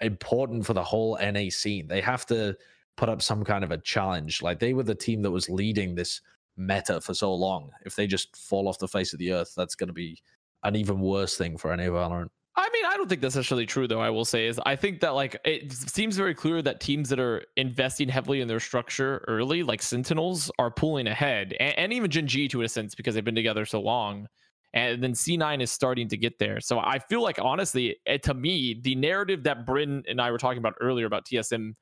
important 0.00 0.66
for 0.66 0.72
the 0.72 0.82
whole 0.82 1.18
NA 1.20 1.50
scene. 1.50 1.86
They 1.86 2.00
have 2.00 2.26
to 2.26 2.56
put 2.96 3.08
up 3.08 3.22
some 3.22 3.44
kind 3.44 3.62
of 3.62 3.70
a 3.70 3.78
challenge. 3.78 4.42
Like 4.42 4.58
they 4.58 4.74
were 4.74 4.82
the 4.82 4.94
team 4.94 5.22
that 5.22 5.30
was 5.30 5.48
leading 5.48 5.94
this 5.94 6.20
meta 6.56 7.00
for 7.00 7.14
so 7.14 7.34
long. 7.34 7.70
If 7.84 7.94
they 7.96 8.06
just 8.06 8.34
fall 8.36 8.68
off 8.68 8.78
the 8.78 8.88
face 8.88 9.12
of 9.12 9.18
the 9.18 9.32
earth, 9.32 9.52
that's 9.56 9.74
going 9.74 9.88
to 9.88 9.92
be 9.92 10.18
an 10.62 10.74
even 10.74 11.00
worse 11.00 11.36
thing 11.36 11.56
for 11.56 11.74
NA 11.76 11.84
Valorant. 11.84 12.30
I 12.58 12.70
mean, 12.72 12.86
I 12.86 12.96
don't 12.96 13.06
think 13.06 13.20
that's 13.20 13.36
necessarily 13.36 13.66
true, 13.66 13.86
though. 13.86 14.00
I 14.00 14.08
will 14.08 14.24
say 14.24 14.46
is 14.46 14.58
I 14.64 14.76
think 14.76 15.00
that 15.00 15.10
like 15.10 15.36
it 15.44 15.70
seems 15.72 16.16
very 16.16 16.34
clear 16.34 16.62
that 16.62 16.80
teams 16.80 17.10
that 17.10 17.20
are 17.20 17.44
investing 17.56 18.08
heavily 18.08 18.40
in 18.40 18.48
their 18.48 18.60
structure 18.60 19.22
early, 19.28 19.62
like 19.62 19.82
Sentinels, 19.82 20.50
are 20.58 20.70
pulling 20.70 21.06
ahead, 21.06 21.54
and, 21.60 21.78
and 21.78 21.92
even 21.92 22.10
Gen 22.10 22.26
G 22.26 22.48
to 22.48 22.62
a 22.62 22.68
sense 22.68 22.94
because 22.94 23.14
they've 23.14 23.24
been 23.24 23.34
together 23.34 23.66
so 23.66 23.80
long. 23.80 24.26
And 24.72 25.02
then 25.02 25.12
C9 25.12 25.62
is 25.62 25.70
starting 25.70 26.08
to 26.08 26.16
get 26.16 26.38
there. 26.38 26.60
So 26.60 26.78
I 26.78 26.98
feel 26.98 27.22
like 27.22 27.38
honestly, 27.40 27.96
eh, 28.06 28.18
to 28.18 28.34
me, 28.34 28.78
the 28.82 28.94
narrative 28.94 29.42
that 29.44 29.64
Bryn 29.66 30.02
and 30.08 30.20
I 30.20 30.30
were 30.30 30.38
talking 30.38 30.58
about 30.58 30.74
earlier 30.80 31.06
about 31.06 31.26
TSM 31.26 31.74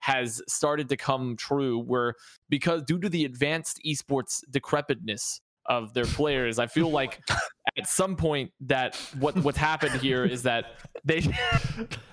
has 0.00 0.42
started 0.48 0.88
to 0.88 0.96
come 0.96 1.36
true 1.36 1.78
where 1.78 2.14
because 2.48 2.82
due 2.82 2.98
to 2.98 3.08
the 3.08 3.24
advanced 3.24 3.80
esports 3.86 4.42
decrepitness 4.50 5.40
of 5.66 5.94
their 5.94 6.04
players, 6.04 6.58
I 6.58 6.66
feel 6.66 6.90
like 6.90 7.20
at 7.78 7.86
some 7.86 8.16
point 8.16 8.50
that 8.62 8.96
what 9.18 9.36
what's 9.38 9.58
happened 9.58 10.00
here 10.00 10.24
is 10.24 10.42
that 10.42 10.80
they 11.04 11.22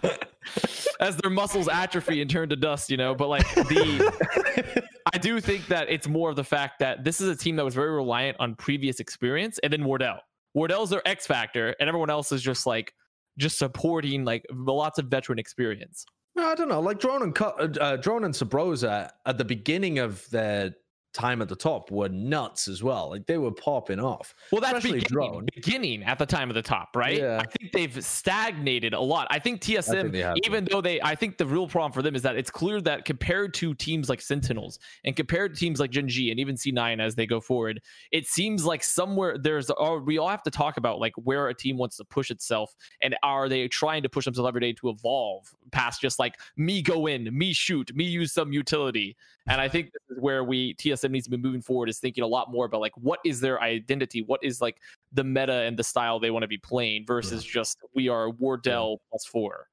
as 0.99 1.17
their 1.17 1.29
muscles 1.29 1.67
atrophy 1.67 2.21
and 2.21 2.29
turn 2.29 2.49
to 2.49 2.55
dust, 2.55 2.89
you 2.89 2.97
know, 2.97 3.15
but 3.15 3.27
like 3.27 3.47
the 3.55 4.93
I 5.13 5.17
do 5.17 5.39
think 5.39 5.67
that 5.67 5.89
it's 5.89 6.07
more 6.07 6.29
of 6.29 6.35
the 6.35 6.43
fact 6.43 6.79
that 6.79 7.03
this 7.03 7.19
is 7.21 7.29
a 7.29 7.35
team 7.35 7.55
that 7.55 7.65
was 7.65 7.75
very 7.75 7.91
reliant 7.91 8.37
on 8.39 8.55
previous 8.55 8.99
experience 8.99 9.59
and 9.59 9.73
then 9.73 9.83
Wardell. 9.83 10.19
Wardell's 10.53 10.89
their 10.89 11.07
X 11.07 11.25
factor 11.27 11.75
and 11.79 11.87
everyone 11.87 12.09
else 12.09 12.31
is 12.31 12.41
just 12.41 12.65
like 12.65 12.93
just 13.37 13.57
supporting 13.57 14.25
like 14.25 14.45
lots 14.51 14.99
of 14.99 15.05
veteran 15.05 15.39
experience. 15.39 16.05
I 16.37 16.55
don't 16.55 16.69
know. 16.69 16.79
Like 16.79 16.99
Drone 16.99 17.21
and 17.23 17.77
uh, 17.79 17.97
Drone 17.97 18.23
and 18.23 18.33
Subroza 18.33 19.09
at 19.25 19.37
the 19.37 19.45
beginning 19.45 19.99
of 19.99 20.29
their 20.29 20.73
time 21.19 21.41
at 21.41 21.49
the 21.49 21.55
top 21.55 21.91
were 21.91 22.09
nuts 22.09 22.67
as 22.67 22.81
well. 22.81 23.09
Like 23.09 23.25
they 23.25 23.37
were 23.37 23.51
popping 23.51 23.99
off. 23.99 24.33
Well, 24.51 24.61
that's 24.61 24.77
Especially 24.77 24.99
beginning, 24.99 25.31
Drone. 25.31 25.47
beginning 25.53 26.03
at 26.03 26.17
the 26.17 26.25
time 26.25 26.49
of 26.49 26.55
the 26.55 26.61
top, 26.61 26.95
right? 26.95 27.17
Yeah. 27.17 27.41
I 27.41 27.45
think 27.45 27.71
they've 27.71 28.03
stagnated 28.03 28.93
a 28.93 28.99
lot. 28.99 29.27
I 29.29 29.39
think 29.39 29.61
TSM, 29.61 30.15
have 30.15 30.35
to. 30.35 30.41
even 30.45 30.65
though 30.65 30.81
they, 30.81 31.01
I 31.01 31.15
think 31.15 31.37
the 31.37 31.45
real 31.45 31.67
problem 31.67 31.91
for 31.91 32.01
them 32.01 32.15
is 32.15 32.21
that 32.21 32.35
it's 32.35 32.49
clear 32.49 32.81
that 32.81 33.05
compared 33.05 33.53
to 33.55 33.73
teams 33.73 34.09
like 34.09 34.21
Sentinels 34.21 34.79
and 35.03 35.15
compared 35.15 35.53
to 35.53 35.59
teams 35.59 35.79
like 35.79 35.91
Gen 35.91 36.07
G 36.07 36.31
and 36.31 36.39
even 36.39 36.55
C9 36.55 37.01
as 37.01 37.15
they 37.15 37.25
go 37.25 37.39
forward, 37.39 37.81
it 38.11 38.27
seems 38.27 38.65
like 38.65 38.83
somewhere 38.83 39.37
there's, 39.37 39.69
or 39.69 39.99
we 39.99 40.17
all 40.17 40.29
have 40.29 40.43
to 40.43 40.51
talk 40.51 40.77
about 40.77 40.99
like 40.99 41.13
where 41.15 41.49
a 41.49 41.53
team 41.53 41.77
wants 41.77 41.97
to 41.97 42.05
push 42.05 42.31
itself 42.31 42.75
and 43.01 43.15
are 43.23 43.49
they 43.49 43.67
trying 43.67 44.03
to 44.03 44.09
push 44.09 44.25
themselves 44.25 44.47
every 44.47 44.61
day 44.61 44.73
to 44.73 44.89
evolve 44.89 45.53
past 45.71 46.01
just 46.01 46.19
like 46.19 46.39
me 46.57 46.81
go 46.81 47.07
in, 47.07 47.37
me 47.37 47.53
shoot, 47.53 47.95
me 47.95 48.05
use 48.05 48.31
some 48.31 48.51
utility. 48.51 49.15
And 49.47 49.59
I 49.59 49.67
think 49.67 49.91
this 49.91 50.17
is 50.17 50.21
where 50.21 50.43
we 50.43 50.75
TSM 50.75 51.08
needs 51.11 51.25
to 51.25 51.31
be 51.31 51.37
moving 51.37 51.61
forward 51.61 51.89
is 51.89 51.99
thinking 51.99 52.23
a 52.23 52.27
lot 52.27 52.51
more 52.51 52.65
about 52.65 52.81
like 52.81 52.93
what 52.97 53.19
is 53.25 53.39
their 53.39 53.61
identity, 53.61 54.21
what 54.21 54.43
is 54.43 54.61
like 54.61 54.77
the 55.13 55.23
meta 55.23 55.53
and 55.53 55.77
the 55.77 55.83
style 55.83 56.19
they 56.19 56.31
want 56.31 56.43
to 56.43 56.47
be 56.47 56.57
playing 56.57 57.05
versus 57.05 57.43
just 57.43 57.77
we 57.93 58.09
are 58.09 58.29
Wardell 58.29 59.01
plus 59.09 59.25
four 59.25 59.67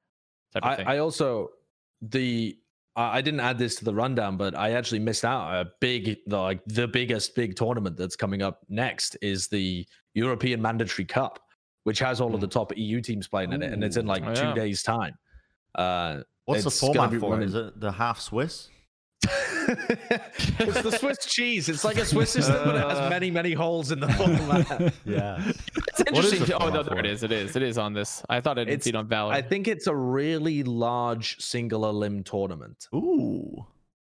type 0.53 0.65
of 0.65 0.71
I, 0.71 0.77
thing. 0.77 0.87
I 0.87 0.99
also 0.99 1.51
the 2.03 2.57
I 2.97 3.19
I 3.19 3.21
didn't 3.21 3.41
add 3.41 3.59
this 3.59 3.77
to 3.77 3.85
the 3.85 3.95
rundown, 3.95 4.37
but 4.37 4.57
I 4.57 4.73
actually 4.73 5.01
missed 5.01 5.25
out 5.25 5.53
a 5.55 5.71
big 5.81 6.17
the 6.27 6.39
like 6.39 6.65
the 6.67 6.89
biggest 6.89 7.35
big 7.35 7.57
tournament 7.57 7.97
that's 7.97 8.17
coming 8.17 8.43
up 8.43 8.63
next 8.69 9.17
is 9.23 9.49
the 9.49 9.87
European 10.15 10.61
Mandatory 10.63 11.05
Cup, 11.05 11.39
which 11.85 11.99
has 11.99 12.21
all 12.21 12.35
of 12.35 12.41
the 12.41 12.49
top 12.49 12.77
EU 12.77 13.01
teams 13.01 13.29
playing 13.29 13.53
in 13.53 13.63
it, 13.63 13.73
and 13.73 13.85
it's 13.85 13.97
in 13.97 14.07
like 14.07 14.25
Ooh. 14.25 14.31
Oh, 14.31 14.35
two 14.35 14.49
yeah. 14.49 14.55
days 14.55 14.83
time. 14.83 15.15
Uh, 15.75 16.23
What's 16.47 16.65
the 16.65 16.71
format 16.71 17.11
for 17.11 17.17
it? 17.17 17.21
running- 17.23 17.49
Is 17.49 17.55
it 17.55 17.81
the 17.81 17.93
half 17.93 18.21
Swiss? 18.21 18.71
it's 20.59 20.83
the 20.83 20.97
Swiss 20.99 21.19
cheese. 21.27 21.69
It's 21.69 21.85
like 21.85 21.97
a 21.99 22.05
Swiss 22.05 22.31
system, 22.37 22.57
but 22.65 22.77
it 22.77 22.83
Uh. 22.85 22.89
has 23.01 23.11
many, 23.11 23.31
many 23.31 23.53
holes 23.53 23.91
in 23.93 24.01
the 24.01 24.09
format. 24.09 24.95
Yeah. 25.05 25.43
it's 25.89 26.01
interesting. 26.01 26.45
the 26.45 26.57
oh 26.63 26.69
no, 26.71 26.83
there 26.83 26.99
it 26.99 27.07
it? 27.07 27.13
is. 27.13 27.23
It 27.23 27.33
is. 27.33 27.57
It 27.57 27.63
is 27.63 27.79
on 27.79 27.93
this. 27.93 28.23
I 28.29 28.41
thought 28.41 28.59
I 28.59 28.63
didn't 28.63 28.75
It's- 28.75 28.85
see 28.85 28.91
it 28.91 28.97
on 28.97 29.09
Valor. 29.09 29.33
I 29.33 29.43
think 29.43 29.69
it's 29.69 29.87
a 29.87 29.95
really 29.95 30.63
large 30.63 31.39
singular 31.41 31.93
limb 31.93 32.23
tournament. 32.25 32.89
Ooh. 32.95 33.65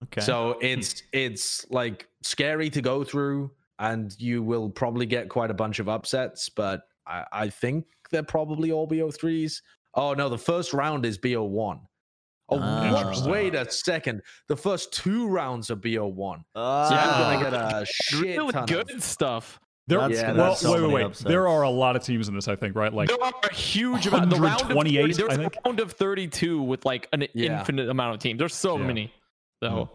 Okay. 0.06 0.22
So 0.22 0.58
it's 0.62 1.04
it's 1.14 1.70
like 1.70 2.08
scary 2.24 2.70
to 2.72 2.82
go 2.82 3.04
through, 3.04 3.52
and 3.80 4.16
you 4.20 4.42
will 4.44 4.70
probably 4.70 5.06
get 5.06 5.30
quite 5.30 5.52
a 5.52 5.54
bunch 5.54 5.80
of 5.80 5.88
upsets. 5.90 6.50
But 6.50 6.84
I, 7.08 7.24
I 7.32 7.50
think 7.50 7.86
they're 8.12 8.24
probably 8.24 8.72
all 8.72 8.88
BO3s. 8.88 9.62
Oh 9.94 10.14
no, 10.14 10.28
the 10.30 10.38
first 10.38 10.74
round 10.74 11.06
is 11.06 11.18
BO1. 11.18 11.80
Oh, 12.52 12.58
what? 13.14 13.28
Wait 13.28 13.56
a 13.56 13.70
second. 13.72 14.22
The 14.48 14.56
first 14.58 14.92
two 14.94 15.28
rounds 15.28 15.72
are 15.72 15.76
BO1. 15.76 16.38
So 16.38 16.44
Ah. 16.56 17.32
you're 17.32 17.44
gonna 17.44 17.58
get 17.58 17.82
a 17.82 17.86
shit 17.86 18.38
really 18.38 18.52
ton 18.52 18.66
good 18.66 18.92
of 18.92 19.04
stuff. 19.04 19.60
There, 19.88 20.00
That's- 20.00 20.20
Yeah, 20.22 20.34
well, 20.34 20.50
that's 20.50 20.62
so 20.62 20.74
wait, 20.74 20.82
wait, 20.82 20.94
wait. 20.94 21.04
upsets. 21.06 21.28
There 21.28 21.48
are 21.48 21.64
a 21.64 21.70
lot 21.70 21.96
of 21.96 22.04
teams 22.04 22.28
in 22.30 22.36
this, 22.36 22.48
I 22.48 22.56
think, 22.56 22.76
right? 22.76 22.94
Like, 22.94 23.10
there 23.10 23.22
are 23.22 23.34
a 23.50 23.54
huge 23.54 24.06
amount. 24.08 24.30
The 24.30 24.36
round 24.36 24.62
of 24.62 24.68
128, 24.70 25.02
30 25.02 25.14
there's 25.14 25.30
I 25.34 25.38
think. 25.38 25.56
a 25.56 25.60
round 25.70 25.80
of 25.80 25.92
32 25.94 26.62
with 26.62 26.86
like 26.86 27.08
an 27.14 27.26
Yeah. 27.34 27.60
infinite 27.60 27.90
amount 27.90 28.14
of 28.16 28.22
teams. 28.22 28.38
There's 28.40 28.54
so 28.56 28.78
Yeah. 28.78 28.86
many. 28.86 29.14
So 29.64 29.90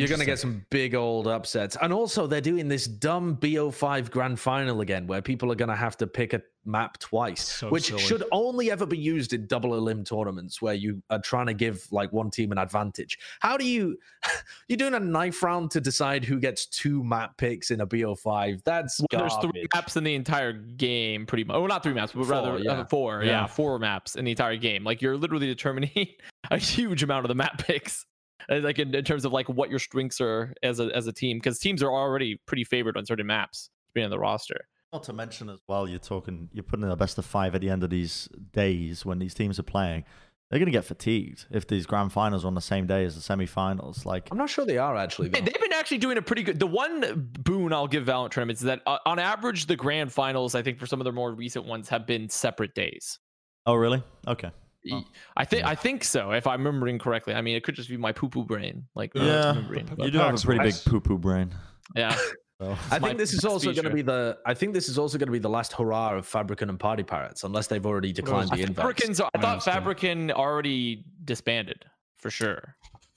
You're 0.00 0.08
going 0.08 0.20
to 0.20 0.26
get 0.26 0.38
some 0.38 0.64
big 0.70 0.94
old 0.94 1.26
upsets. 1.26 1.76
And 1.80 1.92
also, 1.92 2.26
they're 2.26 2.40
doing 2.40 2.68
this 2.68 2.86
dumb 2.86 3.36
BO5 3.36 4.10
grand 4.10 4.40
final 4.40 4.80
again, 4.80 5.06
where 5.06 5.22
people 5.22 5.50
are 5.52 5.56
going 5.56 5.68
to 5.68 5.76
have 5.76 5.96
to 5.98 6.06
pick 6.06 6.32
a 6.32 6.42
map 6.66 6.98
twice, 6.98 7.40
So 7.42 7.70
which 7.70 7.84
silly. 7.84 8.02
should 8.02 8.22
only 8.32 8.70
ever 8.70 8.84
be 8.84 8.98
used 8.98 9.32
in 9.32 9.46
double 9.46 9.74
elim 9.74 10.04
tournaments 10.04 10.60
where 10.60 10.74
you 10.74 11.02
are 11.08 11.18
trying 11.18 11.46
to 11.46 11.54
give 11.54 11.86
like 11.90 12.12
one 12.12 12.30
team 12.30 12.52
an 12.52 12.58
advantage. 12.58 13.18
How 13.40 13.56
do 13.56 13.64
you, 13.66 13.96
you're 14.68 14.76
doing 14.76 14.92
a 14.94 15.00
knife 15.00 15.42
round 15.42 15.70
to 15.72 15.80
decide 15.80 16.22
who 16.24 16.38
gets 16.38 16.66
two 16.66 17.02
map 17.02 17.36
picks 17.38 17.70
in 17.70 17.80
a 17.80 17.86
BO5? 17.86 18.62
That's 18.64 19.00
Well, 19.10 19.20
there's 19.22 19.36
three 19.36 19.66
maps 19.74 19.96
in 19.96 20.04
the 20.04 20.14
entire 20.14 20.52
game, 20.52 21.24
pretty 21.24 21.44
much. 21.44 21.56
Oh, 21.56 21.66
not 21.66 21.82
three 21.82 21.94
maps, 21.94 22.12
but 22.12 22.24
Four, 22.24 22.30
rather 22.32 22.58
yeah. 22.58 22.72
uh, 22.72 22.84
four. 22.84 23.22
Yeah. 23.24 23.30
Yeah. 23.30 23.46
four 23.46 23.78
maps 23.78 24.16
in 24.16 24.24
the 24.26 24.30
entire 24.32 24.56
game. 24.56 24.84
Like 24.84 25.00
you're 25.00 25.16
literally 25.16 25.46
determining 25.46 26.08
a 26.50 26.58
huge 26.58 27.02
amount 27.02 27.24
of 27.24 27.28
the 27.28 27.34
map 27.34 27.58
picks, 27.58 28.04
uh, 28.04 28.09
like 28.50 28.78
in, 28.78 28.94
in 28.94 29.04
terms 29.04 29.24
of 29.24 29.32
like 29.32 29.48
what 29.48 29.70
your 29.70 29.78
strengths 29.78 30.20
are 30.20 30.52
as 30.62 30.80
a 30.80 30.94
as 30.94 31.06
a 31.06 31.12
team, 31.12 31.38
because 31.38 31.58
teams 31.58 31.82
are 31.82 31.90
already 31.90 32.40
pretty 32.46 32.64
favored 32.64 32.96
on 32.96 33.06
certain 33.06 33.26
maps 33.26 33.70
being 33.94 34.04
on 34.04 34.10
the 34.10 34.18
roster. 34.18 34.66
Not 34.92 35.04
to 35.04 35.12
mention 35.12 35.48
as 35.48 35.60
well, 35.68 35.88
you're 35.88 36.00
talking, 36.00 36.48
you're 36.52 36.64
putting 36.64 36.84
in 36.84 36.90
a 36.90 36.96
best 36.96 37.16
of 37.16 37.24
five 37.24 37.54
at 37.54 37.60
the 37.60 37.70
end 37.70 37.84
of 37.84 37.90
these 37.90 38.28
days 38.52 39.06
when 39.06 39.20
these 39.20 39.34
teams 39.34 39.58
are 39.60 39.64
playing. 39.64 40.04
They're 40.50 40.58
going 40.58 40.66
to 40.66 40.72
get 40.72 40.84
fatigued 40.84 41.46
if 41.52 41.68
these 41.68 41.86
grand 41.86 42.12
finals 42.12 42.44
are 42.44 42.48
on 42.48 42.56
the 42.56 42.60
same 42.60 42.88
day 42.88 43.04
as 43.04 43.14
the 43.14 43.20
semi-finals. 43.20 44.04
Like, 44.04 44.26
I'm 44.32 44.38
not 44.38 44.50
sure 44.50 44.66
they 44.66 44.78
are 44.78 44.96
actually. 44.96 45.28
Though. 45.28 45.38
They've 45.42 45.60
been 45.60 45.72
actually 45.72 45.98
doing 45.98 46.18
a 46.18 46.22
pretty 46.22 46.42
good. 46.42 46.58
The 46.58 46.66
one 46.66 47.30
boon 47.38 47.72
I'll 47.72 47.86
give 47.86 48.04
Valorant 48.04 48.32
tournaments 48.32 48.62
is 48.62 48.64
that 48.64 48.82
uh, 48.84 48.98
on 49.06 49.20
average, 49.20 49.66
the 49.66 49.76
grand 49.76 50.12
finals, 50.12 50.56
I 50.56 50.62
think 50.62 50.80
for 50.80 50.86
some 50.86 51.00
of 51.00 51.04
their 51.04 51.12
more 51.12 51.32
recent 51.32 51.66
ones, 51.66 51.88
have 51.88 52.04
been 52.04 52.28
separate 52.28 52.74
days. 52.74 53.20
oh 53.66 53.74
really? 53.74 54.02
Okay. 54.26 54.50
Oh. 54.92 55.02
I 55.36 55.44
think 55.44 55.64
I 55.66 55.74
think 55.74 56.04
so. 56.04 56.30
If 56.30 56.46
I'm 56.46 56.64
remembering 56.64 56.98
correctly, 56.98 57.34
I 57.34 57.42
mean 57.42 57.54
it 57.56 57.62
could 57.64 57.74
just 57.74 57.88
be 57.90 57.96
my 57.96 58.12
poo 58.12 58.28
poo 58.28 58.44
brain. 58.44 58.86
Like 58.94 59.12
uh, 59.16 59.22
Yeah. 59.22 59.48
remembering, 59.50 59.88
You 59.98 60.10
do 60.10 60.18
have 60.18 60.28
a 60.28 60.30
Pax 60.30 60.44
pretty 60.44 60.58
big 60.60 60.66
West. 60.72 60.86
poo 60.88 61.00
poo 61.00 61.18
brain. 61.18 61.54
yeah. 61.94 62.16
So. 62.60 62.76
I 62.90 62.98
think 62.98 63.16
this 63.16 63.30
is 63.32 63.36
best 63.40 63.46
also 63.52 63.72
going 63.72 63.84
to 63.84 63.90
be 63.90 64.02
the. 64.02 64.36
I 64.44 64.52
think 64.52 64.74
this 64.74 64.90
is 64.90 64.98
also 64.98 65.16
going 65.16 65.28
to 65.28 65.32
be 65.32 65.38
the 65.38 65.48
last 65.48 65.72
hurrah 65.72 66.16
of 66.18 66.26
Fabricant 66.26 66.70
and 66.70 66.78
Party 66.78 67.02
Parrots, 67.02 67.42
unless 67.42 67.68
they've 67.68 67.86
already 67.86 68.12
declined 68.12 68.50
I 68.52 68.56
the 68.56 68.62
think 68.64 68.68
invite. 68.68 68.82
Fabricans- 68.84 69.20
I 69.22 69.28
I 69.34 69.40
thought 69.40 69.48
understand. 69.52 69.74
Fabricant 69.76 70.32
already 70.32 71.06
disbanded 71.24 71.86
for 72.18 72.28
sure. 72.28 72.76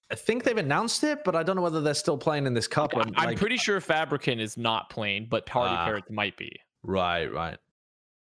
I 0.09 0.15
think 0.15 0.45
they've 0.45 0.55
announced 0.57 1.03
it, 1.03 1.25
but 1.25 1.35
I 1.35 1.43
don't 1.43 1.57
know 1.57 1.61
whether 1.61 1.81
they're 1.81 1.93
still 1.93 2.17
playing 2.17 2.45
in 2.47 2.53
this 2.53 2.69
cup. 2.69 2.93
and, 2.93 3.13
I'm 3.17 3.25
like- 3.31 3.37
pretty 3.37 3.57
sure 3.57 3.81
Fabricant 3.81 4.39
is 4.39 4.55
not 4.55 4.89
playing, 4.89 5.27
but 5.29 5.45
Party 5.45 5.75
Ah. 5.77 5.83
Parrots 5.83 6.07
might 6.09 6.37
be. 6.37 6.57
Right, 6.81 7.25
right. 7.25 7.57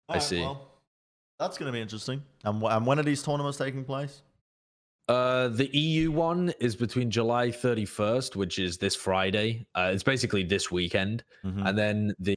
I 0.09 0.13
Alright, 0.15 0.23
see. 0.23 0.41
well, 0.41 0.76
that's 1.39 1.57
going 1.57 1.67
to 1.67 1.73
be 1.73 1.81
interesting. 1.81 2.23
And, 2.43 2.61
and 2.63 2.85
when 2.85 2.99
are 2.99 3.03
these 3.03 3.21
tournaments 3.23 3.57
taking 3.57 3.83
place? 3.83 4.21
Uh, 5.07 5.47
the 5.47 5.67
EU 5.77 6.11
one 6.11 6.51
is 6.59 6.75
between 6.75 7.09
July 7.09 7.47
31st, 7.47 8.35
which 8.35 8.59
is 8.59 8.77
this 8.77 8.93
Friday. 8.95 9.65
Uh, 9.73 9.91
it's 9.93 10.03
basically 10.03 10.43
this 10.43 10.69
weekend, 10.69 11.23
Mhm. 11.45 11.65
and 11.67 11.77
then 11.77 12.13
the 12.19 12.35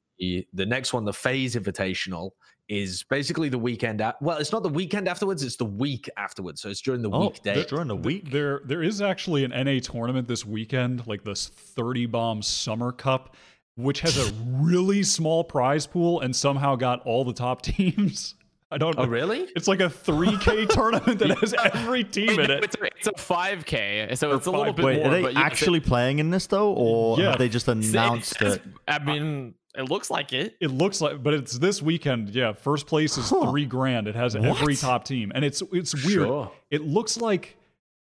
the 0.52 0.66
next 0.66 0.92
one, 0.92 1.04
the 1.06 1.12
FaZe 1.14 1.56
Invitational, 1.56 2.32
is 2.68 3.02
basically 3.04 3.48
the 3.48 3.58
weekend. 3.58 4.02
At, 4.02 4.20
well, 4.20 4.36
it's 4.36 4.52
not 4.52 4.62
the 4.62 4.68
weekend 4.68 5.08
afterwards; 5.08 5.42
it's 5.42 5.56
the 5.56 5.64
week 5.64 6.08
afterwards. 6.18 6.60
So 6.60 6.68
it's 6.68 6.80
during 6.82 7.00
the 7.02 7.10
Oh, 7.10 7.28
weekday. 7.30 7.54
that's 7.54 7.70
during 7.70 7.88
the 7.88 7.96
week. 7.96 8.30
There, 8.30 8.60
there 8.66 8.82
is 8.84 9.00
actually 9.02 9.42
an 9.44 9.52
NA 9.52 9.80
tournament 9.80 10.28
this 10.28 10.44
weekend, 10.46 11.06
like 11.08 11.24
this 11.24 11.48
30 11.48 12.04
bomb 12.06 12.42
Summer 12.42 12.92
Cup, 12.92 13.34
which 13.76 14.00
has 14.00 14.16
a 14.18 14.30
really 14.46 15.02
small 15.02 15.42
prize 15.42 15.86
pool 15.86 16.20
and 16.20 16.36
somehow 16.36 16.76
got 16.76 17.00
all 17.06 17.24
the 17.24 17.32
top 17.32 17.62
teams. 17.72 18.34
I 18.70 18.78
don't 18.78 18.96
oh, 18.98 19.02
know. 19.02 19.08
Oh, 19.08 19.10
really? 19.10 19.48
It's 19.56 19.66
like 19.66 19.80
a 19.80 19.88
3K 19.88 20.68
tournament 20.70 21.18
that 21.18 21.38
has 21.38 21.54
every 21.54 22.04
team 22.04 22.28
Wait, 22.28 22.38
in 22.40 22.50
it. 22.50 22.64
it's, 22.64 22.76
a, 22.76 22.84
it's 22.84 23.06
a 23.08 23.12
5K, 23.12 24.16
so 24.16 24.34
it's 24.36 24.46
a 24.46 24.50
little 24.50 24.72
bit 24.72 24.84
Wait, 24.84 24.96
more. 24.98 25.06
are 25.08 25.10
they 25.10 25.22
but 25.22 25.32
yes, 25.34 25.40
it- 25.42 25.44
actually 25.44 25.80
playing 25.80 26.18
in 26.20 26.30
this 26.30 26.46
though, 26.46 26.72
or 26.72 27.18
Yeah. 27.18 27.30
have 27.30 27.38
they 27.38 27.48
just 27.48 27.66
it 27.68 27.72
announced 27.72 28.38
says- 28.38 28.56
it? 28.56 28.62
I 28.86 28.98
mean, 29.00 29.54
it 29.76 29.88
looks 29.90 30.10
like 30.10 30.32
it. 30.32 30.56
It 30.60 30.70
looks 30.70 31.00
like, 31.00 31.22
but 31.22 31.34
it's 31.34 31.58
this 31.58 31.82
weekend. 31.82 32.30
Yeah, 32.30 32.52
first 32.52 32.86
place 32.86 33.16
is 33.18 33.30
Huh. 33.30 33.50
three 33.50 33.66
grand. 33.66 34.06
It 34.08 34.14
has 34.14 34.34
every 34.36 34.76
top 34.76 35.04
team, 35.04 35.32
and 35.34 35.44
it's 35.44 35.62
it's 35.72 35.94
weird. 36.04 36.26
Sure. 36.26 36.52
It 36.70 36.82
looks 36.82 37.16
like, 37.16 37.56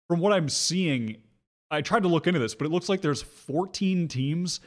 from 0.08 0.20
what 0.20 0.32
I'm 0.34 0.50
seeing, 0.50 1.18
I 1.72 1.82
tried 1.82 2.04
to 2.04 2.10
look 2.10 2.28
into 2.28 2.40
this, 2.40 2.54
but 2.56 2.66
it 2.66 2.72
looks 2.72 2.88
like 2.90 3.02
there's 3.02 3.22
14 3.22 4.08
teams, 4.08 4.60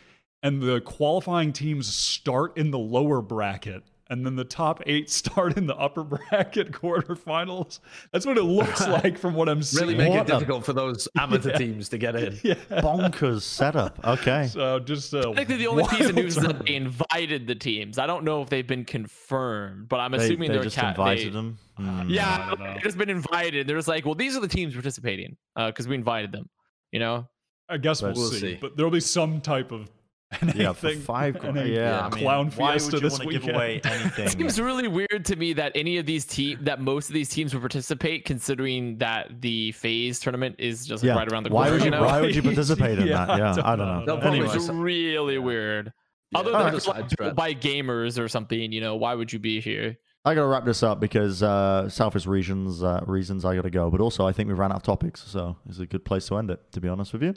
and 0.43 0.63
the 0.63 0.81
qualifying 0.81 1.53
teams 1.53 1.87
start 1.87 2.57
in 2.59 2.71
the 2.71 2.79
lower 2.79 3.21
bracket, 3.23 3.83
and 4.09 4.25
then 4.25 4.37
the 4.37 4.45
top 4.45 4.83
eight 4.87 5.11
start 5.23 5.57
in 5.57 5.67
the 5.67 5.77
upper 5.77 6.05
bracket 6.05 6.73
quarterfinals. 7.11 7.81
That's 8.13 8.25
what 8.27 8.39
it 8.39 8.43
looks 8.45 8.87
like 8.89 9.19
from 9.19 9.35
what 9.35 9.49
I'm 9.49 9.63
seeing. 9.63 9.89
Really 9.89 9.99
make 9.99 10.11
What 10.11 10.21
it 10.21 10.27
the- 10.29 10.33
difficult 10.39 10.65
for 10.65 10.73
those 10.73 11.09
amateur 11.19 11.51
Yeah. 11.51 11.59
teams 11.59 11.89
to 11.91 11.99
get 11.99 12.17
in. 12.17 12.39
yeah. 12.43 12.55
Bonkers 12.71 13.43
setup. 13.43 13.99
Okay. 14.05 14.47
So 14.47 14.79
just 14.79 15.15
uh, 15.15 15.23
Technically, 15.23 15.57
the 15.57 15.67
only 15.67 15.85
piece 15.85 16.01
of 16.09 16.15
wild 16.15 16.15
news 16.17 16.37
is 16.37 16.43
that 16.45 16.65
they 16.65 16.75
invited 16.77 17.47
the 17.47 17.55
teams. 17.55 17.99
I 17.99 18.07
don't 18.07 18.25
know 18.25 18.43
if 18.43 18.49
they've 18.49 18.67
been 18.67 18.85
confirmed, 18.85 19.89
but 19.89 20.01
I'm 20.01 20.13
They, 20.13 20.19
assuming 20.19 20.53
they 20.53 20.59
are 20.59 20.63
just 20.63 20.77
ca- 20.77 20.91
invited 20.91 21.27
they- 21.29 21.31
them. 21.31 21.59
Uh, 21.79 21.83
Hmm. 21.83 22.09
Yeah, 22.09 22.49
I 22.53 22.55
don't 22.55 22.75
they've 22.75 22.83
just 22.83 22.97
been 22.97 23.11
invited. 23.11 23.67
They're 23.67 23.77
just 23.77 23.87
like, 23.89 24.07
well, 24.07 24.15
these 24.15 24.35
are 24.37 24.41
the 24.41 24.49
teams 24.49 24.73
participating 24.73 25.37
because 25.55 25.87
we 25.87 25.95
invited 25.95 26.33
them. 26.33 26.49
You 26.91 27.01
know, 27.01 27.29
I 27.69 27.77
guess 27.77 28.01
we'll, 28.01 28.15
We'll 28.15 28.31
see. 28.31 28.39
see. 28.41 28.59
But 28.59 28.77
there'll 28.77 28.91
be 28.93 29.01
some 29.01 29.41
type 29.43 29.73
of 29.73 29.91
Yeah, 30.55 30.73
for 30.73 30.89
anything. 30.89 31.03
five. 31.03 31.43
NA 31.43 31.63
Yeah, 31.63 32.01
I 32.07 32.11
mean, 32.15 32.25
clown 32.25 32.51
why 32.57 32.73
fiesta 32.73 32.97
would 32.97 33.03
this 33.05 33.13
wanna 33.19 33.31
give 33.31 33.43
weekend. 33.45 33.57
away 33.57 33.81
anything? 33.85 34.27
it 34.27 34.31
seems 34.31 34.61
really 34.61 34.89
weird 34.89 35.25
to 35.27 35.37
me 35.37 35.53
that 35.55 35.73
any 35.75 35.99
of 35.99 36.07
these 36.07 36.25
team 36.25 36.59
that 36.63 36.81
most 36.81 37.09
of 37.09 37.15
these 37.15 37.29
teams 37.29 37.55
would 37.55 37.61
participate, 37.61 38.25
considering 38.25 38.99
that 38.99 39.41
the 39.41 39.73
FaZe 39.73 40.19
tournament 40.21 40.57
is 40.59 40.87
just 40.87 41.03
like, 41.05 41.09
yeah. 41.09 41.15
right 41.17 41.31
around 41.33 41.45
the 41.45 41.51
why 41.51 41.69
corner. 41.69 41.73
would 41.75 41.81
you? 41.81 41.85
you 41.87 41.91
know, 41.93 42.03
Why 42.05 42.21
would 42.21 42.35
you 42.35 42.43
participate 42.43 42.99
in 42.99 43.07
Yeah, 43.07 43.25
that? 43.27 43.39
Yeah, 43.39 43.45
I 43.63 43.73
I 43.73 43.77
don't 43.77 43.79
don't 43.79 43.79
know. 43.79 43.99
know. 44.01 44.07
They'll 44.07 44.19
probably 44.19 44.41
Anyway, 44.41 44.57
it's 44.57 44.69
really 44.69 45.39
weird. 45.39 45.93
Other 46.35 46.51
than 46.51 46.73
just 46.73 46.87
just 46.87 46.87
side 46.87 47.11
strap. 47.11 47.35
by 47.37 47.55
gamers 47.55 48.19
or 48.19 48.29
something, 48.29 48.73
you 48.73 48.81
know, 48.81 48.97
why 48.97 49.15
would 49.15 49.33
you 49.33 49.39
be 49.39 49.61
here? 49.61 49.97
I 50.25 50.35
gotta 50.35 50.49
wrap 50.49 50.65
this 50.65 50.83
up 50.83 50.99
because 50.99 51.41
uh, 51.45 51.89
selfish 51.89 52.27
reasons. 52.27 52.83
Uh, 52.83 53.01
reasons 53.07 53.45
I 53.45 53.55
gotta 53.55 53.71
go, 53.71 53.91
but 53.91 54.01
also 54.01 54.27
I 54.27 54.33
think 54.33 54.49
we've 54.49 54.59
ran 54.59 54.73
out 54.73 54.79
of 54.79 54.83
topics, 54.83 55.23
so 55.25 55.57
it's 55.69 55.79
a 55.79 55.87
good 55.87 56.05
place 56.05 56.27
to 56.27 56.37
end 56.37 56.51
it. 56.51 56.61
To 56.73 56.81
be 56.81 56.89
honest 56.89 57.13
with 57.13 57.23
you, 57.23 57.33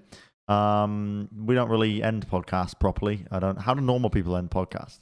um, 0.49 1.29
we 1.45 1.55
don't 1.55 1.69
really 1.69 2.01
end 2.03 2.27
podcasts 2.27 2.77
properly. 2.79 3.25
I 3.31 3.39
don't. 3.39 3.59
How 3.59 3.73
do 3.73 3.81
normal 3.81 4.09
people 4.09 4.35
end 4.35 4.49
podcasts? 4.51 4.99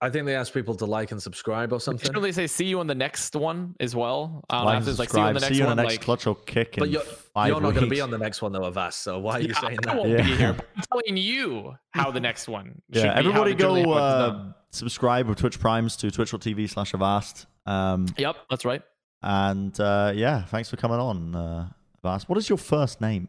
I 0.00 0.10
think 0.10 0.26
they 0.26 0.34
ask 0.34 0.52
people 0.52 0.74
to 0.74 0.84
like 0.84 1.12
and 1.12 1.22
subscribe 1.22 1.72
or 1.72 1.78
something. 1.78 2.04
Generally, 2.04 2.32
say 2.32 2.48
see 2.48 2.64
you 2.64 2.80
on 2.80 2.88
the 2.88 2.94
next 2.94 3.36
one 3.36 3.76
as 3.78 3.94
well. 3.94 4.44
I 4.50 4.64
like 4.64 4.74
if 4.74 4.78
and 4.80 4.88
it's 4.88 4.98
like 4.98 5.10
see 5.10 5.18
you 5.20 5.24
on 5.24 5.34
the 5.34 5.40
next 5.40 5.48
See 5.48 5.54
you 5.58 5.62
on 5.62 5.68
one. 5.68 5.76
the 5.76 5.82
next 5.84 5.92
like, 5.94 6.00
clutch 6.04 6.26
or 6.26 6.34
kick. 6.34 6.74
But 6.76 6.88
you're, 6.90 7.02
you're 7.36 7.60
not 7.60 7.70
going 7.74 7.84
to 7.84 7.86
be 7.86 8.00
on 8.00 8.10
the 8.10 8.18
next 8.18 8.42
one 8.42 8.50
though, 8.50 8.64
Avast. 8.64 9.04
So 9.04 9.20
why 9.20 9.34
are 9.34 9.40
you 9.40 9.48
Yeah, 9.54 9.60
saying 9.60 9.78
I 9.86 9.86
that? 9.86 9.96
won't 9.96 10.08
Yeah. 10.10 10.22
be 10.24 10.34
here. 10.36 10.52
but 10.54 10.66
I'm 10.76 10.82
telling 10.90 11.16
you 11.16 11.74
how 11.92 12.10
the 12.10 12.18
next 12.18 12.48
one. 12.48 12.82
should 12.92 13.04
Yeah, 13.04 13.12
be, 13.12 13.18
everybody 13.20 13.54
go 13.54 13.92
uh, 13.92 14.52
subscribe 14.72 15.28
with 15.28 15.38
Twitch 15.38 15.60
Primes 15.60 15.94
to 15.98 16.10
twitch.tv 16.10 16.68
slash 16.68 16.94
Avast. 16.94 17.46
Um, 17.66 18.06
Yep, 18.18 18.36
that's 18.50 18.64
right. 18.64 18.82
and 19.22 19.78
uh, 19.78 20.10
yeah, 20.16 20.42
thanks 20.46 20.68
for 20.68 20.76
coming 20.76 20.98
on, 20.98 21.36
uh, 21.36 21.68
Avast. 22.02 22.28
What 22.28 22.38
is 22.38 22.48
your 22.48 22.58
first 22.58 23.00
name? 23.00 23.28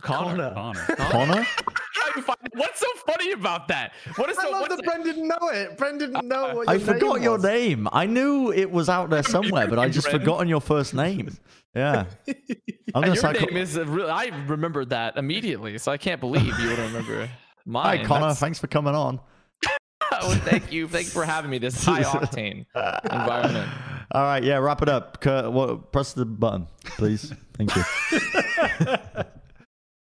Connor. 0.00 0.52
Connor. 0.54 0.86
Connor? 0.96 1.46
How 1.94 2.34
What's 2.54 2.80
so 2.80 2.86
funny 3.06 3.32
about 3.32 3.68
that? 3.68 3.92
What 4.16 4.30
is 4.30 4.38
I 4.38 4.44
so? 4.44 4.50
love 4.50 4.68
that 4.68 4.80
Bren 4.80 5.04
didn't 5.04 5.28
know 5.28 5.48
it. 5.48 5.76
Bren 5.76 5.98
didn't 5.98 6.16
uh, 6.16 6.20
know 6.22 6.54
what 6.54 6.68
you 6.68 6.78
mean. 6.78 6.88
I 6.88 6.92
forgot 6.92 7.14
name 7.16 7.22
your 7.22 7.38
name. 7.38 7.88
I 7.92 8.06
knew 8.06 8.52
it 8.52 8.70
was 8.70 8.88
out 8.88 9.10
there 9.10 9.22
somewhere, 9.22 9.66
but 9.66 9.78
I 9.78 9.88
just 9.88 10.08
Bren. 10.08 10.12
forgotten 10.12 10.48
your 10.48 10.60
first 10.60 10.94
name. 10.94 11.36
Yeah. 11.74 12.04
I'm 12.94 13.04
your 13.04 13.16
start. 13.16 13.40
name 13.40 13.56
is 13.56 13.76
uh, 13.76 13.82
a 13.82 13.84
real, 13.84 14.10
I 14.10 14.26
remembered 14.46 14.90
that 14.90 15.16
immediately, 15.16 15.78
so 15.78 15.92
I 15.92 15.98
can't 15.98 16.20
believe 16.20 16.58
you 16.58 16.68
would 16.68 16.78
remember 16.78 17.28
mine. 17.66 17.98
Hi, 17.98 18.04
Connor. 18.04 18.20
That's- 18.20 18.40
Thanks 18.40 18.58
for 18.58 18.66
coming 18.66 18.94
on. 18.94 19.20
oh, 20.12 20.34
thank 20.44 20.72
you. 20.72 20.88
Thanks 20.88 21.12
for 21.12 21.24
having 21.24 21.50
me. 21.50 21.58
This 21.58 21.84
high 21.84 22.02
octane 22.02 22.66
environment. 23.04 23.70
All 24.12 24.22
right. 24.22 24.42
Yeah. 24.42 24.58
Wrap 24.58 24.82
it 24.82 24.88
up. 24.88 25.20
Kurt, 25.20 25.52
what, 25.52 25.92
press 25.92 26.14
the 26.14 26.24
button, 26.24 26.66
please. 26.84 27.32
Thank 27.54 27.76
you. 27.76 29.24